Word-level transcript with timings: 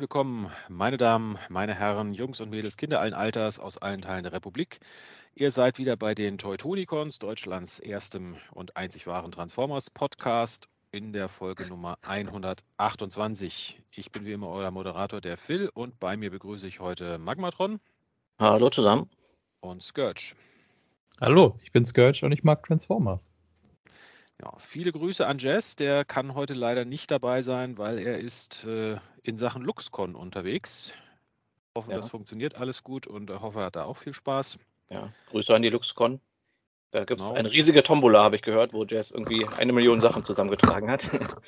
herzlich 0.00 0.14
willkommen, 0.14 0.50
meine 0.70 0.96
Damen, 0.96 1.38
meine 1.50 1.74
Herren, 1.74 2.14
Jungs 2.14 2.40
und 2.40 2.48
Mädels, 2.48 2.78
Kinder 2.78 3.02
allen 3.02 3.12
Alters 3.12 3.58
aus 3.58 3.76
allen 3.76 4.00
Teilen 4.00 4.22
der 4.22 4.32
Republik. 4.32 4.80
Ihr 5.34 5.50
seid 5.50 5.76
wieder 5.76 5.94
bei 5.98 6.14
den 6.14 6.38
Teutonicons, 6.38 7.18
Deutschlands 7.18 7.78
erstem 7.80 8.36
und 8.52 8.78
einzig 8.78 9.06
wahren 9.06 9.30
Transformers 9.30 9.90
Podcast 9.90 10.68
in 10.90 11.12
der 11.12 11.28
Folge 11.28 11.66
Nummer 11.66 11.98
128. 12.00 13.82
Ich 13.90 14.10
bin 14.10 14.24
wie 14.24 14.32
immer 14.32 14.48
euer 14.48 14.70
Moderator, 14.70 15.20
der 15.20 15.36
Phil, 15.36 15.68
und 15.68 16.00
bei 16.00 16.16
mir 16.16 16.30
begrüße 16.30 16.66
ich 16.66 16.80
heute 16.80 17.18
Magmatron. 17.18 17.78
Hallo 18.38 18.70
zusammen. 18.70 19.10
Und 19.60 19.82
Scourge. 19.82 20.34
Hallo, 21.20 21.58
ich 21.62 21.72
bin 21.72 21.84
Scourge 21.84 22.24
und 22.24 22.32
ich 22.32 22.42
mag 22.42 22.64
Transformers. 22.64 23.28
Ja, 24.42 24.54
viele 24.58 24.92
Grüße 24.92 25.26
an 25.26 25.38
Jess. 25.38 25.76
Der 25.76 26.04
kann 26.04 26.34
heute 26.34 26.54
leider 26.54 26.84
nicht 26.84 27.10
dabei 27.10 27.42
sein, 27.42 27.76
weil 27.76 27.98
er 27.98 28.18
ist 28.18 28.64
äh, 28.64 28.96
in 29.22 29.36
Sachen 29.36 29.62
LuxCon 29.62 30.14
unterwegs. 30.14 30.94
Ich 31.68 31.76
hoffe, 31.76 31.90
ja. 31.90 31.96
das 31.98 32.08
funktioniert 32.08 32.56
alles 32.56 32.82
gut 32.82 33.06
und 33.06 33.30
hoffe, 33.30 33.60
er 33.60 33.66
hat 33.66 33.76
da 33.76 33.84
auch 33.84 33.98
viel 33.98 34.14
Spaß. 34.14 34.58
Ja, 34.88 35.12
Grüße 35.30 35.54
an 35.54 35.62
die 35.62 35.68
LuxCon. 35.68 36.20
Da 36.90 37.04
gibt 37.04 37.20
es 37.20 37.26
genau. 37.28 37.38
eine 37.38 37.52
riesige 37.52 37.82
Tombola, 37.82 38.24
habe 38.24 38.36
ich 38.36 38.42
gehört, 38.42 38.72
wo 38.72 38.84
Jess 38.84 39.10
irgendwie 39.10 39.46
eine 39.46 39.72
Million 39.72 40.00
Sachen 40.00 40.24
zusammengetragen 40.24 40.90
hat. 40.90 41.08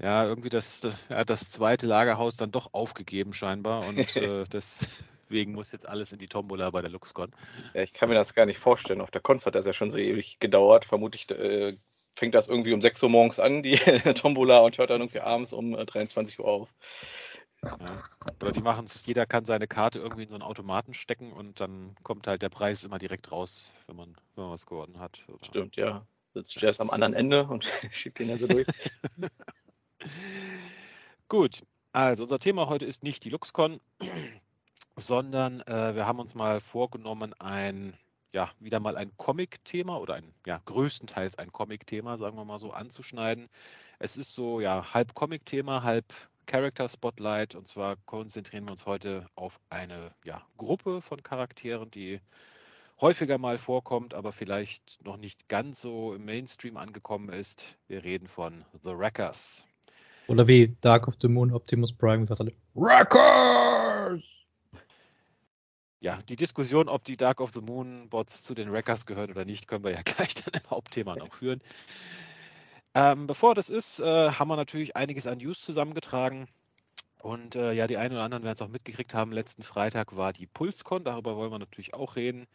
Ja, 0.00 0.24
irgendwie 0.24 0.48
das, 0.48 0.82
er 1.08 1.18
hat 1.18 1.30
das 1.30 1.50
zweite 1.50 1.84
Lagerhaus 1.84 2.36
dann 2.36 2.52
doch 2.52 2.72
aufgegeben 2.72 3.32
scheinbar 3.32 3.84
und 3.84 3.98
äh, 4.16 4.44
deswegen 4.44 5.54
muss 5.54 5.72
jetzt 5.72 5.88
alles 5.88 6.12
in 6.12 6.18
die 6.18 6.28
Tombola 6.28 6.70
bei 6.70 6.82
der 6.82 6.90
LuxCon. 6.92 7.32
Ja, 7.74 7.82
ich 7.82 7.92
kann 7.94 8.08
mir 8.08 8.14
das 8.14 8.32
gar 8.32 8.46
nicht 8.46 8.60
vorstellen. 8.60 9.00
Auf 9.00 9.10
der 9.10 9.20
Konz 9.20 9.44
hat 9.44 9.56
das 9.56 9.66
ja 9.66 9.72
schon 9.72 9.90
so 9.90 9.98
ewig 9.98 10.38
gedauert. 10.38 10.84
Vermutlich 10.84 11.28
äh, 11.30 11.76
fängt 12.18 12.34
das 12.34 12.48
irgendwie 12.48 12.72
um 12.72 12.82
6 12.82 13.02
Uhr 13.02 13.08
morgens 13.08 13.38
an, 13.38 13.62
die 13.62 13.76
Tombola, 14.14 14.58
und 14.58 14.76
hört 14.78 14.90
dann 14.90 15.00
irgendwie 15.00 15.20
abends 15.20 15.52
um 15.52 15.74
23 15.74 16.38
äh, 16.38 16.42
Uhr 16.42 16.48
auf. 16.48 16.68
Ja. 17.62 18.02
Oder 18.40 18.52
die 18.52 18.60
machen 18.60 18.84
es, 18.84 19.04
jeder 19.06 19.26
kann 19.26 19.44
seine 19.44 19.66
Karte 19.66 19.98
irgendwie 19.98 20.22
in 20.22 20.28
so 20.28 20.36
einen 20.36 20.42
Automaten 20.42 20.94
stecken 20.94 21.32
und 21.32 21.58
dann 21.60 21.96
kommt 22.02 22.26
halt 22.26 22.42
der 22.42 22.50
Preis 22.50 22.84
immer 22.84 22.98
direkt 22.98 23.32
raus, 23.32 23.72
wenn 23.86 23.96
man, 23.96 24.16
wenn 24.34 24.44
man 24.44 24.52
was 24.52 24.66
gewonnen 24.66 25.00
hat. 25.00 25.20
Oder? 25.28 25.44
Stimmt, 25.44 25.76
ja. 25.76 26.06
Sitzt 26.34 26.60
Jazz 26.60 26.78
am 26.78 26.90
anderen 26.90 27.14
Ende 27.14 27.46
und 27.46 27.64
schiebt 27.90 28.18
den 28.18 28.28
ja 28.28 28.36
so 28.36 28.46
durch. 28.46 28.66
Gut, 31.28 31.62
also 31.92 32.22
unser 32.22 32.38
Thema 32.38 32.68
heute 32.68 32.84
ist 32.84 33.02
nicht 33.02 33.24
die 33.24 33.30
LuxCon, 33.30 33.80
sondern 34.96 35.60
äh, 35.62 35.94
wir 35.96 36.06
haben 36.06 36.20
uns 36.20 36.34
mal 36.34 36.60
vorgenommen, 36.60 37.34
ein 37.40 37.98
ja, 38.38 38.52
wieder 38.60 38.78
mal 38.78 38.96
ein 38.96 39.10
Comic-Thema 39.16 39.98
oder 39.98 40.14
ein, 40.14 40.32
ja, 40.46 40.60
größtenteils 40.64 41.38
ein 41.40 41.50
Comic-Thema, 41.50 42.16
sagen 42.18 42.36
wir 42.36 42.44
mal 42.44 42.60
so, 42.60 42.70
anzuschneiden. 42.70 43.48
Es 43.98 44.16
ist 44.16 44.32
so, 44.32 44.60
ja, 44.60 44.94
halb 44.94 45.12
Comic-Thema, 45.14 45.82
halb 45.82 46.04
Character-Spotlight. 46.46 47.56
Und 47.56 47.66
zwar 47.66 47.96
konzentrieren 48.06 48.66
wir 48.66 48.70
uns 48.70 48.86
heute 48.86 49.26
auf 49.34 49.58
eine, 49.70 50.12
ja, 50.24 50.40
Gruppe 50.56 51.02
von 51.02 51.20
Charakteren, 51.20 51.90
die 51.90 52.20
häufiger 53.00 53.38
mal 53.38 53.58
vorkommt, 53.58 54.14
aber 54.14 54.30
vielleicht 54.30 55.04
noch 55.04 55.16
nicht 55.16 55.48
ganz 55.48 55.80
so 55.80 56.14
im 56.14 56.24
Mainstream 56.24 56.76
angekommen 56.76 57.30
ist. 57.30 57.76
Wir 57.88 58.04
reden 58.04 58.28
von 58.28 58.64
The 58.84 58.96
Wreckers. 58.96 59.66
Oder 60.28 60.46
wie 60.46 60.76
Dark 60.80 61.08
of 61.08 61.16
the 61.20 61.26
Moon 61.26 61.52
Optimus 61.52 61.92
Prime 61.92 62.20
gesagt 62.20 62.38
hat, 62.38 62.52
Wreckers! 62.74 64.22
Ja, 66.00 66.18
die 66.28 66.36
Diskussion, 66.36 66.88
ob 66.88 67.04
die 67.04 67.16
Dark 67.16 67.40
of 67.40 67.52
the 67.52 67.60
Moon 67.60 68.08
Bots 68.08 68.42
zu 68.42 68.54
den 68.54 68.72
Wreckers 68.72 69.06
gehören 69.06 69.30
oder 69.30 69.44
nicht, 69.44 69.66
können 69.66 69.84
wir 69.84 69.92
ja 69.92 70.02
gleich 70.04 70.34
dann 70.34 70.54
im 70.54 70.70
Hauptthema 70.70 71.16
noch 71.16 71.34
führen. 71.34 71.60
Ähm, 72.94 73.26
bevor 73.26 73.54
das 73.54 73.68
ist, 73.68 74.00
äh, 74.00 74.30
haben 74.30 74.48
wir 74.48 74.56
natürlich 74.56 74.96
einiges 74.96 75.26
an 75.26 75.38
News 75.38 75.60
zusammengetragen. 75.60 76.48
Und 77.20 77.56
äh, 77.56 77.72
ja, 77.72 77.86
die 77.86 77.96
einen 77.96 78.14
oder 78.14 78.22
anderen 78.22 78.44
werden 78.44 78.54
es 78.54 78.62
auch 78.62 78.68
mitgekriegt 78.68 79.12
haben. 79.12 79.32
Letzten 79.32 79.62
Freitag 79.62 80.16
war 80.16 80.32
die 80.32 80.46
PulseCon, 80.46 81.04
darüber 81.04 81.36
wollen 81.36 81.50
wir 81.50 81.58
natürlich 81.58 81.94
auch 81.94 82.16
reden. 82.16 82.46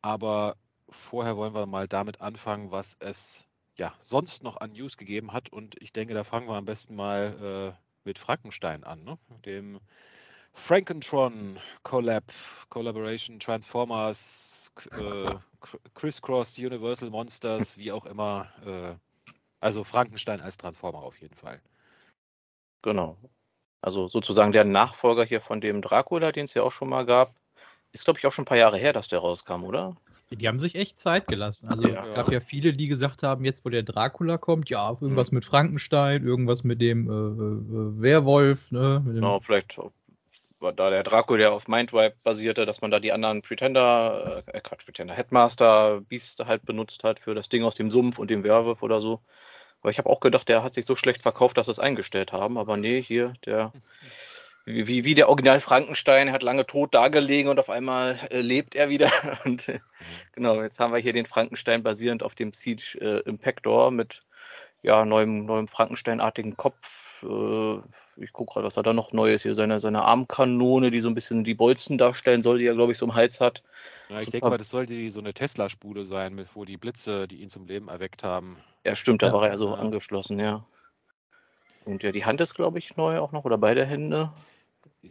Aber 0.00 0.56
vorher 0.88 1.36
wollen 1.36 1.54
wir 1.54 1.66
mal 1.66 1.88
damit 1.88 2.20
anfangen, 2.20 2.70
was 2.70 2.96
es 3.00 3.46
ja 3.76 3.92
sonst 4.00 4.44
noch 4.44 4.58
an 4.58 4.72
News 4.72 4.96
gegeben 4.96 5.32
hat. 5.32 5.52
Und 5.52 5.80
ich 5.82 5.92
denke, 5.92 6.14
da 6.14 6.22
fangen 6.22 6.48
wir 6.48 6.54
am 6.54 6.64
besten 6.64 6.94
mal 6.94 7.74
äh, 7.74 7.80
mit 8.04 8.18
Frankenstein 8.18 8.84
an, 8.84 9.02
ne? 9.02 9.18
dem 9.44 9.80
Frankentron 10.56 11.58
Collab, 11.84 12.24
Collaboration, 12.70 13.38
Transformers, 13.38 14.72
äh, 14.90 15.30
Crisscross, 15.94 16.58
Universal 16.58 17.10
Monsters, 17.10 17.78
wie 17.78 17.92
auch 17.92 18.06
immer. 18.06 18.48
Äh, 18.64 18.94
also 19.60 19.84
Frankenstein 19.84 20.40
als 20.40 20.56
Transformer 20.56 20.98
auf 20.98 21.20
jeden 21.20 21.34
Fall. 21.34 21.60
Genau. 22.82 23.16
Also 23.80 24.08
sozusagen 24.08 24.52
der 24.52 24.64
Nachfolger 24.64 25.24
hier 25.24 25.40
von 25.40 25.60
dem 25.60 25.82
Dracula, 25.82 26.32
den 26.32 26.44
es 26.46 26.54
ja 26.54 26.62
auch 26.62 26.72
schon 26.72 26.88
mal 26.88 27.06
gab. 27.06 27.34
Ist, 27.92 28.04
glaube 28.04 28.18
ich, 28.18 28.26
auch 28.26 28.32
schon 28.32 28.42
ein 28.42 28.46
paar 28.46 28.58
Jahre 28.58 28.78
her, 28.78 28.92
dass 28.92 29.08
der 29.08 29.20
rauskam, 29.20 29.62
oder? 29.62 29.96
Die 30.30 30.48
haben 30.48 30.58
sich 30.58 30.74
echt 30.74 30.98
Zeit 30.98 31.28
gelassen. 31.28 31.68
Also 31.68 31.88
ja. 31.88 32.04
gab 32.12 32.30
ja 32.32 32.40
viele, 32.40 32.72
die 32.72 32.88
gesagt 32.88 33.22
haben, 33.22 33.44
jetzt 33.44 33.64
wo 33.64 33.68
der 33.68 33.84
Dracula 33.84 34.38
kommt, 34.38 34.68
ja, 34.70 34.90
irgendwas 34.90 35.30
mhm. 35.30 35.36
mit 35.36 35.44
Frankenstein, 35.44 36.24
irgendwas 36.24 36.64
mit 36.64 36.80
dem 36.80 37.08
äh, 37.08 37.12
äh, 37.12 38.02
Werwolf, 38.02 38.70
ne? 38.72 39.00
Mit 39.04 39.08
dem 39.08 39.14
genau, 39.14 39.40
vielleicht 39.40 39.78
da 40.60 40.90
der 40.90 41.02
Draco, 41.02 41.36
der 41.36 41.52
auf 41.52 41.68
Mindwipe 41.68 42.16
basierte, 42.22 42.66
dass 42.66 42.80
man 42.80 42.90
da 42.90 42.98
die 42.98 43.12
anderen 43.12 43.42
Pretender, 43.42 44.42
äh, 44.46 44.60
Quatsch, 44.60 44.84
Pretender, 44.84 45.14
Headmaster, 45.14 46.00
Beast 46.00 46.40
halt 46.44 46.64
benutzt 46.64 47.04
hat 47.04 47.20
für 47.20 47.34
das 47.34 47.48
Ding 47.48 47.64
aus 47.64 47.74
dem 47.74 47.90
Sumpf 47.90 48.18
und 48.18 48.30
dem 48.30 48.44
Werwolf 48.44 48.82
oder 48.82 49.00
so. 49.00 49.20
Aber 49.80 49.90
ich 49.90 49.98
habe 49.98 50.08
auch 50.08 50.20
gedacht, 50.20 50.48
der 50.48 50.62
hat 50.62 50.74
sich 50.74 50.86
so 50.86 50.96
schlecht 50.96 51.22
verkauft, 51.22 51.58
dass 51.58 51.66
sie 51.66 51.72
es 51.72 51.78
eingestellt 51.78 52.32
haben. 52.32 52.58
Aber 52.58 52.76
nee, 52.76 53.02
hier, 53.02 53.34
der, 53.44 53.72
wie, 54.64 55.04
wie 55.04 55.14
der 55.14 55.28
Original 55.28 55.60
Frankenstein, 55.60 56.32
hat 56.32 56.42
lange 56.42 56.66
tot 56.66 56.94
dagelegen 56.94 57.50
und 57.50 57.60
auf 57.60 57.70
einmal 57.70 58.18
äh, 58.30 58.40
lebt 58.40 58.74
er 58.74 58.88
wieder. 58.88 59.12
Und 59.44 59.68
äh, 59.68 59.80
genau, 60.32 60.60
jetzt 60.62 60.80
haben 60.80 60.92
wir 60.92 61.00
hier 61.00 61.12
den 61.12 61.26
Frankenstein 61.26 61.82
basierend 61.82 62.22
auf 62.22 62.34
dem 62.34 62.52
Siege 62.52 62.98
äh, 63.00 63.28
Impactor 63.28 63.90
mit 63.90 64.22
ja, 64.82 65.04
neuem, 65.04 65.46
neuem 65.46 65.68
Frankenstein-artigen 65.68 66.56
Kopf, 66.56 67.05
äh, 67.22 67.80
ich 68.16 68.32
gucke 68.32 68.54
gerade, 68.54 68.66
was 68.66 68.76
er 68.76 68.82
da 68.82 68.92
noch 68.92 69.12
Neues 69.12 69.42
hier, 69.42 69.54
seine, 69.54 69.78
seine 69.78 70.02
Armkanone, 70.02 70.90
die 70.90 71.00
so 71.00 71.08
ein 71.08 71.14
bisschen 71.14 71.44
die 71.44 71.54
Bolzen 71.54 71.98
darstellen 71.98 72.42
soll, 72.42 72.58
die 72.58 72.66
er, 72.66 72.74
glaube 72.74 72.92
ich, 72.92 72.98
so 72.98 73.06
im 73.06 73.14
Hals 73.14 73.40
hat. 73.40 73.62
Ja, 74.08 74.18
ich 74.18 74.24
so 74.24 74.30
denke 74.30 74.48
mal, 74.48 74.58
das 74.58 74.70
sollte 74.70 75.10
so 75.10 75.20
eine 75.20 75.34
Tesla-Spule 75.34 76.04
sein, 76.04 76.46
wo 76.54 76.64
die 76.64 76.76
Blitze, 76.76 77.28
die 77.28 77.42
ihn 77.42 77.48
zum 77.48 77.66
Leben 77.66 77.88
erweckt 77.88 78.24
haben. 78.24 78.56
Ja, 78.84 78.94
stimmt, 78.94 79.22
da 79.22 79.28
ja, 79.28 79.32
war 79.32 79.48
er 79.48 79.58
so 79.58 79.68
ja. 79.68 79.74
angeschlossen, 79.74 80.38
ja. 80.38 80.64
Und 81.84 82.02
ja, 82.02 82.10
die 82.10 82.24
Hand 82.24 82.40
ist, 82.40 82.54
glaube 82.54 82.78
ich, 82.78 82.96
neu 82.96 83.18
auch 83.18 83.32
noch, 83.32 83.44
oder 83.44 83.58
beide 83.58 83.84
Hände. 83.84 84.32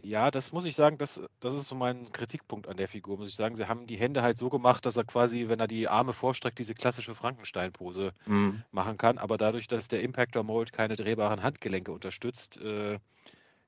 Ja, 0.02 0.30
das 0.30 0.52
muss 0.52 0.64
ich 0.64 0.74
sagen, 0.74 0.98
das, 0.98 1.20
das 1.40 1.54
ist 1.54 1.68
so 1.68 1.74
mein 1.74 2.10
Kritikpunkt 2.12 2.68
an 2.68 2.76
der 2.76 2.88
Figur, 2.88 3.18
muss 3.18 3.28
ich 3.28 3.34
sagen. 3.34 3.56
Sie 3.56 3.66
haben 3.66 3.86
die 3.86 3.96
Hände 3.96 4.22
halt 4.22 4.38
so 4.38 4.48
gemacht, 4.48 4.86
dass 4.86 4.96
er 4.96 5.04
quasi, 5.04 5.48
wenn 5.48 5.60
er 5.60 5.66
die 5.66 5.88
Arme 5.88 6.12
vorstreckt, 6.12 6.58
diese 6.58 6.74
klassische 6.74 7.14
Frankenstein-Pose 7.14 8.12
mhm. 8.26 8.62
machen 8.70 8.96
kann. 8.96 9.18
Aber 9.18 9.38
dadurch, 9.38 9.68
dass 9.68 9.88
der 9.88 10.02
Impactor 10.02 10.42
Mold 10.42 10.72
keine 10.72 10.96
drehbaren 10.96 11.42
Handgelenke 11.42 11.92
unterstützt, 11.92 12.60
äh, 12.60 12.98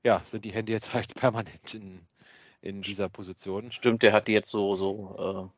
ja, 0.03 0.21
sind 0.25 0.45
die 0.45 0.53
Hände 0.53 0.71
jetzt 0.71 0.93
halt 0.93 1.13
permanent 1.15 1.73
in, 1.73 1.99
in 2.61 2.81
dieser 2.81 3.09
Position. 3.09 3.71
Stimmt, 3.71 4.03
der 4.03 4.13
hat 4.13 4.27
die 4.27 4.33
jetzt 4.33 4.49
so, 4.49 4.75
so 4.75 5.51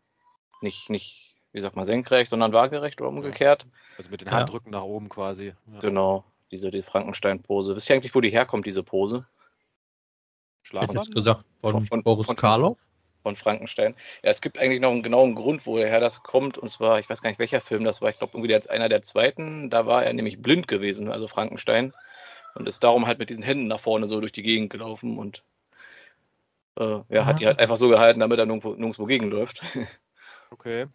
äh, 0.62 0.66
nicht, 0.66 0.90
nicht, 0.90 1.36
wie 1.52 1.62
sagt 1.62 1.76
man, 1.76 1.86
senkrecht, 1.86 2.30
sondern 2.30 2.54
waagerecht 2.54 3.02
oder 3.02 3.10
umgekehrt. 3.10 3.68
Also 3.98 4.12
mit 4.12 4.22
den 4.22 4.32
Handrücken 4.32 4.72
ja. 4.72 4.80
nach 4.80 4.86
oben 4.86 5.10
quasi. 5.10 5.54
Ja. 5.74 5.80
Genau, 5.80 6.24
diese 6.52 6.72
die 6.72 6.84
Frankenstein-Pose. 6.84 7.76
Wisst 7.76 7.90
ihr 7.90 7.96
eigentlich, 7.96 8.16
wo 8.16 8.22
die 8.22 8.32
herkommt, 8.32 8.66
diese 8.66 8.84
Pose? 8.84 9.26
Schlafen? 10.64 11.00
Ich 11.02 11.12
gesagt, 11.12 11.44
von, 11.62 11.86
von 11.86 12.04
Boris 12.04 12.26
von, 12.26 12.36
Karloff. 12.36 12.78
Von 13.24 13.36
Frankenstein. 13.36 13.96
Ja, 14.24 14.32
es 14.32 14.42
gibt 14.42 14.58
eigentlich 14.58 14.82
noch 14.82 14.92
einen 14.92 15.04
genauen 15.04 15.36
Grund, 15.36 15.66
woher 15.66 16.00
das 16.00 16.24
kommt. 16.24 16.58
Und 16.58 16.70
zwar, 16.70 17.00
ich 17.00 17.10
weiß 17.10 17.22
gar 17.22 17.30
nicht, 17.30 17.40
welcher 17.40 17.62
Film 17.62 17.84
das 17.84 18.02
war. 18.02 18.10
Ich 18.10 18.18
glaube, 18.18 18.34
irgendwie 18.34 18.48
der, 18.48 18.70
einer 18.70 18.90
der 18.90 19.02
zweiten. 19.02 19.70
Da 19.70 19.86
war 19.86 20.04
er 20.04 20.14
nämlich 20.14 20.42
blind 20.42 20.68
gewesen, 20.68 21.12
also 21.12 21.28
Frankenstein. 21.28 21.94
Und 22.56 22.68
ist 22.68 22.84
darum 22.84 23.08
halt 23.08 23.20
mit 23.20 23.30
diesen 23.30 23.44
Händen 23.44 23.68
nach 23.68 23.80
vorne 23.80 24.08
so 24.08 24.20
durch 24.20 24.32
die 24.32 24.44
Gegend 24.44 24.72
gelaufen 24.72 25.18
und 25.18 25.44
äh, 26.78 27.00
ja, 27.10 27.26
hat 27.26 27.40
die 27.40 27.46
halt 27.46 27.60
einfach 27.60 27.78
so 27.78 27.88
gehalten, 27.90 28.20
damit 28.20 28.40
er 28.40 28.46
nirgendwo, 28.46 28.74
nirgendwo 28.74 29.06
gegenläuft. 29.06 29.62
Okay. 30.54 30.88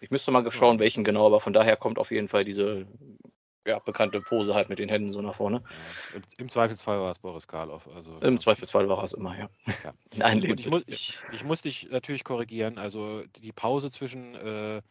Ich 0.00 0.12
müsste 0.12 0.30
mal 0.30 0.48
schauen, 0.52 0.78
welchen 0.78 1.02
genau, 1.02 1.26
aber 1.26 1.40
von 1.40 1.52
daher 1.52 1.76
kommt 1.76 1.98
auf 1.98 2.12
jeden 2.12 2.28
Fall 2.28 2.44
diese 2.44 2.86
ja, 3.66 3.78
bekannte 3.78 4.20
Pose 4.20 4.54
halt 4.54 4.68
mit 4.68 4.78
den 4.78 4.88
Händen 4.88 5.10
so 5.12 5.22
nach 5.22 5.36
vorne. 5.36 5.62
Ja, 6.14 6.20
Im 6.38 6.48
Zweifelsfall 6.48 7.00
war 7.00 7.10
es 7.10 7.18
Boris 7.18 7.48
Karloff. 7.48 7.88
Also, 7.94 8.18
Im 8.18 8.38
Zweifelsfall 8.38 8.88
war 8.88 9.02
es 9.02 9.12
immer, 9.12 9.38
ja. 9.38 9.48
ja. 9.84 9.94
Nein, 10.16 10.42
ich, 10.42 10.68
muss, 10.68 10.82
ich, 10.86 11.18
ich 11.32 11.44
muss 11.44 11.62
dich 11.62 11.90
natürlich 11.90 12.24
korrigieren. 12.24 12.78
Also 12.78 13.22
die 13.42 13.52
Pause 13.52 13.90
zwischen 13.90 14.34
äh, 14.34 14.82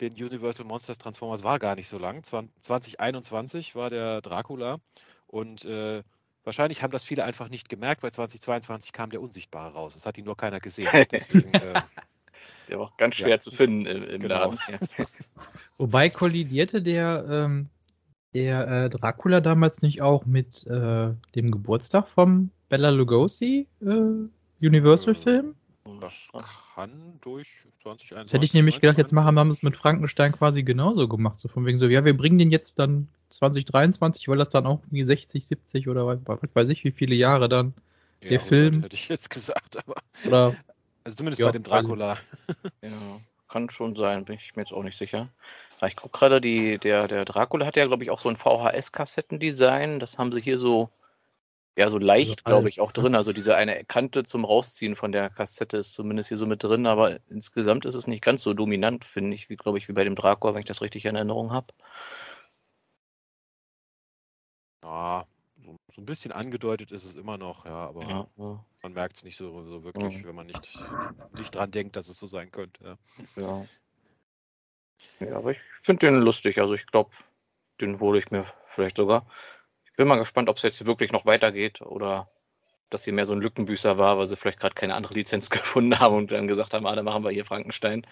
den 0.00 0.14
Universal 0.14 0.66
Monsters 0.66 0.98
Transformers 0.98 1.44
war 1.44 1.58
gar 1.58 1.76
nicht 1.76 1.88
so 1.88 1.98
lang. 1.98 2.22
2021 2.24 3.74
war 3.74 3.90
der 3.90 4.20
Dracula 4.20 4.78
und 5.26 5.64
äh, 5.64 6.02
wahrscheinlich 6.44 6.82
haben 6.82 6.90
das 6.90 7.04
viele 7.04 7.24
einfach 7.24 7.48
nicht 7.48 7.68
gemerkt, 7.68 8.02
weil 8.02 8.12
2022 8.12 8.92
kam 8.92 9.10
der 9.10 9.20
Unsichtbare 9.20 9.72
raus. 9.72 9.94
Das 9.94 10.06
hat 10.06 10.18
ihn 10.18 10.24
nur 10.24 10.36
keiner 10.36 10.60
gesehen. 10.60 10.88
Deswegen, 11.12 11.52
äh, 11.54 11.80
der 12.68 12.78
war 12.78 12.86
auch 12.86 12.96
ganz 12.96 13.16
schwer 13.16 13.28
ja. 13.28 13.40
zu 13.40 13.50
finden 13.50 13.86
im, 13.86 14.04
im 14.04 14.20
genau. 14.20 14.52
Laden. 14.52 14.58
Wobei 15.78 16.10
kollidierte 16.10 16.82
der 16.82 17.24
ähm, 17.28 17.68
der 18.34 18.68
äh, 18.68 18.90
Dracula 18.90 19.40
damals 19.40 19.82
nicht 19.82 20.02
auch 20.02 20.26
mit 20.26 20.66
äh, 20.66 21.10
dem 21.34 21.50
Geburtstag 21.50 22.08
vom 22.08 22.50
Bella 22.68 22.90
Lugosi 22.90 23.66
äh, 23.82 24.64
Universal-Film? 24.66 25.54
Das 26.00 26.28
kann 26.74 27.18
durch 27.20 27.66
2021. 27.82 28.32
hätte 28.32 28.44
ich 28.44 28.54
nämlich 28.54 28.80
gedacht, 28.80 28.98
jetzt 28.98 29.12
machen 29.12 29.34
wir 29.34 29.46
es 29.48 29.62
mit 29.62 29.76
Frankenstein 29.76 30.32
quasi 30.32 30.62
genauso 30.62 31.08
gemacht. 31.08 31.40
So 31.40 31.48
von 31.48 31.66
wegen 31.66 31.78
so, 31.78 31.86
ja, 31.86 32.04
wir 32.04 32.16
bringen 32.16 32.38
den 32.38 32.50
jetzt 32.50 32.78
dann 32.78 33.08
2023, 33.30 34.28
weil 34.28 34.38
das 34.38 34.50
dann 34.50 34.66
auch 34.66 34.80
irgendwie 34.84 35.04
60, 35.04 35.44
70 35.44 35.88
oder 35.88 36.06
weiß 36.06 36.68
ich, 36.68 36.84
wie 36.84 36.92
viele 36.92 37.14
Jahre 37.14 37.48
dann 37.48 37.74
der 38.22 38.32
ja, 38.32 38.38
Film. 38.38 38.82
Hätte 38.82 38.94
ich 38.94 39.08
jetzt 39.08 39.30
gesagt, 39.30 39.78
aber. 39.78 39.96
Oder, 40.26 40.54
also 41.04 41.16
zumindest 41.16 41.40
ja, 41.40 41.46
bei 41.46 41.52
dem 41.52 41.62
Dracula. 41.62 42.16
Ja, 42.82 42.90
kann 43.50 43.70
schon 43.70 43.96
sein, 43.96 44.24
bin 44.24 44.36
ich 44.36 44.56
mir 44.56 44.62
jetzt 44.62 44.72
auch 44.72 44.82
nicht 44.82 44.98
sicher. 44.98 45.28
Ich 45.86 45.96
gucke 45.96 46.18
gerade, 46.18 46.40
der, 46.40 47.08
der 47.08 47.24
Dracula 47.24 47.66
hat 47.66 47.76
ja, 47.76 47.86
glaube 47.86 48.04
ich, 48.04 48.10
auch 48.10 48.18
so 48.18 48.28
ein 48.28 48.36
VHS-Kassettendesign. 48.36 49.98
Das 49.98 50.18
haben 50.18 50.32
sie 50.32 50.40
hier 50.40 50.58
so 50.58 50.90
ja, 51.76 51.88
so 51.88 51.98
leicht, 51.98 52.44
also 52.44 52.56
glaube 52.56 52.68
ich, 52.68 52.80
auch 52.80 52.92
drin. 52.92 53.14
Also 53.14 53.32
diese 53.32 53.56
eine 53.56 53.84
Kante 53.84 54.24
zum 54.24 54.44
Rausziehen 54.44 54.96
von 54.96 55.12
der 55.12 55.30
Kassette 55.30 55.78
ist 55.78 55.94
zumindest 55.94 56.28
hier 56.28 56.36
so 56.36 56.46
mit 56.46 56.62
drin, 56.62 56.86
aber 56.86 57.20
insgesamt 57.30 57.84
ist 57.86 57.94
es 57.94 58.06
nicht 58.06 58.22
ganz 58.22 58.42
so 58.42 58.54
dominant, 58.54 59.04
finde 59.04 59.34
ich, 59.34 59.48
wie, 59.48 59.56
glaube 59.56 59.78
ich, 59.78 59.88
wie 59.88 59.92
bei 59.92 60.04
dem 60.04 60.14
Dracor, 60.14 60.54
wenn 60.54 60.60
ich 60.60 60.66
das 60.66 60.82
richtig 60.82 61.04
in 61.06 61.16
Erinnerung 61.16 61.52
habe. 61.52 61.68
Ja, 64.82 65.26
so, 65.94 66.02
ein 66.02 66.06
bisschen 66.06 66.32
angedeutet 66.32 66.92
ist 66.92 67.04
es 67.04 67.16
immer 67.16 67.38
noch, 67.38 67.64
ja, 67.64 67.72
aber 67.72 68.02
ja, 68.02 68.26
ja. 68.36 68.64
man 68.82 68.92
merkt 68.92 69.16
es 69.16 69.24
nicht 69.24 69.36
so, 69.36 69.64
so 69.64 69.84
wirklich, 69.84 70.18
ja. 70.20 70.24
wenn 70.24 70.34
man 70.34 70.46
nicht, 70.46 70.78
nicht 71.36 71.54
dran 71.54 71.70
denkt, 71.70 71.96
dass 71.96 72.08
es 72.08 72.18
so 72.18 72.26
sein 72.26 72.50
könnte. 72.50 72.98
Ja, 73.36 73.66
ja. 75.20 75.36
aber 75.36 75.52
ich 75.52 75.58
finde 75.80 76.06
den 76.06 76.20
lustig. 76.20 76.58
Also 76.58 76.74
ich 76.74 76.86
glaube, 76.86 77.10
den 77.80 78.00
hole 78.00 78.18
ich 78.18 78.30
mir 78.30 78.46
vielleicht 78.68 78.96
sogar 78.96 79.26
bin 80.00 80.08
mal 80.08 80.16
gespannt, 80.16 80.48
ob 80.48 80.56
es 80.56 80.62
jetzt 80.62 80.86
wirklich 80.86 81.12
noch 81.12 81.26
weitergeht 81.26 81.82
oder 81.82 82.30
dass 82.88 83.04
hier 83.04 83.12
mehr 83.12 83.26
so 83.26 83.34
ein 83.34 83.42
Lückenbüßer 83.42 83.98
war, 83.98 84.16
weil 84.16 84.24
sie 84.24 84.34
vielleicht 84.34 84.58
gerade 84.58 84.74
keine 84.74 84.94
andere 84.94 85.12
Lizenz 85.12 85.50
gefunden 85.50 86.00
haben 86.00 86.14
und 86.14 86.32
dann 86.32 86.48
gesagt 86.48 86.72
haben, 86.72 86.86
ah, 86.86 86.96
dann 86.96 87.04
machen 87.04 87.22
wir 87.22 87.30
hier 87.30 87.44
Frankenstein. 87.44 88.06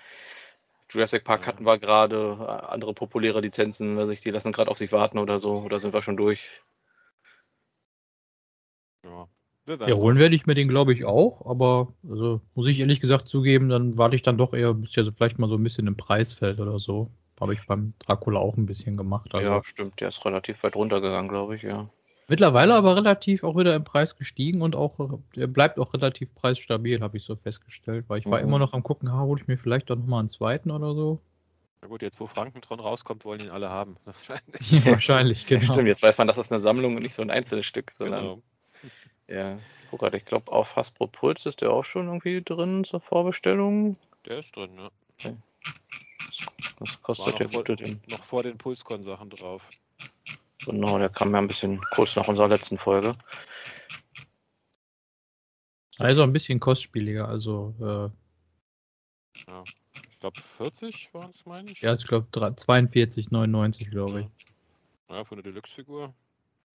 Jurassic 0.90 1.24
Park 1.24 1.46
hatten 1.46 1.64
wir 1.64 1.78
gerade, 1.78 2.66
andere 2.68 2.92
populäre 2.92 3.40
Lizenzen, 3.40 3.96
weiß 3.96 4.10
ich, 4.10 4.20
die 4.20 4.30
lassen 4.30 4.52
gerade 4.52 4.70
auf 4.70 4.76
sich 4.76 4.92
warten 4.92 5.16
oder 5.16 5.38
so, 5.38 5.60
oder 5.60 5.80
sind 5.80 5.94
wir 5.94 6.02
schon 6.02 6.18
durch? 6.18 6.60
Ja, 9.04 9.28
ja 9.86 9.96
holen 9.96 10.18
werde 10.18 10.34
ich 10.34 10.46
mir 10.46 10.54
den, 10.54 10.68
glaube 10.68 10.92
ich, 10.92 11.04
auch, 11.04 11.46
aber 11.46 11.92
also, 12.08 12.40
muss 12.54 12.68
ich 12.68 12.80
ehrlich 12.80 13.00
gesagt 13.00 13.28
zugeben, 13.28 13.68
dann 13.68 13.96
warte 13.96 14.16
ich 14.16 14.22
dann 14.22 14.38
doch 14.38 14.54
eher, 14.54 14.74
bis 14.74 14.94
ja 14.94 15.04
so 15.04 15.12
vielleicht 15.12 15.38
mal 15.38 15.48
so 15.48 15.56
ein 15.56 15.62
bisschen 15.62 15.86
im 15.86 15.96
Preisfeld 15.96 16.60
oder 16.60 16.78
so. 16.78 17.10
Habe 17.40 17.54
ich 17.54 17.64
beim 17.66 17.94
Dracula 18.00 18.40
auch 18.40 18.56
ein 18.56 18.66
bisschen 18.66 18.96
gemacht. 18.96 19.32
Also. 19.32 19.46
Ja, 19.46 19.62
stimmt. 19.62 20.00
Der 20.00 20.08
ist 20.08 20.24
relativ 20.24 20.62
weit 20.64 20.74
runtergegangen, 20.74 21.28
glaube 21.28 21.54
ich, 21.54 21.62
ja. 21.62 21.88
Mittlerweile 22.30 22.74
aber 22.74 22.94
relativ 22.94 23.42
auch 23.42 23.56
wieder 23.56 23.74
im 23.74 23.84
Preis 23.84 24.16
gestiegen 24.16 24.60
und 24.60 24.76
auch, 24.76 25.18
der 25.34 25.46
bleibt 25.46 25.78
auch 25.78 25.94
relativ 25.94 26.34
preisstabil, 26.34 27.00
habe 27.00 27.16
ich 27.16 27.24
so 27.24 27.36
festgestellt, 27.36 28.04
weil 28.08 28.18
ich 28.18 28.26
mhm. 28.26 28.32
war 28.32 28.40
immer 28.40 28.58
noch 28.58 28.74
am 28.74 28.82
gucken, 28.82 29.10
ha, 29.10 29.20
hole 29.20 29.40
ich 29.40 29.48
mir 29.48 29.56
vielleicht 29.56 29.88
doch 29.88 29.96
nochmal 29.96 30.20
einen 30.20 30.28
zweiten 30.28 30.70
oder 30.70 30.94
so. 30.94 31.20
Na 31.80 31.88
gut, 31.88 32.02
jetzt 32.02 32.20
wo 32.20 32.26
Frankentron 32.26 32.80
rauskommt, 32.80 33.24
wollen 33.24 33.40
ihn 33.40 33.50
alle 33.50 33.70
haben. 33.70 33.96
Wahrscheinlich. 34.04 34.86
Wahrscheinlich, 34.86 35.46
genau. 35.46 35.62
Ja, 35.62 35.72
stimmt, 35.72 35.88
jetzt 35.88 36.02
weiß 36.02 36.18
man, 36.18 36.26
dass 36.26 36.36
das 36.36 36.50
eine 36.50 36.60
Sammlung 36.60 36.96
und 36.96 37.02
nicht 37.02 37.14
so 37.14 37.22
ein 37.22 37.30
einzelnes 37.30 37.64
Stück, 37.64 37.92
sondern. 37.96 38.22
Genau. 38.22 38.42
Ja, 39.28 39.58
guck 39.90 40.00
grad, 40.00 40.14
ich 40.14 40.24
glaube, 40.24 40.50
auf 40.50 40.74
Hasbro 40.76 41.06
Puls 41.06 41.44
ist 41.46 41.60
der 41.60 41.70
auch 41.70 41.84
schon 41.84 42.06
irgendwie 42.06 42.42
drin 42.42 42.84
zur 42.84 43.00
Vorbestellung. 43.00 43.96
Der 44.24 44.38
ist 44.38 44.56
drin, 44.56 44.70
ja. 44.76 44.90
Okay. 45.18 45.36
Was 46.78 47.02
kostet 47.02 47.38
der 47.38 47.48
gute 47.48 47.76
denn? 47.76 48.00
Noch 48.08 48.24
vor 48.24 48.42
den 48.42 48.56
Pulscon-Sachen 48.56 49.30
drauf. 49.30 49.68
Genau, 50.64 50.98
der 50.98 51.08
kam 51.08 51.32
ja 51.32 51.38
ein 51.38 51.48
bisschen 51.48 51.80
kurz 51.92 52.16
nach 52.16 52.28
unserer 52.28 52.48
letzten 52.48 52.78
Folge. 52.78 53.16
Also 55.98 56.22
ein 56.22 56.32
bisschen 56.32 56.60
kostspieliger, 56.60 57.28
also. 57.28 57.74
Äh, 57.80 59.40
ja, 59.48 59.64
ich 59.94 60.18
glaube 60.20 60.40
40 60.40 61.12
waren 61.12 61.30
es, 61.30 61.44
meine 61.44 61.70
ich. 61.70 61.80
Ja, 61.80 61.94
ich 61.94 62.06
glaube 62.06 62.28
42,99, 62.32 63.90
glaube 63.90 64.20
ich. 64.20 64.26
Ja, 65.08 65.24
für 65.24 65.34
eine 65.34 65.42
Deluxe-Figur. 65.42 66.14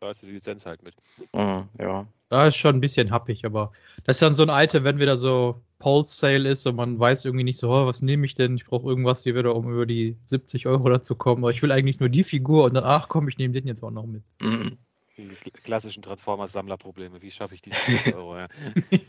Da 0.03 0.11
ist 0.11 0.21
die 0.21 0.31
Lizenz 0.31 0.65
halt 0.65 0.83
mit. 0.83 0.95
Mhm, 1.31 1.69
ja. 1.79 2.05
Da 2.27 2.47
ist 2.47 2.57
schon 2.57 2.75
ein 2.75 2.81
bisschen 2.81 3.09
happig, 3.09 3.45
aber 3.45 3.71
das 4.03 4.17
ist 4.17 4.21
dann 4.21 4.33
so 4.33 4.43
ein 4.43 4.49
Item, 4.49 4.83
wenn 4.83 4.99
wieder 4.99 5.15
so 5.15 5.61
Pulse 5.79 6.17
Sale 6.17 6.49
ist 6.49 6.67
und 6.67 6.75
man 6.75 6.99
weiß 6.99 7.23
irgendwie 7.23 7.45
nicht 7.45 7.57
so, 7.57 7.69
oh, 7.69 7.85
was 7.85 8.01
nehme 8.01 8.25
ich 8.25 8.35
denn? 8.35 8.57
Ich 8.57 8.65
brauche 8.65 8.85
irgendwas 8.85 9.23
hier 9.23 9.33
wieder, 9.33 9.55
um 9.55 9.71
über 9.71 9.85
die 9.85 10.17
70 10.25 10.67
Euro 10.67 10.89
dazu 10.89 11.15
kommen. 11.15 11.41
Aber 11.41 11.51
ich 11.51 11.63
will 11.63 11.71
eigentlich 11.71 12.01
nur 12.01 12.09
die 12.09 12.25
Figur 12.25 12.65
und 12.65 12.73
dann, 12.73 12.83
ach 12.83 13.07
komm, 13.07 13.29
ich 13.29 13.37
nehme 13.37 13.53
den 13.53 13.65
jetzt 13.65 13.81
auch 13.81 13.91
noch 13.91 14.05
mit. 14.05 14.23
Mhm. 14.41 14.77
Die 15.15 15.51
klassischen 15.51 16.03
Transformers-Sammlerprobleme. 16.03 17.21
Wie 17.21 17.31
schaffe 17.31 17.55
ich 17.55 17.61
diese 17.61 17.77
70 17.85 18.13
Euro? 18.13 18.35
Ja? 18.35 18.47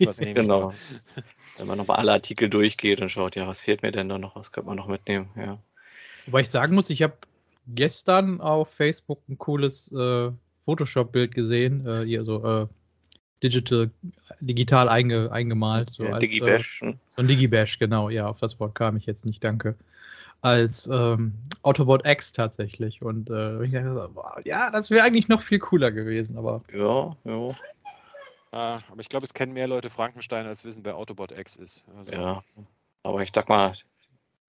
Was 0.05 0.21
nehme 0.21 0.35
genau. 0.35 0.71
ich 1.17 1.59
Wenn 1.59 1.67
man 1.67 1.79
nochmal 1.79 1.97
alle 1.97 2.13
Artikel 2.13 2.49
durchgeht 2.49 3.01
und 3.01 3.09
schaut, 3.09 3.35
ja, 3.35 3.49
was 3.49 3.61
fehlt 3.61 3.83
mir 3.83 3.91
denn 3.91 4.09
da 4.09 4.19
noch? 4.19 4.37
Was 4.37 4.53
könnte 4.53 4.69
man 4.69 4.77
noch 4.77 4.87
mitnehmen? 4.87 5.29
Ja. 5.35 5.59
Wobei 6.27 6.43
ich 6.43 6.51
sagen 6.51 6.77
muss, 6.77 6.89
ich 6.89 7.03
habe 7.03 7.17
gestern 7.67 8.41
auf 8.41 8.69
Facebook 8.69 9.21
ein 9.29 9.39
cooles 9.39 9.91
äh, 9.91 10.31
Photoshop-Bild 10.65 11.35
gesehen, 11.35 11.87
äh, 11.87 12.05
hier 12.05 12.25
so 12.25 12.63
äh, 12.63 12.67
digital, 13.43 13.91
digital 14.41 14.89
einge, 14.89 15.31
eingemalt. 15.31 15.91
So 15.91 16.05
ja, 16.05 16.19
Digibash. 16.19 16.83
Äh, 16.83 16.95
so 17.17 17.23
ein 17.23 17.29
Digibash, 17.29 17.79
genau, 17.79 18.09
ja, 18.09 18.27
auf 18.27 18.39
das 18.41 18.59
Wort 18.61 18.75
kam 18.75 18.97
ich 18.97 19.07
jetzt 19.07 19.27
nicht, 19.27 19.43
danke. 19.45 19.77
Als 20.41 20.87
ähm, 20.93 21.33
Autobot 21.63 22.05
X 22.05 22.33
tatsächlich. 22.33 23.03
Und 23.03 23.31
äh, 23.31 23.65
ich 23.65 23.73
dachte, 23.73 24.11
wow, 24.15 24.39
ja, 24.45 24.71
das 24.71 24.91
wäre 24.91 25.05
eigentlich 25.05 25.29
noch 25.29 25.41
viel 25.41 25.59
cooler 25.59 25.91
gewesen, 25.91 26.37
aber. 26.37 26.63
Ja, 26.73 27.17
ja. 27.25 27.49
Ah, 28.53 28.81
aber 28.91 29.01
ich 29.01 29.09
glaube, 29.09 29.25
es 29.25 29.35
kennen 29.35 29.53
mehr 29.53 29.67
Leute 29.67 29.91
Frankenstein, 29.91 30.47
als 30.47 30.65
wissen, 30.65 30.85
wer 30.85 30.97
Autobot 30.97 31.33
X 31.33 31.57
ist. 31.57 31.87
Also, 31.97 32.13
ja. 32.13 32.45
Aber 33.03 33.23
ich 33.23 33.31
sag 33.35 33.49
mal, 33.49 33.73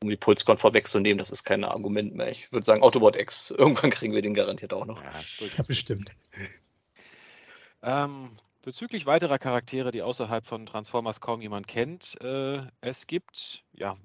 um 0.05 0.09
die 0.09 0.17
Pulscon 0.17 0.57
vorwegzunehmen, 0.57 1.17
das 1.17 1.31
ist 1.31 1.43
kein 1.43 1.63
Argument 1.63 2.15
mehr. 2.15 2.29
Ich 2.29 2.51
würde 2.51 2.65
sagen, 2.65 2.83
Autobot 2.83 3.15
X, 3.15 3.51
irgendwann 3.57 3.89
kriegen 3.89 4.13
wir 4.13 4.21
den 4.21 4.33
garantiert 4.33 4.73
auch 4.73 4.85
noch. 4.85 5.01
Ja, 5.03 5.63
bestimmt. 5.67 6.11
Ähm, 7.87 8.31
bezüglich 8.63 9.05
weiterer 9.05 9.37
Charaktere, 9.37 9.91
die 9.91 10.01
außerhalb 10.01 10.43
von 10.43 10.65
Transformers 10.65 11.21
kaum 11.21 11.39
jemand 11.39 11.67
kennt, 11.67 12.19
äh, 12.19 12.63
es 12.81 13.05
gibt, 13.05 13.63
ja, 13.73 13.95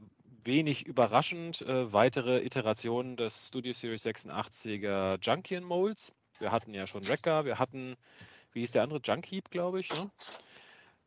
wenig 0.45 0.87
überraschend, 0.87 1.63
äh, 1.63 1.91
weitere 1.91 2.45
Iterationen 2.45 3.17
des 3.17 3.49
Studio 3.49 3.73
Series 3.73 4.05
86er 4.05 5.19
Junkion 5.23 5.65
Molds. 5.65 6.13
Wir 6.39 6.53
hatten 6.53 6.75
ja 6.75 6.87
schon 6.87 7.09
Wrecker, 7.09 7.47
wir 7.47 7.59
hatten, 7.59 7.97
wie 8.53 8.61
hieß 8.61 8.73
der 8.73 8.83
andere, 8.83 9.01
Junkheap, 9.03 9.51
glaube 9.51 9.81
ich, 9.81 9.91
ne? 9.95 10.11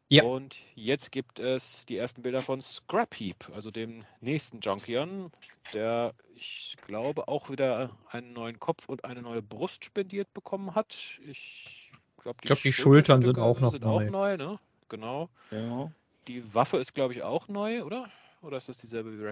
Ja. 0.09 0.23
Und 0.23 0.57
jetzt 0.75 1.11
gibt 1.11 1.39
es 1.39 1.85
die 1.85 1.97
ersten 1.97 2.21
Bilder 2.21 2.41
von 2.41 2.61
Scrap 2.61 3.19
Heap, 3.19 3.49
also 3.53 3.71
dem 3.71 4.05
nächsten 4.21 4.59
Junkion, 4.59 5.31
der, 5.73 6.13
ich 6.35 6.75
glaube, 6.85 7.27
auch 7.27 7.49
wieder 7.49 7.97
einen 8.09 8.33
neuen 8.33 8.59
Kopf 8.59 8.87
und 8.87 9.05
eine 9.05 9.21
neue 9.21 9.41
Brust 9.41 9.85
spendiert 9.85 10.31
bekommen 10.33 10.75
hat. 10.75 11.19
Ich 11.25 11.91
glaube, 12.21 12.37
die, 12.43 12.47
glaub, 12.47 12.61
die 12.61 12.73
Schultern 12.73 13.21
sind 13.21 13.39
auch 13.39 13.59
noch 13.59 13.71
sind 13.71 13.83
neu. 13.83 14.07
Auch 14.07 14.11
neu 14.11 14.37
ne? 14.37 14.59
Genau. 14.89 15.29
Ja. 15.51 15.91
Die 16.27 16.53
Waffe 16.53 16.77
ist, 16.77 16.93
glaube 16.93 17.13
ich, 17.13 17.23
auch 17.23 17.47
neu, 17.47 17.83
oder? 17.83 18.09
Oder 18.41 18.57
ist 18.57 18.69
das 18.69 18.77
dieselbe 18.77 19.11
wie 19.11 19.23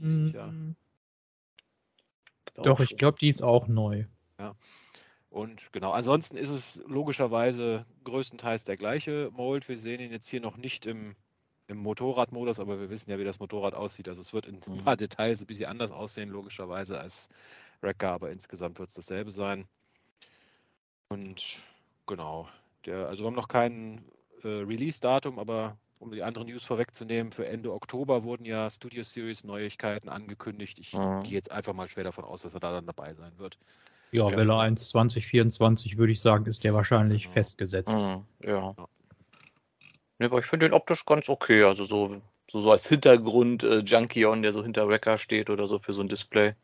nicht 0.00 0.26
sicher. 0.26 0.46
Mm. 0.46 0.76
Doch, 2.62 2.78
ich 2.80 2.96
glaube, 2.96 3.18
die 3.18 3.28
ist 3.28 3.42
auch 3.42 3.66
neu. 3.66 4.04
Ja. 4.38 4.54
Und 5.34 5.72
genau, 5.72 5.90
ansonsten 5.90 6.36
ist 6.36 6.50
es 6.50 6.80
logischerweise 6.86 7.84
größtenteils 8.04 8.62
der 8.62 8.76
gleiche 8.76 9.32
Mold. 9.32 9.68
Wir 9.68 9.76
sehen 9.76 10.00
ihn 10.00 10.12
jetzt 10.12 10.28
hier 10.28 10.40
noch 10.40 10.56
nicht 10.56 10.86
im, 10.86 11.16
im 11.66 11.78
Motorradmodus, 11.78 12.60
aber 12.60 12.78
wir 12.78 12.88
wissen 12.88 13.10
ja, 13.10 13.18
wie 13.18 13.24
das 13.24 13.40
Motorrad 13.40 13.74
aussieht. 13.74 14.08
Also 14.08 14.22
es 14.22 14.32
wird 14.32 14.46
in 14.46 14.60
ein 14.64 14.84
paar 14.84 14.94
mhm. 14.94 14.98
Details 14.98 15.40
ein 15.40 15.48
bisschen 15.48 15.66
anders 15.66 15.90
aussehen, 15.90 16.28
logischerweise 16.28 17.00
als 17.00 17.28
Wrecker, 17.80 18.12
aber 18.12 18.30
insgesamt 18.30 18.78
wird 18.78 18.90
es 18.90 18.94
dasselbe 18.94 19.32
sein. 19.32 19.66
Und 21.08 21.64
genau, 22.06 22.48
der, 22.86 23.08
also 23.08 23.24
wir 23.24 23.26
haben 23.26 23.34
noch 23.34 23.48
kein 23.48 24.04
äh, 24.44 24.46
Release-Datum, 24.46 25.40
aber 25.40 25.76
um 25.98 26.12
die 26.12 26.22
anderen 26.22 26.46
News 26.46 26.62
vorwegzunehmen, 26.62 27.32
für 27.32 27.48
Ende 27.48 27.72
Oktober 27.72 28.22
wurden 28.22 28.44
ja 28.44 28.70
Studio 28.70 29.02
Series 29.02 29.42
Neuigkeiten 29.42 30.08
angekündigt. 30.08 30.78
Ich 30.78 30.92
mhm. 30.92 31.24
gehe 31.24 31.32
jetzt 31.32 31.50
einfach 31.50 31.72
mal 31.72 31.88
schwer 31.88 32.04
davon 32.04 32.24
aus, 32.24 32.42
dass 32.42 32.54
er 32.54 32.60
da 32.60 32.70
dann 32.70 32.86
dabei 32.86 33.14
sein 33.14 33.36
wird. 33.38 33.58
Ja, 34.14 34.30
ja. 34.30 34.36
Welle 34.36 34.56
1 34.56 34.90
2024 34.90 35.98
würde 35.98 36.12
ich 36.12 36.20
sagen, 36.20 36.46
ist 36.46 36.62
der 36.62 36.72
wahrscheinlich 36.72 37.26
festgesetzt. 37.28 37.96
Mhm, 37.96 38.24
ja. 38.44 38.74
ja. 40.18 40.26
aber 40.26 40.38
ich 40.38 40.46
finde 40.46 40.66
den 40.66 40.72
optisch 40.72 41.04
ganz 41.04 41.28
okay. 41.28 41.64
Also 41.64 41.84
so, 41.84 42.20
so, 42.48 42.60
so 42.60 42.70
als 42.70 42.88
Hintergrund 42.88 43.64
äh, 43.64 43.80
Junkion, 43.80 44.42
der 44.42 44.52
so 44.52 44.62
hinter 44.62 44.86
Wrecker 44.86 45.18
steht 45.18 45.50
oder 45.50 45.66
so 45.66 45.80
für 45.80 45.92
so 45.92 46.00
ein 46.00 46.08
Display. 46.08 46.54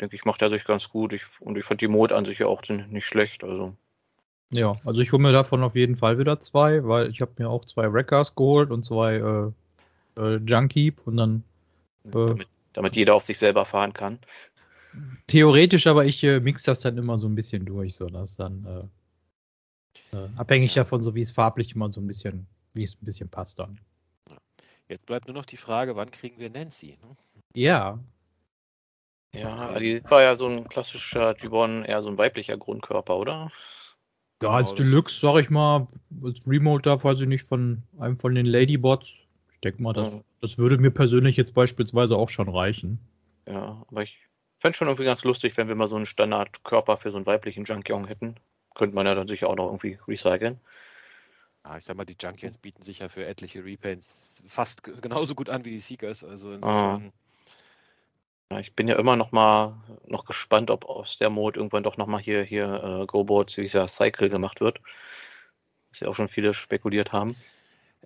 Denke 0.00 0.14
ich, 0.14 0.24
macht 0.24 0.40
er 0.40 0.50
sich 0.50 0.64
ganz 0.64 0.88
gut. 0.88 1.12
Ich, 1.12 1.24
und 1.40 1.58
ich 1.58 1.64
fand 1.64 1.80
die 1.80 1.88
Mode 1.88 2.14
an 2.14 2.24
sich 2.24 2.38
ja 2.38 2.46
auch 2.46 2.62
nicht 2.68 3.06
schlecht. 3.06 3.42
Also. 3.42 3.74
Ja, 4.50 4.76
also 4.84 5.00
ich 5.00 5.10
hole 5.10 5.20
mir 5.20 5.32
davon 5.32 5.64
auf 5.64 5.74
jeden 5.74 5.96
Fall 5.96 6.18
wieder 6.18 6.38
zwei, 6.38 6.86
weil 6.86 7.10
ich 7.10 7.20
habe 7.20 7.32
mir 7.38 7.50
auch 7.50 7.64
zwei 7.64 7.92
Wreckers 7.92 8.36
geholt 8.36 8.70
und 8.70 8.84
zwei 8.84 9.16
äh, 9.16 10.20
äh, 10.20 10.36
Junkeep 10.36 11.00
und 11.06 11.16
dann. 11.16 11.42
Äh, 12.04 12.10
damit, 12.10 12.48
damit 12.72 12.94
jeder 12.94 13.16
auf 13.16 13.24
sich 13.24 13.36
selber 13.36 13.64
fahren 13.64 13.92
kann. 13.92 14.20
Theoretisch, 15.26 15.86
aber 15.86 16.04
ich 16.06 16.22
äh, 16.24 16.40
mix 16.40 16.62
das 16.62 16.80
dann 16.80 16.96
immer 16.98 17.18
so 17.18 17.26
ein 17.28 17.34
bisschen 17.34 17.64
durch, 17.64 17.94
so 17.94 18.06
dass 18.06 18.36
dann. 18.36 18.64
Äh 18.66 18.82
Äh, 20.12 20.28
abhängig 20.36 20.74
davon, 20.74 21.02
so 21.02 21.14
wie 21.14 21.20
es 21.22 21.30
farblich 21.32 21.74
immer 21.74 21.90
so 21.90 22.00
ein 22.00 22.06
bisschen, 22.06 22.46
wie 22.74 22.84
es 22.84 22.94
ein 22.94 23.04
bisschen 23.04 23.28
passt 23.28 23.58
dann. 23.58 23.78
Jetzt 24.88 25.06
bleibt 25.06 25.26
nur 25.28 25.34
noch 25.34 25.46
die 25.46 25.56
Frage, 25.56 25.96
wann 25.96 26.10
kriegen 26.10 26.38
wir 26.38 26.50
Nancy? 26.50 26.98
Ne? 27.02 27.16
Ja, 27.54 27.98
Ja, 29.34 29.78
die 29.78 30.02
war 30.04 30.22
ja 30.22 30.34
so 30.34 30.46
ein 30.46 30.68
klassischer 30.68 31.34
Gibbon, 31.34 31.84
eher 31.84 32.02
so 32.02 32.08
ein 32.08 32.18
weiblicher 32.18 32.56
Grundkörper, 32.56 33.16
oder? 33.16 33.50
Ja, 34.42 34.50
als 34.50 34.74
Genau, 34.74 34.90
Deluxe, 34.90 35.20
sag 35.20 35.40
ich 35.40 35.50
mal, 35.50 35.88
als 36.22 36.40
Remote 36.46 36.82
da, 36.82 37.02
weiß 37.02 37.20
ich 37.22 37.28
nicht, 37.28 37.44
von 37.44 37.82
einem 37.98 38.16
von 38.16 38.34
den 38.34 38.46
Ladybots. 38.46 39.08
Ich 39.52 39.60
denke 39.62 39.82
mal, 39.82 39.92
das, 39.92 40.10
Mhm. 40.10 40.24
das 40.40 40.58
würde 40.58 40.78
mir 40.78 40.90
persönlich 40.90 41.36
jetzt 41.36 41.54
beispielsweise 41.54 42.16
auch 42.16 42.28
schon 42.28 42.48
reichen. 42.48 42.98
Ja, 43.46 43.84
aber 43.88 44.02
ich 44.02 44.27
fände 44.58 44.76
schon 44.76 44.88
irgendwie 44.88 45.04
ganz 45.04 45.24
lustig, 45.24 45.56
wenn 45.56 45.68
wir 45.68 45.74
mal 45.74 45.86
so 45.86 45.96
einen 45.96 46.06
Standardkörper 46.06 46.96
für 46.98 47.10
so 47.10 47.16
einen 47.16 47.26
weiblichen 47.26 47.64
Junkyong 47.64 48.06
hätten. 48.06 48.36
Könnte 48.74 48.94
man 48.94 49.06
ja 49.06 49.14
dann 49.14 49.28
sicher 49.28 49.48
auch 49.48 49.56
noch 49.56 49.66
irgendwie 49.66 49.98
recyceln. 50.06 50.60
Ja, 51.64 51.76
ich 51.76 51.84
sag 51.84 51.96
mal, 51.96 52.04
die 52.04 52.16
Junkions 52.20 52.58
bieten 52.58 52.82
sich 52.82 53.00
ja 53.00 53.08
für 53.08 53.26
etliche 53.26 53.64
Repaints 53.64 54.42
fast 54.46 54.82
genauso 54.82 55.34
gut 55.34 55.50
an 55.50 55.64
wie 55.64 55.70
die 55.70 55.78
Seekers. 55.78 56.24
Also 56.24 56.52
insofern. 56.52 57.12
Ja, 58.50 58.60
ich 58.60 58.74
bin 58.74 58.88
ja 58.88 58.96
immer 58.96 59.16
noch 59.16 59.30
mal 59.30 59.76
noch 60.06 60.24
gespannt, 60.24 60.70
ob 60.70 60.86
aus 60.86 61.18
der 61.18 61.28
Mode 61.28 61.58
irgendwann 61.58 61.82
doch 61.82 61.98
noch 61.98 62.06
mal 62.06 62.20
hier 62.20 62.42
hier 62.42 63.02
äh, 63.02 63.06
Go-Board 63.06 63.54
dieser 63.56 63.86
Cycle 63.88 64.30
gemacht 64.30 64.60
wird. 64.60 64.80
Was 65.90 66.00
ja 66.00 66.08
auch 66.08 66.16
schon 66.16 66.28
viele 66.28 66.54
spekuliert 66.54 67.12
haben. 67.12 67.36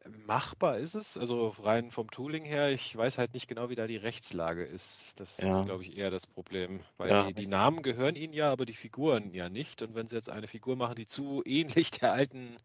Machbar 0.08 0.78
ist 0.78 0.94
es, 0.94 1.16
also 1.18 1.48
rein 1.48 1.90
vom 1.90 2.10
Tooling 2.10 2.44
her. 2.44 2.70
Ich 2.70 2.96
weiß 2.96 3.18
halt 3.18 3.34
nicht 3.34 3.46
genau, 3.48 3.68
wie 3.70 3.74
da 3.76 3.86
die 3.86 3.96
Rechtslage 3.96 4.64
ist. 4.64 5.18
Das 5.20 5.46
Ja. 5.46 5.48
ist, 5.48 5.64
glaube 5.64 5.82
ich, 5.82 5.96
eher 5.96 6.10
das 6.10 6.26
Problem. 6.26 6.84
Weil 6.96 7.14
Ja, 7.14 7.18
die, 7.18 7.34
die 7.34 7.46
Namen 7.46 7.82
gehören 7.82 8.14
ihnen 8.16 8.32
ja, 8.32 8.50
aber 8.50 8.64
die 8.66 8.74
Figuren 8.74 9.32
ja 9.34 9.48
nicht. 9.48 9.82
Und 9.82 9.94
wenn 9.94 10.08
sie 10.08 10.16
jetzt 10.16 10.28
eine 10.30 10.48
Figur 10.48 10.76
machen, 10.76 10.96
die 10.96 11.06
zu 11.06 11.42
ähnlich 11.44 11.90
der 11.90 12.12
alten 12.12 12.56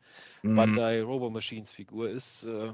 Mhm. 0.43 0.79
Bandai 0.79 1.01
Robo 1.03 1.29
Machines 1.31 1.71
Figur 1.71 2.09
ist, 2.09 2.43
äh, 2.45 2.71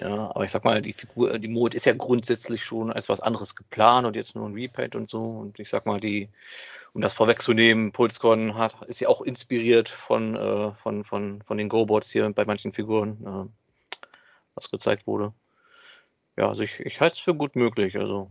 Ja, 0.00 0.30
aber 0.32 0.44
ich 0.44 0.52
sag 0.52 0.64
mal, 0.64 0.80
die 0.80 0.92
Figur, 0.92 1.38
die 1.40 1.48
Mode 1.48 1.76
ist 1.76 1.84
ja 1.86 1.92
grundsätzlich 1.92 2.62
schon 2.64 2.92
als 2.92 3.08
was 3.08 3.20
anderes 3.20 3.56
geplant 3.56 4.06
und 4.06 4.14
jetzt 4.14 4.36
nur 4.36 4.48
ein 4.48 4.54
Repaint 4.54 4.94
und 4.94 5.10
so. 5.10 5.22
Und 5.22 5.58
ich 5.58 5.68
sag 5.68 5.86
mal, 5.86 5.98
die, 5.98 6.28
um 6.92 7.00
das 7.00 7.14
vorwegzunehmen, 7.14 7.90
Pulscon 7.90 8.54
hat, 8.54 8.80
ist 8.86 9.00
ja 9.00 9.08
auch 9.08 9.22
inspiriert 9.22 9.88
von, 9.88 10.36
äh, 10.36 10.72
von, 10.82 11.04
von, 11.04 11.42
von 11.42 11.58
den 11.58 11.68
Go-Boards 11.68 12.10
hier 12.10 12.30
bei 12.30 12.44
manchen 12.44 12.72
Figuren, 12.72 13.18
äh, 13.26 14.06
was 14.54 14.70
gezeigt 14.70 15.06
wurde. 15.08 15.32
Ja, 16.36 16.48
also 16.48 16.62
ich, 16.62 16.78
ich 16.80 17.00
halte 17.00 17.14
es 17.14 17.20
für 17.20 17.34
gut 17.34 17.56
möglich. 17.56 17.96
Also, 17.98 18.30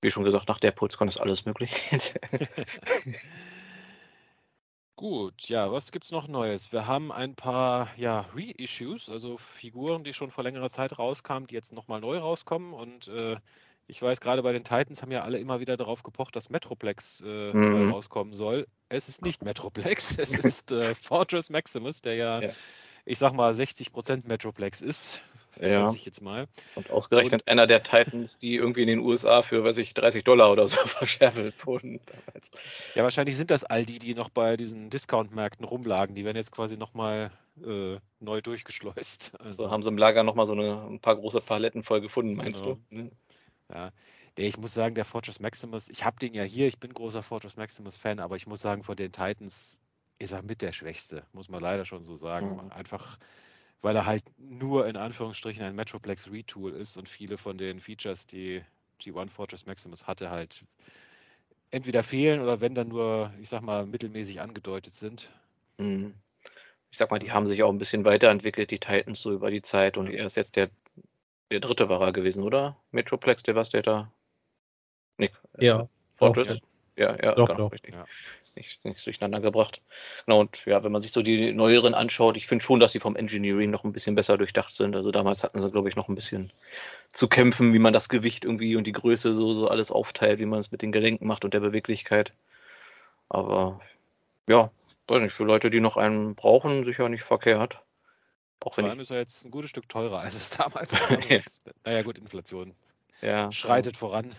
wie 0.00 0.10
schon 0.10 0.24
gesagt, 0.24 0.48
nach 0.48 0.58
der 0.58 0.72
Pulscon 0.72 1.06
ist 1.06 1.20
alles 1.20 1.44
möglich. 1.46 1.72
Gut, 4.96 5.48
ja, 5.48 5.72
was 5.72 5.90
gibt's 5.90 6.10
noch 6.12 6.28
Neues? 6.28 6.72
Wir 6.72 6.86
haben 6.86 7.10
ein 7.12 7.34
paar 7.34 7.88
ja, 7.96 8.26
Reissues, 8.34 9.08
also 9.08 9.36
Figuren, 9.38 10.04
die 10.04 10.12
schon 10.12 10.30
vor 10.30 10.44
längerer 10.44 10.70
Zeit 10.70 10.98
rauskamen, 10.98 11.46
die 11.48 11.54
jetzt 11.54 11.72
nochmal 11.72 12.00
neu 12.00 12.18
rauskommen. 12.18 12.72
Und 12.74 13.08
äh, 13.08 13.36
ich 13.86 14.00
weiß, 14.00 14.20
gerade 14.20 14.42
bei 14.42 14.52
den 14.52 14.64
Titans 14.64 15.02
haben 15.02 15.10
ja 15.10 15.22
alle 15.22 15.38
immer 15.38 15.60
wieder 15.60 15.76
darauf 15.76 16.02
gepocht, 16.02 16.36
dass 16.36 16.50
Metroplex 16.50 17.20
äh, 17.26 17.54
Mhm. 17.54 17.70
neu 17.70 17.84
rauskommen 17.84 18.34
soll. 18.34 18.66
Es 18.90 19.08
ist 19.08 19.22
nicht 19.22 19.42
Metroplex, 19.42 20.18
es 20.18 20.34
ist 20.34 20.70
äh, 20.72 20.94
Fortress 20.94 21.50
Maximus, 21.50 22.02
der 22.02 22.14
ja, 22.14 22.40
Ja. 22.42 22.52
ich 23.04 23.18
sag 23.18 23.32
mal, 23.32 23.54
60% 23.54 24.28
Metroplex 24.28 24.82
ist. 24.82 25.22
Ja. 25.60 25.92
ich 25.92 26.04
jetzt 26.04 26.22
mal. 26.22 26.46
Und 26.74 26.90
ausgerechnet 26.90 27.46
einer 27.48 27.66
der 27.66 27.82
Titans, 27.82 28.38
die 28.38 28.54
irgendwie 28.56 28.82
in 28.82 28.88
den 28.88 29.00
USA 29.00 29.42
für, 29.42 29.64
weiß 29.64 29.78
ich, 29.78 29.94
30 29.94 30.24
Dollar 30.24 30.50
oder 30.52 30.66
so 30.68 30.76
verschärft 30.86 31.66
wurden. 31.66 32.00
damals. 32.06 32.50
Ja, 32.94 33.02
wahrscheinlich 33.02 33.36
sind 33.36 33.50
das 33.50 33.64
all 33.64 33.84
die, 33.84 33.98
die 33.98 34.14
noch 34.14 34.30
bei 34.30 34.56
diesen 34.56 34.90
Discount-Märkten 34.90 35.64
rumlagen. 35.64 36.14
Die 36.14 36.24
werden 36.24 36.36
jetzt 36.36 36.52
quasi 36.52 36.76
nochmal 36.76 37.30
äh, 37.64 37.98
neu 38.20 38.40
durchgeschleust. 38.40 39.32
Also, 39.38 39.64
So 39.64 39.70
haben 39.70 39.82
sie 39.82 39.88
im 39.90 39.98
Lager 39.98 40.22
nochmal 40.22 40.46
so 40.46 40.54
eine, 40.54 40.82
ein 40.88 41.00
paar 41.00 41.16
große 41.16 41.40
Paletten 41.40 41.82
voll 41.82 42.00
gefunden, 42.00 42.34
meinst 42.34 42.62
Genau. 42.62 42.78
du? 42.90 42.96
Ne? 42.96 43.10
Ja, 43.72 43.90
der, 44.36 44.46
ich 44.46 44.56
muss 44.58 44.72
sagen, 44.74 44.94
der 44.94 45.04
Fortress 45.04 45.40
Maximus, 45.40 45.88
ich 45.88 46.04
habe 46.04 46.18
den 46.18 46.34
ja 46.34 46.42
hier, 46.42 46.66
ich 46.66 46.78
bin 46.78 46.92
großer 46.94 47.22
Fortress 47.22 47.56
Maximus-Fan, 47.56 48.18
aber 48.20 48.36
ich 48.36 48.46
muss 48.46 48.60
sagen, 48.60 48.82
von 48.82 48.96
den 48.96 49.12
Titans 49.12 49.78
ist 50.18 50.32
er 50.32 50.42
mit 50.42 50.62
der 50.62 50.72
Schwächste, 50.72 51.24
muss 51.32 51.48
man 51.48 51.60
leider 51.60 51.84
schon 51.84 52.04
so 52.04 52.16
sagen. 52.16 52.54
Mhm. 52.64 52.70
Einfach, 52.72 53.18
weil 53.82 53.96
er 53.96 54.06
halt 54.06 54.22
nur 54.42 54.86
in 54.86 54.96
Anführungsstrichen 54.96 55.62
ein 55.62 55.74
Metroplex 55.74 56.30
Retool 56.30 56.72
ist 56.72 56.96
und 56.96 57.08
viele 57.08 57.38
von 57.38 57.58
den 57.58 57.80
Features, 57.80 58.26
die 58.26 58.62
G1 59.00 59.30
Fortress 59.30 59.66
Maximus 59.66 60.06
hatte, 60.06 60.30
halt 60.30 60.64
entweder 61.70 62.02
fehlen 62.02 62.40
oder 62.40 62.60
wenn 62.60 62.74
dann 62.74 62.88
nur, 62.88 63.32
ich 63.40 63.48
sag 63.48 63.62
mal, 63.62 63.86
mittelmäßig 63.86 64.40
angedeutet 64.40 64.94
sind. 64.94 65.32
Mhm. 65.78 66.14
Ich 66.90 66.98
sag 66.98 67.10
mal, 67.10 67.18
die 67.18 67.32
haben 67.32 67.46
sich 67.46 67.62
auch 67.62 67.70
ein 67.70 67.78
bisschen 67.78 68.04
weiterentwickelt, 68.04 68.70
die 68.70 68.78
Titans, 68.78 69.20
so 69.20 69.32
über 69.32 69.50
die 69.50 69.62
Zeit. 69.62 69.96
Und 69.96 70.08
er 70.08 70.26
ist 70.26 70.36
jetzt 70.36 70.56
der, 70.56 70.70
der 71.50 71.60
dritte 71.60 71.88
war 71.88 72.02
er 72.02 72.12
gewesen, 72.12 72.42
oder? 72.42 72.76
Metroplex 72.90 73.42
Devastator? 73.42 74.12
Nick. 75.16 75.32
äh, 75.54 75.64
Ja, 75.64 75.88
Fortress? 76.16 76.48
doch, 76.48 76.54
Ja, 76.56 76.60
ja, 76.96 77.34
Doch, 77.34 77.48
genau, 77.48 77.58
doch. 77.58 77.72
richtig. 77.72 77.94
Ja. 77.96 78.04
Nicht, 78.54 78.84
nichts 78.84 79.04
durcheinander 79.04 79.40
gebracht. 79.40 79.80
Genau, 80.26 80.40
und 80.40 80.66
ja, 80.66 80.84
wenn 80.84 80.92
man 80.92 81.00
sich 81.00 81.12
so 81.12 81.22
die 81.22 81.52
neueren 81.54 81.94
anschaut, 81.94 82.36
ich 82.36 82.46
finde 82.46 82.62
schon, 82.62 82.80
dass 82.80 82.92
sie 82.92 83.00
vom 83.00 83.16
Engineering 83.16 83.70
noch 83.70 83.84
ein 83.84 83.92
bisschen 83.92 84.14
besser 84.14 84.36
durchdacht 84.36 84.74
sind. 84.74 84.94
Also 84.94 85.10
damals 85.10 85.42
hatten 85.42 85.58
sie, 85.58 85.70
glaube 85.70 85.88
ich, 85.88 85.96
noch 85.96 86.08
ein 86.08 86.14
bisschen 86.14 86.52
zu 87.12 87.28
kämpfen, 87.28 87.72
wie 87.72 87.78
man 87.78 87.94
das 87.94 88.10
Gewicht 88.10 88.44
irgendwie 88.44 88.76
und 88.76 88.86
die 88.86 88.92
Größe 88.92 89.32
so, 89.32 89.54
so 89.54 89.68
alles 89.68 89.90
aufteilt, 89.90 90.38
wie 90.38 90.44
man 90.44 90.60
es 90.60 90.70
mit 90.70 90.82
den 90.82 90.92
Gelenken 90.92 91.26
macht 91.26 91.46
und 91.46 91.54
der 91.54 91.60
Beweglichkeit. 91.60 92.34
Aber 93.30 93.80
ja, 94.46 94.70
weiß 95.08 95.22
nicht, 95.22 95.32
für 95.32 95.44
Leute, 95.44 95.70
die 95.70 95.80
noch 95.80 95.96
einen 95.96 96.34
brauchen, 96.34 96.84
sicher 96.84 97.08
nicht 97.08 97.24
verkehrt. 97.24 97.80
Auch 98.60 98.74
Vor 98.74 98.84
wenn 98.84 98.90
allem 98.90 98.98
ich, 98.98 99.02
ist 99.02 99.10
er 99.10 99.18
jetzt 99.18 99.46
ein 99.46 99.50
gutes 99.50 99.70
Stück 99.70 99.88
teurer, 99.88 100.20
als 100.20 100.34
es 100.34 100.50
damals 100.50 100.92
war. 101.10 101.18
Ja. 101.30 101.40
naja, 101.84 102.02
gut, 102.02 102.18
Inflation 102.18 102.74
ja, 103.22 103.50
schreitet 103.52 103.96
voran. 103.96 104.30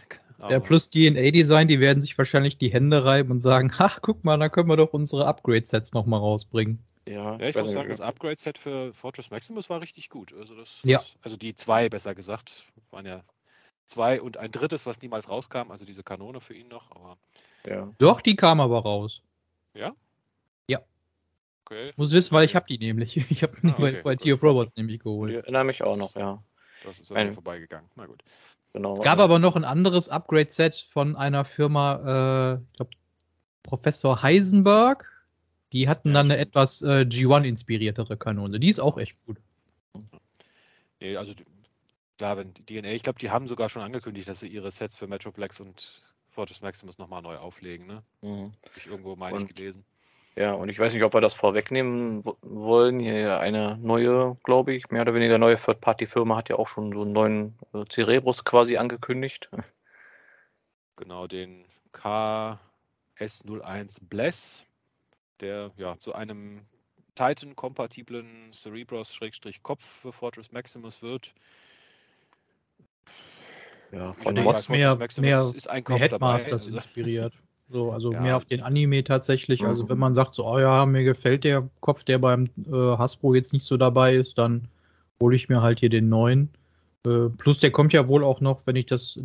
Ja, 0.50 0.57
aber- 0.57 0.65
plus 0.65 0.89
DNA-Design, 0.89 1.67
die 1.67 1.79
werden 1.79 2.01
sich 2.01 2.17
wahrscheinlich 2.17 2.57
die 2.57 2.69
Hände 2.71 3.03
reiben 3.05 3.31
und 3.31 3.41
sagen, 3.41 3.71
ach, 3.77 4.00
guck 4.01 4.23
mal, 4.23 4.38
da 4.38 4.50
können 4.50 4.69
wir 4.69 4.77
doch 4.77 4.93
unsere 4.93 5.25
Upgrade-Sets 5.25 5.93
nochmal 5.93 6.19
rausbringen. 6.19 6.79
Ja, 7.07 7.38
Ja, 7.38 7.47
ich 7.50 7.55
muss 7.55 7.71
sagen, 7.71 7.89
das 7.89 8.00
Upgrade-Set 8.01 8.57
für 8.57 8.93
Fortress 8.93 9.29
Maximus 9.29 9.69
war 9.69 9.81
richtig 9.81 10.09
gut. 10.09 10.33
Also, 10.33 10.55
das, 10.55 10.79
Ja. 10.83 11.00
das, 11.00 11.15
also 11.21 11.38
die 11.38 11.53
zwei, 11.53 11.89
besser 11.89 12.15
gesagt, 12.15 12.65
waren 12.91 13.05
ja 13.05 13.23
zwei 13.88 14.21
und 14.21 14.38
ein 14.38 14.51
drittes, 14.51 14.85
was 14.85 15.01
niemals 15.01 15.27
rauskam, 15.29 15.69
also 15.71 15.83
diese 15.85 16.03
Kanone 16.03 16.39
für 16.39 16.53
ihn 16.53 16.69
noch, 16.69 16.91
aber 16.91 17.17
ja. 17.67 17.91
Doch, 17.97 18.21
die 18.21 18.35
kam 18.35 18.59
aber 18.62 18.79
raus. 18.79 19.21
okay, 21.65 21.93
Muss 21.95 22.12
wissen, 22.12 22.33
weil 22.33 22.45
ich 22.45 22.55
habe 22.55 22.65
die 22.67 22.77
nämlich. 22.77 23.15
Ich 23.31 23.43
habe 23.43 23.55
die 23.62 23.67
Ah, 23.67 23.71
okay, 23.73 23.91
bei, 23.93 24.01
bei. 24.01 24.15
Tier 24.15 24.35
of 24.35 24.43
Robots 24.43 24.75
nämlich 24.75 24.95
Ich 24.97 25.03
geholt. 25.03 25.33
erinnere 25.33 25.63
mich 25.63 25.81
auch 25.81 25.97
noch, 25.97 26.15
ja. 26.15 26.43
das 26.83 27.00
ist 27.00 27.12
an 27.12 27.27
mir 27.27 27.33
vorbeigegangen. 27.33 27.89
Na 27.95 28.05
gut. 28.05 28.23
Genau. 28.74 28.94
Es 28.94 29.01
gab 29.01 29.20
aber 29.20 29.39
noch 29.39 29.56
ein 29.56 29.63
anderes 29.63 30.10
Upgrade-Set 30.10 30.88
von 30.92 31.15
einer 31.15 31.46
Firma, 31.46 32.56
äh, 32.58 32.62
ich 32.72 32.74
glaube, 32.77 32.92
Professor 33.62 34.22
Heisenberg. 34.24 35.10
Die 35.72 35.88
hatten 35.88 36.10
Ja, 36.10 36.13
dann 36.15 36.32
eine 36.32 36.38
etwas 36.39 36.82
äh, 36.82 37.06
G1-inspiriertere 37.08 38.18
Kanone. 38.18 38.60
Die 38.60 38.70
ist 38.70 38.80
auch 38.80 38.98
echt 38.98 39.15
gut. 39.25 39.38
Nee, 41.00 41.18
also 41.18 41.34
die- 41.34 41.46
klar, 42.18 42.38
wenn 42.38 42.53
die 42.53 42.63
DNA, 42.65 42.89
ich 42.92 43.03
glaube, 43.03 43.20
die 43.20 43.30
haben 43.30 43.48
sogar 43.48 43.70
schon 43.70 43.82
angekündigt, 43.82 44.27
dass 44.27 44.39
sie 44.39 44.48
ihre 44.48 44.72
Sets 44.72 44.96
für 44.96 45.08
Metroplex 45.08 45.60
und 45.60 46.03
Fortress 46.30 46.62
Maximus 46.62 46.98
nochmal 46.98 47.22
neu 47.22 47.38
auflegen, 47.38 47.86
ne? 47.88 48.03
Mhm. 48.22 48.51
Hab 48.65 48.77
ich 48.77 48.88
irgendwo 48.88 49.15
meine 49.15 49.38
ich 49.38 49.48
gelesen. 49.53 49.84
Ja, 50.35 50.53
und 50.53 50.67
ich 50.69 50.79
weiß 50.79 50.93
nicht, 50.93 51.03
ob 51.03 51.13
wir 51.13 51.21
das 51.21 51.35
vorwegnehmen 51.35 52.25
wo- 52.25 52.37
wollen. 52.41 52.99
Hier 52.99 53.39
eine 53.39 53.77
neue, 53.77 54.35
glaube 54.43 54.73
ich, 54.73 54.89
mehr 54.89 55.03
oder 55.03 55.13
weniger 55.13 55.37
neue 55.37 55.57
Third-Party-Firma 55.57 56.37
hat 56.37 56.49
ja 56.49 56.55
auch 56.55 56.67
schon 56.67 56.91
so 56.91 57.03
einen 57.03 57.11
neuen 57.13 57.55
äh, 57.73 57.85
Cerebrus 57.89 58.43
quasi 58.43 58.77
angekündigt. 58.77 59.49
Genau, 60.95 61.25
den 61.25 61.65
KS01 61.93 62.59
Bless, 64.09 64.63
der 65.39 65.71
ja 65.75 65.97
zu 65.97 66.13
einem 66.13 66.67
Titan-kompatiblen 67.15 68.53
Cerebros-Kopf 68.53 69.83
für 69.83 70.13
Fortress 70.13 70.51
Maximus 70.51 71.01
wird. 71.01 71.33
Ja, 73.91 74.15
Ich 74.19 74.23
von 74.23 74.35
Mods. 74.35 74.69
mehr- 74.69 74.95
mehr 75.19 75.51
ist 75.55 75.67
ein 75.67 75.77
Mehr 75.77 75.83
Kopf 75.83 76.07
dabei. 76.09 76.33
Headmasters 76.37 76.67
inspiriert. 76.67 77.33
So, 77.74 77.92
also 77.92 78.13
Ja. 78.13 78.22
mehr 78.22 78.38
auf 78.38 78.46
den 78.46 78.62
Anime 78.62 79.03
tatsächlich. 79.03 79.65
Also 79.65 79.84
Mhm. 79.84 79.89
wenn 79.89 79.98
man 79.98 80.13
sagt, 80.13 80.36
so, 80.36 80.46
oh 80.46 80.60
ja, 80.60 80.86
mir 80.86 81.03
gefällt 81.03 81.44
der 81.44 81.68
Kopf, 81.82 82.03
der 82.03 82.20
beim 82.20 82.50
äh, 82.68 82.72
Hasbro 82.72 83.34
jetzt 83.34 83.51
nicht 83.51 83.65
so 83.65 83.77
dabei 83.77 84.13
ist, 84.13 84.38
dann 84.38 84.68
hole 85.20 85.36
ich 85.36 85.50
mir 85.50 85.63
halt 85.63 85.80
hier 85.80 85.89
den 85.89 86.08
neuen. 86.08 86.50
Äh, 87.08 87.30
plus 87.36 87.60
der 87.60 87.72
kommt 87.72 87.92
ja 87.92 88.08
wohl 88.08 88.24
auch 88.24 88.42
noch, 88.42 88.62
wenn 88.65 88.75
ich 88.75 88.86
das, 88.86 89.18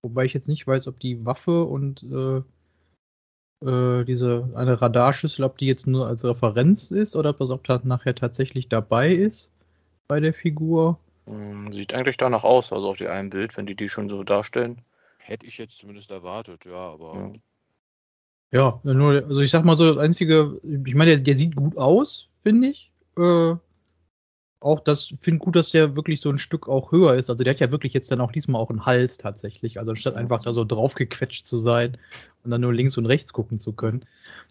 wobei 0.00 0.24
ich 0.24 0.32
jetzt 0.32 0.48
nicht 0.48 0.66
weiß, 0.66 0.86
ob 0.86 1.00
die 1.00 1.22
Waffe 1.26 1.64
und 1.64 2.02
äh, 2.02 2.42
äh, 3.68 4.04
diese 4.04 4.48
eine 4.54 4.80
Radarschüssel, 4.80 5.44
ob 5.44 5.58
die 5.58 5.66
jetzt 5.66 5.86
nur 5.86 6.06
als 6.06 6.24
Referenz 6.24 6.90
ist 6.90 7.14
oder 7.14 7.30
ob 7.30 7.38
das 7.38 7.50
auch 7.50 7.60
nachher 7.84 8.14
tatsächlich 8.14 8.68
dabei 8.70 9.12
ist 9.12 9.50
bei 10.08 10.18
der 10.18 10.32
Figur. 10.32 10.98
Mm, 11.26 11.72
Sieht 11.72 11.92
eigentlich 11.92 12.16
danach 12.16 12.44
aus, 12.44 12.72
also 12.72 12.88
auf 12.88 12.96
dem 12.96 13.10
einen 13.10 13.28
Bild, 13.28 13.54
wenn 13.58 13.66
die 13.66 13.76
die 13.76 13.90
schon 13.90 14.08
so 14.08 14.24
darstellen. 14.24 14.80
hätte 15.18 15.46
ich 15.46 15.58
jetzt 15.58 15.76
zumindest 15.78 16.10
erwartet, 16.10 16.64
ja, 16.64 16.74
aber 16.74 17.14
Ja. 17.14 17.32
Ja, 18.52 18.78
nur, 18.84 19.24
also 19.26 19.40
ich 19.40 19.50
sag 19.50 19.64
mal 19.64 19.76
so, 19.76 19.94
das 19.94 20.02
einzige, 20.02 20.60
ich 20.62 20.94
meine, 20.94 21.12
der, 21.12 21.20
der 21.20 21.38
sieht 21.38 21.56
gut 21.56 21.76
aus, 21.78 22.28
finde 22.42 22.68
ich. 22.68 22.92
Äh, 23.16 23.54
auch 24.62 24.80
das 24.80 25.14
finde 25.20 25.38
gut, 25.40 25.56
dass 25.56 25.70
der 25.70 25.96
wirklich 25.96 26.20
so 26.20 26.30
ein 26.30 26.38
Stück 26.38 26.68
auch 26.68 26.92
höher 26.92 27.14
ist. 27.14 27.30
Also 27.30 27.44
der 27.44 27.54
hat 27.54 27.60
ja 27.60 27.70
wirklich 27.70 27.92
jetzt 27.92 28.10
dann 28.10 28.20
auch 28.20 28.32
diesmal 28.32 28.60
auch 28.60 28.70
einen 28.70 28.86
Hals 28.86 29.16
tatsächlich. 29.16 29.78
Also 29.78 29.94
statt 29.94 30.14
einfach 30.14 30.40
da 30.42 30.52
so 30.52 30.64
draufgequetscht 30.64 31.46
zu 31.46 31.58
sein 31.58 31.98
und 32.44 32.50
dann 32.50 32.60
nur 32.60 32.72
links 32.72 32.96
und 32.96 33.06
rechts 33.06 33.32
gucken 33.32 33.58
zu 33.58 33.72
können. 33.72 34.04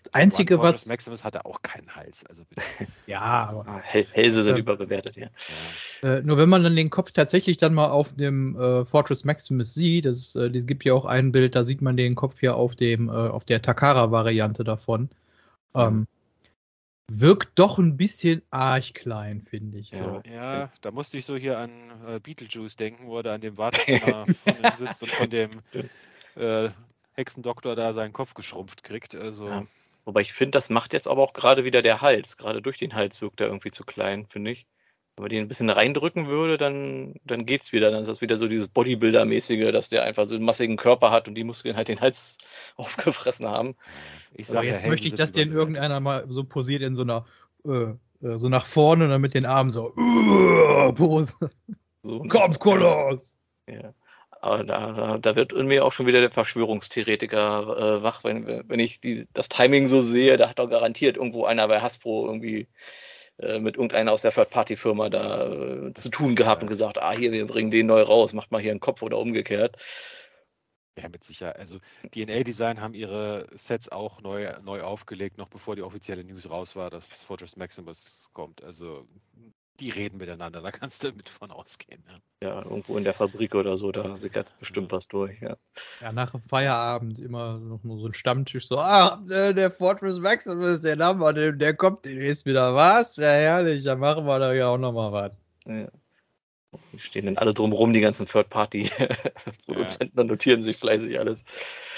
Das 0.04 0.14
Einzige, 0.14 0.56
One 0.56 0.64
Fortress 0.64 0.82
was. 0.84 0.88
Maximus 0.90 1.24
hatte 1.24 1.46
auch 1.46 1.62
keinen 1.62 1.96
Hals. 1.96 2.26
Also 2.26 2.44
bitte. 2.50 2.62
Ja, 3.08 3.22
aber 3.22 3.66
Ah, 3.68 3.82
Häl- 3.84 4.08
Hälse 4.12 4.44
sind 4.44 4.56
Ja. 4.56 4.62
überbewertet, 4.62 5.16
ja. 5.18 5.28
Äh, 6.04 6.22
nur 6.22 6.38
wenn 6.38 6.50
man 6.50 6.64
dann 6.64 6.76
den 6.76 6.90
Kopf 6.90 7.12
tatsächlich 7.12 7.58
dann 7.58 7.74
mal 7.74 7.90
auf 7.90 8.12
dem 8.14 8.60
äh, 8.60 8.86
Fortress 8.86 9.24
Maximus 9.24 9.74
sieht, 9.74 10.06
das, 10.06 10.36
äh, 10.36 10.48
es 10.48 10.66
gibt 10.66 10.84
ja 10.84 10.94
auch 10.94 11.06
ein 11.06 11.32
Bild, 11.32 11.56
da 11.56 11.64
sieht 11.64 11.82
man 11.82 11.98
den 11.98 12.16
Kopf 12.16 12.42
ja 12.42 12.54
auf 12.54 12.76
dem, 12.76 13.10
äh, 13.10 13.12
auf 13.12 13.44
der 13.46 13.62
Takara-Variante 13.62 14.64
davon. 14.64 15.10
Ähm, 15.76 16.08
wirkt 17.08 17.60
doch 17.60 17.78
ein 17.78 17.98
bisschen 17.98 18.42
arg 18.52 18.94
klein, 18.94 19.42
finde 19.42 19.80
ich. 19.80 19.90
So. 19.92 20.22
Ja, 20.26 20.72
da 20.82 20.92
musste 20.92 21.18
ich 21.18 21.26
so 21.26 21.36
hier 21.36 21.58
an 21.58 21.72
äh, 22.08 22.20
Beetlejuice 22.20 22.76
denken, 22.76 23.08
wo 23.08 23.18
er 23.18 23.24
da 23.24 23.34
an 23.36 23.42
dem 23.42 23.58
Wartezimmer 23.58 24.26
von 24.44 24.56
ihm 24.56 24.76
sitzt 24.76 25.04
und 25.04 25.12
von 25.12 25.30
dem 25.30 25.52
äh, 26.36 26.70
Hexendoktor 27.14 27.76
da 27.76 27.94
seinen 27.94 28.14
Kopf 28.14 28.34
geschrumpft 28.34 28.84
kriegt. 28.84 29.16
Also, 29.16 29.48
Ja. 29.48 29.64
Wobei 30.06 30.22
ich 30.22 30.34
finde, 30.34 30.52
das 30.52 30.70
macht 30.70 30.94
jetzt 30.94 31.08
aber 31.08 31.22
auch 31.22 31.34
gerade 31.34 31.64
wieder 31.64 31.82
der 31.82 32.02
Hals. 32.02 32.38
Gerade 32.38 32.62
durch 32.62 32.78
den 32.78 32.96
Hals 32.96 33.22
wirkt 33.22 33.40
er 33.40 33.48
irgendwie 33.48 33.72
zu 33.72 33.84
klein, 33.84 34.26
finde 34.26 34.52
ich. 34.52 34.66
Wenn 35.22 35.26
man 35.26 35.30
den 35.30 35.46
ein 35.46 35.48
bisschen 35.48 35.70
reindrücken 35.70 36.28
würde, 36.28 36.58
dann, 36.58 37.14
dann 37.26 37.46
geht's 37.46 37.72
wieder. 37.72 37.92
Dann 37.92 38.02
ist 38.02 38.08
das 38.08 38.22
wieder 38.22 38.38
so 38.38 38.48
dieses 38.48 38.68
Bodybuilder-mäßige, 38.70 39.72
dass 39.72 39.88
der 39.88 40.04
einfach 40.04 40.26
so 40.26 40.34
einen 40.34 40.44
massigen 40.44 40.78
Körper 40.78 41.12
hat 41.12 41.28
und 41.28 41.36
die 41.36 41.44
Muskeln 41.44 41.76
halt 41.76 41.90
den 41.90 42.02
Hals 42.02 42.40
aufgefressen 42.76 43.48
haben. 43.48 43.76
ich 44.34 44.50
Aber 44.50 44.58
sag 44.58 44.66
jetzt 44.66 44.88
möchte 44.88 45.08
ich, 45.08 45.14
dass 45.14 45.32
den 45.32 45.52
irgendeiner 45.52 46.00
mal 46.00 46.26
so 46.30 46.44
posiert 46.44 46.82
in 46.82 46.96
so 46.96 47.04
einer, 47.04 47.28
äh, 47.66 47.70
äh, 48.26 48.40
so 48.40 48.50
nach 48.50 48.66
vorne 48.66 49.04
und 49.04 49.12
dann 49.12 49.22
mit 49.22 49.36
den 49.36 49.46
Armen 49.46 49.70
so, 49.70 49.94
uh, 49.96 50.92
Pose. 50.96 51.36
So, 52.02 52.24
Kopfkoloss! 52.24 53.38
Ja. 53.70 53.94
Aber 54.42 54.64
da, 54.64 54.92
da, 54.92 55.18
da 55.20 55.36
wird 55.36 55.54
in 55.54 55.68
mir 55.68 55.86
auch 55.86 55.92
schon 55.92 56.08
wieder 56.08 56.20
der 56.20 56.32
Verschwörungstheoretiker 56.32 58.00
äh, 58.00 58.04
wach, 58.04 58.24
wenn, 58.24 58.68
wenn 58.68 58.80
ich 58.80 59.00
die, 59.00 59.28
das 59.34 59.50
Timing 59.50 59.88
so 59.88 60.00
sehe, 60.00 60.36
da 60.38 60.50
hat 60.50 60.58
doch 60.58 60.68
garantiert 60.68 61.18
irgendwo 61.18 61.46
einer 61.46 61.68
bei 61.68 61.80
Hasbro 61.80 62.26
irgendwie 62.26 62.68
äh, 63.38 63.60
mit 63.60 63.76
irgendeiner 63.76 64.12
aus 64.12 64.22
der 64.22 64.32
Third-Party-Firma 64.32 65.10
da 65.10 65.48
äh, 65.52 65.94
zu 65.94 66.10
tun 66.10 66.36
gehabt 66.36 66.62
und 66.62 66.70
gesagt, 66.70 66.98
ah 67.00 67.14
hier, 67.14 67.32
wir 67.32 67.48
bringen 67.48 67.72
den 67.72 67.88
neu 67.88 68.02
raus, 68.02 68.34
macht 68.34 68.52
mal 68.52 68.62
hier 68.62 68.72
einen 68.72 68.80
Kopf 68.80 69.02
oder 69.02 69.18
umgekehrt. 69.18 69.78
Ja, 70.98 71.08
mit 71.08 71.24
Sicherheit. 71.24 71.58
Also 71.58 71.80
DNA 72.12 72.44
Design 72.44 72.82
haben 72.82 72.94
ihre 72.94 73.48
Sets 73.56 73.90
auch 73.90 74.22
neu, 74.22 74.52
neu 74.62 74.82
aufgelegt, 74.82 75.38
noch 75.38 75.48
bevor 75.48 75.76
die 75.76 75.84
offizielle 75.84 76.24
News 76.24 76.50
raus 76.50 76.76
war, 76.76 76.90
dass 76.90 77.24
Fortress 77.24 77.56
Maximus 77.56 78.30
kommt. 78.34 78.62
Also 78.62 79.08
die 79.82 79.90
reden 79.90 80.18
miteinander, 80.18 80.62
da 80.62 80.72
kannst 80.72 81.04
du 81.04 81.12
mit 81.12 81.28
von 81.28 81.52
ausgehen. 81.52 82.04
Ja. 82.08 82.48
Ja, 82.48 82.64
irgendwo 82.64 82.98
in 82.98 83.04
der 83.04 83.14
Fabrik 83.14 83.56
oder 83.56 83.78
so, 83.78 83.92
da 83.92 84.16
sickert 84.16 84.54
bestimmt 84.60 84.92
was 84.92 85.08
durch, 85.08 85.40
ja. 85.42 85.58
Ja, 86.00 86.12
nach 86.12 86.32
dem 86.32 86.42
Feierabend 86.42 87.20
immer 87.20 87.58
noch 87.58 87.84
mal 87.84 87.98
so 88.00 88.08
ein 88.08 88.14
Stammtisch, 88.14 88.68
so, 88.68 88.78
ah, 88.80 89.24
äh, 89.30 89.54
der 89.54 89.72
Fortress 89.72 90.20
Maximus, 90.20 90.82
der 90.82 90.96
Name, 90.96 91.34
der, 91.34 91.52
der 91.52 91.76
kommt 91.76 92.06
demnächst 92.06 92.46
wieder, 92.46 92.76
was? 92.76 93.16
Ja, 93.18 93.32
herrlich, 93.32 93.84
dann 93.84 94.00
machen 94.00 94.26
wir 94.26 94.40
da 94.40 94.54
ja 94.54 94.68
auch 94.68 94.78
noch 94.78 94.94
mal 94.94 95.12
was. 95.12 95.32
ja. 95.66 95.88
Die 96.94 97.00
stehen 97.00 97.26
dann 97.26 97.38
alle 97.38 97.54
drumrum, 97.54 97.92
die 97.92 98.00
ganzen 98.00 98.26
Third-Party-Produzenten, 98.28 100.16
dann 100.16 100.28
notieren 100.28 100.62
sich 100.62 100.78
fleißig 100.78 101.20
alles. 101.20 101.44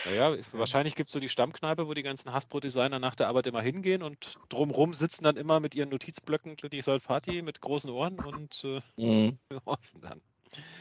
Naja, 0.06 0.36
wahrscheinlich 0.52 0.96
gibt 0.96 1.10
es 1.10 1.14
so 1.14 1.20
die 1.20 1.30
Stammkneipe, 1.30 1.88
wo 1.88 1.94
die 1.94 2.04
ganzen 2.04 2.34
Hasbro-Designer 2.34 3.00
nach 3.00 3.16
der 3.16 3.30
Arbeit 3.30 3.48
immer 3.48 3.62
hingehen 3.62 4.04
und 4.04 4.38
drumrum 4.50 4.94
sitzen 4.94 5.24
dann 5.24 5.38
immer 5.38 5.60
mit 5.60 5.76
ihren 5.76 5.90
Notizblöcken 5.90 6.58
die 6.58 6.82
Party 6.82 7.42
mit 7.42 7.62
großen 7.62 7.90
Ohren 7.90 8.20
und 8.20 8.64
äh, 8.66 8.82
Mhm. 8.98 9.38
dann. 10.02 10.22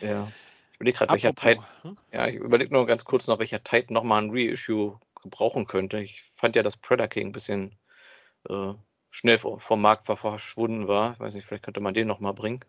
Ja. 0.00 0.32
Ich 0.72 0.76
überlege 0.76 0.98
gerade, 0.98 1.12
welcher 1.12 1.34
Titan, 1.34 1.64
hm? 1.82 1.96
ja, 2.12 2.26
ich 2.26 2.36
überlege 2.36 2.72
nur 2.72 2.86
ganz 2.86 3.04
kurz 3.04 3.26
noch, 3.26 3.38
welcher 3.38 3.62
Titan 3.62 3.94
nochmal 3.94 4.22
ein 4.22 4.30
Reissue 4.32 4.98
gebrauchen 5.22 5.66
könnte. 5.66 6.00
Ich 6.00 6.22
fand 6.22 6.56
ja, 6.56 6.62
dass 6.62 6.76
Predator 6.76 7.08
King 7.08 7.28
ein 7.28 7.32
bisschen 7.32 7.76
äh, 8.48 8.74
schnell 9.10 9.38
vom, 9.38 9.60
Markt 9.80 10.06
ver- 10.06 10.16
verschwunden 10.16 10.88
war. 10.88 11.12
Ich 11.12 11.20
weiß 11.20 11.34
nicht, 11.34 11.46
vielleicht 11.46 11.64
könnte 11.64 11.80
man 11.80 11.94
den 11.94 12.08
nochmal 12.08 12.34
bringen. 12.34 12.60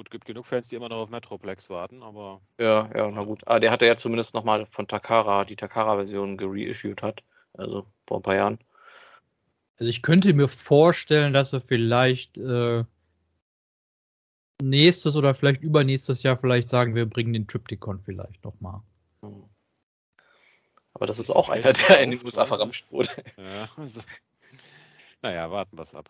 Gut, 0.00 0.10
gibt 0.10 0.24
genug 0.24 0.46
Fans, 0.46 0.66
die 0.66 0.76
immer 0.76 0.88
noch 0.88 0.96
auf 0.96 1.10
Metroplex 1.10 1.68
warten, 1.68 2.02
aber 2.02 2.40
Ja, 2.58 2.88
ja, 2.96 3.10
na 3.10 3.22
gut. 3.22 3.46
Ah, 3.46 3.60
der 3.60 3.70
hatte 3.70 3.84
ja 3.84 3.96
zumindest 3.96 4.32
nochmal 4.32 4.64
von 4.70 4.88
Takara, 4.88 5.44
die 5.44 5.56
Takara-Version 5.56 6.38
gereissued 6.38 7.02
hat. 7.02 7.22
Also 7.52 7.84
vor 8.06 8.20
ein 8.20 8.22
paar 8.22 8.34
Jahren. 8.34 8.58
Also 9.78 9.90
ich 9.90 10.00
könnte 10.00 10.32
mir 10.32 10.48
vorstellen, 10.48 11.34
dass 11.34 11.52
er 11.52 11.60
vielleicht 11.60 12.38
äh, 12.38 12.84
nächstes 14.62 15.16
oder 15.16 15.34
vielleicht 15.34 15.60
übernächstes 15.60 16.22
Jahr 16.22 16.38
vielleicht 16.38 16.70
sagen, 16.70 16.94
wir 16.94 17.04
bringen 17.04 17.34
den 17.34 17.46
Triptychon 17.46 18.00
vielleicht 18.02 18.42
noch 18.42 18.58
mal. 18.58 18.82
Hm. 19.20 19.44
Aber 20.94 21.04
das 21.04 21.18
Ist 21.18 21.28
auch 21.28 21.50
einer, 21.50 21.74
der 21.74 22.00
in 22.00 22.12
den 22.12 22.24
USA 22.24 22.46
verramscht 22.46 22.90
wurde. 22.90 23.10
ja. 23.36 23.68
Also, 23.76 24.00
naja, 25.20 25.50
warten 25.50 25.76
wir 25.76 25.82
es 25.82 25.94
ab. 25.94 26.08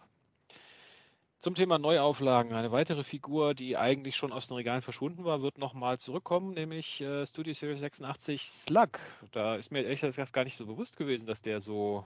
Zum 1.40 1.54
Thema 1.54 1.78
Neuauflagen. 1.78 2.52
Eine 2.52 2.70
weitere 2.70 3.02
Figur, 3.02 3.54
die 3.54 3.78
eigentlich 3.78 4.14
schon 4.14 4.30
aus 4.30 4.48
den 4.48 4.56
Regalen 4.56 4.82
verschwunden 4.82 5.24
war, 5.24 5.40
wird 5.40 5.56
nochmal 5.56 5.98
zurückkommen, 5.98 6.52
nämlich 6.52 7.00
äh, 7.00 7.26
Studio 7.26 7.54
Series 7.54 7.80
86 7.80 8.42
Slug. 8.50 9.00
Da 9.32 9.56
ist 9.56 9.72
mir 9.72 9.82
ehrlich 9.82 10.02
gesagt 10.02 10.34
gar 10.34 10.44
nicht 10.44 10.58
so 10.58 10.66
bewusst 10.66 10.98
gewesen, 10.98 11.26
dass 11.26 11.40
der 11.40 11.60
so 11.60 12.04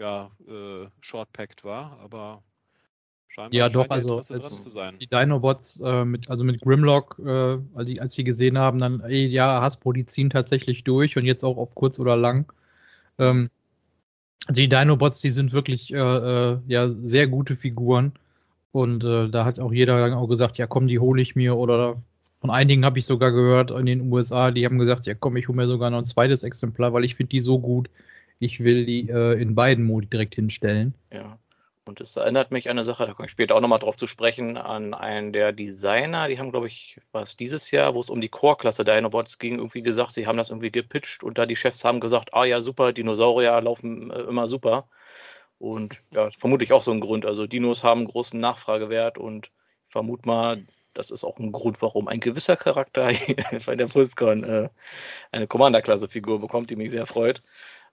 ja, 0.00 0.32
äh, 0.48 0.88
short-packed 1.00 1.62
war, 1.62 1.96
aber 2.02 2.42
scheinbar 3.28 3.56
Ja, 3.56 3.70
scheint 3.70 3.76
doch, 3.76 3.88
also. 3.88 4.20
Die 4.98 5.06
Dinobots 5.06 5.80
äh, 5.80 6.04
mit, 6.04 6.28
also 6.28 6.42
mit 6.42 6.60
Grimlock, 6.60 7.20
äh, 7.24 7.58
als, 7.74 7.86
die, 7.88 8.00
als 8.00 8.14
die 8.14 8.24
gesehen 8.24 8.58
haben, 8.58 8.80
dann, 8.80 8.98
ey, 9.02 9.26
ja, 9.28 9.62
Hasbro, 9.62 9.92
die 9.92 10.06
ziehen 10.06 10.28
tatsächlich 10.28 10.82
durch 10.82 11.16
und 11.16 11.24
jetzt 11.24 11.44
auch 11.44 11.56
auf 11.56 11.76
kurz 11.76 12.00
oder 12.00 12.16
lang. 12.16 12.52
Ähm, 13.20 13.48
die 14.48 14.68
Dinobots, 14.68 15.20
die 15.20 15.30
sind 15.30 15.52
wirklich 15.52 15.92
äh, 15.92 15.98
äh, 15.98 16.58
ja 16.66 16.90
sehr 16.90 17.28
gute 17.28 17.54
Figuren. 17.54 18.12
Und 18.72 19.04
äh, 19.04 19.28
da 19.28 19.44
hat 19.44 19.60
auch 19.60 19.72
jeder 19.72 20.00
dann 20.00 20.14
auch 20.14 20.26
gesagt, 20.26 20.58
ja 20.58 20.66
komm, 20.66 20.88
die 20.88 20.98
hole 20.98 21.22
ich 21.22 21.36
mir. 21.36 21.56
Oder 21.56 22.02
von 22.40 22.50
einigen 22.50 22.84
habe 22.84 22.98
ich 22.98 23.04
sogar 23.04 23.30
gehört 23.30 23.70
in 23.70 23.86
den 23.86 24.10
USA, 24.10 24.50
die 24.50 24.64
haben 24.64 24.78
gesagt, 24.78 25.06
ja 25.06 25.14
komm, 25.14 25.36
ich 25.36 25.46
hole 25.48 25.56
mir 25.56 25.68
sogar 25.68 25.90
noch 25.90 25.98
ein 25.98 26.06
zweites 26.06 26.42
Exemplar, 26.42 26.92
weil 26.92 27.04
ich 27.04 27.14
finde 27.14 27.30
die 27.30 27.40
so 27.40 27.58
gut. 27.58 27.88
Ich 28.38 28.64
will 28.64 28.84
die 28.84 29.08
äh, 29.08 29.40
in 29.40 29.54
beiden 29.54 29.84
Modi 29.84 30.08
direkt 30.08 30.34
hinstellen. 30.34 30.94
Ja. 31.12 31.38
Und 31.84 32.00
es 32.00 32.14
erinnert 32.14 32.52
mich 32.52 32.68
an 32.68 32.72
eine 32.78 32.84
Sache, 32.84 33.06
da 33.06 33.12
komme 33.12 33.26
ich 33.26 33.32
später 33.32 33.56
auch 33.56 33.60
nochmal 33.60 33.80
drauf 33.80 33.96
zu 33.96 34.06
sprechen, 34.06 34.56
an 34.56 34.94
einen 34.94 35.32
der 35.32 35.52
Designer, 35.52 36.28
die 36.28 36.38
haben, 36.38 36.52
glaube 36.52 36.68
ich, 36.68 37.00
was 37.10 37.36
dieses 37.36 37.72
Jahr, 37.72 37.94
wo 37.94 38.00
es 38.00 38.08
um 38.08 38.20
die 38.20 38.28
Core-Klasse 38.28 38.84
Dinobots 38.84 39.38
ging, 39.38 39.56
irgendwie 39.56 39.82
gesagt, 39.82 40.12
sie 40.12 40.28
haben 40.28 40.36
das 40.36 40.50
irgendwie 40.50 40.70
gepitcht 40.70 41.24
und 41.24 41.38
da 41.38 41.46
die 41.46 41.56
Chefs 41.56 41.84
haben 41.84 41.98
gesagt, 41.98 42.34
ah 42.34 42.44
ja, 42.44 42.60
super, 42.60 42.92
Dinosaurier 42.92 43.60
laufen 43.60 44.12
äh, 44.12 44.20
immer 44.20 44.46
super. 44.46 44.86
Und 45.62 46.02
ja, 46.10 46.28
vermutlich 46.40 46.72
auch 46.72 46.82
so 46.82 46.90
ein 46.90 46.98
Grund. 46.98 47.24
Also 47.24 47.46
Dinos 47.46 47.84
haben 47.84 48.04
großen 48.06 48.38
Nachfragewert 48.40 49.16
und 49.16 49.46
ich 49.86 49.92
vermute 49.92 50.26
mal, 50.26 50.66
das 50.92 51.10
ist 51.12 51.22
auch 51.22 51.38
ein 51.38 51.52
Grund, 51.52 51.80
warum 51.80 52.08
ein 52.08 52.18
gewisser 52.18 52.56
Charakter 52.56 53.12
bei 53.66 53.76
der 53.76 53.86
PulseCon 53.86 54.42
äh, 54.42 54.68
eine 55.30 55.46
Commander-Klasse-Figur 55.46 56.40
bekommt, 56.40 56.68
die 56.70 56.74
mich 56.74 56.90
sehr 56.90 57.06
freut. 57.06 57.44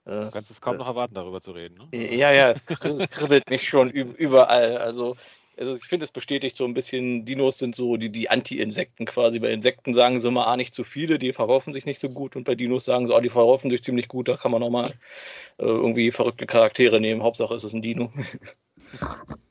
Äh, 0.04 0.10
Du 0.10 0.30
kannst 0.32 0.50
es 0.50 0.60
kaum 0.60 0.78
noch 0.78 0.88
erwarten, 0.88 1.14
darüber 1.14 1.40
zu 1.40 1.52
reden. 1.52 1.78
Ne? 1.92 2.16
ja, 2.16 2.32
ja, 2.32 2.50
es 2.50 2.66
kri- 2.66 3.06
kribbelt 3.06 3.48
mich 3.48 3.68
schon 3.68 3.88
üb- 3.92 4.16
überall. 4.16 4.78
Also, 4.78 5.16
also 5.60 5.74
ich 5.74 5.88
finde, 5.88 6.04
es 6.04 6.12
bestätigt 6.12 6.56
so 6.56 6.64
ein 6.64 6.74
bisschen, 6.74 7.24
Dinos 7.26 7.58
sind 7.58 7.74
so 7.76 7.96
die, 7.96 8.10
die 8.10 8.30
Anti-Insekten 8.30 9.04
quasi. 9.04 9.38
Bei 9.38 9.52
Insekten 9.52 9.92
sagen 9.92 10.18
sie 10.18 10.26
immer, 10.26 10.46
ah, 10.46 10.56
nicht 10.56 10.74
zu 10.74 10.84
viele, 10.84 11.18
die 11.18 11.32
verkaufen 11.32 11.72
sich 11.72 11.84
nicht 11.84 12.00
so 12.00 12.08
gut. 12.08 12.34
Und 12.34 12.44
bei 12.44 12.54
Dinos 12.54 12.86
sagen 12.86 13.06
sie, 13.06 13.14
ah, 13.14 13.20
die 13.20 13.28
verkaufen 13.28 13.70
sich 13.70 13.84
ziemlich 13.84 14.08
gut, 14.08 14.28
da 14.28 14.36
kann 14.36 14.52
man 14.52 14.62
auch 14.62 14.70
mal 14.70 14.90
äh, 15.58 15.64
irgendwie 15.64 16.10
verrückte 16.12 16.46
Charaktere 16.46 17.00
nehmen. 17.00 17.22
Hauptsache 17.22 17.54
es 17.54 17.64
ist 17.64 17.74
ein 17.74 17.82
Dino. 17.82 18.12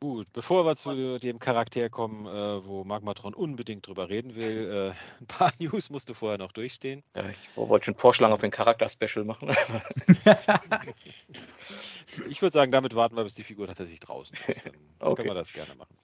Gut, 0.00 0.26
bevor 0.32 0.66
wir 0.66 0.76
zu 0.76 1.18
dem 1.18 1.38
Charakter 1.38 1.88
kommen, 1.88 2.26
äh, 2.26 2.66
wo 2.66 2.84
Magmatron 2.84 3.32
unbedingt 3.32 3.86
drüber 3.86 4.08
reden 4.08 4.34
will, 4.34 4.94
äh, 4.94 5.20
ein 5.20 5.26
paar 5.26 5.52
News 5.58 5.88
musst 5.90 6.08
du 6.10 6.14
vorher 6.14 6.38
noch 6.38 6.52
durchstehen. 6.52 7.02
Ja, 7.14 7.28
ich 7.28 7.56
wollte 7.56 7.86
schon 7.86 7.94
vorschlagen, 7.94 8.34
ob 8.34 8.42
wir 8.42 8.48
ein 8.48 8.52
Charakter-Special 8.52 9.24
machen. 9.24 9.54
Ich 12.28 12.42
würde 12.42 12.54
sagen, 12.54 12.70
damit 12.70 12.94
warten 12.94 13.16
wir, 13.16 13.24
bis 13.24 13.34
die 13.34 13.44
Figur 13.44 13.66
tatsächlich 13.66 14.00
draußen 14.00 14.36
ist. 14.46 14.66
Dann 14.66 14.74
Okay. 15.00 15.14
können 15.16 15.30
wir 15.30 15.34
das 15.34 15.52
gerne 15.52 15.74
machen. 15.74 15.96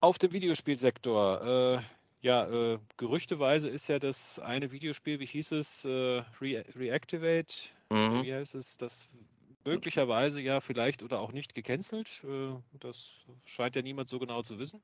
Auf 0.00 0.18
dem 0.18 0.32
Videospielsektor, 0.32 1.78
äh, 1.78 1.82
ja, 2.26 2.46
äh, 2.48 2.78
gerüchteweise 2.96 3.68
ist 3.68 3.88
ja 3.88 3.98
das 3.98 4.38
eine 4.38 4.72
Videospiel, 4.72 5.20
wie 5.20 5.26
hieß 5.26 5.52
es, 5.52 5.84
äh, 5.84 6.22
Re 6.40 6.64
Reactivate, 6.76 7.54
mhm. 7.90 8.22
wie 8.22 8.34
heißt 8.34 8.54
es, 8.54 8.76
das 8.76 9.08
möglicherweise 9.64 10.40
ja 10.40 10.60
vielleicht 10.60 11.02
oder 11.02 11.20
auch 11.20 11.32
nicht 11.32 11.54
gecancelt. 11.54 12.22
Äh, 12.24 12.54
das 12.80 13.12
scheint 13.44 13.76
ja 13.76 13.82
niemand 13.82 14.08
so 14.08 14.18
genau 14.18 14.42
zu 14.42 14.58
wissen. 14.58 14.82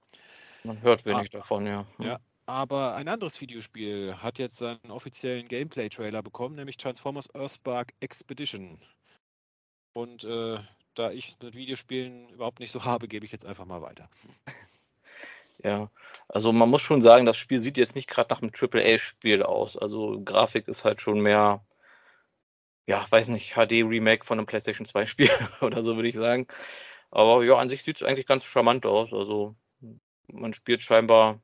Man 0.65 0.81
hört 0.83 1.05
wenig 1.05 1.31
davon, 1.31 1.67
ja. 1.67 1.87
Ja. 1.99 2.19
Aber 2.47 2.95
ein 2.95 3.09
anderes 3.09 3.41
Videospiel 3.43 4.15
hat 4.23 4.39
jetzt 4.39 4.57
seinen 4.57 4.91
offiziellen 4.91 5.49
Gameplay-Trailer 5.49 6.23
bekommen, 6.23 6.57
nämlich 6.57 6.79
Transformers 6.79 7.29
Earthspark 7.35 7.93
Expedition. 8.01 8.81
Und 9.93 10.25
äh, 10.25 10.59
da 10.95 11.11
ich 11.11 11.37
mit 11.43 11.55
Videospielen 11.55 12.31
überhaupt 12.31 12.61
nicht 12.61 12.73
so 12.73 12.85
habe, 12.85 13.07
gebe 13.07 13.27
ich 13.27 13.33
jetzt 13.33 13.45
einfach 13.45 13.67
mal 13.67 13.83
weiter. 13.83 14.09
Ja, 15.65 15.91
also 16.29 16.53
man 16.53 16.71
muss 16.71 16.83
schon 16.83 17.03
sagen, 17.03 17.27
das 17.27 17.37
Spiel 17.37 17.59
sieht 17.59 17.77
jetzt 17.79 17.97
nicht 17.97 18.09
gerade 18.09 18.33
nach 18.33 18.43
einem 18.43 18.53
AAA-Spiel 18.57 19.43
aus. 19.43 19.77
Also 19.77 20.21
Grafik 20.25 20.69
ist 20.69 20.85
halt 20.85 21.01
schon 21.01 21.21
mehr, 21.21 21.65
ja, 22.89 23.07
weiß 23.09 23.29
nicht, 23.29 23.53
HD-Remake 23.55 24.25
von 24.25 24.39
einem 24.39 24.47
PlayStation 24.47 24.87
2-Spiel 24.87 25.29
oder 25.61 25.83
so, 25.83 25.97
würde 25.97 26.09
ich 26.09 26.17
sagen. 26.17 26.47
Aber 27.11 27.45
ja, 27.45 27.57
an 27.57 27.69
sich 27.69 27.83
sieht 27.83 27.97
es 27.97 28.03
eigentlich 28.03 28.27
ganz 28.27 28.45
charmant 28.45 28.87
aus. 28.87 29.13
Also 29.13 29.55
man 30.33 30.55
spielt 30.55 30.81
scheinbar 30.81 31.41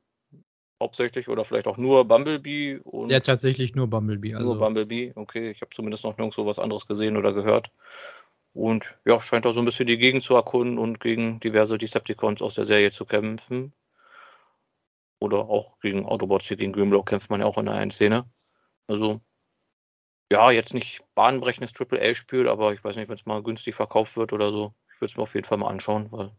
hauptsächlich 0.81 1.29
oder 1.29 1.45
vielleicht 1.45 1.67
auch 1.67 1.77
nur 1.77 2.07
Bumblebee. 2.07 2.79
Und 2.79 3.11
Ja, 3.11 3.21
tatsächlich 3.21 3.75
nur 3.75 3.89
Bumblebee. 3.89 4.35
Also. 4.35 4.47
Nur 4.47 4.59
Bumblebee, 4.59 5.13
okay. 5.17 5.51
Ich 5.51 5.61
habe 5.61 5.71
zumindest 5.75 6.05
noch 6.05 6.17
nirgendwo 6.17 6.47
was 6.47 6.59
anderes 6.59 6.87
gesehen 6.87 7.19
oder 7.19 7.35
gehört. 7.35 7.71
Und 8.55 8.97
ja, 9.05 9.21
scheint 9.21 9.47
auch 9.47 9.53
so 9.53 9.61
ein 9.61 9.67
bisschen 9.67 9.87
die 9.87 9.99
Gegend 9.99 10.23
zu 10.23 10.35
erkunden 10.35 10.79
und 10.79 10.99
gegen 10.99 11.41
diverse 11.41 11.77
Decepticons 11.77 12.41
aus 12.41 12.55
der 12.55 12.65
Serie 12.65 12.91
zu 12.91 13.05
kämpfen. 13.05 13.75
Oder 15.19 15.41
auch 15.41 15.79
gegen 15.81 16.07
Autobots, 16.07 16.47
hier 16.47 16.57
gegen 16.57 16.73
Grimlock 16.73 17.07
kämpft 17.07 17.29
man 17.29 17.41
ja 17.41 17.47
auch 17.47 17.59
in 17.59 17.67
der 17.67 17.75
einen 17.75 17.91
Szene. 17.91 18.25
Also, 18.87 19.21
ja, 20.31 20.51
jetzt 20.51 20.75
nicht 20.75 21.03
bahnbrechendes 21.15 21.73
Triple-A-Spiel, 21.73 22.49
aber 22.49 22.73
ich 22.73 22.83
weiß 22.85 22.97
nicht, 22.97 23.09
wenn 23.09 23.17
es 23.17 23.27
mal 23.27 23.43
günstig 23.43 23.75
verkauft 23.75 24.17
wird 24.17 24.33
oder 24.33 24.51
so. 24.51 24.75
Ich 24.95 25.01
würde 25.01 25.13
es 25.13 25.17
mir 25.17 25.23
auf 25.23 25.35
jeden 25.35 25.47
Fall 25.47 25.59
mal 25.59 25.69
anschauen, 25.69 26.11
weil 26.13 26.33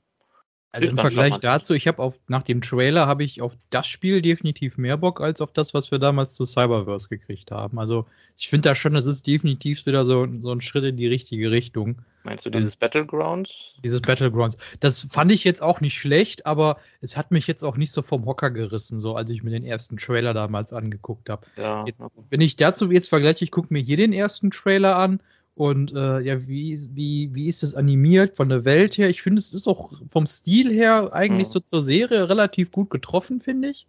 Also 0.75 0.89
im 0.89 0.97
Vergleich 0.97 1.37
dazu, 1.37 1.73
ich 1.73 1.87
habe 1.87 2.01
auf 2.01 2.15
nach 2.27 2.41
dem 2.41 2.61
Trailer 2.61 3.07
habe 3.07 3.23
ich 3.23 3.41
auf 3.41 3.53
das 3.69 3.87
Spiel 3.87 4.21
definitiv 4.21 4.77
mehr 4.77 4.97
Bock 4.97 5.21
als 5.21 5.39
auf 5.39 5.53
das, 5.53 5.73
was 5.73 5.89
wir 5.89 5.99
damals 5.99 6.35
zu 6.35 6.45
Cyberverse 6.45 7.07
gekriegt 7.07 7.51
haben. 7.51 7.79
Also 7.79 8.05
ich 8.35 8.49
finde 8.49 8.67
da 8.69 8.75
schon, 8.75 8.93
das 8.93 9.05
ist 9.05 9.25
definitiv 9.25 9.85
wieder 9.85 10.03
so, 10.03 10.27
so 10.41 10.51
ein 10.51 10.59
Schritt 10.59 10.83
in 10.83 10.97
die 10.97 11.07
richtige 11.07 11.49
Richtung. 11.49 11.99
meinst 12.23 12.45
du 12.45 12.49
dieses 12.49 12.75
Battlegrounds? 12.75 13.75
Dieses 13.85 14.01
Battlegrounds. 14.01 14.57
Das 14.81 15.07
fand 15.09 15.31
ich 15.31 15.45
jetzt 15.45 15.61
auch 15.61 15.79
nicht 15.79 15.97
schlecht, 15.97 16.45
aber 16.45 16.77
es 16.99 17.15
hat 17.15 17.31
mich 17.31 17.47
jetzt 17.47 17.63
auch 17.63 17.77
nicht 17.77 17.93
so 17.93 18.01
vom 18.01 18.25
Hocker 18.25 18.51
gerissen, 18.51 18.99
so 18.99 19.15
als 19.15 19.29
ich 19.29 19.43
mir 19.43 19.51
den 19.51 19.63
ersten 19.63 19.95
Trailer 19.95 20.33
damals 20.33 20.73
angeguckt 20.73 21.29
habe. 21.29 21.45
Ja, 21.55 21.85
Jetzt, 21.85 22.05
wenn 22.29 22.41
ich 22.41 22.57
dazu 22.57 22.91
jetzt 22.91 23.07
vergleiche, 23.07 23.45
ich 23.45 23.51
gucke 23.51 23.73
mir 23.73 23.81
hier 23.81 23.97
den 23.97 24.11
ersten 24.11 24.51
Trailer 24.51 24.97
an 24.97 25.21
und 25.55 25.93
äh, 25.93 26.19
ja, 26.19 26.47
wie, 26.47 26.89
wie, 26.93 27.33
wie 27.33 27.47
ist 27.47 27.63
das 27.63 27.75
animiert 27.75 28.35
von 28.35 28.49
der 28.49 28.65
Welt 28.65 28.97
her? 28.97 29.09
Ich 29.09 29.21
finde, 29.21 29.39
es 29.39 29.53
ist 29.53 29.67
auch 29.67 29.93
vom 30.09 30.27
Stil 30.27 30.71
her 30.71 31.13
eigentlich 31.13 31.47
Mhm. 31.47 31.53
so 31.53 31.59
zur 31.61 31.81
Serie 31.81 32.29
relativ 32.29 32.71
gut 32.71 32.89
getroffen, 32.89 33.41
finde 33.41 33.69
ich. 33.69 33.87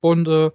Und 0.00 0.26
äh, 0.28 0.50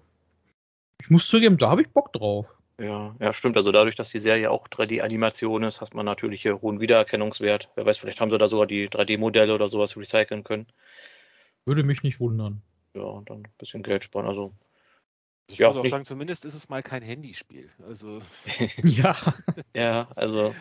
ich 1.02 1.10
muss 1.10 1.28
zugeben, 1.28 1.58
da 1.58 1.70
habe 1.70 1.82
ich 1.82 1.90
Bock 1.90 2.12
drauf. 2.14 2.46
Ja, 2.80 3.16
ja, 3.20 3.32
stimmt. 3.34 3.56
Also 3.56 3.72
dadurch, 3.72 3.96
dass 3.96 4.10
die 4.10 4.20
Serie 4.20 4.52
auch 4.52 4.68
3D-Animation 4.68 5.64
ist, 5.64 5.80
hat 5.80 5.94
man 5.94 6.06
natürlich 6.06 6.42
hier 6.42 6.62
hohen 6.62 6.80
Wiedererkennungswert. 6.80 7.70
Wer 7.76 7.86
weiß, 7.86 8.00
vielleicht 8.00 8.20
haben 8.20 8.30
sie 8.30 8.38
da 8.38 8.48
sogar 8.48 8.66
die 8.66 8.90
3D-Modelle 8.90 9.54
oder 9.54 9.68
sowas 9.68 9.96
recyceln 9.96 10.44
können. 10.44 10.66
Würde 11.66 11.84
mich 11.84 12.04
nicht 12.04 12.20
wundern. 12.20 12.62
Ja, 12.96 13.04
und 13.04 13.30
dann 13.30 13.40
ein 13.40 13.54
bisschen 13.58 13.84
Geld 13.84 14.04
sparen. 14.04 14.28
Also, 14.28 14.52
Ich 15.48 15.58
Ja, 15.60 15.68
muss 15.68 15.78
auch 15.78 15.84
nicht- 15.84 15.92
sagen, 15.92 16.06
zumindest 16.06 16.46
ist 16.46 16.54
es 16.54 16.70
mal 16.70 16.82
kein 16.82 17.02
Handyspiel. 17.04 17.70
Also, 17.88 18.22
Ja. 18.84 19.16
ja, 19.76 20.08
also. 20.16 20.56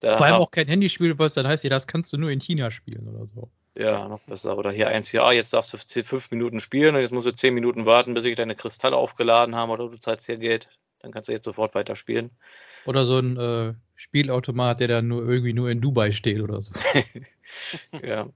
Da 0.00 0.16
Vor 0.16 0.26
allem 0.26 0.36
auch 0.36 0.50
kein 0.50 0.66
Handyspiel, 0.66 1.16
was 1.18 1.34
dann 1.34 1.46
heißt, 1.46 1.62
ja, 1.62 1.70
das 1.70 1.86
kannst 1.86 2.12
du 2.12 2.16
nur 2.18 2.30
in 2.30 2.40
China 2.40 2.70
spielen 2.72 3.06
oder 3.08 3.26
so. 3.26 3.48
Ja, 3.76 4.08
noch 4.08 4.20
besser. 4.20 4.58
Oder 4.58 4.72
hier 4.72 4.88
eins 4.88 5.08
hier, 5.08 5.22
ah, 5.22 5.32
jetzt 5.32 5.52
darfst 5.52 5.72
du 5.72 5.78
10, 5.78 6.04
5 6.04 6.30
Minuten 6.30 6.58
spielen 6.60 6.94
und 6.96 7.00
jetzt 7.00 7.12
musst 7.12 7.26
du 7.26 7.32
10 7.32 7.54
Minuten 7.54 7.86
warten, 7.86 8.12
bis 8.12 8.24
sich 8.24 8.34
deine 8.36 8.56
Kristalle 8.56 8.96
aufgeladen 8.96 9.54
haben 9.54 9.70
oder 9.70 9.88
du 9.88 9.96
zahlst 9.96 10.26
hier 10.26 10.36
Geld. 10.38 10.68
Dann 10.98 11.12
kannst 11.12 11.28
du 11.28 11.32
jetzt 11.32 11.44
sofort 11.44 11.74
weiterspielen. 11.74 12.30
Oder 12.84 13.06
so 13.06 13.18
ein 13.18 13.36
äh, 13.38 13.74
Spielautomat, 13.94 14.80
der 14.80 14.88
dann 14.88 15.08
nur 15.08 15.22
irgendwie 15.22 15.52
nur 15.52 15.70
in 15.70 15.80
Dubai 15.80 16.10
steht 16.10 16.40
oder 16.40 16.60
so. 16.60 16.72
Ja. 18.02 18.28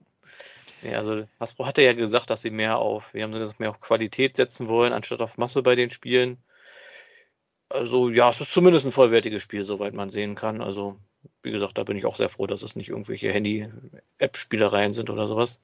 Ja, 0.82 0.98
also 0.98 1.26
Hasbro 1.40 1.66
hatte 1.66 1.82
ja 1.82 1.92
gesagt, 1.92 2.30
dass 2.30 2.42
sie 2.42 2.50
mehr 2.50 2.78
auf, 2.78 3.12
wir 3.14 3.22
haben 3.22 3.32
gesagt, 3.32 3.60
mehr 3.60 3.70
auf 3.70 3.80
Qualität 3.80 4.36
setzen 4.36 4.68
wollen, 4.68 4.92
anstatt 4.92 5.22
auf 5.22 5.38
Masse 5.38 5.62
bei 5.62 5.74
den 5.74 5.90
Spielen. 5.90 6.38
Also 7.68 8.10
ja, 8.10 8.30
es 8.30 8.40
ist 8.40 8.52
zumindest 8.52 8.86
ein 8.86 8.92
vollwertiges 8.92 9.42
Spiel, 9.42 9.64
soweit 9.64 9.94
man 9.94 10.10
sehen 10.10 10.34
kann. 10.34 10.60
Also, 10.60 10.96
wie 11.42 11.50
gesagt, 11.50 11.78
da 11.78 11.84
bin 11.84 11.96
ich 11.96 12.06
auch 12.06 12.16
sehr 12.16 12.28
froh, 12.28 12.46
dass 12.46 12.62
es 12.62 12.76
nicht 12.76 12.90
irgendwelche 12.90 13.32
Handy-App-Spielereien 13.32 14.92
sind 14.92 15.10
oder 15.10 15.26
sowas. 15.26 15.58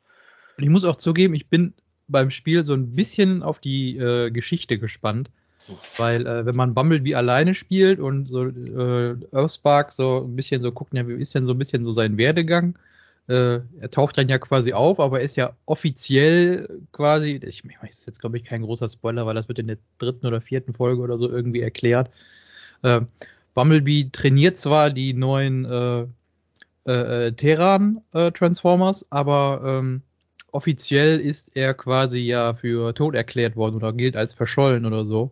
Und 0.57 0.64
ich 0.64 0.70
muss 0.70 0.85
auch 0.85 0.96
zugeben, 0.96 1.35
ich 1.35 1.46
bin 1.46 1.75
beim 2.09 2.31
Spiel 2.31 2.64
so 2.64 2.75
ein 2.75 2.94
bisschen 2.94 3.42
auf 3.42 3.61
die 3.61 3.96
äh, 3.96 4.31
Geschichte 4.31 4.79
gespannt. 4.79 5.31
Weil, 5.96 6.27
äh, 6.27 6.44
wenn 6.44 6.57
man 6.57 6.75
Bumblebee 6.75 7.14
alleine 7.14 7.55
spielt 7.55 8.01
und 8.01 8.27
so 8.27 8.46
äh, 8.46 9.16
Earthspark 9.31 9.92
so 9.92 10.25
ein 10.25 10.35
bisschen 10.35 10.61
so 10.61 10.72
guckt, 10.72 10.92
ja, 10.92 11.07
wie 11.07 11.14
ist 11.14 11.35
denn 11.35 11.46
so 11.46 11.55
ein 11.55 11.59
bisschen 11.59 11.85
so 11.85 11.92
sein 11.92 12.18
Werdegang? 12.18 12.77
Äh, 13.28 13.61
er 13.80 13.90
taucht 13.90 14.18
dann 14.18 14.28
ja 14.28 14.38
quasi 14.38 14.72
auf, 14.72 14.98
aber 15.00 15.20
ist 15.20 15.37
ja 15.37 15.56
offiziell 15.64 16.80
quasi, 16.92 17.40
ich 17.44 17.64
meine, 17.64 17.78
das 17.82 18.00
ist 18.00 18.06
jetzt 18.06 18.20
glaube 18.20 18.37
ich 18.37 18.44
kein 18.44 18.62
großer 18.62 18.88
Spoiler, 18.88 19.26
weil 19.26 19.35
das 19.35 19.48
wird 19.48 19.61
in 19.61 19.68
der 19.68 19.78
dritten 19.98 20.26
oder 20.26 20.40
vierten 20.40 20.74
Folge 20.74 21.02
oder 21.02 21.18
so 21.18 21.30
irgendwie 21.30 21.61
erklärt. 21.61 22.11
Äh, 22.82 23.02
Bumblebee 23.54 24.08
trainiert 24.11 24.58
zwar 24.58 24.90
die 24.90 25.14
neuen 25.14 25.64
äh, 25.64 26.06
äh, 26.87 27.26
äh, 27.28 27.32
Terran 27.32 28.02
äh, 28.12 28.32
Transformers, 28.32 29.06
aber 29.11 29.62
ähm, 29.64 30.02
offiziell 30.50 31.20
ist 31.20 31.52
er 31.54 31.74
quasi 31.74 32.18
ja 32.18 32.54
für 32.54 32.94
tot 32.94 33.14
erklärt 33.14 33.54
worden 33.56 33.76
oder 33.76 33.92
gilt 33.92 34.16
als 34.16 34.35
verschollen 34.35 34.85
oder 34.85 35.04
so. 35.04 35.30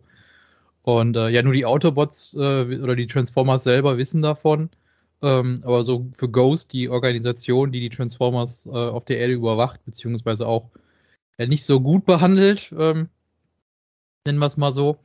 Und 0.83 1.15
ja, 1.15 1.43
nur 1.43 1.53
die 1.53 1.65
Autobots 1.65 2.35
oder 2.35 2.95
die 2.95 3.05
Transformers 3.05 3.63
selber 3.63 3.99
wissen 3.99 4.23
davon. 4.23 4.71
Ähm, 5.21 5.61
aber 5.63 5.83
so 5.83 6.07
für 6.13 6.29
Ghost, 6.29 6.73
die 6.73 6.89
Organisation, 6.89 7.71
die 7.71 7.79
die 7.79 7.89
Transformers 7.89 8.65
äh, 8.65 8.69
auf 8.71 9.05
der 9.05 9.19
Erde 9.19 9.33
überwacht, 9.33 9.83
beziehungsweise 9.85 10.47
auch 10.47 10.69
ja, 11.39 11.45
nicht 11.47 11.65
so 11.65 11.79
gut 11.81 12.05
behandelt, 12.05 12.73
ähm, 12.77 13.09
nennen 14.25 14.39
wir 14.39 14.45
es 14.47 14.57
mal 14.57 14.71
so. 14.71 14.97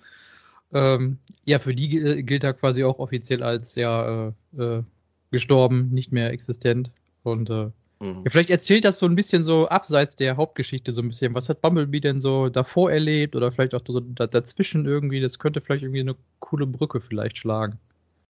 Ähm, 0.73 1.19
ja, 1.45 1.59
für 1.59 1.75
die 1.75 1.89
gil- 1.89 2.23
gilt 2.23 2.45
er 2.45 2.55
quasi 2.55 2.85
auch 2.85 2.99
offiziell 2.99 3.43
als 3.43 3.75
ja 3.77 4.29
äh, 4.29 4.33
äh, 4.59 4.83
gestorben, 5.31 5.91
nicht 5.91 6.13
mehr 6.13 6.31
existent. 6.33 6.93
Und 7.23 7.51
äh, 7.51 7.71
Mhm. 7.99 8.25
ja, 8.25 8.31
vielleicht 8.31 8.51
erzählt 8.51 8.85
das 8.85 8.99
so 8.99 9.07
ein 9.07 9.15
bisschen 9.17 9.43
so 9.45 9.69
abseits 9.69 10.17
der 10.17 10.37
Hauptgeschichte 10.37 10.93
so 10.93 11.01
ein 11.03 11.09
bisschen. 11.09 11.35
Was 11.35 11.49
hat 11.49 11.63
Bumblebee 11.63 12.01
denn 12.01 12.21
so 12.21 12.51
davor 12.51 12.91
erlebt 12.93 13.35
oder 13.37 13.53
vielleicht 13.53 13.75
auch 13.75 13.83
so 13.87 14.01
da- 14.01 14.27
dazwischen 14.27 14.85
irgendwie? 14.87 15.21
Das 15.21 15.39
könnte 15.39 15.61
vielleicht 15.63 15.83
irgendwie 15.83 16.01
eine 16.01 16.17
coole 16.41 16.67
Brücke 16.67 17.01
vielleicht 17.01 17.39
schlagen. 17.39 17.79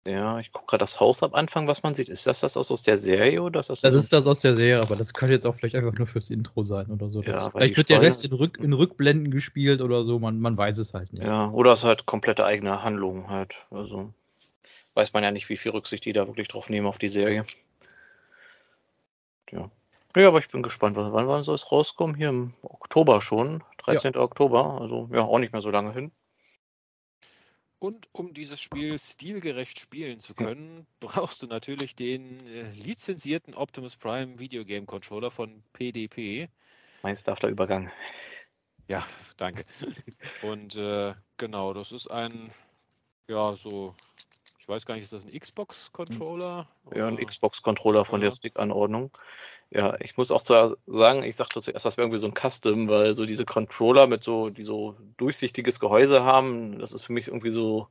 Ja, 0.07 0.39
ich 0.39 0.53
gucke 0.53 0.67
gerade 0.67 0.79
das 0.83 1.01
Haus 1.01 1.21
am 1.21 1.33
Anfang, 1.33 1.67
was 1.67 1.83
man 1.83 1.93
sieht. 1.93 2.07
Ist 2.07 2.25
das 2.27 2.39
das 2.39 2.55
aus 2.55 2.81
der 2.83 2.97
Serie 2.97 3.41
oder 3.43 3.59
ist 3.59 3.69
das 3.69 3.81
Das 3.81 3.93
ist 3.93 4.13
das 4.13 4.25
aus 4.25 4.39
der 4.39 4.55
Serie, 4.55 4.79
aber 4.81 4.95
das 4.95 5.13
könnte 5.13 5.33
jetzt 5.33 5.45
auch 5.45 5.53
vielleicht 5.53 5.75
einfach 5.75 5.97
nur 5.97 6.07
fürs 6.07 6.29
Intro 6.29 6.63
sein 6.63 6.87
oder 6.91 7.09
so. 7.09 7.21
Ja, 7.23 7.49
vielleicht 7.51 7.75
wird 7.75 7.89
der 7.89 7.97
Steuer- 7.97 8.05
Rest 8.07 8.23
in, 8.23 8.31
Rück, 8.31 8.57
in 8.57 8.71
Rückblenden 8.71 9.31
gespielt 9.31 9.81
oder 9.81 10.05
so, 10.05 10.17
man, 10.17 10.39
man 10.39 10.55
weiß 10.57 10.77
es 10.77 10.93
halt 10.93 11.11
nicht. 11.11 11.23
Ja, 11.25 11.49
oder 11.49 11.73
es 11.73 11.79
ist 11.79 11.85
halt 11.85 12.05
komplette 12.05 12.45
eigene 12.45 12.83
Handlung 12.83 13.29
halt. 13.29 13.57
Also 13.69 14.13
weiß 14.93 15.11
man 15.11 15.23
ja 15.23 15.31
nicht, 15.31 15.49
wie 15.49 15.57
viel 15.57 15.71
Rücksicht 15.73 16.05
die 16.05 16.13
da 16.13 16.25
wirklich 16.25 16.47
drauf 16.47 16.69
nehmen 16.69 16.87
auf 16.87 16.97
die 16.99 17.09
Serie. 17.09 17.45
Ja. 19.51 19.69
Ja, 20.15 20.27
aber 20.29 20.39
ich 20.39 20.47
bin 20.47 20.63
gespannt, 20.63 20.95
wann 20.95 21.11
wann 21.11 21.27
wann 21.27 21.43
soll 21.43 21.55
es 21.55 21.69
rauskommen? 21.71 22.15
Hier 22.15 22.29
im 22.29 22.53
Oktober 22.63 23.19
schon, 23.21 23.61
13. 23.79 24.15
Oktober, 24.15 24.79
also 24.81 25.09
ja, 25.11 25.21
auch 25.23 25.37
nicht 25.37 25.51
mehr 25.53 25.61
so 25.61 25.69
lange 25.69 25.91
hin. 25.91 26.11
Und 27.79 28.09
um 28.11 28.33
dieses 28.33 28.59
Spiel 28.59 28.97
stilgerecht 28.97 29.79
spielen 29.79 30.19
zu 30.19 30.33
können, 30.33 30.87
brauchst 30.99 31.43
du 31.43 31.47
natürlich 31.47 31.95
den 31.95 32.45
äh, 32.47 32.71
lizenzierten 32.71 33.53
Optimus 33.53 33.95
Prime 33.95 34.39
Videogame 34.39 34.85
Controller 34.85 35.29
von 35.29 35.63
PDP. 35.73 36.49
Meisterhafter 37.03 37.49
Übergang. 37.49 37.91
Ja, 38.87 39.05
danke. 39.37 39.63
Und 40.41 40.75
äh, 40.75 41.13
genau, 41.37 41.73
das 41.73 41.91
ist 41.91 42.09
ein, 42.09 42.51
ja, 43.27 43.55
so, 43.55 43.93
ich 44.67 44.69
weiß 44.69 44.85
gar 44.85 44.95
nicht, 44.95 45.05
ist 45.05 45.13
das 45.13 45.23
ein 45.23 45.39
Xbox-Controller? 45.39 46.67
Ja, 46.93 47.07
ein 47.07 47.15
Xbox-Controller 47.15 48.03
von 48.03 48.19
der. 48.19 48.33
Stick-Anordnung. 48.33 49.11
Ja, 49.69 49.95
ich 50.01 50.17
muss 50.17 50.29
auch 50.29 50.41
zwar 50.41 50.75
sagen, 50.87 51.23
ich 51.23 51.37
dachte 51.37 51.61
zuerst, 51.61 51.85
das 51.85 51.95
wäre 51.95 52.05
irgendwie 52.05 52.19
so 52.19 52.27
ein 52.27 52.33
Custom, 52.33 52.89
weil 52.89 53.13
so 53.13 53.25
diese 53.25 53.45
Controller 53.45 54.07
mit 54.07 54.23
so, 54.23 54.49
die 54.49 54.63
so 54.63 54.97
durchsichtiges 55.15 55.79
Gehäuse 55.79 56.23
haben, 56.23 56.79
das 56.79 56.91
ist 56.91 57.03
für 57.03 57.13
mich 57.13 57.29
irgendwie 57.29 57.49
so, 57.49 57.87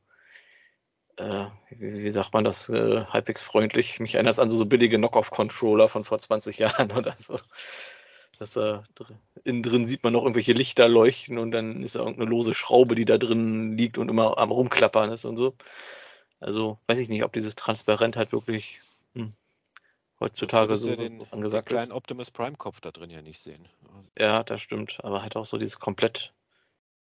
äh, 1.16 1.46
wie, 1.70 2.04
wie 2.04 2.10
sagt 2.10 2.34
man 2.34 2.44
das, 2.44 2.68
äh, 2.68 3.06
halbwegs 3.06 3.40
freundlich. 3.40 3.98
Mich 3.98 4.16
erinnert 4.16 4.34
es 4.34 4.38
an 4.38 4.50
so, 4.50 4.58
so 4.58 4.66
billige 4.66 4.98
Knock-Off-Controller 4.98 5.88
von 5.88 6.04
vor 6.04 6.18
20 6.18 6.58
Jahren 6.58 6.92
oder 6.92 7.16
so. 7.18 7.38
Das, 8.38 8.54
äh, 8.54 8.80
innen 9.44 9.62
drin 9.62 9.86
sieht 9.86 10.04
man 10.04 10.12
noch 10.12 10.24
irgendwelche 10.24 10.52
Lichter 10.52 10.88
leuchten 10.88 11.38
und 11.38 11.52
dann 11.52 11.82
ist 11.82 11.94
da 11.94 12.00
irgendeine 12.00 12.28
lose 12.28 12.52
Schraube, 12.52 12.94
die 12.94 13.06
da 13.06 13.16
drin 13.16 13.78
liegt 13.78 13.96
und 13.96 14.10
immer 14.10 14.36
am 14.36 14.50
rumklappern 14.50 15.10
ist 15.10 15.24
und 15.24 15.38
so. 15.38 15.54
Also 16.40 16.78
weiß 16.86 16.98
ich 16.98 17.08
nicht, 17.08 17.24
ob 17.24 17.32
dieses 17.32 17.54
Transparent 17.54 18.16
halt 18.16 18.32
wirklich 18.32 18.80
hm, 19.14 19.32
heutzutage 20.20 20.76
so, 20.76 20.90
ja 20.90 20.96
den, 20.96 21.26
angesagt 21.30 21.68
den 21.70 21.76
ist. 21.76 21.78
kleinen 21.78 21.92
Optimus 21.92 22.30
Prime 22.30 22.56
Kopf 22.56 22.80
da 22.80 22.90
drin 22.90 23.10
ja 23.10 23.22
nicht 23.22 23.40
sehen. 23.40 23.68
Ja, 24.18 24.42
das 24.42 24.60
stimmt. 24.60 24.98
Aber 25.02 25.22
halt 25.22 25.36
auch 25.36 25.46
so 25.46 25.58
dieses 25.58 25.78
komplett 25.78 26.32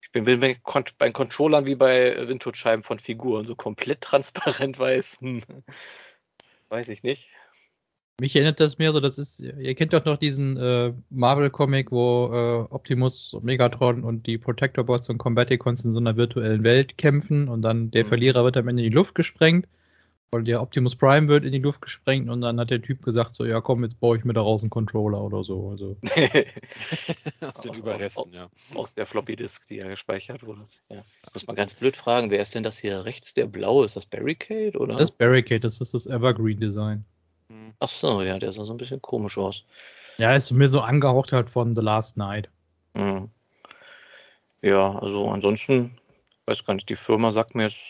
Ich 0.02 0.12
bin, 0.12 0.24
bin 0.24 0.40
bei, 0.40 0.58
bei 0.98 1.10
Controllern 1.10 1.66
wie 1.66 1.74
bei 1.74 2.28
Windhoek-Scheiben 2.28 2.84
von 2.84 2.98
Figuren, 2.98 3.44
so 3.44 3.56
komplett 3.56 4.00
transparent 4.02 4.78
weiß. 4.78 5.18
Hm. 5.20 5.42
Weiß 6.68 6.88
ich 6.88 7.02
nicht. 7.02 7.28
Mich 8.20 8.36
erinnert 8.36 8.60
das 8.60 8.78
mehr 8.78 8.92
so, 8.92 9.00
das 9.00 9.18
ist, 9.18 9.40
ihr 9.40 9.74
kennt 9.74 9.92
doch 9.92 10.04
noch 10.04 10.18
diesen 10.18 10.56
äh, 10.56 10.92
Marvel-Comic, 11.10 11.90
wo 11.90 12.30
äh, 12.32 12.72
Optimus, 12.72 13.36
Megatron 13.42 14.04
und 14.04 14.28
die 14.28 14.38
Protector-Bots 14.38 15.08
und 15.08 15.18
Combaticons 15.18 15.84
in 15.84 15.90
so 15.90 15.98
einer 15.98 16.16
virtuellen 16.16 16.62
Welt 16.62 16.96
kämpfen 16.96 17.48
und 17.48 17.62
dann 17.62 17.90
der 17.90 18.04
mhm. 18.04 18.08
Verlierer 18.08 18.44
wird 18.44 18.56
am 18.56 18.68
Ende 18.68 18.84
in 18.84 18.90
die 18.90 18.94
Luft 18.94 19.16
gesprengt 19.16 19.66
und 20.30 20.46
der 20.46 20.62
Optimus 20.62 20.94
Prime 20.94 21.26
wird 21.26 21.44
in 21.44 21.50
die 21.50 21.58
Luft 21.58 21.80
gesprengt 21.80 22.28
und 22.28 22.40
dann 22.40 22.60
hat 22.60 22.70
der 22.70 22.82
Typ 22.82 23.02
gesagt 23.02 23.34
so, 23.34 23.44
ja 23.44 23.60
komm, 23.60 23.82
jetzt 23.82 23.98
baue 23.98 24.16
ich 24.16 24.24
mir 24.24 24.32
daraus 24.32 24.62
einen 24.62 24.70
Controller 24.70 25.20
oder 25.20 25.42
so. 25.42 25.70
Also. 25.70 25.96
aus 27.40 27.60
den 27.62 27.74
Überresten, 27.74 28.32
ja. 28.32 28.48
Aus 28.74 28.94
der 28.94 29.06
Floppy-Disk, 29.06 29.66
die 29.66 29.76
ja 29.76 29.88
gespeichert 29.88 30.44
wurde. 30.44 30.68
Ja. 30.88 31.04
Muss 31.32 31.46
man 31.48 31.56
ganz 31.56 31.74
blöd 31.74 31.96
fragen, 31.96 32.30
wer 32.30 32.40
ist 32.40 32.54
denn 32.54 32.62
das 32.62 32.78
hier 32.78 33.04
rechts, 33.04 33.34
der 33.34 33.46
blaue? 33.46 33.84
Ist 33.84 33.96
das 33.96 34.06
Barricade 34.06 34.78
oder? 34.78 34.94
Das 34.94 35.10
ist 35.10 35.18
Barricade, 35.18 35.60
das 35.60 35.80
ist 35.80 35.94
das 35.94 36.06
Evergreen-Design. 36.06 36.98
Hm. 36.98 37.13
Ach 37.80 37.88
so, 37.88 38.22
ja, 38.22 38.38
der 38.38 38.52
sah 38.52 38.64
so 38.64 38.72
ein 38.72 38.78
bisschen 38.78 39.02
komisch 39.02 39.38
aus. 39.38 39.64
Ja, 40.18 40.34
ist 40.34 40.50
mir 40.50 40.68
so 40.68 40.80
angehaucht 40.80 41.32
halt 41.32 41.50
von 41.50 41.74
The 41.74 41.82
Last 41.82 42.16
Night. 42.16 42.48
Mhm. 42.94 43.30
Ja, 44.62 44.98
also 44.98 45.28
ansonsten, 45.28 45.98
weiß 46.46 46.64
gar 46.64 46.74
nicht, 46.74 46.88
die 46.88 46.96
Firma 46.96 47.30
sagt 47.30 47.54
mir 47.54 47.64
jetzt 47.64 47.80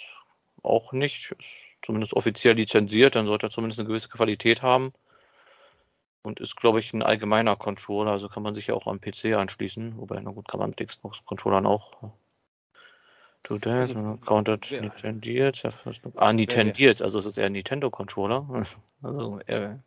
auch 0.62 0.92
nicht, 0.92 1.30
ist 1.32 1.46
zumindest 1.82 2.14
offiziell 2.14 2.54
lizenziert, 2.54 3.14
dann 3.14 3.26
sollte 3.26 3.46
er 3.46 3.50
zumindest 3.50 3.78
eine 3.78 3.86
gewisse 3.86 4.08
Qualität 4.08 4.62
haben. 4.62 4.92
Und 6.22 6.40
ist, 6.40 6.56
glaube 6.56 6.80
ich, 6.80 6.92
ein 6.94 7.02
allgemeiner 7.02 7.54
Controller, 7.54 8.12
also 8.12 8.28
kann 8.28 8.42
man 8.42 8.54
sich 8.54 8.68
ja 8.68 8.74
auch 8.74 8.86
am 8.86 9.00
PC 9.00 9.34
anschließen. 9.34 9.98
Wobei, 9.98 10.18
na 10.20 10.30
gut, 10.30 10.48
kann 10.48 10.58
man 10.58 10.70
mit 10.70 10.84
Xbox-Controllern 10.84 11.66
auch 11.66 11.92
To 13.44 13.58
that, 13.58 13.90
also, 13.90 14.18
counted 14.24 14.70
wer, 14.70 14.80
Nintendiert. 14.80 15.62
Ah, 16.16 16.32
Nintendiert, 16.32 17.02
also 17.02 17.18
es 17.18 17.26
ist 17.26 17.38
eher 17.38 17.46
ein 17.46 17.52
Nintendo-Controller. 17.52 18.66
Also 19.02 19.38
eher. 19.46 19.82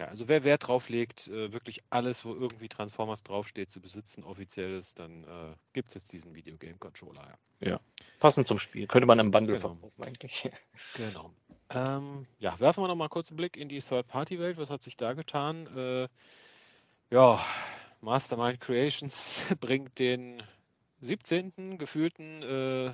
Ja, 0.00 0.06
also 0.06 0.28
wer 0.28 0.44
Wert 0.44 0.66
drauf 0.66 0.88
legt, 0.88 1.28
äh, 1.28 1.52
wirklich 1.52 1.80
alles, 1.90 2.24
wo 2.24 2.32
irgendwie 2.34 2.68
Transformers 2.68 3.22
draufsteht, 3.22 3.70
zu 3.70 3.82
besitzen, 3.82 4.24
offizielles, 4.24 4.94
dann 4.94 5.24
äh, 5.24 5.54
gibt 5.74 5.88
es 5.88 5.94
jetzt 5.94 6.12
diesen 6.14 6.34
Videogame-Controller. 6.34 7.38
Ja. 7.60 7.68
ja. 7.68 7.80
passend 8.18 8.46
zum 8.46 8.58
Spiel. 8.58 8.86
Könnte 8.86 9.06
man 9.06 9.18
im 9.18 9.30
Bundle 9.30 9.58
genau. 9.58 9.74
verkaufen 9.74 10.02
eigentlich. 10.02 10.50
Genau. 10.94 11.32
Ähm, 11.70 12.26
ja, 12.38 12.58
werfen 12.60 12.82
wir 12.82 12.88
noch 12.88 12.96
mal 12.96 13.08
kurz 13.08 13.30
einen 13.30 13.36
Blick 13.36 13.56
in 13.56 13.68
die 13.68 13.80
Third-Party-Welt. 13.80 14.56
Was 14.56 14.70
hat 14.70 14.82
sich 14.82 14.96
da 14.96 15.12
getan? 15.12 15.66
Äh, 15.76 16.08
ja, 17.10 17.44
Mastermind 18.00 18.60
Creations 18.60 19.44
bringt 19.60 19.98
den 19.98 20.42
17. 21.04 21.78
gefühlten 21.78 22.42
äh, 22.42 22.90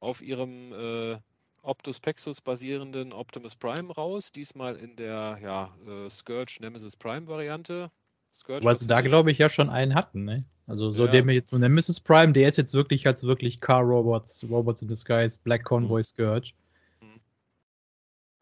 auf 0.00 0.22
ihrem 0.22 0.72
äh, 0.72 1.16
Optus 1.62 1.98
Pexus 1.98 2.40
basierenden 2.40 3.12
Optimus 3.12 3.56
Prime 3.56 3.92
raus. 3.92 4.32
Diesmal 4.32 4.76
in 4.76 4.96
der 4.96 5.38
ja, 5.42 5.74
äh, 5.86 6.10
Scourge 6.10 6.58
Nemesis 6.60 6.96
Prime 6.96 7.26
Variante. 7.26 7.90
Scourge 8.32 8.64
Weil 8.64 8.74
sie 8.74 8.86
da, 8.86 9.00
glaube 9.00 9.30
ich, 9.30 9.38
ja 9.38 9.48
schon 9.48 9.70
einen 9.70 9.94
hatten, 9.94 10.24
ne? 10.24 10.44
Also 10.66 10.90
so 10.92 11.04
ja. 11.06 11.12
den 11.12 11.26
wir 11.26 11.34
jetzt 11.34 11.50
so 11.50 11.58
Nemesis 11.58 12.00
Prime, 12.00 12.32
der 12.32 12.48
ist 12.48 12.56
jetzt 12.56 12.72
wirklich 12.72 13.06
als 13.06 13.22
wirklich 13.24 13.60
Car 13.60 13.82
Robots, 13.82 14.46
Robots 14.50 14.80
in 14.80 14.88
Disguise, 14.88 15.38
Black 15.42 15.64
Convoy 15.64 16.00
mhm. 16.00 16.04
Scourge. 16.04 16.52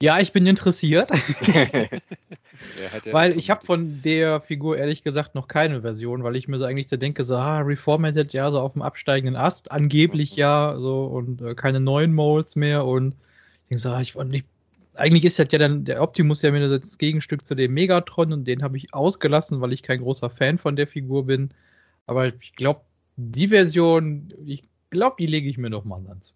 Ja, 0.03 0.19
ich 0.19 0.33
bin 0.33 0.45
interessiert. 0.49 1.11
weil 3.13 3.39
ich 3.39 3.51
habe 3.51 3.65
von 3.65 4.03
der 4.03 4.41
Figur 4.41 4.77
ehrlich 4.77 5.05
gesagt 5.05 5.37
noch 5.37 5.47
keine 5.47 5.83
Version, 5.83 6.25
weil 6.25 6.35
ich 6.35 6.49
mir 6.49 6.59
so 6.59 6.65
eigentlich 6.65 6.89
so 6.89 6.97
denke, 6.97 7.23
so, 7.23 7.37
ah, 7.37 7.61
Reformatted, 7.61 8.33
ja, 8.33 8.51
so 8.51 8.59
auf 8.59 8.73
dem 8.73 8.83
absteigenden 8.83 9.37
Ast, 9.37 9.71
angeblich 9.71 10.33
mhm. 10.33 10.39
ja, 10.39 10.77
so 10.77 11.05
und 11.05 11.41
äh, 11.41 11.55
keine 11.55 11.79
neuen 11.79 12.13
Molds 12.15 12.57
mehr 12.57 12.85
und 12.85 13.15
ich 13.15 13.69
denke 13.69 13.79
so, 13.79 13.91
ah, 13.91 14.01
ich, 14.01 14.17
und 14.17 14.35
ich, 14.35 14.43
eigentlich 14.95 15.25
ist 15.25 15.39
das 15.39 15.47
ja 15.53 15.61
dann, 15.61 15.85
der 15.85 16.03
Optimus 16.03 16.43
ja 16.43 16.53
wieder 16.53 16.81
das 16.81 16.99
Gegenstück 16.99 17.47
zu 17.47 17.55
dem 17.55 17.73
Megatron 17.73 18.33
und 18.33 18.45
den 18.45 18.65
habe 18.65 18.79
ich 18.79 18.93
ausgelassen, 18.93 19.61
weil 19.61 19.73
ich 19.73 19.85
kein 19.85 20.01
großer 20.01 20.31
Fan 20.31 20.59
von 20.59 20.75
der 20.75 20.89
Figur 20.89 21.27
bin. 21.27 21.51
Aber 22.07 22.27
ich 22.27 22.57
glaube, 22.57 22.81
die 23.17 23.47
Version, 23.47 24.35
ich 24.45 24.65
glaube, 24.91 25.15
die 25.21 25.27
lege 25.27 25.49
ich 25.49 25.59
mir 25.59 25.71
noch 25.71 25.85
mal 25.85 26.03
dazu. 26.05 26.35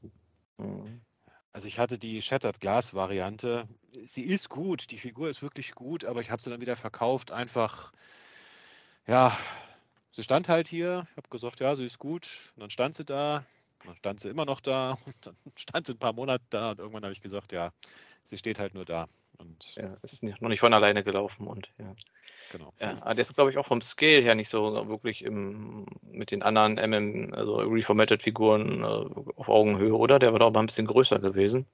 Mhm. 0.58 1.00
Also 1.56 1.68
ich 1.68 1.78
hatte 1.78 1.98
die 1.98 2.20
Shattered 2.20 2.60
Glass 2.60 2.92
Variante. 2.92 3.66
Sie 4.04 4.24
ist 4.24 4.50
gut, 4.50 4.90
die 4.90 4.98
Figur 4.98 5.30
ist 5.30 5.40
wirklich 5.40 5.74
gut, 5.74 6.04
aber 6.04 6.20
ich 6.20 6.30
habe 6.30 6.42
sie 6.42 6.50
dann 6.50 6.60
wieder 6.60 6.76
verkauft. 6.76 7.30
Einfach, 7.30 7.94
ja, 9.06 9.34
sie 10.10 10.22
stand 10.22 10.50
halt 10.50 10.68
hier. 10.68 11.06
Ich 11.12 11.16
habe 11.16 11.30
gesagt, 11.30 11.60
ja, 11.60 11.74
sie 11.74 11.86
ist 11.86 11.98
gut. 11.98 12.52
Und 12.56 12.60
dann 12.60 12.68
stand 12.68 12.94
sie 12.94 13.06
da. 13.06 13.42
Dann 13.86 13.96
stand 13.96 14.20
sie 14.20 14.28
immer 14.28 14.44
noch 14.44 14.60
da. 14.60 14.98
Und 15.06 15.26
dann 15.26 15.34
stand 15.56 15.86
sie 15.86 15.94
ein 15.94 15.98
paar 15.98 16.12
Monate 16.12 16.44
da. 16.50 16.72
Und 16.72 16.80
irgendwann 16.80 17.04
habe 17.04 17.14
ich 17.14 17.22
gesagt, 17.22 17.52
ja, 17.52 17.72
sie 18.22 18.36
steht 18.36 18.58
halt 18.58 18.74
nur 18.74 18.84
da. 18.84 19.06
Und 19.38 19.76
ja, 19.76 19.96
ist 20.02 20.22
noch 20.22 20.50
nicht 20.50 20.60
von 20.60 20.74
alleine 20.74 21.04
gelaufen. 21.04 21.46
Und 21.46 21.70
ja. 21.78 21.94
Genau. 22.52 22.72
Ja, 22.80 22.96
aber 23.00 23.14
der 23.14 23.24
ist, 23.24 23.34
glaube 23.34 23.50
ich, 23.50 23.58
auch 23.58 23.66
vom 23.66 23.80
Scale 23.80 24.22
her 24.22 24.34
nicht 24.34 24.48
so 24.48 24.88
wirklich 24.88 25.24
im, 25.24 25.86
mit 26.02 26.30
den 26.30 26.42
anderen 26.42 26.78
MM, 26.78 27.34
also 27.34 27.56
Reformatted-Figuren 27.56 28.82
äh, 28.82 29.30
auf 29.36 29.48
Augenhöhe, 29.48 29.94
oder? 29.94 30.18
Der 30.18 30.32
war 30.32 30.38
doch 30.38 30.52
mal 30.52 30.60
ein 30.60 30.66
bisschen 30.66 30.86
größer 30.86 31.18
gewesen. 31.18 31.66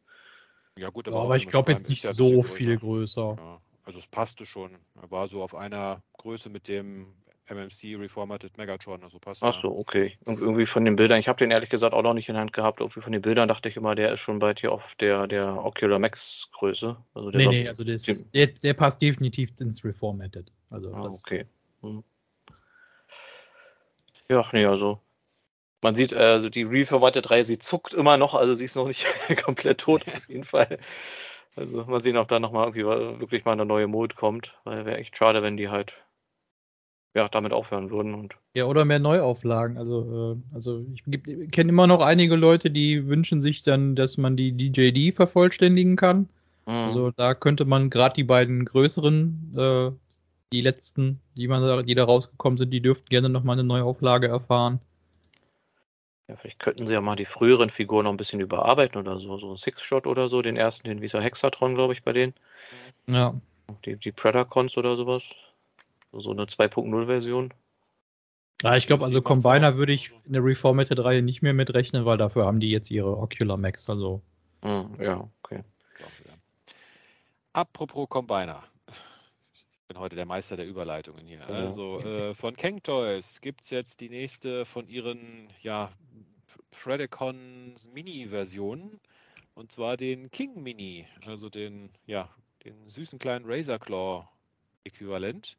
Ja, 0.76 0.88
gut, 0.88 1.08
aber, 1.08 1.18
ja, 1.18 1.22
aber 1.24 1.36
ich 1.36 1.48
glaube 1.48 1.70
jetzt 1.70 1.88
nicht 1.88 2.02
so 2.02 2.42
größer. 2.42 2.54
viel 2.54 2.78
größer. 2.78 3.36
Ja, 3.38 3.60
also 3.84 3.98
es 3.98 4.06
passte 4.06 4.46
schon. 4.46 4.78
Er 5.00 5.10
war 5.10 5.28
so 5.28 5.42
auf 5.42 5.54
einer 5.54 6.02
Größe 6.18 6.48
mit 6.48 6.68
dem 6.68 7.14
MMC 7.48 7.96
Reformatted 7.98 8.56
Megatron, 8.56 9.02
also 9.02 9.18
passt. 9.18 9.42
Ach 9.42 9.60
so, 9.60 9.76
okay. 9.76 10.16
Und 10.24 10.40
irgendwie 10.40 10.66
von 10.66 10.84
den 10.84 10.96
Bildern, 10.96 11.18
ich 11.18 11.28
habe 11.28 11.38
den 11.38 11.50
ehrlich 11.50 11.70
gesagt 11.70 11.92
auch 11.92 12.02
noch 12.02 12.14
nicht 12.14 12.28
in 12.28 12.36
Hand 12.36 12.52
gehabt, 12.52 12.80
irgendwie 12.80 13.00
von 13.00 13.12
den 13.12 13.22
Bildern 13.22 13.48
dachte 13.48 13.68
ich 13.68 13.76
immer, 13.76 13.94
der 13.94 14.12
ist 14.12 14.20
schon 14.20 14.38
bald 14.38 14.60
hier 14.60 14.72
auf 14.72 14.82
der, 15.00 15.26
der 15.26 15.64
Ocular 15.64 15.98
Max 15.98 16.48
Größe. 16.52 16.96
Also 17.14 17.30
der 17.30 17.40
nee, 17.40 17.62
nee, 17.62 17.68
also 17.68 17.84
der, 17.84 17.94
ist, 17.96 18.06
der, 18.08 18.46
der, 18.46 18.74
passt 18.74 19.02
definitiv 19.02 19.50
ins 19.60 19.84
Reformatted. 19.84 20.52
Also 20.70 20.92
ah, 20.94 21.08
okay. 21.08 21.46
Hm. 21.82 22.04
Ja, 24.28 24.48
nee, 24.52 24.64
also 24.64 25.00
man 25.82 25.96
sieht, 25.96 26.14
also 26.14 26.48
die 26.48 26.62
Reformatted 26.62 27.30
Reihe, 27.30 27.44
sie 27.44 27.58
zuckt 27.58 27.92
immer 27.92 28.16
noch, 28.16 28.34
also 28.34 28.54
sie 28.54 28.64
ist 28.64 28.76
noch 28.76 28.86
nicht 28.86 29.04
komplett 29.44 29.80
tot 29.80 30.06
auf 30.06 30.28
jeden 30.28 30.44
Fall. 30.44 30.78
Also 31.56 31.84
mal 31.84 32.00
sehen, 32.00 32.16
ob 32.16 32.28
da 32.28 32.40
nochmal 32.40 32.68
irgendwie 32.68 33.20
wirklich 33.20 33.44
mal 33.44 33.52
eine 33.52 33.66
neue 33.66 33.88
Mode 33.88 34.14
kommt, 34.14 34.54
weil 34.64 34.86
wäre 34.86 34.96
echt 34.96 35.16
schade, 35.16 35.42
wenn 35.42 35.56
die 35.56 35.68
halt 35.68 36.01
ja, 37.14 37.28
damit 37.28 37.52
aufhören 37.52 37.90
würden. 37.90 38.14
Und 38.14 38.34
ja, 38.54 38.64
oder 38.64 38.84
mehr 38.84 38.98
Neuauflagen. 38.98 39.76
Also, 39.76 40.34
äh, 40.34 40.54
also 40.54 40.84
ich, 40.94 41.02
kenne 41.50 41.70
immer 41.70 41.86
noch 41.86 42.00
einige 42.00 42.36
Leute, 42.36 42.70
die 42.70 43.06
wünschen 43.06 43.40
sich 43.40 43.62
dann, 43.62 43.94
dass 43.96 44.16
man 44.16 44.36
die 44.36 44.52
DJD 44.52 45.14
vervollständigen 45.14 45.96
kann. 45.96 46.28
Mhm. 46.66 46.72
Also 46.72 47.10
da 47.10 47.34
könnte 47.34 47.64
man 47.64 47.90
gerade 47.90 48.14
die 48.14 48.24
beiden 48.24 48.64
größeren, 48.64 49.54
äh, 49.56 49.90
die 50.52 50.60
letzten, 50.60 51.20
die, 51.36 51.48
man, 51.48 51.86
die 51.86 51.94
da 51.94 52.04
rausgekommen 52.04 52.58
sind, 52.58 52.70
die 52.70 52.80
dürften 52.80 53.08
gerne 53.08 53.28
nochmal 53.28 53.54
eine 53.54 53.64
Neuauflage 53.64 54.28
erfahren. 54.28 54.80
Ja, 56.28 56.36
vielleicht 56.36 56.60
könnten 56.60 56.86
sie 56.86 56.94
ja 56.94 57.00
mal 57.00 57.16
die 57.16 57.24
früheren 57.24 57.68
Figuren 57.68 58.04
noch 58.04 58.12
ein 58.12 58.16
bisschen 58.16 58.40
überarbeiten 58.40 58.98
oder 58.98 59.18
so. 59.18 59.36
So 59.38 59.50
ein 59.52 59.56
Six-Shot 59.56 60.06
oder 60.06 60.28
so, 60.28 60.40
den 60.40 60.56
ersten, 60.56 60.88
den 60.88 61.02
Visa 61.02 61.20
Hexatron, 61.20 61.74
glaube 61.74 61.92
ich, 61.92 62.02
bei 62.04 62.12
denen. 62.12 62.32
Ja. 63.06 63.34
Die, 63.84 63.96
die 63.96 64.12
Predacons 64.12 64.76
oder 64.76 64.96
sowas. 64.96 65.24
So 66.12 66.30
eine 66.30 66.44
2.0-Version. 66.44 67.54
Ja, 68.62 68.76
ich 68.76 68.86
glaube, 68.86 69.04
also 69.04 69.22
Combiner 69.22 69.76
würde 69.76 69.92
ich 69.92 70.12
in 70.24 70.34
der 70.34 70.44
Reformatted-Reihe 70.44 71.22
nicht 71.22 71.42
mehr 71.42 71.54
mitrechnen, 71.54 72.04
weil 72.04 72.18
dafür 72.18 72.46
haben 72.46 72.60
die 72.60 72.70
jetzt 72.70 72.90
ihre 72.90 73.16
Ocular 73.16 73.56
Max, 73.56 73.88
also. 73.90 74.22
Hm, 74.60 74.94
ja, 75.00 75.28
okay. 75.42 75.64
Apropos 77.54 78.08
Combiner. 78.08 78.62
Ich 79.52 79.88
bin 79.88 79.98
heute 79.98 80.16
der 80.16 80.26
Meister 80.26 80.56
der 80.56 80.66
Überleitungen 80.66 81.26
hier. 81.26 81.40
Ja. 81.40 81.46
Also 81.46 81.98
äh, 81.98 82.34
von 82.34 82.56
Kang 82.56 82.82
Toys 82.82 83.40
gibt 83.40 83.62
es 83.62 83.70
jetzt 83.70 84.00
die 84.00 84.08
nächste 84.08 84.64
von 84.64 84.88
ihren 84.88 85.48
ja, 85.60 85.90
Predacons 86.70 87.90
Mini-Versionen. 87.92 89.00
Und 89.54 89.70
zwar 89.70 89.98
den 89.98 90.30
King 90.30 90.62
Mini, 90.62 91.06
also 91.26 91.50
den, 91.50 91.90
ja, 92.06 92.30
den 92.64 92.88
süßen 92.88 93.18
kleinen 93.18 93.44
Razor 93.44 93.78
Claw 93.78 94.28
Äquivalent 94.84 95.58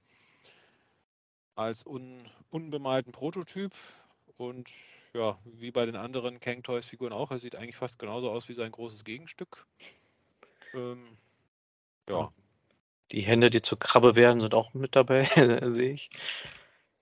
als 1.56 1.86
un, 1.86 2.30
unbemalten 2.50 3.12
Prototyp 3.12 3.74
und 4.38 4.70
ja, 5.14 5.38
wie 5.46 5.72
bei 5.72 5.86
den 5.86 5.96
anderen 5.96 6.40
Kang 6.40 6.64
Toys 6.64 6.88
Figuren 6.88 7.14
auch, 7.14 7.32
er 7.32 7.40
sieht 7.40 7.56
eigentlich 7.56 7.76
fast 7.76 8.00
genauso 8.00 8.32
aus 8.32 8.50
wie 8.50 8.56
sein 8.56 8.72
großes 8.72 9.04
Gegenstück. 9.04 9.68
Ähm, 10.74 11.18
ja. 12.10 12.32
Die 13.12 13.22
Hände, 13.22 13.52
die 13.52 13.62
zur 13.62 13.78
Krabbe 13.78 14.16
werden, 14.16 14.40
sind 14.40 14.56
auch 14.56 14.74
mit 14.74 14.96
dabei, 14.96 15.26
sehe 15.70 15.92
ich. 15.92 16.10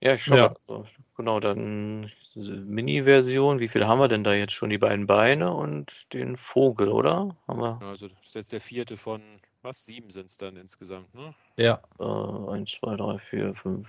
Ja, 0.02 0.14
ich 0.14 0.24
schaue 0.24 0.36
ja. 0.36 0.54
mal. 0.66 0.84
Genau, 1.16 1.38
dann 1.40 2.10
Mini-Version. 2.34 3.60
Wie 3.60 3.68
viel 3.68 3.86
haben 3.86 4.00
wir 4.00 4.08
denn 4.08 4.24
da 4.24 4.34
jetzt 4.34 4.52
schon? 4.52 4.70
Die 4.70 4.78
beiden 4.78 5.06
Beine 5.06 5.54
und 5.54 6.12
den 6.12 6.36
Vogel, 6.36 6.88
oder? 6.88 7.36
Haben 7.46 7.60
wir? 7.60 7.80
Also 7.82 8.08
das 8.08 8.18
ist 8.26 8.34
jetzt 8.34 8.52
der 8.52 8.60
vierte 8.60 8.96
von, 8.96 9.22
was? 9.62 9.84
Sieben 9.84 10.10
sind 10.10 10.26
es 10.26 10.36
dann 10.36 10.56
insgesamt, 10.56 11.14
ne? 11.14 11.34
Ja. 11.56 11.80
Äh, 12.00 12.50
eins, 12.50 12.72
zwei, 12.72 12.96
drei, 12.96 13.18
vier, 13.18 13.54
fünf, 13.54 13.88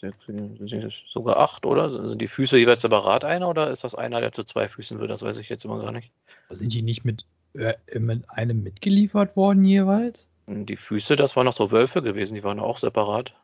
sechs, 0.00 0.16
sieben, 0.26 0.92
sogar 1.12 1.38
acht, 1.38 1.66
oder? 1.66 2.08
Sind 2.08 2.20
die 2.20 2.28
Füße 2.28 2.56
jeweils 2.58 2.80
separat 2.82 3.24
einer 3.24 3.48
oder 3.48 3.70
ist 3.70 3.84
das 3.84 3.94
einer, 3.94 4.20
der 4.20 4.32
zu 4.32 4.44
zwei 4.44 4.68
Füßen 4.68 4.98
wird? 4.98 5.10
Das 5.10 5.22
weiß 5.22 5.36
ich 5.38 5.48
jetzt 5.48 5.64
immer 5.64 5.80
gar 5.80 5.92
nicht. 5.92 6.10
Sind 6.50 6.72
die 6.72 6.82
nicht 6.82 7.04
mit, 7.04 7.24
äh, 7.54 7.74
mit 7.98 8.28
einem 8.30 8.62
mitgeliefert 8.62 9.36
worden 9.36 9.64
jeweils? 9.64 10.26
Die 10.46 10.76
Füße, 10.76 11.16
das 11.16 11.36
waren 11.36 11.44
noch 11.44 11.52
so 11.52 11.70
Wölfe 11.70 12.02
gewesen, 12.02 12.34
die 12.34 12.44
waren 12.44 12.60
auch 12.60 12.78
separat. 12.78 13.34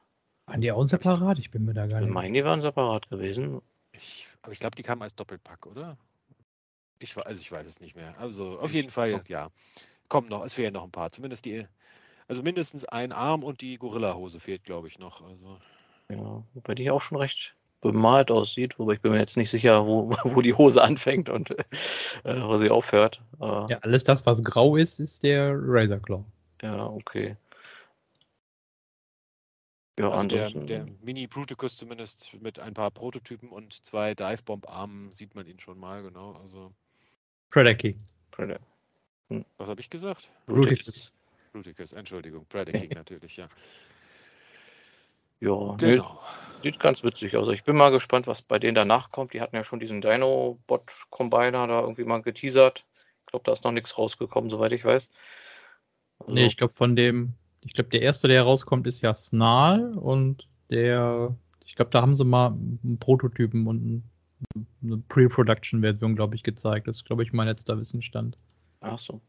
Waren 0.46 0.60
die 0.60 0.72
auch 0.72 0.84
separat? 0.86 1.38
Ich 1.38 1.50
bin 1.50 1.64
mir 1.64 1.74
da 1.74 1.86
gar 1.86 2.00
Ich 2.00 2.06
nicht. 2.06 2.14
meine, 2.14 2.32
die 2.38 2.44
waren 2.44 2.60
separat 2.62 3.08
gewesen. 3.10 3.60
Ich, 3.92 4.26
aber 4.42 4.52
ich 4.52 4.60
glaube, 4.60 4.76
die 4.76 4.82
kamen 4.82 5.02
als 5.02 5.14
Doppelpack, 5.14 5.66
oder? 5.66 5.96
Ich, 6.98 7.16
also 7.16 7.40
ich 7.40 7.50
weiß 7.52 7.66
es 7.66 7.80
nicht 7.80 7.96
mehr. 7.96 8.14
Also 8.18 8.58
auf 8.58 8.72
jeden 8.72 8.90
Fall, 8.90 9.22
ja. 9.28 9.50
Kommen 10.08 10.28
noch, 10.28 10.44
es 10.44 10.54
fehlen 10.54 10.72
noch 10.74 10.84
ein 10.84 10.90
paar. 10.90 11.10
Zumindest 11.10 11.44
die, 11.44 11.66
also 12.28 12.42
mindestens 12.42 12.84
ein 12.84 13.12
Arm 13.12 13.42
und 13.42 13.60
die 13.60 13.76
Gorilla-Hose 13.76 14.40
fehlt, 14.40 14.64
glaube 14.64 14.88
ich, 14.88 14.98
noch. 14.98 15.22
Also 15.22 15.58
Ja, 16.10 16.42
wobei 16.54 16.74
die 16.74 16.90
auch 16.90 17.00
schon 17.00 17.18
recht 17.18 17.54
bemalt 17.80 18.30
aussieht, 18.30 18.78
wobei 18.78 18.94
ich 18.94 19.00
bin 19.00 19.12
mir 19.12 19.18
jetzt 19.18 19.36
nicht 19.36 19.50
sicher, 19.50 19.86
wo, 19.86 20.10
wo 20.24 20.40
die 20.40 20.54
Hose 20.54 20.82
anfängt 20.82 21.28
und 21.28 21.50
äh, 21.58 21.64
wo 22.42 22.56
sie 22.58 22.70
aufhört. 22.70 23.22
Aber, 23.38 23.66
Ja, 23.70 23.78
alles 23.78 24.04
das, 24.04 24.24
was 24.26 24.42
grau 24.42 24.76
ist, 24.76 25.00
ist 25.00 25.22
der 25.22 25.52
Razor 25.54 26.00
Claw. 26.00 26.24
ja, 26.62 26.86
okay. 26.86 27.36
Ja, 29.98 30.10
Also 30.10 30.28
der, 30.28 30.44
ansonsten. 30.46 30.66
der 30.66 30.86
Mini 31.02 31.26
Bruticus 31.26 31.76
zumindest 31.76 32.36
mit 32.40 32.58
ein 32.58 32.74
paar 32.74 32.90
Prototypen 32.90 33.50
und 33.50 33.72
zwei 33.84 34.14
Divebomb-Armen 34.14 35.12
sieht 35.12 35.34
man 35.36 35.46
ihn 35.46 35.60
schon 35.60 35.78
mal, 35.78 36.02
genau. 36.02 36.32
Also, 36.32 36.72
Predaking. 37.50 38.00
Predator. 38.32 38.66
was 39.58 39.68
habe 39.68 39.80
ich 39.80 39.88
gesagt? 39.88 40.32
Bruticus. 40.46 41.12
Bruticus, 41.52 41.92
Entschuldigung. 41.92 42.44
Predaking 42.46 42.90
natürlich, 42.94 43.36
ja. 43.36 43.46
Ja, 45.40 45.76
nee, 45.80 45.96
Genau. 45.96 46.20
sieht 46.62 46.80
ganz 46.80 47.02
witzig 47.02 47.36
aus. 47.36 47.48
Ich 47.50 47.64
bin 47.64 47.76
mal 47.76 47.90
gespannt, 47.90 48.26
was 48.26 48.42
bei 48.42 48.58
denen 48.58 48.74
danach 48.74 49.10
kommt. 49.10 49.34
Die 49.34 49.40
hatten 49.40 49.56
ja 49.56 49.64
schon 49.64 49.80
diesen 49.80 50.00
Dino-Bot-Combiner 50.00 51.66
da 51.66 51.80
irgendwie 51.80 52.04
mal 52.04 52.22
geteasert. 52.22 52.84
Ich 53.20 53.26
glaube, 53.26 53.44
da 53.44 53.52
ist 53.52 53.64
noch 53.64 53.72
nichts 53.72 53.98
rausgekommen, 53.98 54.48
soweit 54.50 54.72
ich 54.72 54.84
weiß. 54.84 55.10
Also, 56.20 56.32
Nee, 56.32 56.46
ich 56.46 56.56
glaube 56.56 56.72
von 56.74 56.96
dem, 56.96 57.34
ich 57.62 57.74
glaube 57.74 57.90
der 57.90 58.02
erste, 58.02 58.28
der 58.28 58.42
rauskommt, 58.42 58.86
ist 58.86 59.00
ja 59.02 59.12
Snarl 59.14 59.98
und 59.98 60.48
der, 60.70 61.36
ich 61.64 61.74
glaube, 61.74 61.90
da 61.90 62.00
haben 62.00 62.14
sie 62.14 62.24
mal 62.24 62.48
einen 62.52 62.98
Prototypen 62.98 63.66
und 63.66 63.84
ein- 63.84 64.10
eine 64.82 64.98
Pre-Production-Version, 65.08 66.16
glaube 66.16 66.34
ich, 66.36 66.42
gezeigt. 66.42 66.86
Das 66.88 66.96
ist, 66.96 67.04
glaube 67.04 67.22
ich, 67.22 67.32
mein 67.32 67.46
letzter 67.48 67.78
Wissensstand. 67.78 68.36
Ach 68.80 68.98
so. 68.98 69.20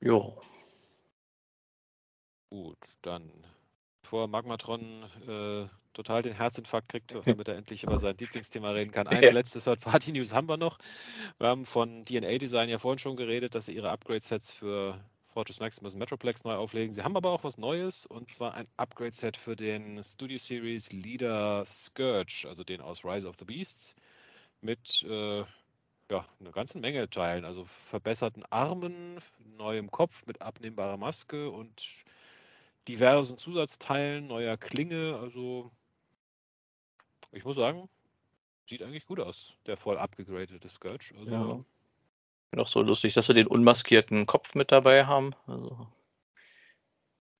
Jo. 0.00 0.40
Gut, 2.50 2.78
dann 3.02 3.30
bevor 4.10 4.26
Magmatron 4.26 4.80
äh, 5.28 5.68
total 5.92 6.22
den 6.22 6.34
Herzinfarkt 6.34 6.88
kriegt, 6.88 7.14
damit 7.26 7.46
er 7.46 7.54
endlich 7.56 7.84
über 7.84 8.00
sein 8.00 8.16
Lieblingsthema 8.18 8.72
reden 8.72 8.90
kann. 8.90 9.06
Eine 9.06 9.28
Ja. 9.28 9.32
letzte 9.32 9.60
Third-Party-News 9.60 10.32
haben 10.32 10.48
wir 10.48 10.56
noch. 10.56 10.78
Wir 11.38 11.46
haben 11.46 11.64
von 11.64 12.04
DNA 12.04 12.38
Design 12.38 12.68
ja 12.68 12.78
vorhin 12.80 12.98
schon 12.98 13.14
geredet, 13.14 13.54
dass 13.54 13.66
sie 13.66 13.72
ihre 13.72 13.90
Upgrade-Sets 13.90 14.50
für 14.50 14.98
Fortress 15.32 15.60
Maximus 15.60 15.92
und 15.92 16.00
Metroplex 16.00 16.42
neu 16.42 16.54
auflegen. 16.54 16.92
Sie 16.92 17.04
haben 17.04 17.16
aber 17.16 17.30
auch 17.30 17.44
was 17.44 17.56
Neues 17.56 18.04
und 18.04 18.32
zwar 18.32 18.54
ein 18.54 18.66
Upgrade-Set 18.78 19.36
für 19.36 19.54
den 19.54 20.02
Studio 20.02 20.38
Series 20.38 20.90
Leader 20.90 21.64
Scourge, 21.64 22.46
also 22.48 22.64
den 22.64 22.80
aus 22.80 23.04
Rise 23.04 23.28
of 23.28 23.36
the 23.38 23.44
Beasts, 23.44 23.94
mit 24.60 25.04
äh, 25.08 25.44
ja, 26.10 26.26
einer 26.40 26.50
ganzen 26.50 26.80
Menge 26.80 27.08
Teilen, 27.08 27.44
also 27.44 27.64
verbesserten 27.64 28.42
Armen, 28.50 29.18
neuem 29.56 29.88
Kopf 29.92 30.26
mit 30.26 30.42
abnehmbarer 30.42 30.96
Maske 30.96 31.48
und 31.48 31.80
diversen 32.90 33.38
Zusatzteilen, 33.38 34.26
neuer 34.26 34.56
Klinge. 34.56 35.16
Also 35.20 35.70
ich 37.30 37.44
muss 37.44 37.56
sagen, 37.56 37.88
sieht 38.68 38.82
eigentlich 38.82 39.06
gut 39.06 39.20
aus, 39.20 39.54
der 39.66 39.76
voll 39.76 39.96
abgegradete 39.96 40.68
Scourge. 40.68 41.14
Also, 41.18 41.30
Ja. 41.30 41.58
Noch 42.52 42.66
so 42.66 42.82
lustig, 42.82 43.14
dass 43.14 43.26
sie 43.26 43.34
den 43.34 43.46
unmaskierten 43.46 44.26
Kopf 44.26 44.56
mit 44.56 44.72
dabei 44.72 45.06
haben. 45.06 45.34
Also, 45.46 45.86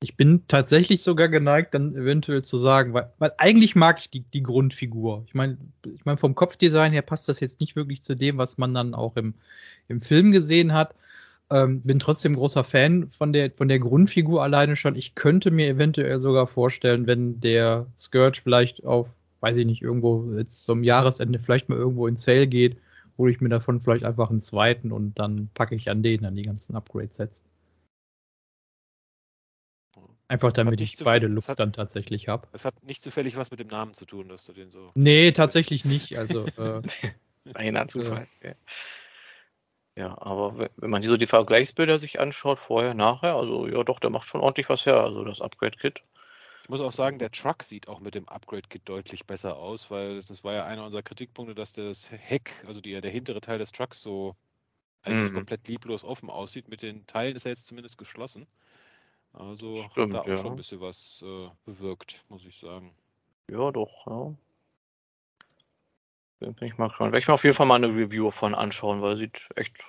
Ich 0.01 0.17
bin 0.17 0.47
tatsächlich 0.47 1.03
sogar 1.03 1.29
geneigt, 1.29 1.75
dann 1.75 1.97
eventuell 1.97 2.45
zu 2.45 2.59
sagen, 2.59 2.95
weil, 2.95 3.13
weil 3.19 3.33
eigentlich 3.37 3.75
mag 3.75 3.99
ich 3.99 4.09
die, 4.09 4.21
die 4.21 4.45
Grundfigur. 4.45 5.25
Ich 5.27 5.35
meine, 5.35 5.59
ich 5.85 6.05
meine, 6.05 6.17
vom 6.17 6.37
Kopfdesign 6.37 6.93
her 6.93 7.03
passt 7.03 7.29
das 7.29 7.41
jetzt 7.41 7.59
nicht 7.59 7.75
wirklich 7.75 8.03
zu 8.03 8.15
dem, 8.15 8.39
was 8.39 8.57
man 8.57 8.73
dann 8.73 8.95
auch 8.95 9.17
im, 9.17 9.35
im 9.89 10.01
Film 10.01 10.31
gesehen 10.31 10.73
hat. 10.73 10.95
Ähm, 11.53 11.81
bin 11.83 11.99
trotzdem 11.99 12.37
großer 12.37 12.63
Fan 12.63 13.11
von 13.11 13.33
der, 13.33 13.51
von 13.51 13.67
der 13.69 13.81
Grundfigur 13.81 14.43
alleine 14.43 14.77
schon. 14.77 14.95
Ich 14.95 15.15
könnte 15.17 15.51
mir 15.51 15.67
eventuell 15.69 16.21
sogar 16.21 16.47
vorstellen, 16.47 17.07
wenn 17.09 17.41
der 17.41 17.87
Scourge 17.99 18.41
vielleicht 18.43 18.85
auf, 18.85 19.09
weiß 19.41 19.57
ich 19.57 19.67
nicht, 19.67 19.83
irgendwo 19.83 20.33
jetzt 20.37 20.63
zum 20.63 20.85
Jahresende 20.85 21.41
vielleicht 21.41 21.69
mal 21.69 21.77
irgendwo 21.79 22.07
in 22.07 22.17
Sale 22.17 22.47
geht, 22.47 22.77
hole 23.19 23.33
ich 23.33 23.41
mir 23.41 23.49
davon 23.49 23.81
vielleicht 23.81 24.05
einfach 24.05 24.31
einen 24.31 24.41
zweiten 24.41 24.93
und 24.93 25.19
dann 25.19 25.49
packe 25.55 25.75
ich 25.75 25.91
an 25.91 26.03
den 26.05 26.23
dann 26.23 26.37
die 26.37 26.43
ganzen 26.45 26.77
Upgrade-Sets. 26.77 27.43
Einfach 30.29 30.53
damit 30.53 30.81
ich 30.81 30.97
beide 31.03 31.27
Looks 31.27 31.49
hat- 31.49 31.59
dann 31.59 31.73
tatsächlich 31.73 32.29
habe. 32.29 32.47
es 32.53 32.65
hat 32.65 32.85
nicht 32.85 33.03
zufällig 33.03 33.37
was 33.37 33.51
mit 33.51 33.59
dem 33.59 33.67
Namen 33.67 33.95
zu 33.95 34.05
tun, 34.07 34.29
dass 34.29 34.47
du 34.47 34.53
den 34.53 34.71
so. 34.71 34.93
Nee, 34.95 35.33
tatsächlich 35.33 35.85
nicht. 35.85 36.17
Also, 36.17 36.47
äh, 36.57 36.83
reiner 37.53 37.89
Zufall. 37.89 38.29
Ja. 38.45 38.53
Ja, 39.97 40.17
aber 40.21 40.59
we- 40.59 40.71
wenn 40.77 40.91
man 40.91 41.03
so 41.03 41.17
die 41.17 41.27
Vergleichsbilder 41.27 41.99
sich 41.99 42.19
anschaut, 42.21 42.59
vorher, 42.59 42.95
nachher, 42.95 43.35
also 43.37 43.67
ja 43.69 43.85
doch, 43.85 44.01
der 44.01 44.11
macht 44.11 44.27
schon 44.27 44.41
ordentlich 44.41 44.69
was 44.69 44.85
her, 44.87 44.97
also 45.01 45.25
das 45.25 45.41
Upgrade-Kit. 45.41 46.01
Ich 46.63 46.69
muss 46.71 46.81
auch 46.81 46.93
sagen, 46.93 47.19
der 47.19 47.31
Truck 47.31 47.63
sieht 47.63 47.89
auch 47.89 48.01
mit 48.01 48.15
dem 48.15 48.29
Upgrade-Kit 48.29 48.89
deutlich 48.89 49.27
besser 49.27 49.57
aus, 49.57 49.91
weil 49.91 50.23
das 50.23 50.43
war 50.45 50.55
ja 50.55 50.65
einer 50.65 50.85
unserer 50.85 51.03
Kritikpunkte, 51.03 51.55
dass 51.55 51.73
das 51.73 52.11
Heck, 52.11 52.65
also 52.67 52.81
die, 52.81 52.99
der 53.01 53.11
hintere 53.11 53.41
Teil 53.41 53.59
des 53.59 53.73
Trucks 53.73 54.01
so 54.03 54.37
eigentlich 55.03 55.33
Mhm. 55.33 55.35
komplett 55.35 55.69
lieblos 55.69 56.05
offen 56.05 56.31
aussieht. 56.31 56.69
Mit 56.69 56.83
den 56.83 57.07
Teilen 57.07 57.37
ist 57.37 57.47
er 57.47 57.51
jetzt 57.53 57.67
zumindest 57.67 57.99
geschlossen. 57.99 58.47
Also 59.33 59.85
hat 59.85 59.93
Stimmt, 59.93 60.15
da 60.15 60.23
auch 60.23 60.29
ja. 60.29 60.37
schon 60.37 60.55
ein 60.55 60.57
bisschen 60.57 60.81
was 60.81 61.23
äh, 61.27 61.51
bewirkt, 61.65 62.25
muss 62.29 62.45
ich 62.47 62.59
sagen. 62.59 62.95
Ja, 63.49 63.71
doch, 63.71 64.07
ja. 64.07 64.35
Bin 66.41 66.57
ich 66.63 66.79
mal 66.79 66.89
gespannt. 66.89 67.13
Werde 67.13 67.23
ich 67.23 67.29
mir 67.29 67.35
auf 67.35 67.45
jeden 67.45 67.55
Fall 67.55 67.67
mal 67.67 67.77
eine 67.77 67.89
Review 67.89 68.31
von 68.31 68.55
anschauen, 68.55 69.03
weil 69.03 69.17
sieht 69.17 69.47
echt 69.57 69.85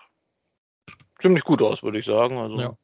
ziemlich 1.19 1.43
gut 1.43 1.61
aus, 1.61 1.81
würde 1.81 1.99
ich 1.99 2.05
sagen. 2.05 2.37
Also, 2.37 2.59
Ja. 2.59 2.77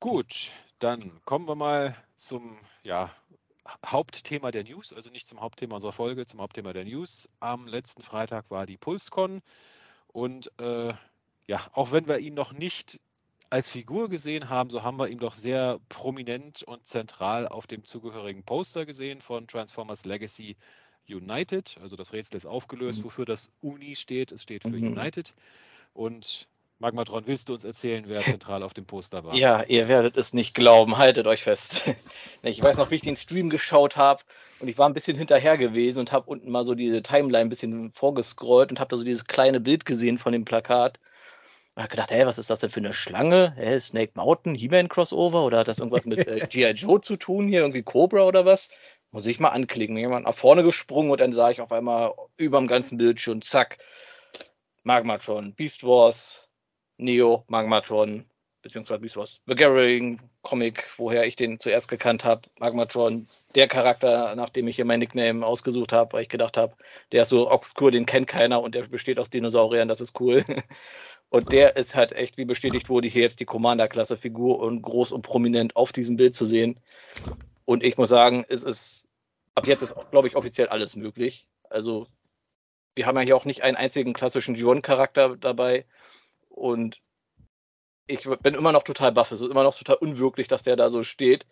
Gut, 0.00 0.52
dann 0.80 1.20
kommen 1.24 1.48
wir 1.48 1.54
mal 1.54 1.96
zum 2.16 2.58
ja, 2.82 3.10
Hauptthema 3.86 4.50
der 4.50 4.64
News, 4.64 4.92
also 4.92 5.10
nicht 5.10 5.26
zum 5.26 5.40
Hauptthema 5.40 5.76
unserer 5.76 5.92
Folge, 5.92 6.26
zum 6.26 6.40
Hauptthema 6.40 6.72
der 6.72 6.84
News. 6.84 7.28
Am 7.40 7.66
letzten 7.66 8.02
Freitag 8.02 8.50
war 8.50 8.66
die 8.66 8.76
PulseCon 8.76 9.40
und 10.08 10.50
äh, 10.60 10.92
ja, 11.46 11.66
auch 11.72 11.92
wenn 11.92 12.06
wir 12.06 12.18
ihn 12.18 12.34
noch 12.34 12.52
nicht 12.52 13.00
als 13.54 13.70
Figur 13.70 14.08
gesehen 14.08 14.48
haben, 14.48 14.68
so 14.68 14.82
haben 14.82 14.98
wir 14.98 15.06
ihn 15.06 15.20
doch 15.20 15.36
sehr 15.36 15.78
prominent 15.88 16.64
und 16.64 16.84
zentral 16.88 17.46
auf 17.46 17.68
dem 17.68 17.84
zugehörigen 17.84 18.42
Poster 18.42 18.84
gesehen 18.84 19.20
von 19.20 19.46
Transformers 19.46 20.04
Legacy 20.04 20.56
United. 21.08 21.76
Also 21.80 21.94
das 21.94 22.12
Rätsel 22.12 22.36
ist 22.36 22.46
aufgelöst, 22.46 22.98
Mhm. 22.98 23.04
wofür 23.04 23.26
das 23.26 23.52
Uni 23.60 23.94
steht. 23.94 24.32
Es 24.32 24.42
steht 24.42 24.64
für 24.64 24.70
Mhm. 24.70 24.98
United. 24.98 25.34
Und 25.92 26.48
Magmatron, 26.80 27.28
willst 27.28 27.48
du 27.48 27.52
uns 27.52 27.62
erzählen, 27.62 28.02
wer 28.08 28.16
zentral 28.42 28.64
auf 28.64 28.74
dem 28.74 28.86
Poster 28.86 29.22
war? 29.22 29.36
Ja, 29.36 29.62
ihr 29.62 29.86
werdet 29.86 30.16
es 30.16 30.32
nicht 30.32 30.56
glauben, 30.56 30.98
haltet 30.98 31.28
euch 31.28 31.44
fest. 31.44 31.84
Ich 32.42 32.60
weiß 32.60 32.76
noch, 32.76 32.90
wie 32.90 32.96
ich 32.96 33.02
den 33.02 33.14
Stream 33.16 33.50
geschaut 33.50 33.96
habe 33.96 34.24
und 34.58 34.66
ich 34.66 34.78
war 34.78 34.88
ein 34.88 34.94
bisschen 34.94 35.16
hinterher 35.16 35.56
gewesen 35.56 36.00
und 36.00 36.10
habe 36.10 36.28
unten 36.28 36.50
mal 36.50 36.64
so 36.64 36.74
diese 36.74 37.04
Timeline 37.04 37.46
ein 37.46 37.50
bisschen 37.50 37.92
vorgescrollt 37.92 38.72
und 38.72 38.80
habe 38.80 38.88
da 38.90 38.96
so 38.96 39.04
dieses 39.04 39.26
kleine 39.26 39.60
Bild 39.60 39.86
gesehen 39.86 40.18
von 40.18 40.32
dem 40.32 40.44
Plakat. 40.44 40.98
Und 41.74 41.82
habe 41.82 41.90
gedacht, 41.90 42.12
hey, 42.12 42.24
was 42.24 42.38
ist 42.38 42.50
das 42.50 42.60
denn 42.60 42.70
für 42.70 42.80
eine 42.80 42.92
Schlange? 42.92 43.52
Hä, 43.56 43.78
Snake 43.80 44.12
Mountain, 44.14 44.54
He-Man 44.54 44.88
Crossover 44.88 45.44
oder 45.44 45.58
hat 45.58 45.68
das 45.68 45.78
irgendwas 45.78 46.06
mit 46.06 46.26
äh, 46.26 46.46
G.I. 46.48 46.70
Joe 46.70 47.00
zu 47.00 47.16
tun 47.16 47.48
hier, 47.48 47.60
irgendwie 47.60 47.82
Cobra 47.82 48.22
oder 48.22 48.44
was? 48.44 48.68
Muss 49.10 49.26
ich 49.26 49.40
mal 49.40 49.48
anklicken. 49.48 49.96
Jemand 49.96 50.26
nach 50.26 50.34
vorne 50.34 50.62
gesprungen 50.62 51.10
und 51.10 51.20
dann 51.20 51.32
sah 51.32 51.50
ich 51.50 51.60
auf 51.60 51.72
einmal 51.72 52.14
über 52.36 52.58
dem 52.58 52.68
ganzen 52.68 52.96
Bildschirm, 52.96 53.42
zack, 53.42 53.78
Magmatron, 54.84 55.54
Beast 55.54 55.82
Wars, 55.82 56.48
Neo, 56.96 57.44
Magmatron, 57.48 58.24
beziehungsweise 58.62 59.00
Beast 59.00 59.16
Wars, 59.16 59.40
The 59.46 59.54
Gathering 59.54 60.20
Comic, 60.42 60.84
woher 60.96 61.24
ich 61.26 61.36
den 61.36 61.58
zuerst 61.58 61.88
gekannt 61.88 62.24
habe, 62.24 62.42
Magmatron, 62.58 63.26
der 63.54 63.66
Charakter, 63.66 64.34
nach 64.36 64.50
dem 64.50 64.68
ich 64.68 64.76
hier 64.76 64.84
mein 64.84 65.00
Nickname 65.00 65.44
ausgesucht 65.44 65.92
habe, 65.92 66.12
weil 66.12 66.22
ich 66.22 66.28
gedacht 66.28 66.56
habe, 66.56 66.76
der 67.12 67.22
ist 67.22 67.30
so 67.30 67.50
obskur, 67.50 67.90
den 67.90 68.06
kennt 68.06 68.28
keiner 68.28 68.60
und 68.62 68.74
der 68.74 68.82
besteht 68.84 69.18
aus 69.18 69.30
Dinosauriern, 69.30 69.88
das 69.88 70.00
ist 70.00 70.20
cool. 70.20 70.44
Und 71.34 71.50
der 71.50 71.74
ist 71.74 71.96
halt 71.96 72.12
echt, 72.12 72.38
wie 72.38 72.44
bestätigt 72.44 72.88
wurde, 72.88 73.08
hier 73.08 73.22
jetzt 73.22 73.40
die 73.40 73.44
Commander-Klasse-Figur 73.44 74.60
und 74.60 74.82
groß 74.82 75.10
und 75.10 75.22
prominent 75.22 75.74
auf 75.74 75.90
diesem 75.90 76.14
Bild 76.14 76.32
zu 76.32 76.46
sehen. 76.46 76.78
Und 77.64 77.82
ich 77.82 77.96
muss 77.96 78.08
sagen, 78.08 78.44
es 78.48 78.62
ist, 78.62 79.08
ab 79.56 79.66
jetzt 79.66 79.82
ist, 79.82 79.96
glaube 80.12 80.28
ich, 80.28 80.36
offiziell 80.36 80.68
alles 80.68 80.94
möglich. 80.94 81.48
Also, 81.68 82.06
wir 82.94 83.06
haben 83.06 83.16
ja 83.16 83.24
hier 83.24 83.36
auch 83.36 83.46
nicht 83.46 83.62
einen 83.64 83.76
einzigen 83.76 84.12
klassischen 84.12 84.54
G1-Charakter 84.54 85.36
dabei. 85.36 85.86
Und 86.50 87.00
ich 88.06 88.28
bin 88.44 88.54
immer 88.54 88.70
noch 88.70 88.84
total 88.84 89.10
baff. 89.10 89.32
Es 89.32 89.40
ist 89.40 89.50
immer 89.50 89.64
noch 89.64 89.76
total 89.76 89.96
unwirklich, 89.96 90.46
dass 90.46 90.62
der 90.62 90.76
da 90.76 90.88
so 90.88 91.02
steht. 91.02 91.46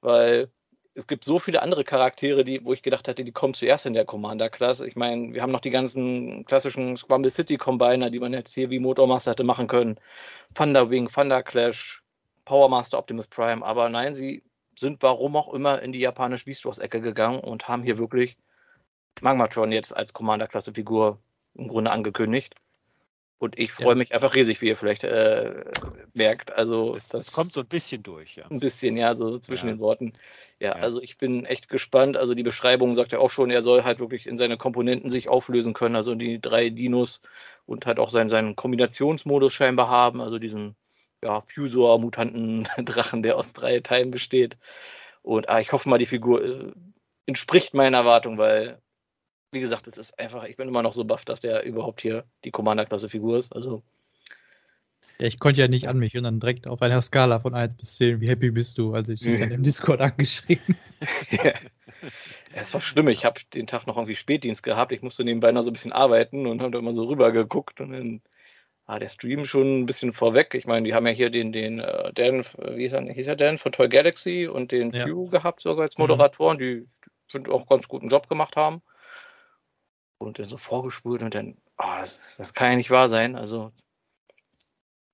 weil 0.00 0.50
es 0.94 1.06
gibt 1.06 1.24
so 1.24 1.38
viele 1.38 1.62
andere 1.62 1.84
Charaktere, 1.84 2.44
die, 2.44 2.64
wo 2.64 2.72
ich 2.72 2.82
gedacht 2.82 3.08
hatte, 3.08 3.24
die 3.24 3.32
kommen 3.32 3.54
zuerst 3.54 3.86
in 3.86 3.94
der 3.94 4.04
Commander-Klasse. 4.04 4.86
Ich 4.86 4.96
meine, 4.96 5.32
wir 5.32 5.42
haben 5.42 5.52
noch 5.52 5.60
die 5.60 5.70
ganzen 5.70 6.44
klassischen 6.44 6.96
Scramble 6.96 7.30
City 7.30 7.56
Combiner, 7.56 8.10
die 8.10 8.20
man 8.20 8.32
jetzt 8.32 8.52
hier 8.52 8.68
wie 8.70 8.78
Motormaster 8.78 9.30
hätte 9.30 9.44
machen 9.44 9.68
können. 9.68 9.98
Thunderwing, 10.54 11.08
Thunder 11.08 11.42
Clash, 11.42 12.02
Powermaster 12.44 12.98
Optimus 12.98 13.26
Prime. 13.26 13.64
Aber 13.64 13.88
nein, 13.88 14.14
sie 14.14 14.42
sind 14.76 15.02
warum 15.02 15.36
auch 15.36 15.52
immer 15.54 15.80
in 15.80 15.92
die 15.92 16.00
japanische 16.00 16.44
Beast 16.44 16.64
Wars 16.66 16.78
Ecke 16.78 17.00
gegangen 17.00 17.40
und 17.40 17.68
haben 17.68 17.82
hier 17.82 17.96
wirklich 17.98 18.36
Magmatron 19.22 19.72
jetzt 19.72 19.96
als 19.96 20.12
Commander-Klasse 20.12 20.74
Figur 20.74 21.18
im 21.54 21.68
Grunde 21.68 21.90
angekündigt. 21.90 22.54
Und 23.42 23.58
ich 23.58 23.72
freue 23.72 23.88
ja. 23.88 23.94
mich 23.96 24.14
einfach 24.14 24.36
riesig, 24.36 24.62
wie 24.62 24.68
ihr 24.68 24.76
vielleicht 24.76 25.02
äh, 25.02 25.64
merkt. 26.14 26.52
Also 26.52 26.94
das, 26.94 27.08
das, 27.08 27.32
kommt 27.32 27.52
so 27.52 27.62
ein 27.62 27.66
bisschen 27.66 28.04
durch, 28.04 28.36
ja. 28.36 28.44
Ein 28.48 28.60
bisschen, 28.60 28.96
ja, 28.96 29.16
so 29.16 29.36
zwischen 29.40 29.66
ja. 29.66 29.74
den 29.74 29.80
Worten. 29.80 30.12
Ja, 30.60 30.68
ja, 30.68 30.72
also 30.76 31.02
ich 31.02 31.18
bin 31.18 31.44
echt 31.44 31.68
gespannt. 31.68 32.16
Also 32.16 32.34
die 32.34 32.44
Beschreibung 32.44 32.94
sagt 32.94 33.10
ja 33.10 33.18
auch 33.18 33.30
schon, 33.30 33.50
er 33.50 33.60
soll 33.60 33.82
halt 33.82 33.98
wirklich 33.98 34.28
in 34.28 34.38
seine 34.38 34.58
Komponenten 34.58 35.10
sich 35.10 35.28
auflösen 35.28 35.74
können. 35.74 35.96
Also 35.96 36.14
die 36.14 36.40
drei 36.40 36.70
Dinos 36.70 37.20
und 37.66 37.84
halt 37.84 37.98
auch 37.98 38.10
seinen, 38.10 38.28
seinen 38.28 38.54
Kombinationsmodus 38.54 39.52
scheinbar 39.52 39.88
haben. 39.88 40.20
Also 40.20 40.38
diesen 40.38 40.76
ja, 41.20 41.42
Fusor, 41.52 41.98
Mutanten, 41.98 42.68
Drachen, 42.84 43.24
der 43.24 43.36
aus 43.36 43.52
drei 43.54 43.80
Teilen 43.80 44.12
besteht. 44.12 44.56
Und 45.20 45.48
ah, 45.48 45.58
ich 45.58 45.72
hoffe 45.72 45.88
mal, 45.88 45.98
die 45.98 46.06
Figur 46.06 46.44
äh, 46.44 46.72
entspricht 47.26 47.74
meinen 47.74 47.94
Erwartungen, 47.94 48.38
weil 48.38 48.80
wie 49.52 49.60
gesagt, 49.60 49.86
es 49.86 49.98
ist 49.98 50.18
einfach, 50.18 50.44
ich 50.44 50.56
bin 50.56 50.66
immer 50.66 50.82
noch 50.82 50.94
so 50.94 51.04
baff, 51.04 51.24
dass 51.24 51.40
der 51.40 51.62
überhaupt 51.64 52.00
hier 52.00 52.24
die 52.44 52.50
Commander-Klasse-Figur 52.50 53.38
ist. 53.38 53.54
Also. 53.54 53.82
Ja, 55.20 55.26
ich 55.26 55.38
konnte 55.38 55.60
ja 55.60 55.68
nicht 55.68 55.88
an 55.88 55.98
mich 55.98 56.16
und 56.16 56.24
dann 56.24 56.40
direkt 56.40 56.68
auf 56.68 56.80
einer 56.80 57.02
Skala 57.02 57.38
von 57.38 57.54
1 57.54 57.76
bis 57.76 57.96
10, 57.96 58.22
wie 58.22 58.28
happy 58.28 58.50
bist 58.50 58.78
du, 58.78 58.94
als 58.94 59.10
ich 59.10 59.20
dich 59.20 59.38
dann 59.38 59.50
im 59.52 59.62
Discord 59.62 60.00
angeschrieben. 60.00 60.76
ja. 61.30 61.52
Es 62.54 62.72
war 62.72 62.80
schlimm, 62.80 63.08
ich 63.08 63.24
habe 63.24 63.40
den 63.52 63.66
Tag 63.66 63.86
noch 63.86 63.96
irgendwie 63.96 64.16
Spätdienst 64.16 64.62
gehabt, 64.62 64.90
ich 64.90 65.02
musste 65.02 65.22
nebenbei 65.22 65.52
noch 65.52 65.62
so 65.62 65.70
ein 65.70 65.74
bisschen 65.74 65.92
arbeiten 65.92 66.46
und 66.46 66.60
habe 66.60 66.72
da 66.72 66.78
immer 66.78 66.94
so 66.94 67.04
rüber 67.04 67.30
geguckt 67.30 67.80
und 67.80 67.92
dann 67.92 68.22
war 68.86 68.98
der 68.98 69.10
Stream 69.10 69.44
schon 69.44 69.82
ein 69.82 69.86
bisschen 69.86 70.12
vorweg. 70.12 70.54
Ich 70.54 70.66
meine, 70.66 70.86
die 70.86 70.94
haben 70.94 71.06
ja 71.06 71.12
hier 71.12 71.30
den, 71.30 71.52
den 71.52 71.78
uh, 71.78 72.10
Dan, 72.12 72.44
wie 72.74 72.82
hieß 72.82 72.94
er, 72.94 73.02
hieß 73.02 73.26
er 73.28 73.36
Dan 73.36 73.58
von 73.58 73.70
Toy 73.70 73.88
Galaxy 73.88 74.48
und 74.48 74.72
den 74.72 74.90
ja. 74.90 75.04
Pew 75.04 75.28
gehabt 75.28 75.60
sogar 75.60 75.84
als. 75.84 75.96
Moderatoren, 75.98 76.56
mhm. 76.56 76.60
die 76.60 76.84
sind 77.28 77.48
auch 77.48 77.68
ganz 77.68 77.86
guten 77.86 78.08
Job 78.08 78.28
gemacht 78.28 78.56
haben 78.56 78.82
und 80.22 80.38
dann 80.38 80.46
so 80.46 80.56
vorgespult 80.56 81.22
und 81.22 81.34
dann, 81.34 81.56
oh, 81.78 81.96
das, 82.00 82.18
das, 82.36 82.54
kann 82.54 82.70
ja 82.70 82.76
nicht 82.76 82.90
wahr 82.90 83.08
sein. 83.08 83.36
Also 83.36 83.72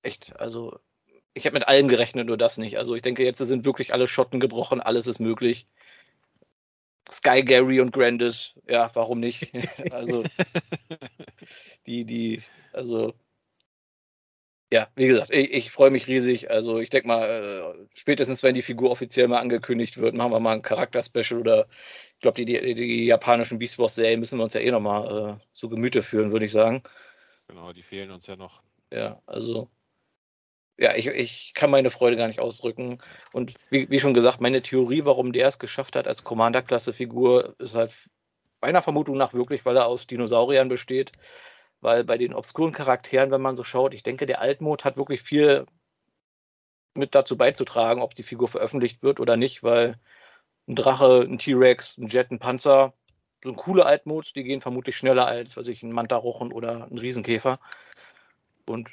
echt, 0.01 0.39
also 0.39 0.79
ich 1.33 1.45
habe 1.45 1.53
mit 1.53 1.67
allem 1.67 1.87
gerechnet, 1.87 2.27
nur 2.27 2.37
das 2.37 2.57
nicht. 2.57 2.77
Also 2.77 2.95
ich 2.95 3.01
denke, 3.01 3.23
jetzt 3.23 3.39
sind 3.39 3.65
wirklich 3.65 3.93
alle 3.93 4.07
Schotten 4.07 4.39
gebrochen, 4.39 4.81
alles 4.81 5.07
ist 5.07 5.19
möglich. 5.19 5.67
Sky 7.11 7.43
Gary 7.43 7.79
und 7.81 7.91
Grandis, 7.91 8.53
ja, 8.67 8.91
warum 8.93 9.19
nicht? 9.19 9.51
also 9.91 10.23
die, 11.85 12.05
die, 12.05 12.43
also 12.73 13.13
ja, 14.71 14.87
wie 14.95 15.07
gesagt, 15.07 15.31
ich, 15.31 15.51
ich 15.51 15.71
freue 15.71 15.89
mich 15.89 16.07
riesig. 16.07 16.51
Also 16.51 16.79
ich 16.79 16.89
denke 16.89 17.07
mal, 17.07 17.25
äh, 17.27 17.87
spätestens 17.95 18.43
wenn 18.43 18.53
die 18.53 18.61
Figur 18.61 18.91
offiziell 18.91 19.27
mal 19.27 19.39
angekündigt 19.39 19.97
wird, 19.97 20.13
machen 20.13 20.31
wir 20.31 20.39
mal 20.39 20.53
ein 20.53 20.61
Charakter-Special 20.61 21.39
oder 21.39 21.67
ich 22.15 22.21
glaube, 22.21 22.35
die, 22.35 22.45
die, 22.45 22.73
die, 22.75 23.05
japanischen 23.05 23.57
Beast 23.57 23.79
Wars-Serien 23.79 24.19
müssen 24.19 24.37
wir 24.37 24.43
uns 24.43 24.53
ja 24.53 24.61
eh 24.61 24.71
nochmal 24.71 25.39
äh, 25.39 25.43
zu 25.53 25.69
Gemüte 25.69 26.03
führen, 26.03 26.31
würde 26.31 26.45
ich 26.45 26.51
sagen. 26.51 26.83
Genau, 27.47 27.73
die 27.73 27.81
fehlen 27.81 28.11
uns 28.11 28.27
ja 28.27 28.35
noch. 28.35 28.61
Ja, 28.91 29.21
also 29.25 29.69
ja, 30.77 30.95
ich, 30.95 31.07
ich 31.07 31.53
kann 31.55 31.71
meine 31.71 31.89
Freude 31.89 32.15
gar 32.15 32.27
nicht 32.27 32.39
ausdrücken. 32.39 32.99
Und 33.33 33.53
wie, 33.69 33.89
wie 33.89 33.99
schon 33.99 34.13
gesagt, 34.13 34.39
meine 34.39 34.61
Theorie, 34.61 35.03
warum 35.03 35.33
der 35.33 35.47
es 35.47 35.59
geschafft 35.59 35.95
hat 35.95 36.07
als 36.07 36.23
Commander-Klasse-Figur, 36.23 37.55
ist 37.59 37.75
halt 37.75 37.93
meiner 38.61 38.81
Vermutung 38.81 39.17
nach 39.17 39.33
wirklich, 39.33 39.65
weil 39.65 39.77
er 39.77 39.87
aus 39.87 40.07
Dinosauriern 40.07 40.69
besteht 40.69 41.11
weil 41.81 42.03
bei 42.03 42.17
den 42.17 42.33
obskuren 42.33 42.73
Charakteren, 42.73 43.31
wenn 43.31 43.41
man 43.41 43.55
so 43.55 43.63
schaut, 43.63 43.93
ich 43.93 44.03
denke, 44.03 44.25
der 44.25 44.41
Altmod 44.41 44.83
hat 44.85 44.97
wirklich 44.97 45.21
viel 45.21 45.65
mit 46.93 47.15
dazu 47.15 47.37
beizutragen, 47.37 48.01
ob 48.01 48.13
die 48.13 48.23
Figur 48.23 48.47
veröffentlicht 48.47 49.03
wird 49.03 49.19
oder 49.19 49.37
nicht, 49.37 49.63
weil 49.63 49.99
ein 50.67 50.75
Drache, 50.75 51.21
ein 51.21 51.37
T-Rex, 51.37 51.97
ein 51.97 52.07
Jet, 52.07 52.31
ein 52.31 52.39
Panzer, 52.39 52.93
so 53.43 53.53
coole 53.53 53.85
Altmods, 53.85 54.33
die 54.33 54.43
gehen 54.43 54.61
vermutlich 54.61 54.97
schneller 54.97 55.25
als, 55.25 55.55
weiß 55.55 55.67
ich, 55.69 55.83
ein 55.83 55.91
Mantarochen 55.91 56.51
oder 56.51 56.87
ein 56.91 56.97
Riesenkäfer. 56.97 57.59
Und 58.67 58.89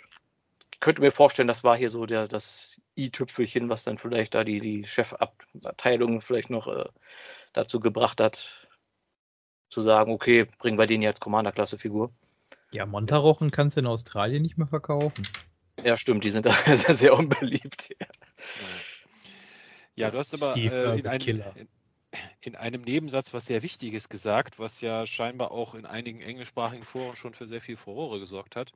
ich 0.72 0.80
könnte 0.80 1.01
mir 1.01 1.11
vorstellen, 1.11 1.49
das 1.49 1.64
war 1.64 1.76
hier 1.76 1.91
so 1.91 2.07
der, 2.07 2.28
das 2.28 2.80
i-Tüpfelchen, 2.97 3.68
was 3.68 3.84
dann 3.84 3.99
vielleicht 3.99 4.34
da 4.34 4.45
die, 4.45 4.61
die 4.61 4.84
Chefabteilung 4.84 6.20
vielleicht 6.20 6.51
noch 6.51 6.68
äh, 6.68 6.84
dazu 7.53 7.80
gebracht 7.80 8.20
hat, 8.20 8.68
zu 9.68 9.80
sagen, 9.80 10.12
okay, 10.12 10.47
bringen 10.59 10.78
wir 10.78 10.87
den 10.87 11.03
jetzt 11.03 11.20
Commander-Klasse-Figur. 11.20 12.12
Ja, 12.77 12.85
Montarochen 12.85 13.51
kannst 13.51 13.77
du 13.77 13.81
in 13.81 13.87
Australien 13.87 14.43
nicht 14.43 14.59
mehr 14.59 14.66
verkaufen. 14.66 15.27
Ja, 15.83 15.97
stimmt, 15.97 16.24
die 16.24 16.31
sind 16.31 16.45
da 16.45 16.53
sehr, 16.77 16.95
sehr 16.95 17.14
unbeliebt. 17.14 17.89
Ja, 17.99 18.07
ja 19.95 20.11
du 20.11 20.18
hast 20.18 20.35
aber 20.35 20.55
äh, 20.55 20.99
in, 20.99 21.07
einem, 21.07 21.43
in, 21.55 21.68
in, 22.43 22.55
einem 22.55 22.83
Nebensatz 22.83 23.33
was 23.33 23.47
sehr 23.47 23.62
Wichtiges 23.62 24.11
gesagt, 24.11 24.59
was 24.59 24.83
ja 24.83 25.07
scheinbar 25.07 25.53
auch 25.53 25.74
in 25.74 25.87
einigen 25.87 26.20
englischsprachigen 26.20 26.85
Foren 26.85 27.16
schon 27.16 27.33
für 27.33 27.49
sehr 27.49 27.62
viel 27.62 27.79
Furore 27.79 28.20
gesorgt 28.20 28.57
hat. 28.57 28.72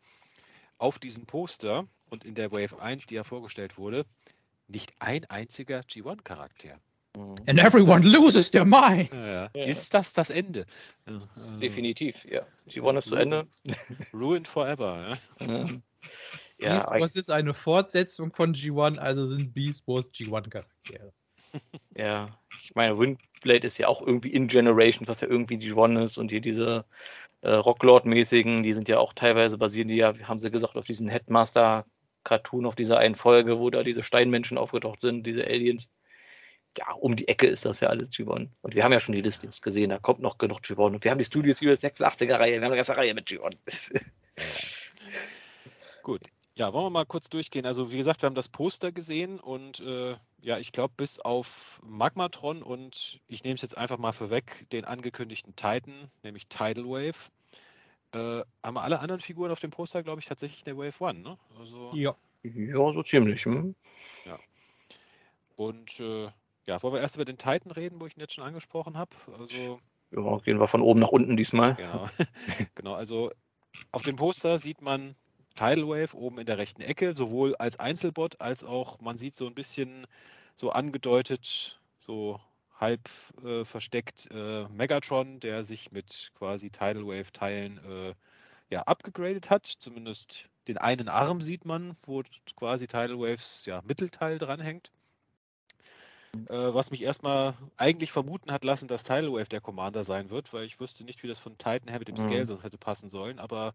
Auf 0.79 0.99
diesem 0.99 1.27
Poster 1.27 1.87
und 2.09 2.25
in 2.25 2.35
der 2.35 2.53
Wave 2.53 2.81
1, 2.81 3.05
die 3.05 3.17
ja 3.17 3.23
vorgestellt 3.23 3.77
wurde, 3.77 4.07
nicht 4.67 4.95
ein 4.99 5.27
einziger 5.27 5.81
G1-Charakter. 5.81 6.81
Mhm. 7.17 7.37
And 7.47 7.59
everyone 7.59 8.07
loses 8.07 8.51
their 8.51 8.65
mind. 8.65 9.11
Ja, 9.13 9.51
ja. 9.55 9.65
Ist 9.65 9.95
das 9.95 10.13
das 10.13 10.31
Ende? 10.31 10.67
Definitiv, 11.61 12.25
ja. 12.25 12.41
G1 12.69 12.99
ist 12.99 13.07
zu 13.07 13.17
Ende. 13.17 13.47
Ruined 14.13 14.47
forever. 14.47 15.19
Ja. 15.41 15.69
Ja, 16.59 16.73
Beast 16.75 16.91
Wars 16.91 17.17
ist 17.17 17.31
eine 17.31 17.55
Fortsetzung 17.55 18.33
von 18.33 18.55
G1, 18.55 18.99
also 18.99 19.25
sind 19.27 19.55
Beast 19.55 19.87
Wars 19.89 20.11
G1-Charaktere. 20.13 21.13
Ja, 21.97 22.39
ich 22.63 22.75
meine, 22.75 22.99
Windblade 22.99 23.67
ist 23.67 23.79
ja 23.79 23.89
auch 23.89 24.07
irgendwie 24.07 24.31
in 24.31 24.47
Generation, 24.47 25.09
was 25.09 25.23
ja 25.23 25.29
irgendwie 25.29 25.57
G1 25.57 26.03
ist 26.05 26.19
und 26.19 26.31
hier 26.31 26.41
diese 26.41 26.85
äh, 27.41 27.51
Rocklord-mäßigen, 27.51 28.63
die 28.63 28.75
sind 28.75 28.89
ja 28.89 28.99
auch 28.99 29.15
teilweise 29.15 29.59
basieren, 29.59 29.89
die 29.89 29.97
ja, 29.97 30.15
haben 30.23 30.39
sie 30.39 30.51
gesagt, 30.51 30.77
auf 30.77 30.85
diesen 30.85 31.09
Headmaster-Cartoon, 31.09 32.67
auf 32.67 32.77
dieser 32.77 32.99
einen 32.99 33.15
Folge, 33.15 33.59
wo 33.59 33.71
da 33.71 33.83
diese 33.83 34.03
Steinmenschen 34.03 34.59
aufgetaucht 34.59 35.01
sind, 35.01 35.27
diese 35.27 35.45
Aliens 35.45 35.91
ja, 36.79 36.93
um 36.93 37.17
die 37.17 37.29
Ecke 37.29 37.47
ist 37.47 37.65
das 37.65 37.81
ja 37.81 37.89
alles 37.89 38.13
G1. 38.13 38.49
Und 38.63 38.75
wir 38.75 38.85
haben 38.85 38.93
ja 38.93 39.01
schon 39.01 39.15
die 39.15 39.23
Listings 39.23 39.63
gesehen, 39.63 39.91
da 39.91 39.99
kommt 39.99 40.21
noch 40.21 40.39
genug 40.39 40.61
G1. 40.61 40.87
Und 40.95 41.05
wir 41.05 41.11
haben 41.11 41.19
die 41.19 41.25
Studios 41.25 41.61
über 41.61 41.73
86er 41.73 42.39
Reihe, 42.39 42.53
wir 42.53 42.59
haben 42.59 42.65
eine 42.67 42.77
ganze 42.77 42.97
Reihe 42.97 43.15
mit 43.15 43.29
G1. 43.29 43.57
Gut. 46.03 46.23
Ja, 46.55 46.73
wollen 46.75 46.87
wir 46.87 46.91
mal 46.91 47.07
kurz 47.07 47.29
durchgehen. 47.29 47.65
Also 47.65 47.91
wie 47.91 47.97
gesagt, 47.97 48.23
wir 48.23 48.27
haben 48.27 48.35
das 48.35 48.49
Poster 48.49 48.93
gesehen 48.93 49.41
und 49.41 49.81
äh, 49.81 50.15
ja, 50.43 50.59
ich 50.59 50.73
glaube, 50.73 50.93
bis 50.97 51.19
auf 51.19 51.81
Magmatron 51.83 52.63
und 52.63 53.21
ich 53.29 53.45
nehme 53.45 53.55
es 53.55 53.63
jetzt 53.63 53.79
einfach 53.79 53.99
mal 53.99 54.13
vorweg, 54.13 54.67
den 54.71 54.85
angekündigten 54.85 55.57
Titan, 55.57 55.95
nämlich 56.23 56.49
Tidal 56.49 56.85
Wave, 56.85 57.31
äh, 58.13 58.43
haben 58.63 58.75
wir 58.75 58.83
alle 58.83 59.01
anderen 59.01 59.21
Figuren 59.21 59.51
auf 59.51 59.61
dem 59.61 59.71
Poster, 59.71 60.03
glaube 60.03 60.21
ich, 60.21 60.27
tatsächlich 60.27 60.65
der 60.65 60.77
Wave 60.77 61.01
One, 61.01 61.21
ne? 61.21 61.39
Also, 61.59 61.93
ja. 61.95 62.15
Ja, 62.43 62.93
so 62.93 63.03
ziemlich. 63.03 63.45
Hm? 63.45 63.75
Ja. 64.25 64.39
Und 65.57 66.01
äh, 66.01 66.29
ja, 66.67 66.83
wollen 66.83 66.95
wir 66.95 67.01
erst 67.01 67.17
über 67.17 67.25
den 67.25 67.39
Titan 67.39 67.73
reden, 67.73 68.01
wo 68.01 68.07
ich 68.07 68.17
ihn 68.17 68.21
jetzt 68.21 68.35
schon 68.35 68.45
angesprochen 68.45 68.97
habe? 68.97 69.11
Also, 69.39 69.81
ja, 70.11 70.39
gehen 70.39 70.61
wir 70.61 70.69
von 70.69 70.83
oben 70.83 71.01
nach 71.01 71.09
unten 71.09 71.37
diesmal. 71.37 71.75
Genau, 71.75 72.09
genau 72.75 72.95
also 72.95 73.31
auf 73.93 74.03
dem 74.03 74.17
Poster 74.17 74.59
sieht 74.59 74.83
man 74.83 75.15
Tidal 75.55 75.89
Wave 75.89 76.17
oben 76.17 76.39
in 76.39 76.47
der 76.47 76.59
rechten 76.59 76.83
Ecke, 76.83 77.15
sowohl 77.17 77.55
als 77.57 77.79
Einzelbot 77.79 78.41
als 78.41 78.65
auch, 78.65 79.01
man 79.01 79.19
sieht 79.19 79.35
so 79.35 79.47
ein 79.47 79.55
bisschen 79.55 80.07
so 80.55 80.71
angedeutet, 80.71 81.81
so 81.99 82.41
halb 82.79 83.09
äh, 83.45 83.65
versteckt 83.65 84.29
äh, 84.33 84.67
Megatron, 84.69 85.41
der 85.41 85.65
sich 85.65 85.93
mit 85.93 86.33
quasi 86.35 86.71
Tidal 86.71 87.07
Wave 87.07 87.33
Teilen 87.33 87.79
äh, 87.79 88.15
ja, 88.71 88.83
abgegradet 88.83 89.51
hat. 89.51 89.67
Zumindest 89.67 90.49
den 90.67 90.79
einen 90.79 91.09
Arm 91.09 91.43
sieht 91.43 91.65
man, 91.65 91.97
wo 92.07 92.23
quasi 92.57 92.87
Tidal 92.87 93.19
Waves 93.19 93.67
ja, 93.67 93.83
Mittelteil 93.83 94.39
dranhängt. 94.39 94.91
Äh, 96.49 96.75
was 96.75 96.91
mich 96.91 97.03
erstmal 97.03 97.55
eigentlich 97.77 98.13
vermuten 98.13 98.53
hat 98.53 98.65
lassen, 98.65 98.89
dass 98.89 99.03
Tidal 99.03 99.33
Wave 99.33 99.49
der 99.49 99.61
Commander 99.61 100.05
sein 100.05 100.31
wird, 100.31 100.53
weil 100.53 100.65
ich 100.65 100.81
wüsste 100.81 101.05
nicht, 101.05 101.23
wie 101.23 101.29
das 101.29 101.39
von 101.39 101.59
Titan 101.59 101.89
her 101.89 101.99
mit 101.99 102.09
dem 102.09 102.17
Scale 102.17 102.43
mhm. 102.43 102.47
sonst 102.49 102.65
hätte 102.65 102.79
passen 102.79 103.09
sollen. 103.09 103.39
Aber 103.39 103.73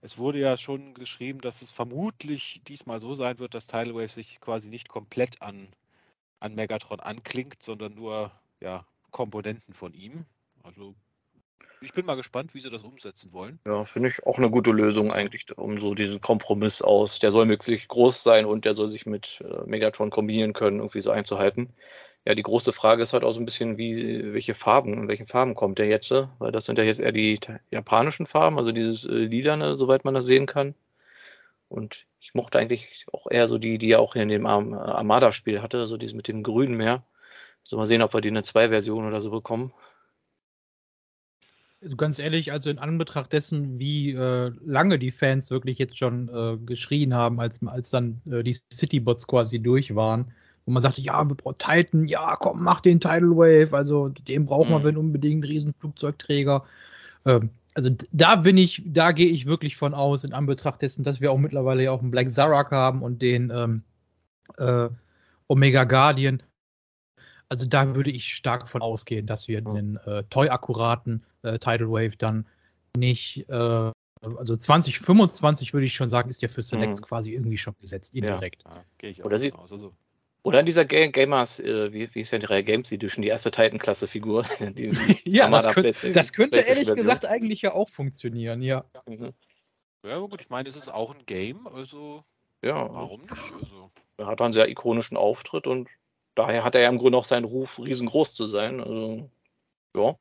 es 0.00 0.18
wurde 0.18 0.38
ja 0.38 0.56
schon 0.56 0.94
geschrieben, 0.94 1.40
dass 1.40 1.62
es 1.62 1.70
vermutlich 1.70 2.60
diesmal 2.66 3.00
so 3.00 3.14
sein 3.14 3.38
wird, 3.38 3.54
dass 3.54 3.66
Tidal 3.66 3.94
Wave 3.94 4.08
sich 4.08 4.40
quasi 4.40 4.68
nicht 4.68 4.88
komplett 4.88 5.40
an, 5.42 5.68
an 6.40 6.54
Megatron 6.54 7.00
anklingt, 7.00 7.62
sondern 7.62 7.94
nur 7.94 8.30
ja, 8.60 8.84
Komponenten 9.10 9.74
von 9.74 9.94
ihm. 9.94 10.26
Also 10.62 10.94
Ich 11.80 11.92
bin 11.92 12.06
mal 12.06 12.16
gespannt, 12.16 12.54
wie 12.54 12.60
sie 12.60 12.70
das 12.70 12.82
umsetzen 12.82 13.32
wollen. 13.32 13.58
Ja, 13.66 13.84
finde 13.84 14.08
ich 14.08 14.24
auch 14.26 14.38
eine 14.38 14.50
gute 14.50 14.70
Lösung 14.70 15.12
eigentlich, 15.12 15.56
um 15.56 15.78
so 15.78 15.94
diesen 15.94 16.20
Kompromiss 16.20 16.80
aus, 16.82 17.18
der 17.18 17.30
soll 17.30 17.48
wirklich 17.48 17.88
groß 17.88 18.22
sein 18.22 18.46
und 18.46 18.64
der 18.64 18.74
soll 18.74 18.88
sich 18.88 19.06
mit 19.06 19.42
äh, 19.42 19.68
Megatron 19.68 20.10
kombinieren 20.10 20.52
können, 20.54 20.78
irgendwie 20.78 21.02
so 21.02 21.10
einzuhalten. 21.10 21.70
Ja, 22.24 22.34
die 22.34 22.42
große 22.42 22.72
Frage 22.72 23.02
ist 23.02 23.12
halt 23.12 23.22
auch 23.22 23.32
so 23.32 23.40
ein 23.40 23.44
bisschen, 23.44 23.76
wie, 23.76 24.32
welche 24.32 24.54
Farben, 24.54 24.94
in 24.94 25.08
welchen 25.08 25.26
Farben 25.26 25.54
kommt 25.54 25.78
der 25.78 25.86
jetzt? 25.86 26.10
äh? 26.10 26.26
Weil 26.38 26.52
das 26.52 26.64
sind 26.64 26.78
ja 26.78 26.84
jetzt 26.84 27.00
eher 27.00 27.12
die 27.12 27.38
japanischen 27.70 28.24
Farben, 28.24 28.56
also 28.56 28.72
dieses 28.72 29.04
äh, 29.04 29.12
Lilane, 29.12 29.76
soweit 29.76 30.04
man 30.04 30.14
das 30.14 30.24
sehen 30.24 30.46
kann. 30.46 30.74
Und 31.68 32.06
ich 32.20 32.34
mochte 32.34 32.58
eigentlich 32.58 33.06
auch 33.12 33.30
eher 33.30 33.46
so 33.46 33.58
die, 33.58 33.76
die 33.76 33.90
er 33.90 34.00
auch 34.00 34.14
in 34.14 34.28
dem 34.28 34.46
Arm- 34.46 34.72
Armada-Spiel 34.72 35.60
hatte, 35.60 35.86
so 35.86 35.98
dieses 35.98 36.14
mit 36.14 36.28
dem 36.28 36.42
Grünen 36.42 36.76
mehr. 36.76 37.04
So 37.62 37.76
mal 37.76 37.86
sehen, 37.86 38.02
ob 38.02 38.14
wir 38.14 38.20
die 38.20 38.28
in 38.28 38.36
eine 38.36 38.42
Zwei-Version 38.42 39.06
oder 39.06 39.20
so 39.20 39.30
bekommen. 39.30 39.72
Ganz 41.96 42.18
ehrlich, 42.18 42.50
also 42.52 42.70
in 42.70 42.78
Anbetracht 42.78 43.32
dessen, 43.32 43.78
wie 43.78 44.12
äh, 44.12 44.52
lange 44.64 44.98
die 44.98 45.10
Fans 45.10 45.50
wirklich 45.50 45.78
jetzt 45.78 45.98
schon 45.98 46.28
äh, 46.28 46.56
geschrien 46.64 47.12
haben, 47.14 47.40
als, 47.40 47.62
als 47.66 47.90
dann 47.90 48.22
äh, 48.30 48.42
die 48.42 48.56
Citybots 48.72 49.26
quasi 49.26 49.58
durch 49.60 49.94
waren, 49.94 50.32
wo 50.64 50.72
man 50.72 50.82
sagte, 50.82 51.02
ja, 51.02 51.22
wir 51.28 51.34
brauchen 51.36 51.58
Titan, 51.58 52.08
ja, 52.08 52.36
komm, 52.36 52.62
mach 52.62 52.80
den 52.80 53.00
Tidal 53.00 53.36
Wave, 53.36 53.76
also 53.76 54.08
den 54.08 54.46
braucht 54.46 54.70
man, 54.70 54.80
Mhm. 54.80 54.86
wenn 54.86 54.96
unbedingt, 54.96 55.44
Riesenflugzeugträger. 55.44 56.64
Ähm, 57.26 57.50
also 57.74 57.90
da 58.12 58.36
bin 58.36 58.56
ich, 58.56 58.82
da 58.86 59.12
gehe 59.12 59.28
ich 59.28 59.46
wirklich 59.46 59.76
von 59.76 59.94
aus, 59.94 60.24
in 60.24 60.32
Anbetracht 60.32 60.80
dessen, 60.80 61.04
dass 61.04 61.20
wir 61.20 61.32
auch 61.32 61.38
mittlerweile 61.38 61.82
ja 61.84 61.90
auch 61.90 62.00
einen 62.00 62.10
Black 62.12 62.30
Zarak 62.32 62.70
haben 62.70 63.02
und 63.02 63.20
den 63.20 63.50
ähm, 63.54 63.82
äh, 64.58 64.88
Omega 65.48 65.84
Guardian. 65.84 66.42
Also 67.54 67.66
da 67.66 67.94
würde 67.94 68.10
ich 68.10 68.34
stark 68.34 68.68
von 68.68 68.82
ausgehen, 68.82 69.26
dass 69.26 69.46
wir 69.46 69.58
einen 69.58 69.96
äh, 69.98 70.24
toy-akkuraten 70.24 71.24
äh, 71.44 71.56
Tidal 71.60 71.88
Wave 71.88 72.16
dann 72.18 72.48
nicht, 72.96 73.48
äh, 73.48 73.92
also 74.20 74.56
2025 74.56 75.72
würde 75.72 75.86
ich 75.86 75.94
schon 75.94 76.08
sagen, 76.08 76.28
ist 76.30 76.42
ja 76.42 76.48
für 76.48 76.64
Selects 76.64 77.00
Mhm. 77.00 77.04
quasi 77.04 77.32
irgendwie 77.32 77.56
schon 77.56 77.76
gesetzt, 77.80 78.12
indirekt. 78.12 78.64
Ja, 78.64 78.82
gehe 78.98 79.10
ich 79.10 79.22
auch 79.22 79.26
Oder 79.26 79.38
sie- 79.38 79.52
aus. 79.52 79.70
Also, 79.70 79.94
Oder 80.42 80.58
in 80.58 80.66
dieser 80.66 80.84
Ga 80.84 81.06
Gamers, 81.06 81.60
äh, 81.60 81.92
wie, 81.92 82.12
wie 82.12 82.20
ist 82.20 82.32
ja 82.32 82.38
die 82.38 82.46
Reihe 82.46 82.64
Games 82.64 82.90
Edition, 82.90 83.22
die 83.22 83.28
erste 83.28 83.52
Titan-Klasse-Figur. 83.52 84.42
Ja, 85.24 85.48
das, 85.48 85.66
Armada 85.66 85.72
könnt, 85.72 85.86
PlayStation- 85.86 86.12
das 86.12 86.32
könnte 86.32 86.58
ehrlich 86.58 86.86
PlayStation-Version. 86.86 86.96
gesagt 86.96 87.26
eigentlich 87.26 87.62
ja 87.62 87.72
auch 87.72 87.88
funktionieren, 87.88 88.62
ja. 88.62 88.84
Mhm. 89.06 89.32
ja, 90.04 90.16
aber 90.16 90.28
gut, 90.28 90.40
ich 90.40 90.48
meine, 90.50 90.68
es 90.68 90.74
ist 90.74 90.88
auch 90.92 91.14
ein 91.14 91.24
Game, 91.26 91.68
also 91.68 92.24
Ja, 92.64 92.74
warum 92.92 93.20
nicht? 93.20 93.32
Also, 93.60 93.92
er 94.16 94.26
hat 94.26 94.40
einen 94.40 94.52
sehr 94.52 94.68
ikonischen 94.68 95.16
Auftritt 95.16 95.68
und 95.68 95.88
daher 96.34 96.64
hat 96.64 96.74
er 96.74 96.82
ja 96.82 96.88
im 96.88 96.98
Grunde 96.98 97.18
auch 97.18 97.24
seinen 97.24 97.44
Ruf, 97.44 97.78
riesengroß 97.78 98.34
zu 98.34 98.46
sein. 98.46 98.80
Also, 98.80 99.30
ja, 99.96 100.16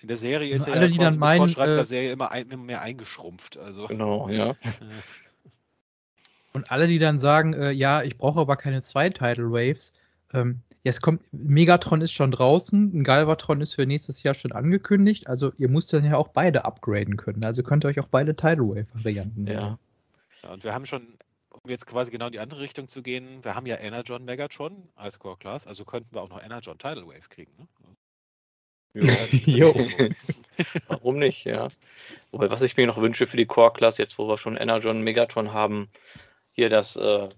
in 0.00 0.08
der 0.08 0.18
Serie 0.18 0.54
ist 0.54 0.68
Alle, 0.68 0.76
er 0.76 0.82
ja 0.82 0.88
die 0.88 0.98
dann 0.98 1.18
meinen, 1.18 1.48
äh, 1.48 1.54
der 1.54 1.84
Serie 1.84 2.12
immer, 2.12 2.30
ein, 2.30 2.48
immer 2.50 2.64
mehr 2.64 2.82
eingeschrumpft. 2.82 3.58
Also, 3.58 3.86
genau, 3.86 4.28
ja. 4.28 4.54
Und 6.54 6.70
alle, 6.70 6.86
die 6.86 6.98
dann 6.98 7.18
sagen, 7.18 7.54
äh, 7.54 7.70
ja, 7.70 8.02
ich 8.02 8.18
brauche 8.18 8.40
aber 8.40 8.56
keine 8.56 8.82
zwei 8.82 9.08
Tidal 9.08 9.50
Waves, 9.50 9.94
ähm, 10.34 10.60
ja, 10.84 10.90
es 10.90 11.00
kommt, 11.00 11.22
Megatron 11.32 12.00
ist 12.00 12.12
schon 12.12 12.32
draußen, 12.32 12.92
ein 12.92 13.04
Galvatron 13.04 13.60
ist 13.60 13.74
für 13.74 13.86
nächstes 13.86 14.22
Jahr 14.22 14.34
schon 14.34 14.52
angekündigt, 14.52 15.28
also 15.28 15.52
ihr 15.56 15.68
müsst 15.68 15.92
dann 15.92 16.04
ja 16.04 16.16
auch 16.16 16.28
beide 16.28 16.64
upgraden 16.64 17.16
können, 17.16 17.44
also 17.44 17.62
könnt 17.62 17.84
ihr 17.84 17.88
euch 17.88 18.00
auch 18.00 18.08
beide 18.08 18.34
Tidal 18.34 18.68
Wave 18.68 18.86
Varianten 18.92 19.44
nehmen. 19.44 19.56
ja. 19.56 19.78
ja, 20.42 20.52
und 20.52 20.64
wir 20.64 20.74
haben 20.74 20.84
schon, 20.84 21.06
um 21.52 21.70
jetzt 21.70 21.86
quasi 21.86 22.10
genau 22.10 22.26
in 22.26 22.32
die 22.32 22.40
andere 22.40 22.60
Richtung 22.60 22.88
zu 22.88 23.02
gehen, 23.02 23.44
wir 23.44 23.54
haben 23.54 23.66
ja 23.66 23.78
Energon 23.78 24.24
Megatron 24.24 24.88
als 24.96 25.18
Core 25.18 25.36
Class, 25.38 25.66
also 25.66 25.84
könnten 25.84 26.14
wir 26.14 26.22
auch 26.22 26.28
noch 26.28 26.42
Energon 26.42 26.78
Tidal 26.78 27.06
Wave 27.06 27.28
kriegen. 27.28 27.52
Ne? 27.56 27.66
Jo. 29.46 29.74
Warum 30.88 31.18
nicht, 31.18 31.44
ja. 31.44 31.68
Wobei, 32.30 32.50
was 32.50 32.62
ich 32.62 32.76
mir 32.76 32.86
noch 32.86 33.00
wünsche 33.00 33.26
für 33.26 33.36
die 33.36 33.46
Core-Class, 33.46 33.98
jetzt 33.98 34.18
wo 34.18 34.28
wir 34.28 34.38
schon 34.38 34.56
Energon, 34.56 35.02
Megatron 35.02 35.52
haben, 35.52 35.90
hier 36.52 36.68
das, 36.68 36.96
äh, 36.96 37.28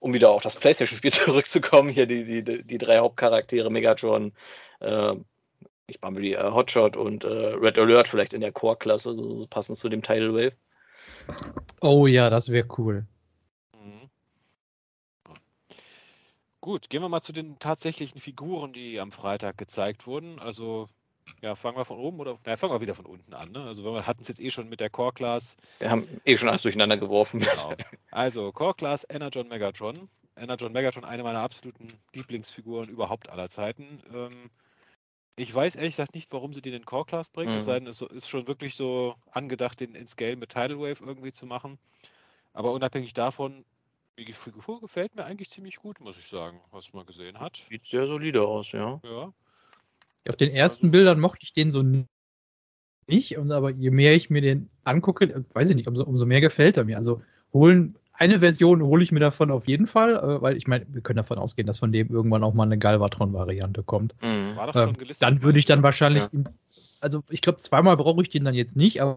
um 0.00 0.14
wieder 0.14 0.30
auf 0.30 0.42
das 0.42 0.56
Playstation-Spiel 0.56 1.12
zurückzukommen, 1.12 1.90
hier 1.90 2.06
die, 2.06 2.42
die, 2.42 2.64
die 2.64 2.78
drei 2.78 2.98
Hauptcharaktere, 2.98 3.70
Megatron, 3.70 4.32
äh, 4.80 5.14
ich 5.86 6.00
Bumblebee, 6.00 6.34
äh, 6.34 6.50
Hotshot 6.50 6.96
und 6.96 7.24
äh, 7.24 7.28
Red 7.28 7.78
Alert 7.78 8.08
vielleicht 8.08 8.32
in 8.32 8.40
der 8.40 8.52
Core-Klasse, 8.52 9.14
so, 9.14 9.36
so 9.36 9.46
passend 9.46 9.78
zu 9.78 9.88
dem 9.88 10.02
Tidal 10.02 10.32
Wave. 10.32 10.56
Oh 11.80 12.06
ja, 12.06 12.30
das 12.30 12.48
wäre 12.48 12.66
cool. 12.78 13.06
Mhm. 13.74 14.08
Gut, 16.62 16.90
gehen 16.90 17.02
wir 17.02 17.08
mal 17.08 17.22
zu 17.22 17.32
den 17.32 17.58
tatsächlichen 17.58 18.20
Figuren, 18.20 18.72
die 18.72 19.00
am 19.00 19.10
Freitag 19.10 19.58
gezeigt 19.58 20.06
wurden. 20.06 20.38
Also, 20.38 20.88
ja, 21.40 21.56
fangen 21.56 21.76
wir 21.76 21.84
von 21.84 21.98
oben 21.98 22.20
oder 22.20 22.38
na, 22.46 22.56
fangen 22.56 22.72
wir 22.72 22.80
wieder 22.80 22.94
von 22.94 23.04
unten 23.04 23.34
an. 23.34 23.50
Ne? 23.50 23.64
Also, 23.64 23.82
wir 23.82 24.06
hatten 24.06 24.22
es 24.22 24.28
jetzt 24.28 24.40
eh 24.40 24.52
schon 24.52 24.68
mit 24.68 24.78
der 24.78 24.88
Core 24.88 25.12
Class. 25.12 25.56
Wir 25.80 25.90
haben 25.90 26.06
eh 26.24 26.36
schon 26.36 26.48
alles 26.48 26.62
durcheinander 26.62 26.96
geworfen. 26.96 27.40
Genau. 27.40 27.74
Also, 28.12 28.52
Core 28.52 28.74
Class 28.74 29.04
Energon 29.10 29.48
Megatron. 29.48 30.08
Energon 30.36 30.72
Megatron, 30.72 31.04
eine 31.04 31.24
meiner 31.24 31.40
absoluten 31.40 31.88
Lieblingsfiguren 32.14 32.88
überhaupt 32.88 33.28
aller 33.28 33.48
Zeiten. 33.48 34.00
Ähm, 34.14 34.48
ich 35.34 35.52
weiß 35.52 35.74
ehrlich 35.74 35.94
gesagt 35.94 36.14
nicht, 36.14 36.32
warum 36.32 36.54
sie 36.54 36.62
den 36.62 36.74
in 36.74 36.84
Core 36.84 37.06
Class 37.06 37.28
bringen. 37.28 37.56
Es 37.56 37.64
Mhm. 37.64 37.66
sei 37.66 37.78
denn, 37.80 37.88
es 37.88 38.02
ist 38.02 38.28
schon 38.28 38.46
wirklich 38.46 38.76
so 38.76 39.16
angedacht, 39.32 39.80
den 39.80 39.96
in 39.96 40.06
Scale 40.06 40.36
mit 40.36 40.50
Tidal 40.50 40.78
Wave 40.78 41.04
irgendwie 41.04 41.32
zu 41.32 41.44
machen. 41.44 41.80
Aber 42.52 42.70
unabhängig 42.70 43.14
davon, 43.14 43.64
die 44.18 44.32
Figur 44.32 44.80
gefällt 44.80 45.14
mir 45.16 45.24
eigentlich 45.24 45.50
ziemlich 45.50 45.76
gut, 45.76 46.00
muss 46.00 46.18
ich 46.18 46.26
sagen, 46.26 46.60
was 46.70 46.92
man 46.92 47.06
gesehen 47.06 47.40
hat. 47.40 47.56
Sieht 47.68 47.86
sehr 47.86 48.06
solide 48.06 48.42
aus, 48.42 48.72
ja. 48.72 49.00
Ja. 49.04 49.32
Auf 50.28 50.36
den 50.36 50.50
ersten 50.52 50.86
Also- 50.86 50.92
Bildern 50.92 51.20
mochte 51.20 51.42
ich 51.42 51.52
den 51.52 51.72
so 51.72 51.82
ni- 51.82 52.06
nicht, 53.08 53.36
und 53.36 53.50
aber 53.50 53.70
je 53.70 53.90
mehr 53.90 54.14
ich 54.14 54.30
mir 54.30 54.40
den 54.42 54.70
angucke, 54.84 55.24
äh, 55.24 55.42
weiß 55.54 55.70
ich 55.70 55.76
nicht, 55.76 55.88
umso, 55.88 56.04
umso 56.04 56.24
mehr 56.26 56.40
gefällt 56.40 56.76
er 56.76 56.84
mir. 56.84 56.96
Also 56.98 57.22
holen, 57.52 57.96
eine 58.12 58.38
Version 58.38 58.82
hole 58.82 59.02
ich 59.02 59.10
mir 59.10 59.20
davon 59.20 59.50
auf 59.50 59.66
jeden 59.66 59.86
Fall, 59.86 60.14
äh, 60.16 60.40
weil 60.42 60.56
ich 60.56 60.66
meine, 60.68 60.86
wir 60.88 61.00
können 61.00 61.16
davon 61.16 61.38
ausgehen, 61.38 61.66
dass 61.66 61.78
von 61.78 61.90
dem 61.90 62.08
irgendwann 62.10 62.44
auch 62.44 62.54
mal 62.54 62.62
eine 62.64 62.78
Galvatron-Variante 62.78 63.82
kommt. 63.82 64.14
Mhm. 64.22 64.54
War 64.56 64.66
doch 64.68 64.76
Ähm, 64.76 64.82
schon 64.90 64.98
gelistet. 64.98 65.26
dann 65.26 65.42
würde 65.42 65.58
ich 65.58 65.64
dann 65.64 65.82
wahrscheinlich, 65.82 66.24
Ja. 66.32 66.44
also 67.00 67.22
ich 67.30 67.40
glaube, 67.40 67.58
zweimal 67.58 67.96
brauche 67.96 68.22
ich 68.22 68.30
den 68.30 68.44
dann 68.44 68.54
jetzt 68.54 68.76
nicht, 68.76 69.02
aber, 69.02 69.16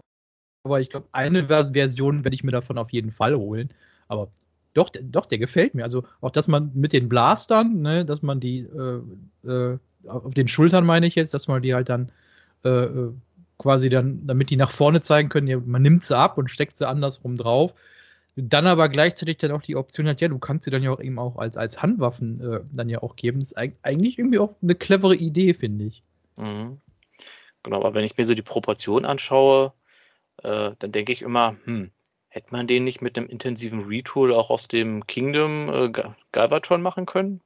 aber 0.64 0.80
ich 0.80 0.90
glaube, 0.90 1.06
eine 1.12 1.46
Ver- 1.46 1.72
Version 1.72 2.24
werde 2.24 2.34
ich 2.34 2.42
mir 2.42 2.50
davon 2.52 2.78
auf 2.78 2.90
jeden 2.90 3.12
Fall 3.12 3.36
holen. 3.36 3.70
Aber 4.08 4.30
doch, 4.76 4.90
doch, 4.90 5.26
der 5.26 5.38
gefällt 5.38 5.74
mir. 5.74 5.84
Also 5.84 6.04
auch, 6.20 6.30
dass 6.30 6.48
man 6.48 6.70
mit 6.74 6.92
den 6.92 7.08
Blastern, 7.08 7.80
ne, 7.80 8.04
dass 8.04 8.22
man 8.22 8.40
die 8.40 8.60
äh, 8.60 9.48
äh, 9.48 9.78
auf 10.06 10.34
den 10.34 10.48
Schultern 10.48 10.84
meine 10.84 11.06
ich 11.06 11.14
jetzt, 11.14 11.34
dass 11.34 11.48
man 11.48 11.62
die 11.62 11.74
halt 11.74 11.88
dann 11.88 12.12
äh, 12.64 12.68
äh, 12.68 13.12
quasi 13.58 13.88
dann, 13.88 14.26
damit 14.26 14.50
die 14.50 14.56
nach 14.56 14.70
vorne 14.70 15.00
zeigen 15.02 15.28
können, 15.28 15.62
man 15.66 15.82
nimmt 15.82 16.04
sie 16.04 16.16
ab 16.16 16.38
und 16.38 16.50
steckt 16.50 16.78
sie 16.78 16.86
andersrum 16.88 17.36
drauf. 17.36 17.74
Dann 18.36 18.66
aber 18.66 18.90
gleichzeitig 18.90 19.38
dann 19.38 19.52
auch 19.52 19.62
die 19.62 19.76
Option 19.76 20.06
hat, 20.08 20.20
ja, 20.20 20.28
du 20.28 20.38
kannst 20.38 20.64
sie 20.64 20.70
dann 20.70 20.82
ja 20.82 20.90
auch 20.90 21.00
eben 21.00 21.18
auch 21.18 21.36
als, 21.36 21.56
als 21.56 21.80
Handwaffen 21.80 22.40
äh, 22.40 22.60
dann 22.70 22.90
ja 22.90 23.02
auch 23.02 23.16
geben. 23.16 23.40
Das 23.40 23.52
ist 23.52 23.58
eig- 23.58 23.76
eigentlich 23.82 24.18
irgendwie 24.18 24.38
auch 24.38 24.54
eine 24.62 24.74
clevere 24.74 25.16
Idee, 25.16 25.54
finde 25.54 25.86
ich. 25.86 26.02
Mhm. 26.36 26.78
Genau, 27.62 27.78
aber 27.78 27.94
wenn 27.94 28.04
ich 28.04 28.16
mir 28.16 28.24
so 28.24 28.34
die 28.34 28.42
Proportion 28.42 29.06
anschaue, 29.06 29.72
äh, 30.42 30.72
dann 30.78 30.92
denke 30.92 31.12
ich 31.12 31.22
immer, 31.22 31.56
hm, 31.64 31.90
hätte 32.36 32.52
man 32.52 32.66
den 32.66 32.84
nicht 32.84 33.00
mit 33.00 33.16
einem 33.16 33.28
intensiven 33.28 33.86
Retool 33.88 34.34
auch 34.34 34.50
aus 34.50 34.68
dem 34.68 35.06
Kingdom 35.06 35.70
äh, 35.70 35.88
Ga- 35.88 36.14
Galvatron 36.32 36.82
machen 36.82 37.06
können? 37.06 37.40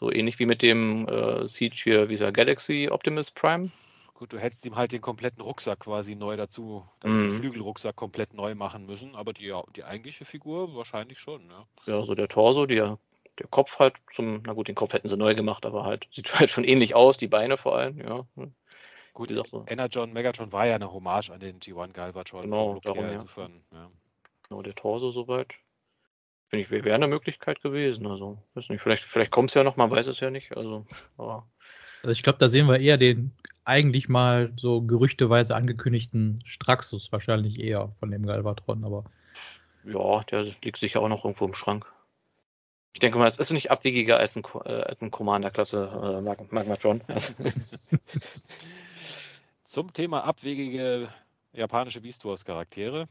So 0.00 0.10
ähnlich 0.10 0.40
wie 0.40 0.46
mit 0.46 0.60
dem 0.60 1.06
äh, 1.06 1.46
Siege 1.46 1.76
hier, 1.80 2.08
wie 2.08 2.16
er, 2.16 2.32
Galaxy 2.32 2.88
Optimus 2.90 3.30
Prime? 3.30 3.70
Gut, 4.12 4.32
du 4.32 4.38
hättest 4.38 4.66
ihm 4.66 4.74
halt 4.74 4.90
den 4.90 5.00
kompletten 5.00 5.40
Rucksack 5.40 5.80
quasi 5.80 6.16
neu 6.16 6.36
dazu, 6.36 6.84
also 7.00 7.16
den 7.16 7.30
Mhm. 7.30 7.40
Flügelrucksack 7.40 7.94
komplett 7.94 8.34
neu 8.34 8.56
machen 8.56 8.86
müssen, 8.86 9.14
aber 9.14 9.32
die, 9.32 9.54
die 9.76 9.84
eigentliche 9.84 10.24
Figur 10.24 10.74
wahrscheinlich 10.74 11.20
schon, 11.20 11.48
ja. 11.48 11.64
Ja, 11.86 12.04
so 12.04 12.16
der 12.16 12.26
Torso, 12.26 12.66
der, 12.66 12.98
der 13.38 13.46
Kopf 13.46 13.78
halt 13.78 13.94
zum, 14.14 14.42
na 14.44 14.52
gut, 14.52 14.66
den 14.66 14.74
Kopf 14.74 14.94
hätten 14.94 15.08
sie 15.08 15.16
neu 15.16 15.36
gemacht, 15.36 15.64
aber 15.64 15.84
halt, 15.84 16.08
sieht 16.10 16.34
halt 16.40 16.50
schon 16.50 16.64
ähnlich 16.64 16.96
aus, 16.96 17.18
die 17.18 17.28
Beine 17.28 17.56
vor 17.56 17.76
allem, 17.78 17.98
ja. 18.00 18.26
Gut, 19.12 19.28
so. 19.46 19.64
Energon 19.68 20.12
Megatron 20.12 20.50
war 20.50 20.66
ja 20.66 20.74
eine 20.74 20.92
Hommage 20.92 21.30
an 21.30 21.38
den 21.38 21.60
G1 21.60 21.92
Galvatron. 21.92 22.42
Genau, 22.42 22.74
Look 22.74 22.84
her, 22.84 22.92
darum, 22.94 23.04
ja. 23.04 23.12
insofern, 23.12 23.64
ja. 23.72 23.90
Genau, 24.54 24.62
der 24.62 24.74
Torso 24.76 25.10
soweit. 25.10 25.52
Finde 26.48 26.62
ich, 26.62 26.70
wäre 26.70 26.94
eine 26.94 27.08
Möglichkeit 27.08 27.60
gewesen. 27.60 28.06
Also, 28.06 28.38
weiß 28.54 28.68
nicht, 28.68 28.80
vielleicht, 28.80 29.02
vielleicht 29.02 29.32
kommt 29.32 29.50
es 29.50 29.54
ja 29.54 29.64
noch, 29.64 29.76
man 29.76 29.90
weiß 29.90 30.06
es 30.06 30.20
ja 30.20 30.30
nicht. 30.30 30.56
Also, 30.56 30.86
aber 31.18 31.48
Also 32.02 32.12
ich 32.12 32.22
glaube, 32.22 32.38
da 32.38 32.48
sehen 32.48 32.68
wir 32.68 32.78
eher 32.78 32.96
den 32.96 33.32
eigentlich 33.64 34.08
mal 34.08 34.52
so 34.56 34.80
gerüchteweise 34.80 35.56
angekündigten 35.56 36.40
Straxus 36.44 37.10
wahrscheinlich 37.10 37.58
eher 37.58 37.96
von 37.98 38.12
dem 38.12 38.24
Galvatron, 38.24 38.84
aber 38.84 39.02
ja, 39.82 40.22
der 40.22 40.44
liegt 40.62 40.76
sicher 40.76 41.00
auch 41.00 41.08
noch 41.08 41.24
irgendwo 41.24 41.46
im 41.46 41.54
Schrank. 41.54 41.92
Ich 42.92 43.00
denke 43.00 43.18
mal, 43.18 43.26
es 43.26 43.38
ist 43.38 43.50
nicht 43.50 43.72
abwegiger 43.72 44.18
als 44.18 44.36
ein, 44.36 44.44
äh, 44.66 44.68
als 44.68 45.02
ein 45.02 45.10
Commander-Klasse 45.10 46.18
äh, 46.18 46.20
Mag 46.20 46.52
Magmatron. 46.52 47.02
Zum 49.64 49.92
Thema 49.92 50.22
abwegige 50.22 51.08
japanische 51.52 52.00
Beast 52.00 52.24
Wars 52.24 52.44
Charaktere. 52.44 53.08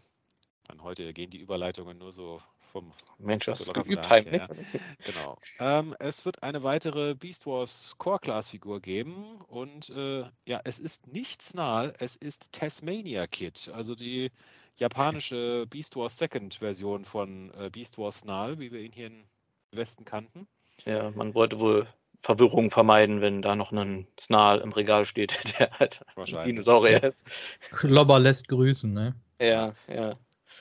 Dann 0.68 0.84
heute 0.84 1.14
gehen 1.14 1.30
die 1.30 1.40
Überleitungen 1.40 1.98
nur 1.98 2.12
so 2.12 2.42
vom 2.72 2.92
Mensch, 3.20 3.48
ist 3.48 3.68
locker 3.68 3.84
geübt 3.84 4.10
heimlich. 4.10 4.42
Hand 4.42 4.58
Genau. 5.06 5.38
Ähm, 5.60 5.96
es 6.00 6.26
wird 6.26 6.42
eine 6.42 6.64
weitere 6.64 7.14
Beast 7.14 7.46
Wars 7.46 7.94
Core 8.00 8.20
Class 8.20 8.50
Figur 8.50 8.82
geben 8.82 9.42
und 9.48 9.90
äh, 9.92 10.24
ja, 10.48 10.62
es 10.64 10.80
ist 10.80 11.08
nicht 11.08 11.42
Snarl, 11.42 11.94
es 12.00 12.16
ist 12.16 12.52
Tasmania 12.52 13.28
Kid, 13.28 13.72
also 13.74 13.94
die 13.94 14.32
japanische 14.78 15.68
Beast 15.70 15.96
Wars 15.96 16.18
Second 16.18 16.56
Version 16.56 17.06
von 17.06 17.52
äh, 17.60 17.70
Beast 17.70 17.98
Wars 18.00 18.20
Snarl, 18.20 18.60
wie 18.60 18.72
wir 18.72 18.80
ihn 18.80 18.92
hier 18.92 19.08
im 19.08 19.24
Westen 19.72 20.04
kannten. 20.04 20.48
Ja, 20.86 21.12
man 21.12 21.36
wollte 21.36 21.60
wohl 21.60 21.88
Verwirrung 22.24 22.72
vermeiden, 22.72 23.22
wenn 23.22 23.42
da 23.42 23.56
noch 23.56 23.72
ein 23.72 24.08
Snarl 24.20 24.62
im 24.62 24.72
Regal 24.72 25.06
steht, 25.06 25.34
der 25.60 25.72
halt 25.78 26.02
ein. 26.16 26.46
Dinosaurier 26.46 27.04
ist. 27.04 27.24
Klobber 27.70 28.20
lässt 28.20 28.48
grüßen, 28.48 28.92
ne? 28.92 29.16
Ja, 29.40 29.76
ja. 29.88 30.14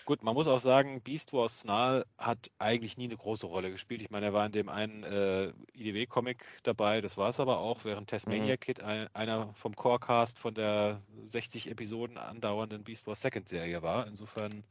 Gut, 0.05 0.25
man 0.25 0.35
muss 0.35 0.49
auch 0.49 0.61
sagen, 0.61 1.01
Beast 1.03 1.33
Wars 1.33 1.61
Snarl 1.61 2.05
hat 2.19 2.51
eigentlich 2.59 2.97
nie 2.97 3.05
eine 3.05 3.17
große 3.17 3.47
Rolle 3.47 3.71
gespielt. 3.71 4.03
Ich 4.03 4.11
meine, 4.11 4.27
er 4.27 4.33
war 4.33 4.45
in 4.45 4.53
dem 4.53 4.69
einen 4.69 5.05
äh, 5.05 5.53
IDW-Comic 5.75 6.45
dabei, 6.65 7.01
das 7.01 7.17
war 7.17 7.31
es 7.31 7.39
aber 7.39 7.59
auch, 7.59 7.85
während 7.85 8.11
Tasmania 8.11 8.55
Mhm. 8.55 8.61
Kid 8.61 8.83
ein, 8.83 9.09
einer 9.15 9.53
vom 9.55 9.77
Corecast 9.77 10.39
von 10.39 10.55
der 10.55 11.01
60 11.25 11.71
Episoden 11.71 12.19
andauernden 12.19 12.83
Beast 12.83 13.07
Wars 13.07 13.21
Second 13.21 13.49
Serie 13.49 13.83
war. 13.83 14.07
Insofern 14.09 14.65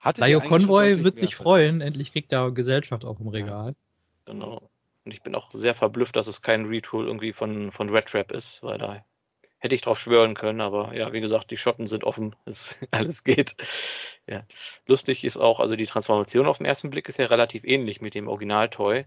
hatte 0.00 0.22
schon 0.26 0.40
Convoy 0.48 1.04
wird 1.04 1.18
sich 1.18 1.36
freuen, 1.36 1.82
endlich 1.82 2.12
kriegt 2.12 2.32
er 2.32 2.50
Gesellschaft 2.50 3.04
auch 3.04 3.20
im 3.20 3.28
Regal. 3.28 3.74
Genau. 4.24 4.62
Und 5.04 5.12
ich 5.12 5.22
bin 5.22 5.34
auch 5.34 5.50
sehr 5.52 5.74
verblüfft, 5.74 6.16
dass 6.16 6.26
es 6.26 6.40
kein 6.40 6.66
Retool 6.66 7.06
irgendwie 7.06 7.32
von, 7.32 7.72
von 7.72 7.90
Red 7.90 8.06
Trap 8.06 8.32
ist, 8.32 8.62
weil 8.62 8.78
da 8.78 9.04
hätte 9.60 9.74
ich 9.74 9.82
drauf 9.82 9.98
schwören 10.00 10.34
können, 10.34 10.60
aber 10.60 10.94
ja, 10.94 11.12
wie 11.12 11.20
gesagt, 11.20 11.50
die 11.50 11.56
Schotten 11.56 11.86
sind 11.86 12.02
offen, 12.04 12.34
es, 12.46 12.78
alles 12.90 13.22
geht. 13.24 13.54
Ja. 14.26 14.44
Lustig 14.86 15.24
ist 15.24 15.36
auch, 15.36 15.60
also 15.60 15.76
die 15.76 15.86
Transformation 15.86 16.46
auf 16.46 16.58
den 16.58 16.66
ersten 16.66 16.90
Blick 16.90 17.08
ist 17.08 17.18
ja 17.18 17.26
relativ 17.26 17.64
ähnlich 17.64 18.00
mit 18.00 18.14
dem 18.14 18.26
Original-Toy. 18.28 19.04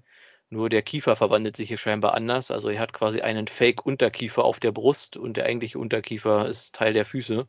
Nur 0.49 0.69
der 0.69 0.83
Kiefer 0.83 1.15
verwandelt 1.15 1.55
sich 1.55 1.67
hier 1.69 1.77
scheinbar 1.77 2.13
anders. 2.13 2.51
Also 2.51 2.69
er 2.69 2.79
hat 2.79 2.93
quasi 2.93 3.21
einen 3.21 3.47
Fake-Unterkiefer 3.47 4.43
auf 4.43 4.59
der 4.59 4.71
Brust 4.71 5.17
und 5.17 5.35
der 5.37 5.45
eigentliche 5.45 5.79
Unterkiefer 5.79 6.47
ist 6.47 6.75
Teil 6.75 6.93
der 6.93 7.05
Füße. 7.05 7.47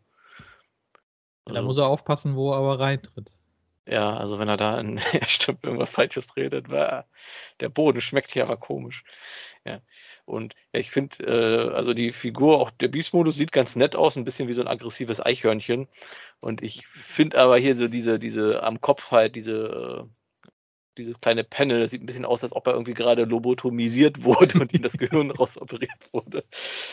Da 1.44 1.52
Also- 1.54 1.62
muss 1.62 1.78
er 1.78 1.86
aufpassen, 1.88 2.36
wo 2.36 2.52
er 2.52 2.58
aber 2.58 2.80
reintritt. 2.80 3.32
ja, 3.86 4.16
also 4.16 4.38
wenn 4.38 4.48
er 4.48 4.56
da 4.56 4.80
in, 4.80 4.98
stimmt, 5.28 5.64
irgendwas 5.64 5.90
Falsches 5.90 6.34
redet, 6.36 6.70
war 6.70 7.06
der 7.60 7.68
Boden 7.68 8.00
schmeckt 8.00 8.32
hier 8.32 8.44
aber 8.44 8.56
komisch. 8.56 9.04
Ja. 9.64 9.80
Und 10.26 10.54
ja, 10.72 10.80
ich 10.80 10.90
finde, 10.90 11.24
äh, 11.24 11.74
also 11.74 11.94
die 11.94 12.12
Figur, 12.12 12.60
auch 12.60 12.70
der 12.70 12.88
Beast-Modus 12.88 13.36
sieht 13.36 13.52
ganz 13.52 13.76
nett 13.76 13.96
aus, 13.96 14.16
ein 14.16 14.24
bisschen 14.24 14.48
wie 14.48 14.52
so 14.52 14.60
ein 14.60 14.68
aggressives 14.68 15.24
Eichhörnchen. 15.24 15.88
Und 16.40 16.62
ich 16.62 16.86
finde 16.88 17.38
aber 17.38 17.56
hier 17.58 17.74
so 17.74 17.88
diese, 17.88 18.18
diese 18.18 18.62
am 18.62 18.80
Kopf 18.80 19.10
halt, 19.10 19.36
diese, 19.36 20.06
äh, 20.06 20.50
dieses 20.98 21.20
kleine 21.20 21.44
Panel, 21.44 21.80
das 21.80 21.90
sieht 21.90 22.02
ein 22.02 22.06
bisschen 22.06 22.26
aus, 22.26 22.42
als 22.42 22.54
ob 22.54 22.66
er 22.66 22.74
irgendwie 22.74 22.94
gerade 22.94 23.24
lobotomisiert 23.24 24.22
wurde 24.22 24.60
und 24.60 24.74
ihm 24.74 24.82
das 24.82 24.98
Gehirn 24.98 25.30
rausoperiert 25.30 26.12
wurde. 26.12 26.44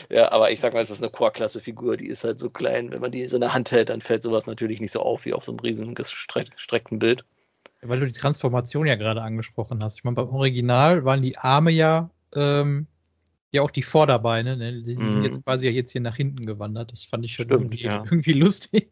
Ja, 0.10 0.32
aber 0.32 0.52
ich 0.52 0.62
sag 0.62 0.74
mal, 0.74 0.82
es 0.82 0.90
ist 0.90 1.04
eine 1.04 1.12
Core-Klasse-Figur, 1.12 1.98
die 1.98 2.08
ist 2.08 2.24
halt 2.24 2.40
so 2.40 2.50
klein. 2.50 2.92
Wenn 2.92 3.02
man 3.02 3.12
die 3.12 3.26
so 3.28 3.36
in 3.36 3.42
der 3.42 3.54
Hand 3.54 3.72
hält, 3.72 3.90
dann 3.90 4.02
fällt 4.02 4.24
sowas 4.24 4.48
natürlich 4.48 4.80
nicht 4.80 4.94
so 4.94 5.02
auf 5.02 5.26
wie 5.26 5.34
auf 5.34 5.44
so 5.44 5.52
einem 5.52 5.94
gestreck- 5.94 6.52
gestreckten 6.52 7.00
Bild. 7.00 7.26
Weil 7.82 8.00
du 8.00 8.06
die 8.06 8.14
Transformation 8.14 8.86
ja 8.86 8.96
gerade 8.96 9.24
angesprochen 9.24 9.84
hast. 9.84 9.98
Ich 9.98 10.04
meine, 10.04 10.16
beim 10.16 10.30
Original 10.30 11.04
waren 11.04 11.22
die 11.22 11.38
Arme 11.38 11.72
ja, 11.72 12.12
ähm, 12.36 12.88
ja 13.52 13.62
auch 13.62 13.72
die 13.72 13.84
Vorderbeine, 13.84 14.58
ne? 14.58 14.84
Die 14.84 14.94
sind 14.96 15.18
Mhm. 15.18 15.24
jetzt 15.24 15.44
quasi 15.44 15.66
ja 15.68 15.72
jetzt 15.72 15.92
hier 15.92 16.02
nach 16.02 16.16
hinten 16.16 16.46
gewandert. 16.46 16.92
Das 16.92 17.06
fand 17.06 17.26
ich 17.26 17.34
schon 17.34 17.46
Stimmt, 17.46 17.62
irgendwie, 17.64 17.84
ja. 17.84 18.04
irgendwie 18.06 18.34
lustig. 18.34 18.92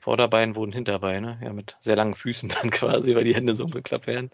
Vorderbein 0.00 0.54
wurden 0.54 0.72
Hinterbeine, 0.72 1.38
ja, 1.42 1.52
mit 1.52 1.76
sehr 1.80 1.96
langen 1.96 2.14
Füßen 2.14 2.48
dann 2.48 2.70
quasi, 2.70 3.14
weil 3.16 3.24
die 3.24 3.34
Hände 3.34 3.54
so 3.56 3.64
umgeklappt 3.64 4.06
werden. 4.06 4.30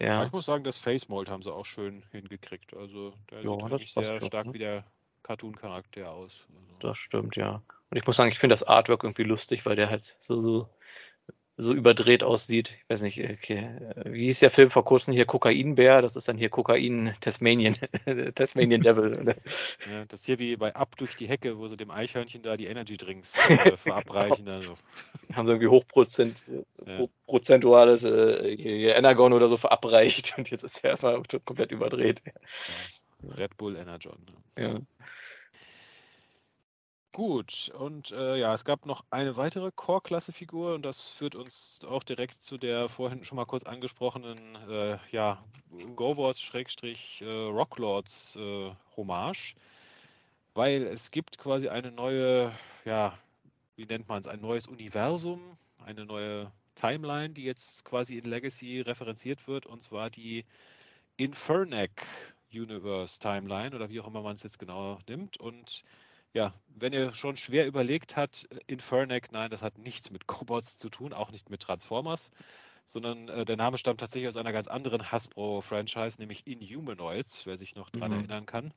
Ja, 0.00 0.24
Ich 0.24 0.32
muss 0.32 0.46
sagen, 0.46 0.64
das 0.64 0.76
Face 0.76 1.08
Mold 1.08 1.30
haben 1.30 1.42
sie 1.42 1.52
auch 1.52 1.66
schön 1.66 2.02
hingekriegt. 2.10 2.74
Also 2.74 3.14
der 3.30 3.42
Ja, 3.42 3.50
sieht 3.52 3.62
das 3.62 3.70
wirklich 3.70 3.92
sehr 3.92 4.18
doch, 4.18 4.26
stark 4.26 4.46
ne? 4.46 4.54
wie 4.54 4.58
der 4.58 4.84
Cartoon-Charakter 5.22 6.10
aus. 6.10 6.46
Also, 6.48 6.74
das 6.80 6.98
stimmt, 6.98 7.36
ja. 7.36 7.62
Und 7.90 7.96
ich 7.96 8.06
muss 8.06 8.16
sagen, 8.16 8.30
ich 8.30 8.38
finde 8.38 8.54
das 8.54 8.64
Artwork 8.64 9.04
irgendwie 9.04 9.22
lustig, 9.22 9.64
weil 9.66 9.76
der 9.76 9.88
halt 9.88 10.16
so, 10.18 10.40
so, 10.40 10.68
so 11.60 11.72
überdreht 11.74 12.22
aussieht. 12.22 12.70
Ich 12.82 12.88
weiß 12.88 13.02
nicht, 13.02 13.18
okay. 13.18 13.68
Wie 14.04 14.26
hieß 14.26 14.38
der 14.38 14.50
Film 14.50 14.70
vor 14.70 14.84
kurzem 14.84 15.12
hier? 15.12 15.26
Kokainbär? 15.26 16.00
Das 16.02 16.14
ist 16.14 16.28
dann 16.28 16.38
hier 16.38 16.50
Kokain 16.50 17.12
Tasmanian, 17.20 17.74
Tasmanian 18.36 18.80
Devil. 18.80 19.10
ne? 19.24 19.36
ja, 19.92 20.04
das 20.08 20.24
hier 20.24 20.38
wie 20.38 20.56
bei 20.56 20.74
Ab 20.74 20.96
durch 20.96 21.16
die 21.16 21.26
Hecke, 21.28 21.58
wo 21.58 21.66
sie 21.66 21.76
dem 21.76 21.90
Eichhörnchen 21.90 22.42
da 22.42 22.56
die 22.56 22.66
Energy 22.66 22.96
Drinks 22.96 23.36
äh, 23.48 23.76
verabreichen. 23.76 24.48
Also, 24.48 24.78
Haben 25.34 25.46
sie 25.46 25.52
irgendwie 25.54 25.68
hochprozent, 25.68 26.36
Ja. 26.86 26.96
pro- 26.96 27.10
prozentuales 27.26 28.04
äh, 28.04 28.52
Energon 28.92 29.32
oder 29.32 29.48
so 29.48 29.56
verabreicht 29.56 30.34
und 30.38 30.48
jetzt 30.50 30.62
ist 30.62 30.84
er 30.84 30.90
erstmal 30.90 31.20
komplett 31.44 31.72
überdreht. 31.72 32.22
Red 33.36 33.56
Bull 33.56 33.76
Energon. 33.76 34.16
ne? 34.56 34.62
Ja. 34.62 34.78
Gut, 37.18 37.70
und 37.76 38.12
äh, 38.12 38.36
ja, 38.36 38.54
es 38.54 38.64
gab 38.64 38.86
noch 38.86 39.04
eine 39.10 39.36
weitere 39.36 39.72
Core-Klasse-Figur 39.74 40.76
und 40.76 40.84
das 40.84 41.08
führt 41.08 41.34
uns 41.34 41.80
auch 41.84 42.04
direkt 42.04 42.44
zu 42.44 42.58
der 42.58 42.88
vorhin 42.88 43.24
schon 43.24 43.34
mal 43.34 43.44
kurz 43.44 43.64
angesprochenen 43.64 44.38
äh, 44.70 44.98
ja, 45.10 45.42
Go-Wars-Rocklords 45.96 48.36
äh, 48.36 48.70
Hommage, 48.96 49.56
weil 50.54 50.84
es 50.84 51.10
gibt 51.10 51.38
quasi 51.38 51.68
eine 51.68 51.90
neue, 51.90 52.52
ja, 52.84 53.18
wie 53.74 53.86
nennt 53.86 54.08
man 54.08 54.20
es, 54.20 54.28
ein 54.28 54.40
neues 54.40 54.68
Universum, 54.68 55.40
eine 55.84 56.04
neue 56.04 56.52
Timeline, 56.76 57.30
die 57.30 57.42
jetzt 57.42 57.84
quasi 57.84 58.16
in 58.16 58.26
Legacy 58.26 58.82
referenziert 58.82 59.48
wird, 59.48 59.66
und 59.66 59.82
zwar 59.82 60.08
die 60.08 60.44
Infernac 61.16 61.90
Universe 62.52 63.18
Timeline 63.18 63.74
oder 63.74 63.90
wie 63.90 63.98
auch 63.98 64.06
immer 64.06 64.22
man 64.22 64.36
es 64.36 64.44
jetzt 64.44 64.60
genau 64.60 65.00
nimmt. 65.08 65.36
Und 65.38 65.82
ja, 66.34 66.52
wenn 66.68 66.92
ihr 66.92 67.12
schon 67.14 67.36
schwer 67.36 67.66
überlegt 67.66 68.16
habt, 68.16 68.46
äh, 68.52 68.58
Infernac, 68.66 69.32
nein, 69.32 69.50
das 69.50 69.62
hat 69.62 69.78
nichts 69.78 70.10
mit 70.10 70.26
Cobots 70.26 70.78
zu 70.78 70.88
tun, 70.90 71.12
auch 71.12 71.30
nicht 71.30 71.50
mit 71.50 71.60
Transformers, 71.62 72.30
sondern 72.86 73.28
äh, 73.28 73.44
der 73.44 73.56
Name 73.56 73.78
stammt 73.78 74.00
tatsächlich 74.00 74.28
aus 74.28 74.36
einer 74.36 74.52
ganz 74.52 74.68
anderen 74.68 75.10
Hasbro-Franchise, 75.12 76.18
nämlich 76.20 76.46
Inhumanoids, 76.46 77.46
wer 77.46 77.56
sich 77.58 77.74
noch 77.74 77.90
daran 77.90 78.12
Mhm. 78.12 78.18
erinnern 78.18 78.46
kann. 78.46 78.74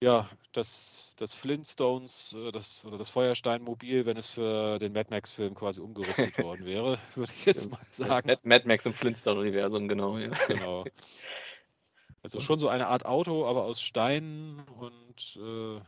ja, 0.01 0.27
das, 0.51 1.15
das 1.17 1.33
Flintstones, 1.33 2.33
äh, 2.33 2.51
das, 2.51 2.83
oder 2.85 2.97
das 2.97 3.09
Feuersteinmobil, 3.09 4.05
wenn 4.05 4.17
es 4.17 4.27
für 4.27 4.79
den 4.79 4.93
Mad 4.93 5.09
Max-Film 5.09 5.55
quasi 5.55 5.79
umgerüstet 5.79 6.37
worden 6.43 6.65
wäre, 6.65 6.97
würde 7.15 7.31
ich 7.37 7.45
jetzt 7.45 7.71
mal 7.71 7.79
sagen. 7.91 8.27
Mad, 8.27 8.41
Mad 8.43 8.67
Max 8.67 8.85
im 8.85 8.93
Flintstone-Universum, 8.93 9.87
genau. 9.87 10.17
Ja. 10.17 10.31
Genau. 10.47 10.85
Also 12.23 12.39
schon 12.39 12.59
so 12.59 12.69
eine 12.69 12.87
Art 12.87 13.05
Auto, 13.05 13.47
aber 13.47 13.63
aus 13.63 13.81
Stein 13.81 14.63
und 14.77 15.39
äh, 15.41 15.81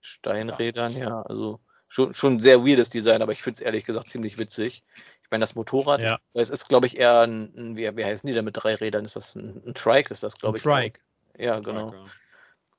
Steinrädern, 0.00 0.96
ja. 0.96 1.08
ja. 1.08 1.22
Also 1.22 1.60
schon, 1.88 2.14
schon 2.14 2.40
sehr 2.40 2.64
weirdes 2.64 2.90
Design, 2.90 3.22
aber 3.22 3.32
ich 3.32 3.42
finde 3.42 3.58
es 3.58 3.60
ehrlich 3.60 3.84
gesagt 3.84 4.08
ziemlich 4.08 4.38
witzig. 4.38 4.82
Ich 5.22 5.30
meine, 5.30 5.42
das 5.42 5.54
Motorrad, 5.54 6.02
Ja. 6.02 6.18
es 6.32 6.50
ist, 6.50 6.68
glaube 6.68 6.86
ich, 6.86 6.98
eher 6.98 7.20
ein, 7.20 7.52
ein 7.56 7.76
wie, 7.76 7.96
wie 7.96 8.04
heißen 8.04 8.26
die 8.26 8.34
denn 8.34 8.44
mit 8.44 8.56
drei 8.56 8.74
Rädern? 8.74 9.04
Ist 9.04 9.16
das 9.16 9.34
ein, 9.34 9.62
ein 9.66 9.74
Trike? 9.74 10.12
Ist 10.12 10.22
das, 10.22 10.36
glaube 10.36 10.56
Ein 10.56 10.58
ich. 10.58 10.62
Trike. 10.62 11.00
Ja, 11.38 11.58
genau. 11.60 11.90
Tracker. 11.90 12.10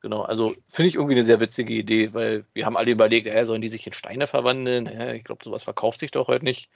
Genau, 0.06 0.22
also 0.22 0.54
finde 0.70 0.90
ich 0.90 0.94
irgendwie 0.94 1.16
eine 1.16 1.24
sehr 1.24 1.40
witzige 1.40 1.74
Idee, 1.74 2.14
weil 2.14 2.46
wir 2.54 2.68
haben 2.68 2.78
alle 2.78 2.92
überlegt, 2.92 3.26
äh, 3.26 3.44
sollen 3.44 3.64
die 3.64 3.70
sich 3.70 3.88
in 3.88 3.94
Steine 3.94 4.28
verwandeln? 4.28 4.86
Hä, 4.86 5.16
ich 5.16 5.24
glaube, 5.24 5.44
sowas 5.44 5.64
verkauft 5.64 6.00
sich 6.00 6.12
doch 6.12 6.28
heute 6.28 6.46
nicht. 6.46 6.70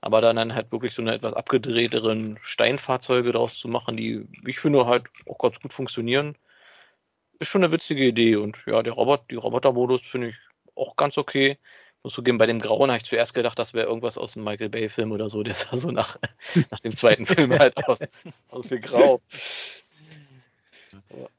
Aber 0.00 0.20
dann, 0.20 0.36
dann 0.36 0.54
halt 0.54 0.70
wirklich 0.70 0.94
so 0.94 1.02
eine 1.02 1.14
etwas 1.16 1.34
abgedrehteren 1.34 2.38
Steinfahrzeuge 2.42 3.32
draus 3.32 3.58
zu 3.58 3.66
machen, 3.66 3.96
die, 3.96 4.28
ich 4.46 4.60
finde, 4.60 4.86
halt 4.86 5.06
auch 5.28 5.38
ganz 5.38 5.58
gut 5.58 5.72
funktionieren, 5.72 6.36
ist 7.40 7.48
schon 7.48 7.64
eine 7.64 7.72
witzige 7.72 8.04
Idee. 8.04 8.36
Und 8.36 8.56
ja, 8.66 8.84
der 8.84 8.92
Robot, 8.92 9.32
die 9.32 9.34
Roboter-Modus 9.34 10.02
finde 10.02 10.28
ich 10.28 10.36
auch 10.76 10.94
ganz 10.94 11.18
okay. 11.18 11.58
Muss 12.04 12.12
zugeben, 12.12 12.38
bei 12.38 12.46
dem 12.46 12.60
Grauen 12.60 12.92
habe 12.92 12.98
ich 12.98 13.08
zuerst 13.08 13.34
gedacht, 13.34 13.58
das 13.58 13.74
wäre 13.74 13.88
irgendwas 13.88 14.16
aus 14.16 14.34
dem 14.34 14.44
Michael 14.44 14.68
Bay-Film 14.68 15.10
oder 15.10 15.28
so. 15.28 15.42
Der 15.42 15.54
sah 15.54 15.76
so 15.76 15.90
nach, 15.90 16.18
nach 16.70 16.78
dem 16.78 16.94
zweiten 16.94 17.26
Film 17.26 17.50
halt 17.58 17.76
aus, 17.78 17.98
aus 18.50 18.70
wie 18.70 18.78
grau. 18.78 19.20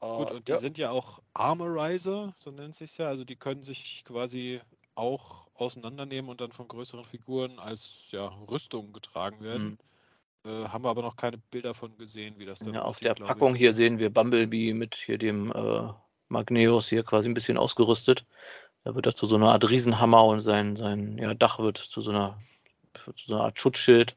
Gut, 0.00 0.30
und 0.30 0.48
die 0.48 0.52
ja. 0.52 0.58
sind 0.58 0.78
ja 0.78 0.90
auch 0.90 1.20
Armorizer, 1.34 2.34
so 2.36 2.50
nennt 2.50 2.74
sich 2.74 2.96
ja. 2.98 3.08
Also 3.08 3.24
die 3.24 3.36
können 3.36 3.62
sich 3.62 4.04
quasi 4.04 4.60
auch 4.94 5.46
auseinandernehmen 5.54 6.30
und 6.30 6.40
dann 6.40 6.52
von 6.52 6.68
größeren 6.68 7.04
Figuren 7.04 7.58
als 7.58 8.06
ja, 8.10 8.26
Rüstung 8.26 8.92
getragen 8.92 9.40
werden. 9.42 9.78
Äh, 10.44 10.68
haben 10.68 10.84
wir 10.84 10.90
aber 10.90 11.02
noch 11.02 11.16
keine 11.16 11.38
Bilder 11.38 11.74
von 11.74 11.96
gesehen, 11.96 12.38
wie 12.38 12.46
das 12.46 12.60
dann 12.60 12.68
Mhm. 12.68 12.74
Ja, 12.74 12.82
auf 12.82 13.00
der 13.00 13.14
Packung 13.14 13.54
ich. 13.54 13.60
hier 13.60 13.72
sehen 13.72 13.98
wir 13.98 14.12
Bumblebee 14.12 14.72
mit 14.74 14.94
hier 14.94 15.18
dem 15.18 15.52
äh, 15.52 15.88
Magneus 16.28 16.88
hier 16.88 17.02
quasi 17.02 17.28
ein 17.28 17.34
bisschen 17.34 17.58
ausgerüstet. 17.58 18.24
Da 18.84 18.94
wird 18.94 19.06
er 19.06 19.14
zu 19.14 19.26
so 19.26 19.36
einer 19.36 19.52
Art 19.52 19.68
Riesenhammer 19.68 20.24
und 20.24 20.40
sein, 20.40 20.76
sein 20.76 21.18
ja, 21.18 21.34
Dach 21.34 21.58
wird 21.58 21.78
zu 21.78 22.00
so 22.00 22.10
einer, 22.10 22.38
zu 23.04 23.26
so 23.26 23.34
einer 23.34 23.44
Art 23.44 23.58
Schutzschild. 23.58 24.16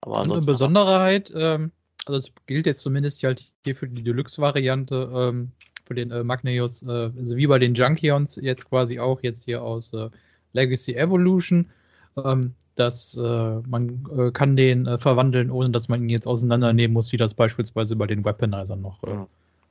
Aber 0.00 0.20
Und 0.20 0.32
eine 0.32 0.42
Besonderheit, 0.42 1.32
ähm, 1.34 1.72
also 2.06 2.18
es 2.18 2.32
gilt 2.46 2.66
jetzt 2.66 2.80
zumindest 2.80 3.22
halt 3.22 3.50
hier 3.64 3.76
für 3.76 3.88
die 3.88 4.02
Deluxe-Variante 4.02 5.10
ähm, 5.14 5.52
für 5.84 5.94
den 5.94 6.10
äh, 6.10 6.24
Magneus, 6.24 6.82
äh, 6.82 7.10
also 7.16 7.36
wie 7.36 7.46
bei 7.46 7.58
den 7.58 7.74
Junkions 7.74 8.36
jetzt 8.36 8.68
quasi 8.68 8.98
auch 8.98 9.22
jetzt 9.22 9.44
hier 9.44 9.62
aus 9.62 9.92
äh, 9.92 10.10
Legacy 10.52 10.94
Evolution, 10.94 11.70
ähm, 12.16 12.54
dass 12.74 13.16
äh, 13.16 13.20
man 13.20 14.04
äh, 14.16 14.30
kann 14.30 14.56
den 14.56 14.86
äh, 14.86 14.98
verwandeln, 14.98 15.50
ohne 15.50 15.70
dass 15.70 15.88
man 15.88 16.02
ihn 16.02 16.08
jetzt 16.08 16.26
auseinandernehmen 16.26 16.92
muss, 16.92 17.12
wie 17.12 17.16
das 17.16 17.34
beispielsweise 17.34 17.96
bei 17.96 18.06
den 18.06 18.24
Weaponizern 18.24 18.80
noch 18.80 19.02
Ja. 19.02 19.26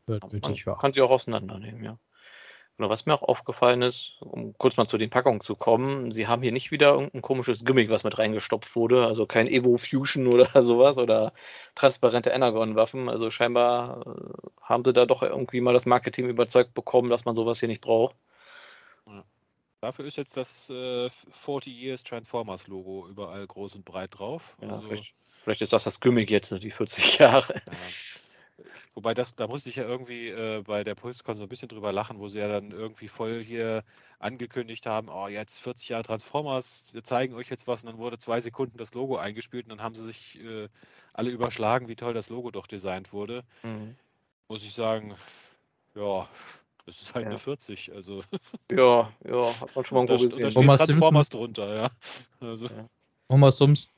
man 0.07 0.19
nötig 0.31 0.67
war. 0.67 0.77
kann 0.77 0.93
sie 0.93 1.01
auch 1.01 1.11
auseinandernehmen, 1.11 1.83
ja. 1.83 1.97
Genau, 2.77 2.89
was 2.89 3.05
mir 3.05 3.13
auch 3.13 3.23
aufgefallen 3.23 3.81
ist, 3.81 4.17
um 4.19 4.53
kurz 4.57 4.75
mal 4.75 4.85
zu 4.85 4.97
den 4.97 5.09
Packungen 5.09 5.39
zu 5.39 5.55
kommen, 5.55 6.11
sie 6.11 6.27
haben 6.27 6.41
hier 6.41 6.51
nicht 6.51 6.71
wieder 6.71 6.91
irgendein 6.91 7.21
komisches 7.21 7.63
Gimmick, 7.63 7.89
was 7.89 8.03
mit 8.03 8.17
reingestopft 8.17 8.75
wurde, 8.75 9.05
also 9.05 9.25
kein 9.25 9.47
Evo 9.47 9.77
Fusion 9.77 10.27
oder 10.33 10.61
sowas 10.61 10.97
oder 10.97 11.33
transparente 11.75 12.31
Energon-Waffen. 12.31 13.07
Also 13.07 13.31
scheinbar 13.31 14.05
äh, 14.05 14.61
haben 14.61 14.83
sie 14.83 14.91
da 14.91 15.05
doch 15.05 15.23
irgendwie 15.23 15.61
mal 15.61 15.73
das 15.73 15.85
Marketing 15.85 16.27
überzeugt 16.27 16.73
bekommen, 16.73 17.09
dass 17.09 17.23
man 17.23 17.35
sowas 17.35 17.59
hier 17.59 17.69
nicht 17.69 17.81
braucht. 17.81 18.15
Dafür 19.85 20.05
ist 20.05 20.17
jetzt 20.17 20.35
das 20.35 20.67
äh, 20.71 21.11
40 21.29 21.71
Years 21.71 22.03
Transformers 22.03 22.67
Logo 22.67 23.07
überall 23.07 23.45
groß 23.45 23.75
und 23.75 23.85
breit 23.85 24.17
drauf. 24.17 24.57
Ja, 24.59 24.69
Also, 24.69 24.87
vielleicht, 24.87 25.13
vielleicht 25.43 25.61
ist 25.61 25.73
das 25.73 25.83
das 25.83 25.99
Gimmick 25.99 26.31
jetzt, 26.31 26.51
die 26.63 26.71
40 26.71 27.19
Jahre. 27.19 27.53
ja. 27.53 27.73
Wobei 28.93 29.13
das, 29.13 29.35
da 29.35 29.47
musste 29.47 29.69
ich 29.69 29.75
ja 29.75 29.83
irgendwie 29.83 30.29
äh, 30.29 30.61
bei 30.65 30.83
der 30.83 30.95
PulseCon 30.95 31.35
so 31.35 31.43
ein 31.43 31.49
bisschen 31.49 31.67
drüber 31.67 31.91
lachen, 31.91 32.19
wo 32.19 32.29
sie 32.29 32.39
ja 32.39 32.47
dann 32.47 32.71
irgendwie 32.71 33.07
voll 33.09 33.43
hier 33.43 33.83
angekündigt 34.19 34.85
haben, 34.85 35.09
oh 35.09 35.27
jetzt 35.27 35.59
40 35.59 35.89
Jahre 35.89 36.03
Transformers, 36.03 36.93
wir 36.93 37.03
zeigen 37.03 37.33
euch 37.35 37.49
jetzt 37.49 37.67
was 37.67 37.83
und 37.83 37.89
dann 37.91 37.99
wurde 37.99 38.17
zwei 38.17 38.39
Sekunden 38.41 38.77
das 38.77 38.93
Logo 38.93 39.17
eingespielt 39.17 39.65
und 39.65 39.71
dann 39.71 39.81
haben 39.81 39.95
sie 39.95 40.05
sich 40.05 40.39
äh, 40.41 40.69
alle 41.13 41.29
überschlagen, 41.31 41.87
wie 41.89 41.95
toll 41.95 42.13
das 42.13 42.29
Logo 42.29 42.51
doch 42.51 42.67
designt 42.67 43.11
wurde. 43.11 43.43
Mhm. 43.63 43.95
Muss 44.47 44.63
ich 44.63 44.73
sagen, 44.73 45.15
ja, 45.95 46.27
das 46.85 47.01
ist 47.01 47.13
halt 47.13 47.25
Ja. 47.25 47.31
eine 47.31 47.39
40, 47.39 47.91
also 47.93 48.23
Ja, 48.71 49.11
ja, 49.25 49.59
hat 49.59 49.75
man 49.75 49.85
schon 49.85 49.97
mal 49.97 50.05
da, 50.05 50.15
st- 50.15 50.29
da 50.29 50.37
gesehen. 50.37 50.51
steht 50.51 50.55
Homer 50.63 50.77
Transformers 50.77 51.29
drunter, 51.29 51.75
ja. 51.75 51.89
Also, 52.39 52.67
Homer, 53.29 53.51
Sims, 53.51 53.89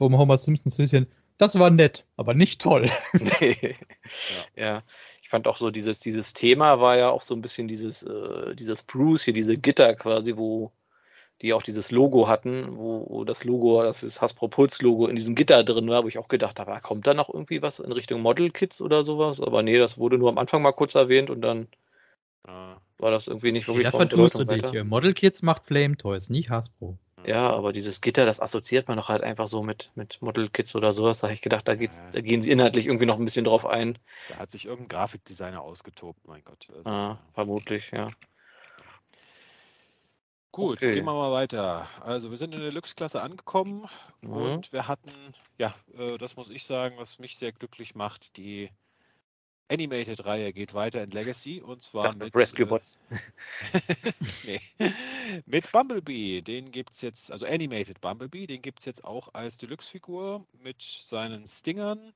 um 0.00 0.16
Homer 0.16 0.38
Simpsons 0.38 0.76
bisschen, 0.76 1.06
das 1.42 1.58
war 1.58 1.70
nett, 1.70 2.04
aber 2.16 2.34
nicht 2.34 2.60
toll. 2.60 2.88
Nee. 3.40 3.76
Ja. 4.56 4.82
ich 5.22 5.28
fand 5.28 5.48
auch 5.48 5.56
so 5.56 5.70
dieses, 5.70 6.00
dieses 6.00 6.32
Thema 6.32 6.80
war 6.80 6.96
ja 6.96 7.10
auch 7.10 7.22
so 7.22 7.34
ein 7.34 7.42
bisschen 7.42 7.66
dieses, 7.66 8.04
äh, 8.04 8.54
dieses 8.54 8.84
Bruce 8.84 9.24
hier, 9.24 9.34
diese 9.34 9.56
Gitter 9.56 9.94
quasi, 9.94 10.36
wo 10.36 10.70
die 11.40 11.52
auch 11.52 11.62
dieses 11.62 11.90
Logo 11.90 12.28
hatten, 12.28 12.76
wo, 12.76 13.04
wo 13.08 13.24
das 13.24 13.42
Logo, 13.42 13.82
das 13.82 14.04
ist 14.04 14.20
Hasbro 14.20 14.46
Puls 14.46 14.80
Logo 14.80 15.08
in 15.08 15.16
diesem 15.16 15.34
Gitter 15.34 15.64
drin 15.64 15.88
war, 15.88 16.04
wo 16.04 16.08
ich 16.08 16.18
auch 16.18 16.28
gedacht 16.28 16.60
habe, 16.60 16.72
ah, 16.72 16.78
kommt 16.78 17.06
da 17.06 17.14
noch 17.14 17.28
irgendwie 17.28 17.60
was 17.60 17.80
in 17.80 17.90
Richtung 17.90 18.20
Model 18.20 18.50
Kits 18.50 18.80
oder 18.80 19.02
sowas? 19.02 19.40
Aber 19.40 19.62
nee, 19.64 19.78
das 19.78 19.98
wurde 19.98 20.18
nur 20.18 20.28
am 20.28 20.38
Anfang 20.38 20.62
mal 20.62 20.72
kurz 20.72 20.94
erwähnt 20.94 21.30
und 21.30 21.40
dann 21.40 21.66
äh, 22.46 22.74
war 22.98 23.10
das 23.10 23.26
irgendwie 23.26 23.50
nicht 23.50 23.66
wirklich 23.66 23.84
Da 23.84 23.90
von 23.90 24.08
vertust 24.08 24.38
du 24.38 24.44
dich. 24.44 24.84
Model 24.84 25.12
Kids 25.14 25.42
macht 25.42 25.66
Flame 25.66 25.96
Toys, 25.96 26.30
nicht 26.30 26.50
Hasbro. 26.50 26.96
Ja, 27.24 27.50
aber 27.50 27.72
dieses 27.72 28.00
Gitter, 28.00 28.26
das 28.26 28.40
assoziiert 28.40 28.88
man 28.88 28.96
doch 28.96 29.08
halt 29.08 29.22
einfach 29.22 29.46
so 29.46 29.62
mit, 29.62 29.90
mit 29.94 30.20
Model 30.22 30.48
Kits 30.48 30.74
oder 30.74 30.92
sowas. 30.92 31.20
Da 31.20 31.28
habe 31.28 31.34
ich 31.34 31.40
gedacht, 31.42 31.68
da, 31.68 31.74
geht's, 31.76 32.02
da 32.10 32.20
gehen 32.20 32.42
sie 32.42 32.50
inhaltlich 32.50 32.86
irgendwie 32.86 33.06
noch 33.06 33.18
ein 33.18 33.24
bisschen 33.24 33.44
drauf 33.44 33.64
ein. 33.66 33.98
da 34.26 34.38
hat 34.38 34.50
sich 34.50 34.64
irgendein 34.66 34.88
Grafikdesigner 34.98 35.60
ausgetobt, 35.62 36.26
mein 36.26 36.42
Gott. 36.44 36.68
Also, 36.70 36.90
Ah, 36.90 37.16
vermutlich, 37.34 37.90
ja. 37.92 38.10
Gut, 40.50 40.78
Okay. 40.78 40.92
gehen 40.92 41.04
wir 41.04 41.12
mal 41.14 41.32
weiter. 41.32 41.88
Also 42.02 42.30
wir 42.30 42.36
sind 42.38 42.52
in 42.54 42.60
der 42.60 42.70
Deluxe-Klasse 42.70 43.22
angekommen 43.22 43.88
Mhm. 44.22 44.32
und 44.34 44.72
wir 44.72 44.86
hatten, 44.88 45.10
ja, 45.58 45.74
äh, 45.94 46.18
das 46.18 46.36
muss 46.36 46.50
ich 46.50 46.64
sagen, 46.64 46.96
was 46.98 47.18
mich 47.18 47.36
sehr 47.38 47.52
glücklich 47.52 47.94
macht, 47.94 48.36
die 48.36 48.70
Animated-Reihe 49.68 50.52
geht 50.52 50.74
weiter 50.74 51.02
in 51.02 51.10
Legacy 51.10 51.60
und 51.60 51.82
zwar 51.82 52.04
Dachte, 52.04 52.24
mit, 52.24 52.34
Rescue 52.34 52.64
äh, 52.64 52.68
Bots. 52.68 53.00
nee, 54.44 54.60
mit 55.46 55.70
Bumblebee. 55.72 56.42
Den 56.42 56.70
gibt 56.72 56.92
es 56.92 57.00
jetzt, 57.00 57.32
also 57.32 57.46
Animated 57.46 58.00
Bumblebee, 58.00 58.46
den 58.46 58.60
gibt 58.62 58.80
es 58.80 58.84
jetzt 58.84 59.04
auch 59.04 59.32
als 59.34 59.58
Deluxe-Figur 59.58 60.44
mit 60.62 60.82
seinen 60.82 61.46
Stingern, 61.46 62.12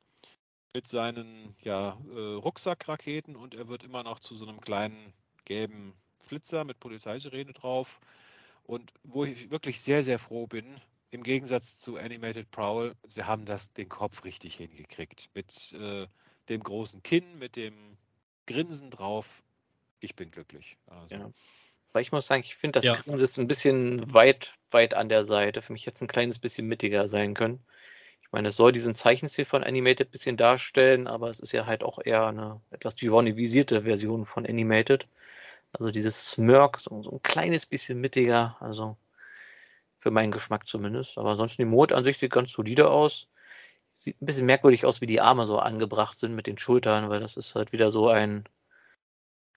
mit 0.74 0.86
seinen 0.86 1.56
ja, 1.62 1.96
äh, 2.14 2.18
Rucksackraketen 2.18 3.36
und 3.36 3.54
er 3.54 3.68
wird 3.68 3.84
immer 3.84 4.02
noch 4.02 4.20
zu 4.20 4.34
so 4.34 4.46
einem 4.46 4.60
kleinen 4.60 5.14
gelben 5.44 5.94
Flitzer 6.18 6.64
mit 6.64 6.78
Polizeisirene 6.80 7.52
drauf. 7.52 8.00
Und 8.64 8.92
wo 9.04 9.24
ich 9.24 9.50
wirklich 9.50 9.80
sehr, 9.80 10.02
sehr 10.02 10.18
froh 10.18 10.46
bin, 10.46 10.80
im 11.10 11.22
Gegensatz 11.22 11.78
zu 11.78 11.96
Animated 11.96 12.50
Prowl, 12.50 12.94
sie 13.08 13.24
haben 13.24 13.46
das 13.46 13.72
den 13.72 13.88
Kopf 13.88 14.24
richtig 14.24 14.56
hingekriegt. 14.56 15.30
Mit 15.34 15.72
äh, 15.72 16.06
dem 16.48 16.62
großen 16.62 17.02
Kinn, 17.02 17.24
mit 17.38 17.56
dem 17.56 17.74
Grinsen 18.46 18.90
drauf. 18.90 19.42
Ich 20.00 20.14
bin 20.14 20.30
glücklich. 20.30 20.76
Also, 20.86 21.14
Ja. 21.14 21.30
Weil 21.92 22.02
ich 22.02 22.12
muss 22.12 22.26
sagen, 22.26 22.42
ich 22.44 22.56
finde, 22.56 22.78
das 22.80 22.84
Ja. 22.84 22.94
Grinsen 22.94 23.20
ist 23.20 23.38
ein 23.38 23.48
bisschen 23.48 24.12
weit, 24.12 24.54
weit 24.70 24.94
an 24.94 25.08
der 25.08 25.24
Seite. 25.24 25.62
Für 25.62 25.72
mich 25.72 25.86
hätte 25.86 25.96
es 25.96 26.02
ein 26.02 26.08
kleines 26.08 26.38
bisschen 26.38 26.66
mittiger 26.66 27.08
sein 27.08 27.34
können. 27.34 27.64
Ich 28.22 28.32
meine, 28.32 28.48
es 28.48 28.56
soll 28.56 28.72
diesen 28.72 28.94
Zeichenstil 28.94 29.44
von 29.44 29.64
Animated 29.64 30.08
ein 30.08 30.10
bisschen 30.10 30.36
darstellen, 30.36 31.06
aber 31.06 31.30
es 31.30 31.40
ist 31.40 31.52
ja 31.52 31.66
halt 31.66 31.82
auch 31.82 31.98
eher 32.04 32.26
eine 32.26 32.60
etwas 32.70 32.96
Giovanni-visierte 32.96 33.82
Version 33.82 34.26
von 34.26 34.44
Animated. 34.44 35.06
Also 35.72 35.90
dieses 35.90 36.30
Smirk, 36.30 36.80
so, 36.80 37.02
so 37.02 37.12
ein 37.12 37.22
kleines 37.22 37.66
bisschen 37.66 38.00
mittiger, 38.00 38.56
also 38.60 38.96
für 40.00 40.10
meinen 40.10 40.32
Geschmack 40.32 40.66
zumindest. 40.66 41.18
Aber 41.18 41.30
ansonsten 41.30 41.62
die 41.62 41.66
Mode 41.66 41.94
an 41.94 42.04
sich 42.04 42.18
sieht 42.18 42.32
ganz 42.32 42.52
solide 42.52 42.90
aus. 42.90 43.28
Sieht 43.96 44.20
ein 44.22 44.26
bisschen 44.26 44.46
merkwürdig 44.46 44.84
aus, 44.84 45.00
wie 45.00 45.06
die 45.06 45.20
Arme 45.20 45.46
so 45.46 45.58
angebracht 45.58 46.16
sind 46.16 46.34
mit 46.34 46.46
den 46.46 46.58
Schultern, 46.58 47.08
weil 47.08 47.18
das 47.18 47.36
ist 47.36 47.54
halt 47.54 47.72
wieder 47.72 47.90
so 47.90 48.08
ein, 48.08 48.44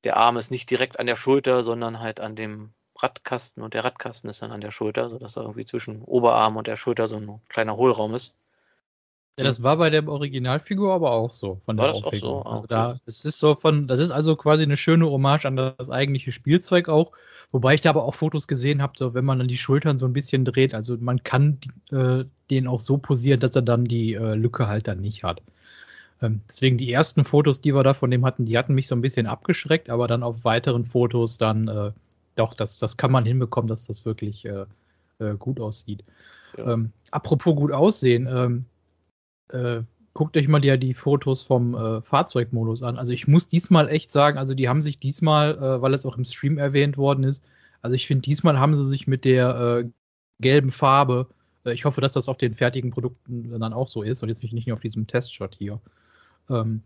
der 0.04 0.18
Arm 0.18 0.38
ist 0.38 0.50
nicht 0.50 0.70
direkt 0.70 0.98
an 1.00 1.08
der 1.08 1.16
Schulter, 1.18 1.62
sondern 1.62 2.00
halt 2.00 2.20
an 2.20 2.36
dem 2.36 2.74
Radkasten 2.98 3.62
und 3.62 3.74
der 3.74 3.84
Radkasten 3.86 4.30
ist 4.30 4.42
dann 4.42 4.52
an 4.52 4.62
der 4.62 4.72
Schulter, 4.72 5.10
sodass 5.10 5.34
da 5.34 5.42
irgendwie 5.42 5.66
zwischen 5.66 6.02
Oberarm 6.04 6.58
und 6.58 6.68
der 6.68 6.78
Schulter 6.78 7.08
so 7.08 7.18
ein 7.18 7.42
kleiner 7.50 7.76
Hohlraum 7.78 8.16
ist. 8.16 8.34
Ja, 9.40 9.46
das 9.46 9.64
war 9.64 9.78
bei 9.78 9.90
der 9.90 10.08
Originalfigur 10.08 10.94
aber 10.94 11.12
auch 11.12 11.32
so. 11.32 11.60
Von 11.66 11.78
War 11.78 11.86
der 11.86 11.94
das 11.94 12.04
auch 12.04 12.08
Aufregung. 12.08 12.44
so? 12.44 12.46
Ah, 12.46 12.56
Also 12.56 12.68
da, 12.68 12.98
das 13.06 13.26
ist 13.26 13.40
so 13.40 13.56
von, 13.56 13.88
das 13.88 14.00
ist 14.00 14.12
also 14.12 14.36
quasi 14.36 14.64
eine 14.64 14.78
schöne 14.78 15.10
Hommage 15.10 15.46
an 15.46 15.56
das 15.56 15.90
eigentliche 15.90 16.32
Spielzeug 16.32 16.90
auch. 16.90 17.12
Wobei 17.52 17.74
ich 17.74 17.82
da 17.82 17.90
aber 17.90 18.04
auch 18.04 18.14
Fotos 18.14 18.48
gesehen 18.48 18.82
habe, 18.82 18.94
so 18.96 19.14
wenn 19.16 19.26
man 19.26 19.40
dann 19.40 19.48
die 19.48 19.58
Schultern 19.58 19.98
so 19.98 20.06
ein 20.06 20.14
bisschen 20.14 20.46
dreht, 20.46 20.76
also 20.76 20.98
man 21.00 21.24
kann 21.24 21.58
äh, 21.92 22.26
den 22.52 22.68
auch 22.68 22.80
so 22.80 22.98
posieren, 23.00 23.40
dass 23.40 23.56
er 23.56 23.64
dann 23.64 23.86
die 23.86 24.14
äh, 24.14 24.36
Lücke 24.36 24.68
halt 24.68 24.88
dann 24.88 25.02
nicht 25.02 25.24
hat. 25.24 25.42
Ähm, 26.22 26.42
deswegen 26.48 26.78
die 26.78 26.92
ersten 26.92 27.24
Fotos, 27.24 27.62
die 27.62 27.74
wir 27.74 27.82
da 27.84 27.94
von 27.96 28.12
dem 28.12 28.26
hatten, 28.26 28.46
die 28.46 28.58
hatten 28.58 28.76
mich 28.76 28.88
so 28.88 28.96
ein 28.96 29.02
bisschen 29.02 29.26
abgeschreckt, 29.26 29.90
aber 29.90 30.08
dann 30.08 30.22
auf 30.22 30.44
weiteren 30.44 30.86
Fotos 30.86 31.38
dann 31.40 31.68
äh, 31.68 31.92
doch, 32.36 32.54
das, 32.54 32.78
das 32.78 32.98
kann 32.98 33.12
man 33.12 33.26
hinbekommen, 33.26 33.68
dass 33.68 33.88
das 33.88 34.06
wirklich 34.06 34.46
äh, 34.46 34.66
äh, 35.20 35.36
gut 35.38 35.60
aussieht. 35.60 36.04
Ja. 36.58 36.74
Ähm, 36.74 36.92
apropos 37.12 37.56
gut 37.56 37.72
aussehen, 37.72 38.28
ähm, 38.32 38.66
äh, 39.50 39.82
guckt 40.14 40.36
euch 40.36 40.48
mal 40.48 40.60
die, 40.60 40.78
die 40.80 40.94
Fotos 40.94 41.44
vom 41.44 41.76
äh, 41.76 42.02
Fahrzeugmodus 42.02 42.84
an. 42.84 42.98
Also 42.98 43.14
ich 43.14 43.28
muss 43.28 43.48
diesmal 43.50 43.90
echt 43.90 44.12
sagen, 44.12 44.38
also 44.38 44.54
die 44.54 44.68
haben 44.68 44.82
sich 44.82 45.00
diesmal, 45.00 45.58
äh, 45.58 45.82
weil 45.82 45.94
es 45.94 46.06
auch 46.06 46.18
im 46.18 46.26
Stream 46.26 46.58
erwähnt 46.58 46.98
worden 46.98 47.24
ist, 47.24 47.44
also 47.82 47.96
ich 47.96 48.08
finde, 48.08 48.24
diesmal 48.24 48.60
haben 48.60 48.76
sie 48.76 48.86
sich 48.86 49.08
mit 49.08 49.26
der 49.26 49.84
äh, 49.84 49.90
gelben 50.40 50.72
Farbe, 50.72 51.28
äh, 51.66 51.74
ich 51.74 51.86
hoffe, 51.86 52.02
dass 52.02 52.14
das 52.14 52.28
auf 52.28 52.38
den 52.38 52.54
fertigen 52.54 52.92
Produkten 52.92 53.58
dann 53.60 53.74
auch 53.74 53.88
so 53.88 54.02
ist 54.02 54.22
und 54.22 54.30
jetzt 54.30 54.44
nicht, 54.44 54.54
nicht 54.54 54.68
nur 54.68 54.76
auf 54.76 54.82
diesem 54.82 55.08
Testshot 55.08 55.56
hier. 55.56 55.80
Ähm, 56.50 56.82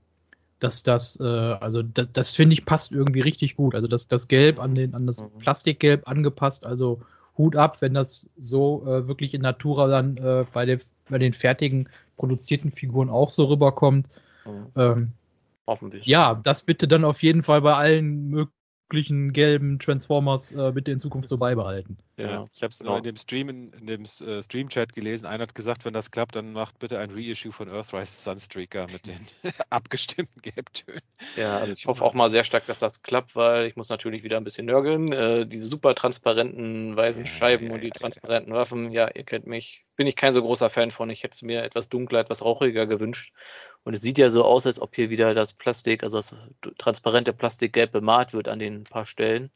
dass 0.60 0.84
das, 0.84 1.20
äh, 1.20 1.24
also 1.24 1.82
das, 1.82 2.08
das 2.14 2.36
finde 2.36 2.54
ich 2.54 2.66
passt 2.66 2.92
irgendwie 2.92 3.22
richtig 3.22 3.56
gut. 3.56 3.76
Also 3.76 3.88
das, 3.88 4.08
das 4.08 4.28
Gelb 4.28 4.60
an, 4.60 4.76
den, 4.76 4.94
an 4.94 5.08
das 5.08 5.22
mhm. 5.22 5.40
Plastikgelb 5.40 6.08
angepasst, 6.08 6.66
also 6.66 7.02
Hut 7.38 7.56
ab, 7.56 7.82
wenn 7.82 7.96
das 7.96 8.28
so 8.38 8.86
äh, 8.86 9.08
wirklich 9.08 9.34
in 9.34 9.42
Natura 9.42 9.88
dann 9.88 10.46
bei, 10.54 10.66
den, 10.66 10.82
bei 11.10 11.18
den 11.18 11.34
fertigen 11.34 11.90
produzierten 12.24 12.72
Figuren 12.72 13.10
auch 13.10 13.30
so 13.30 13.44
rüberkommt. 13.46 14.08
Mhm. 14.46 14.68
Ähm, 14.78 15.12
Hoffentlich. 15.68 16.06
Ja, 16.06 16.36
das 16.42 16.64
bitte 16.64 16.88
dann 16.88 17.04
auf 17.04 17.22
jeden 17.22 17.44
Fall 17.44 17.62
bei 17.62 17.74
allen 17.74 18.30
möglichen 18.30 19.34
gelben 19.34 19.78
Transformers 19.78 20.54
äh, 20.54 20.72
bitte 20.74 20.92
in 20.92 21.00
Zukunft 21.00 21.28
so 21.28 21.38
beibehalten. 21.38 21.98
Ja, 22.16 22.28
ja. 22.28 22.48
ich 22.54 22.62
habe 22.62 22.72
es 22.72 22.80
genau. 22.80 22.98
in 22.98 23.04
dem 23.04 23.16
Stream, 23.16 23.50
in, 23.50 23.72
dem 23.88 24.04
äh, 24.04 24.44
Stream-Chat 24.44 24.94
gelesen. 24.94 25.26
Einer 25.26 25.44
hat 25.44 25.56
gesagt, 25.56 25.84
wenn 25.84 25.94
das 25.94 26.12
klappt, 26.12 26.36
dann 26.36 26.54
macht 26.54 26.78
bitte 26.78 27.00
ein 27.00 27.10
Reissue 27.10 27.52
von 27.52 27.68
Earthrise 27.70 28.22
Sunstreaker 28.22 28.86
mit 28.92 29.08
den 29.08 29.20
abgestimmten 29.72 30.40
Gelbtönen. 30.42 31.02
Ja, 31.36 31.58
also 31.58 31.74
ich 31.74 31.88
hoffe 31.88 32.04
auch 32.04 32.14
mal 32.14 32.30
sehr 32.30 32.44
stark, 32.44 32.68
dass 32.68 32.78
das 32.78 33.02
klappt, 33.02 33.36
weil 33.36 33.66
ich 33.66 33.76
muss 33.76 33.90
natürlich 33.90 34.24
wieder 34.24 34.38
ein 34.38 34.44
bisschen 34.44 34.68
nörgeln. 34.68 35.12
Äh, 35.12 35.48
diese 35.48 35.66
super 35.66 35.96
transparenten 35.96 36.96
weißen 36.96 37.26
Scheiben 37.26 37.68
ja, 37.68 37.74
und 37.74 37.82
die 37.82 37.90
transparenten 37.90 38.54
Waffen, 38.54 38.92
ja, 38.92 39.10
ihr 39.14 39.24
kennt 39.24 39.48
mich. 39.48 39.84
Bin 39.96 40.06
ich 40.06 40.16
kein 40.16 40.34
so 40.34 40.42
großer 40.42 40.70
Fan 40.70 40.92
von. 40.92 41.10
Ich 41.10 41.24
hätte 41.24 41.34
es 41.34 41.42
mir 41.42 41.64
etwas 41.64 41.90
dunkler, 41.90 42.20
etwas 42.20 42.44
rauchiger 42.44 42.86
gewünscht. 42.86 43.34
Und 43.84 43.96
es 43.96 44.02
sieht 44.02 44.20
ja 44.20 44.30
so 44.30 44.44
aus, 44.46 44.68
als 44.68 44.80
ob 44.80 44.96
hier 44.96 45.10
wieder 45.10 45.34
das 45.34 45.54
Plastik, 45.54 46.04
also 46.04 46.18
das 46.18 46.36
transparente 46.78 47.34
Plastik 47.34 47.74
gelb 47.74 47.92
bemalt 47.92 48.34
wird 48.34 48.48
an 48.48 48.60
den 48.60 48.84
paar 48.84 49.06
Stellen. 49.06 49.52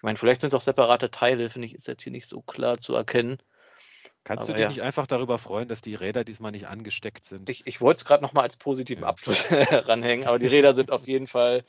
Ich 0.00 0.02
meine, 0.02 0.16
vielleicht 0.16 0.40
sind 0.40 0.48
es 0.48 0.54
auch 0.54 0.62
separate 0.62 1.10
Teile, 1.10 1.50
finde 1.50 1.66
ich, 1.66 1.74
ist 1.74 1.86
jetzt 1.86 2.02
hier 2.02 2.10
nicht 2.10 2.26
so 2.26 2.40
klar 2.40 2.78
zu 2.78 2.94
erkennen. 2.94 3.36
Kannst 4.24 4.48
Aber 4.48 4.54
du 4.54 4.56
dich 4.56 4.62
ja. 4.62 4.68
nicht 4.70 4.80
einfach 4.80 5.06
darüber 5.06 5.36
freuen, 5.36 5.68
dass 5.68 5.82
die 5.82 5.94
Räder 5.94 6.24
diesmal 6.24 6.52
nicht 6.52 6.68
angesteckt 6.68 7.26
sind? 7.26 7.50
Ich, 7.50 7.66
ich 7.66 7.82
wollte 7.82 7.98
es 7.98 8.04
gerade 8.06 8.22
nochmal 8.22 8.44
als 8.44 8.56
positiven 8.56 9.04
Abschluss 9.04 9.44
ranhängen, 9.50 10.26
aber 10.26 10.38
die 10.38 10.46
Räder 10.46 10.74
sind 10.74 10.90
auf 10.90 11.06
jeden 11.06 11.26
Fall 11.26 11.64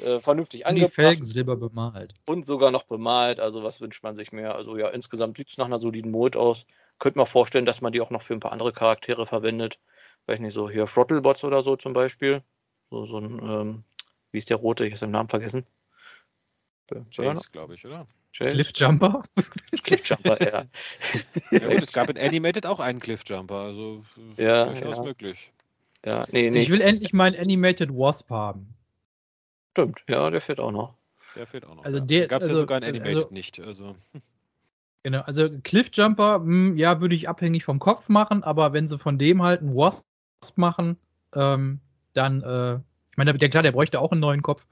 äh, 0.00 0.18
vernünftig 0.18 0.66
angepasst. 0.66 0.98
Die 0.98 1.02
Felgen 1.02 1.24
silber 1.24 1.54
bemalt. 1.54 2.14
Und 2.26 2.46
sogar 2.46 2.72
noch 2.72 2.82
bemalt, 2.82 3.38
also 3.38 3.62
was 3.62 3.80
wünscht 3.80 4.02
man 4.02 4.16
sich 4.16 4.32
mehr? 4.32 4.56
Also 4.56 4.76
ja, 4.76 4.88
insgesamt 4.88 5.36
sieht 5.36 5.50
es 5.50 5.56
nach 5.56 5.66
einer 5.66 5.78
soliden 5.78 6.10
Mold 6.10 6.34
aus. 6.34 6.66
Könnte 6.98 7.18
man 7.18 7.28
vorstellen, 7.28 7.64
dass 7.64 7.80
man 7.80 7.92
die 7.92 8.00
auch 8.00 8.10
noch 8.10 8.22
für 8.22 8.34
ein 8.34 8.40
paar 8.40 8.52
andere 8.52 8.72
Charaktere 8.72 9.24
verwendet. 9.24 9.78
Weiß 10.26 10.40
nicht, 10.40 10.52
so 10.52 10.68
hier 10.68 10.86
Throttlebots 10.86 11.44
oder 11.44 11.62
so 11.62 11.76
zum 11.76 11.92
Beispiel. 11.92 12.42
So, 12.90 13.06
so 13.06 13.18
ein, 13.18 13.38
ähm, 13.40 13.84
wie 14.32 14.38
ist 14.38 14.50
der 14.50 14.56
rote? 14.56 14.84
Ich 14.84 14.94
habe 14.94 15.06
den 15.06 15.12
Namen 15.12 15.28
vergessen. 15.28 15.64
Chase, 17.10 17.48
glaube 17.52 17.74
ich, 17.74 17.86
oder? 17.86 18.06
Chase? 18.32 18.52
Cliffjumper? 18.52 19.22
Cliffjumper, 19.82 20.40
ja. 20.42 20.64
ja 21.50 21.68
gut, 21.68 21.82
es 21.82 21.92
gab 21.92 22.10
in 22.10 22.18
Animated 22.18 22.66
auch 22.66 22.80
einen 22.80 23.00
Cliffjumper, 23.00 23.54
also 23.54 24.04
ja, 24.36 24.64
durchaus 24.66 24.98
ja. 24.98 25.02
möglich. 25.02 25.52
Ja, 26.04 26.26
nee, 26.30 26.50
nee. 26.50 26.58
Ich 26.58 26.70
will 26.70 26.80
endlich 26.80 27.12
meinen 27.12 27.38
Animated 27.38 27.90
Wasp 27.90 28.30
haben. 28.30 28.74
Stimmt, 29.72 30.02
ja, 30.08 30.30
der 30.30 30.40
fehlt 30.40 30.60
auch 30.60 30.70
noch. 30.70 30.94
Der 31.34 31.46
fehlt 31.46 31.64
auch 31.64 31.74
noch. 31.74 31.84
Also 31.84 32.00
der 32.00 32.26
gab 32.26 32.42
es 32.42 32.48
also, 32.48 32.54
ja 32.54 32.60
sogar 32.60 32.78
in 32.78 32.84
Animated 32.84 33.16
also, 33.16 33.28
nicht. 33.30 33.60
Also. 33.60 33.96
Genau, 35.02 35.20
also 35.20 35.48
Cliffjumper, 35.62 36.36
hm, 36.36 36.76
ja, 36.76 37.00
würde 37.00 37.14
ich 37.14 37.28
abhängig 37.28 37.64
vom 37.64 37.78
Kopf 37.78 38.08
machen, 38.08 38.42
aber 38.42 38.72
wenn 38.72 38.88
sie 38.88 38.98
von 38.98 39.18
dem 39.18 39.42
halt 39.42 39.60
einen 39.60 39.74
Wasp 39.74 40.04
machen, 40.56 40.96
ähm, 41.34 41.80
dann, 42.12 42.42
äh, 42.42 42.74
ich 43.10 43.16
meine, 43.16 43.34
der 43.34 43.48
klar, 43.48 43.62
der 43.62 43.72
bräuchte 43.72 44.00
auch 44.00 44.12
einen 44.12 44.20
neuen 44.20 44.42
Kopf, 44.42 44.66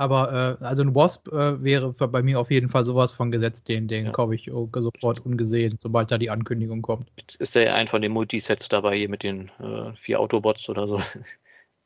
aber 0.00 0.58
äh, 0.60 0.64
also 0.64 0.82
ein 0.82 0.94
Wasp 0.94 1.28
äh, 1.28 1.62
wäre 1.62 1.92
bei 1.92 2.22
mir 2.22 2.40
auf 2.40 2.50
jeden 2.50 2.70
Fall 2.70 2.86
sowas 2.86 3.12
von 3.12 3.30
gesetzt, 3.30 3.68
den, 3.68 3.86
den 3.86 4.06
ja. 4.06 4.12
kaufe 4.12 4.34
ich 4.34 4.50
sofort 4.50 5.24
ungesehen, 5.26 5.78
sobald 5.78 6.10
da 6.10 6.16
die 6.16 6.30
Ankündigung 6.30 6.80
kommt. 6.80 7.10
Ist 7.38 7.54
der 7.54 7.74
ein 7.74 7.86
von 7.86 8.00
den 8.00 8.10
Multisets 8.12 8.70
dabei 8.70 8.96
hier 8.96 9.10
mit 9.10 9.22
den 9.22 9.50
äh, 9.60 9.92
vier 10.00 10.18
Autobots 10.20 10.70
oder 10.70 10.86
so? 10.86 11.02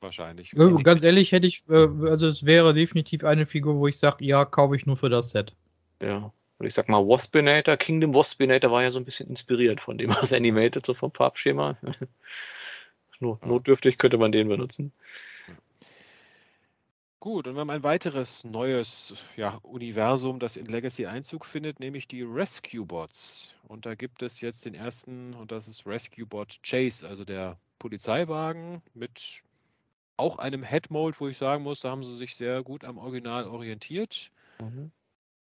Wahrscheinlich. 0.00 0.52
Äh, 0.52 0.82
ganz 0.84 1.02
ehrlich 1.02 1.32
hätte 1.32 1.48
ich, 1.48 1.64
äh, 1.68 1.88
also 2.08 2.28
es 2.28 2.46
wäre 2.46 2.72
definitiv 2.72 3.24
eine 3.24 3.46
Figur, 3.46 3.74
wo 3.76 3.88
ich 3.88 3.98
sage, 3.98 4.24
ja, 4.24 4.44
kaufe 4.44 4.76
ich 4.76 4.86
nur 4.86 4.96
für 4.96 5.08
das 5.08 5.30
Set. 5.30 5.52
Ja. 6.00 6.32
Und 6.58 6.66
ich 6.66 6.74
sag 6.74 6.88
mal, 6.88 7.04
Waspinator, 7.04 7.76
Kingdom 7.76 8.14
Waspinator 8.14 8.70
war 8.70 8.84
ja 8.84 8.92
so 8.92 9.00
ein 9.00 9.04
bisschen 9.04 9.28
inspiriert 9.28 9.80
von 9.80 9.98
dem 9.98 10.12
aus 10.12 10.32
Animated, 10.32 10.86
so 10.86 10.94
vom 10.94 11.10
Farbschema. 11.10 11.76
Notdürftig 13.18 13.98
könnte 13.98 14.18
man 14.18 14.30
den 14.30 14.48
benutzen. 14.48 14.92
Gut, 17.24 17.48
und 17.48 17.54
wir 17.54 17.60
haben 17.60 17.70
ein 17.70 17.82
weiteres 17.82 18.44
neues 18.44 19.14
ja, 19.34 19.58
Universum, 19.62 20.38
das 20.38 20.58
in 20.58 20.66
Legacy 20.66 21.06
Einzug 21.06 21.46
findet, 21.46 21.80
nämlich 21.80 22.06
die 22.06 22.20
Rescue 22.20 22.84
Bots. 22.84 23.54
Und 23.66 23.86
da 23.86 23.94
gibt 23.94 24.20
es 24.20 24.42
jetzt 24.42 24.66
den 24.66 24.74
ersten, 24.74 25.32
und 25.32 25.50
das 25.50 25.66
ist 25.66 25.86
Rescue 25.86 26.26
Bot 26.26 26.58
Chase, 26.62 27.08
also 27.08 27.24
der 27.24 27.56
Polizeiwagen 27.78 28.82
mit 28.92 29.42
auch 30.18 30.36
einem 30.36 30.62
Headmold, 30.62 31.18
wo 31.18 31.26
ich 31.26 31.38
sagen 31.38 31.62
muss, 31.62 31.80
da 31.80 31.88
haben 31.88 32.02
sie 32.02 32.14
sich 32.14 32.36
sehr 32.36 32.62
gut 32.62 32.84
am 32.84 32.98
Original 32.98 33.48
orientiert. 33.48 34.30
Mhm. 34.60 34.90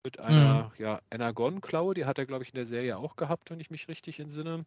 Mit 0.05 0.17
einer 0.21 0.71
mhm. 0.77 0.81
ja, 0.81 1.01
Energon-Klaue, 1.11 1.93
die 1.93 2.05
hat 2.05 2.17
er, 2.17 2.25
glaube 2.25 2.45
ich, 2.45 2.51
in 2.51 2.55
der 2.55 2.65
Serie 2.65 2.97
auch 2.97 3.17
gehabt, 3.17 3.51
wenn 3.51 3.59
ich 3.59 3.69
mich 3.69 3.89
richtig 3.89 4.21
entsinne. 4.21 4.65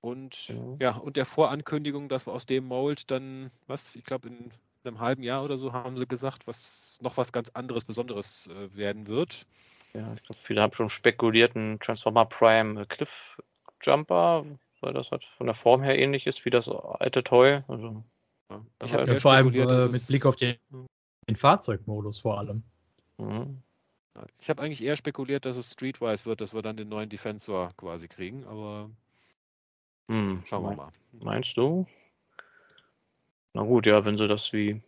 Und 0.00 0.48
mhm. 0.48 0.76
ja, 0.80 0.96
und 0.96 1.16
der 1.16 1.26
Vorankündigung, 1.26 2.08
dass 2.08 2.24
wir 2.24 2.34
aus 2.34 2.46
dem 2.46 2.66
Mold 2.66 3.10
dann, 3.10 3.50
was, 3.66 3.96
ich 3.96 4.04
glaube, 4.04 4.28
in 4.28 4.52
einem 4.86 5.00
halben 5.00 5.22
Jahr 5.22 5.44
oder 5.44 5.56
so 5.56 5.72
haben 5.72 5.96
sie 5.98 6.06
gesagt, 6.06 6.46
was 6.46 6.98
noch 7.02 7.16
was 7.16 7.32
ganz 7.32 7.50
anderes, 7.50 7.84
Besonderes 7.84 8.48
äh, 8.48 8.76
werden 8.76 9.06
wird. 9.06 9.46
Ja, 9.94 10.12
ich 10.14 10.22
glaube, 10.22 10.40
viele 10.42 10.62
haben 10.62 10.72
schon 10.72 10.90
spekuliert, 10.90 11.54
ein 11.56 11.78
Transformer 11.80 12.26
Prime 12.26 12.86
Cliff 12.86 13.40
Jumper, 13.82 14.44
weil 14.80 14.92
das 14.92 15.10
halt 15.10 15.24
von 15.24 15.46
der 15.46 15.54
Form 15.54 15.82
her 15.82 15.98
ähnlich 15.98 16.26
ist 16.26 16.44
wie 16.44 16.50
das 16.50 16.68
alte 16.68 17.24
Toy. 17.24 17.62
Also, 17.68 18.04
ja, 18.50 18.64
ich 18.84 18.92
habe 18.92 19.12
ja, 19.12 19.20
vor 19.20 19.32
allem 19.32 19.52
äh, 19.54 19.88
mit 19.88 20.06
Blick 20.06 20.26
auf 20.26 20.36
den, 20.36 20.56
den 21.28 21.36
Fahrzeugmodus 21.36 22.20
vor 22.20 22.38
allem. 22.38 22.62
Mhm. 23.18 23.62
Ich 24.38 24.48
habe 24.48 24.62
eigentlich 24.62 24.82
eher 24.82 24.96
spekuliert, 24.96 25.44
dass 25.44 25.56
es 25.56 25.72
Streetwise 25.72 26.24
wird, 26.24 26.40
dass 26.40 26.54
wir 26.54 26.62
dann 26.62 26.76
den 26.76 26.88
neuen 26.88 27.08
Defensor 27.08 27.72
quasi 27.76 28.08
kriegen, 28.08 28.44
aber 28.46 28.90
hm, 30.08 30.42
schauen 30.46 30.64
wir 30.64 30.76
mal. 30.76 30.92
Meinst 31.12 31.56
du? 31.56 31.86
Na 33.56 33.62
gut, 33.62 33.86
ja, 33.86 34.04
wenn 34.04 34.18
sie 34.18 34.28
das 34.28 34.52
wie 34.52 34.82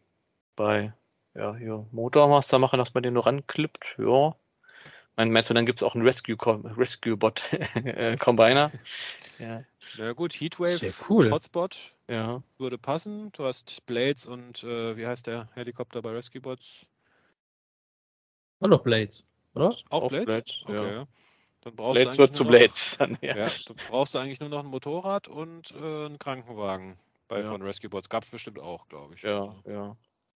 bei 0.55 0.93
ja, 1.35 1.57
hier 1.57 1.87
Motormaster 1.91 2.59
machen, 2.59 2.79
dass 2.79 2.93
man 2.93 3.03
den 3.03 3.15
nur 3.15 3.25
ranklippt, 3.25 3.97
ja. 3.97 4.37
Mein, 5.17 5.33
meinst 5.33 5.49
du, 5.49 5.55
dann 5.55 5.65
gibt 5.65 5.79
es 5.79 5.83
auch 5.83 5.95
einen 5.95 6.05
Rescue, 6.05 6.37
Rescue 6.77 7.17
Bot 7.17 7.51
äh, 7.75 8.19
Combiner? 8.19 8.71
ja. 9.39 9.65
Na 9.97 10.13
gut, 10.13 10.35
Heatwave, 10.35 10.93
cool. 11.09 11.31
Hotspot 11.31 11.95
ja. 12.09 12.43
würde 12.59 12.77
passen. 12.77 13.33
Du 13.33 13.47
hast 13.47 13.87
Blades 13.87 14.27
und 14.27 14.63
äh, 14.65 14.99
wie 14.99 15.07
heißt 15.07 15.27
der 15.27 15.47
Helikopter 15.55 16.03
bei 16.03 16.11
Rescue 16.11 16.43
Bots? 16.43 16.87
War 18.61 18.69
doch 18.69 18.83
Blades, 18.83 19.25
oder? 19.55 19.69
Auch, 19.89 20.03
auch 20.03 20.09
Blades? 20.11 20.27
Blades? 20.27 20.63
Okay, 20.65 20.93
ja. 20.93 21.07
Dann 21.63 21.75
brauchst 21.75 21.95
Blades 21.95 22.17
du 22.17 22.19
wird 22.19 22.35
zu 22.35 22.45
Blades 22.45 22.97
dann, 22.99 23.17
ja. 23.23 23.35
ja. 23.35 23.51
Dann 23.67 23.77
brauchst 23.89 24.15
du 24.15 24.19
eigentlich 24.19 24.41
nur 24.41 24.51
noch 24.51 24.61
ein 24.61 24.67
Motorrad 24.67 25.27
und 25.27 25.71
äh, 25.71 26.05
einen 26.05 26.19
Krankenwagen 26.19 26.99
bei 27.29 27.41
ja. 27.41 27.47
von 27.47 27.63
Rescue 27.63 27.91
Bots. 27.91 28.09
Gab 28.09 28.25
es 28.25 28.31
bestimmt 28.31 28.59
auch, 28.59 28.89
glaube 28.89 29.15
ich. 29.15 29.23
Ja, 29.23 29.43
also. 29.43 29.71
ja. 29.71 29.97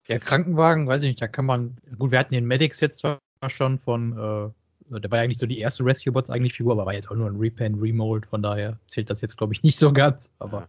Ja, 0.09 0.19
Krankenwagen, 0.19 0.87
weiß 0.87 1.03
ich 1.03 1.09
nicht, 1.09 1.21
da 1.21 1.29
kann 1.29 1.45
man. 1.45 1.77
Gut, 1.99 2.11
wir 2.11 2.19
hatten 2.19 2.33
den 2.33 2.47
Medics 2.47 2.81
jetzt 2.81 2.99
zwar 2.99 3.21
schon 3.49 3.79
von, 3.79 4.13
äh, 4.13 4.99
der 5.01 5.11
war 5.11 5.19
ja 5.19 5.25
eigentlich 5.25 5.39
so 5.39 5.47
die 5.47 5.59
erste 5.59 5.85
Rescue 5.85 6.13
Bots 6.13 6.31
eigentlich 6.31 6.55
Figur, 6.55 6.73
aber 6.73 6.87
war 6.87 6.95
jetzt 6.95 7.11
auch 7.11 7.15
nur 7.15 7.29
ein 7.29 7.37
Repaint, 7.37 7.81
Remold, 7.81 8.25
von 8.25 8.43
daher 8.43 8.79
zählt 8.87 9.11
das 9.11 9.21
jetzt, 9.21 9.37
glaube 9.37 9.53
ich, 9.53 9.63
nicht 9.63 9.79
so 9.79 9.93
ganz. 9.93 10.33
Aber 10.39 10.61
ja. 10.61 10.69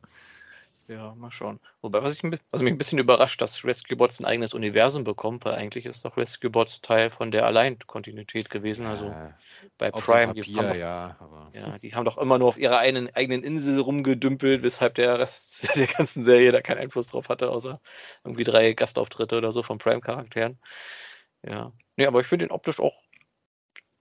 Ja, 0.90 1.14
mal 1.14 1.32
schauen. 1.32 1.60
Wobei, 1.84 2.02
was, 2.02 2.16
ich, 2.16 2.24
was 2.24 2.64
mich 2.64 2.74
ein 2.74 2.80
bisschen 2.80 2.98
überrascht, 2.98 3.40
dass 3.42 3.64
Rescue 3.64 3.96
Bots 3.96 4.20
ein 4.20 4.26
eigenes 4.26 4.56
Universum 4.56 5.04
bekommt, 5.04 5.46
weil 5.46 5.54
eigentlich 5.54 5.86
ist 5.86 6.04
doch 6.04 6.18
Rescue 6.18 6.50
Bots 6.50 6.82
Teil 6.82 7.12
von 7.12 7.30
der 7.30 7.46
Allein-Kontinuität 7.46 8.50
gewesen. 8.50 8.88
Also 8.88 9.06
ja, 9.06 9.38
bei 9.78 9.92
Prime, 9.92 10.34
Papier, 10.34 10.42
die, 10.42 10.56
haben, 10.56 10.80
ja, 10.80 11.16
ja, 11.54 11.78
die 11.78 11.94
haben 11.94 12.06
doch 12.06 12.18
immer 12.18 12.40
nur 12.40 12.48
auf 12.48 12.58
ihrer 12.58 12.80
einen, 12.80 13.16
eigenen 13.16 13.44
Insel 13.44 13.80
rumgedümpelt, 13.80 14.64
weshalb 14.64 14.96
der 14.96 15.20
Rest 15.20 15.70
der 15.78 15.86
ganzen 15.86 16.24
Serie 16.24 16.52
da 16.52 16.62
keinen 16.62 16.80
Einfluss 16.80 17.10
drauf 17.10 17.30
hatte, 17.30 17.52
außer 17.52 17.80
irgendwie 18.24 18.44
drei 18.44 18.74
Gastauftritte 18.74 19.38
oder 19.38 19.52
so 19.52 19.62
von 19.62 19.78
Prime-Charakteren. 19.78 20.58
Ja. 21.48 21.72
Nee, 21.98 22.08
aber 22.08 22.20
ich 22.22 22.28
finde 22.28 22.46
ihn 22.46 22.52
optisch 22.52 22.80
auch 22.80 22.96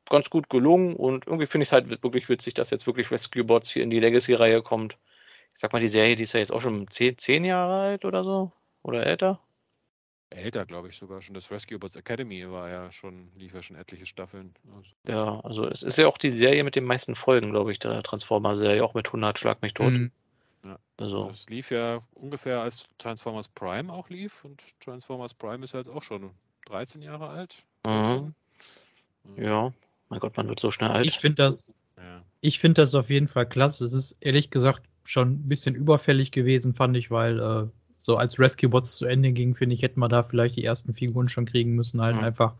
ganz 0.08 0.30
gut 0.30 0.48
gelungen 0.48 0.96
und 0.96 1.26
irgendwie 1.26 1.46
finde 1.46 1.64
ich 1.64 1.68
es 1.68 1.72
halt 1.72 2.02
wirklich 2.02 2.30
witzig, 2.30 2.54
dass 2.54 2.70
jetzt 2.70 2.86
wirklich 2.86 3.10
Rescue 3.10 3.44
Bots 3.44 3.68
hier 3.68 3.82
in 3.82 3.90
die 3.90 4.00
Legacy-Reihe 4.00 4.62
kommt 4.62 4.96
ich 5.54 5.60
sag 5.60 5.72
mal, 5.72 5.80
die 5.80 5.88
Serie, 5.88 6.16
die 6.16 6.22
ist 6.22 6.32
ja 6.32 6.40
jetzt 6.40 6.52
auch 6.52 6.60
schon 6.62 6.88
zehn, 6.90 7.18
zehn 7.18 7.44
Jahre 7.44 7.80
alt 7.80 8.04
oder 8.04 8.24
so. 8.24 8.52
Oder 8.82 9.06
älter. 9.06 9.40
Älter, 10.30 10.66
glaube 10.66 10.88
ich 10.88 10.96
sogar 10.96 11.22
schon. 11.22 11.34
Das 11.34 11.50
Rescue 11.50 11.78
Bots 11.78 11.96
Academy 11.96 12.50
war 12.50 12.68
ja 12.68 12.92
schon, 12.92 13.30
lief 13.36 13.54
ja 13.54 13.62
schon 13.62 13.76
etliche 13.76 14.04
Staffeln. 14.06 14.54
Also, 14.76 14.90
Ja, 15.06 15.40
also 15.40 15.66
es 15.66 15.82
ist 15.82 15.96
ja 15.98 16.06
auch 16.06 16.18
die 16.18 16.30
Serie 16.30 16.64
mit 16.64 16.76
den 16.76 16.84
meisten 16.84 17.14
Folgen, 17.14 17.50
glaube 17.50 17.72
ich, 17.72 17.78
der 17.78 18.02
Transformer-Serie, 18.02 18.84
auch 18.84 18.94
mit 18.94 19.06
100 19.08 19.38
Schlag 19.38 19.62
mich 19.62 19.74
tot. 19.74 19.92
Mhm. 19.92 20.10
Also, 20.98 21.28
Das 21.28 21.48
lief 21.48 21.70
ja 21.70 22.02
ungefähr 22.14 22.60
als 22.60 22.86
Transformers 22.98 23.48
Prime 23.48 23.92
auch 23.92 24.10
lief 24.10 24.44
und 24.44 24.62
Transformers 24.80 25.32
Prime 25.32 25.64
ist 25.64 25.72
ja 25.72 25.78
jetzt 25.78 25.88
auch 25.88 26.02
schon 26.02 26.30
13 26.66 27.00
Jahre 27.02 27.28
alt. 27.28 27.64
mhm. 27.86 28.34
14. 29.24 29.44
ja, 29.44 29.72
mein 30.08 30.20
Gott, 30.20 30.36
man 30.36 30.48
wird 30.48 30.58
so 30.60 30.70
schnell 30.70 30.90
alt. 30.90 31.06
Ich 31.06 31.20
finde 31.20 31.36
das, 31.36 31.72
Ja. 31.96 32.22
ich 32.40 32.58
finde 32.58 32.82
das 32.82 32.94
auf 32.94 33.08
jeden 33.10 33.28
Fall 33.28 33.46
klasse. 33.46 33.84
Es 33.84 33.92
ist 33.92 34.16
ehrlich 34.20 34.50
gesagt 34.50 34.82
schon 35.08 35.32
ein 35.32 35.48
bisschen 35.48 35.74
überfällig 35.74 36.32
gewesen, 36.32 36.74
fand 36.74 36.96
ich, 36.96 37.10
weil 37.10 37.40
äh, 37.40 37.66
so 38.02 38.16
als 38.16 38.38
Rescue 38.38 38.68
Bots 38.68 38.96
zu 38.96 39.06
Ende 39.06 39.32
ging, 39.32 39.54
finde 39.54 39.74
ich, 39.74 39.82
hätten 39.82 40.00
wir 40.00 40.08
da 40.08 40.22
vielleicht 40.22 40.56
die 40.56 40.64
ersten 40.64 40.92
Figuren 40.94 41.28
schon 41.28 41.46
kriegen 41.46 41.74
müssen. 41.74 42.00
Halt 42.02 42.16
Mhm. 42.16 42.24
einfach 42.24 42.54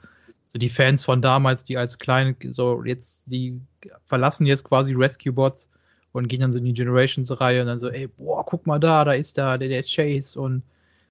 so 0.44 0.58
die 0.58 0.70
Fans 0.70 1.04
von 1.04 1.20
damals, 1.20 1.66
die 1.66 1.76
als 1.76 1.98
kleine, 1.98 2.34
so 2.50 2.82
jetzt, 2.84 3.24
die 3.26 3.60
verlassen 4.06 4.46
jetzt 4.46 4.64
quasi 4.64 4.94
Rescue 4.94 5.32
Bots 5.32 5.68
und 6.12 6.28
gehen 6.28 6.40
dann 6.40 6.52
so 6.52 6.58
in 6.58 6.64
die 6.64 6.72
Generations-Reihe 6.72 7.60
und 7.60 7.66
dann 7.66 7.78
so, 7.78 7.90
ey, 7.90 8.06
boah, 8.08 8.44
guck 8.46 8.66
mal 8.66 8.78
da, 8.80 9.04
da 9.04 9.12
ist 9.12 9.36
da 9.36 9.58
der, 9.58 9.68
der 9.68 9.82
Chase 9.82 10.40
und 10.40 10.62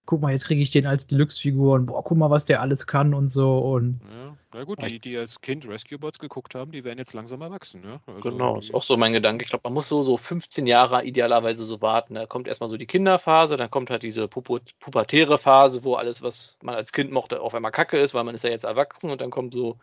guck 0.08 0.22
mal, 0.22 0.32
jetzt 0.32 0.46
kriege 0.46 0.62
ich 0.62 0.72
den 0.72 0.88
als 0.88 1.06
Deluxe-Figur 1.06 1.76
und 1.76 1.86
boah, 1.86 2.04
guck 2.04 2.18
mal, 2.18 2.32
was 2.32 2.46
der 2.46 2.62
alles 2.62 2.88
kann 2.88 3.14
und 3.14 3.30
so 3.30 3.60
und 3.60 4.00
Ja, 4.10 4.36
na 4.54 4.64
gut, 4.64 4.82
die, 4.82 5.00
die 5.00 5.18
als 5.18 5.42
Kind 5.42 5.68
Rescue 5.68 6.00
Bots 6.00 6.18
geguckt 6.18 6.56
haben, 6.56 6.72
die 6.72 6.84
werden 6.84 6.98
jetzt 6.98 7.14
langsam 7.14 7.42
erwachsen. 7.42 7.84
Ja? 7.84 8.00
Also 8.08 8.22
Genau, 8.22 8.58
ist 8.58 8.74
auch 8.74 8.84
so 8.84 8.98
mein 8.98 9.14
Gedanke. 9.14 9.44
Ich 9.44 9.50
glaube, 9.50 9.64
man 9.66 9.74
muss 9.74 9.90
so, 9.90 10.02
so 10.02 10.18
15 10.18 10.66
Jahre 10.66 11.04
idealerweise 11.04 11.66
so 11.66 11.82
warten. 11.82 12.16
Da 12.16 12.26
kommt 12.26 12.48
erstmal 12.48 12.70
so 12.70 12.78
die 12.78 12.88
Kinderphase, 12.88 13.58
dann 13.58 13.70
kommt 13.70 13.90
halt 13.90 14.04
diese 14.04 14.28
pubertäre 14.28 15.38
Phase, 15.38 15.84
wo 15.84 15.96
alles, 15.96 16.24
was 16.24 16.58
man 16.64 16.74
als 16.74 16.94
Kind 16.94 17.12
mochte, 17.12 17.42
auf 17.42 17.54
einmal 17.54 17.72
kacke 17.72 17.98
ist, 17.98 18.14
weil 18.14 18.24
man 18.24 18.34
ist 18.34 18.46
ja 18.46 18.50
jetzt 18.50 18.64
erwachsen 18.64 19.12
und 19.12 19.20
dann 19.20 19.30
kommt 19.30 19.54
so 19.54 19.78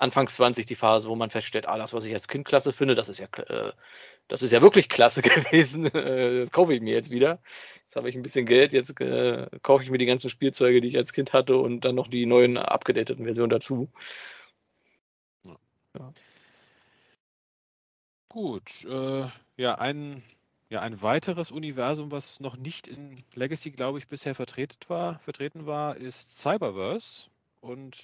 Anfangs 0.00 0.34
20 0.36 0.64
die 0.64 0.76
Phase, 0.76 1.08
wo 1.08 1.14
man 1.14 1.30
feststellt, 1.30 1.68
ah, 1.68 1.76
das, 1.76 1.92
was 1.92 2.06
ich 2.06 2.14
als 2.14 2.26
Kind 2.26 2.46
klasse 2.46 2.72
finde, 2.72 2.94
das 2.94 3.10
ist 3.10 3.18
ja, 3.20 3.26
äh, 3.46 3.72
das 4.28 4.40
ist 4.42 4.50
ja 4.50 4.62
wirklich 4.62 4.88
klasse 4.88 5.20
gewesen. 5.22 5.86
Äh, 5.86 6.40
das 6.40 6.50
kaufe 6.52 6.72
ich 6.74 6.80
mir 6.80 6.94
jetzt 6.94 7.10
wieder. 7.10 7.38
Jetzt 7.82 7.96
habe 7.96 8.08
ich 8.08 8.16
ein 8.16 8.22
bisschen 8.22 8.46
Geld, 8.46 8.72
jetzt 8.72 8.98
äh, 9.00 9.46
kaufe 9.62 9.84
ich 9.84 9.90
mir 9.90 9.98
die 9.98 10.06
ganzen 10.06 10.30
Spielzeuge, 10.30 10.80
die 10.80 10.88
ich 10.88 10.96
als 10.96 11.12
Kind 11.12 11.32
hatte 11.34 11.58
und 11.58 11.82
dann 11.84 11.96
noch 11.96 12.08
die 12.08 12.24
neuen 12.26 12.56
abgedateten 12.56 13.24
Versionen 13.24 13.50
dazu. 13.50 13.90
Gut, 18.28 18.84
äh, 18.86 19.26
ja, 19.58 19.74
ein, 19.74 20.22
ja, 20.70 20.80
ein 20.80 21.02
weiteres 21.02 21.50
Universum, 21.50 22.10
was 22.10 22.40
noch 22.40 22.56
nicht 22.56 22.86
in 22.86 23.22
Legacy, 23.34 23.70
glaube 23.70 23.98
ich, 23.98 24.08
bisher 24.08 24.34
vertreten 24.34 24.78
war, 24.88 25.18
vertreten 25.18 25.66
war, 25.66 25.96
ist 25.96 26.30
Cyberverse. 26.38 27.28
Und 27.60 27.98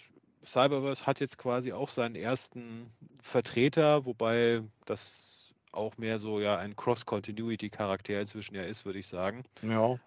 Cyberverse 0.46 1.06
hat 1.06 1.20
jetzt 1.20 1.38
quasi 1.38 1.72
auch 1.72 1.88
seinen 1.88 2.14
ersten 2.14 2.90
Vertreter, 3.18 4.06
wobei 4.06 4.62
das 4.84 5.52
auch 5.72 5.98
mehr 5.98 6.18
so 6.18 6.40
ja 6.40 6.56
ein 6.56 6.74
Cross-Continuity-Charakter 6.74 8.20
inzwischen 8.20 8.54
ja 8.54 8.62
ist, 8.62 8.84
würde 8.84 8.98
ich 8.98 9.06
sagen. 9.06 9.44
Ja. 9.62 9.98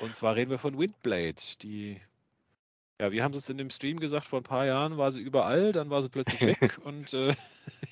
Und 0.00 0.16
zwar 0.16 0.36
reden 0.36 0.50
wir 0.50 0.58
von 0.58 0.78
Windblade, 0.78 1.42
die, 1.62 2.00
ja, 3.00 3.10
wir 3.10 3.24
haben 3.24 3.34
es 3.34 3.50
in 3.50 3.58
dem 3.58 3.70
Stream 3.70 3.98
gesagt, 3.98 4.26
vor 4.26 4.40
ein 4.40 4.44
paar 4.44 4.66
Jahren 4.66 4.96
war 4.96 5.10
sie 5.10 5.20
überall, 5.20 5.72
dann 5.72 5.90
war 5.90 6.02
sie 6.02 6.08
plötzlich 6.08 6.40
weg 6.60 6.78
und 6.84 7.12
äh, 7.12 7.34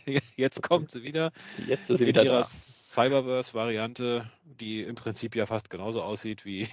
jetzt 0.36 0.62
kommt 0.62 0.92
sie 0.92 1.02
wieder 1.02 1.32
Jetzt 1.66 1.90
ist 1.90 1.98
sie 1.98 2.05
in 2.05 2.09
wieder 2.09 2.24
ihrer 2.24 2.42
da. 2.42 2.48
Cyberverse-Variante, 2.48 4.30
die 4.44 4.82
im 4.82 4.94
Prinzip 4.94 5.34
ja 5.34 5.46
fast 5.46 5.68
genauso 5.70 6.02
aussieht 6.02 6.44
wie, 6.44 6.68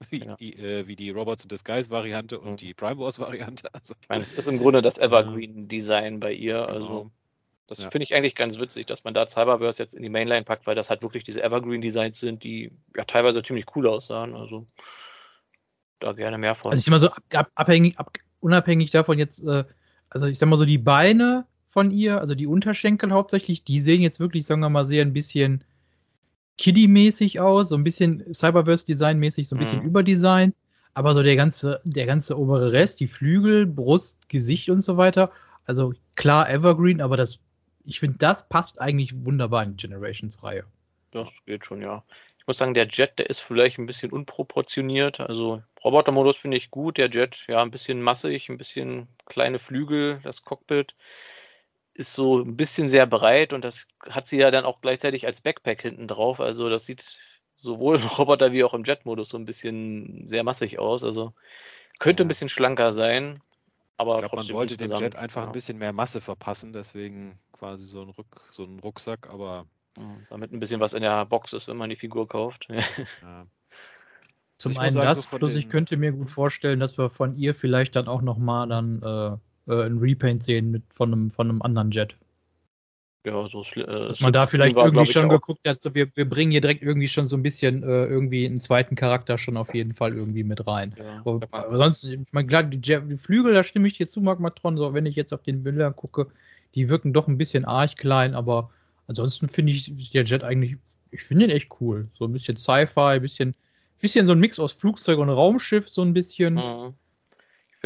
wie, 0.10 0.52
äh, 0.52 0.86
wie 0.86 0.96
die 0.96 1.10
Robots 1.10 1.44
in 1.44 1.48
Disguise-Variante 1.48 2.38
und 2.38 2.52
Mhm. 2.52 2.56
die 2.56 2.74
Prime 2.74 2.98
Wars-Variante. 2.98 3.68
Also, 3.74 3.94
Ich 4.00 4.08
meine, 4.08 4.22
es 4.22 4.32
ist 4.32 4.46
im 4.48 4.58
Grunde 4.58 4.82
das 4.82 4.98
Evergreen-Design 4.98 6.20
bei 6.20 6.32
ihr. 6.32 6.68
Also, 6.68 6.86
genau. 6.88 7.10
das 7.66 7.82
Ja. 7.82 7.90
finde 7.90 8.04
ich 8.04 8.14
eigentlich 8.14 8.34
ganz 8.34 8.58
witzig, 8.58 8.86
dass 8.86 9.04
man 9.04 9.14
da 9.14 9.26
Cyberverse 9.26 9.82
jetzt 9.82 9.94
in 9.94 10.02
die 10.02 10.08
Mainline 10.08 10.44
packt, 10.44 10.66
weil 10.66 10.74
das 10.74 10.90
halt 10.90 11.02
wirklich 11.02 11.24
diese 11.24 11.42
Evergreen-Designs 11.42 12.20
sind, 12.20 12.44
die 12.44 12.70
ja 12.96 13.04
teilweise 13.04 13.42
ziemlich 13.42 13.66
cool 13.74 13.86
aussahen. 13.88 14.34
Also, 14.34 14.66
da 15.98 16.12
gerne 16.12 16.38
mehr 16.38 16.54
von. 16.54 16.72
Also 16.72 16.80
ich 16.80 16.84
sag 16.84 16.90
mal 16.90 16.98
so, 17.00 17.08
ab, 17.38 17.50
abhängig, 17.54 17.98
ab, 17.98 18.12
unabhängig 18.40 18.90
davon 18.90 19.18
jetzt, 19.18 19.42
äh, 19.44 19.64
also 20.10 20.26
ich 20.26 20.38
sag 20.38 20.48
mal 20.48 20.56
so, 20.56 20.64
die 20.66 20.78
Beine 20.78 21.46
von 21.70 21.90
ihr, 21.90 22.20
also 22.20 22.34
die 22.34 22.46
Unterschenkel 22.46 23.12
hauptsächlich, 23.12 23.64
die 23.64 23.80
sehen 23.80 24.02
jetzt 24.02 24.20
wirklich, 24.20 24.46
sagen 24.46 24.60
wir 24.60 24.68
mal, 24.70 24.84
sehr 24.84 25.02
ein 25.04 25.12
bisschen 25.12 25.64
Kiddie-mäßig 26.58 27.40
aus, 27.40 27.68
so 27.68 27.76
ein 27.76 27.84
bisschen 27.84 28.32
Cyberverse-Design-mäßig, 28.32 29.48
so 29.48 29.56
ein 29.56 29.58
bisschen 29.58 29.80
Mhm. 29.80 29.86
Überdesign. 29.86 30.54
Aber 30.94 31.12
so 31.14 31.22
der 31.22 31.36
ganze, 31.36 31.80
der 31.84 32.06
ganze 32.06 32.38
obere 32.38 32.72
Rest, 32.72 33.00
die 33.00 33.08
Flügel, 33.08 33.66
Brust, 33.66 34.30
Gesicht 34.30 34.70
und 34.70 34.80
so 34.80 34.96
weiter, 34.96 35.30
also 35.66 35.92
klar 36.14 36.48
Evergreen, 36.48 37.02
aber 37.02 37.18
das, 37.18 37.38
ich 37.84 38.00
finde, 38.00 38.16
das 38.18 38.48
passt 38.48 38.80
eigentlich 38.80 39.14
wunderbar 39.24 39.62
in 39.62 39.76
die 39.76 39.86
Generations-Reihe. 39.86 40.64
Das 41.10 41.28
geht 41.44 41.66
schon, 41.66 41.82
ja. 41.82 42.02
Ich 42.38 42.46
muss 42.46 42.58
sagen, 42.58 42.74
der 42.74 42.86
Jet, 42.86 43.18
der 43.18 43.28
ist 43.28 43.40
vielleicht 43.40 43.78
ein 43.78 43.86
bisschen 43.86 44.12
unproportioniert. 44.12 45.20
Also 45.20 45.62
Robotermodus 45.84 46.36
finde 46.36 46.56
ich 46.56 46.70
gut. 46.70 46.96
Der 46.96 47.10
Jet, 47.10 47.44
ja, 47.48 47.60
ein 47.60 47.70
bisschen 47.70 48.00
massig, 48.00 48.48
ein 48.48 48.56
bisschen 48.56 49.08
kleine 49.26 49.58
Flügel. 49.58 50.20
Das 50.22 50.44
Cockpit 50.44 50.94
ist 51.96 52.12
so 52.12 52.38
ein 52.38 52.56
bisschen 52.56 52.88
sehr 52.88 53.06
breit 53.06 53.52
und 53.52 53.64
das 53.64 53.86
hat 54.08 54.26
sie 54.26 54.38
ja 54.38 54.50
dann 54.50 54.64
auch 54.64 54.80
gleichzeitig 54.80 55.26
als 55.26 55.40
Backpack 55.40 55.82
hinten 55.82 56.08
drauf. 56.08 56.40
Also 56.40 56.68
das 56.68 56.86
sieht 56.86 57.18
sowohl 57.54 57.96
im 58.00 58.06
Roboter 58.06 58.52
wie 58.52 58.64
auch 58.64 58.74
im 58.74 58.84
Jet-Modus 58.84 59.30
so 59.30 59.38
ein 59.38 59.46
bisschen 59.46 60.28
sehr 60.28 60.44
massig 60.44 60.78
aus. 60.78 61.04
Also 61.04 61.32
könnte 61.98 62.24
ein 62.24 62.28
bisschen 62.28 62.48
schlanker 62.48 62.92
sein. 62.92 63.40
Aber 63.96 64.16
ich 64.16 64.20
glaube, 64.20 64.36
man 64.36 64.48
wollte 64.50 64.76
dem 64.76 64.92
Jet 64.92 65.16
einfach 65.16 65.42
ja. 65.42 65.46
ein 65.46 65.52
bisschen 65.52 65.78
mehr 65.78 65.94
Masse 65.94 66.20
verpassen, 66.20 66.74
deswegen 66.74 67.38
quasi 67.52 67.88
so 67.88 68.02
ein, 68.02 68.10
Rück, 68.10 68.42
so 68.52 68.64
ein 68.64 68.78
Rucksack, 68.78 69.30
aber 69.30 69.66
Damit 70.28 70.52
ein 70.52 70.60
bisschen 70.60 70.80
was 70.80 70.92
in 70.92 71.00
der 71.02 71.24
Box 71.24 71.54
ist, 71.54 71.68
wenn 71.68 71.78
man 71.78 71.88
die 71.88 71.96
Figur 71.96 72.28
kauft. 72.28 72.68
ja. 73.22 73.46
Zum 74.58 74.72
Ich 74.72 74.78
einen 74.78 74.92
sagen, 74.92 75.06
das, 75.06 75.22
so 75.22 75.36
plus 75.36 75.54
ich 75.54 75.64
den- 75.64 75.70
könnte 75.70 75.96
mir 75.96 76.12
gut 76.12 76.30
vorstellen, 76.30 76.80
dass 76.80 76.98
wir 76.98 77.10
von 77.10 77.36
ihr 77.36 77.54
vielleicht 77.54 77.96
dann 77.96 78.08
auch 78.08 78.22
nochmal 78.22 78.68
dann 78.68 79.02
äh, 79.02 79.36
äh, 79.66 79.84
ein 79.84 79.98
Repaint 79.98 80.44
sehen 80.44 80.70
mit 80.70 80.82
von 80.94 81.12
einem, 81.12 81.30
von 81.30 81.48
einem 81.48 81.62
anderen 81.62 81.90
Jet. 81.90 82.16
ja, 83.24 83.48
so 83.48 83.64
äh, 83.74 83.84
Dass 83.84 84.20
man 84.20 84.32
da 84.32 84.46
vielleicht 84.46 84.76
war, 84.76 84.86
irgendwie 84.86 85.06
schon 85.06 85.28
geguckt 85.28 85.66
hat, 85.66 85.80
so 85.80 85.94
wir, 85.94 86.08
wir 86.14 86.28
bringen 86.28 86.52
hier 86.52 86.60
direkt 86.60 86.82
irgendwie 86.82 87.08
schon 87.08 87.26
so 87.26 87.36
ein 87.36 87.42
bisschen 87.42 87.82
äh, 87.82 88.06
irgendwie 88.06 88.46
einen 88.46 88.60
zweiten 88.60 88.94
Charakter 88.94 89.38
schon 89.38 89.56
auf 89.56 89.74
jeden 89.74 89.94
Fall 89.94 90.14
irgendwie 90.14 90.44
mit 90.44 90.66
rein. 90.66 90.94
Ja, 90.98 91.22
Aber, 91.24 91.46
aber 91.50 91.76
sonst, 91.76 92.04
ich 92.04 92.20
meine, 92.32 92.46
klar, 92.46 92.62
die, 92.62 92.80
die 92.80 93.18
Flügel, 93.18 93.54
da 93.54 93.64
stimme 93.64 93.88
ich 93.88 93.94
dir 93.94 94.06
zu, 94.06 94.20
Magmatron, 94.20 94.76
so 94.76 94.94
wenn 94.94 95.06
ich 95.06 95.16
jetzt 95.16 95.32
auf 95.32 95.42
den 95.42 95.62
Bildern 95.62 95.96
gucke, 95.96 96.28
die 96.74 96.88
wirken 96.88 97.12
doch 97.12 97.26
ein 97.26 97.38
bisschen 97.38 97.64
arg 97.64 97.96
klein, 97.96 98.34
aber 98.34 98.70
ansonsten 99.06 99.48
finde 99.48 99.72
ich 99.72 100.10
der 100.12 100.24
Jet 100.24 100.44
eigentlich, 100.44 100.76
ich 101.10 101.22
finde 101.22 101.46
den 101.46 101.56
echt 101.56 101.70
cool. 101.80 102.08
So 102.14 102.26
ein 102.26 102.32
bisschen 102.32 102.56
Sci-Fi, 102.56 103.16
ein 103.16 103.22
bisschen, 103.22 103.54
bisschen 104.00 104.26
so 104.26 104.32
ein 104.32 104.40
Mix 104.40 104.58
aus 104.58 104.72
Flugzeug 104.72 105.18
und 105.18 105.30
Raumschiff, 105.30 105.88
so 105.88 106.02
ein 106.02 106.12
bisschen. 106.12 106.54
Mhm. 106.54 106.94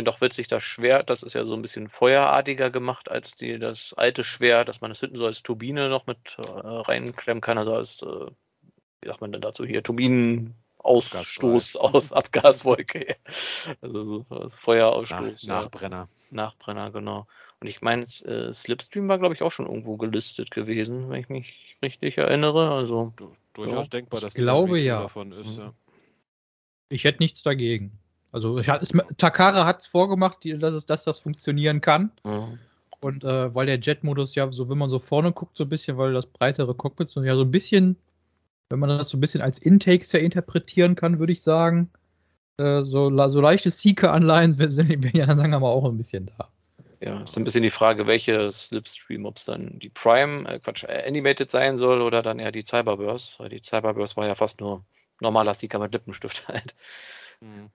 Ich 0.01 0.03
finde 0.03 0.13
auch 0.17 0.21
witzig, 0.23 0.49
das 0.49 0.63
Schwert, 0.63 1.11
das 1.11 1.23
ist 1.23 1.35
ja 1.35 1.45
so 1.45 1.53
ein 1.53 1.61
bisschen 1.61 1.87
feuerartiger 1.89 2.71
gemacht 2.71 3.11
als 3.11 3.33
die, 3.37 3.59
das 3.59 3.93
alte 3.99 4.25
Schwert, 4.25 4.67
dass 4.71 4.81
man 4.81 4.91
das 4.91 5.01
hinten 5.01 5.19
so 5.19 5.27
als 5.27 5.43
Turbine 5.43 5.91
noch 5.91 6.07
mit 6.07 6.39
äh, 6.39 6.43
reinklemmen 6.43 7.43
kann, 7.43 7.59
also 7.59 7.75
als, 7.75 8.01
äh, 8.01 8.07
wie 9.03 9.09
sagt 9.09 9.21
man 9.21 9.31
denn 9.31 9.43
dazu 9.43 9.67
hier, 9.67 9.83
Turbinenausstoß 9.83 11.77
aus 11.77 12.13
Abgaswolke. 12.15 13.15
Also 13.83 14.05
so 14.07 14.27
als 14.31 14.55
Nach, 14.55 14.61
Feuerausstoß. 14.61 15.43
ja. 15.43 15.61
Nachbrenner. 15.61 16.09
Nachbrenner, 16.31 16.91
genau. 16.93 17.27
Und 17.61 17.67
ich 17.69 17.83
meine, 17.83 18.05
äh, 18.25 18.51
Slipstream 18.55 19.07
war, 19.07 19.19
glaube 19.19 19.35
ich, 19.35 19.43
auch 19.43 19.53
schon 19.53 19.67
irgendwo 19.67 19.99
gelistet 19.99 20.51
gewesen, 20.51 21.11
wenn 21.11 21.21
ich 21.21 21.29
mich 21.29 21.77
richtig 21.83 22.17
erinnere. 22.17 22.73
Also, 22.73 23.13
Du, 23.17 23.35
durchaus 23.53 23.85
Ja, 23.85 23.91
denkbar, 23.91 24.21
ich 24.21 24.25
dass 24.25 24.33
glaube, 24.35 24.79
die 24.79 24.85
ja. 24.87 25.03
davon 25.03 25.33
ist. 25.33 25.59
Mhm. 25.59 25.65
Ja. 25.65 25.75
Ich 26.89 27.05
hätte 27.05 27.23
nichts 27.23 27.43
dagegen. 27.43 27.99
Also 28.33 28.59
ich, 28.59 28.69
es, 28.69 28.91
Takara 29.17 29.65
hat 29.67 29.81
es 29.81 29.87
vorgemacht, 29.87 30.45
die- 30.45 30.59
dass, 30.59 30.75
es, 30.75 30.87
dass 30.87 31.05
das 31.05 31.19
funktionieren 31.21 31.81
kann. 31.81 32.11
mhm. 32.25 32.59
Und 33.03 33.25
äh, 33.25 33.55
weil 33.55 33.65
der 33.65 33.79
Jet-Modus 33.81 34.35
ja, 34.35 34.53
so 34.53 34.69
wenn 34.69 34.77
man 34.77 34.91
so 34.91 34.99
vorne 34.99 35.33
guckt, 35.33 35.57
so 35.57 35.65
ein 35.65 35.71
bisschen, 35.71 35.97
weil 35.97 36.13
das 36.13 36.27
breitere 36.27 36.75
Cockpit 36.75 37.11
so 37.11 37.23
ja 37.23 37.35
so 37.35 37.41
ein 37.43 37.51
bisschen, 37.51 37.97
wenn 38.69 38.79
man 38.79 38.91
das 38.91 39.09
so 39.09 39.17
ein 39.17 39.21
bisschen 39.21 39.41
als 39.41 39.59
Intakes 39.59 40.13
ja 40.13 40.21
interpretieren 40.21 40.97
kann, 40.97 41.19
würde 41.19 41.33
ich 41.33 41.41
sagen, 41.43 41.91
äh, 42.59 42.83
so, 42.83 43.11
so 43.29 43.41
leichte 43.41 43.71
Seeker-Anleihen 43.71 44.53
sind 44.53 44.91
ja 45.17 45.25
dann 45.27 45.39
sagen 45.39 45.51
wir 45.51 45.61
mal 45.61 45.69
auch 45.69 45.87
ein 45.87 45.97
bisschen 45.97 46.27
da. 46.27 46.51
Ja, 47.01 47.23
ist 47.23 47.39
ein 47.39 47.45
bisschen 47.45 47.63
die 47.63 47.71
Frage, 47.71 48.07
welche 48.07 48.53
Slipstream, 48.53 49.25
ob 49.25 49.39
es 49.39 49.47
dann 49.47 49.79
die 49.79 49.89
Prime, 49.89 50.47
äh, 50.47 50.59
Quatsch, 50.61 50.85
äh, 50.85 51.03
Animated 51.09 51.51
sein 51.51 51.79
soll 51.79 52.03
oder 52.03 52.23
dann 52.23 52.39
eher 52.39 52.53
die 52.53 52.63
Cyberburst, 52.67 53.41
weil 53.41 53.49
die 53.49 53.63
Cyberburst 53.63 54.19
war 54.19 54.27
ja 54.27 54.35
fast 54.35 54.61
nur 54.61 54.85
normaler 55.23 55.55
Seeker 55.55 55.79
mit 55.79 55.95
Lippenstift 55.95 56.47
halt. 56.49 56.75
Mhm. 57.41 57.71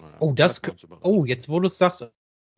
Naja, 0.00 0.16
Oh, 0.20 0.32
das. 0.32 0.60
Oh, 1.02 1.24
jetzt 1.24 1.48
wo 1.48 1.60
du 1.60 1.66
es 1.66 1.78
sagst, 1.78 2.10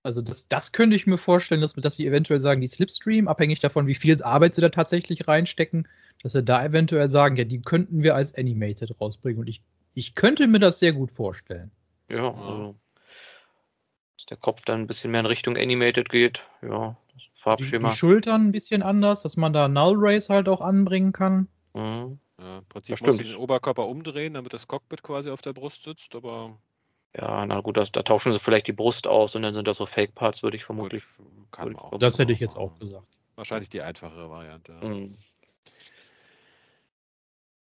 Also 0.03 0.23
das, 0.23 0.49
das 0.49 0.73
könnte 0.73 0.97
ich 0.97 1.07
mir 1.07 1.19
vorstellen, 1.19 1.61
dass, 1.61 1.75
dass 1.75 1.97
sie 1.97 2.07
eventuell 2.07 2.41
sagen, 2.41 2.61
die 2.61 2.69
Slipstream, 2.69 3.29
abhängig 3.29 3.61
davon, 3.61 3.87
wie 3.87 3.95
viel 3.95 4.23
Arbeit 4.23 4.55
sie 4.55 4.61
da 4.63 4.69
tatsächlich 4.71 5.29
reinstecken, 5.29 5.89
dass 6.23 6.33
sie 6.33 6.43
da 6.43 6.65
eventuell 6.65 7.09
sagen, 7.11 7.37
ja, 7.37 7.45
die 7.45 7.61
könnten 7.63 8.03
wir 8.03 8.15
als 8.15 8.35
Animated 8.35 9.01
rausbringen. 9.01 9.41
Und 9.41 9.49
ich, 9.49 9.63
ich 9.95 10.15
könnte 10.15 10.47
mir 10.47 10.59
das 10.59 10.79
sehr 10.79 10.93
gut 10.93 11.11
vorstellen. 11.11 11.71
Ja, 12.09 12.33
also 12.35 12.75
dass 14.17 14.27
der 14.27 14.37
Kopf 14.37 14.63
dann 14.67 14.83
ein 14.83 14.87
bisschen 14.87 15.11
mehr 15.13 15.21
in 15.21 15.27
Richtung 15.27 15.57
Animated 15.57 16.11
geht. 16.11 16.45
Ja, 16.61 16.97
das 17.15 17.23
Die, 17.23 17.41
Farbschema. 17.41 17.89
die 17.91 17.97
Schultern 17.97 18.49
ein 18.49 18.53
bisschen 18.53 18.83
anders, 18.83 19.23
dass 19.23 19.37
man 19.39 19.55
da 19.55 19.67
Null 19.67 19.97
Rays 19.97 20.29
halt 20.29 20.47
auch 20.49 20.61
anbringen 20.61 21.13
kann. 21.13 21.49
Mhm. 21.73 22.19
Ja, 22.39 22.59
Im 22.59 22.65
Prinzip 22.67 23.01
muss 23.01 23.17
sie 23.17 23.25
den 23.25 23.37
Oberkörper 23.37 23.87
umdrehen, 23.87 24.35
damit 24.35 24.53
das 24.53 24.67
Cockpit 24.67 25.03
quasi 25.03 25.31
auf 25.31 25.41
der 25.41 25.53
Brust 25.55 25.85
sitzt, 25.85 26.15
aber 26.15 26.59
Ja, 27.17 27.45
na 27.45 27.61
gut, 27.61 27.77
das, 27.77 27.91
da 27.91 28.03
tauschen 28.03 28.33
sie 28.33 28.39
vielleicht 28.39 28.69
die 28.69 28.73
Brust 28.73 29.07
aus 29.07 29.35
und 29.35 29.43
dann 29.43 29.55
sind 29.55 29.67
das 29.67 29.79
so 29.79 29.87
Fake-Parts, 29.87 30.43
würde 30.43 30.57
ich 30.57 30.63
gut, 30.63 30.77
vermutlich. 30.77 31.03
kann 31.51 31.73
man 31.73 31.83
auch. 31.83 31.99
Das 31.99 32.19
hätte 32.19 32.33
ich 32.33 32.41
jetzt 32.41 32.57
auch 32.57 32.79
gesagt. 32.79 33.07
Wahrscheinlich 33.35 33.69
die 33.69 33.83
einfachere 33.83 34.31
Variante. 34.31 34.73
Mhm. 34.73 35.17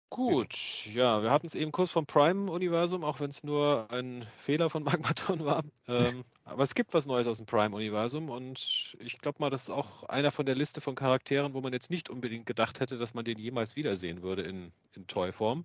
Gut, 0.09 0.86
ja, 0.94 1.22
wir 1.22 1.30
hatten 1.30 1.47
es 1.47 1.55
eben 1.55 1.72
kurz 1.72 1.90
vom 1.90 2.07
Prime-Universum, 2.07 3.05
auch 3.05 3.20
wenn 3.20 3.30
es 3.30 3.42
nur 3.42 3.86
ein 3.90 4.26
Fehler 4.38 4.70
von 4.70 4.82
Magmaton 4.84 5.44
war. 5.44 5.62
Ähm, 5.88 6.24
aber 6.44 6.62
es 6.62 6.74
gibt 6.74 6.94
was 6.94 7.07
Neues 7.07 7.26
aus 7.26 7.36
dem 7.38 7.47
Prime-Universum 7.47 8.30
und 8.30 8.97
ich 9.01 9.18
glaube 9.18 9.38
mal, 9.40 9.51
das 9.51 9.64
ist 9.64 9.70
auch 9.70 10.05
einer 10.05 10.30
von 10.30 10.47
der 10.47 10.55
Liste 10.55 10.80
von 10.80 10.94
Charakteren, 10.94 11.55
wo 11.55 11.61
man 11.61 11.72
jetzt 11.72 11.90
nicht 11.90 12.09
unbedingt 12.09 12.47
gedacht 12.47 12.80
hätte, 12.80 12.99
dass 12.99 13.14
man 13.14 13.24
den 13.24 13.38
jemals 13.38 13.76
wiedersehen 13.76 14.22
würde 14.22 14.42
in, 14.42 14.72
in 14.94 15.07
Toy-Form. 15.07 15.64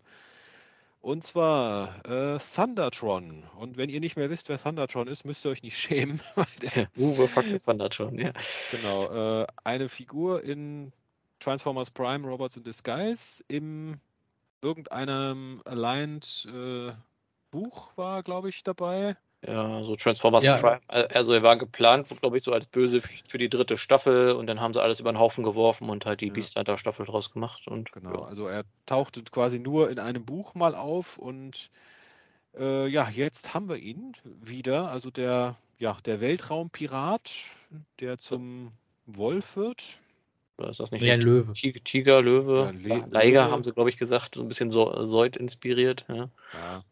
Und 1.02 1.26
zwar 1.26 2.06
äh, 2.06 2.38
Thundertron. 2.56 3.44
Und 3.58 3.76
wenn 3.76 3.90
ihr 3.90 4.00
nicht 4.00 4.18
mehr 4.18 4.30
wisst, 4.30 4.50
wer 4.50 4.62
Thundertron 4.62 5.08
ist, 5.08 5.26
müsst 5.26 5.44
ihr 5.46 5.52
euch 5.52 5.64
nicht 5.64 5.78
schämen. 5.80 6.22
Uwe 6.96 7.28
Fuck, 7.28 7.46
wandert 7.68 7.96
schon, 7.96 8.18
ja. 8.20 8.32
Genau, 8.70 9.42
äh, 9.42 9.48
eine 9.64 9.90
Figur 9.90 10.44
in 10.44 10.94
Transformers 11.40 11.90
Prime 11.90 12.28
Robots 12.28 12.56
in 12.56 12.64
Disguise 12.64 13.44
im 13.48 14.00
irgendeinem 14.62 15.62
Aligned 15.66 16.48
äh, 16.54 16.92
Buch 17.50 17.92
war, 17.98 18.22
glaube 18.22 18.50
ich, 18.50 18.64
dabei. 18.64 19.18
Ja, 19.46 19.82
so 19.84 19.96
Transformers 19.96 20.44
Ja. 20.44 20.58
Prime. 20.58 20.82
Also 20.88 21.34
er 21.34 21.42
war 21.42 21.58
geplant, 21.58 22.08
glaube 22.20 22.38
ich, 22.38 22.44
so 22.44 22.54
als 22.54 22.68
Bösewicht 22.68 23.28
für 23.32 23.40
die 23.40 23.50
dritte 23.50 23.76
Staffel 23.78 24.34
und 24.34 24.46
dann 24.46 24.62
haben 24.62 24.74
sie 24.74 24.82
alles 24.82 25.00
über 25.00 25.12
den 25.12 25.18
Haufen 25.18 25.44
geworfen 25.44 25.90
und 25.90 26.06
halt 26.06 26.22
die 26.22 26.28
Ja. 26.28 26.34
Beast 26.34 26.56
Hunter 26.56 26.78
Staffel 26.78 27.08
draus 27.08 27.32
gemacht 27.32 27.68
und 27.68 27.92
Genau, 27.92 28.22
ja. 28.22 28.26
also 28.28 28.46
er 28.48 28.66
tauchte 28.86 29.24
quasi 29.24 29.58
nur 29.58 29.90
in 29.90 29.98
einem 29.98 30.26
Buch 30.26 30.54
mal 30.54 30.76
auf 30.76 31.18
und 31.18 31.72
äh, 32.56 32.88
ja, 32.88 33.10
jetzt 33.10 33.54
haben 33.56 33.68
wir 33.68 33.78
ihn 33.78 34.14
wieder. 34.24 34.92
Also 34.92 35.10
der, 35.10 35.56
ja, 35.80 35.98
der 36.06 36.22
Weltraumpirat, 36.22 37.32
der 38.00 38.18
zum 38.20 38.72
Wolf 39.08 39.56
wird. 39.56 40.00
Oder 40.58 40.70
ist 40.70 40.80
das 40.80 40.92
nicht 40.92 41.02
Ja, 41.02 41.16
ein 41.16 41.22
Löwe. 41.22 41.54
Ti- 41.54 41.82
Tiger, 41.84 42.22
Löwe, 42.22 42.66
Ja, 42.66 42.96
Le- 42.98 43.08
Leiger 43.10 43.46
Löwe. 43.46 43.52
haben 43.52 43.64
sie, 43.64 43.72
glaube 43.72 43.90
ich, 43.90 43.98
gesagt, 43.98 44.36
so 44.36 44.44
ein 44.44 44.48
bisschen 44.48 44.70
so 44.70 45.06
Seut 45.06 45.36
inspiriert. 45.38 46.06
Ja. 46.08 46.84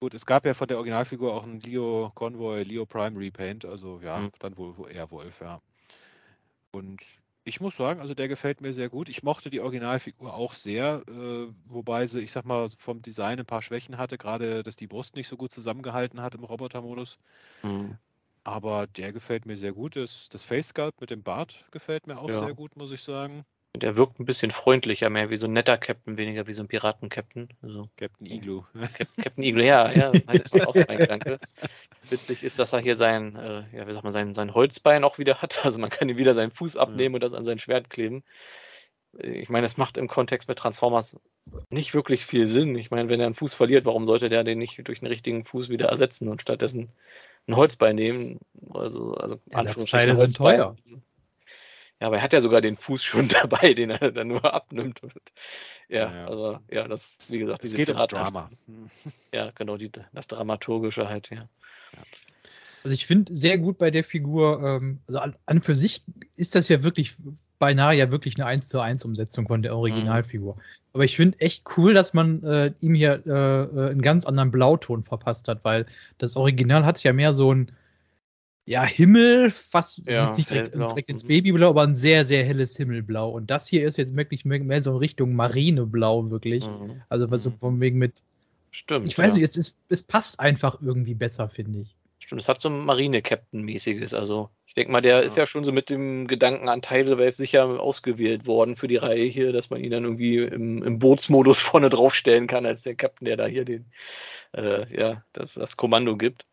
Gut, 0.00 0.14
es 0.14 0.26
gab 0.26 0.44
ja 0.46 0.54
von 0.54 0.66
der 0.68 0.78
Originalfigur 0.78 1.32
auch 1.34 1.42
einen 1.44 1.60
Leo 1.60 2.10
Convoy, 2.14 2.62
Leo 2.64 2.86
Prime 2.86 3.18
Repaint, 3.18 3.64
also 3.64 4.00
ja, 4.00 4.20
Mhm. 4.20 4.30
dann 4.38 4.56
wohl 4.56 4.76
wo- 4.76 4.86
eher 4.86 5.10
Wolf, 5.10 5.40
ja. 5.40 5.60
Und 6.72 7.02
ich 7.44 7.60
muss 7.60 7.76
sagen, 7.76 8.00
also 8.00 8.14
der 8.14 8.28
gefällt 8.28 8.60
mir 8.60 8.72
sehr 8.74 8.88
gut. 8.90 9.08
Ich 9.08 9.22
mochte 9.22 9.50
die 9.50 9.60
Originalfigur 9.60 10.34
auch 10.34 10.54
sehr, 10.54 11.02
äh, 11.08 11.48
wobei 11.66 12.06
sie, 12.06 12.20
ich 12.20 12.32
sag 12.32 12.44
mal, 12.44 12.68
vom 12.78 13.02
Design 13.02 13.38
ein 13.40 13.46
paar 13.46 13.62
Schwächen 13.62 13.98
hatte, 13.98 14.18
gerade 14.18 14.62
dass 14.62 14.76
die 14.76 14.86
Brust 14.86 15.14
nicht 15.16 15.28
so 15.28 15.36
gut 15.36 15.52
zusammengehalten 15.52 16.20
hat 16.22 16.34
im 16.34 16.44
Robotermodus. 16.44 17.18
Mhm. 17.62 17.98
Aber 18.44 18.86
der 18.86 19.12
gefällt 19.14 19.46
mir 19.46 19.56
sehr 19.56 19.72
gut. 19.72 19.96
Das, 19.96 20.28
das 20.28 20.44
Face 20.44 20.68
Sculpt 20.68 21.00
mit 21.00 21.08
dem 21.08 21.22
Bart 21.22 21.64
gefällt 21.70 22.06
mir 22.06 22.18
auch 22.18 22.32
Ja. 22.32 22.34
sehr 22.34 22.52
gut, 22.54 22.76
muss 22.76 22.90
ich 22.90 23.00
sagen. 23.02 23.46
Der 23.76 23.96
wirkt 23.96 24.18
ein 24.18 24.26
bisschen 24.26 24.50
freundlicher, 24.50 25.10
mehr 25.10 25.30
wie 25.30 25.36
so 25.36 25.46
ein 25.46 25.52
netter 25.52 25.78
Captain, 25.78 26.16
weniger 26.16 26.46
wie 26.46 26.52
so 26.52 26.60
ein 26.60 26.68
Piraten-Captain. 26.68 27.48
Also, 27.62 27.84
Captain 27.96 28.26
Igloo. 28.26 28.64
Cap 28.94 29.08
Captain 29.22 29.44
Eagle, 29.44 29.64
ja, 29.64 29.90
ja, 29.90 30.10
das 30.26 30.52
war 30.52 30.68
auch 30.68 30.74
so 30.74 30.82
mein 30.88 30.98
Gedanke. 30.98 31.38
Witzig 32.02 32.42
ist, 32.42 32.58
dass 32.58 32.72
er 32.72 32.80
hier 32.80 32.96
sein, 32.96 33.36
äh, 33.36 33.62
ja, 33.76 33.86
wie 33.86 33.92
sagt 33.92 34.02
man, 34.02 34.12
sein, 34.12 34.34
sein 34.34 34.54
Holzbein 34.54 35.04
auch 35.04 35.18
wieder 35.18 35.40
hat. 35.40 35.64
Also 35.64 35.78
man 35.78 35.90
kann 35.90 36.08
ihm 36.08 36.16
wieder 36.16 36.34
seinen 36.34 36.50
Fuß 36.50 36.76
abnehmen 36.76 37.14
und 37.14 37.22
das 37.22 37.32
an 37.34 37.44
sein 37.44 37.58
Schwert 37.58 37.90
kleben. 37.90 38.24
Ich 39.18 39.48
meine, 39.48 39.66
es 39.66 39.76
macht 39.76 39.96
im 39.96 40.08
Kontext 40.08 40.48
mit 40.48 40.58
Transformers 40.58 41.16
nicht 41.68 41.94
wirklich 41.94 42.26
viel 42.26 42.46
Sinn. 42.46 42.76
Ich 42.76 42.90
meine, 42.90 43.08
wenn 43.08 43.20
er 43.20 43.26
einen 43.26 43.34
Fuß 43.34 43.54
verliert, 43.54 43.84
warum 43.84 44.04
sollte 44.04 44.28
der 44.28 44.44
den 44.44 44.58
nicht 44.58 44.86
durch 44.86 45.02
einen 45.02 45.10
richtigen 45.10 45.44
Fuß 45.44 45.68
wieder 45.68 45.88
ersetzen 45.88 46.28
und 46.28 46.42
stattdessen 46.42 46.90
ein 47.46 47.56
Holzbein 47.56 47.96
nehmen? 47.96 48.38
Also, 48.72 49.14
also 49.14 49.40
Ersatzteile 49.50 50.16
sind 50.16 50.36
teuer. 50.36 50.76
Ja, 52.00 52.06
aber 52.06 52.16
er 52.16 52.22
hat 52.22 52.32
ja 52.32 52.40
sogar 52.40 52.60
den 52.60 52.76
Fuß 52.76 53.02
schon 53.04 53.28
dabei, 53.28 53.74
den 53.74 53.90
er 53.90 54.10
dann 54.10 54.28
nur 54.28 54.52
abnimmt. 54.52 55.00
Ja, 55.88 56.10
Ja, 56.10 56.14
ja. 56.14 56.26
also 56.26 56.58
ja, 56.70 56.88
das 56.88 57.18
wie 57.30 57.38
gesagt, 57.38 57.64
Es 57.64 57.70
diese 57.70 57.76
geht 57.76 57.88
ums 57.88 58.06
Drama. 58.06 58.50
Ja, 59.34 59.50
genau, 59.54 59.76
die, 59.76 59.90
das 60.12 60.26
Dramaturgische 60.26 61.08
halt, 61.08 61.30
ja. 61.30 61.40
Also 62.82 62.94
ich 62.94 63.06
finde 63.06 63.36
sehr 63.36 63.58
gut 63.58 63.76
bei 63.76 63.90
der 63.90 64.04
Figur, 64.04 64.62
ähm, 64.64 65.00
also 65.06 65.18
an, 65.18 65.36
an 65.44 65.60
für 65.60 65.74
sich 65.74 66.02
ist 66.36 66.54
das 66.54 66.68
ja 66.68 66.82
wirklich 66.82 67.14
beinahe 67.58 67.94
ja 67.94 68.10
wirklich 68.10 68.36
eine 68.36 68.46
1 68.46 68.68
zu 68.68 68.80
1 68.80 69.04
Umsetzung 69.04 69.46
von 69.46 69.62
der 69.62 69.76
Originalfigur. 69.76 70.56
Aber 70.92 71.04
ich 71.04 71.14
finde 71.16 71.38
echt 71.40 71.64
cool, 71.76 71.94
dass 71.94 72.14
man 72.14 72.42
äh, 72.42 72.72
ihm 72.80 72.94
hier 72.94 73.22
äh, 73.26 73.30
äh, 73.30 73.90
einen 73.90 74.02
ganz 74.02 74.24
anderen 74.24 74.50
Blauton 74.50 75.04
verpasst 75.04 75.46
hat, 75.46 75.62
weil 75.62 75.86
das 76.18 76.36
Original 76.36 76.84
hat 76.84 77.02
ja 77.02 77.12
mehr 77.12 77.34
so 77.34 77.52
ein 77.52 77.70
ja, 78.70 78.84
Himmel, 78.84 79.50
fast 79.50 80.00
Ja, 80.06 80.32
nicht 80.36 80.48
direkt, 80.48 80.72
direkt 80.76 81.08
ins 81.08 81.24
Mhm. 81.24 81.28
Babyblau, 81.28 81.70
aber 81.70 81.82
ein 81.82 81.96
sehr, 81.96 82.24
sehr 82.24 82.44
helles 82.44 82.76
Himmelblau. 82.76 83.28
Und 83.30 83.50
das 83.50 83.66
hier 83.66 83.84
ist 83.84 83.98
jetzt 83.98 84.14
wirklich 84.14 84.44
mehr, 84.44 84.80
so 84.80 84.92
in 84.92 84.96
Richtung 84.98 85.34
Marineblau, 85.34 86.30
wirklich. 86.30 86.64
Mhm. 86.64 87.02
Also 87.08 87.28
was 87.32 87.42
so 87.42 87.50
Mhm. 87.50 87.58
von 87.58 87.80
wegen 87.80 87.98
mit, 87.98 88.22
Stimmt. 88.70 89.08
ich 89.08 89.18
weiß 89.18 89.34
ja. 89.34 89.40
nicht, 89.40 89.50
es, 89.50 89.56
ist, 89.56 89.76
es 89.88 90.04
passt 90.04 90.38
einfach 90.38 90.80
irgendwie 90.80 91.14
besser, 91.14 91.48
finde 91.48 91.80
ich. 91.80 91.96
Stimmt, 92.20 92.42
es 92.42 92.48
hat 92.48 92.60
so 92.60 92.68
ein 92.68 92.78
Marine-Captain-mäßiges. 92.84 94.14
Also, 94.14 94.50
ich 94.66 94.74
denke 94.74 94.92
mal, 94.92 95.00
der 95.00 95.22
ist 95.22 95.36
Ja. 95.36 95.42
ja 95.42 95.46
schon 95.48 95.64
so 95.64 95.72
mit 95.72 95.90
dem 95.90 96.28
Gedanken 96.28 96.68
an 96.68 96.80
Tidal 96.80 97.18
Wave 97.18 97.32
sicher 97.32 97.64
ausgewählt 97.80 98.46
worden 98.46 98.76
für 98.76 98.86
die 98.86 98.98
Reihe 98.98 99.24
hier, 99.24 99.52
dass 99.52 99.70
man 99.70 99.80
ihn 99.82 99.90
dann 99.90 100.04
irgendwie 100.04 100.36
im, 100.36 100.84
im 100.84 101.00
Bootsmodus 101.00 101.60
vorne 101.74 101.88
draufstellen 101.88 102.46
kann, 102.46 102.66
als 102.66 102.84
der 102.84 102.94
Captain, 102.94 103.24
der 103.24 103.36
da 103.36 103.46
hier 103.46 103.64
den, 103.64 103.86
äh, 104.52 104.86
ja, 104.96 105.24
das, 105.32 105.54
das 105.54 105.76
Kommando 105.76 106.16
gibt. 106.16 106.46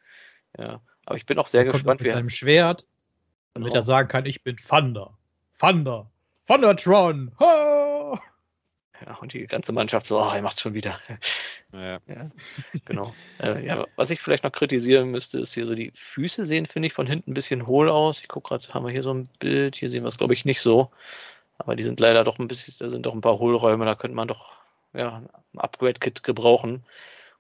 Ja. 0.57 0.81
Aber 1.07 1.15
ich 1.15 1.25
bin 1.25 1.39
auch 1.39 1.47
sehr 1.47 1.61
Er 1.61 1.67
kommt 1.67 1.75
gespannt, 1.75 2.01
mit 2.01 2.09
wie 2.09 2.13
seinem 2.13 2.29
Schwert, 2.29 2.85
damit 3.53 3.69
Genau. 3.69 3.79
er 3.79 3.81
sagen 3.81 4.09
kann, 4.09 4.25
ich 4.25 4.43
bin 4.43 4.57
Thunder. 4.57 5.17
Thunder. 5.57 6.11
Thundertron. 6.47 7.31
Ha! 7.39 8.21
ja, 9.05 9.15
und 9.21 9.31
die 9.31 9.47
ganze 9.47 9.71
Mannschaft 9.71 10.05
so, 10.05 10.19
ah, 10.19 10.35
er 10.35 10.41
macht's 10.41 10.59
schon 10.61 10.73
wieder. 10.73 10.99
Ja. 11.71 11.99
Ja, 12.07 12.29
genau. 12.85 13.13
äh, 13.41 13.65
ja, 13.65 13.85
was 13.95 14.09
ich 14.09 14.19
vielleicht 14.19 14.43
noch 14.43 14.51
kritisieren 14.51 15.11
müsste, 15.11 15.39
ist 15.39 15.53
hier 15.53 15.65
so 15.65 15.75
die 15.75 15.93
Füße 15.95 16.45
sehen, 16.45 16.65
finde 16.65 16.87
ich, 16.87 16.93
von 16.93 17.07
hinten 17.07 17.31
ein 17.31 17.33
bisschen 17.33 17.67
hohl 17.67 17.89
aus. 17.89 18.19
Ich 18.19 18.27
gucke 18.27 18.49
gerade, 18.49 18.65
haben 18.73 18.85
wir 18.85 18.91
hier 18.91 19.03
so 19.03 19.13
ein 19.13 19.29
Bild, 19.39 19.77
hier 19.77 19.89
sehen 19.89 20.03
wir 20.03 20.09
es, 20.09 20.17
glaube 20.17 20.33
ich, 20.33 20.43
nicht 20.43 20.59
so. 20.61 20.91
Aber 21.57 21.77
die 21.77 21.83
sind 21.83 22.01
leider 22.01 22.25
doch 22.25 22.37
ein 22.37 22.49
bisschen, 22.49 22.73
da 22.79 22.89
sind 22.89 23.05
doch 23.05 23.13
ein 23.13 23.21
paar 23.21 23.39
Hohlräume, 23.39 23.85
da 23.85 23.95
könnte 23.95 24.15
man 24.15 24.27
doch 24.27 24.57
ja, 24.93 25.23
ein 25.53 25.59
Upgrade-Kit 25.59 26.23
gebrauchen. 26.23 26.83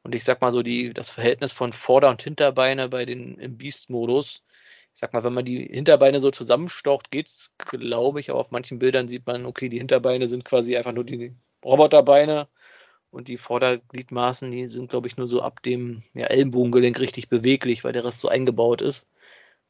Und 0.03 0.15
ich 0.15 0.23
sag 0.23 0.41
mal 0.41 0.51
so, 0.51 0.63
die, 0.63 0.93
das 0.93 1.09
Verhältnis 1.09 1.51
von 1.51 1.73
Vorder- 1.73 2.09
und 2.09 2.21
Hinterbeine 2.21 2.89
bei 2.89 3.05
den 3.05 3.37
im 3.39 3.57
Beast-Modus, 3.57 4.43
ich 4.93 4.99
sag 4.99 5.13
mal, 5.13 5.23
wenn 5.23 5.33
man 5.33 5.45
die 5.45 5.65
Hinterbeine 5.65 6.19
so 6.19 6.31
zusammenstaucht, 6.31 7.11
geht's, 7.11 7.51
glaube 7.57 8.19
ich, 8.19 8.29
aber 8.29 8.39
auf 8.39 8.51
manchen 8.51 8.79
Bildern 8.79 9.07
sieht 9.07 9.27
man, 9.27 9.45
okay, 9.45 9.69
die 9.69 9.77
Hinterbeine 9.77 10.27
sind 10.27 10.45
quasi 10.45 10.77
einfach 10.77 10.93
nur 10.93 11.03
die 11.03 11.35
Roboterbeine 11.63 12.47
und 13.11 13.27
die 13.27 13.37
Vordergliedmaßen, 13.37 14.51
die 14.51 14.67
sind, 14.67 14.89
glaube 14.89 15.07
ich, 15.07 15.17
nur 15.17 15.27
so 15.27 15.41
ab 15.41 15.61
dem 15.63 16.03
ja, 16.13 16.27
Ellenbogengelenk 16.27 16.99
richtig 16.99 17.29
beweglich, 17.29 17.83
weil 17.83 17.93
der 17.93 18.05
Rest 18.05 18.19
so 18.19 18.27
eingebaut 18.27 18.81
ist. 18.81 19.07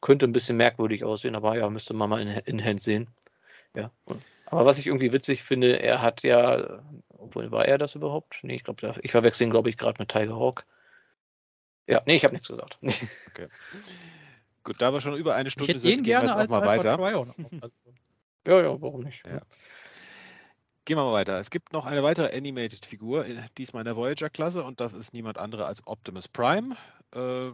Könnte 0.02 0.28
ein 0.28 0.32
bisschen 0.32 0.58
merkwürdig 0.58 1.04
aussehen, 1.04 1.36
aber 1.36 1.58
ja, 1.58 1.70
müsste 1.70 1.94
man 1.94 2.10
mal 2.10 2.22
in, 2.22 2.30
in 2.30 2.64
Hand 2.64 2.82
sehen. 2.82 3.08
Ja. 3.76 3.92
Aber 4.50 4.66
was 4.66 4.80
ich 4.80 4.88
irgendwie 4.88 5.12
witzig 5.12 5.44
finde, 5.44 5.82
er 5.82 6.02
hat 6.02 6.24
ja, 6.24 6.82
obwohl 7.10 7.52
war 7.52 7.66
er 7.66 7.78
das 7.78 7.96
überhaupt? 7.96 8.40
Nee, 8.44 8.56
ich 8.56 8.64
glaube, 8.64 8.94
ich 9.02 9.12
verwechsel 9.12 9.46
ihn, 9.46 9.50
glaube 9.50 9.70
ich, 9.70 9.78
gerade 9.78 10.02
mit 10.02 10.10
Tiger 10.10 10.38
Hawk. 10.38 10.66
Ja, 11.86 12.02
nee, 12.06 12.16
ich 12.16 12.24
habe 12.24 12.34
nichts 12.34 12.48
gesagt. 12.48 12.80
Gut, 14.64 14.82
da 14.82 14.92
wir 14.92 15.02
schon 15.02 15.16
über 15.16 15.36
eine 15.36 15.48
Ich 15.48 15.54
Stunde 15.54 15.74
hätte 15.74 15.80
sind, 15.80 15.90
ihn 15.90 16.04
gehen 16.04 16.06
wir 16.06 16.20
gerne 16.20 16.28
jetzt 16.30 16.38
als 16.38 16.52
auch 16.52 16.62
mal 16.62 16.68
weiter. 16.68 16.98
Also, 17.62 17.72
ja, 18.48 18.62
ja, 18.62 18.82
warum 18.82 19.02
nicht? 19.02 19.26
Ja. 19.26 19.42
Gehen 20.86 20.98
wir 20.98 21.04
mal 21.04 21.14
weiter. 21.14 21.38
Es 21.40 21.50
gibt 21.50 21.74
noch 21.74 21.86
eine 21.86 22.02
weitere 22.02 22.36
Animated-Figur, 22.36 23.26
diesmal 23.58 23.82
in 23.82 23.86
der 23.86 23.98
Voyager-Klasse, 23.98 24.64
und 24.64 24.80
das 24.80 24.94
ist 24.94 25.14
niemand 25.14 25.38
anderer 25.38 25.66
als 25.66 25.86
Optimus 25.86 26.30
Prime. 26.30 26.78
Äh, 27.14 27.52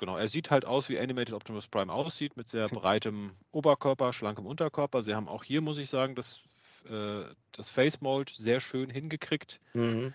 genau, 0.00 0.16
er 0.16 0.28
sieht 0.28 0.50
halt 0.50 0.64
aus, 0.64 0.88
wie 0.88 0.98
Animated 0.98 1.34
Optimus 1.34 1.68
Prime 1.68 1.92
aussieht, 1.92 2.36
mit 2.36 2.48
sehr 2.48 2.68
breitem 2.68 3.30
Oberkörper, 3.52 4.12
schlankem 4.12 4.46
Unterkörper. 4.46 5.02
Sie 5.02 5.14
haben 5.14 5.28
auch 5.28 5.44
hier, 5.44 5.60
muss 5.60 5.78
ich 5.78 5.88
sagen, 5.88 6.16
das, 6.16 6.40
äh, 6.88 7.22
das 7.52 7.70
Face 7.70 8.00
Mold 8.00 8.30
sehr 8.30 8.60
schön 8.60 8.90
hingekriegt. 8.90 9.60
Mhm. 9.74 10.12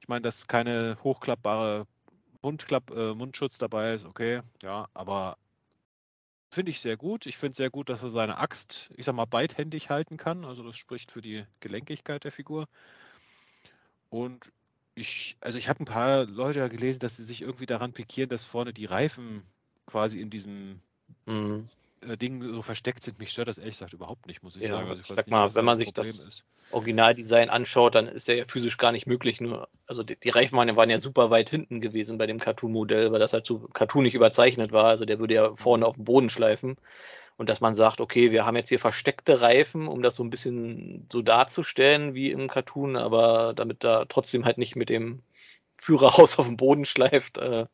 Ich 0.00 0.08
meine, 0.08 0.22
dass 0.22 0.48
keine 0.48 0.96
hochklappbare 1.04 1.86
Mundklapp, 2.42 2.90
äh, 2.90 3.14
Mundschutz 3.14 3.58
dabei 3.58 3.94
ist, 3.94 4.04
okay, 4.04 4.40
ja, 4.62 4.88
aber 4.94 5.36
Finde 6.50 6.70
ich 6.70 6.80
sehr 6.80 6.96
gut. 6.96 7.26
Ich 7.26 7.36
finde 7.36 7.54
sehr 7.54 7.68
gut, 7.68 7.90
dass 7.90 8.02
er 8.02 8.08
seine 8.08 8.38
Axt, 8.38 8.90
ich 8.96 9.04
sag 9.04 9.14
mal, 9.14 9.26
beidhändig 9.26 9.90
halten 9.90 10.16
kann. 10.16 10.46
Also 10.46 10.62
das 10.62 10.78
spricht 10.78 11.10
für 11.10 11.20
die 11.20 11.44
Gelenkigkeit 11.60 12.24
der 12.24 12.32
Figur. 12.32 12.68
Und 14.08 14.50
ich, 14.98 15.36
also 15.40 15.58
ich 15.58 15.68
habe 15.68 15.82
ein 15.82 15.86
paar 15.86 16.24
Leute 16.26 16.68
gelesen, 16.68 16.98
dass 17.00 17.16
sie 17.16 17.24
sich 17.24 17.42
irgendwie 17.42 17.66
daran 17.66 17.92
pikieren, 17.92 18.28
dass 18.28 18.44
vorne 18.44 18.72
die 18.72 18.84
Reifen 18.86 19.42
quasi 19.86 20.20
in 20.20 20.30
diesem 20.30 20.80
Mhm. 21.26 21.68
äh, 22.02 22.16
Ding 22.16 22.42
so 22.52 22.62
versteckt 22.62 23.02
sind. 23.02 23.18
Mich 23.18 23.30
stört 23.30 23.48
das 23.48 23.58
ehrlich 23.58 23.74
gesagt 23.74 23.92
überhaupt 23.92 24.26
nicht, 24.26 24.42
muss 24.42 24.56
ich 24.56 24.62
Ja, 24.62 24.70
sagen. 24.70 24.88
Also 24.88 25.00
ich 25.02 25.08
weiß 25.08 25.16
sag 25.16 25.26
nicht, 25.26 25.30
mal, 25.32 25.54
wenn 25.54 25.64
man 25.64 25.78
sich 25.78 25.86
Problem 25.94 26.16
das- 26.16 26.26
ist. 26.26 26.44
Originaldesign 26.70 27.48
anschaut, 27.48 27.94
dann 27.94 28.08
ist 28.08 28.28
der 28.28 28.36
ja 28.36 28.44
physisch 28.46 28.76
gar 28.76 28.92
nicht 28.92 29.06
möglich. 29.06 29.40
Nur, 29.40 29.68
also 29.86 30.02
die, 30.02 30.16
die 30.16 30.28
Reifen 30.28 30.58
waren 30.58 30.90
ja, 30.90 30.98
super 30.98 31.30
weit 31.30 31.48
hinten 31.48 31.80
gewesen 31.80 32.18
bei 32.18 32.26
dem 32.26 32.38
Cartoon-Modell, 32.38 33.10
weil 33.10 33.18
das 33.20 33.32
halt 33.32 33.46
so 33.46 33.60
Cartoon 33.72 34.02
nicht 34.02 34.14
überzeichnet 34.14 34.70
war. 34.70 34.84
Also 34.84 35.06
der 35.06 35.18
würde 35.18 35.32
ja 35.34 35.56
vorne 35.56 35.86
auf 35.86 35.94
dem 35.96 36.04
Boden 36.04 36.28
schleifen. 36.28 36.76
Und 37.38 37.48
dass 37.48 37.60
man 37.60 37.74
sagt, 37.74 38.00
okay, 38.00 38.32
wir 38.32 38.44
haben 38.44 38.56
jetzt 38.56 38.68
hier 38.68 38.80
versteckte 38.80 39.40
Reifen, 39.40 39.86
um 39.86 40.02
das 40.02 40.16
so 40.16 40.24
ein 40.24 40.28
bisschen 40.30 41.06
so 41.10 41.22
darzustellen 41.22 42.12
wie 42.12 42.30
im 42.32 42.48
Cartoon, 42.48 42.96
aber 42.96 43.54
damit 43.54 43.84
da 43.84 44.04
trotzdem 44.06 44.44
halt 44.44 44.58
nicht 44.58 44.76
mit 44.76 44.90
dem 44.90 45.22
Führerhaus 45.80 46.38
auf 46.38 46.46
dem 46.46 46.56
Boden 46.56 46.84
schleift, 46.84 47.38
äh, 47.38 47.66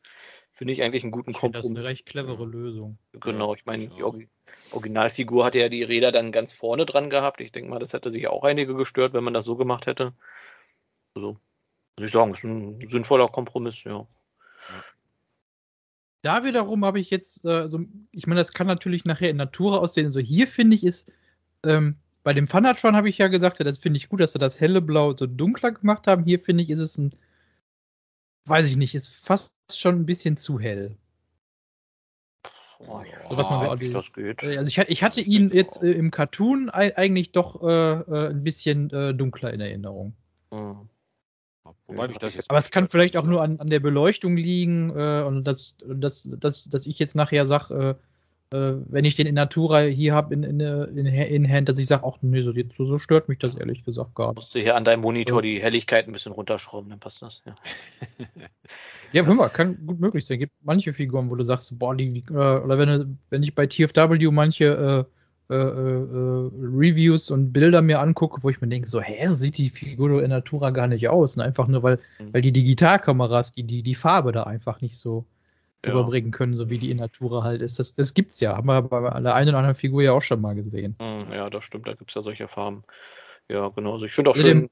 finde 0.53 0.71
ich 0.73 0.83
eigentlich 0.83 1.03
einen 1.03 1.11
guten 1.11 1.31
Ich 1.31 1.39
finde 1.39 1.57
das 1.57 1.65
Kompromiss. 1.65 1.83
eine 1.83 1.91
recht 1.93 2.05
clevere 2.05 2.45
Lösung. 2.45 2.97
Genau, 3.11 3.49
Ja, 3.53 3.55
ich 3.59 3.65
meine, 3.65 3.87
die. 3.87 4.03
Orgi- 4.03 4.29
Originalfigur 4.71 5.43
hatte 5.45 5.59
ja 5.59 5.67
die 5.69 5.83
Räder 5.83 6.11
dann 6.11 6.31
ganz 6.31 6.53
vorne 6.53 6.85
dran 6.85 7.09
gehabt. 7.09 7.41
Ich 7.41 7.51
denke 7.51 7.69
mal, 7.69 7.79
das 7.79 7.93
hätte 7.93 8.11
sich 8.11 8.27
auch 8.27 8.43
einige 8.43 8.75
gestört, 8.75 9.13
wenn 9.13 9.23
man 9.23 9.33
das 9.33 9.45
so 9.45 9.55
gemacht 9.55 9.87
hätte. 9.87 10.13
Also, 11.15 11.37
muss 11.97 12.07
ich 12.07 12.11
sagen, 12.11 12.33
ist 12.33 12.43
ein 12.43 12.79
sinnvoller 12.87 13.27
Kompromiss, 13.29 13.83
ja. 13.83 14.05
Da 16.25 16.43
wiederum 16.43 16.83
habe 16.85 16.99
ich 16.99 17.11
jetzt, 17.11 17.45
äh, 17.45 17.69
so, 17.69 17.81
ich 18.11 18.25
meine, 18.25 18.39
das 18.41 18.51
kann 18.51 18.65
natürlich 18.65 19.05
nachher 19.05 19.29
in 19.29 19.37
Natura 19.37 19.77
aussehen. 19.77 20.09
So 20.09 20.19
hier 20.19 20.47
finde 20.47 20.75
ich 20.75 20.83
ist, 20.83 21.11
ähm, 21.63 21.97
bei 22.23 22.33
dem 22.33 22.47
Thundertron 22.47 22.95
habe 22.95 23.09
ich 23.09 23.19
ja 23.19 23.27
gesagt, 23.27 23.59
ja, 23.59 23.63
das 23.65 23.77
finde 23.77 23.97
ich 23.97 24.09
gut, 24.09 24.19
dass 24.21 24.33
sie 24.33 24.39
das 24.39 24.59
helle 24.59 24.81
Blau 24.81 25.15
so 25.15 25.27
dunkler 25.27 25.71
gemacht 25.71 26.07
haben. 26.07 26.23
Hier 26.23 26.39
finde 26.39 26.63
ich, 26.63 26.71
ist 26.71 26.79
es 26.79 26.97
ein, 26.97 27.13
weiß 28.45 28.67
ich 28.67 28.75
nicht, 28.75 28.95
ist 28.95 29.13
fast 29.13 29.51
schon 29.71 29.95
ein 29.99 30.05
bisschen 30.07 30.35
zu 30.35 30.59
hell. 30.59 30.97
Oh, 32.79 33.01
ja, 33.03 33.29
So 33.29 33.37
was 33.37 33.49
man 33.51 33.59
so 33.61 33.69
eigentlich 33.69 33.93
das 33.93 34.11
geht. 34.11 34.41
Äh, 34.41 34.57
Also 34.57 34.67
ich, 34.67 34.79
hatte- 34.79 34.91
ich 34.91 35.03
hatte 35.03 35.21
ihn 35.21 35.51
jetzt 35.51 35.83
äh, 35.83 35.91
im 35.91 36.09
Cartoon 36.09 36.71
ei- 36.71 36.97
eigentlich 36.97 37.31
doch 37.33 37.61
äh, 37.61 37.67
äh, 38.01 38.29
ein 38.31 38.43
bisschen 38.43 38.89
äh, 38.89 39.13
dunkler 39.13 39.53
in 39.53 39.61
Erinnerung. 39.61 40.15
Hm. 40.51 40.89
Wobei 41.87 42.07
mich 42.07 42.17
das 42.17 42.35
jetzt 42.35 42.49
Aber 42.49 42.59
es 42.59 42.71
kann 42.71 42.89
vielleicht 42.89 43.17
auch 43.17 43.25
nur 43.25 43.41
an, 43.41 43.59
an 43.59 43.69
der 43.69 43.79
Beleuchtung 43.79 44.37
liegen 44.37 44.91
äh, 44.91 45.23
und 45.25 45.43
dass, 45.45 45.75
dass, 45.85 46.29
dass, 46.39 46.65
dass 46.65 46.85
ich 46.85 46.99
jetzt 46.99 47.15
nachher 47.15 47.45
sage, 47.45 47.97
äh, 48.51 48.55
äh, 48.55 48.75
wenn 48.87 49.05
ich 49.05 49.15
den 49.15 49.27
in 49.27 49.35
Natura 49.35 49.81
hier 49.81 50.13
habe 50.13 50.33
in, 50.33 50.43
in, 50.43 50.59
in, 50.59 51.05
in 51.07 51.51
Hand, 51.51 51.69
dass 51.69 51.79
ich 51.79 51.87
sage, 51.87 52.03
ach 52.05 52.17
nee, 52.21 52.43
so, 52.43 52.53
so, 52.53 52.85
so 52.85 52.99
stört 52.99 53.29
mich 53.29 53.39
das 53.39 53.55
ehrlich 53.55 53.83
gesagt 53.83 54.13
gar 54.15 54.27
nicht. 54.27 54.35
Musst 54.35 54.55
du 54.55 54.59
hier 54.59 54.75
an 54.75 54.85
deinem 54.85 55.01
Monitor 55.01 55.41
die 55.41 55.61
Helligkeit 55.61 56.07
ein 56.07 56.11
bisschen 56.13 56.31
runterschrauben, 56.31 56.89
dann 56.89 56.99
passt 56.99 57.21
das. 57.21 57.41
Ja. 57.45 57.55
Ja, 59.11 59.23
hör 59.23 59.33
mal, 59.33 59.47
kann 59.47 59.77
gut 59.85 60.01
möglich 60.01 60.25
sein. 60.25 60.39
Gibt 60.39 60.51
manche 60.63 60.93
Figuren, 60.93 61.29
wo 61.29 61.35
du 61.35 61.45
sagst, 61.45 61.79
boah, 61.79 61.95
die, 61.95 62.21
äh, 62.29 62.33
oder 62.33 62.77
wenn, 62.77 63.17
wenn 63.29 63.43
ich 63.43 63.55
bei 63.55 63.65
TFW 63.65 64.29
manche 64.29 65.05
äh, 65.49 65.53
äh, 65.55 65.57
äh, 65.57 66.49
Reviews 66.59 67.29
und 67.29 67.53
Bilder 67.53 67.81
mir 67.81 67.99
angucke, 67.99 68.41
wo 68.43 68.49
ich 68.49 68.61
mir 68.61 68.67
denke, 68.67 68.87
so, 68.87 69.01
hä, 69.01 69.27
sieht 69.29 69.57
die 69.57 69.69
Figur 69.69 70.23
in 70.23 70.29
Natura 70.29 70.71
gar 70.71 70.87
nicht 70.87 71.07
aus. 71.09 71.37
Und 71.37 71.43
einfach 71.43 71.67
nur, 71.67 71.83
weil, 71.83 71.99
Mhm. 72.19 72.33
weil 72.33 72.41
die 72.41 72.51
Digitalkameras 72.51 73.51
die, 73.51 73.63
die, 73.63 73.83
die 73.83 73.95
Farbe 73.95 74.31
da 74.31 74.43
einfach 74.43 74.81
nicht 74.81 74.97
so 74.97 75.25
Ja. 75.85 75.91
überbringen 75.91 76.31
können, 76.31 76.55
so 76.55 76.69
wie 76.71 76.79
die 76.79 76.89
in 76.89 76.97
Natura 76.97 77.43
halt 77.43 77.61
ist. 77.61 77.77
Das, 77.77 77.93
das 77.93 78.13
gibt's 78.15 78.39
ja. 78.39 78.57
Haben 78.57 78.67
wir 78.67 78.81
bei 78.81 79.19
der 79.21 79.35
einen 79.35 79.49
oder 79.49 79.59
anderen 79.59 79.75
Figur 79.75 80.01
ja 80.01 80.13
auch 80.13 80.21
schon 80.23 80.41
mal 80.41 80.55
gesehen. 80.55 80.95
Hm, 80.99 81.31
ja, 81.31 81.49
das 81.49 81.63
stimmt, 81.63 81.87
da 81.87 81.93
gibt 81.93 82.09
es 82.09 82.15
ja 82.15 82.21
solche 82.21 82.47
Farben. 82.47 82.83
Ja, 83.47 83.69
genau. 83.69 83.93
Also 83.93 84.05
ich 84.05 84.13
finde 84.13 84.31
auch 84.31 84.35
Also 84.35 84.47
schön. 84.47 84.69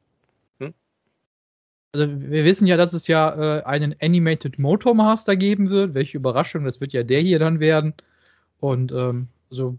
Also 1.95 2.07
wir 2.19 2.43
wissen 2.43 2.65
ja, 2.65 2.75
dass 2.75 2.93
es 2.93 3.05
ja 3.05 3.59
äh, 3.59 3.63
einen 3.65 3.95
Animated 4.01 4.57
Motor 4.57 4.95
Master 4.95 5.35
geben 5.35 5.69
wird. 5.69 5.93
Welche 5.93 6.17
Überraschung, 6.17 6.63
das 6.65 6.81
wird 6.81 6.91
ja 6.91 7.03
der 7.03 7.21
hier 7.21 7.37
dann 7.37 7.59
werden. 7.59 7.93
Und 8.59 8.91
ähm, 8.91 9.27
so 9.51 9.77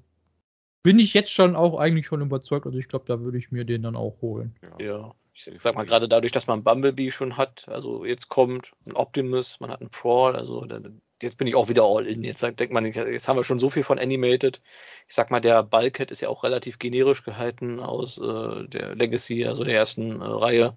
bin 0.85 1.01
ich 1.01 1.15
jetzt 1.15 1.32
schon 1.32 1.56
auch 1.56 1.77
eigentlich 1.78 2.06
schon 2.06 2.20
überzeugt. 2.20 2.66
Also 2.66 2.78
ich 2.78 2.86
glaube, 2.86 3.06
da 3.09 3.19
würde 3.19 3.39
ich 3.39 3.51
mir 3.51 3.65
den 3.65 3.82
dann 3.82 3.97
auch 3.97 4.20
holen. 4.23 4.55
Ja, 4.78 5.15
ich 5.35 5.61
sag 5.61 5.74
mal, 5.74 5.85
gerade 5.85 6.09
dadurch, 6.09 6.31
dass 6.31 6.47
man 6.47 6.62
Bumblebee 6.62 7.11
schon 7.11 7.36
hat, 7.36 7.66
also 7.69 8.05
jetzt 8.05 8.28
kommt 8.28 8.70
ein 8.86 8.93
Optimus, 8.93 9.59
man 9.59 9.70
hat 9.70 9.81
einen 9.81 9.90
Prawl, 9.90 10.36
also 10.36 10.65
da- 10.66 10.78
jetzt 11.23 11.39
bin 11.39 11.47
ich 11.47 11.55
auch 11.56 11.69
wieder 11.69 11.85
all 11.85 12.06
in. 12.06 12.23
Jetzt 12.23 12.43
denkt 12.43 12.70
man, 12.70 12.85
jetzt 12.85 13.27
haben 13.27 13.36
wir 13.36 13.44
schon 13.44 13.59
so 13.59 13.70
viel 13.70 13.82
von 13.82 13.98
Animated. 13.98 14.61
Ich 15.09 15.15
sag 15.15 15.31
mal, 15.31 15.40
der 15.40 15.62
Bulkhead 15.62 16.11
ist 16.11 16.20
ja 16.20 16.28
auch 16.28 16.44
relativ 16.44 16.78
generisch 16.78 17.24
gehalten 17.24 17.81
aus 17.81 18.19
äh, 18.19 18.69
der 18.69 18.94
Legacy, 18.94 19.47
also 19.47 19.65
der 19.65 19.74
ersten 19.74 20.20
äh, 20.20 20.24
Reihe. 20.24 20.77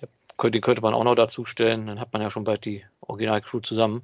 Der, 0.00 0.50
den 0.50 0.60
könnte 0.60 0.82
man 0.82 0.92
auch 0.94 1.04
noch 1.04 1.14
dazu 1.14 1.46
stellen, 1.46 1.86
dann 1.86 1.98
hat 1.98 2.12
man 2.12 2.20
ja 2.20 2.30
schon 2.30 2.44
bald 2.44 2.64
die 2.66 2.84
Original-Crew 3.00 3.60
zusammen. 3.60 4.02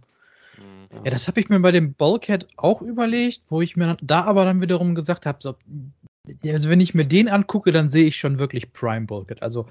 Mhm. 0.59 1.05
Ja, 1.05 1.11
das 1.11 1.29
habe 1.29 1.41
ich 1.41 1.49
mir 1.49 1.61
bei 1.61 1.73
dem 1.73 1.95
Bulkhead 1.95 2.47
auch 2.57 2.83
überlegt, 2.83 3.43
wo 3.49 3.61
ich 3.61 3.77
mir 3.77 3.97
da 4.01 4.23
aber 4.23 4.45
dann 4.45 4.61
wiederum 4.61 4.95
gesagt 4.95 5.27
habe, 5.27 5.39
so, 5.41 5.57
also 6.45 6.71
wenn 6.71 6.81
ich 6.81 6.95
mir 6.95 7.05
den 7.05 7.29
angucke, 7.29 7.73
dann 7.73 7.91
sehe 7.91 8.07
ich 8.07 8.17
schon 8.17 8.39
wirklich 8.39 8.73
Prime 8.73 9.07
Bulkhead. 9.07 9.43
Also 9.43 9.67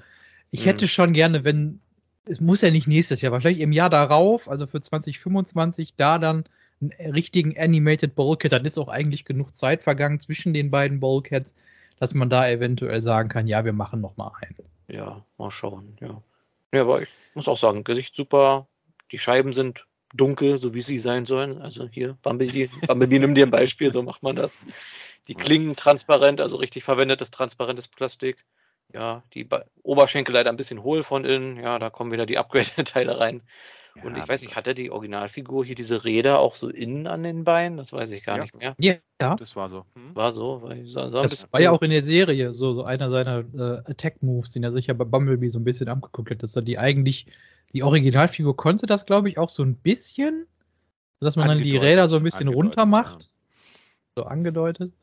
ich 0.50 0.64
Mhm. 0.64 0.70
hätte 0.70 0.88
schon 0.88 1.12
gerne, 1.12 1.44
wenn, 1.44 1.80
es 2.26 2.40
muss 2.40 2.60
ja 2.60 2.70
nicht 2.70 2.86
nächstes 2.86 3.20
Jahr, 3.20 3.38
vielleicht 3.40 3.60
im 3.60 3.72
Jahr 3.72 3.90
darauf, 3.90 4.48
also 4.48 4.66
für 4.66 4.80
2025, 4.80 5.94
da 5.96 6.18
dann 6.18 6.44
einen 6.80 7.12
richtigen 7.12 7.58
Animated 7.58 8.14
Bulkhead, 8.14 8.52
dann 8.52 8.64
ist 8.64 8.78
auch 8.78 8.88
eigentlich 8.88 9.24
genug 9.24 9.54
Zeit 9.54 9.82
vergangen 9.82 10.20
zwischen 10.20 10.52
den 10.52 10.70
beiden 10.70 11.00
Bulkheads, 11.00 11.54
dass 11.98 12.14
man 12.14 12.28
da 12.30 12.48
eventuell 12.48 13.02
sagen 13.02 13.28
kann, 13.28 13.46
ja, 13.46 13.64
wir 13.64 13.72
machen 13.72 14.00
noch 14.00 14.16
mal 14.16 14.32
einen. 14.40 14.56
Ja, 14.88 15.24
mal 15.38 15.50
schauen, 15.50 15.96
ja. 16.00 16.22
Ja, 16.72 16.82
aber 16.82 17.02
ich 17.02 17.08
muss 17.34 17.48
auch 17.48 17.58
sagen, 17.58 17.84
Gesicht 17.84 18.14
super, 18.14 18.66
die 19.12 19.18
Scheiben 19.18 19.52
sind 19.52 19.86
dunkel, 20.14 20.58
so 20.58 20.74
wie 20.74 20.80
sie 20.80 20.98
sein 20.98 21.26
sollen. 21.26 21.60
Also 21.60 21.88
hier, 21.88 22.16
Bumblebee, 22.22 22.68
Bumblebee, 22.86 23.18
nimm 23.18 23.34
dir 23.34 23.46
ein 23.46 23.50
Beispiel, 23.50 23.92
so 23.92 24.02
macht 24.02 24.22
man 24.22 24.36
das. 24.36 24.66
Die 25.28 25.34
Klingen 25.34 25.76
transparent, 25.76 26.40
also 26.40 26.56
richtig 26.56 26.84
verwendetes 26.84 27.30
transparentes 27.30 27.88
Plastik. 27.88 28.44
Ja, 28.92 29.22
die 29.34 29.44
Ba- 29.44 29.64
Oberschenkel 29.82 30.32
leider 30.34 30.50
ein 30.50 30.56
bisschen 30.56 30.82
hohl 30.82 31.02
von 31.02 31.24
innen. 31.24 31.56
Ja, 31.58 31.78
da 31.78 31.90
kommen 31.90 32.12
wieder 32.12 32.26
die 32.26 32.38
Upgrade-Teile 32.38 33.18
rein. 33.18 33.42
Und 34.04 34.16
Ja, 34.16 34.22
ich 34.22 34.28
weiß 34.28 34.42
nicht, 34.42 34.54
hatte 34.56 34.74
die 34.74 34.90
Originalfigur 34.90 35.64
hier 35.64 35.74
diese 35.74 36.04
Räder 36.04 36.38
auch 36.38 36.54
so 36.54 36.68
innen 36.68 37.06
an 37.06 37.22
den 37.22 37.44
Beinen? 37.44 37.76
Das 37.78 37.92
weiß 37.92 38.10
ich 38.10 38.24
gar 38.24 38.36
Ja. 38.36 38.42
nicht 38.42 38.54
mehr. 38.54 38.76
Ja, 38.78 38.94
Das 39.36 39.56
war 39.56 39.68
so. 39.68 39.84
Hm? 39.94 40.14
War 40.14 40.32
so, 40.32 40.60
weil 40.62 40.86
sah, 40.86 41.10
sah 41.10 41.22
das 41.22 41.46
war 41.50 41.60
ja 41.60 41.72
auch 41.72 41.82
in 41.82 41.90
der 41.90 42.02
Serie 42.02 42.54
so, 42.54 42.74
so 42.74 42.84
einer 42.84 43.10
seiner 43.10 43.38
äh, 43.40 43.90
Attack-Moves, 43.90 44.52
den 44.52 44.64
er 44.64 44.72
sich 44.72 44.86
ja 44.86 44.94
bei 44.94 45.04
Bumblebee 45.04 45.48
so 45.48 45.58
ein 45.58 45.64
bisschen 45.64 45.88
angeguckt 45.88 46.30
hat, 46.30 46.42
dass 46.42 46.56
er 46.56 46.62
die 46.62 46.78
eigentlich, 46.78 47.26
die 47.76 47.82
Originalfigur 47.82 48.56
konnte 48.56 48.86
das, 48.86 49.04
glaube 49.04 49.28
ich, 49.28 49.36
auch 49.36 49.50
so 49.50 49.62
ein 49.62 49.76
bisschen, 49.76 50.46
dass 51.20 51.36
man 51.36 51.48
dann 51.48 51.58
die 51.58 51.64
Angedeutet, 51.64 51.88
Räder 51.90 52.08
so 52.08 52.16
ein 52.16 52.22
bisschen 52.22 52.48
angedeutet, 52.48 52.64
runter 52.64 52.86
macht. 52.86 53.32
So 54.14 54.24
angedeutet. 54.24 54.94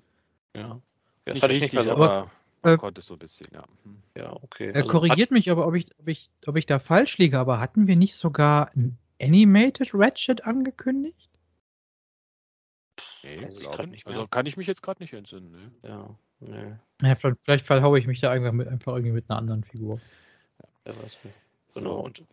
Ja. 0.56 0.82
Das 1.26 1.36
Nicht 1.36 1.44
hatte 1.44 1.54
ich 1.54 1.62
nicht 1.62 1.74
richtig, 1.74 1.88
so. 1.88 1.92
aber 1.92 2.32
Äh, 2.64 2.70
man 2.70 2.78
konnte 2.80 3.00
es 3.00 3.06
so 3.06 3.14
ein 3.14 3.20
bisschen, 3.20 3.48
ja. 3.54 3.64
Hm. 3.84 4.02
Ja, 4.18 4.34
okay. 4.42 4.70
Er 4.70 4.78
Also, 4.78 4.88
korrigiert 4.88 5.30
mich 5.30 5.52
aber, 5.52 5.68
ob 5.68 5.76
ich, 5.76 5.88
ob, 6.00 6.08
ich, 6.08 6.32
ob 6.48 6.56
ich 6.56 6.66
da 6.66 6.80
falsch 6.80 7.20
liege, 7.20 7.38
aber 7.38 7.60
hatten 7.60 7.86
wir 7.86 7.96
nicht 7.96 8.16
sogar 8.16 8.72
ein 8.76 8.98
Animated 9.22 9.92
Ratchet 9.94 10.44
angekündigt? 10.46 11.30
Nee, 13.22 13.38
glaube 13.38 13.78
grad 13.78 13.90
nicht. 13.92 14.08
Also 14.08 14.28
kann 14.28 14.48
ich 14.48 14.58
mich 14.58 14.66
jetzt 14.66 14.82
gerade 14.82 15.04
nicht 15.04 15.14
entsinnen. 15.14 15.52
Ne? 15.52 15.72
Ja, 15.84 16.16
nee, 16.40 16.74
Ja, 17.08 17.16
vielleicht, 17.16 17.38
vielleicht 17.44 17.68
verhaue 17.68 18.00
ich 18.00 18.08
mich 18.08 18.20
da 18.20 18.32
einfach, 18.32 18.52
mit, 18.52 18.68
einfach 18.68 18.94
irgendwie 18.96 19.14
mit 19.14 19.30
einer 19.30 19.38
anderen 19.38 19.64
Figur. 19.64 20.02
der 20.88 20.96
weiß 20.96 21.20
nicht. 21.24 21.36
So. 21.70 21.80
Genau. 21.80 22.00
Und 22.00 22.24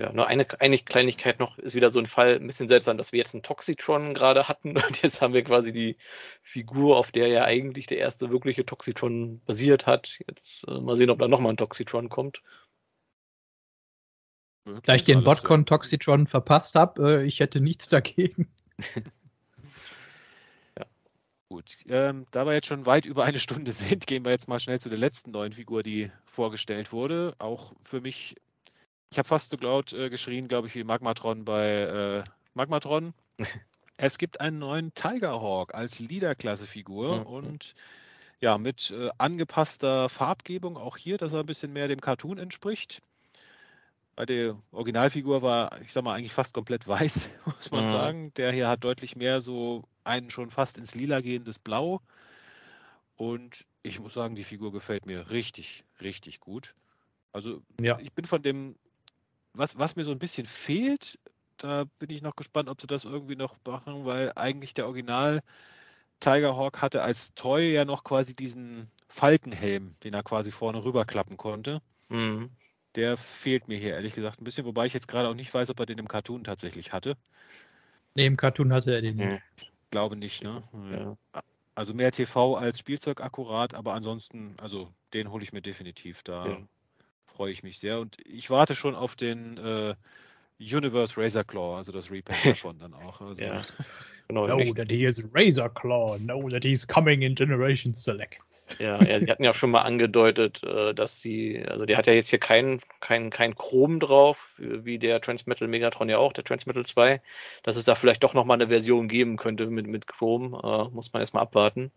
ja, 0.00 0.12
nur 0.14 0.26
eine, 0.26 0.46
eine 0.60 0.78
Kleinigkeit 0.78 1.40
noch 1.40 1.58
ist 1.58 1.74
wieder 1.74 1.90
so 1.90 1.98
ein 1.98 2.06
Fall, 2.06 2.36
ein 2.36 2.46
bisschen 2.46 2.68
seltsam, 2.68 2.96
dass 2.96 3.12
wir 3.12 3.18
jetzt 3.18 3.34
einen 3.34 3.42
Toxitron 3.42 4.14
gerade 4.14 4.48
hatten 4.48 4.76
und 4.76 5.02
jetzt 5.02 5.20
haben 5.20 5.34
wir 5.34 5.44
quasi 5.44 5.72
die 5.72 5.98
Figur, 6.42 6.96
auf 6.96 7.12
der 7.12 7.28
ja 7.28 7.44
eigentlich 7.44 7.86
der 7.86 7.98
erste 7.98 8.30
wirkliche 8.30 8.64
Toxitron 8.64 9.40
basiert 9.44 9.86
hat. 9.86 10.18
Jetzt 10.26 10.66
äh, 10.68 10.80
mal 10.80 10.96
sehen, 10.96 11.10
ob 11.10 11.18
da 11.18 11.28
nochmal 11.28 11.52
ein 11.52 11.58
Toxitron 11.58 12.08
kommt. 12.08 12.42
Möglich, 14.64 14.84
Da 14.84 14.94
ich 14.94 15.04
den 15.04 15.22
Botcon. 15.22 15.66
Toxitron 15.66 16.26
verpasst 16.26 16.76
habe, 16.76 17.20
äh, 17.20 17.26
ich 17.26 17.40
hätte 17.40 17.60
nichts 17.60 17.88
dagegen. 17.88 18.48
Gut, 21.52 21.78
ähm, 21.88 22.26
da 22.30 22.46
wir 22.46 22.52
jetzt 22.52 22.68
schon 22.68 22.86
weit 22.86 23.06
über 23.06 23.24
eine 23.24 23.40
Stunde 23.40 23.72
sind, 23.72 24.06
gehen 24.06 24.24
wir 24.24 24.30
jetzt 24.30 24.48
mal 24.48 24.60
schnell 24.60 24.80
zu 24.80 24.88
der 24.88 24.98
letzten 24.98 25.32
neuen 25.32 25.52
Figur, 25.52 25.82
die 25.82 26.10
vorgestellt 26.24 26.92
wurde. 26.92 27.34
Auch 27.38 27.74
für 27.82 28.00
mich, 28.00 28.36
ich 29.10 29.18
habe 29.18 29.28
fast 29.28 29.50
so 29.50 29.56
laut 29.56 29.92
äh, 29.92 30.08
geschrien, 30.08 30.48
glaube 30.48 30.68
ich, 30.68 30.74
wie 30.74 30.84
Magmatron 30.84 31.44
bei 31.44 31.68
äh, 31.68 32.24
Magmatron. 32.54 33.12
es 33.96 34.18
gibt 34.18 34.40
einen 34.40 34.58
neuen 34.60 34.94
Tigerhawk 34.94 35.74
als 35.74 35.98
Leader-Klasse-Figur 35.98 37.20
Mhm. 37.20 37.26
und 37.26 37.74
ja, 38.40 38.56
mit 38.56 38.90
äh, 38.92 39.10
angepasster 39.18 40.08
Farbgebung, 40.08 40.76
auch 40.76 40.96
hier, 40.96 41.18
dass 41.18 41.32
er 41.32 41.40
ein 41.40 41.46
bisschen 41.46 41.72
mehr 41.72 41.88
dem 41.88 42.00
Cartoon 42.00 42.38
entspricht. 42.38 43.02
Bei 44.16 44.26
der 44.26 44.56
Originalfigur 44.70 45.42
war, 45.42 45.80
ich 45.82 45.92
sag 45.92 46.04
mal, 46.04 46.14
eigentlich 46.14 46.32
fast 46.32 46.54
komplett 46.54 46.86
weiß, 46.86 47.30
muss 47.46 47.70
man 47.72 47.84
Mhm. 47.84 47.88
sagen. 47.88 48.34
Der 48.34 48.52
hier 48.52 48.68
hat 48.68 48.84
deutlich 48.84 49.16
mehr 49.16 49.40
so 49.40 49.84
ein 50.04 50.30
schon 50.30 50.50
fast 50.50 50.78
ins 50.78 50.94
Lila 50.94 51.20
gehendes 51.20 51.58
Blau. 51.58 52.00
Und 53.16 53.64
ich 53.82 53.98
muss 53.98 54.14
sagen, 54.14 54.34
die 54.36 54.44
Figur 54.44 54.72
gefällt 54.72 55.04
mir 55.04 55.30
richtig, 55.30 55.84
richtig 56.00 56.40
gut. 56.40 56.74
Also 57.32 57.60
Ja. 57.80 57.98
ich 58.00 58.12
bin 58.12 58.24
von 58.24 58.42
dem, 58.42 58.76
was, 59.54 59.78
was 59.78 59.96
mir 59.96 60.04
so 60.04 60.10
ein 60.10 60.18
bisschen 60.18 60.46
fehlt, 60.46 61.18
da 61.56 61.84
bin 61.98 62.10
ich 62.10 62.22
noch 62.22 62.36
gespannt, 62.36 62.68
ob 62.68 62.80
sie 62.80 62.86
das 62.86 63.04
irgendwie 63.04 63.36
noch 63.36 63.56
machen, 63.66 64.04
weil 64.04 64.32
eigentlich 64.36 64.74
der 64.74 64.86
Original 64.86 65.42
Tiger 66.20 66.56
Hawk 66.56 66.82
hatte 66.82 67.02
als 67.02 67.34
Toy 67.34 67.72
ja 67.72 67.84
noch 67.84 68.04
quasi 68.04 68.34
diesen 68.34 68.90
Falkenhelm, 69.08 69.94
den 70.04 70.14
er 70.14 70.22
quasi 70.22 70.50
vorne 70.50 70.84
rüberklappen 70.84 71.36
konnte. 71.36 71.80
Mhm. 72.08 72.50
Der 72.94 73.16
fehlt 73.16 73.68
mir 73.68 73.78
hier 73.78 73.94
ehrlich 73.94 74.14
gesagt 74.14 74.40
ein 74.40 74.44
bisschen, 74.44 74.66
wobei 74.66 74.86
ich 74.86 74.94
jetzt 74.94 75.08
gerade 75.08 75.28
auch 75.28 75.34
nicht 75.34 75.52
weiß, 75.52 75.70
ob 75.70 75.80
er 75.80 75.86
den 75.86 75.98
im 75.98 76.08
Cartoon 76.08 76.44
tatsächlich 76.44 76.92
hatte. 76.92 77.16
Nee, 78.14 78.26
im 78.26 78.36
Cartoon 78.36 78.72
hatte 78.72 78.92
er 78.92 79.00
den 79.00 79.16
nicht. 79.16 79.28
Nee, 79.28 79.64
Glaube 79.90 80.16
nicht, 80.16 80.42
ne? 80.42 80.62
ja. 80.92 81.16
Also 81.74 81.94
mehr 81.94 82.10
TV 82.10 82.56
als 82.56 82.78
Spielzeug 82.78 83.20
akkurat, 83.20 83.74
aber 83.74 83.94
ansonsten, 83.94 84.56
also 84.60 84.92
den 85.14 85.30
hole 85.30 85.42
ich 85.44 85.52
mir 85.52 85.62
definitiv. 85.62 86.22
Da 86.22 86.46
Ja. 86.46 86.58
Freue 87.40 87.52
ich 87.52 87.62
mich 87.62 87.78
sehr. 87.78 87.98
Und 88.00 88.18
ich 88.26 88.50
warte 88.50 88.74
schon 88.74 88.94
auf 88.94 89.16
den 89.16 89.56
äh, 89.56 89.94
Universe 90.60 91.14
Razor 91.16 91.42
Claw, 91.42 91.78
also 91.78 91.90
das 91.90 92.10
Repaint 92.10 92.44
davon 92.44 92.78
dann 92.78 92.92
auch. 92.92 93.22
Also, 93.22 93.42
Ja. 93.42 93.64
Genau, 94.28 94.46
No, 94.46 94.60
ich, 94.60 94.74
that 94.74 94.88
he 94.88 95.06
is 95.06 95.20
Razor 95.34 95.68
Claw. 95.70 96.16
No, 96.20 96.48
that 96.50 96.62
he's 96.62 96.86
coming 96.86 97.22
in 97.22 97.34
Generation 97.34 97.96
Selects. 97.96 98.68
ja, 98.78 99.02
ja, 99.02 99.18
sie 99.18 99.26
hatten 99.28 99.42
ja 99.42 99.52
schon 99.52 99.72
mal 99.72 99.80
angedeutet, 99.80 100.62
äh, 100.62 100.94
dass 100.94 101.20
sie, 101.20 101.64
also 101.66 101.84
der 101.84 101.96
hat 101.96 102.06
ja 102.06 102.12
jetzt 102.12 102.30
hier 102.30 102.38
kein, 102.38 102.80
kein, 103.00 103.30
kein 103.30 103.56
Chrom 103.56 103.98
drauf, 103.98 104.38
wie 104.56 105.00
der 105.00 105.20
Transmetal 105.20 105.66
Megatron 105.66 106.08
ja 106.08 106.18
auch, 106.18 106.32
der 106.32 106.44
Transmetal 106.44 106.86
2, 106.86 107.20
dass 107.64 107.74
es 107.74 107.82
da 107.82 107.96
vielleicht 107.96 108.22
doch 108.22 108.32
nochmal 108.32 108.58
eine 108.58 108.68
Version 108.68 109.08
geben 109.08 109.36
könnte 109.36 109.66
mit, 109.66 109.88
mit 109.88 110.06
Chrom, 110.06 110.54
äh, 110.54 110.88
muss 110.94 111.12
man 111.12 111.22
erstmal 111.22 111.42
abwarten. 111.42 111.90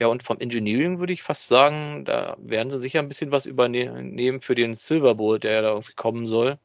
Ja, 0.00 0.06
und 0.06 0.22
vom 0.22 0.38
Engineering 0.38 1.00
würde 1.00 1.12
ich 1.12 1.22
fast 1.22 1.48
sagen, 1.48 2.04
da 2.04 2.36
werden 2.38 2.70
sie 2.70 2.78
sicher 2.78 3.00
ein 3.00 3.08
bisschen 3.08 3.32
was 3.32 3.46
übernehmen 3.46 4.40
für 4.40 4.54
den 4.54 4.74
Silverbolt, 4.74 5.42
der 5.44 5.52
ja 5.52 5.62
da 5.62 5.68
irgendwie 5.70 5.94
kommen 5.94 6.26
soll. 6.26 6.58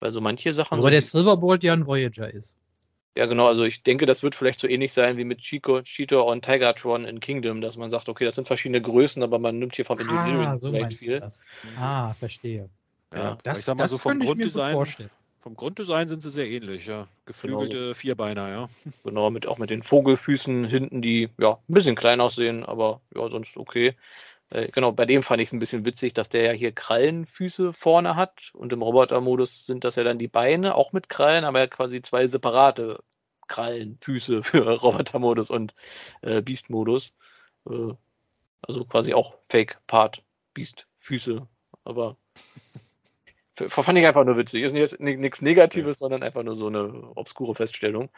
Weil 0.00 0.10
so 0.12 0.20
manche 0.20 0.52
Sachen. 0.54 0.74
Aber 0.74 0.82
so 0.82 0.90
der 0.90 1.02
Silverbolt 1.02 1.62
ja 1.64 1.72
ein 1.72 1.86
Voyager 1.86 2.32
ist. 2.32 2.56
Ja, 3.16 3.26
genau, 3.26 3.48
also 3.48 3.64
ich 3.64 3.82
denke, 3.82 4.06
das 4.06 4.22
wird 4.22 4.36
vielleicht 4.36 4.60
so 4.60 4.68
ähnlich 4.68 4.92
sein 4.92 5.16
wie 5.16 5.24
mit 5.24 5.40
Chico, 5.40 5.82
Cheetor 5.82 6.24
und 6.26 6.44
Tigertron 6.44 7.04
in 7.04 7.18
Kingdom, 7.18 7.60
dass 7.60 7.76
man 7.76 7.90
sagt, 7.90 8.08
okay, 8.08 8.24
das 8.24 8.36
sind 8.36 8.46
verschiedene 8.46 8.80
Größen, 8.80 9.22
aber 9.24 9.40
man 9.40 9.58
nimmt 9.58 9.74
hier 9.74 9.84
vom 9.84 9.98
Engineering 9.98 10.50
Ah, 10.50 10.58
so 10.58 10.70
vielleicht 10.70 10.98
viel. 10.98 11.18
das. 11.18 11.42
Ah, 11.76 12.14
verstehe. 12.14 12.68
Ja, 13.12 13.18
Ja, 13.18 13.38
Das, 13.42 13.58
ich 13.58 13.64
sag 13.64 13.76
mal 13.76 13.84
das 13.84 13.90
so 13.90 13.98
vom 13.98 14.12
könnte 14.12 14.24
ich 14.24 14.28
mir 14.34 14.44
gut 14.44 14.52
Grunddesign, 14.52 14.76
vorstellen. 14.76 15.10
Vom 15.48 15.56
Grunddesign 15.56 16.10
sind 16.10 16.22
sie 16.22 16.30
sehr 16.30 16.46
ähnlich, 16.46 16.84
ja. 16.84 17.08
Geflügelte 17.24 17.94
Vierbeiner, 17.94 18.50
ja. 18.50 18.68
Genau, 19.04 19.30
mit, 19.30 19.46
auch 19.46 19.56
mit 19.56 19.70
den 19.70 19.82
Vogelfüßen 19.82 20.66
hinten, 20.66 21.00
die 21.00 21.30
ja 21.38 21.52
ein 21.52 21.72
bisschen 21.72 21.96
klein 21.96 22.20
aussehen, 22.20 22.66
aber 22.66 23.00
ja, 23.14 23.30
sonst 23.30 23.56
okay. 23.56 23.96
Äh, 24.50 24.68
genau, 24.68 24.92
bei 24.92 25.06
dem 25.06 25.22
fand 25.22 25.40
ich 25.40 25.48
es 25.48 25.54
ein 25.54 25.58
bisschen 25.58 25.86
witzig, 25.86 26.12
dass 26.12 26.28
der 26.28 26.42
ja 26.42 26.52
hier 26.52 26.72
Krallenfüße 26.72 27.72
vorne 27.72 28.14
hat 28.14 28.50
und 28.52 28.74
im 28.74 28.82
Robotermodus 28.82 29.64
sind 29.64 29.84
das 29.84 29.96
ja 29.96 30.04
dann 30.04 30.18
die 30.18 30.28
Beine, 30.28 30.74
auch 30.74 30.92
mit 30.92 31.08
Krallen, 31.08 31.44
aber 31.44 31.60
er 31.60 31.62
hat 31.62 31.70
quasi 31.70 32.02
zwei 32.02 32.26
separate 32.26 33.02
Krallenfüße 33.46 34.42
für 34.42 34.68
Robotermodus 34.68 35.48
und 35.48 35.74
äh, 36.20 36.42
Beast-Modus. 36.42 37.14
Äh, 37.70 37.94
also 38.60 38.84
quasi 38.84 39.14
auch 39.14 39.32
Fake-Part, 39.48 40.22
Beast-Füße, 40.52 41.48
aber 41.84 42.18
fand 43.68 43.98
ich 43.98 44.06
einfach 44.06 44.24
nur 44.24 44.36
witzig. 44.36 44.62
Ist 44.62 44.76
jetzt 44.76 45.00
nichts 45.00 45.42
Negatives, 45.42 45.98
sondern 45.98 46.22
einfach 46.22 46.42
nur 46.42 46.56
so 46.56 46.68
eine 46.68 47.10
obskure 47.16 47.54
Feststellung. 47.54 48.10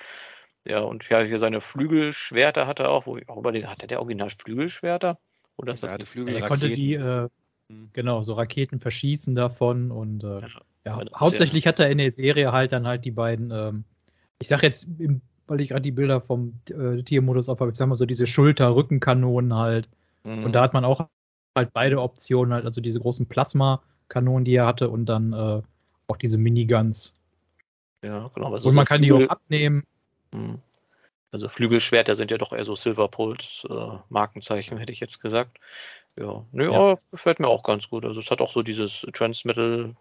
Ja, 0.64 0.80
und 0.80 1.08
ja, 1.08 1.20
hier 1.20 1.38
seine 1.38 1.60
Flügelschwerter 1.60 2.66
hat 2.66 2.80
er 2.80 2.90
auch, 2.90 3.06
wo 3.06 3.16
ich 3.16 3.28
auch 3.28 3.38
überlege, 3.38 3.68
hatte 3.68 3.86
der 3.86 4.00
original 4.00 4.30
Flügelschwerter? 4.30 5.18
Oder 5.56 5.72
ist 5.72 5.82
Er 5.82 5.86
das 5.86 5.94
hatte 5.94 6.06
Flügel, 6.06 6.36
Er 6.36 6.48
konnte 6.48 6.70
die, 6.70 6.94
äh, 6.94 7.28
Hm. 7.70 7.88
genau, 7.92 8.22
so 8.22 8.34
Raketen 8.34 8.80
verschießen 8.80 9.34
davon 9.34 9.90
und 9.90 10.24
äh, 10.24 10.40
Ja, 10.40 10.48
ja, 10.84 11.04
hauptsächlich 11.14 11.66
hat 11.66 11.78
er 11.78 11.90
in 11.90 11.98
der 11.98 12.12
Serie 12.12 12.52
halt 12.52 12.72
dann 12.72 12.86
halt 12.86 13.04
die 13.04 13.10
beiden, 13.12 13.50
ähm, 13.52 13.84
ich 14.40 14.48
sag 14.48 14.62
jetzt, 14.62 14.86
im, 14.98 15.20
weil 15.46 15.60
ich 15.60 15.68
gerade 15.68 15.82
die 15.82 15.92
Bilder 15.92 16.20
vom 16.20 16.54
äh, 16.70 17.02
Tiermodus 17.02 17.48
auf 17.48 17.60
habe, 17.60 17.70
ich 17.70 17.76
sag 17.76 17.86
mal 17.86 17.94
so 17.94 18.06
diese 18.06 18.26
Schulter-Rückenkanonen 18.26 19.54
halt. 19.54 19.88
Mhm. 20.24 20.44
Und 20.44 20.52
da 20.52 20.62
hat 20.62 20.72
man 20.74 20.84
auch 20.84 21.06
halt 21.56 21.72
beide 21.72 22.00
Optionen, 22.00 22.52
halt, 22.52 22.64
also 22.64 22.80
diese 22.80 23.00
großen 23.00 23.26
Plasma-Kanonen, 24.10 24.44
die 24.44 24.54
er 24.54 24.66
hatte, 24.66 24.90
und 24.90 25.06
dann 25.06 25.32
äh, 25.32 25.62
auch 26.08 26.16
diese 26.16 26.38
Miniguns. 26.38 27.14
ja, 28.02 28.30
genau. 28.34 28.48
aber 28.48 28.58
so 28.60 28.68
und 28.68 28.74
man 28.74 28.84
kann 28.84 29.02
die 29.02 29.08
Flügel- 29.10 29.26
auch 29.26 29.30
abnehmen. 29.30 29.84
Mhm. 30.32 30.58
Also 31.32 31.48
Flügelschwerter 31.48 32.16
sind 32.16 32.32
ja 32.32 32.38
doch 32.38 32.52
eher 32.52 32.64
so 32.64 32.74
Silverpolt 32.74 33.64
äh, 33.70 33.98
Markenzeichen, 34.08 34.78
hätte 34.78 34.92
ich 34.92 34.98
jetzt 34.98 35.20
gesagt. 35.20 35.58
Ja, 36.18 36.44
nö, 36.50 36.64
Ja. 36.64 36.72
aber 36.72 37.00
gefällt 37.12 37.38
mir 37.38 37.46
auch 37.46 37.62
ganz 37.62 37.88
gut. 37.88 38.04
Also 38.04 38.18
es 38.18 38.30
hat 38.32 38.40
auch 38.40 38.52
so 38.52 38.62
dieses 38.62 39.06
Transmetal 39.12 39.94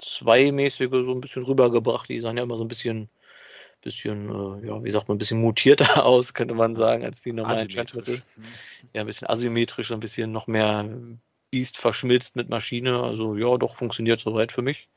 2-mäßige 0.00 0.88
so 0.90 1.12
ein 1.12 1.20
bisschen 1.20 1.42
rübergebracht. 1.42 2.08
Die 2.08 2.20
sahen 2.20 2.36
ja 2.36 2.44
immer 2.44 2.56
so 2.56 2.62
ein 2.62 2.68
bisschen, 2.68 3.08
bisschen, 3.82 4.28
äh, 4.62 4.68
ja, 4.68 4.84
wie 4.84 4.90
sagt 4.92 5.08
man, 5.08 5.16
ein 5.16 5.18
bisschen 5.18 5.40
mutierter 5.40 6.04
aus, 6.06 6.34
könnte 6.34 6.54
man 6.54 6.76
sagen, 6.76 7.04
als 7.04 7.20
die 7.20 7.32
normalen 7.32 7.68
Transmetal. 7.68 8.14
Hm. 8.36 8.44
Ja, 8.92 9.00
ein 9.00 9.06
bisschen 9.08 9.28
asymmetrisch, 9.28 9.90
ein 9.90 9.98
bisschen 9.98 10.30
noch 10.30 10.46
mehr 10.46 10.88
Beast 11.56 11.78
verschmilzt 11.78 12.36
mit 12.36 12.50
Maschine. 12.50 13.02
Also 13.02 13.34
ja, 13.34 13.56
doch 13.56 13.76
funktioniert 13.76 14.20
soweit 14.20 14.52
für 14.52 14.60
mich. 14.60 14.90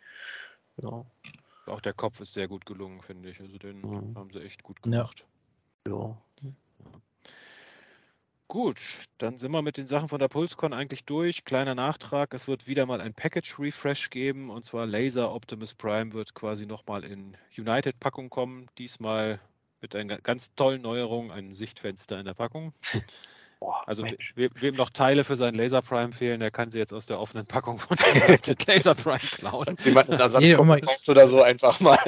Ja, 0.84 1.06
Auch 1.68 1.80
der 1.80 1.94
Kopf 1.94 2.20
ist 2.20 2.34
sehr 2.34 2.50
gut 2.50 2.66
gelungen, 2.66 3.02
finde 3.02 3.30
ich. 3.30 3.40
Also 3.40 3.58
den 3.58 3.80
Mhm. 3.80 4.16
haben 4.16 4.30
sie 4.30 4.42
echt 4.42 4.62
gut 4.62 4.78
Ja. 4.86 4.92
gemacht. 4.92 5.26
ja. 5.88 6.18
Gut, 8.50 8.82
dann 9.20 9.38
sind 9.38 9.54
wir 9.54 9.62
mit 9.62 9.78
den 9.78 9.88
Sachen 9.88 10.10
von 10.10 10.20
der 10.20 10.28
PulseCon 10.28 10.74
eigentlich 10.74 11.06
durch. 11.06 11.46
Kleiner 11.46 11.76
Nachtrag, 11.76 12.34
es 12.34 12.50
wird 12.50 12.68
wieder 12.68 12.86
mal 12.86 13.00
ein 13.00 13.14
Package-Refresh 13.14 14.10
geben 14.10 14.50
und 14.50 14.66
zwar 14.66 14.86
Laser 14.86 15.34
Optimus 15.34 15.74
Prime 15.74 16.12
wird 16.12 16.34
quasi 16.34 16.66
nochmal 16.66 17.06
in 17.06 17.38
United-Packung 17.58 18.30
kommen. 18.30 18.68
Diesmal 18.78 19.40
mit 19.80 19.96
einer 19.96 20.18
ganz 20.18 20.54
tollen 20.56 20.82
Neuerung, 20.82 21.32
einem 21.32 21.56
Sichtfenster 21.56 22.20
in 22.20 22.26
der 22.26 22.34
Packung. 22.34 22.74
Boah, 23.60 23.84
Also 23.88 24.04
we 24.36 24.50
wem 24.56 24.76
noch 24.76 24.90
Teile 24.90 25.26
für 25.26 25.36
seinen 25.36 25.56
Laser 25.56 25.82
Prime 25.82 26.14
fehlen, 26.14 26.40
der 26.40 26.50
kann 26.50 26.72
sie 26.72 26.78
jetzt 26.78 26.94
aus 26.94 27.08
der 27.08 27.20
offenen 27.20 27.46
Packung 27.46 27.78
von 27.78 27.98
Laser 28.68 28.96
Prime 28.96 29.20
klauen. 29.20 29.66
Falls 29.66 29.84
jemand 29.86 30.10
einen 30.10 30.20
Ersatz 30.22 30.42
Nee, 30.42 30.56
braucht 30.56 31.10
oder 31.10 31.28
so 31.28 31.42
einfach 31.42 31.80
mal. 31.82 32.00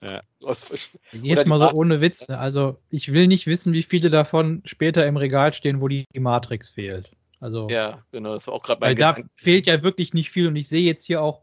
Ja. 0.00 0.20
Jetzt 1.12 1.46
mal 1.46 1.58
so 1.58 1.64
Matrix. 1.64 1.78
ohne 1.78 2.00
Witz. 2.00 2.28
ne? 2.28 2.38
Also 2.38 2.78
ich 2.90 3.12
will 3.12 3.26
nicht 3.26 3.46
wissen, 3.46 3.72
wie 3.72 3.82
viele 3.82 4.10
davon 4.10 4.62
später 4.64 5.06
im 5.06 5.16
Regal 5.16 5.52
stehen, 5.52 5.80
wo 5.80 5.88
die, 5.88 6.04
die 6.14 6.20
Matrix 6.20 6.70
fehlt. 6.70 7.10
Also, 7.40 7.68
Ja, 7.68 8.04
genau, 8.12 8.34
das 8.34 8.46
war 8.46 8.54
auch 8.54 8.62
gerade 8.62 8.80
weil 8.80 8.90
mein 8.90 8.96
da 8.98 9.12
Gedanke. 9.12 9.30
fehlt 9.36 9.66
ja 9.66 9.82
wirklich 9.82 10.14
nicht 10.14 10.30
viel 10.30 10.46
und 10.46 10.54
ich 10.56 10.68
sehe 10.68 10.82
jetzt 10.84 11.04
hier 11.04 11.20
auch, 11.22 11.42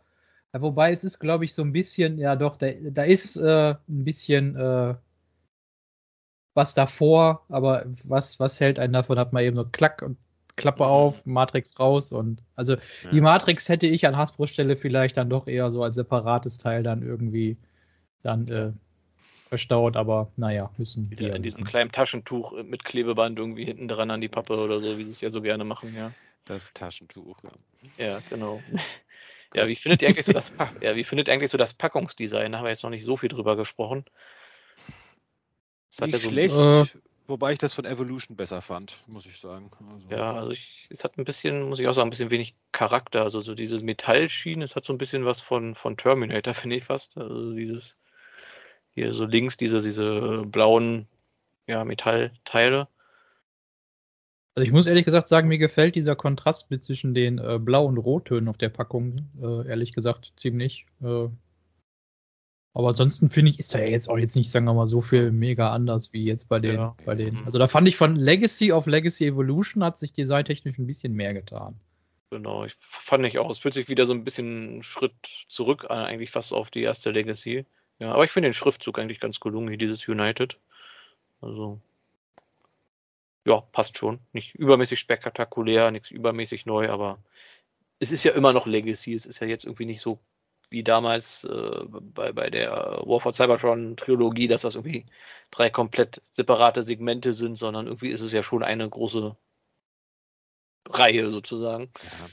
wobei 0.53 0.93
es 0.93 1.03
ist, 1.03 1.19
glaube 1.19 1.43
ich, 1.45 1.53
so 1.53 1.61
ein 1.61 1.73
bisschen, 1.73 2.17
ja 2.17 2.35
doch, 2.37 2.55
da, 2.57 2.67
da 2.71 3.03
ist 3.03 3.35
äh, 3.35 3.71
ein 3.71 4.05
bisschen 4.05 4.55
äh, 4.55 4.95
was 6.53 6.73
davor, 6.73 7.45
aber 7.49 7.85
was, 8.03 8.39
was 8.39 8.59
hält 8.59 8.79
einen 8.79 8.93
davon? 8.93 9.19
Hat 9.19 9.33
man 9.33 9.43
eben 9.43 9.55
so 9.55 9.65
Klack 9.65 10.01
und 10.01 10.17
Klappe 10.55 10.83
Mhm. 10.83 10.89
auf, 10.89 11.25
Matrix 11.25 11.79
raus 11.79 12.11
und 12.11 12.43
also 12.55 12.75
die 13.11 13.17
Ja. 13.17 13.21
Matrix 13.21 13.69
hätte 13.69 13.87
ich 13.87 14.05
an 14.05 14.17
Hasbro 14.17 14.45
Stelle 14.45 14.75
vielleicht 14.75 15.15
dann 15.17 15.29
doch 15.29 15.47
eher 15.47 15.71
so 15.71 15.83
als 15.83 15.95
separates 15.95 16.57
Teil 16.57 16.83
dann 16.83 17.01
irgendwie 17.01 17.57
dann 18.23 18.47
äh, 18.49 18.71
verstaut, 19.47 19.95
aber 19.95 20.31
naja, 20.35 20.69
müssen 20.77 21.09
die 21.09 21.19
Wieder 21.19 21.35
in 21.35 21.43
diesem 21.43 21.65
kleinen 21.65 21.91
Taschentuch 21.91 22.61
mit 22.63 22.83
Klebeband 22.83 23.39
irgendwie 23.39 23.65
hinten 23.65 23.87
dran 23.87 24.11
an 24.11 24.21
die 24.21 24.27
Pappe 24.27 24.57
oder 24.57 24.81
so, 24.81 24.97
wie 24.97 25.05
sie 25.05 25.11
es 25.11 25.21
ja 25.21 25.29
so 25.29 25.41
gerne 25.41 25.63
machen, 25.63 25.95
ja. 25.95 26.11
Das 26.45 26.73
Taschentuch. 26.73 27.37
Ja. 27.43 27.51
Ja, 28.05 28.19
genau. 28.29 28.63
Ja, 29.55 29.67
wie 29.67 29.75
findet 29.75 30.03
ihr 30.03 30.09
eigentlich 30.09 30.27
so 30.27 30.31
das, 30.33 30.51
Pa- 30.51 30.71
ja, 30.79 30.95
wie 30.95 31.03
findet 31.03 31.27
ihr 31.27 31.33
eigentlich 31.33 31.49
so 31.49 31.57
das 31.57 31.73
Packungsdesign? 31.73 32.51
Da 32.51 32.59
haben 32.59 32.65
wir 32.65 32.69
jetzt 32.69 32.83
noch 32.83 32.91
nicht 32.91 33.03
so 33.03 33.17
viel 33.17 33.29
drüber 33.29 33.55
gesprochen. 33.55 34.05
Das 35.89 36.01
hat 36.01 36.11
Nicht 36.11 36.13
ja 36.13 36.19
so, 36.19 36.29
schlecht, 36.29 36.55
Äh. 36.55 36.85
wobei 37.27 37.53
ich 37.53 37.59
das 37.59 37.73
von 37.73 37.85
Evolution 37.85 38.37
besser 38.37 38.61
fand, 38.61 39.01
muss 39.07 39.25
ich 39.25 39.37
sagen. 39.39 39.71
Also, 39.93 40.09
Ja, 40.09 40.33
also 40.33 40.51
ich, 40.51 40.87
es 40.89 41.03
hat 41.03 41.17
ein 41.17 41.25
bisschen, 41.25 41.63
muss 41.69 41.79
ich 41.79 41.87
auch 41.87 41.93
sagen, 41.93 42.07
ein 42.07 42.11
bisschen 42.11 42.31
wenig 42.31 42.55
Charakter. 42.71 43.23
Also 43.23 43.41
so 43.41 43.55
dieses 43.55 43.81
Metallschienen, 43.81 44.61
es 44.61 44.75
hat 44.75 44.85
so 44.85 44.93
ein 44.93 44.97
bisschen 44.97 45.25
was 45.25 45.41
von, 45.41 45.75
von 45.75 45.97
Terminator, 45.97 46.53
finde 46.53 46.75
ich 46.77 46.83
fast. 46.85 47.17
Also 47.17 47.53
dieses, 47.53 47.97
hier 48.91 49.13
so 49.13 49.25
links 49.25 49.57
diese, 49.57 49.81
diese 49.81 50.43
blauen, 50.45 51.07
ja, 51.67 51.83
Metallteile. 51.85 52.87
Also 54.55 54.65
ich 54.65 54.71
muss 54.71 54.87
ehrlich 54.87 55.05
gesagt 55.05 55.29
sagen, 55.29 55.47
mir 55.47 55.57
gefällt 55.57 55.95
dieser 55.95 56.15
Kontrast 56.15 56.69
mit 56.69 56.83
zwischen 56.83 57.13
den 57.13 57.37
äh, 57.37 57.59
Blau- 57.59 57.85
und 57.85 57.97
Rottönen 57.97 58.49
auf 58.49 58.57
der 58.57 58.69
Packung, 58.69 59.29
äh, 59.41 59.67
ehrlich 59.67 59.93
gesagt, 59.93 60.33
ziemlich. 60.35 60.85
Äh, 61.01 61.27
aber 62.73 62.89
ansonsten 62.89 63.29
finde 63.29 63.51
ich, 63.51 63.59
ist 63.59 63.73
da 63.73 63.79
ja 63.79 63.87
jetzt 63.87 64.09
auch 64.09 64.17
jetzt 64.17 64.35
nicht, 64.35 64.51
sagen 64.51 64.65
wir 64.65 64.73
mal, 64.73 64.87
so 64.87 65.01
viel 65.01 65.31
mega 65.31 65.71
anders 65.71 66.13
wie 66.13 66.25
jetzt 66.25 66.47
bei 66.47 66.59
den, 66.59 66.75
Ja. 66.75 66.95
bei 67.05 67.15
den. 67.15 67.35
Mhm. 67.35 67.45
Also 67.45 67.57
da 67.57 67.67
fand 67.67 67.87
ich 67.87 67.97
von 67.97 68.15
Legacy 68.15 68.71
auf 68.71 68.85
Legacy 68.85 69.25
Evolution 69.27 69.83
hat 69.83 69.97
sich 69.97 70.13
designtechnisch 70.13 70.77
ein 70.77 70.87
bisschen 70.87 71.13
mehr 71.13 71.33
getan. 71.33 71.79
Genau, 72.31 72.65
ich 72.65 72.75
fand 72.79 73.25
ich 73.25 73.39
auch. 73.39 73.49
Es 73.49 73.57
fühlt 73.57 73.73
sich 73.73 73.89
wieder 73.89 74.05
so 74.05 74.13
ein 74.13 74.23
bisschen 74.23 74.69
einen 74.69 74.83
Schritt 74.83 75.13
zurück 75.47 75.87
an, 75.89 76.05
eigentlich 76.05 76.29
fast 76.29 76.53
auf 76.53 76.69
die 76.69 76.83
erste 76.83 77.09
Legacy. 77.09 77.65
Ja, 77.97 78.13
aber 78.13 78.23
ich 78.23 78.31
finde 78.31 78.49
den 78.49 78.53
Schriftzug 78.53 78.99
eigentlich 78.99 79.19
ganz 79.19 79.39
gelungen, 79.39 79.69
hier 79.69 79.77
dieses 79.77 80.07
United. 80.07 80.57
Also, 81.41 81.79
ja, 83.45 83.61
passt 83.71 83.97
schon. 83.97 84.19
Nicht 84.31 84.53
übermäßig 84.55 84.99
spektakulär, 84.99 85.89
nichts 85.89 86.11
übermäßig 86.11 86.67
neu, 86.67 86.89
aber 86.89 87.17
es 87.97 88.11
ist 88.11 88.23
ja 88.23 88.31
immer 88.33 88.53
noch 88.53 88.67
Legacy. 88.67 89.15
Es 89.15 89.25
ist 89.25 89.39
ja 89.39 89.47
jetzt 89.47 89.65
irgendwie 89.65 89.85
nicht 89.85 90.01
so 90.01 90.19
wie 90.69 90.83
damals 90.83 91.43
äh, 91.45 91.85
bei, 91.87 92.31
bei 92.31 92.49
der 92.49 92.71
War 93.05 93.19
for 93.19 93.33
Cybertron 93.33 93.97
Trilogie, 93.97 94.47
dass 94.47 94.61
das 94.61 94.75
irgendwie 94.75 95.05
drei 95.51 95.69
komplett 95.69 96.21
separate 96.23 96.83
Segmente 96.83 97.33
sind, 97.33 97.57
sondern 97.57 97.87
irgendwie 97.87 98.09
ist 98.09 98.21
es 98.21 98.31
ja 98.31 98.43
schon 98.43 98.63
eine 98.63 98.87
große 98.89 99.35
Reihe 100.89 101.31
sozusagen. 101.31 101.91
Ja. 102.03 102.29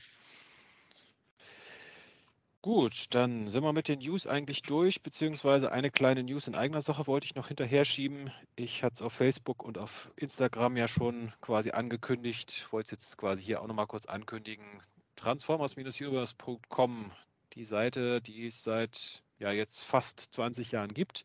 Gut, 2.66 3.14
dann 3.14 3.48
sind 3.48 3.62
wir 3.62 3.72
mit 3.72 3.86
den 3.86 4.00
News 4.00 4.26
eigentlich 4.26 4.62
durch, 4.62 5.00
beziehungsweise 5.00 5.70
eine 5.70 5.88
kleine 5.88 6.24
News 6.24 6.48
in 6.48 6.56
eigener 6.56 6.82
Sache 6.82 7.06
wollte 7.06 7.24
ich 7.24 7.36
noch 7.36 7.46
hinterher 7.46 7.84
schieben. 7.84 8.28
Ich 8.56 8.82
hatte 8.82 8.94
es 8.94 9.02
auf 9.02 9.12
Facebook 9.12 9.62
und 9.62 9.78
auf 9.78 10.12
Instagram 10.16 10.76
ja 10.76 10.88
schon 10.88 11.32
quasi 11.40 11.70
angekündigt, 11.70 12.66
wollte 12.72 12.86
es 12.86 12.90
jetzt 12.90 13.18
quasi 13.18 13.44
hier 13.44 13.62
auch 13.62 13.68
nochmal 13.68 13.86
kurz 13.86 14.06
ankündigen. 14.06 14.66
Transformers-universe.com, 15.14 17.12
die 17.56 17.64
Seite, 17.64 18.20
die 18.20 18.46
es 18.46 18.62
seit 18.62 19.22
ja 19.38 19.50
jetzt 19.50 19.82
fast 19.82 20.20
20 20.34 20.70
Jahren 20.70 20.94
gibt. 20.94 21.24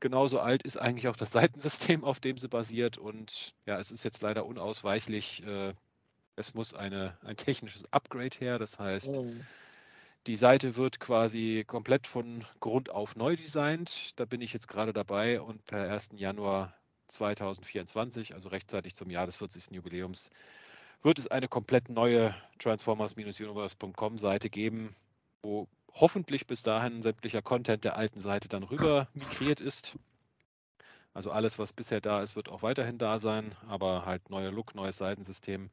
Genauso 0.00 0.40
alt 0.40 0.62
ist 0.62 0.76
eigentlich 0.76 1.08
auch 1.08 1.16
das 1.16 1.32
Seitensystem, 1.32 2.04
auf 2.04 2.20
dem 2.20 2.38
sie 2.38 2.48
basiert 2.48 2.96
und 2.96 3.54
ja, 3.66 3.78
es 3.78 3.90
ist 3.90 4.04
jetzt 4.04 4.22
leider 4.22 4.46
unausweichlich. 4.46 5.44
Äh, 5.46 5.74
es 6.36 6.54
muss 6.54 6.72
eine, 6.72 7.18
ein 7.24 7.36
technisches 7.36 7.92
Upgrade 7.92 8.36
her, 8.38 8.58
das 8.60 8.78
heißt, 8.78 9.18
oh 9.18 9.26
die 10.28 10.36
Seite 10.36 10.76
wird 10.76 11.00
quasi 11.00 11.64
komplett 11.66 12.06
von 12.06 12.44
Grund 12.60 12.90
auf 12.90 13.16
neu 13.16 13.34
designt. 13.34 14.12
Da 14.20 14.26
bin 14.26 14.42
ich 14.42 14.52
jetzt 14.52 14.68
gerade 14.68 14.92
dabei 14.92 15.40
und 15.40 15.64
per 15.64 15.90
1. 15.90 16.10
Januar 16.16 16.74
2024, 17.08 18.34
also 18.34 18.50
rechtzeitig 18.50 18.94
zum 18.94 19.08
Jahr 19.08 19.24
des 19.24 19.36
40. 19.36 19.70
Jubiläums, 19.70 20.30
wird 21.02 21.18
es 21.18 21.28
eine 21.28 21.48
komplett 21.48 21.88
neue 21.88 22.34
Transformers-Universe.com 22.58 24.18
Seite 24.18 24.50
geben, 24.50 24.94
wo 25.42 25.68
hoffentlich 25.92 26.46
bis 26.46 26.62
dahin 26.62 27.02
sämtlicher 27.02 27.42
Content 27.42 27.84
der 27.84 27.96
alten 27.96 28.20
Seite 28.20 28.48
dann 28.48 28.62
rüber 28.62 29.08
migriert 29.14 29.60
ist. 29.60 29.96
Also 31.14 31.30
alles, 31.30 31.58
was 31.58 31.72
bisher 31.72 32.00
da 32.00 32.22
ist, 32.22 32.36
wird 32.36 32.48
auch 32.48 32.62
weiterhin 32.62 32.98
da 32.98 33.18
sein, 33.18 33.54
aber 33.66 34.06
halt 34.06 34.30
neuer 34.30 34.52
Look, 34.52 34.74
neues 34.74 34.98
Seitensystem. 34.98 35.70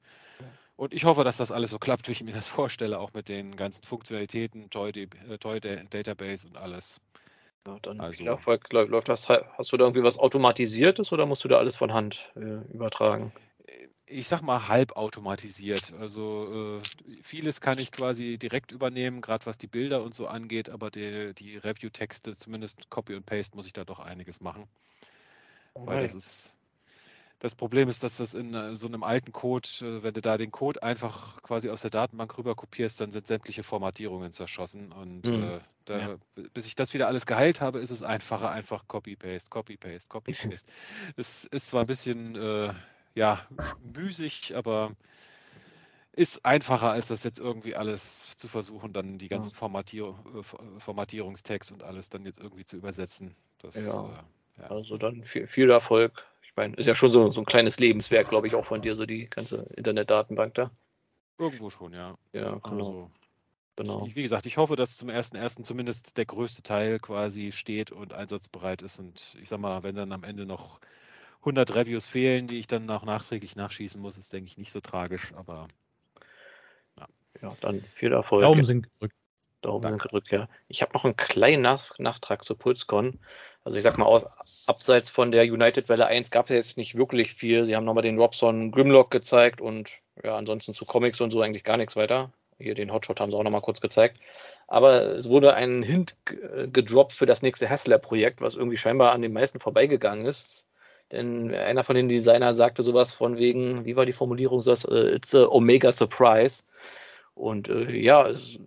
Und 0.76 0.94
ich 0.94 1.06
hoffe, 1.06 1.24
dass 1.24 1.38
das 1.38 1.52
alles 1.52 1.70
so 1.70 1.80
klappt, 1.80 2.08
wie 2.08 2.14
ich 2.14 2.24
mir 2.24 2.34
das 2.34 2.48
vorstelle, 2.48 3.00
auch 3.00 3.14
mit 3.14 3.30
den 3.30 3.56
ganzen 3.56 3.84
Funktionalitäten, 3.84 4.70
Toy, 4.70 4.90
äh, 4.90 5.38
Toy 5.38 5.60
Database 5.60 6.48
und 6.48 6.58
alles. 6.58 7.00
Ja, 7.68 7.78
dann 7.82 8.00
also, 8.00 8.24
Erfolg 8.26 8.72
läuft 8.74 9.10
das. 9.10 9.30
Hast 9.30 9.72
du 9.72 9.78
da 9.78 9.86
irgendwie 9.86 10.04
was 10.04 10.20
Automatisiertes 10.20 11.12
oder 11.12 11.26
musst 11.26 11.44
du 11.44 11.48
da 11.48 11.58
alles 11.58 11.76
von 11.76 11.94
Hand 11.94 12.32
äh, 12.36 12.62
übertragen? 12.74 13.32
Ich 14.08 14.28
sag 14.28 14.42
mal 14.42 14.68
halb 14.68 14.96
automatisiert. 14.96 15.94
Also 16.00 16.82
äh, 16.82 17.22
vieles 17.24 17.60
kann 17.60 17.80
ich 17.80 17.92
quasi 17.92 18.38
direkt 18.38 18.72
übernehmen, 18.72 19.22
gerade 19.22 19.46
was 19.46 19.58
die 19.58 19.68
Bilder 19.68 20.04
und 20.04 20.14
so 20.14 20.28
angeht, 20.28 20.70
aber 20.70 20.92
die, 20.92 21.34
die 21.34 21.58
Review-Texte, 21.58 22.38
zumindest 22.38 22.90
Copy 22.90 23.16
und 23.16 23.26
Paste, 23.26 23.56
muss 23.56 23.66
ich 23.66 23.74
da 23.74 23.84
doch 23.84 24.00
einiges 24.00 24.42
machen. 24.42 24.68
Okay. 25.74 25.88
Weil 25.88 26.02
das 26.04 26.14
ist 26.14 26.56
das 27.40 27.54
Problem 27.54 27.90
ist, 27.90 28.02
dass 28.02 28.18
das 28.18 28.34
in 28.34 28.54
äh, 28.54 28.76
so 28.76 28.88
einem 28.88 29.04
alten 29.04 29.32
Code, 29.32 29.68
äh, 29.82 30.04
wenn 30.04 30.14
du 30.14 30.22
da 30.22 30.38
den 30.38 30.52
Code 30.52 30.82
einfach 30.82 31.42
quasi 31.44 31.70
aus 31.70 31.82
der 31.82 31.92
Datenbank 31.92 32.38
rüber 32.38 32.56
kopierst, 32.56 33.00
dann 33.02 33.12
sind 33.12 33.28
sämtliche 33.28 33.64
Formatierungen 33.64 34.32
zerschossen. 34.32 34.92
Und 34.92 35.28
mhm. 35.28 35.44
äh, 35.44 35.60
da, 35.86 36.00
ja. 36.00 36.16
bis 36.54 36.66
ich 36.66 36.76
das 36.76 36.94
wieder 36.94 37.08
alles 37.08 37.26
geheilt 37.26 37.62
habe, 37.62 37.80
ist 37.80 37.92
es 37.92 38.02
einfacher, 38.02 38.50
einfach 38.52 38.88
Copy-Paste, 38.88 39.50
Copy-Paste, 39.50 40.08
Copy-Paste. 40.08 40.72
es 41.18 41.46
ist 41.46 41.68
zwar 41.68 41.82
ein 41.82 41.88
bisschen 41.88 42.36
äh, 42.36 42.74
ja, 43.16 43.46
müßig, 43.94 44.56
aber 44.56 44.92
ist 46.14 46.46
einfacher, 46.46 46.92
als 46.92 47.08
das 47.08 47.24
jetzt 47.24 47.40
irgendwie 47.40 47.76
alles 47.76 48.38
zu 48.38 48.48
versuchen, 48.48 48.94
dann 48.94 49.18
die 49.18 49.28
ganzen 49.28 49.54
Formatier 49.54 50.16
äh, 50.34 50.80
Formatierungstext 50.80 51.72
und 51.72 51.84
alles 51.84 52.10
dann 52.10 52.26
jetzt 52.26 52.40
irgendwie 52.40 52.66
zu 52.66 52.78
übersetzen. 52.78 53.36
Das, 53.58 53.76
ja. 53.76 54.06
Äh, 54.06 54.62
ja. 54.62 54.68
Also 54.70 54.98
dann 54.98 55.24
viel, 55.24 55.48
viel 55.48 55.70
Erfolg 55.70 56.26
ich 56.56 56.58
meine, 56.58 56.76
ist 56.76 56.86
ja 56.86 56.96
schon 56.96 57.12
so, 57.12 57.30
so 57.32 57.42
ein 57.42 57.46
kleines 57.46 57.80
Lebenswerk, 57.80 58.30
glaube 58.30 58.48
ich, 58.48 58.56
auch 58.56 58.64
von 58.64 58.82
dir, 58.82 58.96
so 58.96 59.06
die 59.06 59.30
ganze 59.30 59.58
Internetdatenbank 59.76 60.54
da. 60.54 60.72
Irgendwo 61.38 61.70
schon, 61.70 61.92
ja. 61.92 62.16
Ja, 62.32 62.56
genau. 62.64 62.78
Also, 62.78 63.12
genau. 63.76 64.06
Ich, 64.08 64.16
wie 64.16 64.24
gesagt, 64.24 64.46
ich 64.46 64.56
hoffe, 64.56 64.78
dass 64.78 64.96
zum 64.96 65.10
1.1. 65.10 65.64
zumindest 65.64 66.16
der 66.16 66.26
größte 66.26 66.64
Teil 66.64 67.00
quasi 67.00 67.52
steht 67.52 67.92
und 67.92 68.14
einsatzbereit 68.14 68.82
ist. 68.84 69.00
Und 69.00 69.36
ich 69.42 69.50
sag 69.50 69.60
mal, 69.60 69.84
wenn 69.84 69.96
dann 69.96 70.14
am 70.14 70.24
Ende 70.24 70.46
noch 70.46 70.80
100 71.46 71.76
Reviews 71.76 72.08
fehlen, 72.08 72.48
die 72.48 72.58
ich 72.58 72.68
dann 72.68 72.90
auch 72.90 73.04
nachträglich 73.04 73.56
nachschießen 73.56 74.02
muss, 74.02 74.18
ist, 74.18 74.34
denke 74.34 74.48
ich, 74.48 74.58
nicht 74.58 74.72
so 74.72 74.82
tragisch, 74.82 75.34
aber 75.36 75.68
ja. 76.98 77.08
Ja, 77.42 77.54
dann 77.62 77.82
viel 77.94 78.12
Erfolg. 78.12 78.44
Daumen 78.44 78.64
sind 78.64 78.84
gedrückt. 78.84 79.16
Daumen 79.62 79.84
sind 79.84 80.02
gedrückt, 80.02 80.32
ja. 80.32 80.48
Ich 80.68 80.82
habe 80.82 80.94
noch 80.94 81.06
einen 81.06 81.16
kleinen 81.16 81.62
Nach 81.62 81.98
Nachtrag 82.00 82.44
zur 82.44 82.58
PulseCon. 82.58 83.20
Also 83.64 83.78
ich 83.78 83.84
sag 83.84 83.98
mal, 83.98 84.06
aus, 84.06 84.26
abseits 84.68 85.10
von 85.10 85.32
der 85.32 85.44
United 85.44 85.90
Welle 85.90 86.06
1 86.06 86.32
gab 86.32 86.46
es 86.46 86.52
jetzt 86.52 86.78
nicht 86.78 86.96
wirklich 86.96 87.34
viel. 87.34 87.66
Sie 87.66 87.76
haben 87.76 87.86
nochmal 87.86 88.04
den 88.04 88.20
Robson 88.20 88.72
Grimlock 88.72 89.12
gezeigt 89.12 89.62
und 89.62 89.92
ja, 90.24 90.36
ansonsten 90.36 90.74
zu 90.74 90.86
Comics 90.86 91.20
und 91.22 91.32
so 91.32 91.42
eigentlich 91.42 91.64
gar 91.64 91.78
nichts 91.78 91.96
weiter. 91.96 92.32
Hier 92.58 92.74
den 92.74 92.94
Hotshot 92.94 93.20
haben 93.20 93.32
sie 93.32 93.38
auch 93.38 93.44
nochmal 93.44 93.62
kurz 93.62 93.82
gezeigt. 93.82 94.20
Aber 94.68 95.16
es 95.16 95.30
wurde 95.30 95.54
ein 95.56 95.84
Hint 95.84 96.16
gedroppt 96.26 97.14
für 97.14 97.26
das 97.26 97.42
nächste 97.42 97.70
Hassler-Projekt, 97.70 98.42
was 98.42 98.56
irgendwie 98.56 98.78
scheinbar 98.78 99.12
an 99.12 99.22
den 99.22 99.34
meisten 99.34 99.60
vorbeigegangen 99.60 100.26
ist. 100.26 100.65
Denn 101.12 101.54
einer 101.54 101.84
von 101.84 101.96
den 101.96 102.10
Designern 102.10 102.56
sagte 102.56 102.84
sowas 102.84 103.14
von 103.14 103.38
wegen, 103.38 103.86
wie 103.86 103.96
war 103.96 104.06
die 104.06 104.14
Formulierung, 104.14 104.62
so, 104.62 104.72
äh, 104.72 105.16
it's 105.16 105.36
a 105.36 105.46
Omega 105.48 105.92
Surprise. 105.92 106.64
Und 107.36 107.70
äh, 107.70 107.92
ja, 107.92 108.28
es 108.28 108.60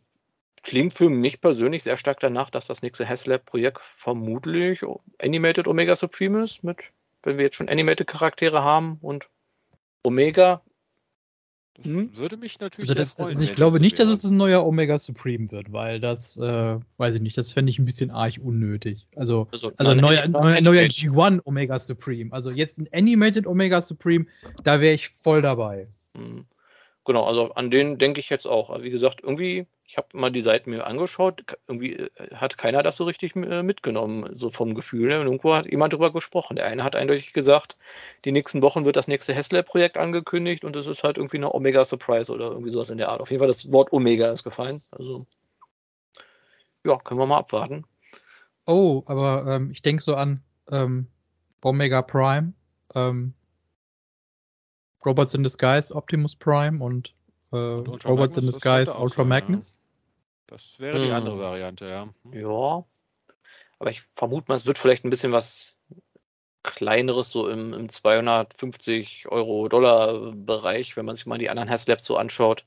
klingt 0.63 0.93
für 0.93 1.09
mich 1.09 1.41
persönlich 1.41 1.83
sehr 1.83 1.97
stark 1.97 2.21
danach, 2.21 2.51
dass 2.51 2.67
das 2.67 2.83
nächste 2.83 3.09
HasLab-Projekt 3.09 3.81
vermutlich 3.81 4.83
Animated 5.21 5.67
Omega 5.67 5.97
Supreme 5.97 6.45
ist, 6.45 6.63
mit, 6.63 6.85
wenn 7.23 7.39
wir 7.39 7.47
jetzt 7.47 7.57
schon 7.57 7.69
Animated 7.69 8.07
Charaktere 8.07 8.63
haben 8.63 8.99
und 9.01 9.29
Omega. 10.03 10.63
Das 11.79 11.93
hm? 11.93 12.11
würde 12.17 12.37
mich 12.37 12.59
natürlich 12.59 12.91
also 12.91 12.99
das, 12.99 13.15
freuen. 13.15 13.29
Also 13.29 13.45
ich 13.45 13.55
glaube 13.55 13.79
nicht, 13.79 14.01
dass 14.01 14.09
es 14.09 14.25
ein 14.25 14.37
neuer 14.37 14.67
Omega 14.67 14.99
Supreme 14.99 15.49
wird, 15.53 15.73
weil 15.73 16.01
das, 16.01 16.37
äh, 16.37 16.77
weiß 16.97 17.15
ich 17.15 17.21
nicht, 17.21 17.39
das 17.39 17.53
fände 17.53 17.71
ich 17.71 17.79
ein 17.79 17.85
bisschen 17.85 18.11
arg 18.11 18.35
unnötig. 18.43 19.07
Also, 19.15 19.47
also, 19.53 19.71
also 19.77 19.95
neuer, 19.95 20.27
neuer, 20.27 20.61
neuer 20.61 20.83
G1 20.85 21.41
Omega 21.45 21.79
Supreme. 21.79 22.33
Also 22.33 22.51
jetzt 22.51 22.79
ein 22.79 22.89
Animated 22.93 23.47
Omega 23.47 23.81
Supreme, 23.81 24.27
da 24.65 24.81
wäre 24.81 24.95
ich 24.95 25.09
voll 25.09 25.41
dabei. 25.41 25.87
Hm. 26.17 26.47
Genau, 27.05 27.25
also 27.25 27.53
an 27.53 27.71
den 27.71 27.97
denke 27.97 28.19
ich 28.19 28.29
jetzt 28.29 28.47
auch. 28.47 28.83
Wie 28.83 28.91
gesagt, 28.91 29.21
irgendwie 29.23 29.67
ich 29.89 29.97
habe 29.97 30.09
mal 30.13 30.31
die 30.31 30.43
Seiten 30.43 30.69
mir 30.71 30.87
angeschaut, 30.87 31.45
irgendwie 31.67 31.95
äh, 31.95 32.35
hat 32.35 32.59
keiner 32.59 32.83
das 32.83 32.97
so 32.97 33.05
richtig 33.05 33.35
äh, 33.37 33.63
mitgenommen, 33.63 34.29
so 34.35 34.51
vom 34.51 34.75
Gefühl. 34.75 35.13
Und 35.13 35.27
irgendwo 35.27 35.55
hat 35.55 35.65
jemand 35.65 35.95
drüber 35.95 36.13
gesprochen. 36.13 36.57
Der 36.57 36.67
eine 36.67 36.85
hat 36.85 36.95
eindeutig 36.95 37.33
gesagt, 37.33 37.79
die 38.27 38.33
nächsten 38.33 38.61
Wochen 38.61 38.85
wird 38.85 38.97
das 38.97 39.09
nächste 39.09 39.33
Hessler-Projekt 39.33 39.97
angekündigt 39.97 40.63
und 40.63 40.77
es 40.77 40.87
ist 40.87 41.05
halt 41.05 41.17
irgendwie 41.17 41.39
eine 41.39 41.55
Omega 41.55 41.87
Surprise 41.87 42.31
oder 42.31 42.51
irgendwie 42.51 42.71
sowas 42.71 42.91
in 42.91 42.99
der 42.99 43.09
Art. 43.09 43.23
Auf 43.23 43.31
jeden 43.31 43.41
Fall 43.41 43.49
das 43.49 43.73
Wort 43.73 43.91
Omega 43.91 44.31
ist 44.31 44.45
gefallen. 44.45 44.83
Also 44.91 45.27
ja, 46.85 46.99
können 46.99 47.19
wir 47.19 47.27
mal 47.27 47.39
abwarten. 47.39 47.87
Oh, 48.67 49.03
aber 49.07 49.47
ähm, 49.49 49.71
ich 49.71 49.81
denke 49.81 50.03
so 50.03 50.15
an 50.15 50.43
ähm, 50.71 51.07
Omega 51.63 52.03
Prime, 52.03 52.53
ähm, 52.95 53.33
Robots 55.07 55.33
in 55.33 55.43
Disguise, 55.43 55.95
Optimus 55.95 56.37
Prime 56.37 56.85
und 56.85 57.15
äh, 57.53 57.57
Robots 57.57 58.37
in 58.37 58.47
Disguise, 58.47 58.97
Ultra 58.97 59.25
Magnus. 59.25 59.77
Das 60.47 60.79
wäre 60.79 60.99
die 60.99 61.13
andere 61.13 61.35
hm. 61.35 61.41
Variante, 61.41 61.87
ja. 61.87 62.09
Ja. 62.33 62.85
Aber 63.79 63.91
ich 63.91 64.03
vermute 64.17 64.47
mal, 64.49 64.57
es 64.57 64.67
wird 64.67 64.79
vielleicht 64.79 65.05
ein 65.05 65.11
bisschen 65.11 65.33
was 65.33 65.75
kleineres, 66.63 67.31
so 67.31 67.49
im, 67.49 67.73
im 67.73 67.89
250 67.89 69.27
Euro 69.29 69.69
Dollar 69.69 70.33
Bereich, 70.33 70.97
wenn 70.97 71.05
man 71.07 71.15
sich 71.15 71.27
mal 71.27 71.39
die 71.39 71.51
anderen 71.51 71.71
Haslabs 71.71 72.05
so 72.05 72.17
anschaut. 72.17 72.65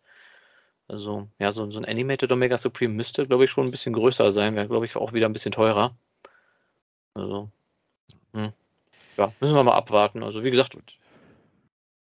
Also, 0.88 1.28
ja, 1.40 1.52
so, 1.52 1.70
so 1.70 1.80
ein 1.80 1.86
Animated 1.86 2.32
Omega 2.32 2.58
Supreme 2.58 2.94
müsste, 2.94 3.26
glaube 3.28 3.46
ich, 3.46 3.52
schon 3.52 3.66
ein 3.66 3.72
bisschen 3.72 3.94
größer 3.94 4.32
sein, 4.32 4.56
wäre, 4.56 4.68
glaube 4.68 4.86
ich, 4.86 4.96
auch 4.96 5.14
wieder 5.14 5.28
ein 5.28 5.34
bisschen 5.34 5.52
teurer. 5.52 5.96
Also, 7.14 7.50
hm. 8.34 8.54
ja, 9.18 9.34
müssen 9.40 9.56
wir 9.56 9.64
mal 9.64 9.76
abwarten. 9.76 10.24
Also, 10.24 10.44
wie 10.44 10.52
gesagt, 10.52 10.76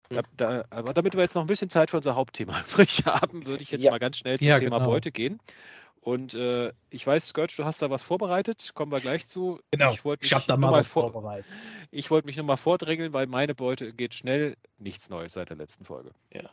da, 0.09 0.22
da, 0.36 0.64
aber 0.70 0.94
damit 0.94 1.14
wir 1.14 1.22
jetzt 1.22 1.35
noch 1.35 1.43
ein 1.43 1.48
bisschen 1.48 1.70
Zeit 1.70 1.90
für 1.90 1.97
unser 1.97 2.16
Hauptthema 2.16 2.60
übrig 2.68 3.05
haben, 3.06 3.47
würde 3.47 3.62
ich 3.62 3.70
jetzt 3.70 3.82
ja. 3.82 3.90
mal 3.90 3.98
ganz 3.98 4.18
schnell 4.18 4.39
zum 4.39 4.47
ja, 4.47 4.59
Thema 4.59 4.78
genau. 4.78 4.90
Beute 4.90 5.12
gehen. 5.12 5.40
Und 6.01 6.32
äh, 6.32 6.72
ich 6.90 7.06
weiß, 7.06 7.26
Scourge, 7.28 7.52
du 7.56 7.64
hast 7.64 7.82
da 7.82 7.90
was 7.90 8.02
vorbereitet, 8.02 8.70
kommen 8.74 8.90
wir 8.90 9.01
gleich 9.01 9.26
zu. 9.26 9.60
Genau, 9.72 9.93
ich, 9.93 10.02
ich 10.22 10.32
habe 10.32 10.44
da 10.47 10.56
mal 10.56 10.72
was 10.72 10.86
vor 10.86 11.10
vorbereitet. 11.12 11.44
Ich 11.90 12.10
wollte 12.10 12.26
mich 12.26 12.36
nur 12.36 12.47
mal 12.47 12.56
vordrängeln, 12.56 13.12
weil 13.12 13.26
meine 13.26 13.55
Beute 13.55 13.93
geht 13.93 14.14
schnell. 14.14 14.56
Nichts 14.78 15.10
Neues 15.10 15.35
seit 15.35 15.51
der 15.51 15.56
letzten 15.56 15.85
Folge. 15.85 16.12
Ja. 16.32 16.48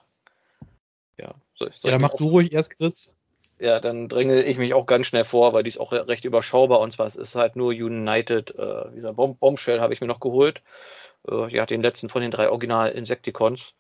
Ja, 1.18 1.36
soll 1.53 1.69
ich, 1.69 1.77
soll 1.77 1.91
ja 1.91 1.98
dann 1.98 2.10
mach 2.10 2.18
du 2.18 2.27
ruhig 2.27 2.52
erst, 2.52 2.72
Chris. 2.72 3.15
Ja, 3.57 3.80
dann 3.80 4.10
dränge 4.10 4.44
ich 4.44 4.57
mich 4.57 4.73
auch 4.73 4.86
ganz 4.86 5.06
schnell 5.06 5.23
vor, 5.23 5.53
weil 5.53 5.64
die 5.64 5.69
ist 5.69 5.80
auch 5.80 5.94
recht 5.94 6.26
überschaubar. 6.26 6.82
Und 6.82 6.91
zwar 6.91 7.06
es 7.06 7.15
ist 7.15 7.36
halt 7.36 7.56
nur 7.56 7.69
United, 7.69 8.53
äh, 8.57 8.91
dieser 8.94 9.14
Bomb 9.14 9.40
Bombshell 9.40 9.80
habe 9.80 9.94
ich 9.94 10.02
mir 10.02 10.07
noch 10.07 10.19
geholt. 10.19 10.61
Äh, 11.30 11.47
ja, 11.53 11.65
den 11.65 11.81
letzten 11.81 12.10
von 12.10 12.22
den 12.22 12.31
drei 12.31 12.49
Original 12.49 12.91
Insecticons. 12.91 13.73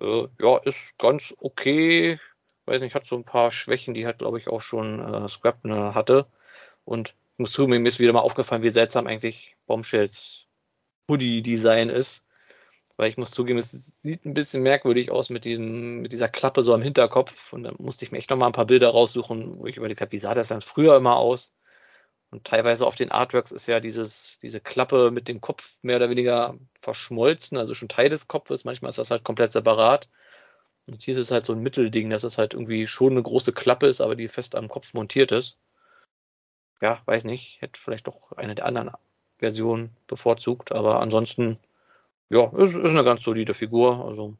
Äh, 0.00 0.26
ja, 0.40 0.58
ist 0.64 0.98
ganz 0.98 1.34
okay. 1.38 2.18
Weiß 2.66 2.82
nicht, 2.82 2.94
hat 2.94 3.06
so 3.06 3.16
ein 3.16 3.24
paar 3.24 3.50
Schwächen, 3.50 3.94
die 3.94 4.06
hat, 4.06 4.18
glaube 4.18 4.38
ich, 4.38 4.48
auch 4.48 4.60
schon 4.62 5.00
äh, 5.00 5.28
Scrapner 5.28 5.94
hatte. 5.94 6.26
Und 6.84 7.14
ich 7.34 7.38
muss 7.38 7.52
zugeben, 7.52 7.82
mir 7.82 7.88
ist 7.88 7.98
wieder 7.98 8.12
mal 8.12 8.20
aufgefallen, 8.20 8.62
wie 8.62 8.70
seltsam 8.70 9.06
eigentlich 9.06 9.56
Bombshells 9.66 10.46
Hoodie-Design 11.08 11.90
ist. 11.90 12.24
Weil 12.96 13.10
ich 13.10 13.18
muss 13.18 13.30
zugeben, 13.30 13.58
es 13.58 14.00
sieht 14.00 14.24
ein 14.24 14.34
bisschen 14.34 14.62
merkwürdig 14.62 15.10
aus 15.10 15.28
mit, 15.28 15.44
diesem, 15.44 16.00
mit 16.00 16.12
dieser 16.12 16.28
Klappe 16.28 16.62
so 16.62 16.72
am 16.72 16.82
Hinterkopf. 16.82 17.52
Und 17.52 17.64
da 17.64 17.72
musste 17.78 18.04
ich 18.04 18.12
mir 18.12 18.18
echt 18.18 18.30
nochmal 18.30 18.48
ein 18.48 18.54
paar 18.54 18.66
Bilder 18.66 18.88
raussuchen, 18.88 19.58
wo 19.58 19.66
ich 19.66 19.76
überlegt 19.76 20.00
habe, 20.00 20.12
wie 20.12 20.18
sah 20.18 20.34
das 20.34 20.48
dann 20.48 20.62
früher 20.62 20.96
immer 20.96 21.16
aus? 21.16 21.52
Und 22.30 22.44
teilweise 22.44 22.86
auf 22.86 22.96
den 22.96 23.12
Artworks 23.12 23.52
ist 23.52 23.66
ja 23.66 23.80
dieses, 23.80 24.38
diese 24.40 24.60
Klappe 24.60 25.10
mit 25.10 25.28
dem 25.28 25.40
Kopf 25.40 25.76
mehr 25.82 25.96
oder 25.96 26.10
weniger 26.10 26.56
verschmolzen, 26.80 27.56
also 27.56 27.74
schon 27.74 27.88
Teil 27.88 28.08
des 28.08 28.28
Kopfes. 28.28 28.64
Manchmal 28.64 28.90
ist 28.90 28.98
das 28.98 29.10
halt 29.10 29.24
komplett 29.24 29.52
separat. 29.52 30.08
Und 30.86 31.02
hier 31.02 31.14
ist 31.14 31.20
es 31.20 31.30
halt 31.30 31.46
so 31.46 31.52
ein 31.52 31.62
Mittelding, 31.62 32.10
dass 32.10 32.24
es 32.24 32.38
halt 32.38 32.54
irgendwie 32.54 32.86
schon 32.86 33.12
eine 33.12 33.22
große 33.22 33.52
Klappe 33.52 33.86
ist, 33.86 34.00
aber 34.00 34.16
die 34.16 34.28
fest 34.28 34.54
am 34.54 34.68
Kopf 34.68 34.92
montiert 34.94 35.32
ist. 35.32 35.56
Ja, 36.80 37.00
weiß 37.06 37.24
nicht. 37.24 37.60
Hätte 37.60 37.80
vielleicht 37.80 38.06
doch 38.06 38.32
eine 38.32 38.54
der 38.54 38.66
anderen 38.66 38.90
Versionen 39.38 39.96
bevorzugt, 40.06 40.72
aber 40.72 41.00
ansonsten 41.00 41.58
ja, 42.28 42.46
ist, 42.56 42.74
ist 42.74 42.84
eine 42.90 43.04
ganz 43.04 43.22
solide 43.22 43.54
Figur, 43.54 44.04
also 44.04 44.36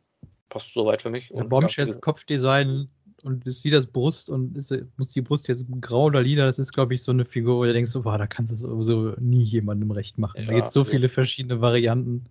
passt 0.48 0.72
soweit 0.74 1.02
für 1.02 1.10
mich. 1.10 1.30
Bombshells 1.30 1.94
ja, 1.94 2.00
Kopfdesign 2.00 2.88
und 3.26 3.44
ist 3.44 3.64
wie 3.64 3.70
das 3.70 3.88
Brust 3.88 4.30
und 4.30 4.56
ist, 4.56 4.72
muss 4.96 5.10
die 5.10 5.20
Brust 5.20 5.48
jetzt 5.48 5.66
grau 5.80 6.04
oder 6.04 6.22
lila, 6.22 6.46
das 6.46 6.60
ist, 6.60 6.72
glaube 6.72 6.94
ich, 6.94 7.02
so 7.02 7.10
eine 7.10 7.24
Figur, 7.24 7.56
wo 7.56 7.64
du 7.64 7.72
denkst, 7.72 7.92
boah, 7.94 8.16
da 8.18 8.28
kannst 8.28 8.52
du 8.52 8.56
sowieso 8.56 9.14
nie 9.18 9.42
jemandem 9.42 9.90
recht 9.90 10.16
machen. 10.16 10.40
Ja, 10.40 10.46
da 10.46 10.54
gibt 10.54 10.68
es 10.68 10.72
so 10.72 10.82
also, 10.82 10.92
viele 10.92 11.08
verschiedene 11.08 11.60
Varianten. 11.60 12.26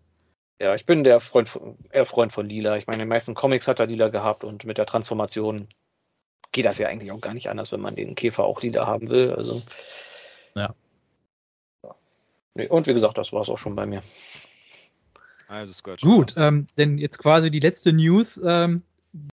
Ja, 0.58 0.74
ich 0.74 0.86
bin 0.86 1.04
der 1.04 1.20
Freund 1.20 1.50
von, 1.50 1.76
eher 1.92 2.06
Freund 2.06 2.32
von 2.32 2.48
Lila. 2.48 2.78
Ich 2.78 2.88
meine, 2.88 2.96
in 2.96 3.08
den 3.08 3.10
meisten 3.10 3.36
Comics 3.36 3.68
hat 3.68 3.82
er 3.82 3.88
Lila 3.88 4.08
gehabt 4.08 4.46
und 4.46 4.64
mit 4.64 4.78
der 4.78 4.86
Transformation 4.86 5.68
geht 6.54 6.66
das 6.66 6.78
ja 6.78 6.88
eigentlich 6.88 7.12
auch 7.12 7.20
gar 7.20 7.34
nicht 7.34 7.50
anders, 7.50 7.74
wenn 7.74 7.82
man 7.82 7.98
den 7.98 8.16
Käfer 8.16 8.46
auch 8.46 8.62
Lila 8.62 8.88
haben 8.88 9.10
will. 9.10 9.34
Also. 9.34 9.62
Ja. 10.56 10.74
ja. 11.84 12.70
Und 12.70 12.88
wie 12.88 12.94
gesagt, 12.94 13.18
das 13.18 13.34
war 13.34 13.42
es 13.42 13.50
auch 13.50 13.60
schon 13.60 13.76
bei 13.76 13.86
mir. 13.86 14.02
Also 15.50 15.74
Scourge. 15.74 16.08
Gut, 16.08 16.36
ähm, 16.38 16.68
denn 16.78 16.98
jetzt 16.98 17.18
quasi 17.18 17.52
die 17.52 17.60
letzte 17.60 17.92
News. 17.92 18.40
Ähm, 18.46 18.82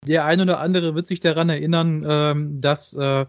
der 0.06 0.24
ein 0.24 0.40
oder 0.40 0.60
andere 0.60 0.94
wird 0.94 1.06
sich 1.06 1.20
daran 1.20 1.48
erinnern, 1.48 2.04
ähm, 2.06 2.60
dass 2.60 2.94
äh, 2.94 3.22
äh, 3.22 3.26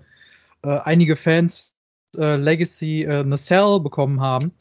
einige 0.64 1.16
Fans 1.16 1.74
äh, 2.18 2.36
Legacy 2.36 3.04
äh, 3.04 3.24
Nacelle 3.24 3.80
bekommen 3.80 4.22
haben 4.22 4.52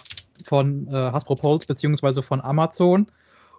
von 0.45 0.89
äh, 0.89 0.93
Hasbro 0.93 1.37
Pulse 1.37 1.67
beziehungsweise 1.67 2.23
von 2.23 2.41
Amazon. 2.41 3.07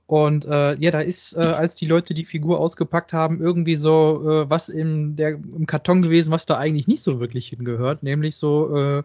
Und 0.06 0.46
äh, 0.46 0.76
ja, 0.76 0.92
da 0.92 1.00
ist, 1.00 1.34
äh, 1.38 1.40
als 1.40 1.76
die 1.76 1.86
Leute 1.86 2.14
die 2.14 2.26
Figur 2.26 2.60
ausgepackt 2.60 3.14
haben, 3.14 3.42
irgendwie 3.42 3.78
so 3.78 4.44
äh, 4.44 4.50
was 4.50 4.68
in 4.70 5.16
der, 5.16 5.30
im 5.30 5.66
Karton 5.66 6.02
gewesen, 6.02 6.32
was 6.32 6.46
da 6.46 6.58
eigentlich 6.58 6.88
nicht 6.88 7.02
so 7.02 7.20
wirklich 7.20 7.48
hingehört, 7.50 8.04
nämlich 8.04 8.36
so 8.36 8.76
äh, 8.76 9.04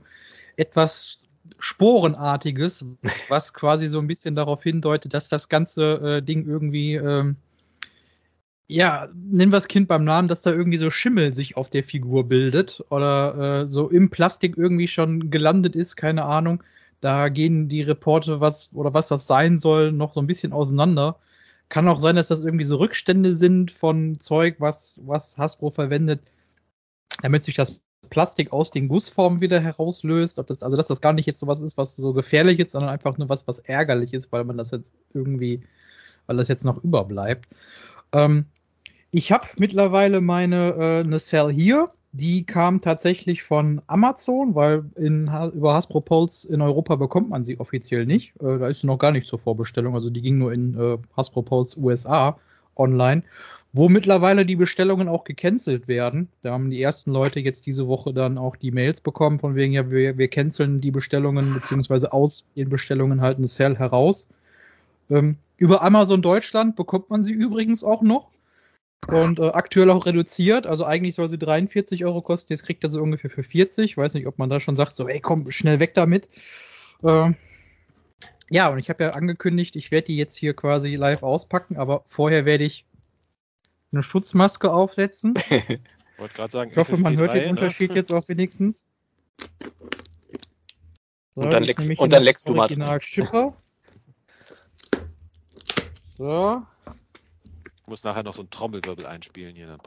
etwas 0.57 1.21
Sporenartiges, 1.59 2.85
was 3.29 3.55
quasi 3.55 3.89
so 3.89 4.01
ein 4.01 4.09
bisschen 4.09 4.35
darauf 4.35 4.63
hindeutet, 4.63 5.15
dass 5.15 5.29
das 5.29 5.49
ganze 5.49 6.17
äh, 6.19 6.23
Ding 6.23 6.47
irgendwie, 6.47 6.95
ähm, 6.95 7.37
ja, 8.69 9.09
nennen 9.15 9.51
wir 9.51 9.57
das 9.57 9.69
Kind 9.69 9.89
beim 9.89 10.05
Namen, 10.05 10.28
dass 10.28 10.43
da 10.43 10.53
irgendwie 10.53 10.78
so 10.78 10.90
Schimmel 10.90 11.35
sich 11.35 11.57
auf 11.57 11.70
der 11.70 11.82
Figur 11.82 12.28
bildet 12.28 12.85
oder 12.90 13.62
äh, 13.62 13.69
so 13.69 13.89
im 13.89 14.11
Plastik 14.11 14.59
irgendwie 14.59 14.89
schon 14.89 15.31
gelandet 15.31 15.74
ist, 15.74 15.97
keine 15.97 16.24
Ahnung. 16.27 16.62
Da 17.01 17.31
gehen 17.31 17.69
die 17.69 17.82
Reporte, 17.82 18.40
was 18.40 18.70
oder 18.74 18.93
was 18.93 19.09
das 19.09 19.27
sein 19.27 19.59
soll, 19.59 19.93
noch 19.93 20.12
so 20.12 20.20
ein 20.20 20.27
bisschen 20.27 20.53
auseinander. 20.53 21.19
Kann 21.70 21.89
auch 21.89 21.99
sein, 21.99 22.16
dass 22.16 22.28
das 22.28 22.43
irgendwie 22.43 22.66
so 22.66 22.77
Rückstände 22.77 23.36
sind 23.36 23.70
von 23.70 24.20
Zeug, 24.20 24.57
was, 24.59 25.01
was 25.05 25.39
Hasbro 25.39 25.70
verwendet, 25.70 26.20
damit 27.23 27.45
sich 27.45 27.55
das 27.55 27.81
Plastik 28.11 28.53
aus 28.53 28.70
den 28.70 28.89
Gussformen 28.89 29.40
wieder 29.40 29.61
herauslöst. 29.61 30.39
Ob 30.39 30.47
das, 30.47 30.62
also 30.62 30.77
dass 30.77 30.89
das 30.89 31.01
gar 31.01 31.15
nicht 31.15 31.27
jetzt 31.27 31.40
so 31.40 31.47
was 31.47 31.62
ist, 31.62 31.78
was 31.78 31.97
so 31.97 32.12
gefährlich 32.12 32.59
ist, 32.59 32.73
sondern 32.73 32.90
einfach 32.90 33.16
nur 33.16 33.31
was, 33.31 33.47
was 33.49 33.61
ärgerlich 33.61 34.12
ist, 34.12 34.31
weil 34.31 34.45
man 34.45 34.59
das 34.59 34.73
jetzt 34.73 34.93
irgendwie, 35.15 35.62
weil 36.27 36.36
das 36.36 36.49
jetzt 36.49 36.65
noch 36.65 36.82
überbleibt. 36.85 37.49
Ähm, 38.12 38.47
ich 39.11 39.33
habe 39.33 39.47
mittlerweile 39.59 40.21
meine 40.21 40.75
äh, 40.79 41.01
eine 41.01 41.19
Cell 41.19 41.53
hier. 41.53 41.91
Die 42.13 42.45
kam 42.45 42.81
tatsächlich 42.81 43.43
von 43.43 43.83
Amazon, 43.87 44.55
weil 44.55 44.85
in, 44.97 45.31
über 45.55 45.75
Hasbro 45.75 46.01
Pulse 46.01 46.49
in 46.49 46.63
Europa 46.63 46.97
bekommt 46.97 47.29
man 47.29 47.45
sie 47.45 47.61
offiziell 47.61 48.07
nicht. 48.07 48.35
Äh, 48.41 48.59
da 48.59 48.69
ist 48.69 48.81
sie 48.81 48.87
noch 48.87 48.99
gar 48.99 49.13
nicht 49.13 49.27
zur 49.27 49.39
Vorbestellung. 49.39 49.95
Also 49.95 50.09
die 50.09 50.23
ging 50.23 50.39
nur 50.39 50.53
in 50.53 50.79
äh, 50.79 50.99
Hasbro 51.17 51.43
Pulse 51.43 51.79
USA 51.79 52.39
online 52.77 53.23
wo 53.73 53.89
mittlerweile 53.89 54.47
die 54.47 54.57
Bestellungen 54.57 55.09
auch 55.09 55.25
gecancelt 55.25 55.89
werden. 55.89 56.29
Da 56.43 56.53
haben 56.53 56.71
die 56.71 56.81
ersten 56.81 57.13
Leute 57.13 57.41
jetzt 57.41 57.67
diese 57.67 57.87
Woche 57.87 58.15
dann 58.15 58.39
auch 58.39 58.57
die 58.57 58.71
Mails 58.71 59.01
bekommen, 59.01 59.39
von 59.39 59.55
wegen, 59.55 59.73
ja, 59.73 59.91
wir, 59.91 60.17
wir 60.17 60.29
canceln 60.29 60.81
die 60.81 60.91
Bestellungen, 60.91 61.55
beziehungsweise 61.55 62.13
aus 62.13 62.45
den 62.57 62.71
Bestellungen 62.71 63.21
halt 63.21 63.39
eine 63.39 63.47
Sale 63.47 63.79
heraus. 63.79 64.27
Ähm, 65.11 65.37
über 65.59 65.83
Amazon 65.83 66.23
Deutschland 66.23 66.77
bekommt 66.77 67.11
man 67.11 67.25
sie 67.25 67.33
übrigens 67.33 67.85
auch 67.85 68.03
noch. 68.03 68.29
Und 69.07 69.39
äh, 69.39 69.49
aktuell 69.49 69.91
auch 69.91 70.07
reduziert. 70.07 70.66
Also 70.66 70.85
eigentlich 70.85 71.15
soll 71.15 71.29
sie 71.29 71.39
43 71.39 72.05
Euro 72.05 72.20
kosten. 72.20 72.53
Jetzt 72.53 72.65
kriegt 72.65 72.85
er 72.85 72.91
sie 72.91 73.01
ungefähr 73.01 73.31
für 73.31 73.43
40. 73.43 73.85
Ich 73.85 73.97
weiß 73.97 74.15
nicht, 74.15 74.27
ob 74.27 74.39
man 74.39 74.51
da 74.51 74.61
schon 74.61 74.77
sagt, 74.77 74.97
so, 74.97 75.09
ey, 75.09 75.20
komm, 75.20 75.51
schnell 75.51 75.81
weg 75.81 75.95
damit. 75.95 76.29
Äh, 77.03 77.33
ja, 78.51 78.69
und 78.69 78.79
ich 78.79 78.91
habe 78.91 79.05
ja 79.05 79.11
angekündigt, 79.11 79.77
ich 79.77 79.91
werde 79.91 80.07
die 80.07 80.16
jetzt 80.16 80.37
hier 80.37 80.55
quasi 80.55 80.97
live 80.97 81.23
auspacken, 81.23 81.77
aber 81.77 82.03
vorher 82.07 82.45
werde 82.45 82.65
ich 82.65 82.85
eine 83.93 84.03
Schutzmaske 84.03 84.73
aufsetzen. 84.73 85.35
Wollte 86.19 86.35
gerade 86.35 86.53
sagen, 86.53 86.70
ich 86.70 86.77
hoffe, 86.77 86.97
man 86.97 87.16
hört 87.16 87.35
den 87.35 87.45
ne? 87.45 87.51
Unterschied 87.51 87.95
jetzt 87.95 88.12
auch 88.12 88.29
wenigstens. 88.29 88.83
So, 91.35 91.43
und 91.43 91.51
dann, 91.53 91.62
leckst, 91.62 91.89
und 91.89 92.12
dann 92.12 92.25
leckst 92.25 92.49
du 92.49 92.55
mal. 92.55 93.01
Schipper. 93.01 93.55
So. 96.19 96.66
Ich 97.89 97.90
muss 97.90 98.05
nachher 98.05 98.23
noch 98.23 98.35
so 98.35 98.43
einen 98.43 98.51
Trommelwirbel 98.51 99.06
einspielen 99.06 99.56
hier. 99.56 99.66
Ja. 99.66 99.78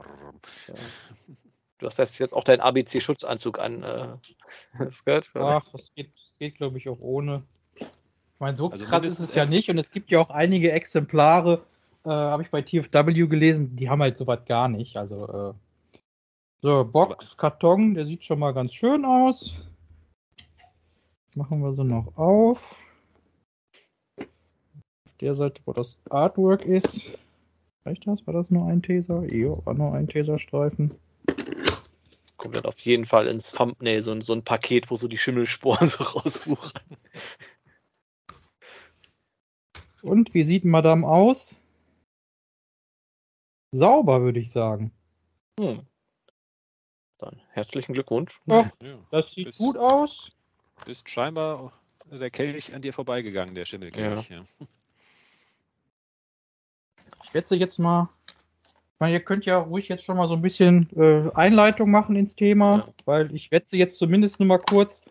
Du 1.78 1.86
hast 1.86 2.00
jetzt 2.00 2.34
auch 2.34 2.44
deinen 2.44 2.62
ABC-Schutzanzug 2.62 3.60
an, 3.60 3.84
äh, 3.84 4.92
Skirt. 4.92 5.30
Ach, 5.36 5.64
das 5.72 5.94
geht, 5.94 6.08
das 6.16 6.40
geht 6.40 6.56
glaube 6.56 6.80
ich, 6.80 6.90
auch 6.90 7.00
ohne. 7.00 7.44
Ich 7.76 7.86
meine, 8.40 8.58
so 8.58 8.72
also 8.72 8.84
krass 8.86 9.06
ist 9.06 9.20
es 9.20 9.36
ja 9.36 9.46
nicht 9.46 9.70
und 9.70 9.78
es 9.78 9.92
gibt 9.92 10.10
ja 10.10 10.20
auch 10.20 10.32
einige 10.32 10.72
Exemplare, 10.72 11.62
äh, 12.04 12.10
habe 12.10 12.42
ich 12.42 12.50
bei 12.50 12.64
TFW 12.64 13.28
gelesen, 13.28 13.76
die 13.76 13.88
haben 13.88 14.02
halt 14.02 14.18
sowas 14.18 14.46
gar 14.48 14.68
nicht. 14.68 14.98
Also, 14.98 15.28
äh, 15.28 15.54
so, 16.64 16.84
Box, 16.84 17.38
Karton, 17.38 17.94
der 17.94 18.08
sieht 18.08 18.24
schon 18.24 18.40
mal 18.40 18.56
ganz 18.56 18.74
schön 18.74 19.06
aus. 19.06 19.54
Machen 21.36 21.62
wir 21.62 21.72
so 21.76 21.84
noch 21.84 22.18
auf. 22.18 22.84
Auf 24.18 25.18
der 25.20 25.36
Seite, 25.36 25.62
wo 25.66 25.74
das 25.74 26.02
Artwork 26.10 26.66
ist. 26.66 27.12
Reicht 27.86 28.06
das? 28.08 28.26
War 28.28 28.34
das 28.34 28.50
nur 28.50 28.68
ein 28.68 28.82
Taser? 28.82 29.24
Ja, 29.34 29.58
war 29.66 29.74
nur 29.74 29.94
ein 29.94 30.08
Taserstreifen. 30.08 30.92
Kommt 32.38 32.56
dann 32.56 32.66
auf 32.66 32.80
jeden 32.80 33.06
Fall 33.06 33.28
ins 33.28 33.52
Thumbnail 33.52 34.02
so, 34.02 34.20
so 34.22 34.34
ein 34.34 34.44
Paket, 34.44 34.90
wo 34.90 34.96
so 34.96 35.08
die 35.08 35.18
Schimmelsporen 35.18 35.88
so 35.88 36.04
rauswuchern. 36.04 36.84
Und 40.02 40.34
wie 40.34 40.44
sieht 40.44 40.66
Madame 40.66 41.08
aus? 41.08 41.62
sauber, 43.72 44.22
würde 44.22 44.40
ich 44.40 44.52
sagen. 44.52 44.92
Hm. 45.60 45.86
Dann 47.18 47.42
herzlichen 47.52 47.94
Glückwunsch. 47.94 48.40
Ja, 48.48 48.72
das 49.12 49.34
sieht 49.34 49.46
bist, 49.46 49.58
gut 49.58 49.78
aus. 49.78 50.30
Bist 50.86 51.10
scheinbar 51.10 51.72
der 52.10 52.32
Kelch 52.32 52.74
an 52.74 52.82
dir 52.82 52.94
vorbeigegangen, 52.94 53.56
der 53.56 53.66
Schimmelkelch. 53.66 54.30
Ja. 54.30 54.42
Ich 54.42 54.81
werde 57.34 57.56
jetzt 57.56 57.80
mal. 57.80 58.10
Ich 58.26 59.00
meine, 59.00 59.14
ihr 59.14 59.20
könnt 59.20 59.46
ja 59.46 59.58
ruhig 59.58 59.88
jetzt 59.88 60.04
schon 60.04 60.18
mal 60.18 60.28
so 60.28 60.36
ein 60.36 60.42
bisschen 60.42 60.88
äh, 60.96 61.32
Einleitung 61.34 61.90
machen 61.90 62.16
ins 62.16 62.36
Thema, 62.36 62.78
ja. 62.78 62.88
weil 63.06 63.36
ich 63.36 63.50
werde 63.50 63.66
sie 63.68 63.80
jetzt 63.80 63.98
zumindest 63.98 64.40
nur 64.40 64.48
mal 64.48 64.60
kurz 64.60 65.02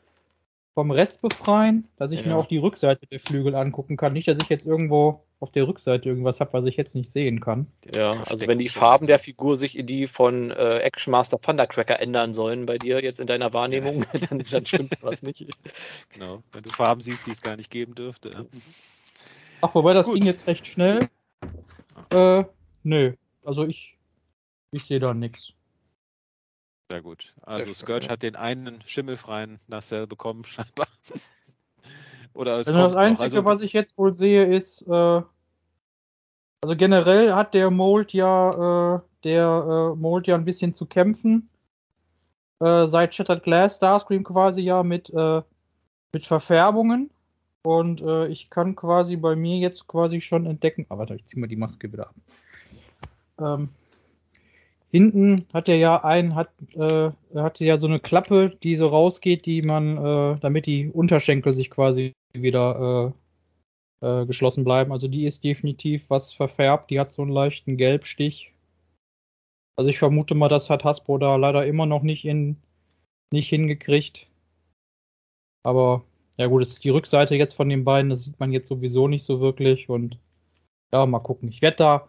vom 0.74 0.92
Rest 0.92 1.20
befreien, 1.20 1.88
dass 1.96 2.12
ich 2.12 2.20
ja. 2.20 2.28
mir 2.28 2.36
auch 2.36 2.46
die 2.46 2.58
Rückseite 2.58 3.06
der 3.06 3.20
Flügel 3.20 3.54
angucken 3.54 3.96
kann. 3.96 4.12
Nicht, 4.12 4.28
dass 4.28 4.38
ich 4.40 4.48
jetzt 4.48 4.64
irgendwo 4.64 5.24
auf 5.40 5.50
der 5.50 5.66
Rückseite 5.66 6.08
irgendwas 6.08 6.38
habe, 6.38 6.52
was 6.52 6.66
ich 6.66 6.76
jetzt 6.76 6.94
nicht 6.94 7.10
sehen 7.10 7.40
kann. 7.40 7.66
Ja, 7.94 8.10
also 8.28 8.46
wenn 8.46 8.58
die 8.58 8.68
Farben 8.68 9.06
der 9.06 9.18
Figur 9.18 9.56
sich 9.56 9.76
in 9.76 9.86
die 9.86 10.06
von 10.06 10.50
äh, 10.50 10.78
Action 10.78 11.10
Master 11.10 11.38
Panda 11.38 11.66
Cracker 11.66 11.98
ändern 11.98 12.34
sollen 12.34 12.66
bei 12.66 12.78
dir 12.78 13.02
jetzt 13.02 13.20
in 13.20 13.26
deiner 13.26 13.52
Wahrnehmung, 13.52 14.04
ja. 14.12 14.20
dann, 14.30 14.42
dann 14.50 14.66
stimmt 14.66 14.96
was 15.00 15.22
nicht. 15.22 15.46
Genau, 16.12 16.42
wenn 16.52 16.62
du 16.62 16.70
Farben 16.70 17.00
siehst, 17.00 17.26
die 17.26 17.32
es 17.32 17.42
gar 17.42 17.56
nicht 17.56 17.70
geben 17.70 17.94
dürfte. 17.94 18.46
Ach, 19.62 19.74
wobei 19.74 19.94
das 19.94 20.06
Gut. 20.06 20.16
ging 20.16 20.24
jetzt 20.24 20.46
recht 20.46 20.66
schnell. 20.66 21.08
Äh, 22.10 22.44
nö, 22.82 23.14
also 23.44 23.64
ich, 23.64 23.96
ich 24.70 24.84
sehe 24.84 25.00
da 25.00 25.14
nichts. 25.14 25.52
Sehr 26.90 27.02
gut. 27.02 27.34
Also 27.42 27.72
Scourge 27.72 28.08
hat 28.08 28.22
den 28.22 28.34
einen 28.34 28.82
schimmelfreien 28.84 29.60
Nacelle 29.68 30.06
bekommen, 30.06 30.44
scheinbar. 30.44 30.88
Oder 32.34 32.58
es 32.58 32.68
Also 32.68 32.80
kommt 32.80 32.92
das 32.92 32.96
Einzige. 32.96 33.24
Also, 33.24 33.44
was 33.44 33.60
ich 33.60 33.72
jetzt 33.72 33.96
wohl 33.96 34.14
sehe, 34.14 34.44
ist, 34.44 34.82
äh, 34.82 35.22
also 36.62 36.76
generell 36.76 37.34
hat 37.34 37.54
der 37.54 37.70
Mold 37.70 38.12
ja, 38.12 38.96
äh, 38.96 39.00
der 39.24 39.92
äh, 39.94 39.96
Mold 39.96 40.26
ja 40.26 40.34
ein 40.34 40.44
bisschen 40.44 40.74
zu 40.74 40.86
kämpfen. 40.86 41.48
Äh, 42.60 42.88
seit 42.88 43.14
Shattered 43.14 43.42
Glass 43.42 43.76
Starscream 43.76 44.24
quasi 44.24 44.60
ja 44.62 44.82
mit, 44.82 45.10
äh, 45.10 45.42
mit 46.12 46.26
Verfärbungen. 46.26 47.10
Und 47.62 48.00
äh, 48.00 48.26
ich 48.28 48.48
kann 48.48 48.74
quasi 48.74 49.16
bei 49.16 49.36
mir 49.36 49.58
jetzt 49.58 49.86
quasi 49.86 50.20
schon 50.20 50.46
entdecken. 50.46 50.86
Ah, 50.88 50.98
warte, 50.98 51.14
ich 51.14 51.26
zieh 51.26 51.38
mal 51.38 51.46
die 51.46 51.56
Maske 51.56 51.92
wieder 51.92 52.08
ab. 52.08 52.14
Ähm, 53.38 53.68
hinten 54.90 55.46
hat 55.52 55.68
er 55.68 55.76
ja 55.76 56.02
ein, 56.02 56.34
hat, 56.34 56.50
äh, 56.74 57.10
hatte 57.34 57.64
ja 57.64 57.76
so 57.76 57.86
eine 57.86 58.00
Klappe, 58.00 58.56
die 58.62 58.76
so 58.76 58.88
rausgeht, 58.88 59.46
die 59.46 59.62
man, 59.62 59.96
äh, 59.96 60.38
damit 60.40 60.66
die 60.66 60.88
Unterschenkel 60.88 61.54
sich 61.54 61.70
quasi 61.70 62.12
wieder 62.32 63.12
äh, 64.02 64.22
äh, 64.22 64.26
geschlossen 64.26 64.64
bleiben. 64.64 64.92
Also 64.92 65.08
die 65.08 65.26
ist 65.26 65.44
definitiv 65.44 66.08
was 66.08 66.32
verfärbt. 66.32 66.90
Die 66.90 66.98
hat 66.98 67.12
so 67.12 67.22
einen 67.22 67.30
leichten 67.30 67.76
Gelbstich. 67.76 68.52
Also 69.76 69.90
ich 69.90 69.98
vermute 69.98 70.34
mal, 70.34 70.48
das 70.48 70.70
hat 70.70 70.84
Hasbro 70.84 71.18
da 71.18 71.36
leider 71.36 71.66
immer 71.66 71.86
noch 71.86 72.02
nicht 72.02 72.24
in 72.24 72.56
nicht 73.32 73.48
hingekriegt. 73.48 74.26
Aber 75.62 76.02
ja 76.40 76.46
gut, 76.46 76.62
das 76.62 76.70
ist 76.70 76.84
die 76.84 76.88
Rückseite 76.88 77.34
jetzt 77.34 77.52
von 77.52 77.68
den 77.68 77.84
beiden, 77.84 78.08
das 78.08 78.24
sieht 78.24 78.40
man 78.40 78.50
jetzt 78.50 78.68
sowieso 78.68 79.08
nicht 79.08 79.24
so 79.24 79.42
wirklich 79.42 79.90
und 79.90 80.18
ja, 80.90 81.04
mal 81.04 81.18
gucken. 81.18 81.50
Ich 81.50 81.60
werde 81.60 81.76
da, 81.76 82.08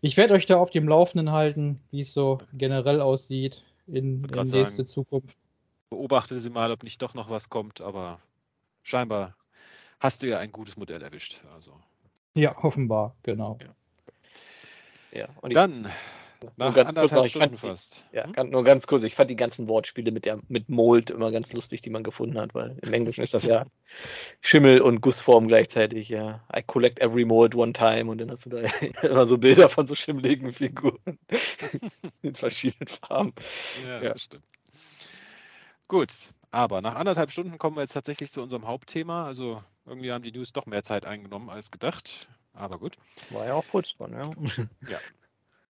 ich 0.00 0.16
werde 0.16 0.34
euch 0.34 0.46
da 0.46 0.58
auf 0.58 0.70
dem 0.70 0.86
Laufenden 0.86 1.32
halten, 1.32 1.80
wie 1.90 2.02
es 2.02 2.12
so 2.12 2.38
generell 2.52 3.00
aussieht 3.00 3.64
in, 3.88 4.24
in 4.24 4.30
nächste 4.30 4.46
sagen. 4.46 4.86
Zukunft. 4.86 5.36
beobachte 5.90 6.38
sie 6.38 6.50
mal, 6.50 6.70
ob 6.70 6.84
nicht 6.84 7.02
doch 7.02 7.14
noch 7.14 7.30
was 7.30 7.50
kommt, 7.50 7.80
aber 7.80 8.20
scheinbar 8.84 9.36
hast 9.98 10.22
du 10.22 10.28
ja 10.28 10.38
ein 10.38 10.52
gutes 10.52 10.76
Modell 10.76 11.02
erwischt. 11.02 11.42
Also 11.52 11.72
Ja, 12.34 12.56
offenbar, 12.62 13.16
genau. 13.24 13.58
Ja, 15.12 15.30
und 15.40 15.50
ich, 15.50 15.54
dann 15.54 15.82
nur 15.82 15.90
nach 16.56 16.74
ganz 16.74 16.88
kurz 16.94 16.96
anderthalb 16.96 17.10
fand 17.10 17.28
Stunden 17.30 17.50
die- 17.52 17.56
fast. 17.56 18.04
ja, 18.12 18.24
Hm? 18.36 18.50
nur 18.50 18.64
ganz 18.64 18.86
kurz, 18.86 19.02
ich 19.04 19.14
fand 19.14 19.30
die 19.30 19.36
ganzen 19.36 19.68
Wortspiele 19.68 20.10
mit 20.12 20.24
der 20.24 20.38
mit 20.48 20.68
Mold 20.68 21.10
immer 21.10 21.30
ganz 21.32 21.52
lustig, 21.52 21.80
die 21.80 21.90
man 21.90 22.02
gefunden 22.02 22.38
hat, 22.38 22.54
weil 22.54 22.76
im 22.82 22.92
Englischen 22.92 23.22
ist 23.22 23.34
das 23.34 23.44
ja 23.44 23.66
Schimmel 24.40 24.80
und 24.80 25.00
Gussform 25.00 25.46
gleichzeitig, 25.48 26.08
ja. 26.08 26.44
I 26.54 26.62
collect 26.62 27.00
every 27.00 27.24
mold 27.24 27.54
one 27.54 27.72
time 27.72 28.10
und 28.10 28.18
dann 28.18 28.30
hast 28.30 28.46
du 28.46 28.50
da 28.50 28.58
immer 29.02 29.26
so 29.26 29.38
Bilder 29.38 29.68
von 29.68 29.86
so 29.86 29.94
schimmeligen 29.94 30.52
Figuren 30.52 30.98
in 32.22 32.34
verschiedenen 32.34 32.88
Farben. 32.88 33.32
Ja, 33.84 34.02
Ja. 34.02 34.12
das 34.12 34.22
stimmt. 34.22 34.44
Gut, 35.88 36.08
aber 36.50 36.80
nach 36.80 36.94
anderthalb 36.94 37.30
Stunden 37.30 37.58
kommen 37.58 37.76
wir 37.76 37.82
jetzt 37.82 37.92
tatsächlich 37.92 38.32
zu 38.32 38.42
unserem 38.42 38.66
Hauptthema. 38.66 39.26
Also 39.26 39.62
irgendwie 39.86 40.12
haben 40.12 40.22
die 40.22 40.32
News 40.32 40.52
doch 40.52 40.66
mehr 40.66 40.82
Zeit 40.82 41.04
eingenommen 41.04 41.50
als 41.50 41.70
gedacht. 41.70 42.28
Aber 42.54 42.78
gut. 42.78 42.96
War 43.30 43.46
ja 43.46 43.54
auch 43.54 43.66
Puls 43.66 43.94
dran, 43.98 44.12
ja. 44.12 44.30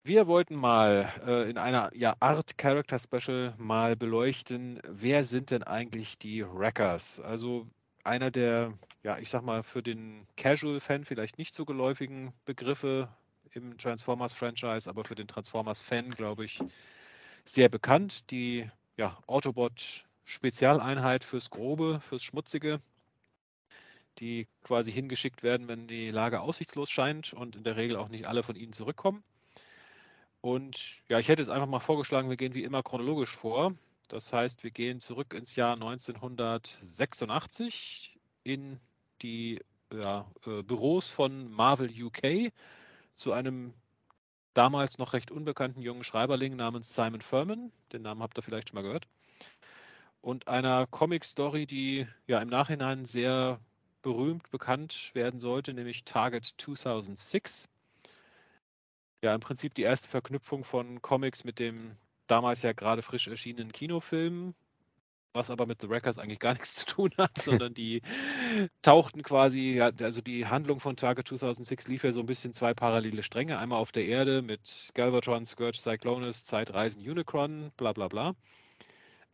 Wir 0.03 0.27
wollten 0.27 0.55
mal 0.55 1.11
äh, 1.25 1.49
in 1.49 1.57
einer 1.57 1.89
ja, 1.93 2.15
Art 2.19 2.57
Character 2.57 2.99
Special 2.99 3.53
mal 3.57 3.95
beleuchten, 3.95 4.79
wer 4.87 5.25
sind 5.25 5.51
denn 5.51 5.63
eigentlich 5.63 6.17
die 6.17 6.45
Wreckers? 6.45 7.19
Also 7.19 7.67
einer 8.03 8.31
der, 8.31 8.73
ja, 9.03 9.17
ich 9.19 9.29
sag 9.29 9.43
mal, 9.43 9.61
für 9.61 9.83
den 9.83 10.25
Casual-Fan 10.37 11.03
vielleicht 11.05 11.37
nicht 11.37 11.53
so 11.53 11.65
geläufigen 11.65 12.33
Begriffe 12.45 13.09
im 13.51 13.77
Transformers-Franchise, 13.77 14.89
aber 14.89 15.03
für 15.03 15.15
den 15.15 15.27
Transformers-Fan, 15.27 16.11
glaube 16.11 16.45
ich, 16.45 16.59
sehr 17.43 17.69
bekannt. 17.69 18.31
Die 18.31 18.69
ja, 18.97 19.17
Autobot-Spezialeinheit 19.27 21.23
fürs 21.25 21.49
Grobe, 21.49 21.99
fürs 22.01 22.23
Schmutzige, 22.23 22.81
die 24.19 24.47
quasi 24.63 24.91
hingeschickt 24.91 25.43
werden, 25.43 25.67
wenn 25.67 25.87
die 25.87 26.09
Lage 26.09 26.39
aussichtslos 26.39 26.89
scheint 26.89 27.33
und 27.33 27.57
in 27.57 27.63
der 27.63 27.75
Regel 27.75 27.97
auch 27.97 28.09
nicht 28.09 28.27
alle 28.27 28.43
von 28.43 28.55
ihnen 28.55 28.73
zurückkommen. 28.73 29.23
Und 30.41 30.97
ja, 31.09 31.19
ich 31.19 31.27
hätte 31.27 31.41
jetzt 31.41 31.51
einfach 31.51 31.67
mal 31.67 31.79
vorgeschlagen, 31.79 32.29
wir 32.29 32.37
gehen 32.37 32.53
wie 32.53 32.63
immer 32.63 32.83
chronologisch 32.83 33.35
vor. 33.35 33.73
Das 34.07 34.31
heißt, 34.33 34.63
wir 34.63 34.71
gehen 34.71 35.01
zurück 35.01 35.33
ins 35.33 35.55
Jahr 35.55 35.73
1986 35.73 38.17
in 38.43 38.79
die 39.21 39.59
ja, 39.93 40.25
äh, 40.45 40.63
Büros 40.63 41.09
von 41.09 41.51
Marvel 41.51 41.91
UK 41.91 42.51
zu 43.15 43.33
einem 43.33 43.73
damals 44.53 44.97
noch 44.97 45.13
recht 45.13 45.31
unbekannten 45.31 45.81
jungen 45.81 46.03
Schreiberling 46.03 46.55
namens 46.55 46.95
Simon 46.95 47.21
Furman. 47.21 47.71
Den 47.91 48.03
Namen 48.03 48.23
habt 48.23 48.37
ihr 48.37 48.41
vielleicht 48.41 48.69
schon 48.69 48.75
mal 48.75 48.83
gehört. 48.83 49.07
Und 50.21 50.47
einer 50.47 50.87
Comic-Story, 50.87 51.65
die 51.65 52.07
ja 52.27 52.41
im 52.41 52.49
Nachhinein 52.49 53.05
sehr 53.05 53.59
berühmt 54.01 54.49
bekannt 54.51 55.11
werden 55.13 55.39
sollte, 55.39 55.73
nämlich 55.73 56.03
Target 56.03 56.55
2006 56.57 57.69
ja 59.21 59.33
im 59.33 59.41
Prinzip 59.41 59.73
die 59.73 59.83
erste 59.83 60.07
Verknüpfung 60.07 60.63
von 60.63 61.01
Comics 61.01 61.43
mit 61.43 61.59
dem 61.59 61.97
damals 62.27 62.61
ja 62.61 62.73
gerade 62.73 63.01
frisch 63.01 63.27
erschienenen 63.27 63.71
Kinofilm, 63.71 64.53
was 65.33 65.49
aber 65.49 65.65
mit 65.65 65.81
The 65.81 65.89
Wreckers 65.89 66.17
eigentlich 66.17 66.39
gar 66.39 66.53
nichts 66.53 66.75
zu 66.75 66.85
tun 66.85 67.11
hat, 67.17 67.37
sondern 67.41 67.73
die 67.73 68.01
tauchten 68.81 69.23
quasi, 69.23 69.75
ja, 69.75 69.91
also 70.01 70.21
die 70.21 70.47
Handlung 70.47 70.79
von 70.79 70.95
Target 70.95 71.27
2006 71.27 71.87
lief 71.87 72.03
ja 72.03 72.13
so 72.13 72.19
ein 72.19 72.25
bisschen 72.25 72.53
zwei 72.53 72.73
parallele 72.73 73.23
Stränge. 73.23 73.59
Einmal 73.59 73.79
auf 73.79 73.91
der 73.91 74.05
Erde 74.05 74.41
mit 74.41 74.89
Galvatron, 74.93 75.45
Scourge, 75.45 75.77
Cyclonus, 75.77 76.45
Zeitreisen, 76.45 77.01
Unicron, 77.01 77.71
bla 77.77 77.93
bla 77.93 78.07
bla. 78.07 78.35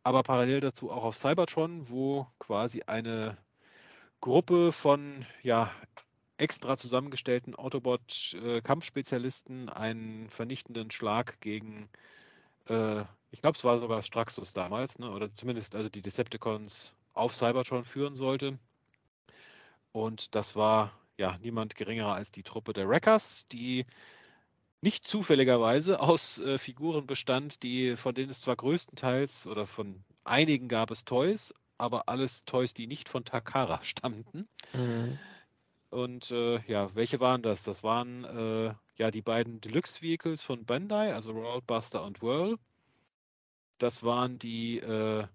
Aber 0.04 0.22
parallel 0.22 0.60
dazu 0.60 0.92
auch 0.92 1.04
auf 1.04 1.18
Cybertron, 1.18 1.90
wo 1.90 2.28
quasi 2.38 2.84
eine 2.86 3.38
Gruppe 4.22 4.72
von 4.72 5.26
ja, 5.42 5.72
extra 6.38 6.78
zusammengestellten 6.78 7.56
Autobot-Kampfspezialisten 7.56 9.70
einen 9.70 10.30
vernichtenden 10.30 10.92
Schlag 10.92 11.40
gegen, 11.42 11.90
äh, 12.68 13.02
ich 13.32 13.42
glaube, 13.42 13.58
es 13.58 13.64
war 13.64 13.80
sogar 13.80 14.02
Straxus 14.02 14.54
damals, 14.54 15.00
ne? 15.00 15.10
oder 15.10 15.34
zumindest 15.34 15.76
also 15.76 15.90
die 15.90 16.02
Decepticons 16.02 16.94
auf 17.14 17.34
Cybertron 17.34 17.86
führen 17.86 18.16
sollte. 18.16 18.60
Und 19.92 20.36
das 20.36 20.56
war 20.56 20.92
ja 21.18 21.38
niemand 21.42 21.76
geringerer 21.76 22.16
als 22.16 22.32
die 22.32 22.44
Truppe 22.44 22.74
der 22.74 22.90
Wreckers, 22.90 23.48
die 23.48 23.86
nicht 24.82 25.08
zufälligerweise 25.08 26.02
aus 26.02 26.40
äh, 26.40 26.58
Figuren 26.58 27.08
bestand, 27.08 27.64
die 27.64 27.96
von 27.96 28.14
denen 28.14 28.30
es 28.30 28.42
zwar 28.42 28.58
größtenteils 28.58 29.48
oder 29.48 29.66
von 29.66 30.04
einigen 30.26 30.68
gab 30.68 30.92
es 30.92 31.06
Toys, 31.06 31.54
aber 31.78 32.10
alles 32.10 32.44
Toys, 32.46 32.74
die 32.74 32.88
nicht 32.88 33.10
von 33.10 33.24
Takara 33.24 33.82
stammten. 33.84 34.48
Mhm. 34.74 35.18
Und 35.90 36.32
äh, 36.32 36.60
ja, 36.68 36.94
welche 36.96 37.20
waren 37.20 37.42
das? 37.42 37.64
Das 37.64 37.84
waren 37.84 38.24
äh, 38.26 38.74
ja 38.98 39.12
die 39.12 39.22
beiden 39.22 39.62
Deluxe 39.62 40.02
Vehicles 40.02 40.42
von 40.42 40.66
Bandai, 40.66 41.14
also 41.14 41.32
Roadbuster 41.32 42.04
und 42.04 42.22
Whirl. 42.22 42.58
Das 43.78 44.04
waren 44.04 44.40
die, 44.40 44.80
äh, 44.80 45.26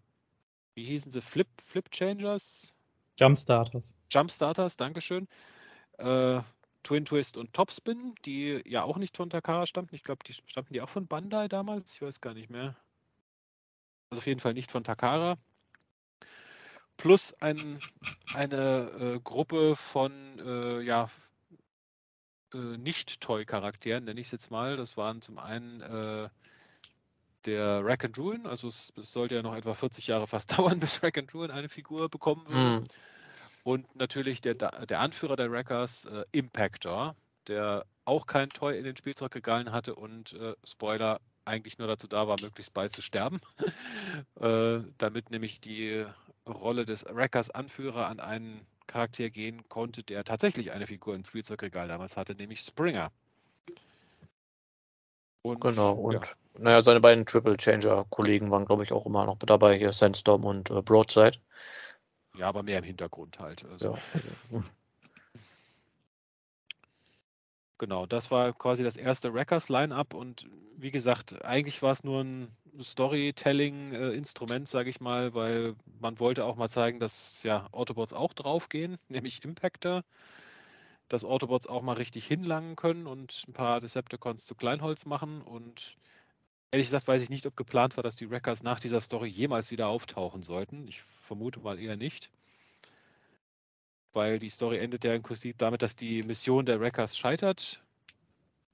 wie 0.75 0.85
hießen 0.85 1.13
sie, 1.13 1.21
Flip, 1.21 1.49
Flip 1.65 1.91
Changers? 1.91 2.77
Jumpstarters. 3.19 3.93
Jumpstarters, 4.11 4.77
Dankeschön. 4.77 5.29
Äh, 5.99 6.41
Twin 6.83 7.05
Twist 7.05 7.37
und 7.37 7.53
Topspin, 7.53 8.15
die 8.25 8.63
ja 8.65 8.83
auch 8.83 8.97
nicht 8.97 9.17
von 9.17 9.29
Takara 9.29 9.67
stammten. 9.67 9.95
Ich 9.95 10.03
glaube, 10.03 10.25
die 10.27 10.33
stammten 10.33 10.73
die 10.73 10.81
auch 10.81 10.89
von 10.89 11.07
Bandai 11.07 11.49
damals. 11.49 11.95
Ich 11.95 12.03
weiß 12.03 12.21
gar 12.21 12.33
nicht 12.33 12.49
mehr. 12.49 12.75
Also 14.11 14.21
auf 14.21 14.27
jeden 14.27 14.41
Fall 14.41 14.55
nicht 14.55 14.71
von 14.71 14.83
Takara. 14.83 15.37
Plus 17.01 17.35
ein, 17.41 17.81
eine 18.35 18.91
äh, 19.17 19.21
Gruppe 19.21 19.75
von 19.75 20.13
äh, 20.39 20.81
ja, 20.83 21.09
äh, 22.53 22.59
Nicht-Toy-Charakteren, 22.59 24.05
nenne 24.05 24.21
ich 24.21 24.27
es 24.27 24.33
jetzt 24.33 24.51
mal. 24.51 24.77
Das 24.77 24.99
waren 24.99 25.23
zum 25.23 25.39
einen 25.39 25.81
äh, 25.81 26.29
der 27.47 27.83
Rack 27.83 28.05
and 28.05 28.19
Ruin, 28.19 28.47
also 28.47 28.69
es, 28.69 28.93
es 28.97 29.13
sollte 29.13 29.35
ja 29.35 29.43
noch 29.43 29.55
etwa 29.55 29.73
40 29.73 30.09
Jahre 30.09 30.27
fast 30.27 30.53
dauern, 30.59 30.79
bis 30.79 31.03
Rack 31.03 31.17
and 31.17 31.33
Ruin 31.33 31.51
eine 31.51 31.71
Figur 31.71 32.11
bekommen 32.11 32.47
würde. 32.49 32.81
Mhm. 32.81 32.85
Und 33.63 33.97
natürlich 33.97 34.43
der, 34.43 34.55
der 34.55 35.01
Anführer 35.01 35.37
der 35.37 35.51
Wreckers, 35.51 36.05
äh, 36.05 36.25
Impactor, 36.33 37.17
der 37.47 37.87
auch 38.05 38.27
kein 38.27 38.51
Toy 38.51 38.77
in 38.77 38.85
den 38.85 38.97
Spielzeugregalen 38.97 39.73
hatte 39.73 39.95
und 39.95 40.35
äh, 40.35 40.55
Spoiler 40.65 41.21
eigentlich 41.51 41.79
nur 41.79 41.89
dazu 41.89 42.09
da 42.09 42.27
war, 42.29 42.37
möglichst 42.41 42.73
bald 42.73 42.93
zu 42.93 43.03
sterben. 43.03 43.41
äh, 44.41 44.81
damit 44.99 45.31
nämlich 45.31 45.61
die 45.61 46.07
Rolle 46.47 46.87
des 46.87 47.05
Wreckers 47.05 47.51
Anführer 47.51 48.07
an 48.07 48.21
einen 48.21 48.67
Charakter 48.87 49.31
gehen 49.31 49.69
konnte, 49.69 50.03
der 50.03 50.25
tatsächlich 50.25 50.73
eine 50.73 50.87
Figur 50.87 51.15
im 51.15 51.25
Spielzeugregal 51.25 51.89
damals 51.89 52.17
hatte, 52.17 52.35
nämlich 52.35 52.61
Springer. 52.61 53.13
Und, 55.43 55.61
Genau, 55.61 55.95
und 55.95 56.15
ja, 56.15 56.21
naja, 56.59 56.83
seine 56.83 57.01
beiden 57.01 57.25
Triple 57.25 57.57
Changer-Kollegen 57.57 58.51
waren, 58.51 58.67
glaube 58.67 58.83
ich, 58.85 58.93
auch 58.93 59.07
immer 59.07 59.25
noch 59.25 59.39
dabei, 59.39 59.79
hier 59.79 59.93
Sandstorm 59.93 60.45
und 60.45 60.71
äh, 60.71 60.83
Broadside. 60.83 61.39
ja, 62.37 62.49
aber 62.49 62.63
mehr 62.63 62.79
im 62.79 62.85
Hintergrund 62.85 63.39
halt. 63.39 63.65
Also. 63.65 63.95
Ja. 63.95 63.99
also, 64.53 64.65
Genau, 67.81 68.05
das 68.05 68.31
war 68.31 68.53
quasi 68.53 68.85
das 68.85 68.99
erste 68.99 69.33
Wreckers 69.33 69.71
Line-Up 69.71 70.13
und 70.13 70.47
wie 70.77 70.91
gesagt, 70.91 71.43
eigentlich 71.47 71.81
war 71.81 71.93
es 71.93 72.05
nur 72.05 72.21
ein 72.23 72.49
Storytelling-Instrument, 72.79 74.69
sage 74.69 74.91
ich 74.91 75.01
mal, 75.01 75.33
weil 75.33 75.75
man 75.99 76.21
wollte 76.21 76.45
auch 76.45 76.57
mal 76.57 76.69
zeigen, 76.69 77.01
dass 77.01 77.43
ja 77.43 77.69
Autobots 77.73 78.13
auch 78.13 78.35
draufgehen, 78.35 78.99
nämlich 79.09 79.43
Impactor, 79.45 80.03
dass 81.09 81.25
Autobots 81.25 81.67
auch 81.67 81.83
mal 81.83 81.95
richtig 81.95 82.27
hinlangen 82.27 82.77
können 82.77 83.07
und 83.07 83.45
ein 83.49 83.53
paar 83.53 83.81
Decepticons 83.81 84.45
zu 84.45 84.55
Kleinholz 84.55 85.07
machen 85.07 85.43
und 85.43 85.97
ehrlich 86.73 86.89
gesagt 86.89 87.09
weiß 87.09 87.23
ich 87.23 87.31
nicht, 87.31 87.47
ob 87.47 87.57
geplant 87.57 87.97
war, 87.97 88.05
dass 88.05 88.17
die 88.17 88.31
Wreckers 88.31 88.63
nach 88.63 88.81
dieser 88.81 89.01
Story 89.01 89.29
jemals 89.29 89.71
wieder 89.71 89.89
auftauchen 89.89 90.43
sollten. 90.43 90.87
Ich 90.89 91.03
vermute 91.03 91.61
mal 91.61 91.79
eher 91.79 91.97
nicht. 91.97 92.31
Weil 94.13 94.39
die 94.39 94.51
Story 94.51 94.79
endet 94.79 95.05
ja 95.05 95.15
im 95.15 95.23
Prinzip 95.23 95.59
damit, 95.59 95.83
dass 95.83 95.95
die 95.95 96.23
Mission 96.23 96.67
der 96.67 96.81
Wreckers 96.81 97.17
scheitert 97.17 97.83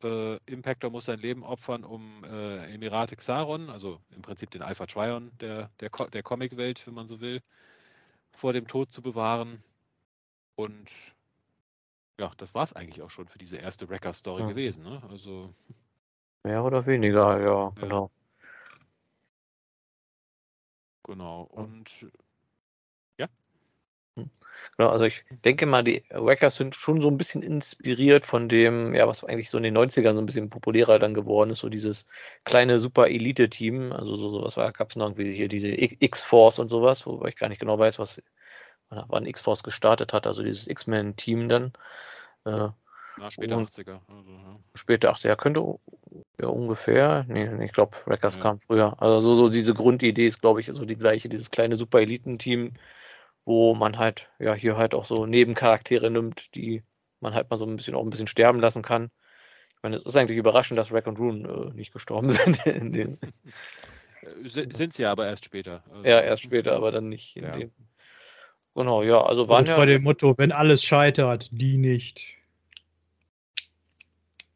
äh, 0.03 0.37
Impactor 0.47 0.91
muss 0.91 1.07
sein 1.07 1.19
Leben 1.19 1.43
opfern, 1.43 1.85
um 1.85 2.23
äh, 2.25 2.75
Emirate 2.75 3.17
Xaron, 3.17 3.71
also 3.71 4.01
im 4.15 4.23
Prinzip 4.23 4.51
den 4.51 4.63
Alpha 4.63 4.87
Trion 4.87 5.31
der, 5.41 5.71
der, 5.81 5.91
der 5.91 6.23
Comic-Welt, 6.23 6.87
wenn 6.87 6.95
man 6.95 7.07
so 7.07 7.21
will, 7.21 7.41
vor 8.33 8.53
dem 8.53 8.67
Tod 8.67 8.93
zu 8.93 9.03
bewahren. 9.03 9.63
Und 10.55 10.91
ja, 12.19 12.31
das 12.37 12.55
war 12.55 12.65
es 12.65 12.73
eigentlich 12.73 13.03
auch 13.03 13.11
schon 13.11 13.29
für 13.29 13.39
diese 13.39 13.57
erste 13.57 13.89
Wrecker-Story 13.89 14.43
ja. 14.43 14.49
gewesen. 14.49 14.85
Ne? 14.85 15.03
Also 15.09 15.51
mehr 16.45 16.65
oder 16.65 16.87
weniger, 16.87 17.41
ja, 17.41 17.73
genau. 17.81 18.11
Genau. 21.05 21.43
Und 21.43 22.07
Genau, 24.77 24.91
also 24.91 25.05
ich 25.05 25.25
denke 25.45 25.65
mal, 25.65 25.83
die 25.83 26.05
Wreckers 26.11 26.57
sind 26.57 26.75
schon 26.75 27.01
so 27.01 27.09
ein 27.09 27.17
bisschen 27.17 27.43
inspiriert 27.43 28.27
von 28.27 28.49
dem, 28.49 28.95
ja, 28.95 29.07
was 29.09 29.25
eigentlich 29.25 29.49
so 29.49 29.57
in 29.57 29.63
den 29.63 29.77
90ern 29.77 30.15
so 30.15 30.21
ein 30.21 30.27
bisschen 30.27 30.51
populärer 30.51 30.99
dann 30.99 31.15
geworden 31.15 31.51
ist, 31.51 31.61
so 31.61 31.71
dieses 31.71 32.07
kleine 32.45 32.79
Super-Elite-Team, 32.79 33.93
also 33.93 34.17
so, 34.17 34.31
sowas 34.31 34.57
war, 34.59 34.73
gab 34.73 34.91
es 34.91 34.97
noch 34.97 35.07
irgendwie 35.07 35.35
hier 35.35 35.49
diese 35.49 35.69
X-Force 35.69 36.59
und 36.59 36.69
sowas, 36.69 37.07
wobei 37.07 37.29
ich 37.29 37.37
gar 37.37 37.49
nicht 37.49 37.61
genau 37.61 37.79
weiß, 37.79 37.99
was, 37.99 38.23
wann 38.91 39.27
X-Force 39.27 39.63
gestartet 39.63 40.13
hat, 40.13 40.27
also 40.27 40.43
dieses 40.43 40.67
X-Men-Team 40.67 41.49
dann. 41.49 41.73
Äh, 42.45 42.69
Na, 43.19 43.31
später 43.31 43.57
80er. 43.57 44.01
Also, 44.09 44.31
ja. 44.31 44.59
Später 44.75 45.13
80er, 45.13 45.37
könnte 45.37 45.79
ja 46.39 46.49
ungefähr, 46.49 47.25
nee, 47.29 47.49
nee 47.49 47.65
ich 47.65 47.73
glaube, 47.73 47.97
Wreckers 48.05 48.37
ja. 48.37 48.43
kam 48.43 48.61
früher. 48.61 49.01
Also 49.01 49.21
so, 49.21 49.35
so 49.35 49.49
diese 49.49 49.73
Grundidee 49.73 50.27
ist, 50.27 50.43
glaube 50.43 50.61
ich, 50.61 50.67
so 50.67 50.85
die 50.85 50.97
gleiche, 50.97 51.31
dieses 51.31 51.51
kleine 51.51 51.77
Super-Eliten-Team, 51.77 52.75
wo 53.47 53.75
man 53.75 53.97
halt, 53.97 54.29
ja, 54.39 54.53
hier 54.53 54.77
halt 54.77 54.93
auch 54.93 55.07
so 55.07 55.25
Nebencharaktere 55.25 56.11
nimmt, 56.11 56.55
die 56.55 56.83
man 57.21 57.33
halt 57.33 57.49
mal 57.49 57.57
so 57.57 57.65
ein 57.65 57.77
bisschen 57.77 57.95
auch 57.95 58.03
ein 58.03 58.11
bisschen 58.11 58.27
sterben 58.27 58.61
lassen 58.61 58.83
kann. 58.83 59.11
Ich 59.77 59.83
meine, 59.83 59.97
es 59.97 60.05
ist 60.05 60.17
eigentlich 60.17 60.37
überraschend, 60.37 60.79
dass 60.79 60.93
Rack 60.93 61.07
und 61.07 61.19
Rune 61.19 61.49
äh, 61.49 61.75
nicht 61.75 61.93
gestorben 61.93 62.29
sind 62.31 62.67
in 62.67 62.93
den. 62.93 63.19
Äh, 64.21 64.49
sind 64.49 64.93
sie 64.93 65.07
aber 65.07 65.27
erst 65.27 65.45
später. 65.45 65.85
Also, 65.91 66.05
ja, 66.05 66.21
erst 66.21 66.43
später, 66.43 66.75
aber 66.75 66.91
dann 66.91 67.09
nicht 67.09 67.37
in 67.37 67.45
ja. 67.45 67.53
dem. 67.53 67.71
Genau, 68.75 69.03
ja, 69.03 69.23
also 69.23 69.49
waren 69.49 69.61
also 69.61 69.71
ja. 69.71 69.77
Vor 69.77 69.87
dem 69.87 70.03
Motto, 70.03 70.37
wenn 70.37 70.53
alles 70.53 70.83
scheitert, 70.85 71.49
die 71.53 71.79
nicht. 71.79 72.35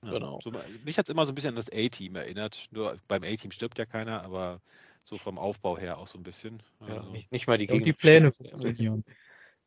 Ja, 0.03 0.11
genau. 0.11 0.41
So, 0.43 0.53
mich 0.85 0.99
hat 0.99 1.07
es 1.07 1.11
immer 1.11 1.27
so 1.27 1.33
ein 1.33 1.35
bisschen 1.37 1.51
an 1.51 1.57
das 1.57 1.71
A-Team 1.73 2.17
erinnert. 2.17 2.67
Nur 2.73 2.99
beim 3.07 3.23
A-Team 3.23 3.53
stirbt 3.53 3.79
ja 3.79 3.87
keiner, 3.87 4.23
aber 4.25 4.61
so 5.05 5.17
vom 5.17 5.39
Aufbau 5.39 5.79
her 5.79 5.99
auch 5.99 6.07
so 6.07 6.19
ein 6.19 6.23
bisschen. 6.23 6.63
Ja, 6.81 6.99
also, 6.99 7.11
nicht, 7.11 7.33
nicht, 7.33 7.47
mal 7.47 7.59
die 7.59 7.69
Und 7.69 7.85
die 7.85 7.93
Pläne 7.93 8.33
funktionieren. 8.33 9.05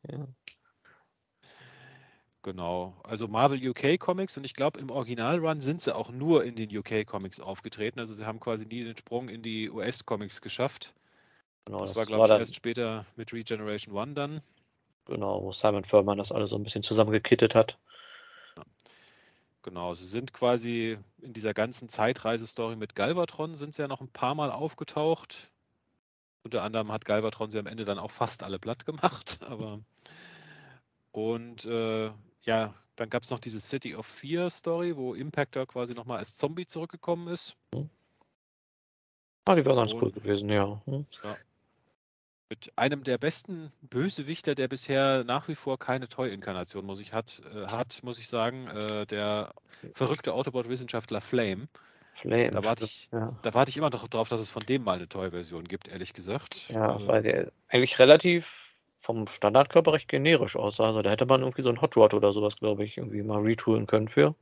ja. 0.08 0.26
Genau. 2.42 2.94
Also 3.02 3.26
Marvel 3.26 3.70
UK 3.70 3.98
Comics 3.98 4.36
und 4.36 4.44
ich 4.44 4.52
glaube 4.52 4.78
im 4.78 4.90
Original-Run 4.90 5.60
sind 5.60 5.80
sie 5.80 5.96
auch 5.96 6.10
nur 6.10 6.44
in 6.44 6.54
den 6.54 6.76
UK 6.76 7.06
Comics 7.06 7.40
aufgetreten. 7.40 7.98
Also 7.98 8.12
sie 8.12 8.26
haben 8.26 8.38
quasi 8.38 8.66
nie 8.66 8.84
den 8.84 8.96
Sprung 8.96 9.30
in 9.30 9.42
die 9.42 9.70
US 9.70 10.04
Comics 10.04 10.42
geschafft. 10.42 10.92
Genau, 11.64 11.80
das, 11.80 11.90
das 11.90 11.96
war, 11.96 12.06
glaube 12.06 12.34
ich, 12.34 12.40
erst 12.40 12.54
später 12.54 13.06
mit 13.16 13.32
Regeneration 13.32 13.96
One 13.96 14.12
dann. 14.12 14.40
Genau, 15.06 15.42
wo 15.42 15.52
Simon 15.52 15.84
Furman 15.84 16.18
das 16.18 16.32
alles 16.32 16.50
so 16.50 16.56
ein 16.56 16.62
bisschen 16.62 16.82
zusammengekittet 16.82 17.54
hat. 17.54 17.78
Genau, 19.64 19.94
sie 19.94 20.04
sind 20.04 20.34
quasi 20.34 20.98
in 21.22 21.32
dieser 21.32 21.54
ganzen 21.54 21.88
Zeitreisestory 21.88 22.76
mit 22.76 22.94
Galvatron 22.94 23.54
sind 23.54 23.74
sie 23.74 23.80
ja 23.80 23.88
noch 23.88 24.02
ein 24.02 24.10
paar 24.10 24.34
Mal 24.34 24.52
aufgetaucht. 24.52 25.50
Unter 26.42 26.62
anderem 26.62 26.92
hat 26.92 27.06
Galvatron 27.06 27.50
sie 27.50 27.58
am 27.58 27.66
Ende 27.66 27.86
dann 27.86 27.98
auch 27.98 28.10
fast 28.10 28.42
alle 28.42 28.58
platt 28.58 28.84
gemacht. 28.84 29.38
Aber 29.48 29.80
und 31.12 31.64
äh, 31.64 32.10
ja, 32.42 32.74
dann 32.96 33.08
gab 33.08 33.22
es 33.22 33.30
noch 33.30 33.40
diese 33.40 33.58
City 33.58 33.94
of 33.94 34.04
Fear 34.04 34.50
Story, 34.50 34.98
wo 34.98 35.14
Impactor 35.14 35.66
quasi 35.66 35.94
nochmal 35.94 36.18
als 36.18 36.36
Zombie 36.36 36.66
zurückgekommen 36.66 37.28
ist. 37.28 37.56
Ah, 39.46 39.54
die 39.54 39.64
war 39.64 39.76
ganz 39.76 39.94
und, 39.94 40.02
cool 40.02 40.10
gewesen, 40.10 40.50
ja. 40.50 40.82
Hm. 40.84 41.06
ja 41.22 41.36
mit 42.48 42.72
einem 42.76 43.04
der 43.04 43.18
besten 43.18 43.72
Bösewichter, 43.82 44.54
der 44.54 44.68
bisher 44.68 45.24
nach 45.24 45.48
wie 45.48 45.54
vor 45.54 45.78
keine 45.78 46.08
Toy-Inkarnation 46.08 46.84
muss 46.84 47.00
ich 47.00 47.12
hat, 47.12 47.42
äh, 47.54 47.66
hat, 47.66 48.00
muss 48.02 48.18
ich 48.18 48.28
sagen, 48.28 48.68
äh, 48.68 49.06
der 49.06 49.54
verrückte 49.94 50.34
Autobot-Wissenschaftler 50.34 51.20
Flame. 51.20 51.68
Flame. 52.14 52.50
Da 52.50 52.64
warte 52.64 52.84
ich, 52.84 53.08
ja. 53.12 53.36
da 53.42 53.54
warte 53.54 53.70
ich 53.70 53.76
immer 53.76 53.90
noch 53.90 54.06
drauf, 54.08 54.28
dass 54.28 54.40
es 54.40 54.50
von 54.50 54.62
dem 54.62 54.84
mal 54.84 54.96
eine 54.96 55.08
Toy-Version 55.08 55.64
gibt, 55.64 55.88
ehrlich 55.88 56.12
gesagt. 56.12 56.68
Ja, 56.68 56.92
also, 56.92 57.08
weil 57.08 57.22
der 57.22 57.52
eigentlich 57.68 57.98
relativ 57.98 58.64
vom 58.96 59.26
Standardkörper 59.26 59.92
recht 59.92 60.08
generisch 60.08 60.56
aussah. 60.56 60.86
Also 60.86 61.02
da 61.02 61.10
hätte 61.10 61.26
man 61.26 61.40
irgendwie 61.42 61.62
so 61.62 61.68
ein 61.68 61.80
Hot 61.80 61.96
Rod 61.96 62.14
oder 62.14 62.32
sowas, 62.32 62.56
glaube 62.56 62.84
ich, 62.84 62.96
irgendwie 62.96 63.22
mal 63.22 63.40
retoolen 63.40 63.86
können 63.86 64.08
für. 64.08 64.34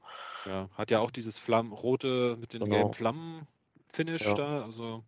Ja, 0.47 0.69
hat 0.75 0.91
ja 0.91 1.01
auch 1.01 1.11
dieses 1.11 1.39
Flamm 1.39 1.73
rote 1.73 2.37
mit 2.39 2.53
den 2.53 2.61
genau. 2.61 2.77
gelben 2.77 2.93
Flammen-Finish 2.93 4.27
ja. 4.27 4.35
da. 4.35 4.65
Also 4.65 5.03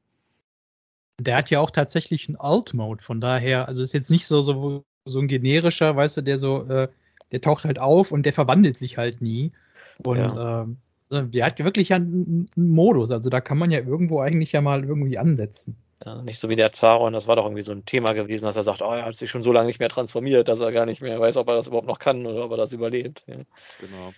der 1.19 1.37
hat 1.37 1.51
ja 1.51 1.61
auch 1.61 1.71
tatsächlich 1.71 2.29
einen 2.29 2.37
Alt-Mode, 2.37 3.03
von 3.03 3.21
daher, 3.21 3.69
also 3.69 3.83
ist 3.83 3.93
jetzt 3.93 4.11
nicht 4.11 4.27
so, 4.27 4.41
so, 4.41 4.85
so 5.05 5.19
ein 5.19 5.29
generischer, 5.29 5.95
weißt 5.97 6.19
du, 6.19 6.23
der 6.23 6.39
so, 6.39 6.65
äh, 6.69 6.89
der 7.33 7.41
taucht 7.41 7.65
halt 7.65 7.79
auf 7.79 8.13
und 8.13 8.25
der 8.25 8.33
verwandelt 8.33 8.79
sich 8.79 8.99
halt 8.99 9.21
nie. 9.21 9.53
Und 10.05 10.19
ja. 10.19 10.63
ähm, 10.63 11.31
der 11.33 11.47
hat 11.47 11.59
ja 11.59 11.65
wirklich 11.65 11.93
einen, 11.93 12.49
einen, 12.57 12.71
Modus, 12.71 13.11
also 13.11 13.31
da 13.31 13.41
kann 13.41 13.59
man 13.59 13.71
ja 13.71 13.81
irgendwo 13.81 14.21
eigentlich 14.21 14.53
ja 14.53 14.61
mal 14.61 14.85
irgendwie 14.85 15.19
ansetzen. 15.19 15.77
Ja, 16.05 16.21
nicht 16.23 16.39
so 16.39 16.49
wie 16.49 16.57
der 16.57 16.73
Zaron, 16.73 17.13
das 17.13 17.27
war 17.27 17.37
doch 17.37 17.45
irgendwie 17.45 17.63
so 17.63 17.73
ein 17.73 17.87
Thema 17.87 18.13
gewesen, 18.13 18.45
dass 18.45 18.57
er 18.57 18.65
sagt, 18.65 18.83
oh, 18.83 18.93
er 18.93 19.07
hat 19.07 19.15
sich 19.15 19.31
schon 19.31 19.43
so 19.43 19.53
lange 19.53 19.69
nicht 19.69 19.79
mehr 19.79 19.89
transformiert, 19.89 20.49
dass 20.49 20.61
er 20.61 20.73
gar 20.73 20.87
nicht 20.87 21.01
mehr 21.01 21.19
weiß, 21.21 21.37
ob 21.37 21.49
er 21.49 21.55
das 21.55 21.69
überhaupt 21.69 21.87
noch 21.87 21.99
kann 21.99 22.27
oder 22.27 22.45
ob 22.45 22.51
er 22.51 22.57
das 22.57 22.73
überlebt. 22.73 23.23
Ja. 23.27 23.37
Genau. 23.81 24.13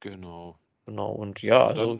Genau. 0.00 0.56
Genau, 0.84 1.12
und 1.12 1.42
ja, 1.42 1.66
also. 1.66 1.96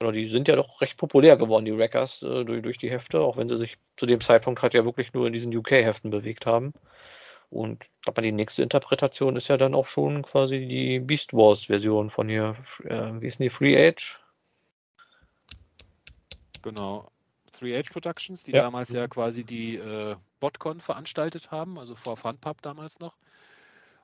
Genau, 0.00 0.12
die 0.12 0.28
sind 0.28 0.46
ja 0.46 0.54
doch 0.54 0.80
recht 0.80 0.96
populär 0.96 1.36
geworden, 1.36 1.64
die 1.64 1.76
Wreckers, 1.76 2.22
äh, 2.22 2.44
durch, 2.44 2.62
durch 2.62 2.78
die 2.78 2.90
Hefte, 2.90 3.20
auch 3.20 3.36
wenn 3.36 3.48
sie 3.48 3.56
sich 3.56 3.78
zu 3.96 4.06
dem 4.06 4.20
Zeitpunkt 4.20 4.62
halt 4.62 4.74
ja 4.74 4.84
wirklich 4.84 5.12
nur 5.12 5.26
in 5.26 5.32
diesen 5.32 5.54
UK-Heften 5.54 6.10
bewegt 6.10 6.46
haben. 6.46 6.72
Und 7.50 7.84
ich 7.84 8.02
glaube, 8.02 8.22
die 8.22 8.30
nächste 8.30 8.62
Interpretation 8.62 9.34
ist 9.36 9.48
ja 9.48 9.56
dann 9.56 9.74
auch 9.74 9.86
schon 9.86 10.22
quasi 10.22 10.66
die 10.66 11.00
Beast 11.00 11.32
Wars-Version 11.32 12.10
von 12.10 12.28
hier. 12.28 12.56
Äh, 12.84 13.20
wie 13.20 13.26
ist 13.26 13.38
denn 13.40 13.44
die 13.44 13.50
Free 13.50 13.76
Age? 13.76 14.20
Genau. 16.62 17.10
Three 17.52 17.76
Age 17.76 17.90
Productions, 17.90 18.44
die 18.44 18.52
ja. 18.52 18.62
damals 18.62 18.90
ja 18.90 19.08
quasi 19.08 19.42
die 19.42 19.76
äh, 19.76 20.14
BotCon 20.38 20.80
veranstaltet 20.80 21.50
haben, 21.50 21.78
also 21.78 21.96
vor 21.96 22.16
FunPub 22.16 22.62
damals 22.62 23.00
noch. 23.00 23.16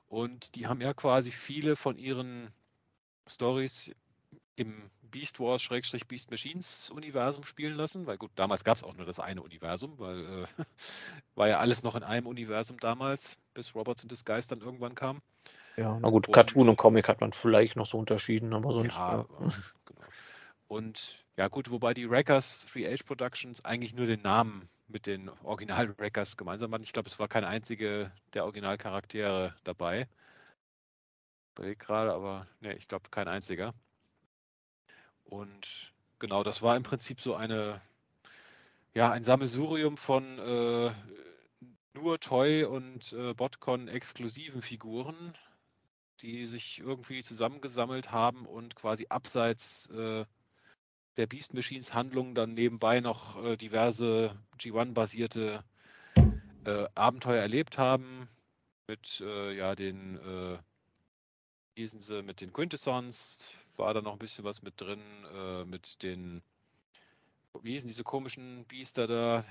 Und 0.07 0.55
die 0.55 0.67
haben 0.67 0.81
ja 0.81 0.93
quasi 0.93 1.31
viele 1.31 1.75
von 1.75 1.97
ihren 1.97 2.51
Stories 3.27 3.91
im 4.55 4.89
Beast 5.01 5.39
Wars 5.39 5.61
Schrägstrich 5.61 6.07
Beast 6.07 6.31
Machines 6.31 6.89
Universum 6.89 7.43
spielen 7.43 7.75
lassen, 7.75 8.05
weil 8.05 8.17
gut, 8.17 8.31
damals 8.35 8.63
gab 8.63 8.77
es 8.77 8.83
auch 8.83 8.95
nur 8.95 9.05
das 9.05 9.19
eine 9.19 9.41
Universum, 9.41 9.99
weil 9.99 10.19
äh, 10.19 10.45
war 11.35 11.47
ja 11.47 11.59
alles 11.59 11.83
noch 11.83 11.95
in 11.95 12.03
einem 12.03 12.27
Universum 12.27 12.77
damals, 12.77 13.37
bis 13.53 13.75
Robots 13.75 14.03
in 14.03 14.09
Disguise 14.09 14.47
dann 14.47 14.61
irgendwann 14.61 14.95
kam. 14.95 15.21
Ja, 15.77 15.97
na 15.99 16.09
gut, 16.09 16.27
und, 16.27 16.33
Cartoon 16.33 16.69
und 16.69 16.77
Comic 16.77 17.07
hat 17.09 17.21
man 17.21 17.33
vielleicht 17.33 17.75
noch 17.75 17.85
so 17.85 17.97
unterschieden, 17.97 18.53
aber 18.53 18.73
sonst. 18.73 18.95
Ja, 18.95 19.17
ja. 19.17 19.25
genau. 19.85 20.01
Und 20.67 21.25
ja 21.37 21.47
gut, 21.47 21.69
wobei 21.69 21.93
die 21.93 22.09
Wreckers 22.09 22.67
3H 22.67 23.05
Productions 23.05 23.63
eigentlich 23.65 23.93
nur 23.93 24.07
den 24.07 24.21
Namen 24.21 24.67
mit 24.87 25.05
den 25.05 25.29
Original 25.43 25.97
Wreckers 25.97 26.37
gemeinsam 26.37 26.73
hatten. 26.73 26.83
Ich 26.83 26.93
glaube, 26.93 27.09
es 27.09 27.19
war 27.19 27.27
kein 27.27 27.43
einzige 27.43 28.11
der 28.33 28.45
Originalcharaktere 28.45 29.53
dabei. 29.63 30.07
Bei 31.55 31.75
gerade, 31.75 32.13
aber 32.13 32.47
ne, 32.61 32.75
ich 32.75 32.87
glaube 32.87 33.09
kein 33.09 33.27
einziger. 33.27 33.73
Und 35.25 35.93
genau, 36.19 36.43
das 36.43 36.61
war 36.61 36.77
im 36.77 36.83
Prinzip 36.83 37.19
so 37.19 37.35
eine, 37.35 37.81
ja, 38.93 39.11
ein 39.11 39.23
Sammelsurium 39.23 39.97
von 39.97 40.23
äh, 40.39 40.91
nur 41.93 42.19
Toy 42.19 42.63
und 42.63 43.13
äh, 43.13 43.33
Botcon 43.33 43.87
exklusiven 43.87 44.61
Figuren, 44.61 45.35
die 46.21 46.45
sich 46.45 46.79
irgendwie 46.79 47.23
zusammengesammelt 47.23 48.11
haben 48.11 48.45
und 48.45 48.75
quasi 48.75 49.07
abseits 49.09 49.89
äh, 49.89 50.25
der 51.17 51.27
Beast 51.27 51.53
Machines 51.53 51.93
Handlung 51.93 52.35
dann 52.35 52.53
nebenbei 52.53 52.99
noch 52.99 53.43
äh, 53.43 53.57
diverse 53.57 54.37
G1-basierte 54.59 55.63
äh, 56.65 56.87
Abenteuer 56.95 57.41
erlebt 57.41 57.77
haben. 57.77 58.27
Mit 58.87 59.21
äh, 59.21 59.55
ja 59.55 59.75
den 59.75 60.17
äh, 60.17 60.57
sie 61.87 62.23
mit 62.23 62.41
den 62.41 62.53
Quintessons, 62.53 63.49
war 63.77 63.93
da 63.93 64.01
noch 64.01 64.13
ein 64.13 64.19
bisschen 64.19 64.45
was 64.45 64.61
mit 64.61 64.79
drin, 64.79 64.99
äh, 65.35 65.65
mit 65.65 66.01
den 66.03 66.41
wie 67.63 67.71
hießen 67.71 67.87
diese 67.87 68.03
komischen 68.03 68.65
Biester 68.65 69.07
da? 69.07 69.43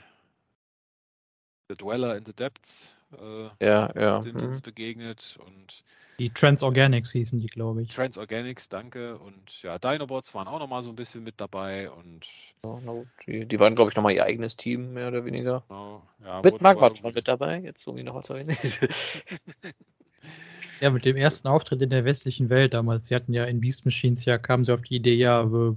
The 1.70 1.76
Dweller 1.76 2.16
in 2.16 2.26
the 2.26 2.34
Depths 2.34 2.94
äh, 3.18 3.48
Ja, 3.64 3.90
ja. 3.98 4.20
sind 4.20 4.40
mhm. 4.40 4.48
uns 4.48 4.60
begegnet 4.60 5.38
und 5.46 5.82
Die 6.18 6.28
Transorganics 6.28 7.12
hießen 7.12 7.40
die, 7.40 7.46
glaube 7.46 7.82
ich. 7.82 7.88
Transorganics, 7.88 8.68
danke. 8.68 9.18
Und 9.18 9.62
ja, 9.62 9.78
Dinobots 9.78 10.34
waren 10.34 10.46
auch 10.46 10.59
nochmal 10.59 10.82
so 10.82 10.90
ein 10.90 10.96
bisschen 10.96 11.24
mit 11.24 11.40
dabei 11.40 11.90
und 11.90 12.28
gut. 12.60 13.09
Die, 13.26 13.46
die 13.46 13.59
waren, 13.59 13.74
glaube 13.74 13.90
ich, 13.90 13.96
nochmal 13.96 14.12
ihr 14.12 14.24
eigenes 14.24 14.56
Team, 14.56 14.92
mehr 14.92 15.09
oder 15.09 15.24
weniger. 15.24 15.64
genau, 15.68 16.02
ja, 16.22 16.42
Mit 16.44 16.60
Magma 16.60 16.88
zwar 16.88 16.96
schon 16.96 17.14
mit 17.14 17.26
dabei, 17.26 17.60
jetzt 17.60 17.86
irgendwie 17.86 18.05
noch 18.05 18.14
was 18.14 18.28
erwähnen. 18.28 18.55
Ja, 20.85 20.90
mit 20.90 21.06
dem 21.06 21.16
ersten 21.16 21.48
Auftritt 21.48 21.81
in 21.81 21.89
der 21.89 22.05
westlichen 22.05 22.51
Welt 22.51 22.74
damals. 22.74 23.06
Sie 23.06 23.15
hatten 23.15 23.32
ja 23.32 23.44
in 23.44 23.59
Beast 23.59 23.86
Machines, 23.86 24.27
ja, 24.27 24.36
kamen 24.36 24.66
sie 24.66 24.74
auf 24.74 24.82
die 24.82 24.97
Idee, 24.97 25.15
ja, 25.15 25.40
äh, 25.43 25.73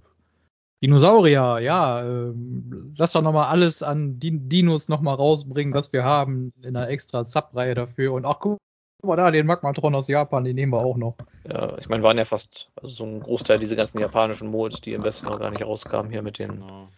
Dinosaurier, 0.84 1.60
ja, 1.62 2.04
ähm, 2.04 2.94
lass 2.98 3.14
doch 3.14 3.22
nochmal 3.22 3.46
alles 3.46 3.82
an 3.82 4.20
Din 4.20 4.50
Dinos 4.50 4.90
nochmal 4.90 5.16
rausbringen, 5.16 5.74
was 5.74 5.94
wir 5.94 6.04
haben, 6.04 6.52
in 6.62 6.76
einer 6.76 6.90
extra 6.90 7.24
Sub-Reihe 7.24 7.74
dafür. 7.74 8.12
Und 8.12 8.26
ach, 8.26 8.40
guck 8.42 8.58
mal 9.02 9.16
da, 9.16 9.32
den 9.32 9.46
Magmatron 9.46 9.96
aus 9.96 10.10
Japan, 10.10 10.44
den 10.44 10.58
nehmen 10.58 10.74
wir 10.74 10.80
auch 10.80 10.98
noch. 10.98 11.16
ja, 11.50 11.78
ich 11.78 11.88
meine, 11.88 12.04
waren 12.04 12.18
ja 12.18 12.26
fast, 12.26 12.70
also 12.76 12.94
so 12.94 13.06
ein 13.06 13.22
Großteil 13.22 13.60
dieser 13.60 13.78
ganzen 13.78 14.00
japanischen 14.00 14.50
Mods, 14.50 14.82
die 14.82 14.92
im 14.92 15.06
Westen 15.06 15.28
noch 15.28 15.40
gar 15.40 15.52
nicht 15.52 15.64
rauskamen, 15.64 16.12
hier 16.12 16.22
mit 16.22 16.38
den 16.38 16.52
Genau. 16.52 16.90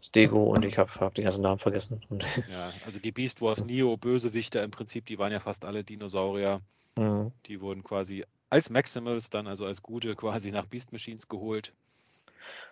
Stego 0.00 0.42
und 0.52 0.64
ich 0.64 0.76
habe 0.76 0.90
hab 0.98 1.14
den 1.14 1.22
ganzen 1.22 1.42
Namen 1.42 1.60
vergessen. 1.60 2.02
Und, 2.10 2.24
Ja, 2.50 2.72
also 2.84 2.98
die 2.98 3.12
Beast 3.12 3.40
Wars 3.40 3.64
Neo 3.64 3.96
Bösewichter 3.96 4.64
im 4.64 4.72
Prinzip, 4.72 5.06
die 5.06 5.20
waren 5.20 5.30
ja 5.30 5.38
fast 5.38 5.64
alle 5.64 5.84
Dinosaurier. 5.84 6.60
Mhm. 6.98 7.32
Die 7.46 7.60
wurden 7.60 7.82
quasi 7.82 8.24
als 8.50 8.70
Maximals 8.70 9.30
dann, 9.30 9.46
also 9.46 9.66
als 9.66 9.82
gute, 9.82 10.14
quasi 10.16 10.50
nach 10.50 10.66
Beast 10.66 10.92
Machines 10.92 11.28
geholt. 11.28 11.72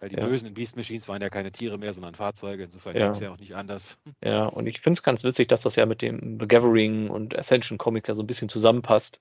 Weil 0.01 0.11
die 0.11 0.17
Ja. 0.17 0.27
Bösen 0.27 0.49
in 0.49 0.55
Beast 0.55 0.77
Machines 0.77 1.09
waren 1.09 1.23
ja 1.23 1.31
keine 1.31 1.51
Tiere 1.51 1.79
mehr, 1.79 1.93
sondern 1.95 2.15
Fahrzeuge. 2.15 2.65
Insofern 2.65 2.95
Ja. 2.95 3.05
ging 3.05 3.13
es 3.13 3.21
ja 3.21 3.31
auch 3.31 3.39
nicht 3.39 3.55
anders. 3.55 3.99
Ja, 4.25 4.47
und 4.47 4.67
ich 4.69 4.81
finde 4.81 4.99
es 4.99 5.03
ganz 5.03 5.25
witzig, 5.25 5.49
dass 5.49 5.63
das 5.63 5.75
ja 5.75 5.85
mit 5.87 6.01
dem 6.03 6.39
The 6.39 6.47
Gathering 6.47 7.11
und 7.11 7.37
Ascension 7.37 7.77
Comic 7.79 8.07
ja 8.07 8.15
so 8.15 8.23
ein 8.23 8.27
bisschen 8.27 8.49
zusammenpasst. 8.49 9.21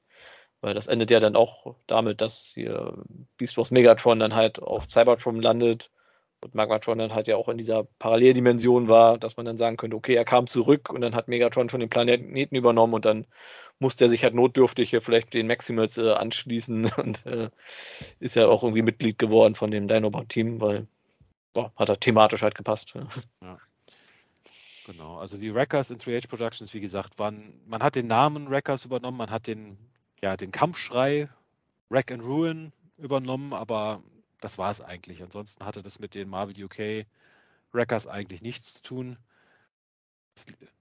Weil 0.62 0.76
das 0.76 0.86
endet 0.86 1.10
ja 1.10 1.20
dann 1.20 1.36
auch 1.36 1.76
damit, 1.88 2.22
dass 2.22 2.52
hier 2.54 3.04
Beast 3.38 3.58
Wars 3.58 3.72
Megatron 3.72 4.20
dann 4.20 4.36
halt 4.36 4.60
auf 4.60 4.88
Cybertron 4.88 5.42
landet 5.42 5.90
und 6.44 6.56
Magmatron 6.56 6.98
dann 6.98 7.14
halt 7.14 7.28
ja 7.28 7.36
auch 7.36 7.50
in 7.50 7.58
dieser 7.58 7.84
Paralleldimension 8.00 8.88
war, 8.88 9.18
dass 9.18 9.38
man 9.38 9.46
dann 9.46 9.58
sagen 9.58 9.78
könnte, 9.78 9.96
okay, 9.96 10.16
er 10.16 10.26
kam 10.26 10.48
zurück 10.48 10.90
und 10.90 11.02
dann 11.02 11.16
hat 11.16 11.28
Megatron 11.28 11.70
schon 11.70 11.80
den 11.80 11.90
Planeten 11.90 12.56
übernommen 12.56 12.94
und 12.94 13.06
dann 13.06 13.26
musste 13.82 14.06
er 14.06 14.10
sich 14.10 14.24
halt 14.24 14.36
notdürftig 14.36 14.92
hier 14.92 15.02
vielleicht 15.02 15.34
den 15.34 15.48
Maximals 15.48 15.98
äh, 15.98 16.12
anschließen. 16.12 16.86
Und 16.98 17.26
äh, 17.26 17.50
ist 18.20 18.36
ja 18.36 18.48
auch 18.48 18.62
irgendwie 18.64 18.84
Mitglied 18.84 19.18
geworden 19.18 19.56
von 19.56 19.72
dem 19.72 19.88
Dinobot-Team, 19.88 20.62
weil 20.62 20.88
boah, 21.54 21.72
hat 21.76 21.90
er 21.90 22.00
thematisch 22.00 22.44
halt 22.44 22.56
gepasst. 22.56 22.94
Genau, 24.88 25.20
also 25.20 25.38
die 25.38 25.54
Wreckers 25.54 25.92
in 25.92 26.00
3H 26.00 26.28
Productions, 26.28 26.74
wie 26.74 26.80
gesagt, 26.80 27.20
waren, 27.20 27.62
man 27.68 27.84
hat 27.84 27.94
den 27.94 28.08
Namen 28.08 28.50
Wreckers 28.50 28.84
übernommen, 28.84 29.16
man 29.16 29.30
hat 29.30 29.46
den, 29.46 29.78
ja, 30.24 30.36
den 30.36 30.52
Kampfschrei 30.52 31.30
Wreck 31.90 32.12
and 32.12 32.24
Ruin 32.24 32.74
übernommen, 32.98 33.54
aber 33.54 34.02
das 34.42 34.58
war 34.58 34.72
es 34.72 34.82
eigentlich. 34.82 35.24
Ansonsten 35.24 35.66
hatte 35.66 35.82
das 35.82 36.00
mit 36.00 36.14
den 36.16 36.28
Marvel 36.30 36.62
UK 36.62 37.06
Wreckers 37.72 38.08
eigentlich 38.08 38.42
nichts 38.42 38.74
zu 38.76 38.84
tun. 38.84 39.18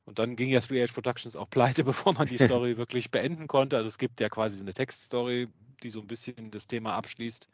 Und 0.04 0.18
dann 0.18 0.34
ging 0.34 0.48
ja 0.48 0.60
3H 0.60 0.92
Productions 0.92 1.36
auch 1.36 1.48
pleite, 1.48 1.84
bevor 1.84 2.14
man 2.14 2.26
die 2.26 2.38
Story 2.38 2.76
wirklich 2.76 3.10
beenden 3.10 3.46
konnte. 3.46 3.76
Also 3.76 3.88
es 3.88 3.98
gibt 3.98 4.20
ja 4.20 4.28
quasi 4.28 4.56
so 4.56 4.64
eine 4.64 4.74
Textstory, 4.74 5.48
die 5.82 5.90
so 5.90 6.00
ein 6.00 6.08
bisschen 6.08 6.50
das 6.50 6.66
Thema 6.66 6.94
abschließt, 6.94 7.48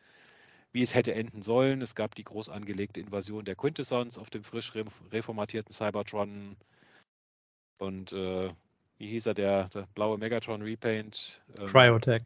wie 0.73 0.83
es 0.83 0.95
hätte 0.95 1.15
enden 1.15 1.43
sollen. 1.43 1.83
Es 1.83 1.95
gab 1.95 2.15
die 2.15 2.25
groß 2.25 2.49
angelegte 2.49 3.01
Invasion 3.01 3.45
der 3.45 3.57
Quintessons 3.57 4.19
auf 4.19 4.31
dem 4.31 4.45
frisch 4.45 4.75
re- 4.75 4.85
reformatierten 5.13 5.73
Cybertron. 5.73 6.57
Und 7.79 8.13
äh, 8.13 8.51
wie 8.99 9.09
hieß 9.09 9.27
er, 9.27 9.35
der, 9.35 9.69
der 9.69 9.87
blaue 9.95 10.19
Megatron 10.19 10.63
Repaint? 10.63 11.43
Ähm, 11.59 11.67
Cryotech. 11.67 12.23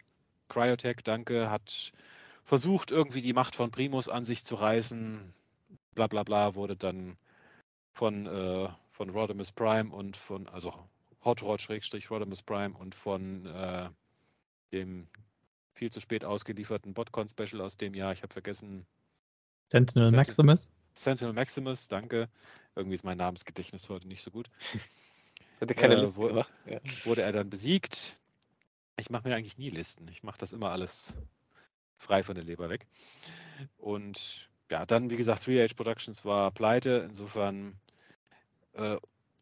Cryotech, 0.48 0.98
danke, 1.02 1.50
hat 1.50 1.92
versucht, 2.44 2.90
irgendwie 2.90 3.20
die 3.22 3.32
Macht 3.32 3.56
von 3.56 3.70
Primus 3.70 4.08
an 4.08 4.24
sich 4.24 4.44
zu 4.44 4.54
reißen. 4.56 5.32
Bla 5.94 6.06
bla 6.06 6.22
bla, 6.22 6.54
wurde 6.54 6.76
dann 6.76 7.16
von, 7.92 8.26
äh, 8.26 8.68
von 8.92 9.10
Rodimus 9.10 9.52
Prime 9.52 9.90
und 9.94 10.16
von, 10.16 10.48
also 10.48 10.72
Hot 11.24 11.42
Rod 11.42 11.60
Schrägstrich 11.60 12.10
Rodimus 12.10 12.42
Prime 12.42 12.76
und 12.76 12.94
von 12.94 13.46
äh, 13.46 13.90
dem 14.72 15.08
viel 15.74 15.90
zu 15.90 16.00
spät 16.00 16.24
ausgelieferten 16.24 16.94
Botcon 16.94 17.28
Special 17.28 17.60
aus 17.60 17.76
dem 17.76 17.94
Jahr, 17.94 18.12
ich 18.12 18.22
habe 18.22 18.32
vergessen, 18.32 18.86
Sentinel 19.72 20.08
Sentinel- 20.08 20.16
Maximus. 20.16 20.70
Sentinel 20.94 21.32
Maximus, 21.32 21.88
danke. 21.88 22.28
Irgendwie 22.74 22.94
ist 22.94 23.04
mein 23.04 23.18
Namensgedächtnis 23.18 23.88
heute 23.88 24.08
nicht 24.08 24.22
so 24.22 24.30
gut. 24.30 24.50
Hatte 25.60 25.74
keine 25.74 25.94
Äh, 25.94 26.00
Liste 26.00 26.18
wo- 26.18 26.26
gemacht. 26.28 26.52
Ja. 26.66 26.80
wurde 27.04 27.22
er 27.22 27.32
dann 27.32 27.50
besiegt. 27.50 28.20
Ich 28.96 29.10
mache 29.10 29.28
mir 29.28 29.36
eigentlich 29.36 29.58
nie 29.58 29.70
Listen. 29.70 30.08
Ich 30.08 30.22
mache 30.22 30.38
das 30.38 30.52
immer 30.52 30.70
alles 30.72 31.16
frei 32.00 32.22
von 32.22 32.34
der 32.34 32.44
Leber 32.44 32.68
weg. 32.68 32.86
Und 33.78 34.48
ja, 34.70 34.86
dann, 34.86 35.10
wie 35.10 35.16
gesagt, 35.16 35.44
3H 35.46 35.74
Productions 35.76 36.24
war 36.24 36.50
pleite. 36.50 37.04
Insofern, 37.08 37.74
äh, 38.74 38.96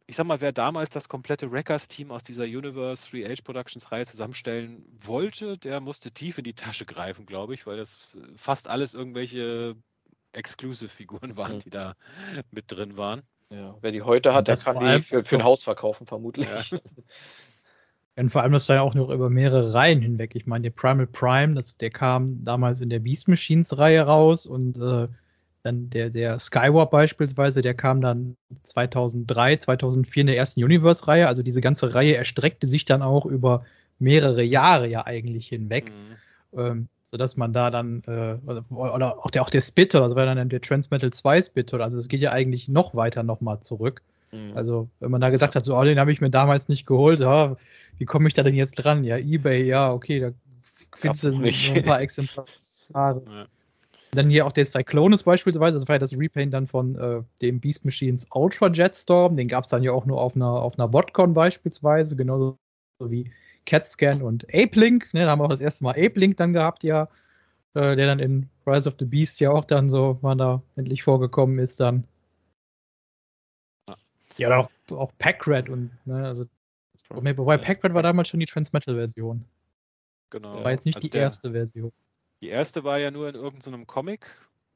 ich 0.06 0.16
sag 0.16 0.26
mal, 0.26 0.40
wer 0.40 0.52
damals 0.52 0.90
das 0.90 1.08
komplette 1.08 1.52
Wreckers-Team 1.52 2.10
aus 2.10 2.22
dieser 2.22 2.44
Universe 2.44 3.06
3H 3.08 3.42
Productions-Reihe 3.42 4.06
zusammenstellen 4.06 4.84
wollte, 5.00 5.56
der 5.58 5.80
musste 5.80 6.10
tief 6.10 6.38
in 6.38 6.44
die 6.44 6.54
Tasche 6.54 6.84
greifen, 6.86 7.26
glaube 7.26 7.54
ich, 7.54 7.66
weil 7.66 7.76
das 7.76 8.16
fast 8.36 8.68
alles 8.68 8.94
irgendwelche 8.94 9.76
Exclusive-Figuren 10.32 11.36
waren, 11.36 11.56
Mhm. 11.56 11.60
die 11.60 11.70
da 11.70 11.94
mit 12.50 12.72
drin 12.72 12.96
waren. 12.96 13.22
Ja. 13.50 13.76
Wer 13.80 13.92
die 13.92 14.02
heute 14.02 14.34
hat, 14.34 14.48
der 14.48 14.56
kann 14.56 14.78
die 14.80 15.02
für, 15.02 15.24
für 15.24 15.36
ein 15.36 15.44
Haus 15.44 15.64
verkaufen, 15.64 16.06
vermutlich. 16.06 16.46
Ja. 16.46 16.62
Und 18.18 18.30
vor 18.30 18.42
allem 18.42 18.52
das 18.52 18.68
war 18.68 18.76
ja 18.76 18.82
auch 18.82 18.94
noch 18.94 19.10
über 19.10 19.30
mehrere 19.30 19.74
Reihen 19.74 20.02
hinweg. 20.02 20.34
Ich 20.34 20.46
meine, 20.46 20.62
der 20.62 20.70
Primal 20.70 21.06
Prime, 21.06 21.54
das, 21.54 21.76
der 21.76 21.90
kam 21.90 22.44
damals 22.44 22.80
in 22.80 22.90
der 22.90 22.98
Beast 22.98 23.28
Machines 23.28 23.78
Reihe 23.78 24.02
raus 24.02 24.44
und 24.44 24.76
äh, 24.76 25.08
dann 25.62 25.90
der, 25.90 26.10
der 26.10 26.38
Skyward 26.38 26.90
beispielsweise, 26.90 27.62
der 27.62 27.74
kam 27.74 28.00
dann 28.00 28.36
2003, 28.64 29.58
2004 29.58 30.20
in 30.22 30.26
der 30.26 30.36
ersten 30.36 30.62
Universe 30.62 31.06
Reihe. 31.06 31.28
Also 31.28 31.42
diese 31.42 31.60
ganze 31.60 31.94
Reihe 31.94 32.16
erstreckte 32.16 32.66
sich 32.66 32.84
dann 32.84 33.02
auch 33.02 33.24
über 33.24 33.64
mehrere 33.98 34.42
Jahre 34.42 34.88
ja 34.88 35.06
eigentlich 35.06 35.48
hinweg. 35.48 35.92
Mhm. 36.52 36.58
ähm, 36.58 36.88
sodass 37.10 37.36
man 37.36 37.52
da 37.52 37.70
dann, 37.70 38.02
äh, 38.06 38.36
oder, 38.46 38.64
oder 38.70 39.18
auch 39.24 39.30
der, 39.30 39.42
auch 39.42 39.50
der 39.50 39.62
Spitter, 39.62 40.02
also 40.02 40.14
war 40.14 40.26
dann 40.26 40.48
der 40.48 40.60
Transmetal 40.60 41.10
2 41.10 41.42
Spitter, 41.42 41.80
also 41.80 41.96
es 41.96 42.08
geht 42.08 42.20
ja 42.20 42.32
eigentlich 42.32 42.68
noch 42.68 42.94
weiter 42.94 43.22
nochmal 43.22 43.60
zurück. 43.60 44.02
Mhm. 44.32 44.56
Also, 44.56 44.88
wenn 45.00 45.10
man 45.10 45.20
da 45.20 45.30
gesagt 45.30 45.56
hat, 45.56 45.64
so, 45.64 45.76
oh, 45.76 45.84
den 45.84 45.98
habe 45.98 46.12
ich 46.12 46.20
mir 46.20 46.30
damals 46.30 46.68
nicht 46.68 46.86
geholt, 46.86 47.20
ja, 47.20 47.56
wie 47.98 48.04
komme 48.04 48.28
ich 48.28 48.34
da 48.34 48.42
denn 48.42 48.54
jetzt 48.54 48.74
dran? 48.74 49.04
Ja, 49.04 49.16
Ebay, 49.16 49.64
ja, 49.64 49.92
okay, 49.92 50.20
da 50.20 50.30
findest 50.94 51.24
du 51.24 51.74
ein 51.74 51.84
paar 51.84 52.00
Exemplare. 52.00 52.46
Ja. 52.94 53.20
Dann 54.12 54.30
hier 54.30 54.46
auch 54.46 54.52
der 54.52 54.64
Cyclonus 54.64 55.22
beispielsweise, 55.22 55.78
das 55.78 55.86
war 55.86 55.96
ja 55.96 55.98
das 55.98 56.14
Repaint 56.16 56.54
dann 56.54 56.66
von 56.66 56.96
äh, 56.96 57.22
dem 57.42 57.60
Beast 57.60 57.84
Machines 57.84 58.26
Ultra 58.32 58.68
Jetstorm, 58.68 59.36
den 59.36 59.48
gab 59.48 59.64
es 59.64 59.70
dann 59.70 59.82
ja 59.82 59.92
auch 59.92 60.06
nur 60.06 60.18
auf 60.18 60.34
einer, 60.34 60.48
auf 60.48 60.78
einer 60.78 60.88
Botcon 60.88 61.34
beispielsweise, 61.34 62.16
genauso 62.16 62.56
wie 63.04 63.30
CatScan 63.66 64.22
und 64.22 64.46
Ape-Link, 64.54 65.12
ne, 65.12 65.24
da 65.24 65.32
haben 65.32 65.40
wir 65.40 65.44
auch 65.44 65.50
das 65.50 65.60
erste 65.60 65.84
Mal 65.84 65.90
Ape-Link 65.90 66.38
dann 66.38 66.54
gehabt, 66.54 66.82
ja, 66.84 67.08
äh, 67.74 67.94
der 67.96 68.06
dann 68.06 68.18
in 68.18 68.48
Rise 68.66 68.88
of 68.88 68.94
the 68.98 69.04
Beast 69.04 69.40
ja 69.40 69.50
auch 69.50 69.66
dann 69.66 69.90
so, 69.90 70.16
wann 70.22 70.38
da 70.38 70.62
endlich 70.76 71.02
vorgekommen 71.02 71.58
ist 71.58 71.78
dann. 71.80 72.04
Ja. 74.38 74.48
Ja, 74.48 74.58
oder 74.58 74.70
auch, 74.90 74.98
auch 74.98 75.12
Packrat 75.18 75.68
und, 75.68 75.90
ne, 76.06 76.26
also, 76.26 76.46
wobei 77.10 77.58
Packrat 77.58 77.94
war 77.94 78.02
damals 78.02 78.28
schon 78.28 78.40
die 78.40 78.46
Transmetal-Version, 78.46 79.44
Genau. 80.30 80.64
war 80.64 80.72
jetzt 80.72 80.84
nicht 80.86 80.96
Also 80.96 81.06
die 81.06 81.10
der- 81.10 81.22
erste 81.22 81.52
Version. 81.52 81.92
Die 82.40 82.48
erste 82.48 82.84
war 82.84 82.98
ja 82.98 83.10
nur 83.10 83.28
in 83.28 83.34
irgendeinem 83.34 83.86
Comic 83.86 84.26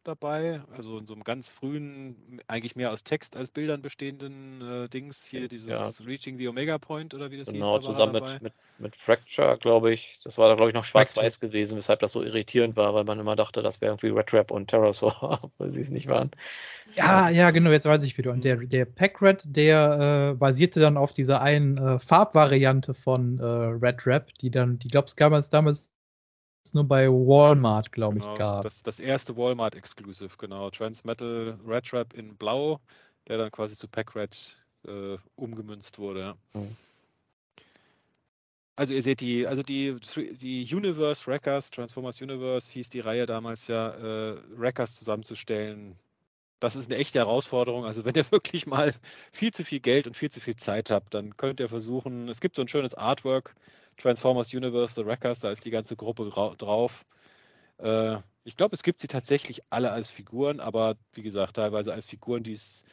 dabei, 0.05 0.63
also 0.73 0.99
in 0.99 1.07
so 1.07 1.15
einem 1.15 1.25
ganz 1.25 1.51
frühen, 1.51 2.41
eigentlich 2.47 2.77
mehr 2.77 2.93
aus 2.93 3.05
Text 3.05 3.37
als 3.37 3.51
Bildern 3.51 3.83
bestehenden 3.83 4.61
äh, 4.85 4.89
Dings, 4.89 5.27
hier 5.27 5.49
dieses 5.49 5.99
Ja. 6.01 6.07
Reaching 6.07 6.39
the 6.39 6.49
Omega 6.49 6.79
Point 6.79 7.15
oder 7.15 7.31
wie 7.31 7.39
das 7.39 7.49
Genau, 7.49 7.79
hieß, 7.79 7.85
da 7.85 7.91
er 7.91 7.95
zusammen 7.95 8.13
mit, 8.13 8.43
mit, 8.43 8.53
mit 8.79 8.97
Fracture, 8.97 9.59
glaube 9.59 9.93
ich. 9.93 10.21
Das 10.25 10.39
war, 10.39 10.55
glaube 10.57 10.71
ich, 10.71 10.75
noch 10.75 10.85
schwarz-weiß 10.85 11.41
gewesen, 11.41 11.77
weshalb 11.77 12.01
das 12.01 12.13
so 12.13 12.23
irritierend 12.23 12.77
war, 12.77 12.95
weil 12.95 13.05
man 13.05 13.19
immer 13.19 13.37
dachte, 13.37 13.63
das 13.63 13.81
wäre 13.81 13.93
irgendwie 13.93 14.09
Red 14.09 14.27
Trap 14.29 14.51
und 14.51 14.69
Terrorsaur, 14.69 15.41
obwohl 15.43 15.73
sie 15.73 15.81
es 15.81 15.91
nicht 15.91 16.09
waren. 16.09 16.31
Ja, 16.95 17.29
ja, 17.31 17.51
genau, 17.51 17.71
jetzt 17.71 17.87
weiß 17.87 18.03
ich 18.03 18.19
wieder. 18.19 18.33
Und 18.33 18.45
der, 18.45 18.57
der 18.57 18.85
Packrat, 18.85 19.45
der 19.47 20.33
äh, 20.33 20.37
basierte 20.37 20.81
dann 20.81 20.97
auf 20.97 21.13
dieser 21.13 21.41
einen 21.41 21.79
äh, 21.79 21.99
Farbvariante 21.99 22.95
von 22.95 23.39
äh, 23.39 23.45
Red 23.45 24.07
Rap, 24.07 24.35
die 24.41 24.51
dann, 24.51 24.79
die 24.79 24.89
glaube 24.89 25.07
ich, 25.09 25.15
damals, 25.17 25.49
damals 25.51 25.91
nur 26.73 26.85
bei 26.85 27.09
Walmart, 27.09 27.93
glaube 27.93 28.19
ich, 28.19 28.25
Genau, 28.25 28.37
gab. 28.37 28.63
das, 28.63 28.83
das 28.83 29.01
erste 29.01 29.37
Walmart 29.37 29.75
Exclusive, 29.75 30.37
genau. 30.39 30.71
Transmetal 30.71 31.59
Red 31.67 31.87
Trap 31.87 32.15
in 32.15 32.37
Blau, 32.37 32.81
der 33.29 33.39
dann 33.39 33.51
quasi 33.51 33.77
zu 33.77 33.89
Pack 33.89 34.15
Red 34.15 34.57
äh, 34.87 35.17
umgemünzt 35.37 35.99
wurde. 35.99 36.21
Ja. 36.21 36.35
Mhm. 36.55 36.77
Also 38.75 38.95
ihr 38.95 39.03
seht 39.03 39.21
die, 39.21 39.47
also 39.47 39.63
die, 39.63 39.97
die 40.41 40.67
Universe 40.75 41.27
Wreckers, 41.27 41.71
Transformers 41.71 42.23
Universe 42.23 42.73
hieß 42.73 42.89
die 42.89 43.01
Reihe 43.01 43.27
damals 43.27 43.69
ja, 43.69 43.91
äh, 43.91 44.37
Wreckers 44.57 44.95
zusammenzustellen, 44.95 45.99
das 46.59 46.77
ist 46.77 46.91
eine 46.91 46.99
echte 46.99 47.19
Herausforderung. 47.19 47.85
Also 47.85 48.05
wenn 48.05 48.15
ihr 48.15 48.25
wirklich 48.33 48.67
mal 48.67 48.95
viel 49.33 49.53
zu 49.53 49.65
viel 49.65 49.81
Geld 49.81 50.07
und 50.07 50.17
viel 50.17 50.31
zu 50.31 50.41
viel 50.41 50.57
Zeit 50.57 50.91
habt, 50.91 51.13
dann 51.15 51.37
könnt 51.37 51.61
ihr 51.61 51.69
versuchen, 51.69 52.29
es 52.29 52.41
gibt 52.41 52.57
so 52.57 52.63
ein 52.63 52.69
schönes 52.69 52.95
Artwork, 52.95 53.55
Transformers 54.03 54.53
Universe, 54.53 54.95
The 54.95 55.07
Wreckers, 55.07 55.41
da 55.41 55.51
ist 55.51 55.65
die 55.65 55.71
ganze 55.71 55.97
Gruppe 55.97 56.29
drauf. 56.59 57.05
Äh, 57.79 58.17
ich 58.45 58.57
glaube, 58.57 58.75
es 58.75 58.83
gibt 58.83 58.99
sie 58.99 59.07
tatsächlich 59.07 59.63
alle 59.71 59.93
als 59.93 60.11
Figuren, 60.11 60.59
aber 60.59 60.97
wie 61.15 61.23
gesagt, 61.23 61.57
teilweise 61.57 61.93
als 61.93 62.07
Figuren, 62.07 62.43
die 62.43 62.53
es 62.53 62.85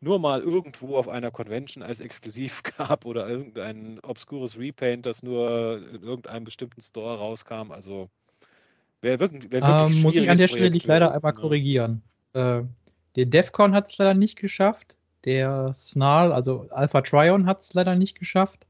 nur 0.00 0.18
mal 0.18 0.40
irgendwo 0.40 0.96
auf 0.96 1.08
einer 1.08 1.30
Convention 1.30 1.82
als 1.82 2.00
exklusiv 2.00 2.62
gab 2.76 3.06
oder 3.06 3.26
irgendein 3.28 3.98
obskures 4.00 4.58
Repaint, 4.58 5.06
das 5.06 5.22
nur 5.22 5.78
in 5.92 6.02
irgendeinem 6.02 6.44
bestimmten 6.44 6.82
Store 6.82 7.16
rauskam. 7.16 7.72
Also 7.72 8.10
wer 9.00 9.18
wirklich, 9.20 9.50
wer 9.50 9.62
wirklich 9.62 9.96
ähm, 9.96 10.02
muss 10.02 10.16
ich 10.16 10.28
an 10.28 10.36
der 10.36 10.48
Stelle 10.48 10.70
dich 10.70 10.84
leider 10.84 11.06
wäre, 11.06 11.14
einmal 11.14 11.32
ne? 11.32 11.40
korrigieren. 11.40 12.02
Äh, 12.34 12.62
der 13.16 13.26
Defcon 13.26 13.74
hat 13.74 13.88
es 13.88 13.96
leider 13.96 14.14
nicht 14.14 14.36
geschafft. 14.36 14.96
Der 15.24 15.72
Snarl, 15.74 16.32
also 16.32 16.68
Alpha 16.70 17.00
Trion, 17.00 17.46
hat 17.46 17.62
es 17.62 17.74
leider 17.74 17.96
nicht 17.96 18.18
geschafft. 18.18 18.67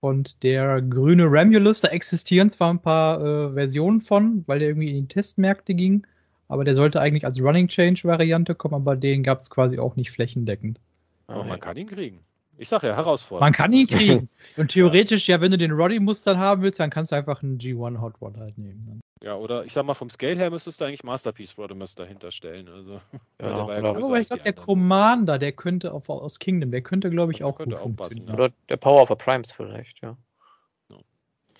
Und 0.00 0.42
der 0.42 0.82
grüne 0.82 1.24
Ramulus, 1.26 1.80
da 1.80 1.88
existieren 1.88 2.50
zwar 2.50 2.72
ein 2.72 2.80
paar 2.80 3.20
äh, 3.20 3.52
Versionen 3.54 4.00
von, 4.00 4.44
weil 4.46 4.58
der 4.58 4.68
irgendwie 4.68 4.90
in 4.90 5.06
die 5.06 5.14
Testmärkte 5.14 5.74
ging, 5.74 6.06
aber 6.48 6.64
der 6.64 6.74
sollte 6.74 7.00
eigentlich 7.00 7.24
als 7.24 7.40
Running 7.40 7.68
Change 7.68 8.04
Variante 8.04 8.54
kommen, 8.54 8.74
aber 8.74 8.96
den 8.96 9.22
gab 9.22 9.40
es 9.40 9.50
quasi 9.50 9.78
auch 9.78 9.96
nicht 9.96 10.10
flächendeckend. 10.10 10.78
Aber 11.26 11.44
man 11.44 11.60
kann 11.60 11.76
ihn 11.76 11.88
kriegen. 11.88 12.20
Ich 12.58 12.68
sage 12.68 12.86
ja, 12.88 12.96
herausfordernd. 12.96 13.40
Man 13.40 13.52
kann 13.52 13.72
ihn 13.72 13.86
kriegen. 13.86 14.28
Und 14.56 14.70
theoretisch, 14.70 15.28
ja, 15.28 15.40
wenn 15.40 15.50
du 15.50 15.58
den 15.58 15.72
Roddy-Muster 15.72 16.38
haben 16.38 16.62
willst, 16.62 16.80
dann 16.80 16.90
kannst 16.90 17.12
du 17.12 17.16
einfach 17.16 17.42
einen 17.42 17.58
G1 17.58 18.00
Hot 18.00 18.20
Rod 18.20 18.36
halt 18.38 18.56
nehmen. 18.56 19.00
Ja, 19.22 19.34
oder 19.36 19.64
ich 19.64 19.72
sag 19.72 19.84
mal, 19.84 19.94
vom 19.94 20.10
Scale 20.10 20.36
her 20.36 20.50
müsstest 20.50 20.80
du 20.80 20.84
eigentlich 20.84 21.04
Masterpiece 21.04 21.56
Rodimus 21.58 21.94
dahinter 21.94 22.30
stellen. 22.30 22.68
Also, 22.68 22.92
Ja, 23.40 23.66
der 23.66 23.82
ja 23.82 23.90
aber 23.90 24.14
als 24.14 24.22
ich 24.22 24.28
glaube, 24.28 24.42
der. 24.42 24.52
Commander, 24.52 25.38
der 25.38 25.52
könnte 25.52 25.92
auf, 25.92 26.08
aus 26.08 26.38
Kingdom, 26.38 26.70
der 26.70 26.82
könnte, 26.82 27.10
glaube 27.10 27.32
ich, 27.32 27.38
Der 27.38 27.46
auch 27.46 27.56
könnte 27.56 27.76
gut 27.76 27.84
auch 27.84 27.96
passen, 27.96 28.18
funktionieren. 28.18 28.28
ja. 28.28 28.34
Oder 28.44 28.54
der 28.68 28.76
Power 28.76 29.02
of 29.02 29.08
the 29.08 29.14
Primes 29.16 29.52
vielleicht, 29.52 30.00
ja. 30.02 30.16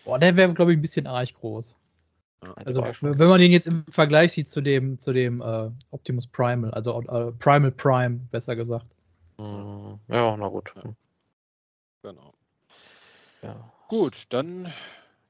Boah, 0.05 0.18
der 0.18 0.36
wäre, 0.36 0.55
glaube 0.55 0.73
ich, 0.73 0.78
ein 0.78 0.82
bisschen 0.82 1.06
arg 1.06 1.35
groß. 1.35 1.74
Ja. 2.44 2.55
Also, 2.64 2.82
wenn 2.82 3.28
man 3.28 3.40
den 3.40 3.51
jetzt 3.51 3.66
im 3.66 3.85
Vergleich 3.90 4.32
sieht 4.32 4.48
zu 4.48 4.60
dem, 4.60 4.98
zu 5.01 5.12
dem 5.12 5.40
äh, 5.40 5.70
Optimus 5.90 6.27
Primal, 6.28 6.70
also 6.73 7.02
äh, 7.02 7.32
Primal 7.32 7.73
Prime, 7.73 8.20
besser 8.31 8.55
gesagt. 8.55 8.86
Hm, 9.39 10.01
Ja, 10.09 10.37
na 10.37 10.49
gut. 10.49 10.73
Ja. 10.77 10.83
Genau. 12.03 12.33
Ja. 13.43 13.73
Gut, 13.89 14.25
dann, 14.31 14.73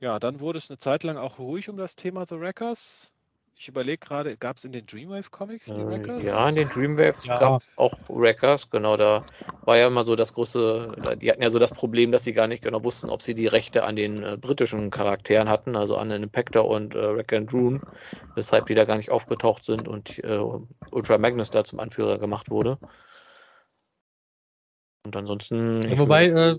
ja, 0.01 0.19
dann 0.19 0.41
wurde 0.41 0.59
es 0.59 0.71
eine 0.71 0.79
Zeit 0.79 1.03
lang 1.03 1.17
auch 1.17 1.39
ruhig 1.39 1.69
um 1.69 1.77
das 1.77 1.97
Thema 1.97 2.27
The 2.27 2.41
Wreckers. 2.41 3.13
Ich 3.59 3.69
überlege 3.69 3.99
gerade, 3.99 4.37
gab 4.37 4.59
es 4.59 4.65
in 4.65 4.73
den 4.73 4.87
Dreamwave 4.87 5.31
Comics 5.31 5.67
die 5.67 5.87
Wreckers? 5.87 6.25
Ja, 6.25 6.49
in 6.49 6.57
den 6.57 6.69
Dreamwaves 6.69 7.25
Ja. 7.25 7.39
gab 7.39 7.61
es 7.61 7.73
auch 7.77 7.99
Wreckers, 8.09 8.69
genau, 8.69 8.97
da 8.99 9.25
war 9.65 9.79
ja 9.79 9.87
immer 9.87 10.05
so 10.05 10.15
das 10.15 10.35
große, 10.35 11.17
die 11.21 11.31
hatten 11.31 11.43
ja 11.43 11.49
so 11.49 11.59
das 11.59 11.73
Problem, 11.73 12.13
dass 12.13 12.23
sie 12.25 12.35
gar 12.35 12.47
nicht 12.47 12.63
genau 12.63 12.85
wussten, 12.85 13.09
ob 13.09 13.23
sie 13.23 13.35
die 13.35 13.47
Rechte 13.47 13.85
an 13.85 13.97
den 13.97 14.23
äh, 14.23 14.37
britischen 14.37 14.91
Charakteren 14.91 15.49
hatten, 15.49 15.75
also 15.75 15.97
an 15.97 16.11
den 16.11 16.23
Impactor 16.23 16.69
und 16.69 16.95
äh, 16.95 17.17
Wreck 17.17 17.33
and 17.33 17.53
Rune, 17.53 17.81
weshalb 18.35 18.67
die 18.67 18.75
da 18.75 18.85
gar 18.85 18.97
nicht 18.97 19.11
aufgetaucht 19.11 19.65
sind 19.65 19.89
und 19.89 20.23
äh, 20.23 20.39
Ultra 20.91 21.17
Magnus 21.19 21.51
da 21.51 21.65
zum 21.65 21.81
Anführer 21.81 22.19
gemacht 22.19 22.51
wurde. 22.51 22.79
Und 25.07 25.17
ansonsten. 25.17 25.83
Ja, 25.83 25.99
wobei, 25.99 26.27
äh, 26.27 26.57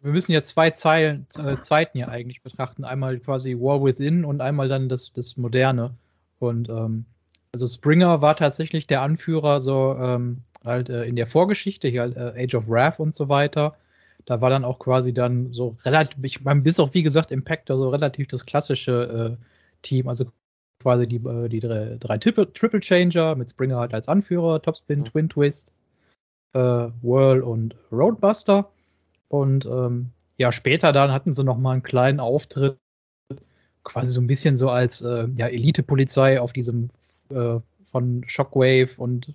wir 0.00 0.12
müssen 0.12 0.32
ja 0.32 0.42
zwei 0.42 0.70
Zeilen, 0.70 1.26
äh, 1.36 1.58
Zeiten 1.60 1.98
ja 1.98 2.08
eigentlich 2.08 2.42
betrachten. 2.42 2.84
Einmal 2.84 3.18
quasi 3.18 3.54
War 3.54 3.84
Within 3.84 4.24
und 4.24 4.40
einmal 4.40 4.68
dann 4.68 4.88
das, 4.88 5.12
das 5.12 5.36
Moderne. 5.36 5.94
Und 6.38 6.70
ähm, 6.70 7.04
also 7.52 7.66
Springer 7.66 8.22
war 8.22 8.34
tatsächlich 8.36 8.86
der 8.86 9.02
Anführer 9.02 9.60
so 9.60 9.96
ähm, 10.00 10.38
halt 10.64 10.88
äh, 10.88 11.04
in 11.04 11.14
der 11.14 11.26
Vorgeschichte, 11.26 11.88
hier 11.88 12.04
äh, 12.16 12.44
Age 12.44 12.54
of 12.54 12.68
Wrath 12.68 13.00
und 13.00 13.14
so 13.14 13.28
weiter. 13.28 13.76
Da 14.24 14.40
war 14.40 14.48
dann 14.48 14.64
auch 14.64 14.78
quasi 14.78 15.12
dann 15.12 15.52
so 15.52 15.76
relativ, 15.84 16.24
ich 16.24 16.42
meine, 16.42 16.62
bis 16.62 16.80
auf 16.80 16.94
wie 16.94 17.02
gesagt 17.02 17.30
Impactor 17.30 17.76
so 17.76 17.90
relativ 17.90 18.28
das 18.28 18.46
klassische 18.46 19.36
äh, 19.38 19.44
Team, 19.82 20.08
also 20.08 20.26
quasi 20.80 21.06
die, 21.06 21.16
äh, 21.16 21.48
die 21.48 21.60
drei, 21.60 21.96
drei 22.00 22.16
Triple, 22.16 22.50
Triple 22.54 22.80
Changer 22.80 23.34
mit 23.34 23.50
Springer 23.50 23.76
halt 23.76 23.92
als 23.92 24.08
Anführer, 24.08 24.62
Topspin, 24.62 25.00
Mhm. 25.00 25.04
Twin 25.04 25.28
Twist, 25.28 25.72
äh, 26.52 26.58
Whirl 27.02 27.42
und 27.42 27.76
Roadbuster. 27.92 28.70
Und 29.28 29.66
ähm, 29.66 30.10
ja, 30.36 30.52
später 30.52 30.92
dann 30.92 31.12
hatten 31.12 31.32
sie 31.32 31.44
noch 31.44 31.58
mal 31.58 31.72
einen 31.72 31.82
kleinen 31.82 32.20
Auftritt, 32.20 32.78
quasi 33.84 34.12
so 34.12 34.20
ein 34.20 34.26
bisschen 34.26 34.56
so 34.56 34.70
als 34.70 35.02
äh, 35.02 35.28
ja, 35.36 35.46
Elite-Polizei 35.46 36.40
auf 36.40 36.52
diesem 36.52 36.90
äh, 37.30 37.60
von 37.90 38.24
Shockwave 38.26 38.90
und 38.96 39.34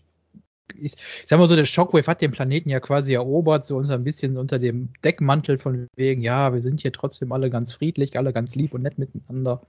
ich, 0.77 0.93
ich 0.93 1.25
sag 1.25 1.39
mal 1.39 1.47
so, 1.47 1.55
der 1.55 1.65
Shockwave 1.65 2.07
hat 2.07 2.21
den 2.21 2.31
Planeten 2.31 2.69
ja 2.69 2.79
quasi 2.79 3.13
erobert, 3.13 3.65
so 3.65 3.77
unter 3.77 3.93
ein 3.93 4.03
bisschen 4.03 4.37
unter 4.37 4.59
dem 4.59 4.89
Deckmantel 5.03 5.57
von 5.57 5.87
wegen, 5.95 6.21
ja, 6.21 6.53
wir 6.53 6.61
sind 6.61 6.81
hier 6.81 6.91
trotzdem 6.91 7.31
alle 7.31 7.49
ganz 7.49 7.73
friedlich, 7.73 8.17
alle 8.17 8.33
ganz 8.33 8.55
lieb 8.55 8.73
und 8.73 8.81
nett 8.81 8.97
miteinander. 8.97 9.61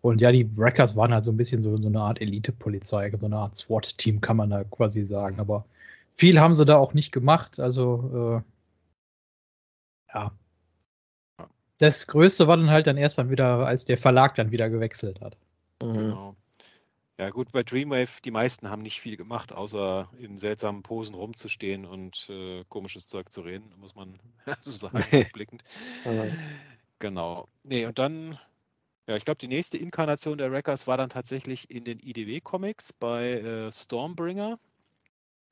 Und 0.00 0.20
ja, 0.20 0.32
die 0.32 0.56
Wreckers 0.56 0.96
waren 0.96 1.12
halt 1.12 1.24
so 1.24 1.32
ein 1.32 1.36
bisschen 1.36 1.60
so, 1.60 1.76
so 1.76 1.88
eine 1.88 2.00
Art 2.00 2.20
Elite-Polizei, 2.20 3.12
so 3.18 3.26
eine 3.26 3.36
Art 3.36 3.56
SWAT-Team, 3.56 4.20
kann 4.20 4.36
man 4.36 4.50
da 4.50 4.64
quasi 4.64 5.04
sagen. 5.04 5.40
Aber 5.40 5.64
viel 6.18 6.40
haben 6.40 6.54
sie 6.54 6.66
da 6.66 6.76
auch 6.76 6.94
nicht 6.94 7.12
gemacht. 7.12 7.60
Also, 7.60 8.42
äh, 10.12 10.14
ja. 10.14 10.32
Das 11.78 12.08
Größte 12.08 12.48
war 12.48 12.56
dann 12.56 12.70
halt 12.70 12.88
dann 12.88 12.96
erst 12.96 13.18
dann 13.18 13.30
wieder, 13.30 13.64
als 13.66 13.84
der 13.84 13.98
Verlag 13.98 14.34
dann 14.34 14.50
wieder 14.50 14.68
gewechselt 14.68 15.20
hat. 15.20 15.36
Mhm. 15.80 15.94
Genau. 15.94 16.36
Ja 17.18 17.30
gut, 17.30 17.50
bei 17.52 17.62
Dreamwave, 17.62 18.20
die 18.24 18.30
meisten 18.30 18.68
haben 18.68 18.82
nicht 18.82 19.00
viel 19.00 19.16
gemacht, 19.16 19.52
außer 19.52 20.08
in 20.18 20.38
seltsamen 20.38 20.82
Posen 20.82 21.14
rumzustehen 21.14 21.84
und 21.84 22.28
äh, 22.30 22.64
komisches 22.68 23.08
Zeug 23.08 23.32
zu 23.32 23.40
reden, 23.40 23.72
muss 23.76 23.94
man 23.94 24.20
so 24.60 24.70
sagen, 24.72 24.98
rückblickend. 25.12 25.62
Mhm. 26.04 26.36
Genau. 26.98 27.48
Nee, 27.62 27.86
und 27.86 27.98
dann, 27.98 28.38
ja, 29.08 29.16
ich 29.16 29.24
glaube, 29.24 29.38
die 29.38 29.48
nächste 29.48 29.78
Inkarnation 29.78 30.38
der 30.38 30.50
Wreckers 30.50 30.88
war 30.88 30.96
dann 30.96 31.10
tatsächlich 31.10 31.70
in 31.70 31.84
den 31.84 32.00
IDW-Comics 32.00 32.92
bei 32.92 33.34
äh, 33.34 33.70
Stormbringer, 33.72 34.58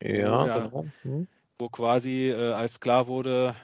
Ja, 0.02 0.46
Ja. 0.46 0.58
genau. 0.68 0.86
Mhm. 1.04 1.26
wo 1.58 1.68
quasi, 1.70 2.28
äh, 2.28 2.52
als 2.52 2.80
klar 2.80 3.06
wurde, 3.06 3.54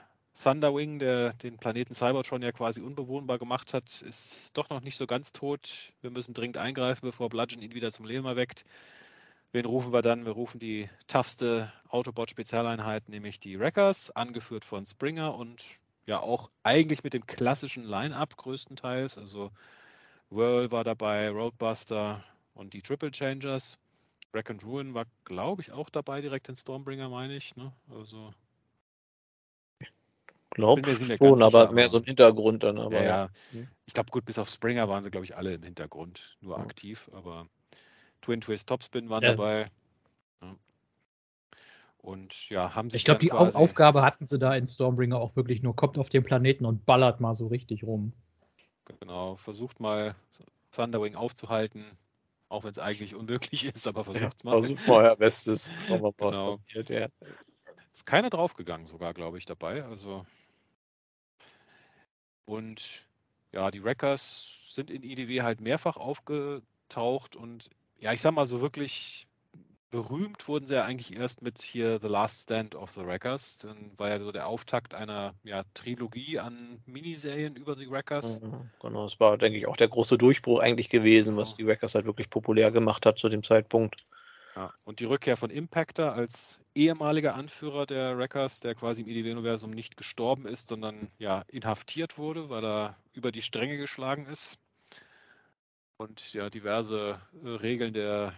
Thunderwing, 0.42 0.98
der 0.98 1.34
den 1.34 1.58
Planeten 1.58 1.94
Cybertron 1.94 2.42
ja 2.42 2.50
quasi 2.52 2.80
unbewohnbar 2.80 3.38
gemacht 3.38 3.74
hat, 3.74 4.02
ist 4.02 4.50
doch 4.54 4.70
noch 4.70 4.80
nicht 4.80 4.96
so 4.96 5.06
ganz 5.06 5.32
tot. 5.32 5.92
Wir 6.00 6.10
müssen 6.10 6.34
dringend 6.34 6.56
eingreifen, 6.56 7.06
bevor 7.06 7.28
Bludgeon 7.28 7.62
ihn 7.62 7.74
wieder 7.74 7.92
zum 7.92 8.06
Leben 8.06 8.24
erweckt. 8.26 8.64
Wen 9.52 9.66
rufen 9.66 9.92
wir 9.92 10.00
dann? 10.02 10.24
Wir 10.24 10.32
rufen 10.32 10.58
die 10.58 10.88
toughste 11.06 11.70
Autobot-Spezialeinheit, 11.88 13.08
nämlich 13.10 13.38
die 13.38 13.58
Wreckers, 13.60 14.10
angeführt 14.10 14.64
von 14.64 14.86
Springer 14.86 15.34
und 15.36 15.62
ja 16.06 16.18
auch 16.18 16.50
eigentlich 16.62 17.04
mit 17.04 17.12
dem 17.12 17.26
klassischen 17.26 17.84
Line-Up 17.84 18.36
größtenteils. 18.36 19.18
Also 19.18 19.50
Whirl 20.30 20.72
war 20.72 20.82
dabei, 20.84 21.28
Roadbuster 21.28 22.24
und 22.54 22.72
die 22.72 22.80
Triple 22.82 23.10
Changers. 23.10 23.78
Wreck 24.32 24.50
and 24.50 24.64
Ruin 24.64 24.94
war, 24.94 25.04
glaube 25.24 25.62
ich, 25.62 25.72
auch 25.72 25.90
dabei, 25.90 26.20
direkt 26.20 26.48
in 26.48 26.56
Stormbringer, 26.56 27.08
meine 27.08 27.36
ich. 27.36 27.54
Ne? 27.56 27.72
Also, 27.90 28.32
Glaub 30.50 30.78
schon, 30.86 31.08
ganz 31.08 31.20
aber 31.42 31.60
sicher, 31.62 31.72
mehr 31.72 31.84
aber- 31.84 31.90
so 31.90 31.96
ein 31.98 32.04
Hintergrund 32.04 32.62
dann. 32.62 32.78
Aber 32.78 32.94
ja, 32.96 33.02
ja. 33.02 33.28
Hm. 33.52 33.68
Ich 33.86 33.94
glaube, 33.94 34.10
gut, 34.10 34.24
bis 34.24 34.38
auf 34.38 34.48
Springer 34.50 34.88
waren 34.88 35.02
sie, 35.02 35.10
glaube 35.10 35.24
ich, 35.24 35.36
alle 35.36 35.54
im 35.54 35.62
Hintergrund, 35.62 36.36
nur 36.40 36.58
Ja. 36.58 36.62
aktiv, 36.62 37.10
aber 37.14 37.46
Twin 38.20 38.40
Twist 38.40 38.68
Topspin 38.68 39.08
waren 39.08 39.22
Ja. 39.22 39.30
dabei. 39.30 39.66
Ja. 40.42 40.56
Und 41.98 42.48
ja, 42.50 42.74
haben 42.74 42.90
sich 42.90 43.00
Ich 43.00 43.04
glaube, 43.04 43.20
die 43.20 43.32
Aufgabe 43.32 44.02
hatten 44.02 44.26
sie 44.26 44.38
da 44.38 44.54
in 44.54 44.66
Stormbringer 44.66 45.16
auch 45.18 45.36
wirklich 45.36 45.62
nur, 45.62 45.74
kommt 45.74 45.96
auf 45.98 46.10
den 46.10 46.22
Planeten 46.22 46.66
und 46.66 46.84
ballert 46.84 47.20
mal 47.20 47.34
so 47.34 47.46
richtig 47.46 47.84
rum. 47.84 48.12
Genau, 49.00 49.36
versucht 49.36 49.80
mal 49.80 50.14
Thunderwing 50.72 51.14
aufzuhalten, 51.14 51.84
auch 52.52 52.64
wenn 52.64 52.70
es 52.70 52.78
eigentlich 52.78 53.14
unmöglich 53.14 53.64
ist, 53.64 53.86
aber 53.86 54.00
Ja, 54.00 54.04
versucht's 54.04 54.44
mal. 54.44 54.52
versucht 54.52 54.86
mal 54.86 55.04
euer 55.04 55.16
Bestes. 55.16 55.70
Was 55.88 56.00
Genau. 56.16 56.46
passiert. 56.46 56.90
Ja. 56.90 57.08
Ist 57.92 58.06
keiner 58.06 58.30
draufgegangen, 58.30 58.86
sogar, 58.86 59.14
glaube 59.14 59.38
ich, 59.38 59.46
dabei. 59.46 59.84
Also. 59.84 60.24
Und 62.44 63.06
ja, 63.52 63.70
die 63.70 63.82
Wreckers 63.82 64.48
sind 64.68 64.90
in 64.90 65.02
IDW 65.02 65.42
halt 65.42 65.60
mehrfach 65.60 65.96
aufgetaucht 65.96 67.36
und 67.36 67.70
ja, 67.98 68.12
ich 68.12 68.20
sag 68.20 68.32
mal 68.32 68.46
so 68.46 68.60
wirklich 68.60 69.26
berühmt 69.92 70.48
wurden 70.48 70.66
sie 70.66 70.74
ja 70.74 70.84
eigentlich 70.84 71.16
erst 71.16 71.42
mit 71.42 71.62
hier 71.62 72.00
The 72.00 72.08
Last 72.08 72.44
Stand 72.44 72.74
of 72.74 72.90
the 72.90 73.06
Wreckers. 73.06 73.58
Dann 73.58 73.92
war 73.98 74.08
ja 74.08 74.18
so 74.18 74.32
der 74.32 74.48
Auftakt 74.48 74.94
einer 74.94 75.34
ja, 75.44 75.62
Trilogie 75.74 76.40
an 76.40 76.82
Miniserien 76.86 77.54
über 77.54 77.76
die 77.76 77.88
Wreckers. 77.88 78.40
Mhm, 78.40 78.70
Genau, 78.80 79.04
das 79.04 79.20
war, 79.20 79.38
denke 79.38 79.58
ich, 79.58 79.66
auch 79.68 79.76
der 79.76 79.88
große 79.88 80.18
Durchbruch 80.18 80.58
eigentlich 80.60 80.88
gewesen, 80.88 81.36
was 81.36 81.50
Genau. 81.50 81.56
die 81.58 81.66
Wreckers 81.66 81.94
halt 81.94 82.06
wirklich 82.06 82.30
populär 82.30 82.72
gemacht 82.72 83.06
hat 83.06 83.18
zu 83.18 83.28
dem 83.28 83.44
Zeitpunkt. 83.44 84.04
Ja, 84.56 84.72
und 84.84 85.00
die 85.00 85.04
Rückkehr 85.04 85.36
von 85.36 85.50
Impactor 85.50 86.12
als 86.12 86.60
ehemaliger 86.74 87.34
Anführer 87.34 87.86
der 87.86 88.18
Wreckers, 88.18 88.60
der 88.60 88.74
quasi 88.74 89.02
im 89.02 89.08
IDW-Universum 89.08 89.70
nicht 89.70 89.96
gestorben 89.96 90.46
ist, 90.46 90.68
sondern 90.68 91.08
ja 91.18 91.42
inhaftiert 91.48 92.18
wurde, 92.18 92.48
weil 92.48 92.64
er 92.64 92.96
über 93.12 93.30
die 93.30 93.42
Stränge 93.42 93.76
geschlagen 93.76 94.26
ist 94.26 94.58
und 95.98 96.32
ja 96.32 96.50
diverse 96.50 97.20
äh, 97.44 97.48
Regeln 97.48 97.92
der 97.94 98.34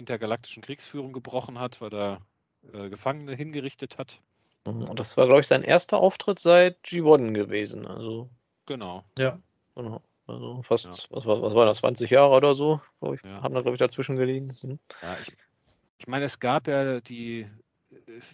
intergalaktischen 0.00 0.62
Kriegsführung 0.62 1.12
gebrochen 1.12 1.58
hat, 1.58 1.80
weil 1.80 1.94
er 1.94 2.20
äh, 2.72 2.88
Gefangene 2.90 3.34
hingerichtet 3.34 3.98
hat. 3.98 4.20
Mhm, 4.66 4.88
Und 4.88 4.98
das 4.98 5.16
war, 5.16 5.26
glaube 5.26 5.40
ich, 5.40 5.46
sein 5.46 5.62
erster 5.62 5.98
Auftritt 5.98 6.38
seit 6.40 6.82
G1 6.84 7.32
gewesen. 7.32 7.86
Also, 7.86 8.28
Genau. 8.66 9.04
Ja. 9.18 9.38
genau. 9.74 10.02
Also 10.26 10.62
fast, 10.62 10.84
Ja. 10.84 10.90
was, 11.10 11.26
war, 11.26 11.42
was 11.42 11.54
war 11.54 11.66
das, 11.66 11.78
20 11.78 12.10
Jahre 12.10 12.34
oder 12.36 12.54
so? 12.54 12.80
Glaub 13.00 13.14
ich, 13.14 13.22
Ja. 13.22 13.42
Haben 13.42 13.54
da, 13.54 13.62
glaube 13.62 13.74
ich, 13.74 13.80
dazwischen 13.80 14.16
gelegen. 14.16 14.56
Mhm. 14.62 14.78
Ja, 15.02 15.16
ich, 15.20 15.32
ich 15.98 16.06
meine, 16.06 16.24
es 16.26 16.38
gab 16.38 16.68
ja 16.68 17.00
die, 17.00 17.48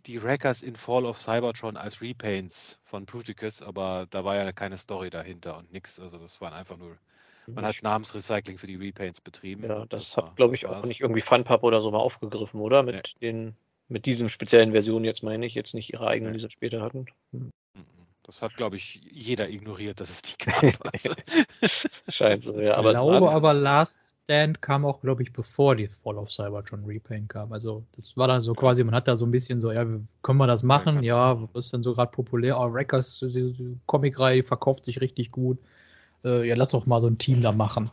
die 0.05 0.23
Wreckers 0.23 0.63
in 0.63 0.77
Fall 0.77 1.07
of 1.07 1.19
Cybertron 1.19 1.77
als 1.77 2.03
Repaints 2.03 2.79
von 2.85 3.07
Bruticus, 3.07 3.63
aber 3.63 4.07
da 4.11 4.25
war 4.25 4.37
ja 4.37 4.53
keine 4.53 4.77
Story 4.79 5.09
dahinter 5.11 5.57
und 5.57 5.73
nix. 5.73 5.99
Also 5.99 6.19
das 6.19 6.41
waren 6.41 6.53
einfach 6.53 6.77
nur, 6.77 6.99
man 7.49 7.65
hat 7.65 7.83
Namensrecycling 7.83 8.59
für 8.59 8.67
die 8.67 8.77
Repaints 8.77 9.21
betrieben. 9.21 9.65
Ja, 9.65 9.87
das, 9.87 10.17
war- 10.17 10.27
hat, 10.29 10.37
glaube 10.37 10.55
ich, 10.55 10.63
das 10.63 10.71
auch 10.71 10.87
nicht 10.87 11.01
irgendwie 11.01 11.21
Funpub 11.21 11.63
oder 11.63 11.81
so 11.81 11.91
mal 11.91 11.99
aufgegriffen, 11.99 12.61
oder? 12.61 12.83
Mit 12.83 13.21
den, 13.23 13.55
mit 13.89 14.07
diesem 14.07 14.29
speziellen 14.29 14.73
Version 14.73 15.05
jetzt 15.05 15.23
meine 15.23 15.47
ich, 15.47 15.55
jetzt 15.55 15.75
nicht 15.75 15.93
ihre 15.93 16.07
eigenen, 16.07 16.33
Nee. 16.33 16.39
die 16.39 16.43
sie 16.45 16.51
später 16.51 16.83
hatten. 16.83 17.07
Mhm. 17.33 17.51
Das 18.25 18.43
hat, 18.43 18.57
glaube 18.57 18.75
ich, 18.77 19.01
jeder 19.13 19.49
ignoriert, 19.49 20.01
dass 20.01 20.11
es 20.11 20.23
die 20.23 20.35
gab. 20.45 20.63
Also, 20.93 21.11
Scheint 22.09 22.43
so, 22.43 22.59
ja. 22.61 22.73
Ich 22.73 22.77
Aber 22.77 22.91
es 22.91 22.99
glaube 22.99 23.27
war, 23.27 23.33
aber 23.35 23.55
Last 23.55 24.17
Stand 24.25 24.61
kam 24.61 24.85
auch, 24.85 25.01
glaube 25.01 25.23
ich, 25.23 25.33
bevor 25.33 25.77
die 25.77 25.87
Fall 25.87 26.17
of 26.19 26.33
Cybertron 26.33 26.85
Repaint 26.85 27.29
kam. 27.29 27.53
Also 27.53 27.85
das 27.95 28.17
war 28.17 28.27
dann 28.27 28.41
so 28.41 28.55
quasi, 28.55 28.83
man 28.83 28.93
hat 28.97 29.07
da 29.07 29.17
so 29.17 29.25
ein 29.25 29.31
bisschen 29.31 29.61
so, 29.61 29.71
ja, 29.71 29.85
können 30.23 30.39
wir 30.39 30.49
das 30.49 30.65
machen? 30.65 31.05
Ja, 31.05 31.41
was 31.53 31.67
ist 31.67 31.73
denn 31.75 31.85
so 31.85 31.95
gerade 31.95 32.11
populär? 32.11 32.59
Oh, 32.59 32.73
Wreckers, 32.73 33.21
die, 33.21 33.53
die 33.53 33.79
Comicreihe 33.87 34.43
verkauft 34.43 34.85
sich 34.85 35.01
richtig 35.01 35.31
gut. 35.31 35.59
Äh, 36.25 36.47
ja, 36.47 36.55
lass 36.57 36.71
doch 36.71 36.87
mal 36.87 37.01
so 37.01 37.07
ein 37.09 37.19
Team 37.19 37.43
da 37.43 37.53
machen. 37.53 37.91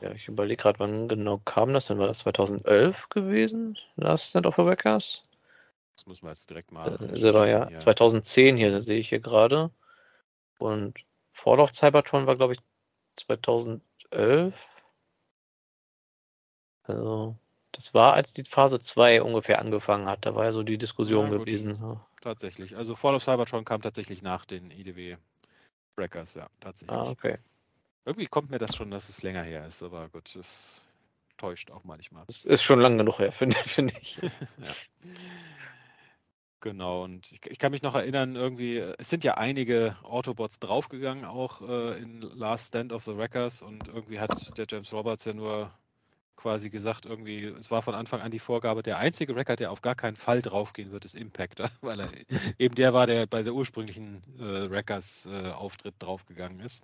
ja, 0.00 0.12
ich 0.12 0.28
überlege 0.28 0.62
gerade, 0.62 0.78
wann 0.78 1.08
genau 1.08 1.40
kam 1.44 1.72
das 1.72 1.86
denn? 1.86 1.98
War 1.98 2.06
das 2.06 2.18
2011 2.20 3.08
gewesen? 3.08 3.78
Last 3.96 4.30
Stand 4.30 4.46
of 4.46 4.56
the 4.56 4.64
Wreckers? 4.64 5.22
das 5.96 6.06
müssen 6.06 6.26
wir 6.26 6.30
jetzt 6.30 6.50
direkt 6.50 6.72
mal. 6.72 6.90
Das 6.90 7.22
war 7.22 7.46
ja 7.46 7.58
recherchieren, 7.58 7.80
2010 7.80 8.56
hier, 8.56 8.70
das 8.70 8.84
sehe 8.84 8.98
ich 8.98 9.08
hier 9.08 9.20
gerade. 9.20 9.70
Und 10.58 10.98
Fall 11.32 11.60
of 11.60 11.72
Cybertron 11.72 12.26
war, 12.26 12.36
glaube 12.36 12.54
ich, 12.54 12.60
2011. 13.16 13.82
Also, 16.84 17.36
das 17.72 17.94
war, 17.94 18.14
als 18.14 18.32
die 18.32 18.44
Phase 18.44 18.80
2 18.80 19.22
ungefähr 19.22 19.60
angefangen 19.60 20.06
hat. 20.06 20.26
Da 20.26 20.34
war 20.34 20.44
ja 20.44 20.52
so 20.52 20.62
die 20.62 20.78
Diskussion 20.78 21.30
Ja, 21.30 21.38
gewesen. 21.38 21.78
Ja. 21.80 22.04
Tatsächlich. 22.20 22.76
Also 22.76 22.96
Fall 22.96 23.14
of 23.14 23.22
Cybertron 23.22 23.64
kam 23.64 23.82
tatsächlich 23.82 24.22
nach 24.22 24.44
den 24.44 24.70
IDW 24.70 25.16
Wreckers, 25.96 26.34
ja, 26.34 26.48
tatsächlich. 26.60 26.96
Ah, 26.96 27.10
okay. 27.10 27.38
Irgendwie 28.04 28.26
kommt 28.26 28.50
mir 28.50 28.58
das 28.58 28.74
schon, 28.74 28.90
dass 28.90 29.08
es 29.08 29.22
länger 29.22 29.42
her 29.42 29.66
ist, 29.66 29.82
aber 29.82 30.08
gut, 30.08 30.34
das 30.34 30.82
täuscht 31.36 31.70
auch 31.70 31.84
manchmal. 31.84 32.24
Das 32.26 32.44
ist 32.44 32.62
schon 32.62 32.80
lang 32.80 32.98
genug 32.98 33.18
her, 33.18 33.32
finde 33.32 33.56
finde 33.56 33.94
ich. 34.00 34.16
ja. 34.22 34.74
Genau, 36.60 37.02
und 37.02 37.30
ich, 37.32 37.44
ich 37.50 37.58
kann 37.58 37.72
mich 37.72 37.82
noch 37.82 37.96
erinnern, 37.96 38.36
irgendwie, 38.36 38.78
es 38.78 39.10
sind 39.10 39.24
ja 39.24 39.34
einige 39.34 39.96
Autobots 40.04 40.60
draufgegangen, 40.60 41.24
auch 41.24 41.60
äh, 41.60 41.98
in 41.98 42.20
Last 42.20 42.68
Stand 42.68 42.92
of 42.92 43.02
the 43.02 43.16
Wreckers, 43.16 43.62
und 43.62 43.88
irgendwie 43.88 44.20
hat 44.20 44.56
der 44.56 44.66
James 44.68 44.92
Roberts 44.92 45.24
ja 45.24 45.32
nur 45.32 45.72
quasi 46.42 46.70
gesagt, 46.70 47.06
irgendwie, 47.06 47.44
es 47.44 47.70
war 47.70 47.82
von 47.82 47.94
Anfang 47.94 48.20
an 48.20 48.32
die 48.32 48.40
Vorgabe, 48.40 48.82
der 48.82 48.98
einzige 48.98 49.36
Wrecker, 49.36 49.54
der 49.54 49.70
auf 49.70 49.80
gar 49.80 49.94
keinen 49.94 50.16
Fall 50.16 50.42
draufgehen 50.42 50.90
wird, 50.90 51.04
ist 51.04 51.14
Impactor, 51.14 51.70
weil 51.80 52.00
er 52.00 52.10
eben 52.58 52.74
der 52.74 52.92
war, 52.92 53.06
der 53.06 53.26
bei 53.26 53.44
der 53.44 53.54
ursprünglichen 53.54 54.22
äh, 54.40 54.68
Wreckers-Auftritt 54.68 55.94
draufgegangen 56.00 56.58
ist. 56.58 56.82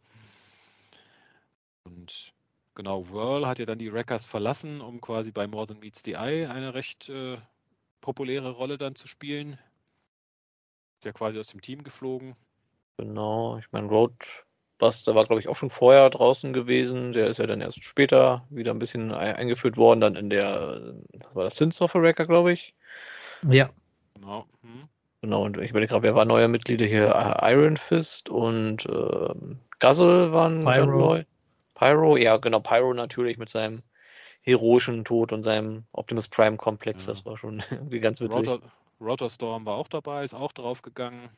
Und 1.83 2.33
genau, 2.77 3.09
Whirl 3.11 3.47
hat 3.47 3.59
ja 3.59 3.67
dann 3.67 3.81
die 3.81 3.93
Wreckers 3.93 4.27
verlassen, 4.27 4.81
um 4.81 5.01
quasi 5.01 5.33
bei 5.33 5.49
More 5.49 5.67
Than 5.67 5.81
Meets 5.81 6.03
the 6.05 6.13
Eye 6.13 6.47
eine 6.47 6.75
recht 6.75 7.09
äh, 7.09 7.37
populäre 8.01 8.51
Rolle 8.51 8.79
dann 8.79 8.95
zu 8.95 9.09
spielen. 9.09 9.59
Ist 10.99 11.05
ja 11.05 11.13
quasi 11.13 11.39
aus 11.39 11.49
dem 11.49 11.61
Team 11.61 11.83
geflogen. 11.83 12.37
Genau, 12.97 13.59
ich 13.59 13.71
meine, 13.73 13.89
Roadbuster 14.81 15.15
war, 15.15 15.25
glaube 15.25 15.41
ich, 15.41 15.49
auch 15.49 15.57
schon 15.57 15.71
vorher 15.71 16.09
draußen 16.11 16.53
gewesen. 16.53 17.13
Der 17.13 17.27
ist 17.29 17.39
ja 17.39 17.47
dann 17.47 17.61
erst 17.61 17.83
später 17.85 18.45
wieder 18.51 18.73
ein 18.73 18.79
bisschen 18.79 19.13
ein- 19.13 19.37
eingeführt 19.37 19.77
worden, 19.77 20.01
dann 20.01 20.17
in 20.17 20.31
der, 20.31 20.95
was 21.25 21.37
war 21.37 21.45
das, 21.45 21.57
Sins 21.57 21.81
of 21.83 21.95
a 21.97 22.01
Wrecker, 22.01 22.27
glaube 22.27 22.53
ich. 22.53 22.75
Ja. 23.49 23.71
Genau. 24.15 24.47
Hm. 24.63 24.89
Genau, 25.21 25.45
und 25.45 25.59
ich 25.59 25.71
überlege 25.71 25.91
gerade, 25.91 26.05
wer 26.05 26.15
war 26.15 26.25
neue 26.25 26.49
Mitglieder 26.49 26.87
hier? 26.87 27.09
Äh, 27.43 27.53
Iron 27.53 27.77
Fist 27.77 28.29
und 28.29 28.87
ähm, 28.87 29.59
Guzzle 29.81 30.33
waren 30.33 30.65
dann 30.65 30.75
Pyro. 30.87 30.99
neu. 30.99 31.25
Pyro, 31.75 32.17
ja, 32.17 32.37
genau, 32.37 32.61
Pyro 32.61 32.95
natürlich 32.95 33.37
mit 33.37 33.49
seinem 33.49 33.83
heroischen 34.43 35.05
Tod 35.05 35.33
und 35.33 35.43
seinem 35.43 35.85
Optimus 35.93 36.29
Prime 36.29 36.57
Komplex. 36.57 37.05
Ja. 37.05 37.09
Das 37.13 37.27
war 37.27 37.37
schon 37.37 37.63
irgendwie 37.71 38.01
ganz 38.01 38.21
witzig. 38.21 38.39
Rotor, 38.49 38.61
Rotor 39.01 39.31
Storm 39.31 39.67
war 39.67 39.75
auch 39.77 39.89
dabei, 39.89 40.25
ist 40.25 40.35
auch 40.35 40.53
draufgegangen. 40.53 41.31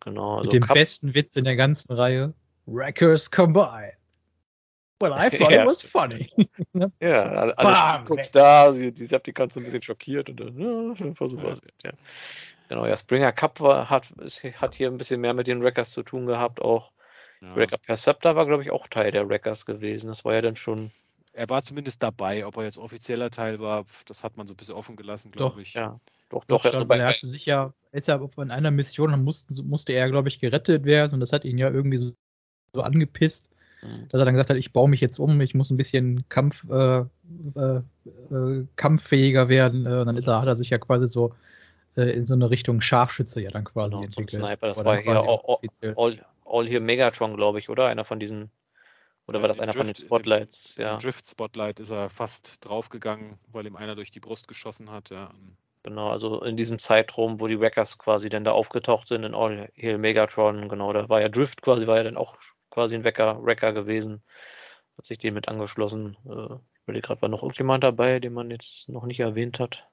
Genau, 0.00 0.32
also 0.38 0.44
Mit 0.44 0.52
dem 0.52 0.62
Cap- 0.64 0.74
besten 0.74 1.14
Witz 1.14 1.36
in 1.36 1.44
der 1.44 1.56
ganzen 1.56 1.92
Reihe. 1.92 2.32
Wreckers 2.66 3.30
combine. 3.30 3.92
Well, 5.00 5.12
I 5.12 5.28
thought 5.36 5.50
Ja, 5.52 5.62
it 5.62 5.66
was 5.68 5.82
funny. 5.82 6.30
Ja, 7.00 7.22
alle, 7.24 7.54
Bam, 7.54 8.04
kurz 8.04 8.26
weg. 8.26 8.32
da, 8.32 8.72
sie, 8.72 8.92
die 8.92 9.04
Septicons 9.04 9.54
sind 9.54 9.62
ein 9.62 9.64
bisschen 9.64 9.82
schockiert 9.82 10.28
und 10.30 10.38
dann, 10.40 10.58
ja, 10.58 10.94
dann 10.94 11.14
versuchen 11.14 11.42
wir 11.42 11.48
Ja. 11.50 11.54
es. 11.54 11.60
Ja. 11.84 11.90
Genau, 12.68 12.86
ja, 12.86 12.96
Springer 12.96 13.32
Cup 13.32 13.60
war, 13.60 13.90
hat, 13.90 14.10
ist, 14.12 14.44
hat 14.44 14.74
hier 14.76 14.88
ein 14.88 14.96
bisschen 14.98 15.20
mehr 15.20 15.34
mit 15.34 15.46
den 15.46 15.62
Wreckers 15.62 15.90
zu 15.90 16.02
tun 16.02 16.26
gehabt. 16.26 16.60
Auch 16.62 16.92
Ja. 17.40 17.54
Wrecker 17.56 17.78
Perceptor 17.78 18.36
war, 18.36 18.46
glaube 18.46 18.62
ich, 18.62 18.70
auch 18.70 18.86
Teil 18.86 19.10
der 19.10 19.28
Wreckers 19.28 19.66
gewesen. 19.66 20.06
Das 20.06 20.24
war 20.24 20.34
ja 20.34 20.40
dann 20.42 20.54
schon, 20.56 20.92
Er 21.32 21.48
war 21.50 21.62
zumindest 21.64 22.02
dabei, 22.02 22.46
ob 22.46 22.56
er 22.56 22.62
jetzt 22.64 22.78
offizieller 22.78 23.30
Teil 23.30 23.58
war, 23.58 23.84
das 24.06 24.22
hat 24.22 24.36
man 24.36 24.46
so 24.46 24.54
ein 24.54 24.56
bisschen 24.56 24.74
offen 24.76 24.94
gelassen, 24.96 25.32
glaube 25.32 25.62
ich. 25.62 25.74
ja, 25.74 25.98
doch, 26.32 26.44
Doch, 26.44 26.62
doch, 26.62 26.70
schon, 26.72 26.88
weil 26.88 27.00
er 27.00 27.06
hatte 27.08 27.26
sich 27.26 27.46
ja, 27.46 27.72
ist 27.92 28.08
ja 28.08 28.18
auf- 28.20 28.36
in 28.38 28.50
einer 28.50 28.70
Mission 28.70 29.22
mussten, 29.22 29.54
musste 29.68 29.92
er, 29.92 30.10
glaube 30.10 30.28
ich, 30.28 30.38
gerettet 30.40 30.84
werden 30.84 31.14
und 31.14 31.20
das 31.20 31.32
hat 31.32 31.44
ihn 31.44 31.58
ja 31.58 31.70
irgendwie 31.70 31.98
so, 31.98 32.12
so 32.74 32.82
angepisst, 32.82 33.48
Mhm. 33.82 34.08
dass 34.10 34.20
er 34.20 34.24
dann 34.24 34.34
gesagt 34.34 34.50
hat, 34.50 34.56
ich 34.56 34.72
baue 34.72 34.88
mich 34.88 35.00
jetzt 35.00 35.18
um, 35.18 35.40
ich 35.40 35.54
muss 35.54 35.70
ein 35.70 35.76
bisschen 35.76 36.24
Kampf, 36.28 36.64
äh, 36.70 37.00
äh, 37.56 37.80
äh, 38.30 38.66
kampffähiger 38.76 39.48
werden. 39.48 39.86
Äh, 39.86 40.00
und 40.00 40.06
dann 40.06 40.16
ist 40.16 40.26
er, 40.28 40.40
hat 40.40 40.46
er 40.46 40.56
sich 40.56 40.70
ja 40.70 40.78
quasi 40.78 41.06
so 41.08 41.34
äh, 41.96 42.04
in 42.12 42.24
so 42.24 42.34
eine 42.34 42.48
Richtung 42.48 42.80
Scharfschütze 42.80 43.40
ja 43.42 43.50
dann 43.50 43.64
quasi 43.64 43.90
Genau, 43.90 44.00
zum 44.02 44.22
entwickelt. 44.22 44.30
Sniper. 44.42 44.68
Das 44.68 44.84
War 44.84 45.28
auch- 45.28 45.44
offiziell. 45.44 45.94
All, 45.98 46.24
All 46.46 46.66
hier 46.66 46.80
Megatron, 46.80 47.36
glaube 47.36 47.58
ich, 47.58 47.68
oder? 47.68 47.86
Einer 47.88 48.04
von 48.06 48.18
diesen, 48.20 48.50
oder 49.28 49.38
Ja, 49.38 49.42
war 49.42 49.48
das 49.48 49.60
einer 49.60 49.72
von 49.74 49.82
den 49.86 49.92
Drift- 49.94 50.06
Spotlights? 50.06 50.76
Ja, 50.78 50.96
Drift 50.96 51.26
Spotlight 51.28 51.80
ist 51.80 51.90
er 51.90 52.08
fast 52.08 52.64
draufgegangen, 52.64 53.38
weil 53.52 53.66
ihm 53.66 53.76
einer 53.76 53.94
durch 53.94 54.10
die 54.10 54.20
Brust 54.20 54.48
geschossen 54.48 54.90
hat. 54.90 55.10
Ja. 55.10 55.32
Genau, 55.82 56.10
also 56.10 56.42
in 56.42 56.56
diesem 56.56 56.78
Zeitraum, 56.78 57.40
wo 57.40 57.46
die 57.46 57.58
Wreckers 57.60 57.98
quasi 57.98 58.28
dann 58.28 58.44
da 58.44 58.52
aufgetaucht 58.52 59.08
sind 59.08 59.24
in 59.24 59.34
All 59.34 59.70
Hail 59.76 59.98
Megatron, 59.98 60.68
genau, 60.68 60.92
da 60.92 61.08
war 61.08 61.20
ja 61.20 61.28
Drift 61.28 61.62
quasi, 61.62 61.86
war 61.86 61.96
ja 61.96 62.04
dann 62.04 62.16
auch 62.16 62.36
quasi 62.70 62.94
ein 62.94 63.04
Wrecker, 63.04 63.42
Wrecker 63.42 63.72
gewesen. 63.72 64.22
Hat 64.98 65.06
sich 65.06 65.18
dem 65.18 65.34
mit 65.34 65.48
angeschlossen. 65.48 66.16
Äh, 66.26 66.54
ich 66.54 66.82
überlege 66.84 67.06
gerade, 67.06 67.22
war 67.22 67.28
noch 67.28 67.42
irgendjemand 67.42 67.84
dabei, 67.84 68.20
den 68.20 68.32
man 68.34 68.50
jetzt 68.50 68.88
noch 68.88 69.04
nicht 69.04 69.20
erwähnt 69.20 69.58
hat? 69.60 69.88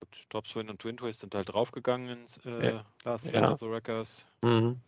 Gut, 0.00 0.30
Topspin 0.30 0.68
und 0.68 0.80
Twin 0.80 0.96
Twist 0.96 1.20
sind 1.20 1.34
halt 1.34 1.52
draufgegangen 1.52 2.10
ins 2.10 2.38
äh, 2.44 2.66
Ja. 2.66 2.86
Last 3.04 3.26
Ja. 3.26 3.30
Stand 3.30 3.52
of 3.54 3.60
the 3.60 3.70
Wreckers. 3.70 4.26
Mhm. 4.42 4.80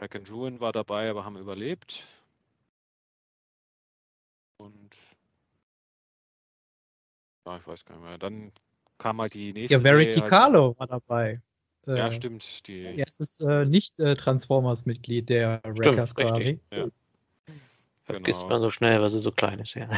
Rack 0.00 0.14
and 0.14 0.30
Ruin 0.30 0.60
war 0.60 0.72
dabei, 0.72 1.10
aber 1.10 1.24
haben 1.24 1.36
überlebt. 1.36 2.06
Und 4.58 4.96
ja, 7.48 7.56
ich 7.56 7.66
weiß 7.66 7.84
gar 7.84 7.96
nicht 7.96 8.04
mehr. 8.04 8.18
Dann 8.18 8.52
kam 8.98 9.20
halt 9.20 9.34
die 9.34 9.52
nächste 9.52 9.76
Ja, 9.76 9.82
Verity 9.82 10.20
Carlo 10.20 10.74
war 10.78 10.86
dabei. 10.86 11.40
Ja, 11.86 12.08
Äh, 12.08 12.12
stimmt. 12.12 12.66
Die, 12.66 12.96
Erstes 12.96 13.40
äh, 13.40 13.64
nicht 13.64 13.98
äh, 14.00 14.14
Transformers-Mitglied 14.14 15.28
der 15.28 15.62
Wreckers 15.64 16.16
richtig. 16.16 16.60
quasi. 16.70 16.88
Vergisst 18.04 18.40
genau. 18.42 18.50
man 18.50 18.60
so 18.60 18.70
schnell, 18.70 19.00
weil 19.00 19.08
sie 19.08 19.20
so 19.20 19.30
klein 19.30 19.60
ist, 19.60 19.74
ja. 19.74 19.88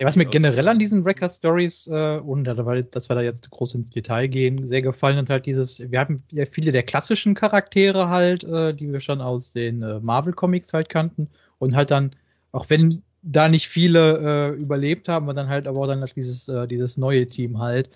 Ja, 0.00 0.06
was 0.06 0.14
mir 0.14 0.26
generell 0.26 0.68
an 0.68 0.78
diesen 0.78 1.04
Wrecker-Stories, 1.04 1.88
äh, 1.88 2.20
ohne 2.20 2.44
da- 2.44 2.64
weil, 2.64 2.84
dass 2.84 3.08
wir 3.10 3.16
da 3.16 3.20
jetzt 3.22 3.50
groß 3.50 3.74
ins 3.74 3.90
Detail 3.90 4.28
gehen, 4.28 4.68
sehr 4.68 4.80
gefallen 4.80 5.16
hat 5.16 5.28
halt 5.28 5.46
dieses, 5.46 5.80
wir 5.80 5.98
haben 5.98 6.18
ja 6.30 6.46
viele 6.46 6.70
der 6.70 6.84
klassischen 6.84 7.34
Charaktere 7.34 8.08
halt, 8.08 8.44
äh, 8.44 8.74
die 8.74 8.92
wir 8.92 9.00
schon 9.00 9.20
aus 9.20 9.52
den 9.52 9.82
äh, 9.82 9.98
Marvel-Comics 9.98 10.72
halt 10.72 10.88
kannten 10.88 11.28
und 11.58 11.74
halt 11.74 11.90
dann, 11.90 12.14
auch 12.52 12.70
wenn 12.70 13.02
da 13.22 13.48
nicht 13.48 13.68
viele 13.68 14.52
äh, 14.54 14.56
überlebt 14.56 15.08
haben, 15.08 15.26
aber 15.26 15.34
dann 15.34 15.48
halt 15.48 15.66
aber 15.66 15.80
auch 15.80 15.86
dann 15.86 16.00
halt 16.00 16.14
dieses, 16.16 16.48
äh, 16.48 16.66
dieses 16.66 16.96
neue 16.96 17.26
Team 17.26 17.58
halt. 17.58 17.90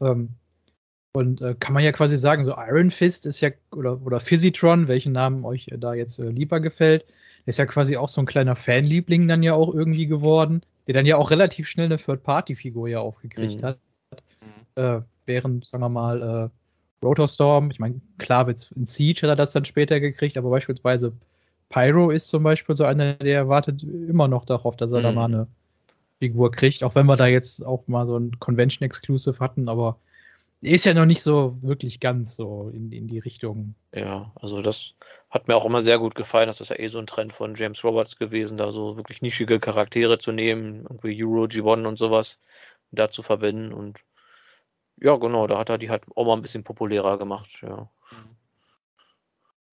Ähm, 0.00 0.30
und 1.12 1.40
äh, 1.40 1.54
kann 1.58 1.72
man 1.72 1.82
ja 1.82 1.92
quasi 1.92 2.18
sagen, 2.18 2.44
so 2.44 2.54
Iron 2.56 2.90
Fist 2.90 3.24
ist 3.26 3.40
ja, 3.40 3.50
oder, 3.72 4.00
oder 4.02 4.20
Physitron, 4.20 4.86
welchen 4.88 5.12
Namen 5.12 5.44
euch 5.44 5.68
äh, 5.68 5.78
da 5.78 5.94
jetzt 5.94 6.18
äh, 6.18 6.28
lieber 6.28 6.60
gefällt, 6.60 7.06
ist 7.46 7.58
ja 7.58 7.66
quasi 7.66 7.96
auch 7.96 8.08
so 8.08 8.20
ein 8.20 8.26
kleiner 8.26 8.56
Fanliebling 8.56 9.26
dann 9.28 9.42
ja 9.42 9.54
auch 9.54 9.72
irgendwie 9.72 10.06
geworden, 10.06 10.62
der 10.86 10.94
dann 10.94 11.06
ja 11.06 11.16
auch 11.16 11.30
relativ 11.30 11.68
schnell 11.68 11.86
eine 11.86 11.96
Third-Party-Figur 11.96 12.88
ja 12.88 13.00
auch 13.00 13.20
gekriegt 13.22 13.62
Mhm. 13.62 13.66
hat. 13.66 13.78
Mhm. 14.42 14.82
Äh, 14.82 15.00
während, 15.24 15.64
sagen 15.64 15.82
wir 15.82 15.88
mal, 15.88 16.50
Rotorstorm, 17.02 17.70
ich 17.70 17.78
meine, 17.78 18.00
klar, 18.18 18.48
in 18.48 18.86
Siege 18.86 19.22
hat 19.22 19.30
er 19.30 19.36
das 19.36 19.52
dann 19.52 19.64
später 19.64 20.00
gekriegt, 20.00 20.36
aber 20.36 20.50
beispielsweise 20.50 21.12
Pyro 21.68 22.10
ist 22.10 22.28
zum 22.28 22.42
Beispiel 22.42 22.76
so 22.76 22.84
einer, 22.84 23.14
der 23.14 23.48
wartet 23.48 23.82
immer 23.82 24.28
noch 24.28 24.44
darauf, 24.44 24.76
dass 24.76 24.92
er 24.92 25.02
da 25.02 25.10
Mhm. 25.10 25.14
mal 25.14 25.24
eine 25.26 25.46
Figur 26.18 26.50
kriegt, 26.50 26.82
auch 26.84 26.94
wenn 26.94 27.06
wir 27.06 27.16
da 27.16 27.26
jetzt 27.26 27.64
auch 27.64 27.86
mal 27.88 28.06
so 28.06 28.16
ein 28.18 28.38
Convention 28.38 28.86
Exclusive 28.86 29.38
hatten, 29.40 29.68
aber 29.68 29.98
ist 30.62 30.86
ja 30.86 30.94
noch 30.94 31.04
nicht 31.04 31.22
so 31.22 31.60
wirklich 31.62 32.00
ganz 32.00 32.36
so 32.36 32.70
in, 32.72 32.90
in 32.90 33.08
die 33.08 33.18
Richtung. 33.18 33.74
Ja, 33.94 34.32
also 34.36 34.62
das 34.62 34.94
hat 35.30 35.48
mir 35.48 35.56
auch 35.56 35.66
immer 35.66 35.82
sehr 35.82 35.98
gut 35.98 36.14
gefallen. 36.14 36.46
Das 36.46 36.60
ist 36.60 36.70
ja 36.70 36.78
eh 36.78 36.88
so 36.88 36.98
ein 36.98 37.06
Trend 37.06 37.32
von 37.32 37.54
James 37.54 37.84
Roberts 37.84 38.16
gewesen, 38.16 38.56
da 38.56 38.70
so 38.70 38.96
wirklich 38.96 39.20
nischige 39.22 39.60
Charaktere 39.60 40.18
zu 40.18 40.32
nehmen, 40.32 40.86
irgendwie 40.88 41.22
Euro, 41.24 41.44
G1 41.44 41.86
und 41.86 41.98
sowas 41.98 42.40
da 42.90 43.08
zu 43.10 43.22
verbinden. 43.22 43.72
Und 43.72 44.00
ja, 45.00 45.16
genau, 45.16 45.46
da 45.46 45.58
hat 45.58 45.68
er 45.68 45.78
die 45.78 45.90
halt 45.90 46.04
auch 46.14 46.24
mal 46.24 46.34
ein 46.34 46.42
bisschen 46.42 46.64
populärer 46.64 47.18
gemacht, 47.18 47.60
ja. 47.62 47.90
Mhm. 48.10 48.36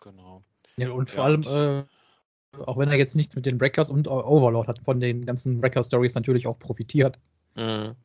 Genau. 0.01 0.43
Ja, 0.77 0.91
und 0.91 1.09
vor 1.09 1.23
ja, 1.23 1.29
allem, 1.29 1.43
äh, 1.43 2.63
auch 2.65 2.77
wenn 2.77 2.89
er 2.89 2.97
jetzt 2.97 3.15
nichts 3.15 3.35
mit 3.35 3.45
den 3.45 3.59
Wreckers 3.59 3.89
und 3.89 4.07
Overlord 4.07 4.67
hat 4.67 4.79
von 4.79 4.99
den 4.99 5.25
ganzen 5.25 5.61
Wrecker-Stories 5.61 6.15
natürlich 6.15 6.47
auch 6.47 6.57
profitiert. 6.57 7.19
Mhm. 7.55 7.95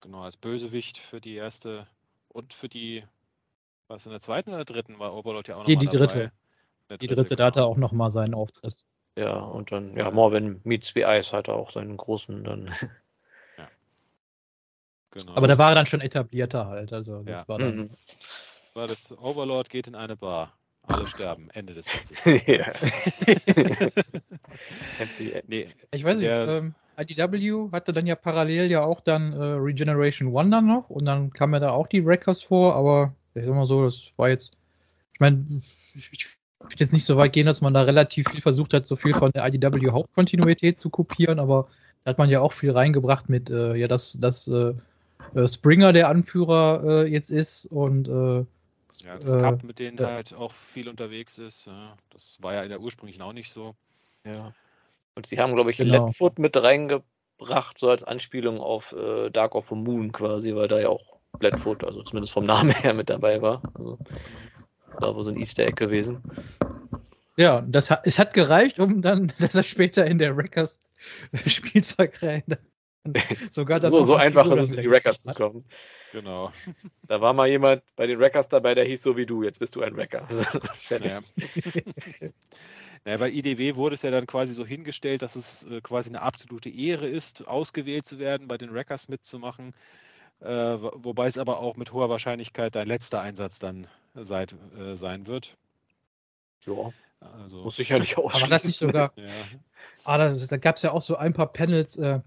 Genau, 0.00 0.22
als 0.22 0.36
Bösewicht 0.36 0.98
für 0.98 1.20
die 1.20 1.34
erste 1.34 1.86
und 2.28 2.52
für 2.52 2.68
die, 2.68 3.04
was 3.88 4.06
in 4.06 4.12
der 4.12 4.20
zweiten 4.20 4.52
oder 4.52 4.64
dritten 4.64 4.98
war 4.98 5.14
Overlord 5.14 5.48
ja 5.48 5.54
auch 5.56 5.60
noch 5.60 5.66
die, 5.66 5.76
die 5.76 5.86
dritte. 5.86 6.32
dritte. 6.88 6.98
Die 7.00 7.06
dritte, 7.06 7.36
da 7.36 7.46
hat 7.46 7.56
er 7.56 7.62
genau. 7.62 7.72
auch 7.72 7.76
nochmal 7.78 8.10
seinen 8.10 8.34
Auftritt. 8.34 8.84
Ja, 9.16 9.34
und 9.34 9.72
dann, 9.72 9.96
ja, 9.96 10.10
Morven 10.10 10.60
meets 10.64 10.92
the 10.94 11.02
Ice 11.02 11.32
hat 11.32 11.48
er 11.48 11.54
auch 11.54 11.70
seinen 11.70 11.96
großen 11.96 12.44
dann. 12.44 12.70
Ja. 13.58 13.68
Genau. 15.10 15.34
Aber 15.34 15.46
da 15.46 15.58
war 15.58 15.70
er 15.70 15.74
dann 15.74 15.86
schon 15.86 16.00
etablierter 16.00 16.66
halt, 16.66 16.92
also 16.92 17.22
das 17.22 17.42
ja. 17.42 17.48
war 17.48 17.58
dann. 17.58 17.76
Mhm. 17.76 17.90
War 18.74 18.88
das 18.88 19.16
Overlord 19.18 19.68
geht 19.68 19.86
in 19.86 19.94
eine 19.94 20.16
Bar. 20.16 20.52
Alle 20.86 21.06
sterben. 21.06 21.48
Ende 21.52 21.74
des 21.74 21.86
Witzes. 21.86 22.24
ja. 22.46 22.66
nee, 25.46 25.68
ich 25.92 26.04
weiß 26.04 26.18
nicht, 26.18 26.30
ähm, 26.30 26.74
IDW 26.98 27.70
hatte 27.72 27.92
dann 27.92 28.06
ja 28.06 28.16
parallel 28.16 28.70
ja 28.70 28.82
auch 28.82 29.00
dann 29.00 29.32
äh, 29.32 29.42
Regeneration 29.42 30.34
One 30.34 30.50
dann 30.50 30.66
noch 30.66 30.90
und 30.90 31.04
dann 31.04 31.32
kam 31.32 31.54
ja 31.54 31.60
da 31.60 31.70
auch 31.70 31.86
die 31.86 32.04
Wreckers 32.04 32.42
vor, 32.42 32.74
aber 32.74 33.14
ich 33.34 33.44
sag 33.44 33.54
mal 33.54 33.66
so, 33.66 33.84
das 33.84 34.10
war 34.16 34.28
jetzt, 34.28 34.56
ich 35.14 35.20
meine, 35.20 35.62
ich, 35.94 36.10
ich 36.12 36.26
würde 36.60 36.76
jetzt 36.78 36.92
nicht 36.92 37.04
so 37.04 37.16
weit 37.16 37.32
gehen, 37.32 37.46
dass 37.46 37.60
man 37.60 37.74
da 37.74 37.82
relativ 37.82 38.28
viel 38.28 38.42
versucht 38.42 38.74
hat, 38.74 38.84
so 38.84 38.96
viel 38.96 39.14
von 39.14 39.32
der 39.32 39.46
IDW 39.46 39.90
Hauptkontinuität 39.90 40.78
zu 40.78 40.90
kopieren, 40.90 41.38
aber 41.38 41.68
da 42.04 42.10
hat 42.10 42.18
man 42.18 42.28
ja 42.28 42.40
auch 42.40 42.52
viel 42.52 42.72
reingebracht 42.72 43.28
mit, 43.28 43.50
äh, 43.50 43.76
ja, 43.76 43.86
dass, 43.86 44.18
dass 44.20 44.48
äh, 44.48 44.74
äh 45.34 45.48
Springer 45.48 45.92
der 45.92 46.08
Anführer 46.08 46.82
äh, 46.84 47.06
jetzt 47.06 47.30
ist 47.30 47.66
und 47.66 48.08
äh, 48.08 48.44
ja, 49.00 49.18
das 49.18 49.30
Cup, 49.30 49.64
mit 49.64 49.78
denen 49.78 49.98
halt 50.00 50.34
auch 50.34 50.52
viel 50.52 50.88
unterwegs 50.88 51.38
ist. 51.38 51.68
Das 52.10 52.36
war 52.40 52.54
ja 52.54 52.62
in 52.62 52.68
der 52.68 52.80
ursprünglichen 52.80 53.22
auch 53.22 53.32
nicht 53.32 53.52
so. 53.52 53.74
Ja. 54.24 54.52
Und 55.14 55.26
sie 55.26 55.38
haben, 55.38 55.54
glaube 55.54 55.70
ich, 55.70 55.78
genau. 55.78 56.06
Leadfoot 56.06 56.38
mit 56.38 56.56
reingebracht, 56.56 57.78
so 57.78 57.90
als 57.90 58.04
Anspielung 58.04 58.60
auf 58.60 58.92
äh, 58.92 59.30
Dark 59.30 59.54
of 59.54 59.68
the 59.68 59.74
Moon 59.74 60.12
quasi, 60.12 60.54
weil 60.54 60.68
da 60.68 60.80
ja 60.80 60.88
auch 60.88 61.18
Blackfoot, 61.38 61.84
also 61.84 62.02
zumindest 62.02 62.32
vom 62.32 62.44
Namen 62.44 62.70
her 62.82 62.94
mit 62.94 63.10
dabei 63.10 63.42
war. 63.42 63.62
Also 63.74 63.98
da 65.00 65.14
war 65.14 65.24
so 65.24 65.30
ein 65.30 65.36
Easter 65.36 65.64
Egg 65.64 65.76
gewesen. 65.76 66.22
Ja, 67.36 67.62
das 67.62 67.90
hat, 67.90 68.06
es 68.06 68.18
hat 68.18 68.34
gereicht, 68.34 68.78
um 68.78 69.02
dann, 69.02 69.32
dass 69.38 69.54
er 69.54 69.62
später 69.62 70.06
in 70.06 70.18
der 70.18 70.36
Records 70.36 70.80
Spielzeugreihe 71.46 72.44
sogar 73.50 73.80
so, 73.88 74.02
so 74.02 74.14
einfach 74.14 74.46
ist 74.46 74.62
es, 74.62 74.72
in 74.72 74.82
die 74.82 74.88
Records 74.88 75.22
zu 75.22 75.34
kommen. 75.34 75.64
Genau. 76.12 76.52
Da 77.08 77.20
war 77.20 77.32
mal 77.34 77.48
jemand 77.48 77.82
bei 77.96 78.06
den 78.06 78.18
Records 78.18 78.48
dabei, 78.48 78.74
der 78.74 78.84
hieß 78.84 79.02
so 79.02 79.16
wie 79.16 79.26
du, 79.26 79.42
jetzt 79.42 79.58
bist 79.58 79.74
du 79.74 79.82
ein 79.82 79.94
Wrecker. 79.96 80.26
Also, 80.28 80.42
ja. 80.90 81.18
Naja, 83.04 83.16
bei 83.18 83.30
IDW 83.30 83.74
wurde 83.74 83.96
es 83.96 84.02
ja 84.02 84.10
dann 84.10 84.26
quasi 84.26 84.54
so 84.54 84.64
hingestellt, 84.64 85.22
dass 85.22 85.34
es 85.34 85.64
äh, 85.64 85.80
quasi 85.80 86.08
eine 86.08 86.22
absolute 86.22 86.70
Ehre 86.70 87.08
ist, 87.08 87.46
ausgewählt 87.48 88.06
zu 88.06 88.18
werden, 88.18 88.46
bei 88.46 88.56
den 88.56 88.72
Wreckers 88.72 89.08
mitzumachen. 89.08 89.74
Äh, 90.40 90.46
wobei 90.46 91.26
es 91.26 91.36
aber 91.36 91.58
auch 91.58 91.76
mit 91.76 91.92
hoher 91.92 92.08
Wahrscheinlichkeit 92.08 92.74
dein 92.76 92.86
letzter 92.86 93.20
Einsatz 93.20 93.58
dann 93.58 93.88
seit, 94.14 94.54
äh, 94.78 94.96
sein 94.96 95.26
wird. 95.26 95.56
Ja. 96.64 96.92
Also, 97.20 97.62
Muss 97.62 97.76
sicherlich 97.76 98.16
auch. 98.18 98.34
Aber 98.34 98.46
das 98.46 98.64
nicht 98.64 98.76
sogar. 98.76 99.12
ja. 99.16 99.24
Ah, 100.04 100.18
da, 100.18 100.32
da 100.32 100.56
gab 100.56 100.76
es 100.76 100.82
ja 100.82 100.92
auch 100.92 101.02
so 101.02 101.16
ein 101.16 101.32
paar 101.32 101.52
Panels, 101.52 101.96
äh, 101.96 102.20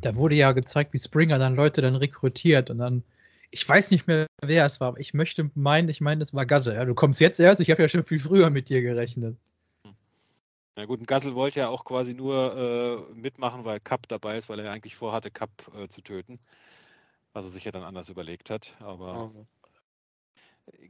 da 0.00 0.16
wurde 0.16 0.34
ja 0.34 0.52
gezeigt, 0.52 0.92
wie 0.92 0.98
Springer 0.98 1.38
dann 1.38 1.56
Leute 1.56 1.82
dann 1.82 1.96
rekrutiert 1.96 2.70
und 2.70 2.78
dann, 2.78 3.02
ich 3.50 3.68
weiß 3.68 3.90
nicht 3.90 4.06
mehr, 4.06 4.26
wer 4.42 4.66
es 4.66 4.80
war, 4.80 4.88
aber 4.88 5.00
ich 5.00 5.14
möchte 5.14 5.50
meinen, 5.54 5.88
ich 5.88 6.00
meine, 6.00 6.22
es 6.22 6.34
war 6.34 6.46
Gasse. 6.46 6.74
Ja, 6.74 6.84
du 6.84 6.94
kommst 6.94 7.20
jetzt 7.20 7.40
erst, 7.40 7.60
ich 7.60 7.70
habe 7.70 7.82
ja 7.82 7.88
schon 7.88 8.04
viel 8.04 8.20
früher 8.20 8.50
mit 8.50 8.68
dir 8.68 8.82
gerechnet. 8.82 9.36
Na 10.78 10.84
gut, 10.84 11.00
ein 11.00 11.06
Gassel 11.06 11.34
wollte 11.34 11.60
ja 11.60 11.68
auch 11.68 11.86
quasi 11.86 12.12
nur 12.12 13.08
äh, 13.14 13.14
mitmachen, 13.14 13.64
weil 13.64 13.80
Cup 13.80 14.08
dabei 14.08 14.36
ist, 14.36 14.50
weil 14.50 14.60
er 14.60 14.70
eigentlich 14.70 14.94
vorhatte, 14.94 15.30
Cup 15.30 15.50
äh, 15.74 15.88
zu 15.88 16.02
töten. 16.02 16.38
Was 17.32 17.44
er 17.44 17.50
sich 17.50 17.64
ja 17.64 17.72
dann 17.72 17.82
anders 17.82 18.10
überlegt 18.10 18.50
hat. 18.50 18.74
Aber 18.80 19.28
mhm. 19.28 19.46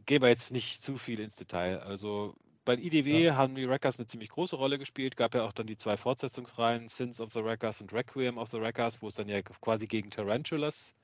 gehen 0.04 0.22
wir 0.22 0.28
jetzt 0.28 0.50
nicht 0.50 0.82
zu 0.82 0.96
viel 0.96 1.20
ins 1.20 1.36
Detail. 1.36 1.78
Also 1.78 2.34
bei 2.66 2.74
IDW 2.74 3.26
ja. 3.26 3.36
haben 3.36 3.54
die 3.54 3.68
Wreckers 3.68 3.98
eine 3.98 4.08
ziemlich 4.08 4.28
große 4.28 4.56
Rolle 4.56 4.78
gespielt. 4.78 5.16
Gab 5.16 5.34
ja 5.34 5.44
auch 5.44 5.52
dann 5.52 5.68
die 5.68 5.78
zwei 5.78 5.96
Fortsetzungsreihen, 5.96 6.88
Sins 6.88 7.20
of 7.20 7.32
the 7.32 7.42
Wreckers 7.42 7.80
und 7.80 7.92
Requiem 7.92 8.36
of 8.36 8.50
the 8.50 8.60
Wreckers, 8.60 9.00
wo 9.00 9.08
es 9.08 9.14
dann 9.14 9.28
ja 9.28 9.40
quasi 9.40 9.86
gegen 9.86 10.10
Tarantulas 10.10 10.96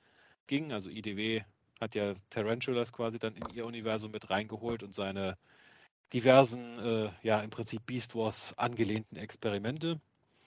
ging. 0.49 0.73
Also 0.73 0.91
IDW 0.91 1.43
hat 1.81 1.95
ja 1.95 2.15
Tarantulas 2.31 2.93
quasi 2.93 3.21
dann 3.21 3.37
in 3.37 3.45
ihr 3.55 3.65
Universum 3.65 4.11
mit 4.11 4.29
reingeholt 4.29 4.83
und 4.83 4.93
seine 4.93 5.39
diversen, 6.13 6.81
äh, 6.81 7.11
ja, 7.23 7.41
im 7.41 7.51
Prinzip 7.51 7.87
Beast 7.87 8.17
Wars 8.17 8.59
angelehnten 8.59 9.17
Experimente. 9.17 10.01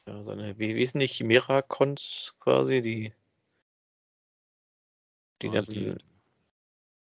Ja, 0.07 0.21
seine, 0.21 0.59
wie, 0.59 0.71
ist 0.73 0.95
nicht 0.95 1.15
Chimera-Cons 1.15 2.35
quasi, 2.41 2.81
die, 2.81 3.13
die 5.41 5.49
ganzen. 5.49 5.73
Die 5.73 5.95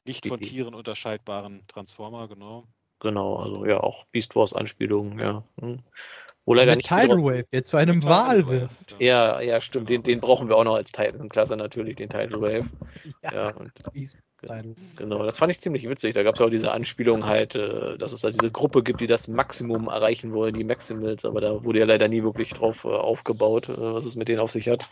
nicht 0.05 0.27
von 0.27 0.41
Tieren 0.41 0.75
unterscheidbaren 0.75 1.65
Transformer, 1.67 2.27
genau. 2.27 2.67
Genau, 3.01 3.37
also 3.37 3.65
ja, 3.65 3.79
auch 3.79 4.05
Beast 4.11 4.35
Wars 4.35 4.53
Anspielungen, 4.53 5.19
ja. 5.19 5.43
Hm. 5.59 5.79
Wo 6.45 6.53
leider 6.55 6.75
nicht 6.75 6.87
Tidal 6.87 7.23
Wave, 7.23 7.45
der 7.51 7.63
zu 7.63 7.77
einem 7.77 8.03
Wal 8.03 8.47
wird. 8.47 8.69
Ja, 8.99 9.41
ja, 9.41 9.61
stimmt. 9.61 9.89
Den, 9.89 10.01
den 10.01 10.19
brauchen 10.19 10.49
wir 10.49 10.57
auch 10.57 10.63
noch 10.63 10.75
als 10.75 10.91
Titan-Klasse 10.91 11.55
natürlich, 11.55 11.97
den 11.97 12.09
Tidal 12.09 12.41
Wave. 12.41 12.65
Ja, 13.23 13.33
ja 13.33 13.55
und, 13.55 13.71
genau, 14.95 15.23
das 15.23 15.37
fand 15.37 15.51
ich 15.51 15.59
ziemlich 15.59 15.87
witzig. 15.87 16.15
Da 16.15 16.23
gab 16.23 16.35
es 16.35 16.41
auch 16.41 16.49
diese 16.49 16.71
Anspielung 16.71 17.25
halt, 17.25 17.53
äh, 17.55 17.97
dass 17.97 18.11
es 18.11 18.21
da 18.21 18.31
diese 18.31 18.49
Gruppe 18.49 18.81
gibt, 18.81 19.01
die 19.01 19.07
das 19.07 19.27
Maximum 19.27 19.87
erreichen 19.87 20.33
wollen, 20.33 20.55
die 20.55 20.63
Maximals, 20.63 21.25
aber 21.25 21.41
da 21.41 21.63
wurde 21.63 21.79
ja 21.79 21.85
leider 21.85 22.07
nie 22.07 22.23
wirklich 22.23 22.49
drauf 22.49 22.83
äh, 22.85 22.87
aufgebaut, 22.87 23.69
äh, 23.69 23.77
was 23.77 24.05
es 24.05 24.15
mit 24.15 24.27
denen 24.27 24.39
auf 24.39 24.51
sich 24.51 24.67
hat. 24.67 24.89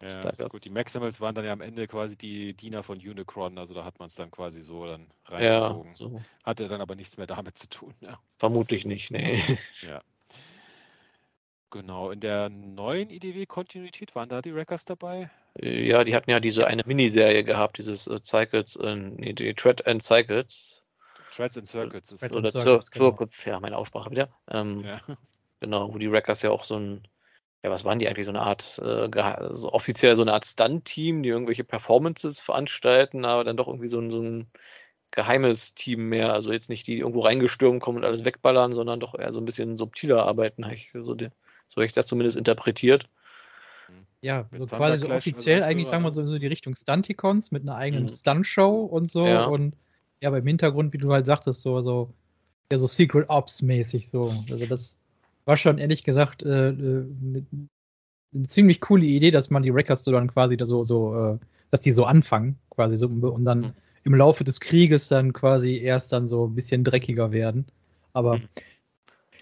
Ja, 0.00 0.30
gut, 0.48 0.64
die 0.64 0.70
Maximals 0.70 1.20
waren 1.20 1.34
dann 1.34 1.44
ja 1.44 1.52
am 1.52 1.60
Ende 1.60 1.88
quasi 1.88 2.16
die 2.16 2.54
Diener 2.54 2.84
von 2.84 2.98
Unicron, 2.98 3.58
also 3.58 3.74
da 3.74 3.84
hat 3.84 3.98
man 3.98 4.08
es 4.08 4.14
dann 4.14 4.30
quasi 4.30 4.62
so 4.62 4.86
dann 4.86 5.08
reingezogen. 5.26 5.90
Ja, 5.90 5.94
so. 5.94 6.20
Hatte 6.44 6.68
dann 6.68 6.80
aber 6.80 6.94
nichts 6.94 7.16
mehr 7.16 7.26
damit 7.26 7.58
zu 7.58 7.68
tun, 7.68 7.94
ja. 8.00 8.18
Vermutlich 8.38 8.84
nicht, 8.84 9.10
nee. 9.10 9.42
Ja. 9.82 10.00
Genau, 11.70 12.10
in 12.10 12.20
der 12.20 12.48
neuen 12.48 13.10
IDW-Kontinuität 13.10 14.14
waren 14.14 14.28
da 14.28 14.40
die 14.40 14.54
Wreckers 14.54 14.86
dabei? 14.86 15.30
Ja, 15.60 16.02
die 16.04 16.14
hatten 16.14 16.30
ja 16.30 16.40
diese 16.40 16.66
eine 16.66 16.82
Miniserie 16.86 17.44
gehabt, 17.44 17.78
dieses 17.78 18.06
äh, 18.06 18.20
Cycles, 18.22 18.76
äh, 18.76 18.94
nee, 18.94 19.32
die 19.32 19.52
Tread 19.52 19.86
and 19.86 20.02
Cycles. 20.02 20.82
Treads 21.30 21.58
and 21.58 21.68
Circuits 21.68 22.10
ist 22.10 22.32
Oder 22.32 22.50
Circuits, 22.50 22.90
genau. 22.90 23.16
ja, 23.44 23.60
meine 23.60 23.76
Aussprache 23.76 24.10
wieder. 24.10 24.28
Ähm, 24.50 24.80
ja. 24.80 25.00
Genau, 25.60 25.92
wo 25.92 25.98
die 25.98 26.10
Wreckers 26.10 26.42
ja 26.42 26.50
auch 26.50 26.64
so 26.64 26.76
ein, 26.76 27.06
ja, 27.62 27.70
was 27.70 27.84
waren 27.84 27.98
die 27.98 28.06
eigentlich, 28.06 28.26
so 28.26 28.30
eine 28.30 28.42
Art, 28.42 28.78
äh, 28.78 29.54
so 29.54 29.72
offiziell 29.72 30.14
so 30.16 30.22
eine 30.22 30.32
Art 30.32 30.46
Stunt-Team, 30.46 31.22
die 31.22 31.28
irgendwelche 31.28 31.64
Performances 31.64 32.40
veranstalten, 32.40 33.24
aber 33.24 33.44
dann 33.44 33.56
doch 33.56 33.66
irgendwie 33.66 33.88
so 33.88 33.98
ein, 33.98 34.10
so 34.10 34.20
ein 34.20 34.46
geheimes 35.10 35.74
Team 35.74 36.08
mehr. 36.08 36.32
Also 36.32 36.52
jetzt 36.52 36.68
nicht 36.68 36.86
die 36.86 36.98
irgendwo 36.98 37.20
reingestürmt 37.20 37.82
kommen 37.82 37.98
und 37.98 38.04
alles 38.04 38.24
wegballern, 38.24 38.72
sondern 38.72 39.00
doch 39.00 39.18
eher 39.18 39.32
so 39.32 39.40
ein 39.40 39.44
bisschen 39.44 39.76
subtiler 39.76 40.24
arbeiten, 40.24 40.64
habe 40.64 40.76
ich 40.76 40.90
so 40.92 41.14
die, 41.14 41.28
so 41.66 41.76
habe 41.76 41.86
ich 41.86 41.92
das 41.92 42.06
zumindest 42.06 42.36
interpretiert. 42.36 43.08
Ja, 44.20 44.48
so 44.56 44.66
quasi 44.66 45.06
so 45.06 45.12
offiziell 45.12 45.58
also 45.58 45.70
eigentlich, 45.70 45.88
sagen 45.88 46.02
wir 46.02 46.10
so, 46.10 46.26
so 46.26 46.38
die 46.38 46.46
Richtung 46.48 46.74
Stunticons 46.74 47.52
mit 47.52 47.62
einer 47.62 47.76
eigenen 47.76 48.04
mhm. 48.04 48.14
Stunt-Show 48.14 48.84
und 48.84 49.10
so. 49.10 49.26
Ja. 49.26 49.44
Und 49.44 49.74
ja, 50.20 50.28
aber 50.28 50.38
im 50.38 50.46
Hintergrund, 50.46 50.92
wie 50.92 50.98
du 50.98 51.12
halt 51.12 51.26
sagtest, 51.26 51.62
so, 51.62 51.80
so, 51.80 52.12
ja, 52.70 52.78
so 52.78 52.86
Secret 52.86 53.28
Ops-mäßig 53.28 54.08
so. 54.08 54.34
Also 54.50 54.66
das 54.66 54.96
war 55.48 55.56
schon 55.56 55.78
ehrlich 55.78 56.04
gesagt 56.04 56.42
äh, 56.42 56.68
äh 56.68 57.04
eine 58.34 58.46
ziemlich 58.46 58.82
coole 58.82 59.06
Idee, 59.06 59.30
dass 59.30 59.48
man 59.48 59.62
die 59.62 59.70
Records 59.70 60.04
so 60.04 60.12
dann 60.12 60.30
quasi 60.30 60.58
da 60.58 60.66
so, 60.66 60.84
so, 60.84 61.16
äh, 61.16 61.38
dass 61.70 61.80
die 61.80 61.92
so 61.92 62.04
anfangen, 62.04 62.58
quasi 62.68 62.98
so, 62.98 63.06
und 63.06 63.46
dann 63.46 63.60
mhm. 63.60 63.72
im 64.04 64.14
Laufe 64.14 64.44
des 64.44 64.60
Krieges 64.60 65.08
dann 65.08 65.32
quasi 65.32 65.78
erst 65.78 66.12
dann 66.12 66.28
so 66.28 66.46
ein 66.46 66.54
bisschen 66.54 66.84
dreckiger 66.84 67.32
werden. 67.32 67.64
Aber 68.12 68.36
mhm. 68.36 68.48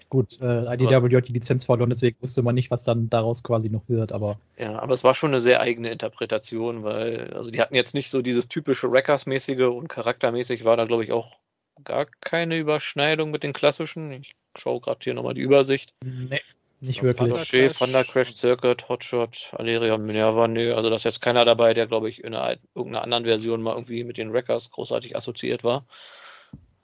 Gut, 0.09 0.39
äh, 0.39 0.73
IDW 0.73 1.17
hat 1.17 1.27
die 1.27 1.33
Lizenz 1.33 1.65
verloren, 1.65 1.89
deswegen 1.89 2.15
wusste 2.21 2.41
man 2.41 2.55
nicht, 2.55 2.71
was 2.71 2.85
dann 2.85 3.09
daraus 3.09 3.43
quasi 3.43 3.69
noch 3.69 3.89
wird, 3.89 4.13
aber. 4.13 4.39
Ja, 4.57 4.79
aber 4.79 4.93
es 4.93 5.03
war 5.03 5.15
schon 5.15 5.31
eine 5.31 5.41
sehr 5.41 5.59
eigene 5.59 5.91
Interpretation, 5.91 6.83
weil, 6.83 7.33
also 7.33 7.51
die 7.51 7.59
hatten 7.59 7.75
jetzt 7.75 7.93
nicht 7.93 8.09
so 8.09 8.21
dieses 8.21 8.47
typische 8.47 8.89
Wreckers-mäßige 8.89 9.67
und 9.67 9.89
charaktermäßig 9.89 10.63
war 10.63 10.77
da, 10.77 10.85
glaube 10.85 11.03
ich, 11.03 11.11
auch 11.11 11.37
gar 11.83 12.05
keine 12.21 12.57
Überschneidung 12.57 13.31
mit 13.31 13.43
den 13.43 13.51
klassischen. 13.51 14.13
Ich 14.13 14.33
schaue 14.59 14.81
gerade 14.81 14.99
hier 15.03 15.13
nochmal 15.13 15.33
die 15.33 15.41
Übersicht. 15.41 15.93
Nee. 16.03 16.41
nicht 16.79 17.03
wirklich. 17.03 17.29
Thunder- 17.29 17.45
Crash. 17.45 17.77
Thunder 17.77 18.03
Crash, 18.03 18.33
Circuit, 18.33 18.87
Hotshot, 18.89 19.49
Aleria, 19.53 19.97
Minerva, 19.97 20.47
nö. 20.47 20.73
Also 20.75 20.89
da 20.89 20.95
ist 20.95 21.05
jetzt 21.05 21.21
keiner 21.21 21.45
dabei, 21.45 21.73
der, 21.73 21.87
glaube 21.87 22.09
ich, 22.09 22.23
in 22.23 22.33
einer, 22.35 22.57
irgendeiner 22.75 23.03
anderen 23.03 23.25
Version 23.25 23.61
mal 23.61 23.73
irgendwie 23.73 24.03
mit 24.03 24.17
den 24.17 24.33
Wreckers 24.33 24.69
großartig 24.71 25.15
assoziiert 25.15 25.63
war. 25.63 25.85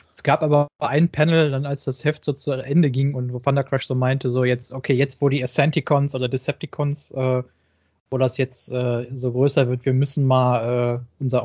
Es 0.09 0.21
gab 0.21 0.43
aber 0.43 0.67
ein 0.77 1.09
Panel, 1.09 1.49
dann 1.49 1.65
als 1.65 1.85
das 1.85 2.03
Heft 2.05 2.23
so 2.23 2.33
zu 2.33 2.51
Ende 2.51 2.91
ging 2.91 3.15
und 3.15 3.33
wo 3.33 3.39
Thunder 3.39 3.63
Crash 3.63 3.87
so 3.87 3.95
meinte, 3.95 4.29
so 4.29 4.43
jetzt, 4.43 4.71
okay, 4.71 4.93
jetzt 4.93 5.21
wo 5.21 5.29
die 5.29 5.43
Ascenticons 5.43 6.13
oder 6.13 6.29
Decepticons, 6.29 7.11
äh, 7.11 7.41
wo 8.11 8.17
das 8.19 8.37
jetzt 8.37 8.71
äh, 8.71 9.07
so 9.15 9.31
größer 9.31 9.67
wird, 9.67 9.85
wir 9.85 9.93
müssen 9.93 10.27
mal 10.27 10.99
äh, 10.99 11.23
unser, 11.23 11.43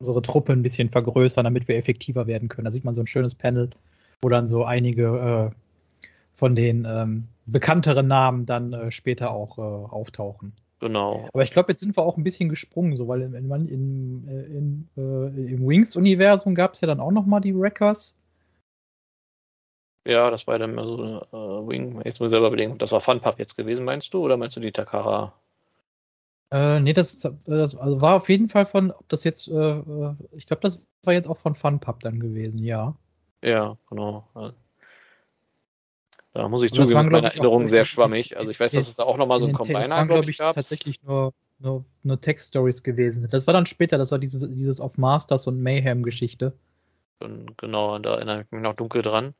unsere 0.00 0.22
Truppe 0.22 0.52
ein 0.52 0.62
bisschen 0.62 0.90
vergrößern, 0.90 1.44
damit 1.44 1.68
wir 1.68 1.76
effektiver 1.76 2.26
werden 2.26 2.48
können. 2.48 2.64
Da 2.64 2.72
sieht 2.72 2.84
man 2.84 2.96
so 2.96 3.00
ein 3.00 3.06
schönes 3.06 3.36
Panel, 3.36 3.70
wo 4.24 4.30
dann 4.30 4.48
so 4.48 4.64
einige 4.64 5.52
äh, 5.52 5.54
von 6.34 6.56
den 6.56 6.86
ähm, 6.88 7.28
bekannteren 7.44 8.08
Namen 8.08 8.46
dann 8.46 8.72
äh, 8.72 8.90
später 8.90 9.30
auch 9.30 9.58
äh, 9.58 9.60
auftauchen. 9.60 10.54
Genau. 10.80 11.28
Aber 11.30 11.42
ich 11.42 11.50
glaube, 11.50 11.70
jetzt 11.70 11.80
sind 11.80 11.94
wir 11.94 12.02
auch 12.02 12.16
ein 12.16 12.24
bisschen 12.24 12.48
gesprungen, 12.48 12.96
so 12.96 13.06
weil 13.06 13.20
in, 13.20 13.34
in, 13.34 13.68
in, 13.68 14.28
äh, 14.28 14.42
in, 14.44 14.88
äh, 14.96 15.52
im 15.52 15.66
Wings-Universum 15.66 16.54
gab 16.54 16.72
es 16.72 16.80
ja 16.80 16.86
dann 16.86 17.00
auch 17.00 17.10
noch 17.10 17.26
mal 17.26 17.40
die 17.40 17.54
Wreckers. 17.54 18.16
Ja, 20.06 20.30
das 20.30 20.46
war 20.46 20.58
dann 20.58 20.74
so 20.74 21.20
äh, 21.20 21.68
Wing. 21.68 22.00
Jetzt 22.06 22.18
muss 22.18 22.28
ich 22.28 22.30
selber 22.30 22.46
überlegen, 22.46 22.78
das 22.78 22.92
war 22.92 23.02
Funpub 23.02 23.38
jetzt 23.38 23.58
gewesen, 23.58 23.84
meinst 23.84 24.14
du? 24.14 24.22
Oder 24.22 24.38
meinst 24.38 24.56
du 24.56 24.60
die 24.60 24.72
Takara? 24.72 25.34
Äh, 26.50 26.80
nee, 26.80 26.94
das, 26.94 27.18
das 27.18 27.76
also 27.76 28.00
war 28.00 28.16
auf 28.16 28.30
jeden 28.30 28.48
Fall 28.48 28.64
von, 28.64 28.90
ob 28.90 29.06
das 29.10 29.22
jetzt, 29.24 29.48
äh, 29.48 29.52
äh, 29.52 30.14
ich 30.32 30.46
glaube, 30.46 30.62
das 30.62 30.80
war 31.02 31.12
jetzt 31.12 31.28
auch 31.28 31.38
von 31.38 31.54
Funpub 31.54 32.00
dann 32.00 32.20
gewesen, 32.20 32.64
ja. 32.64 32.96
Ja, 33.44 33.76
genau. 33.90 34.26
Da 36.32 36.48
muss 36.48 36.62
ich 36.62 36.72
Und 36.72 36.76
zugeben, 36.78 36.94
waren, 36.94 37.06
ist 37.06 37.12
meine 37.12 37.28
Erinnerung 37.28 37.62
in- 37.62 37.68
sehr 37.68 37.84
schwammig. 37.84 38.36
Also 38.36 38.50
ich 38.50 38.58
weiß, 38.58 38.72
dass 38.72 38.88
es 38.88 38.96
da 38.96 39.04
auch 39.04 39.18
nochmal 39.18 39.38
so 39.38 39.46
In 39.46 39.52
ein 39.52 39.56
Combiner, 39.56 39.90
waren, 39.90 40.08
glaube 40.08 40.30
ich, 40.30 40.38
gab. 40.38 40.54
tatsächlich 40.54 41.02
nur, 41.02 41.32
nur, 41.58 41.84
nur 42.02 42.20
Text-Stories 42.20 42.82
gewesen. 42.82 43.28
Das 43.30 43.46
war 43.46 43.54
dann 43.54 43.66
später, 43.66 43.98
das 43.98 44.10
war 44.10 44.18
diese, 44.18 44.48
dieses 44.48 44.80
Of 44.80 44.98
Masters 44.98 45.46
und 45.46 45.62
Mayhem-Geschichte. 45.62 46.52
Genau, 47.58 47.98
da 47.98 48.14
erinnere 48.16 48.42
ich 48.42 48.50
mich 48.50 48.62
noch 48.62 48.74
dunkel 48.74 49.02
dran. 49.02 49.34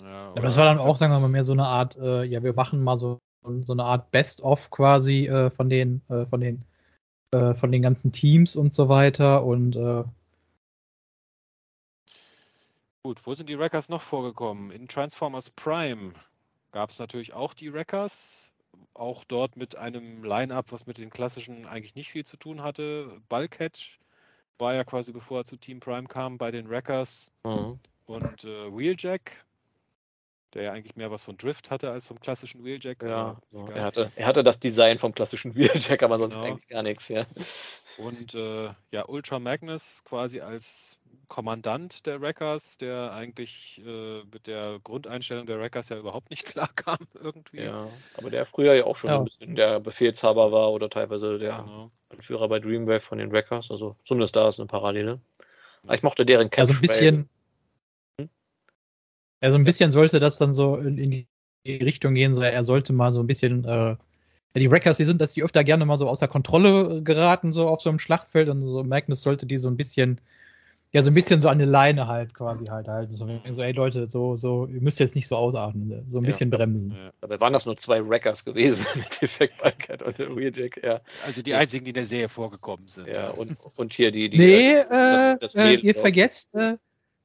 Ja, 0.00 0.30
Aber 0.30 0.40
das 0.42 0.56
war 0.56 0.64
dann 0.64 0.78
auch, 0.78 0.96
sagen 0.96 1.12
wir 1.12 1.20
mal, 1.20 1.28
mehr 1.28 1.44
so 1.44 1.52
eine 1.52 1.66
Art, 1.66 1.96
äh, 1.96 2.22
ja, 2.24 2.42
wir 2.42 2.54
machen 2.54 2.82
mal 2.82 2.98
so, 2.98 3.18
so 3.42 3.72
eine 3.72 3.84
Art 3.84 4.10
Best-of 4.10 4.70
quasi 4.70 5.26
äh, 5.26 5.50
von 5.50 5.68
den, 5.68 6.02
äh, 6.08 6.24
von 6.26 6.40
den, 6.40 6.62
äh, 7.32 7.52
von 7.54 7.72
den 7.72 7.82
ganzen 7.82 8.12
Teams 8.12 8.56
und 8.56 8.72
so 8.72 8.88
weiter 8.88 9.44
und 9.44 9.76
äh, 9.76 10.04
Gut, 13.02 13.26
wo 13.26 13.34
sind 13.34 13.48
die 13.48 13.58
Wreckers 13.58 13.88
noch 13.88 14.02
vorgekommen? 14.02 14.70
In 14.70 14.88
Transformers 14.88 15.50
Prime 15.50 16.12
gab 16.72 16.90
es 16.90 16.98
natürlich 16.98 17.32
auch 17.32 17.54
die 17.54 17.72
Wreckers. 17.72 18.52
Auch 18.94 19.24
dort 19.24 19.56
mit 19.56 19.76
einem 19.76 20.24
Line-Up, 20.24 20.72
was 20.72 20.86
mit 20.86 20.98
den 20.98 21.10
klassischen 21.10 21.66
eigentlich 21.66 21.94
nicht 21.94 22.10
viel 22.10 22.26
zu 22.26 22.36
tun 22.36 22.62
hatte. 22.62 23.20
Bulkhead 23.28 23.98
war 24.58 24.74
ja 24.74 24.84
quasi 24.84 25.12
bevor 25.12 25.40
er 25.40 25.44
zu 25.44 25.56
Team 25.56 25.80
Prime 25.80 26.06
kam 26.08 26.38
bei 26.38 26.50
den 26.50 26.68
Wreckers. 26.68 27.30
Mhm. 27.44 27.78
Und 28.06 28.44
äh, 28.44 28.76
Wheeljack, 28.76 29.44
der 30.54 30.62
ja 30.62 30.72
eigentlich 30.72 30.96
mehr 30.96 31.10
was 31.10 31.22
von 31.22 31.36
Drift 31.36 31.70
hatte 31.70 31.90
als 31.90 32.06
vom 32.06 32.20
klassischen 32.20 32.64
Wheeljack. 32.64 33.02
Ja, 33.02 33.36
er, 33.74 33.82
hatte, 33.84 34.12
er 34.16 34.26
hatte 34.26 34.42
das 34.42 34.58
Design 34.60 34.98
vom 34.98 35.14
klassischen 35.14 35.54
Wheeljack, 35.56 36.02
aber 36.02 36.18
sonst 36.18 36.34
Genau. 36.34 36.46
eigentlich 36.46 36.68
gar 36.68 36.82
nichts, 36.82 37.08
ja. 37.08 37.26
Und 37.98 38.34
äh, 38.34 38.70
ja, 38.92 39.08
Ultra 39.08 39.38
Magnus 39.40 40.02
quasi 40.04 40.40
als 40.40 40.98
Kommandant 41.26 42.06
der 42.06 42.20
Wreckers, 42.20 42.78
der 42.78 43.12
eigentlich 43.12 43.82
äh, 43.84 44.22
mit 44.32 44.46
der 44.46 44.78
Grundeinstellung 44.82 45.46
der 45.46 45.58
Wreckers 45.58 45.88
ja 45.88 45.98
überhaupt 45.98 46.30
nicht 46.30 46.44
klar 46.46 46.70
kam 46.74 46.98
irgendwie. 47.14 47.62
Ja, 47.64 47.88
aber 48.14 48.30
der 48.30 48.46
früher 48.46 48.74
ja 48.74 48.84
auch 48.84 48.96
schon 48.96 49.10
Ja. 49.10 49.18
ein 49.18 49.24
bisschen 49.24 49.56
der 49.56 49.80
Befehlshaber 49.80 50.52
war 50.52 50.72
oder 50.72 50.88
teilweise 50.88 51.38
der 51.38 51.58
Genau. 51.58 51.90
Anführer 52.10 52.48
bei 52.48 52.58
Dreamwave 52.58 53.00
von 53.00 53.18
den 53.18 53.30
Wreckers, 53.32 53.70
also 53.70 53.96
zumindest 54.04 54.34
da 54.34 54.48
ist 54.48 54.58
eine 54.58 54.66
Parallele. 54.66 55.20
Aber 55.84 55.94
ich 55.94 56.02
mochte 56.02 56.24
deren 56.24 56.50
Also 56.56 56.72
ein 56.72 56.80
bisschen. 56.80 57.28
Hm? 59.40 59.46
Also 59.46 59.58
ein 59.58 59.64
bisschen 59.64 59.92
sollte 59.92 60.20
das 60.20 60.38
dann 60.38 60.52
so 60.52 60.76
in, 60.76 60.98
in 60.98 61.10
die 61.66 61.76
Richtung 61.76 62.14
gehen, 62.14 62.34
so 62.34 62.42
er 62.42 62.64
sollte 62.64 62.92
mal 62.92 63.12
so 63.12 63.20
ein 63.20 63.26
bisschen, 63.26 63.64
äh, 63.64 63.96
ja, 64.54 64.60
die 64.60 64.70
Wreckers, 64.70 64.96
die 64.96 65.04
sind, 65.04 65.20
dass 65.20 65.32
die 65.32 65.42
öfter 65.42 65.64
gerne 65.64 65.84
mal 65.86 65.96
so 65.96 66.08
außer 66.08 66.28
Kontrolle 66.28 67.02
geraten, 67.02 67.52
so 67.52 67.68
auf 67.68 67.80
so 67.82 67.90
einem 67.90 67.98
Schlachtfeld 67.98 68.48
und 68.48 68.62
so 68.62 68.82
Magnus 68.84 69.22
sollte 69.22 69.46
die 69.46 69.58
so 69.58 69.68
ein 69.68 69.76
bisschen, 69.76 70.20
ja, 70.92 71.02
so 71.02 71.10
ein 71.10 71.14
bisschen 71.14 71.40
so 71.42 71.50
an 71.50 71.58
der 71.58 71.66
Leine 71.66 72.06
halt 72.06 72.32
quasi 72.32 72.64
halt 72.64 72.88
halten. 72.88 73.12
So, 73.12 73.28
so 73.50 73.60
ey 73.62 73.72
Leute, 73.72 74.06
so, 74.06 74.36
so, 74.36 74.66
ihr 74.66 74.80
müsst 74.80 74.98
jetzt 75.00 75.14
nicht 75.14 75.28
so 75.28 75.36
ausatmen, 75.36 76.06
so 76.08 76.16
ein 76.18 76.22
Ja. 76.24 76.26
bisschen 76.26 76.48
bremsen. 76.48 76.92
Ja. 76.92 77.10
Dabei 77.20 77.38
waren 77.40 77.52
das 77.52 77.66
nur 77.66 77.76
zwei 77.76 78.06
Wreckers 78.08 78.42
gewesen 78.46 78.86
mit 78.94 79.22
Effekt 79.22 79.58
Bulkhead 79.62 80.02
und 80.02 80.18
der 80.18 80.34
Wheeljack, 80.34 80.82
ja. 80.82 81.00
Also 81.26 81.42
die 81.42 81.50
Ja. 81.50 81.58
einzigen, 81.58 81.84
die 81.84 81.90
in 81.90 81.94
der 81.94 82.06
Serie 82.06 82.30
vorgekommen 82.30 82.88
sind. 82.88 83.08
ja 83.08 83.28
und, 83.32 83.54
und 83.76 83.92
hier 83.92 84.10
die, 84.10 84.30
die 84.30 84.38
nee, 84.38 84.76
äh, 84.78 84.86
das- 84.88 85.38
das 85.40 85.54
äh, 85.56 85.72
Mädel 85.72 85.84
ihr 85.84 85.94
vergesst, 85.94 86.54
äh, 86.54 86.78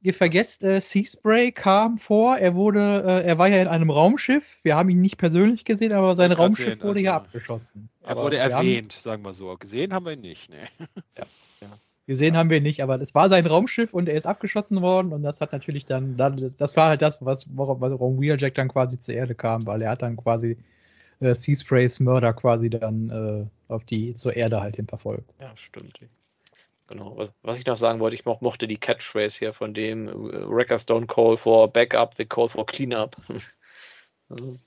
ihr 0.04 0.14
vergesst, 0.14 0.64
äh, 0.64 0.80
Seaspray 0.80 1.52
kam 1.52 1.98
vor, 1.98 2.38
er 2.38 2.54
wurde, 2.56 3.04
äh, 3.06 3.24
er 3.26 3.38
war 3.40 3.48
ja 3.48 3.62
in 3.62 3.68
einem 3.68 3.90
Raumschiff, 3.90 4.60
wir 4.64 4.76
haben 4.76 4.90
ihn 4.90 5.02
nicht 5.02 5.18
persönlich 5.18 5.66
gesehen, 5.66 5.94
aber 5.94 6.16
sein 6.16 6.32
Raumschiff 6.32 6.66
sehen, 6.78 6.84
wurde 6.84 7.00
ja 7.00 7.14
also- 7.14 7.26
abgeschossen. 7.26 7.90
Er 8.02 8.10
Aber 8.12 8.24
wurde 8.24 8.36
wir 8.38 8.44
haben- 8.44 8.52
erwähnt, 8.68 8.92
sagen 8.92 9.24
wir 9.24 9.34
so. 9.34 9.56
Gesehen 9.58 9.94
haben 9.94 10.06
wir 10.06 10.14
ihn 10.14 10.22
nicht. 10.22 10.50
Ne? 10.50 10.58
Gesehen 12.06 12.36
haben 12.36 12.50
wir 12.50 12.58
ihn 12.58 12.64
nicht, 12.64 12.84
aber 12.84 13.00
es 13.00 13.16
war 13.16 13.30
sein 13.30 13.46
Raumschiff 13.46 13.94
und 13.94 14.10
er 14.10 14.16
ist 14.16 14.26
abgeschossen 14.28 14.82
worden 14.82 15.14
und 15.14 15.24
das 15.24 15.40
hat 15.40 15.54
natürlich 15.54 15.86
dann, 15.86 16.18
dann 16.18 16.36
das, 16.36 16.58
das 16.58 16.76
war 16.76 16.90
halt 16.90 17.02
das, 17.02 17.24
was, 17.26 17.46
warum, 17.56 17.80
warum 17.80 18.20
Wheeljack 18.20 18.56
dann 18.56 18.68
quasi 18.68 19.00
zur 19.00 19.16
Erde 19.16 19.36
kam, 19.36 19.66
weil 19.66 19.82
er 19.82 19.92
hat 19.92 20.02
dann 20.02 20.18
quasi 20.18 20.58
äh, 21.22 21.34
Seasprays 21.34 22.02
Mörder 22.02 22.34
quasi 22.34 22.70
dann 22.70 23.10
äh, 23.10 23.72
auf 23.72 23.86
die 23.86 24.14
zur 24.16 24.36
Erde 24.36 24.60
halt 24.60 24.76
hin 24.76 24.88
verfolgt. 24.88 25.34
Ja, 25.40 25.54
stimmt. 25.56 25.98
Genau. 26.94 27.18
Was, 27.18 27.34
was 27.42 27.58
ich 27.58 27.66
noch 27.66 27.76
sagen 27.78 28.00
wollte, 28.00 28.16
ich 28.16 28.24
mo 28.24 28.38
mochte 28.40 28.68
die 28.68 28.78
Catchphrase 28.78 29.40
hier 29.40 29.54
von 29.54 29.74
dem 29.74 30.08
äh, 30.08 30.12
Wreckers 30.48 30.88
don't 30.88 31.08
call 31.08 31.38
for 31.38 31.68
backup, 31.68 32.14
they 32.14 32.26
call 32.26 32.48
for 32.48 32.68
cleanup. 32.68 33.18
also, 34.30 34.60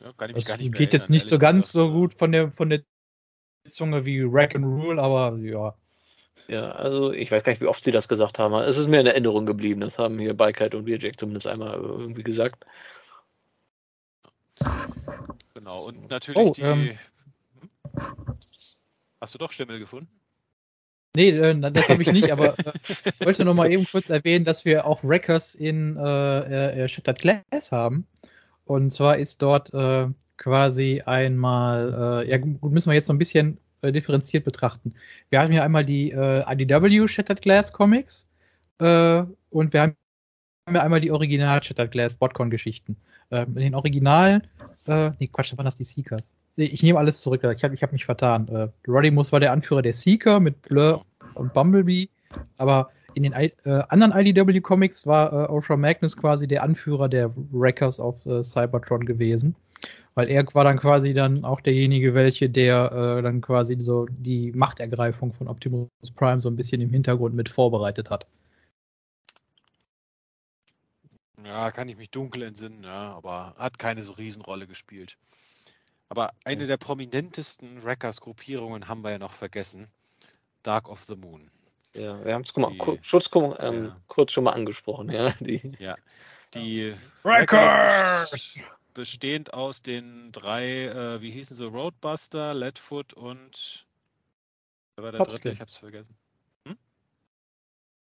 Ja, 0.00 0.12
kann 0.12 0.30
ich 0.30 0.36
mich 0.36 0.44
Das 0.44 0.52
gar 0.52 0.58
nicht 0.58 0.70
mehr 0.70 0.78
geht 0.78 0.92
jetzt 0.92 1.10
nicht 1.10 1.26
so 1.26 1.40
ganz 1.40 1.72
gesagt. 1.72 1.72
so 1.72 1.92
gut 1.92 2.14
von 2.14 2.30
der 2.30 2.52
von 2.52 2.70
der 2.70 2.82
Zunge 3.68 4.04
wie 4.04 4.22
Rack 4.22 4.54
and 4.54 4.64
Rule, 4.64 5.02
aber 5.02 5.36
ja. 5.38 5.74
ja, 6.46 6.70
also 6.70 7.10
ich 7.12 7.32
weiß 7.32 7.42
gar 7.42 7.50
nicht, 7.50 7.62
wie 7.62 7.66
oft 7.66 7.82
sie 7.82 7.90
das 7.90 8.06
gesagt 8.06 8.38
haben. 8.38 8.54
Es 8.54 8.76
ist 8.76 8.86
mir 8.86 9.00
in 9.00 9.06
Erinnerung 9.06 9.46
geblieben. 9.46 9.80
Das 9.80 9.98
haben 9.98 10.20
hier 10.20 10.34
Bikehead 10.34 10.76
und 10.76 10.86
Wheeljack 10.86 11.18
zumindest 11.18 11.48
einmal 11.48 11.74
äh, 11.74 11.82
irgendwie 11.82 12.22
gesagt. 12.22 12.64
Genau, 15.54 15.86
und 15.86 16.08
natürlich 16.08 16.38
Oh, 16.40 16.52
die. 16.52 16.62
ähm, 16.62 16.96
Hm? 17.60 18.38
Hast 19.20 19.34
du 19.34 19.38
doch 19.38 19.50
Stimmel 19.50 19.80
gefunden? 19.80 20.19
Nee, 21.16 21.30
äh, 21.30 21.72
das 21.72 21.88
habe 21.88 22.02
ich 22.02 22.12
nicht, 22.12 22.30
aber 22.30 22.56
äh, 22.58 23.24
wollte 23.24 23.44
noch 23.44 23.54
mal 23.54 23.70
eben 23.72 23.84
kurz 23.84 24.10
erwähnen, 24.10 24.44
dass 24.44 24.64
wir 24.64 24.86
auch 24.86 25.02
Wreckers 25.02 25.54
in 25.54 25.96
äh, 25.96 26.84
äh, 26.84 26.88
Shattered 26.88 27.18
Glass 27.18 27.72
haben. 27.72 28.06
Und 28.64 28.92
zwar 28.92 29.18
ist 29.18 29.42
dort 29.42 29.74
äh, 29.74 30.06
quasi 30.36 31.02
einmal, 31.04 32.22
äh, 32.24 32.30
ja 32.30 32.38
gut, 32.38 32.62
müssen 32.70 32.90
wir 32.90 32.94
jetzt 32.94 33.08
so 33.08 33.12
ein 33.12 33.18
bisschen 33.18 33.58
äh, 33.82 33.90
differenziert 33.90 34.44
betrachten. 34.44 34.94
Wir 35.30 35.40
haben 35.40 35.50
hier 35.50 35.64
einmal 35.64 35.84
die 35.84 36.12
äh, 36.12 36.44
IDW 36.46 37.08
Shattered 37.08 37.42
Glass 37.42 37.72
Comics 37.72 38.26
äh, 38.78 39.24
und 39.50 39.72
wir 39.72 39.80
haben 39.82 39.96
ja 40.72 40.82
einmal 40.82 41.00
die 41.00 41.10
Original 41.10 41.62
Shattered 41.62 41.90
Glass 41.90 42.14
Botcon 42.14 42.50
Geschichten. 42.50 42.96
Äh, 43.30 43.42
in 43.42 43.54
den 43.56 43.74
Originalen, 43.74 44.46
äh, 44.86 45.10
nee 45.18 45.26
Quatsch, 45.26 45.52
da 45.52 45.58
waren 45.58 45.64
das 45.64 45.74
die 45.76 45.84
Seekers. 45.84 46.34
Ich 46.62 46.82
nehme 46.82 46.98
alles 46.98 47.20
zurück, 47.20 47.42
ich 47.44 47.64
habe 47.64 47.74
ich 47.74 47.82
hab 47.82 47.92
mich 47.92 48.04
vertan. 48.04 48.48
Äh, 48.48 48.68
Rodimus 48.88 49.32
war 49.32 49.40
der 49.40 49.52
Anführer 49.52 49.82
der 49.82 49.92
Seeker 49.92 50.40
mit 50.40 50.60
Blur 50.62 51.04
und 51.34 51.54
Bumblebee, 51.54 52.08
aber 52.58 52.90
in 53.14 53.22
den 53.22 53.32
I 53.32 53.52
äh, 53.64 53.82
anderen 53.88 54.12
IDW 54.12 54.60
Comics 54.60 55.06
war 55.06 55.32
äh, 55.32 55.52
Ultra 55.52 55.76
Magnus 55.76 56.16
quasi 56.16 56.46
der 56.46 56.62
Anführer 56.62 57.08
der 57.08 57.32
Wreckers 57.52 57.98
auf 57.98 58.24
äh, 58.26 58.42
Cybertron 58.44 59.04
gewesen, 59.04 59.56
weil 60.14 60.28
er 60.28 60.44
war 60.54 60.64
dann 60.64 60.78
quasi 60.78 61.14
dann 61.14 61.44
auch 61.44 61.60
derjenige, 61.60 62.14
welche 62.14 62.48
der 62.50 63.18
äh, 63.18 63.22
dann 63.22 63.40
quasi 63.40 63.76
so 63.78 64.06
die 64.08 64.52
Machtergreifung 64.52 65.32
von 65.32 65.48
Optimus 65.48 65.88
Prime 66.14 66.40
so 66.40 66.48
ein 66.48 66.56
bisschen 66.56 66.80
im 66.80 66.90
Hintergrund 66.90 67.34
mit 67.34 67.48
vorbereitet 67.48 68.10
hat. 68.10 68.26
Ja, 71.44 71.70
kann 71.70 71.88
ich 71.88 71.96
mich 71.96 72.10
dunkel 72.10 72.42
entsinnen, 72.42 72.84
ja, 72.84 73.14
aber 73.14 73.54
hat 73.56 73.78
keine 73.78 74.02
so 74.02 74.12
Riesenrolle 74.12 74.66
gespielt. 74.66 75.16
Aber 76.10 76.32
eine 76.44 76.66
der 76.66 76.76
prominentesten 76.76 77.82
Wreckers-Gruppierungen 77.84 78.88
haben 78.88 79.02
wir 79.02 79.12
ja 79.12 79.18
noch 79.18 79.32
vergessen. 79.32 79.88
Dark 80.64 80.88
of 80.88 81.04
the 81.04 81.14
Moon. 81.16 81.50
Ja, 81.94 82.22
wir 82.24 82.34
haben 82.34 82.42
es 82.42 82.54
mal 82.56 82.70
Die- 82.72 82.78
kur 82.78 82.98
Schutz, 83.00 83.30
ähm, 83.34 83.84
Ja. 83.86 83.96
kurz 84.08 84.32
schon 84.32 84.44
mal 84.44 84.52
angesprochen, 84.52 85.08
ja. 85.10 85.30
Die, 85.40 85.72
Ja. 85.78 85.96
Die 86.54 86.94
Wreckers! 87.22 88.30
best- 88.30 88.58
bestehend 88.92 89.54
aus 89.54 89.82
den 89.82 90.32
drei, 90.32 90.86
äh, 90.86 91.20
wie 91.22 91.30
hießen 91.30 91.56
sie, 91.56 91.64
Roadbuster, 91.64 92.54
Leadfoot 92.54 93.12
und 93.14 93.86
wer 94.96 95.04
war 95.04 95.12
der 95.12 95.18
Topspin. 95.18 95.36
dritte? 95.42 95.52
Ich 95.54 95.60
hab's 95.60 95.76
vergessen. 95.76 96.16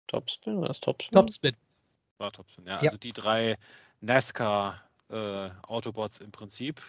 Topspin 0.09 0.57
oder 0.57 0.69
das 0.69 0.81
Topspin? 0.81 1.12
Topspin. 1.16 1.57
War 2.19 2.33
Topspin, 2.33 2.66
ja. 2.66 2.75
Ja. 2.83 2.91
Also 2.91 2.99
die 2.99 3.12
drei 3.12 3.57
NASCAR 4.01 4.83
äh, 5.11 5.51
Autobots 5.62 6.21
im 6.21 6.31
Prinzip, 6.31 6.83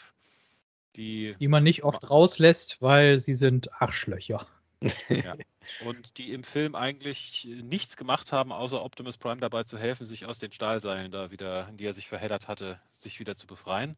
die, 0.96 1.36
Die 1.40 1.48
man 1.48 1.64
nicht 1.64 1.84
oft 1.84 2.10
rauslässt, 2.10 2.82
weil 2.82 3.20
sie 3.20 3.34
sind 3.34 3.72
Arschlöcher. 3.82 4.48
ja, 5.10 5.36
und 5.86 6.18
die 6.18 6.32
im 6.32 6.44
Film 6.44 6.76
eigentlich 6.76 7.48
nichts 7.64 7.98
gemacht 7.98 8.32
haben, 8.32 8.52
außer 8.52 8.84
Optimus 8.84 9.18
Prime 9.18 9.40
dabei 9.40 9.64
zu 9.64 9.78
helfen, 9.78 10.06
sich 10.06 10.26
aus 10.26 10.40
den 10.40 10.52
Stahlseilen 10.52 11.12
da 11.12 11.32
wieder, 11.32 11.68
in 11.70 11.78
die 11.78 11.86
er 11.86 11.94
sich 11.94 12.08
verheddert 12.08 12.48
hatte, 12.48 12.80
sich 12.92 13.20
wieder 13.20 13.36
zu 13.36 13.48
befreien. 13.48 13.98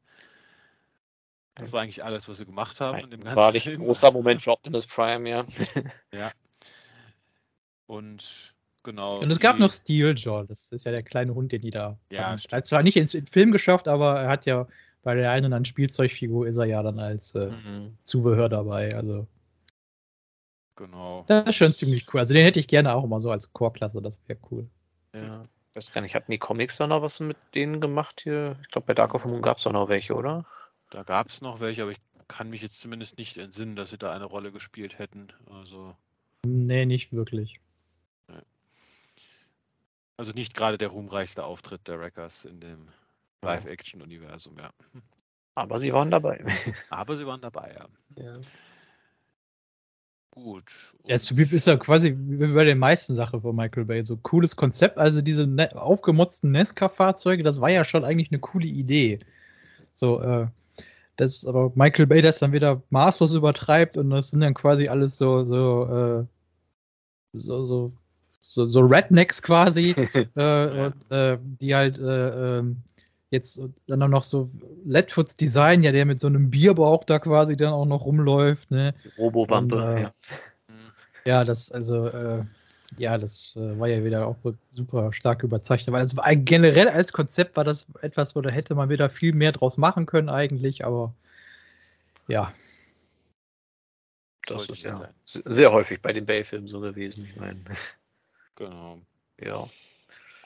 Das 1.55 1.71
war 1.73 1.81
eigentlich 1.81 2.03
alles, 2.03 2.29
was 2.29 2.37
sie 2.37 2.45
gemacht 2.45 2.79
haben 2.79 2.99
in 2.99 3.09
dem 3.09 3.23
ganzen 3.23 3.35
War 3.35 3.51
nicht 3.51 3.63
Film. 3.63 3.81
ein 3.81 3.85
großer 3.85 4.11
Moment 4.11 4.43
für 4.43 4.51
Optimus 4.51 4.85
Prime, 4.85 5.27
ja. 5.27 5.45
Ja. 6.13 6.31
Und 7.87 8.53
genau. 8.83 9.17
Und 9.19 9.31
es 9.31 9.39
gab 9.39 9.57
noch 9.57 9.71
Steeljaw, 9.71 10.45
das 10.45 10.71
ist 10.71 10.85
ja 10.85 10.91
der 10.91 11.03
kleine 11.03 11.33
Hund, 11.33 11.51
den 11.51 11.61
die 11.61 11.71
da. 11.71 11.97
Ja. 12.11 12.35
Er 12.35 12.57
hat 12.57 12.67
zwar 12.67 12.83
nicht 12.83 12.97
ins, 12.97 13.13
ins 13.13 13.29
Film 13.29 13.51
geschafft, 13.51 13.87
aber 13.87 14.21
er 14.21 14.29
hat 14.29 14.45
ja 14.45 14.67
bei 15.07 15.15
der 15.15 15.31
einen 15.31 15.45
oder 15.45 15.55
anderen 15.55 15.63
Spielzeugfigur 15.63 16.47
ist 16.47 16.57
er 16.57 16.65
ja 16.65 16.83
dann 16.83 16.99
als 16.99 17.33
äh, 17.33 17.49
Mhm. 17.49 17.97
Zubehör 18.03 18.49
dabei. 18.49 18.93
Also 18.93 19.25
Genau. 20.75 21.23
das 21.29 21.47
ist 21.47 21.55
schon 21.55 21.71
ziemlich 21.71 22.13
cool. 22.13 22.19
Also 22.19 22.33
den 22.33 22.43
hätte 22.43 22.59
ich 22.59 22.67
gerne 22.67 22.93
auch 22.93 23.05
mal 23.07 23.21
so 23.21 23.31
als 23.31 23.53
Chorklasse, 23.53 24.01
das 24.01 24.19
wäre 24.27 24.37
cool. 24.51 24.67
Ja. 25.15 25.45
Ich 25.69 25.75
weiß 25.77 25.93
gar 25.93 26.01
nicht, 26.01 26.13
hatten 26.13 26.29
die 26.31 26.37
Comics 26.39 26.75
da 26.75 26.87
noch 26.87 27.01
was 27.01 27.21
mit 27.21 27.37
denen 27.55 27.79
gemacht 27.79 28.19
hier? 28.21 28.57
Ich 28.63 28.67
glaube, 28.67 28.85
bei 28.87 28.93
Dark 28.95 29.15
of 29.15 29.23
the 29.23 29.29
Moon 29.29 29.41
gab 29.41 29.57
es 29.57 29.63
doch 29.63 29.71
noch 29.71 29.87
welche, 29.87 30.13
oder? 30.13 30.45
Da 30.89 31.03
gab 31.03 31.29
es 31.29 31.39
noch 31.41 31.61
welche, 31.61 31.83
aber 31.83 31.91
ich 31.91 31.99
kann 32.27 32.49
mich 32.49 32.61
jetzt 32.61 32.81
zumindest 32.81 33.17
nicht 33.17 33.37
entsinnen, 33.37 33.77
dass 33.77 33.91
sie 33.91 33.97
da 33.97 34.11
eine 34.11 34.25
Rolle 34.25 34.51
gespielt 34.51 34.99
hätten. 34.99 35.29
Also, 35.49 35.95
Nee, 36.45 36.85
nicht 36.85 37.13
wirklich. 37.13 37.61
also 40.17 40.33
nicht 40.33 40.53
gerade 40.53 40.77
der 40.77 40.89
ruhmreichste 40.89 41.45
Auftritt 41.45 41.87
der 41.87 41.97
Wreckers 42.01 42.43
in 42.43 42.59
dem 42.59 42.89
Live-Action-Universum, 43.43 44.57
ja. 44.57 44.71
Aber 45.55 45.79
sie 45.79 45.93
waren 45.93 46.11
dabei. 46.11 46.43
Aber 46.89 47.15
sie 47.15 47.25
waren 47.25 47.41
dabei, 47.41 47.75
ja. 47.75 48.23
ja. 48.23 48.39
Gut. 50.31 50.93
Ja, 51.07 51.15
es 51.15 51.31
ist 51.31 51.65
ja 51.65 51.77
quasi 51.77 52.15
wie 52.15 52.53
bei 52.53 52.63
den 52.63 52.77
meisten 52.77 53.15
Sachen 53.15 53.41
von 53.41 53.55
Michael 53.55 53.85
Bay. 53.85 54.03
So 54.03 54.17
cooles 54.17 54.55
Konzept, 54.55 54.99
also 54.99 55.21
diese 55.21 55.47
ne 55.47 55.75
aufgemotzten 55.75 56.51
Nesca-Fahrzeuge, 56.51 57.41
das 57.41 57.59
war 57.59 57.71
ja 57.71 57.83
schon 57.83 58.05
eigentlich 58.05 58.31
eine 58.31 58.39
coole 58.39 58.67
Idee. 58.67 59.17
So, 59.95 60.21
äh, 60.21 60.47
das 61.15 61.37
ist 61.37 61.47
aber 61.47 61.71
Michael 61.73 62.05
Bay 62.05 62.21
das 62.21 62.37
dann 62.37 62.51
wieder 62.51 62.83
maßlos 62.91 63.33
übertreibt 63.33 63.97
und 63.97 64.11
das 64.11 64.29
sind 64.29 64.41
dann 64.41 64.53
quasi 64.53 64.87
alles 64.87 65.17
so, 65.17 65.43
so, 65.43 65.85
äh, 65.85 66.25
so, 67.33 67.65
so, 67.65 67.91
so, 68.41 68.67
so 68.67 68.79
Rednecks 68.81 69.41
quasi, 69.41 69.89
äh, 70.35 70.85
und, 70.85 71.11
äh, 71.11 71.39
die 71.41 71.73
halt 71.73 71.97
äh, 71.97 72.59
ähm, 72.59 72.83
jetzt 73.29 73.59
dann 73.87 74.01
auch 74.03 74.07
noch 74.07 74.23
so 74.23 74.49
Leadfoots 74.85 75.35
Design, 75.35 75.83
ja, 75.83 75.91
der 75.91 76.05
mit 76.05 76.19
so 76.19 76.27
einem 76.27 76.49
Bierbauch 76.49 77.03
da 77.03 77.19
quasi 77.19 77.55
dann 77.57 77.73
auch 77.73 77.85
noch 77.85 78.05
rumläuft, 78.05 78.71
ne? 78.71 78.93
Robo-Wampe, 79.17 79.75
Und, 79.75 79.81
äh, 79.81 80.01
ja. 80.03 80.13
Ja, 81.25 81.43
das, 81.43 81.71
also, 81.71 82.07
äh, 82.07 82.43
ja, 82.97 83.17
das 83.17 83.53
äh, 83.57 83.77
war 83.79 83.89
ja 83.89 84.03
wieder 84.05 84.27
auch 84.27 84.37
super 84.73 85.11
stark 85.11 85.43
überzeichnet, 85.43 85.93
weil 85.93 86.05
es 86.05 86.15
war 86.15 86.33
generell 86.35 86.87
als 86.87 87.11
Konzept 87.11 87.57
war 87.57 87.65
das 87.65 87.85
etwas, 88.01 88.35
wo 88.35 88.41
da 88.41 88.49
hätte 88.49 88.75
man 88.75 88.87
wieder 88.89 89.09
viel 89.09 89.33
mehr 89.33 89.51
draus 89.51 89.77
machen 89.77 90.05
können 90.05 90.29
eigentlich, 90.29 90.85
aber 90.85 91.13
ja, 92.29 92.53
Das 94.47 94.69
ist 94.69 94.83
ja 94.83 94.95
sein. 94.95 95.13
sehr 95.25 95.73
häufig 95.73 96.01
bei 96.01 96.13
den 96.13 96.25
Bay-Filmen 96.25 96.67
so 96.69 96.79
gewesen. 96.79 97.25
Ich 97.29 97.35
meine, 97.35 97.59
Genau. 98.55 99.01
ja. 99.39 99.69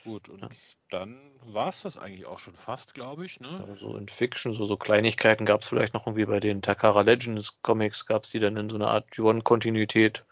Gut, 0.04 0.28
und 0.28 0.40
Ja. 0.42 0.48
dann 0.90 1.18
war 1.44 1.68
es 1.68 1.82
das 1.82 1.96
eigentlich 1.96 2.26
auch 2.26 2.38
schon 2.38 2.54
fast, 2.54 2.94
glaube 2.94 3.24
ich, 3.24 3.38
ne? 3.40 3.64
Also 3.68 3.96
in 3.96 4.08
Fiction, 4.08 4.52
so, 4.52 4.66
so 4.66 4.76
Kleinigkeiten 4.76 5.44
gab 5.44 5.60
es 5.60 5.68
vielleicht 5.68 5.94
noch 5.94 6.06
irgendwie 6.06 6.24
bei 6.24 6.40
den 6.40 6.60
Takara 6.60 7.02
Legends 7.02 7.56
Comics, 7.62 8.06
gab 8.06 8.24
es 8.24 8.30
die 8.30 8.40
dann 8.40 8.56
in 8.56 8.68
so 8.68 8.76
einer 8.76 8.88
Art 8.88 9.08
G1-Kontinuität. 9.10 10.24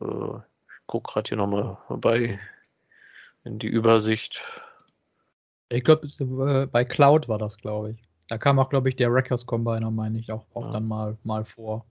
Äh, 0.00 0.04
ich 0.04 0.86
guck 0.86 1.08
gerade 1.08 1.28
hier 1.28 1.36
nochmal 1.36 1.78
bei 1.88 2.38
in 3.44 3.58
die 3.58 3.66
Übersicht. 3.68 4.42
ich 5.70 5.82
glaube, 5.82 6.06
äh, 6.06 6.66
bei 6.66 6.84
Cloud 6.84 7.28
war 7.28 7.38
das, 7.38 7.56
glaube 7.58 7.92
ich. 7.92 8.08
Da 8.28 8.38
kam 8.38 8.58
auch, 8.58 8.68
glaube 8.68 8.90
ich, 8.90 8.96
der 8.96 9.12
Wreckers 9.12 9.46
Combiner, 9.46 9.90
meine 9.90 10.18
ich, 10.18 10.30
auch, 10.30 10.44
auch 10.54 10.66
Ja. 10.66 10.72
dann 10.72 10.86
mal, 10.86 11.16
mal 11.24 11.44
vor. 11.44 11.86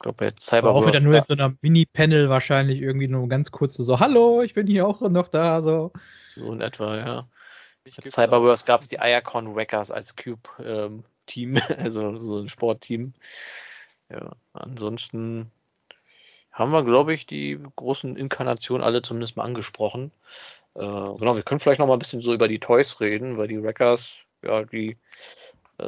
Ich 0.00 0.02
glaube, 0.02 0.32
bei 0.32 0.58
Aber 0.58 0.70
auch 0.70 0.86
wieder 0.86 1.02
nur 1.02 1.14
in 1.14 1.24
so 1.26 1.34
einer 1.34 1.54
Mini-Panel 1.60 2.30
wahrscheinlich 2.30 2.80
irgendwie 2.80 3.06
nur 3.06 3.28
ganz 3.28 3.50
kurz 3.50 3.74
so, 3.74 4.00
hallo, 4.00 4.40
ich 4.40 4.54
bin 4.54 4.66
hier 4.66 4.86
auch 4.86 5.02
noch 5.02 5.28
da, 5.28 5.60
so. 5.62 5.92
so 6.36 6.50
in 6.54 6.62
etwa, 6.62 6.96
ja. 6.96 7.28
Gibt's 7.84 8.14
Cyberverse 8.14 8.64
gab 8.64 8.80
es 8.80 8.88
die 8.88 8.96
Iacon 8.96 9.54
Wreckers 9.54 9.90
als 9.90 10.16
Cube-Team, 10.16 11.60
also 11.76 12.16
so 12.16 12.40
ein 12.40 12.48
Sportteam. 12.48 13.12
Ja, 14.08 14.30
ansonsten 14.54 15.50
haben 16.50 16.70
wir, 16.72 16.82
glaube 16.82 17.12
ich, 17.12 17.26
die 17.26 17.60
großen 17.76 18.16
Inkarnationen 18.16 18.82
alle 18.82 19.02
zumindest 19.02 19.36
mal 19.36 19.44
angesprochen. 19.44 20.12
Äh, 20.76 20.80
genau, 20.80 21.36
wir 21.36 21.42
können 21.42 21.60
vielleicht 21.60 21.78
noch 21.78 21.86
mal 21.86 21.92
ein 21.92 21.98
bisschen 21.98 22.22
so 22.22 22.32
über 22.32 22.48
die 22.48 22.58
Toys 22.58 23.00
reden, 23.00 23.36
weil 23.36 23.48
die 23.48 23.62
Wreckers, 23.62 24.12
ja, 24.42 24.64
die 24.64 24.96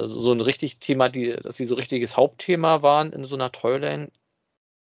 so 0.06 0.20
so 0.20 0.32
ein 0.32 0.40
richtig 0.40 0.78
Thema, 0.78 1.08
die, 1.08 1.32
dass 1.32 1.56
sie 1.56 1.64
so 1.64 1.74
richtiges 1.74 2.16
Hauptthema 2.16 2.82
waren 2.82 3.12
in 3.12 3.24
so 3.24 3.34
einer 3.36 3.52
Toyline. 3.52 4.10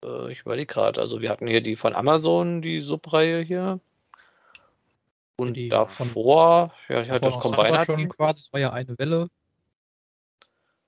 Äh, 0.05 0.33
ich 0.33 0.41
überlege 0.41 0.66
gerade, 0.66 1.01
also 1.01 1.20
wir 1.20 1.31
hatten 1.31 1.47
hier 1.47 1.61
die 1.61 1.77
von 1.77 1.95
Amazon, 1.95 2.62
die 2.62 2.81
Subreihe 2.81 3.43
hier. 3.43 3.81
Und 5.39 5.55
Die 5.55 5.69
davor, 5.69 6.73
ja, 6.89 7.03
ja, 7.03 7.19
das 7.19 7.35
Von 7.35 7.43
Combiner 7.43 7.85
schon 7.85 7.99
Team. 7.99 8.09
quasi, 8.09 8.41
das 8.41 8.53
war 8.55 8.61
ja 8.61 8.73
eine 8.73 8.99
Welle. 8.99 9.28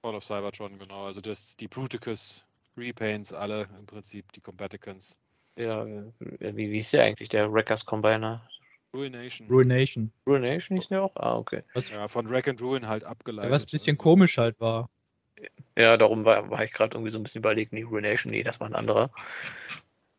Call 0.02 0.14
of 0.14 0.24
Cybertron, 0.24 0.78
genau. 0.78 1.04
Also 1.04 1.20
das, 1.20 1.54
die 1.56 1.68
Bruticus 1.68 2.44
Repaints, 2.76 3.34
alle 3.34 3.68
im 3.78 3.84
Prinzip, 3.84 4.32
die 4.32 4.40
Combaticons. 4.40 5.18
Ja, 5.56 5.84
äh, 5.84 6.04
wie, 6.40 6.70
wie 6.70 6.76
hieß 6.76 6.92
der 6.92 7.04
eigentlich, 7.04 7.28
der 7.28 7.52
Wreckers 7.52 7.84
Combiner? 7.84 8.40
Ruination. 8.94 9.48
Ruination. 9.48 10.12
Ruination 10.26 10.78
hieß 10.78 10.88
der 10.88 11.02
auch? 11.02 11.16
Ah, 11.16 11.36
okay. 11.36 11.62
Was, 11.74 11.90
ja, 11.90 12.08
von 12.08 12.28
Wreck 12.30 12.48
and 12.48 12.60
Ruin 12.62 12.88
halt 12.88 13.04
abgeleitet. 13.04 13.52
was 13.52 13.64
ein 13.64 13.70
bisschen 13.70 13.94
also. 13.94 14.02
komisch 14.02 14.38
halt 14.38 14.58
war. 14.60 14.88
Ja, 15.76 15.96
darum 15.96 16.24
war, 16.24 16.50
war 16.50 16.64
ich 16.64 16.72
gerade 16.72 16.96
irgendwie 16.96 17.10
so 17.10 17.18
ein 17.18 17.22
bisschen 17.22 17.40
überlegt, 17.40 17.72
nee, 17.72 17.82
Ruination, 17.82 18.32
nee, 18.32 18.42
das 18.42 18.60
war 18.60 18.66
ein 18.66 18.74
anderer. 18.74 19.10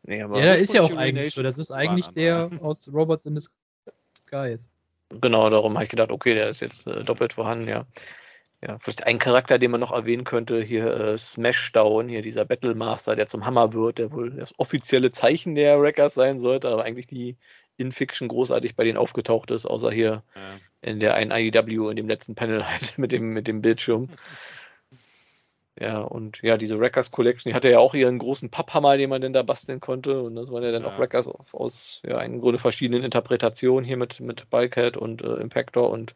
Nee, 0.02 0.22
aber 0.22 0.38
Ja, 0.38 0.46
da 0.46 0.54
ist 0.54 0.72
ja 0.72 0.80
auch 0.80 0.84
ursprüngliche 0.84 1.20
eigentlich 1.20 1.34
so. 1.34 1.42
Das 1.42 1.58
ist 1.58 1.70
Ruination 1.70 1.90
eigentlich 1.90 2.14
der 2.14 2.50
aus 2.62 2.90
Robots 2.92 3.26
in 3.26 3.38
the 3.38 3.46
Skies. 4.26 4.68
genau, 5.10 5.50
darum 5.50 5.74
habe 5.74 5.84
ich 5.84 5.90
gedacht, 5.90 6.10
okay, 6.10 6.34
der 6.34 6.48
ist 6.48 6.60
jetzt 6.60 6.86
äh, 6.86 7.02
doppelt 7.04 7.34
vorhanden, 7.34 7.68
ja. 7.68 7.86
Ja, 8.62 8.78
vielleicht 8.78 9.06
ein 9.06 9.18
Charakter, 9.18 9.58
den 9.58 9.70
man 9.70 9.80
noch 9.80 9.90
erwähnen 9.92 10.24
könnte, 10.24 10.60
hier 10.62 10.86
äh, 10.86 11.18
Smashdown, 11.18 12.08
hier 12.08 12.20
dieser 12.20 12.44
Battlemaster, 12.44 13.16
der 13.16 13.26
zum 13.26 13.46
Hammer 13.46 13.72
wird, 13.72 13.98
der 13.98 14.12
wohl 14.12 14.32
das 14.32 14.52
offizielle 14.58 15.10
Zeichen 15.10 15.54
der 15.54 15.80
Wreckers 15.80 16.12
sein 16.12 16.38
sollte, 16.38 16.68
aber 16.68 16.84
eigentlich 16.84 17.06
die 17.06 17.38
in 17.80 17.92
Fiction 17.92 18.28
großartig 18.28 18.76
bei 18.76 18.84
denen 18.84 18.98
aufgetaucht 18.98 19.50
ist, 19.50 19.66
außer 19.66 19.90
hier 19.90 20.22
Ja. 20.34 20.40
in 20.82 21.00
der 21.00 21.14
einen 21.14 21.30
IDW 21.30 21.90
in 21.90 21.96
dem 21.96 22.08
letzten 22.08 22.34
Panel 22.34 22.64
halt 22.68 22.98
mit 22.98 23.12
dem, 23.12 23.32
mit 23.32 23.46
dem 23.48 23.62
Bildschirm. 23.62 24.08
Ja, 25.78 26.00
und 26.00 26.42
ja, 26.42 26.58
diese 26.58 26.78
Wreckers 26.78 27.10
Collection, 27.10 27.48
die 27.50 27.54
hatte 27.54 27.70
ja 27.70 27.78
auch 27.78 27.94
ihren 27.94 28.18
großen 28.18 28.50
Papphammer, 28.50 28.98
den 28.98 29.08
man 29.08 29.22
denn 29.22 29.32
da 29.32 29.42
basteln 29.42 29.80
konnte. 29.80 30.20
Und 30.20 30.34
das 30.34 30.52
waren 30.52 30.62
ja 30.62 30.72
dann 30.72 30.82
Ja. 30.82 30.88
auch 30.88 30.98
Wreckers 30.98 31.26
aus, 31.52 32.02
ja, 32.04 32.20
im 32.20 32.40
Grunde 32.42 32.58
verschiedenen 32.58 33.02
Interpretationen 33.02 33.82
hier 33.84 33.96
mit, 33.96 34.20
mit 34.20 34.50
Bulkhead 34.50 34.98
und 34.98 35.22
äh, 35.22 35.36
Impactor 35.36 35.88
und 35.88 36.14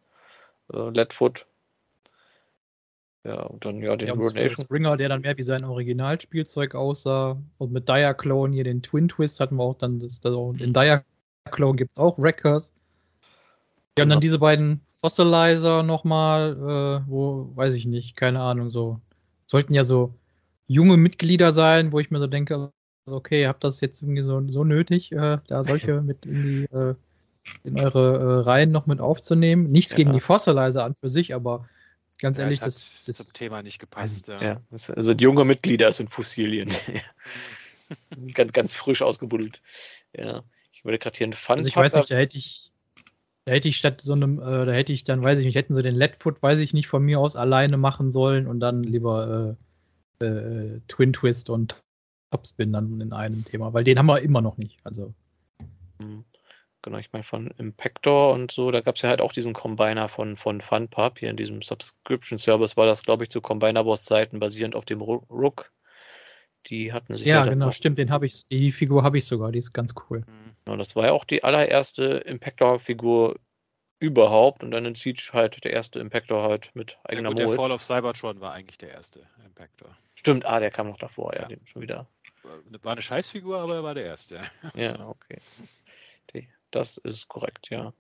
äh, 0.71 0.91
Leadfoot. 0.91 1.47
Ja, 3.25 3.41
und 3.45 3.65
dann 3.65 3.81
ja 3.81 3.97
den 3.97 4.11
haben 4.11 4.21
Ruination. 4.21 4.67
Springer, 4.67 4.99
der 4.99 5.09
dann 5.09 5.23
mehr 5.23 5.39
wie 5.39 5.43
sein 5.43 5.65
Originalspielzeug 5.65 6.75
aussah. 6.75 7.39
Und 7.57 7.73
mit 7.73 7.89
Diaclone 7.89 8.53
hier 8.53 8.65
den 8.65 8.83
Twin 8.83 9.09
Twist 9.09 9.41
hatten 9.41 9.57
wir 9.57 9.63
auch 9.63 9.79
dann. 9.79 9.99
Das, 9.99 10.21
das 10.21 10.35
auch, 10.35 10.53
in 10.59 10.75
Diaclone 11.47 11.77
gibt 11.77 11.93
es 11.93 11.99
auch 11.99 12.19
Wreckers. 12.19 12.73
Wir 13.95 14.03
haben 14.03 14.09
Genau. 14.09 14.15
dann 14.15 14.21
diese 14.21 14.39
beiden 14.39 14.81
Fossilizer 14.93 15.83
nochmal, 15.83 16.53
äh, 17.05 17.09
wo, 17.11 17.51
weiß 17.55 17.75
ich 17.75 17.87
nicht, 17.87 18.17
keine 18.17 18.41
Ahnung, 18.41 18.71
so. 18.71 19.01
Sollten 19.47 19.75
ja 19.75 19.85
so 19.85 20.15
junge 20.67 20.97
Mitglieder 20.97 21.53
sein, 21.53 21.93
wo 21.93 22.01
ich 22.01 22.11
mir 22.11 22.19
so 22.19 22.27
denke, 22.27 22.73
okay, 23.07 23.47
habt 23.47 23.63
das 23.63 23.81
jetzt 23.83 24.01
irgendwie 24.03 24.23
so, 24.23 24.43
so 24.51 24.65
nötig, 24.65 25.13
äh, 25.13 25.39
da 25.47 25.65
solche 25.65 26.01
mit 26.03 26.25
in 26.25 26.43
die, 26.43 26.65
äh, 26.75 26.95
in 27.63 27.79
eure 27.79 28.19
äh, 28.19 28.41
Reihen 28.45 28.73
noch 28.73 28.87
mit 28.87 29.01
aufzunehmen. 29.01 29.71
Nichts 29.71 29.93
Ja. 29.93 29.97
gegen 29.99 30.13
die 30.15 30.21
Fossilizer 30.21 30.85
an 30.85 30.95
für 30.99 31.11
sich, 31.11 31.35
aber 31.35 31.69
ganz 32.19 32.39
Ja, 32.39 32.45
ehrlich, 32.45 32.61
hat 32.63 32.69
das, 32.69 33.05
das 33.07 33.19
zum 33.19 33.33
Thema 33.35 33.63
nicht 33.63 33.79
gepasst. 33.79 34.29
Ja. 34.29 34.43
Ja, 34.43 34.61
das 34.71 34.87
sind 34.87 35.21
junge 35.21 35.45
Mitglieder, 35.45 35.93
sind 35.93 36.09
Fossilien. 36.11 36.71
ganz, 38.35 38.53
ganz 38.53 38.75
frisch 38.75 39.03
ausgebuddelt. 39.03 39.61
Ja. 40.17 40.43
Ich 40.85 40.87
würde 40.87 40.99
gerade 40.99 41.17
hier 41.17 41.25
einen 41.25 41.33
Fun 41.33 41.57
Also 41.57 41.67
ich 41.67 41.77
weiß 41.77 41.95
nicht, 41.95 42.11
da 42.11 42.17
hätte 42.17 42.37
ich, 42.37 42.71
da 43.47 43.53
hätte 43.53 43.71
ich 43.71 43.79
statt 43.79 44.03
so 44.03 44.13
einem, 44.13 44.39
äh, 44.39 44.67
da 44.67 44.73
hätte 44.73 44.93
ich 44.93 45.05
dann, 45.05 45.23
weiß 45.23 45.39
ich 45.39 45.47
nicht, 45.47 45.55
hätten 45.55 45.75
sie 45.75 45.83
den 45.83 45.95
Leadfoot, 45.95 46.43
weiß 46.43 46.59
ich 46.59 46.75
nicht, 46.75 46.89
von 46.89 47.03
mir 47.03 47.21
aus 47.21 47.37
alleine 47.37 47.79
machen 47.79 48.11
sollen 48.11 48.47
und 48.47 48.61
dann 48.61 48.83
lieber 48.83 49.57
äh, 50.21 50.27
äh, 50.27 50.81
Twin 50.87 51.15
Twist 51.15 51.49
und 51.49 51.83
Topspin 52.31 52.71
dann 52.71 53.01
in 53.01 53.15
einem 53.15 53.43
Thema, 53.47 53.73
weil 53.73 53.83
den 53.83 53.99
haben 53.99 54.05
wir 54.05 54.21
immer 54.21 54.43
noch 54.43 54.59
nicht. 54.59 54.79
Also 54.85 55.15
Hm. 55.99 56.27
genau, 56.83 56.99
ich 56.99 57.13
meine 57.13 57.25
von 57.25 57.51
Impactor 57.53 58.35
und 58.35 58.51
so, 58.51 58.71
da 58.71 58.83
gab 58.83 58.97
es 58.97 59.03
ja 59.03 59.09
halt 59.09 59.23
auch 59.23 59.33
diesen 59.33 59.55
Combiner 59.55 60.11
von, 60.11 60.37
von 60.37 60.61
FunPub, 60.61 61.19
hier 61.19 61.31
in 61.31 61.39
diesem 61.39 61.63
Subscription 61.63 62.39
Service 62.39 62.77
war 62.77 62.85
das, 62.85 63.05
glaube 63.05 63.25
ich, 63.25 63.31
zu 63.31 63.41
Combiner 63.41 63.85
Boss 63.85 64.05
Zeiten 64.05 64.39
basierend 64.39 64.75
auf 64.75 64.85
dem 64.85 65.01
Rook. 65.01 65.73
Die 66.67 66.93
hatten 66.93 67.17
sich 67.17 67.27
ja, 67.27 67.45
ja 67.45 67.51
genau, 67.51 67.71
stimmt, 67.71 67.99
den 67.99 68.11
habe 68.11 68.27
ich, 68.27 68.47
die 68.49 68.73
Figur 68.73 69.03
habe 69.03 69.19
ich 69.19 69.27
sogar, 69.27 69.53
die 69.53 69.59
ist 69.59 69.73
ganz 69.73 69.95
cool. 70.09 70.21
Mhm. 70.21 70.57
Genau, 70.65 70.77
das 70.79 70.97
war 70.97 71.07
ja 71.07 71.13
auch 71.13 71.25
die 71.25 71.45
allererste 71.45 72.05
Impactor-Figur 72.05 73.39
überhaupt 73.99 74.63
und 74.63 74.71
dann 74.71 74.85
in 74.85 74.95
Siege 74.95 75.31
halt 75.33 75.63
der 75.65 75.73
erste 75.73 75.99
Impactor 75.99 76.43
halt 76.43 76.71
mit 76.75 76.99
eigener 77.05 77.31
ja, 77.31 77.35
gut, 77.35 77.39
Der 77.39 77.49
Fall 77.51 77.73
of 77.73 77.83
Cybertron 77.83 78.41
war 78.41 78.53
eigentlich 78.53 78.79
der 78.79 78.91
erste 78.91 79.21
Impactor. 79.45 79.97
Stimmt, 80.15 80.45
ah, 80.47 80.59
der 80.59 80.71
kam 80.71 80.89
noch 80.89 80.99
davor, 80.99 81.35
ja, 81.35 81.43
ja. 81.43 81.49
Den 81.49 81.67
schon 81.67 81.83
wieder. 81.83 82.07
War 82.83 82.93
eine 82.93 83.03
Scheißfigur, 83.03 83.59
aber 83.59 83.77
er 83.77 83.83
war 83.83 83.95
der 83.95 84.05
erste. 84.05 84.41
Ja, 84.75 84.99
okay. 85.09 85.39
Das 86.71 86.97
ist 86.97 87.29
korrekt, 87.29 87.71
ja. 87.71 87.95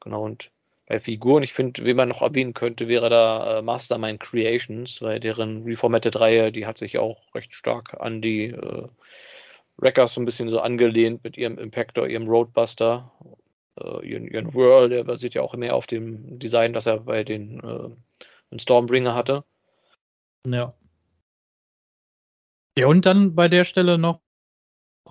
Genau, 0.00 0.22
und 0.22 0.50
bei 0.86 1.00
Figuren, 1.00 1.42
ich 1.42 1.54
finde, 1.54 1.84
wen 1.84 1.96
man 1.96 2.10
noch 2.10 2.22
erwähnen 2.22 2.52
könnte, 2.54 2.88
wäre 2.88 3.08
da 3.08 3.58
äh, 3.58 3.62
Mastermind 3.62 4.20
Creations, 4.20 5.00
weil 5.00 5.18
deren 5.18 5.64
Reformatted-Reihe, 5.64 6.52
die 6.52 6.66
hat 6.66 6.78
sich 6.78 6.98
auch 6.98 7.34
recht 7.34 7.54
stark 7.54 7.98
an 8.00 8.20
die 8.20 8.46
äh, 8.46 8.88
Wreckers 9.78 10.14
so 10.14 10.20
ein 10.20 10.26
bisschen 10.26 10.50
so 10.50 10.60
angelehnt 10.60 11.24
mit 11.24 11.36
ihrem 11.36 11.58
Impactor, 11.58 12.06
ihrem 12.06 12.28
Roadbuster, 12.28 13.10
äh, 13.80 14.06
ihren, 14.06 14.28
ihren 14.28 14.54
Whirl, 14.54 14.90
der 14.90 15.04
basiert 15.04 15.34
ja 15.34 15.42
auch 15.42 15.54
mehr 15.54 15.74
auf 15.74 15.86
dem 15.86 16.38
Design, 16.38 16.74
das 16.74 16.86
er 16.86 17.00
bei 17.00 17.24
den, 17.24 17.60
äh, 17.60 18.58
Stormbringer 18.58 19.14
hatte. 19.14 19.44
Ja. 20.46 20.74
Ja, 22.78 22.86
und 22.86 23.06
dann 23.06 23.34
bei 23.34 23.48
der 23.48 23.64
Stelle 23.64 23.98
noch 23.98 24.20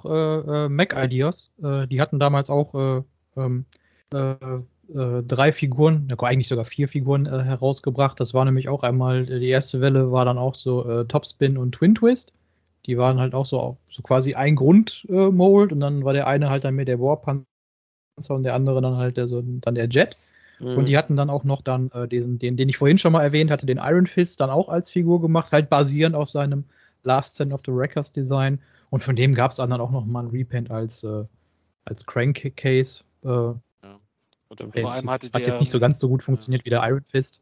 äh, 0.06 0.10
äh, 0.10 0.70
Mac 0.70 0.94
Ideas. 0.96 1.52
Äh, 1.62 1.88
die 1.88 2.00
hatten 2.00 2.20
damals 2.20 2.50
auch 2.50 2.74
äh, 2.76 3.04
ähm, 3.36 3.66
äh, 4.94 5.20
äh, 5.20 5.24
drei 5.24 5.52
Figuren, 5.52 6.08
eigentlich 6.18 6.48
sogar 6.48 6.66
vier 6.66 6.88
Figuren 6.88 7.26
herausgebracht. 7.26 8.20
Das 8.20 8.34
war 8.34 8.46
nämlich 8.46 8.70
auch 8.70 8.84
einmal, 8.84 9.26
die 9.26 9.50
erste 9.50 9.82
Welle 9.82 10.12
war 10.12 10.26
dann 10.26 10.38
auch 10.38 10.56
so 10.56 11.04
Topspin 11.06 11.58
und 11.58 11.74
Twin 11.74 11.96
Twist. 11.96 12.34
Die 12.86 12.98
waren 12.98 13.20
halt 13.20 13.34
auch 13.34 13.46
so, 13.46 13.78
so 13.90 14.02
quasi 14.02 14.34
ein 14.34 14.56
Grundmold 14.56 15.72
und 15.72 15.80
dann 15.80 16.04
war 16.04 16.14
der 16.14 16.28
eine 16.28 16.50
halt 16.50 16.64
dann 16.66 16.76
mehr 16.76 16.86
der 16.86 17.00
Warpanzer 17.00 17.46
und 18.30 18.44
der 18.44 18.56
andere 18.56 18.82
dann 18.82 18.98
halt 18.98 19.18
der, 19.18 19.28
so, 19.28 19.42
dann 19.42 19.76
der 19.76 19.88
Jet. 19.88 20.16
Mhm. 20.60 20.78
Und 20.78 20.86
die 20.88 20.98
hatten 20.98 21.16
dann 21.16 21.30
auch 21.30 21.44
noch 21.44 21.62
dann 21.62 21.92
äh, 21.92 22.08
diesen, 22.08 22.40
den, 22.40 22.58
den 22.58 22.70
ich 22.70 22.78
vorhin 22.78 22.98
schon 22.98 23.14
mal 23.14 23.24
erwähnt 23.24 23.52
hatte, 23.52 23.66
den 23.66 23.80
Iron 23.82 24.08
Fist 24.08 24.40
dann 24.40 24.50
auch 24.50 24.70
als 24.70 24.90
Figur 24.92 25.22
gemacht, 25.22 25.52
halt 25.52 25.70
basierend 25.70 26.16
auf 26.16 26.30
seinem 26.30 26.66
Last 27.04 27.36
Stand 27.36 27.54
of 27.54 27.62
the 27.66 27.72
Wreckers 27.72 28.12
Design. 28.12 28.60
Und 28.90 29.04
von 29.04 29.16
dem 29.16 29.34
gab 29.34 29.52
es 29.52 29.58
dann 29.58 29.72
auch 29.74 29.92
noch 29.92 30.06
mal 30.06 30.24
ein 30.24 30.30
Repaint 30.30 30.72
als, 30.72 31.04
äh, 31.04 31.24
als 31.86 32.06
Crankcase. 32.06 33.04
Äh, 33.24 33.28
ja. 33.28 33.56
Und 34.62 34.78
vor 34.78 34.92
allem 34.92 35.10
hatte 35.10 35.28
hat 35.28 35.36
der, 35.36 35.48
jetzt 35.48 35.60
nicht 35.60 35.70
so 35.70 35.80
ganz 35.80 36.00
so 36.00 36.08
gut 36.08 36.24
funktioniert 36.24 36.66
wie 36.66 36.70
der 36.70 36.84
Iron 36.84 37.04
Fist. 37.10 37.42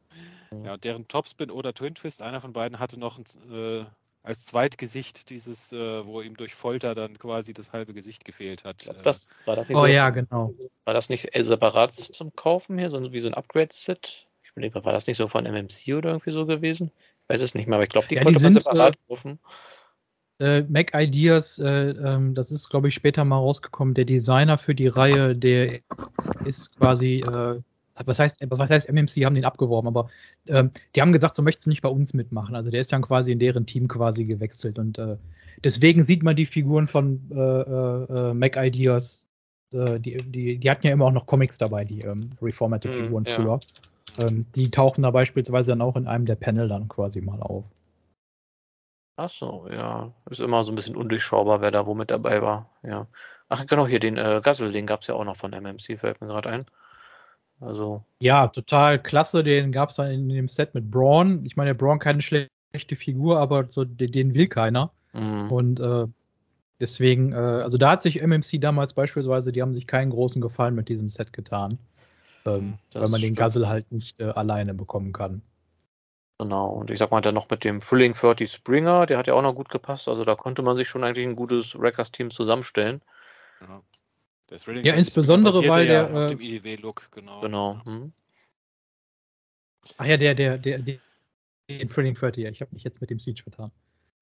Ja, 0.63 0.77
deren 0.77 1.07
Topspin 1.07 1.49
oder 1.49 1.73
Twin 1.73 1.95
Twist, 1.95 2.21
einer 2.21 2.41
von 2.41 2.51
beiden 2.51 2.79
hatte 2.79 2.99
noch 2.99 3.17
ein, 3.17 3.23
äh, 3.53 3.85
als 4.23 4.45
Zweitgesicht 4.45 5.29
dieses, 5.29 5.71
äh, 5.71 6.05
wo 6.05 6.21
ihm 6.21 6.35
durch 6.35 6.53
Folter 6.53 6.93
dann 6.93 7.17
quasi 7.17 7.53
das 7.53 7.71
halbe 7.71 7.93
Gesicht 7.93 8.25
gefehlt 8.25 8.65
hat. 8.65 8.79
Glaub, 8.79 9.01
das, 9.03 9.35
war 9.45 9.55
das 9.55 9.69
nicht 9.69 9.77
oh 9.77 9.81
so, 9.81 9.87
ja, 9.87 10.09
genau. 10.09 10.53
War 10.83 10.93
das 10.93 11.09
nicht 11.09 11.29
separat 11.33 11.93
zum 11.93 12.35
Kaufen 12.35 12.77
hier, 12.77 12.89
so 12.89 13.13
wie 13.13 13.19
so 13.21 13.27
ein 13.27 13.33
Upgrade-Set? 13.33 14.27
Ich 14.43 14.51
überlege, 14.51 14.83
war 14.83 14.91
das 14.91 15.07
nicht 15.07 15.17
so 15.17 15.27
von 15.29 15.45
MMC 15.45 15.95
oder 15.95 16.11
irgendwie 16.11 16.31
so 16.31 16.45
gewesen? 16.45 16.91
Ich 17.23 17.29
weiß 17.29 17.41
es 17.41 17.55
nicht 17.55 17.67
mehr, 17.67 17.75
aber 17.75 17.83
ich 17.83 17.89
glaube, 17.89 18.07
die 18.07 18.15
ja, 18.15 18.23
konnte 18.23 18.39
die 18.39 18.43
man 18.43 18.53
separat 18.53 18.95
äh, 18.95 18.97
kaufen 19.07 19.39
äh, 19.39 19.80
Mac 20.67 20.91
Ideas, 20.95 21.59
äh, 21.59 21.91
ähm, 21.91 22.33
das 22.33 22.51
ist, 22.51 22.69
glaube 22.69 22.87
ich, 22.87 22.93
später 22.93 23.23
mal 23.25 23.37
rausgekommen. 23.37 23.93
Der 23.93 24.05
Designer 24.05 24.57
für 24.57 24.73
die 24.73 24.87
Reihe, 24.87 25.35
der 25.35 25.81
ist 26.45 26.75
quasi, 26.77 27.19
äh, 27.19 27.59
was 28.05 28.19
heißt, 28.19 28.37
was 28.49 28.69
heißt 28.69 28.89
MMC, 28.91 29.25
haben 29.25 29.35
den 29.35 29.45
abgeworben, 29.45 29.87
aber 29.87 30.09
ähm, 30.47 30.71
die 30.95 31.01
haben 31.01 31.13
gesagt, 31.13 31.35
so 31.35 31.43
möchtest 31.43 31.67
du 31.67 31.69
nicht 31.69 31.83
bei 31.83 31.89
uns 31.89 32.13
mitmachen. 32.13 32.55
Also 32.55 32.71
der 32.71 32.81
ist 32.81 32.91
dann 32.91 33.03
quasi 33.03 33.31
in 33.31 33.39
deren 33.39 33.65
Team 33.65 33.87
quasi 33.87 34.25
gewechselt 34.25 34.79
und 34.79 34.97
äh, 34.97 35.17
deswegen 35.63 36.03
sieht 36.03 36.23
man 36.23 36.35
die 36.35 36.47
Figuren 36.47 36.87
von 36.87 37.21
äh, 37.31 37.35
äh, 37.35 38.29
äh 38.29 38.33
Mac 38.33 38.57
Ideas, 38.57 39.27
äh, 39.73 39.99
die, 39.99 40.23
die, 40.23 40.57
die 40.57 40.71
hatten 40.71 40.87
ja 40.87 40.93
immer 40.93 41.05
auch 41.05 41.11
noch 41.11 41.27
Comics 41.27 41.57
dabei, 41.57 41.85
die 41.85 42.01
ähm, 42.01 42.31
Reformatted-Figuren 42.41 43.23
mm, 43.23 43.27
ja. 43.27 43.35
früher. 43.35 43.59
Ähm, 44.17 44.45
die 44.55 44.71
tauchen 44.71 45.03
da 45.03 45.11
beispielsweise 45.11 45.71
dann 45.71 45.81
auch 45.81 45.95
in 45.95 46.07
einem 46.07 46.25
der 46.25 46.35
Panel 46.35 46.67
dann 46.67 46.87
quasi 46.87 47.21
mal 47.21 47.41
auf. 47.41 47.65
Ach 49.23 49.29
so, 49.29 49.67
ja. 49.71 50.11
Ist 50.31 50.41
immer 50.41 50.63
so 50.63 50.71
ein 50.71 50.75
bisschen 50.75 50.95
undurchschaubar, 50.95 51.61
wer 51.61 51.69
da 51.69 51.85
wo 51.85 51.93
mit 51.93 52.09
dabei 52.09 52.41
war. 52.41 52.71
Ja. 52.81 53.05
Ach, 53.49 53.63
genau, 53.67 53.85
hier 53.85 53.99
den 53.99 54.17
äh, 54.17 54.41
Gassel, 54.43 54.71
den 54.71 54.87
gab 54.87 55.01
es 55.01 55.07
ja 55.07 55.13
auch 55.13 55.23
noch 55.23 55.37
von 55.37 55.51
MMC, 55.51 55.99
fällt 55.99 56.21
mir 56.21 56.27
gerade 56.27 56.49
ein. 56.49 56.65
Also. 57.59 58.03
Ja, 58.19 58.47
total 58.47 58.97
klasse. 58.97 59.43
Den 59.43 59.71
gab 59.71 59.91
es 59.91 59.97
dann 59.97 60.09
in 60.09 60.27
dem 60.27 60.47
Set 60.47 60.73
mit 60.73 60.89
Braun. 60.89 61.45
Ich 61.45 61.55
meine, 61.55 61.75
Braun 61.75 61.99
keine 61.99 62.23
schlechte 62.23 62.95
Figur, 62.95 63.37
aber 63.37 63.67
so 63.69 63.85
den, 63.85 64.11
den 64.11 64.33
will 64.33 64.47
keiner. 64.47 64.91
Mhm. 65.13 65.51
Und 65.51 65.79
äh, 65.79 66.07
deswegen, 66.79 67.33
äh, 67.33 67.35
also 67.35 67.77
da 67.77 67.91
hat 67.91 68.01
sich 68.01 68.23
MMC 68.23 68.59
damals 68.59 68.95
beispielsweise, 68.95 69.51
die 69.51 69.61
haben 69.61 69.75
sich 69.75 69.85
keinen 69.85 70.09
großen 70.09 70.41
Gefallen 70.41 70.73
mit 70.73 70.89
diesem 70.89 71.09
Set 71.09 71.31
getan. 71.31 71.77
Ähm, 72.47 72.79
weil 72.93 73.09
man 73.09 73.21
den 73.21 73.35
Gassel 73.35 73.67
halt 73.67 73.91
nicht 73.91 74.19
äh, 74.19 74.23
alleine 74.23 74.73
bekommen 74.73 75.13
kann. 75.13 75.43
Genau, 76.41 76.69
und 76.69 76.89
ich 76.89 76.97
sag 76.97 77.11
mal, 77.11 77.21
dann 77.21 77.35
noch 77.35 77.47
mit 77.51 77.63
dem 77.63 77.81
Thrilling 77.81 78.15
30 78.15 78.51
Springer, 78.51 79.05
der 79.05 79.19
hat 79.19 79.27
ja 79.27 79.35
auch 79.35 79.43
noch 79.43 79.53
gut 79.53 79.69
gepasst. 79.69 80.07
Also 80.07 80.23
da 80.23 80.33
konnte 80.33 80.63
man 80.63 80.75
sich 80.75 80.89
schon 80.89 81.03
eigentlich 81.03 81.27
ein 81.27 81.35
gutes 81.35 81.79
Wreckers-Team 81.79 82.31
zusammenstellen. 82.31 83.03
Ja, 83.59 83.83
ja 84.81 84.95
insbesondere 84.95 85.63
weil 85.69 85.85
der. 85.85 86.09
Ja 86.09 86.23
auf 86.25 86.31
dem 86.31 86.41
IDW-Look, 86.41 87.11
genau. 87.11 87.41
Genau. 87.41 87.79
Hm. 87.85 88.11
Ach 89.99 90.05
ja, 90.05 90.17
der, 90.17 90.33
der, 90.33 90.57
der, 90.57 90.79
der 90.79 90.97
den 91.69 91.89
Thrilling 91.89 92.15
30, 92.15 92.43
ich 92.45 92.61
habe 92.61 92.73
mich 92.73 92.83
jetzt 92.83 93.01
mit 93.01 93.11
dem 93.11 93.19
Siege 93.19 93.43
vertan. 93.43 93.71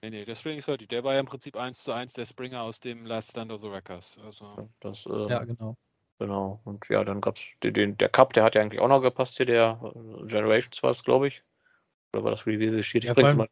Nee, 0.02 0.10
nee, 0.10 0.26
der 0.26 0.36
Thrilling 0.36 0.60
30, 0.60 0.90
der 0.90 1.06
war 1.06 1.14
ja 1.14 1.22
im 1.22 1.26
Prinzip 1.26 1.56
1 1.56 1.82
zu 1.82 1.94
1 1.94 2.12
der 2.16 2.26
Springer 2.26 2.64
aus 2.64 2.82
dem 2.82 3.06
Last 3.06 3.32
Stand 3.32 3.50
of 3.50 3.62
the 3.62 3.72
Wreckers. 3.72 4.18
Also. 4.26 4.70
Das, 4.82 5.06
ähm, 5.06 5.30
ja, 5.30 5.42
genau. 5.46 5.78
Genau. 6.18 6.60
Und 6.66 6.90
ja, 6.90 7.06
dann 7.06 7.22
gab's 7.22 7.40
den, 7.64 7.74
den, 7.74 7.98
der 7.98 8.10
Cup, 8.10 8.34
der 8.34 8.44
hat 8.44 8.56
ja 8.56 8.62
eigentlich 8.62 8.82
auch 8.82 8.90
noch 8.90 9.00
gepasst 9.00 9.38
hier, 9.38 9.46
der 9.46 9.80
äh, 9.82 10.26
Generations 10.26 10.84
war 10.84 10.92
es, 10.92 11.06
glaube 11.06 11.30
ich. 11.30 11.44
Oder 12.14 12.24
war 12.24 12.32
das 12.32 12.46
Reveal 12.46 12.82
Sheet? 12.82 13.06
Ich 13.06 13.16
ja, 13.16 13.34
mal. 13.36 13.50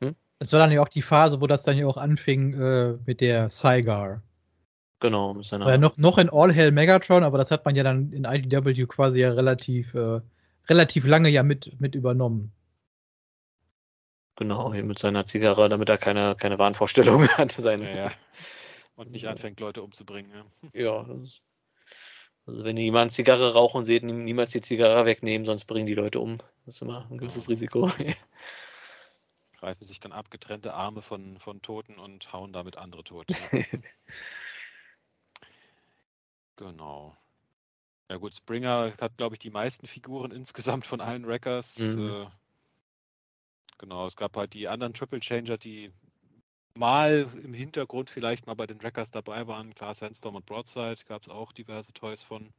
Hm? 0.00 0.14
Es 0.38 0.52
war 0.52 0.60
dann 0.60 0.72
ja 0.72 0.80
auch 0.80 0.88
die 0.88 1.02
Phase, 1.02 1.40
wo 1.40 1.46
das 1.46 1.62
dann 1.62 1.76
ja 1.76 1.86
auch 1.86 1.96
anfing 1.96 2.54
äh, 2.54 2.98
mit 3.06 3.20
der 3.20 3.50
Cygar. 3.50 4.22
Genau, 5.00 5.34
mit 5.34 5.44
seiner. 5.44 5.64
War 5.64 5.72
ja 5.72 5.78
noch, 5.78 5.96
noch 5.96 6.18
in 6.18 6.30
All 6.30 6.52
Hell 6.52 6.72
Megatron, 6.72 7.24
aber 7.24 7.38
das 7.38 7.50
hat 7.50 7.64
man 7.64 7.74
ja 7.74 7.82
dann 7.82 8.12
in 8.12 8.24
IDW 8.24 8.86
quasi 8.86 9.20
ja 9.20 9.32
relativ, 9.32 9.94
äh, 9.94 10.20
relativ 10.68 11.06
lange 11.06 11.28
ja 11.28 11.42
mit, 11.42 11.80
mit 11.80 11.94
übernommen. 11.94 12.52
Genau, 14.36 14.72
hier 14.72 14.84
mit 14.84 14.98
seiner 14.98 15.26
Zigarre, 15.26 15.68
damit 15.68 15.88
er 15.90 15.98
keine, 15.98 16.34
keine 16.34 16.58
Wahnvorstellungen 16.58 17.28
hat. 17.36 17.52
Seine. 17.52 17.90
Ja, 17.90 17.96
ja. 17.96 18.12
Und 18.94 19.10
nicht 19.10 19.26
anfängt, 19.28 19.60
Leute 19.60 19.82
umzubringen. 19.82 20.30
Ja, 20.72 20.80
ja 20.80 21.02
das 21.04 21.22
ist 21.22 21.42
also 22.50 22.64
wenn 22.64 22.76
ihr 22.76 22.82
jemanden 22.82 23.10
Zigarre 23.10 23.52
rauchen 23.52 23.84
seht, 23.84 24.02
niemals 24.02 24.50
die 24.50 24.60
Zigarre 24.60 25.06
wegnehmen, 25.06 25.46
sonst 25.46 25.66
bringen 25.66 25.86
die 25.86 25.94
Leute 25.94 26.18
um. 26.18 26.38
Das 26.66 26.74
ist 26.74 26.82
immer 26.82 27.06
ein 27.08 27.18
gewisses 27.18 27.48
Risiko. 27.48 27.88
Greifen 29.58 29.84
sich 29.84 30.00
dann 30.00 30.10
abgetrennte 30.10 30.74
Arme 30.74 31.00
von, 31.00 31.38
von 31.38 31.62
Toten 31.62 31.98
und 31.98 32.32
hauen 32.32 32.52
damit 32.52 32.76
andere 32.76 33.04
Tote. 33.04 33.34
genau. 36.56 37.16
Ja 38.08 38.16
gut, 38.16 38.34
Springer 38.34 38.94
hat, 39.00 39.16
glaube 39.16 39.36
ich, 39.36 39.38
die 39.38 39.50
meisten 39.50 39.86
Figuren 39.86 40.32
insgesamt 40.32 40.86
von 40.86 41.00
allen 41.00 41.26
Wreckers. 41.26 41.78
Mhm. 41.78 42.08
Äh, 42.08 42.26
genau, 43.78 44.08
es 44.08 44.16
gab 44.16 44.36
halt 44.36 44.54
die 44.54 44.66
anderen 44.66 44.92
Triple 44.92 45.20
Changer, 45.20 45.56
die 45.56 45.92
mal 46.80 47.28
im 47.44 47.54
Hintergrund 47.54 48.10
vielleicht 48.10 48.46
mal 48.46 48.54
bei 48.54 48.66
den 48.66 48.82
Wreckers 48.82 49.12
dabei 49.12 49.46
waren. 49.46 49.74
Klar, 49.74 49.94
Sandstorm 49.94 50.36
und 50.36 50.46
Broadside 50.46 50.96
gab 51.06 51.22
es 51.22 51.28
auch 51.28 51.52
diverse 51.52 51.92
Toys 51.92 52.22
von. 52.24 52.52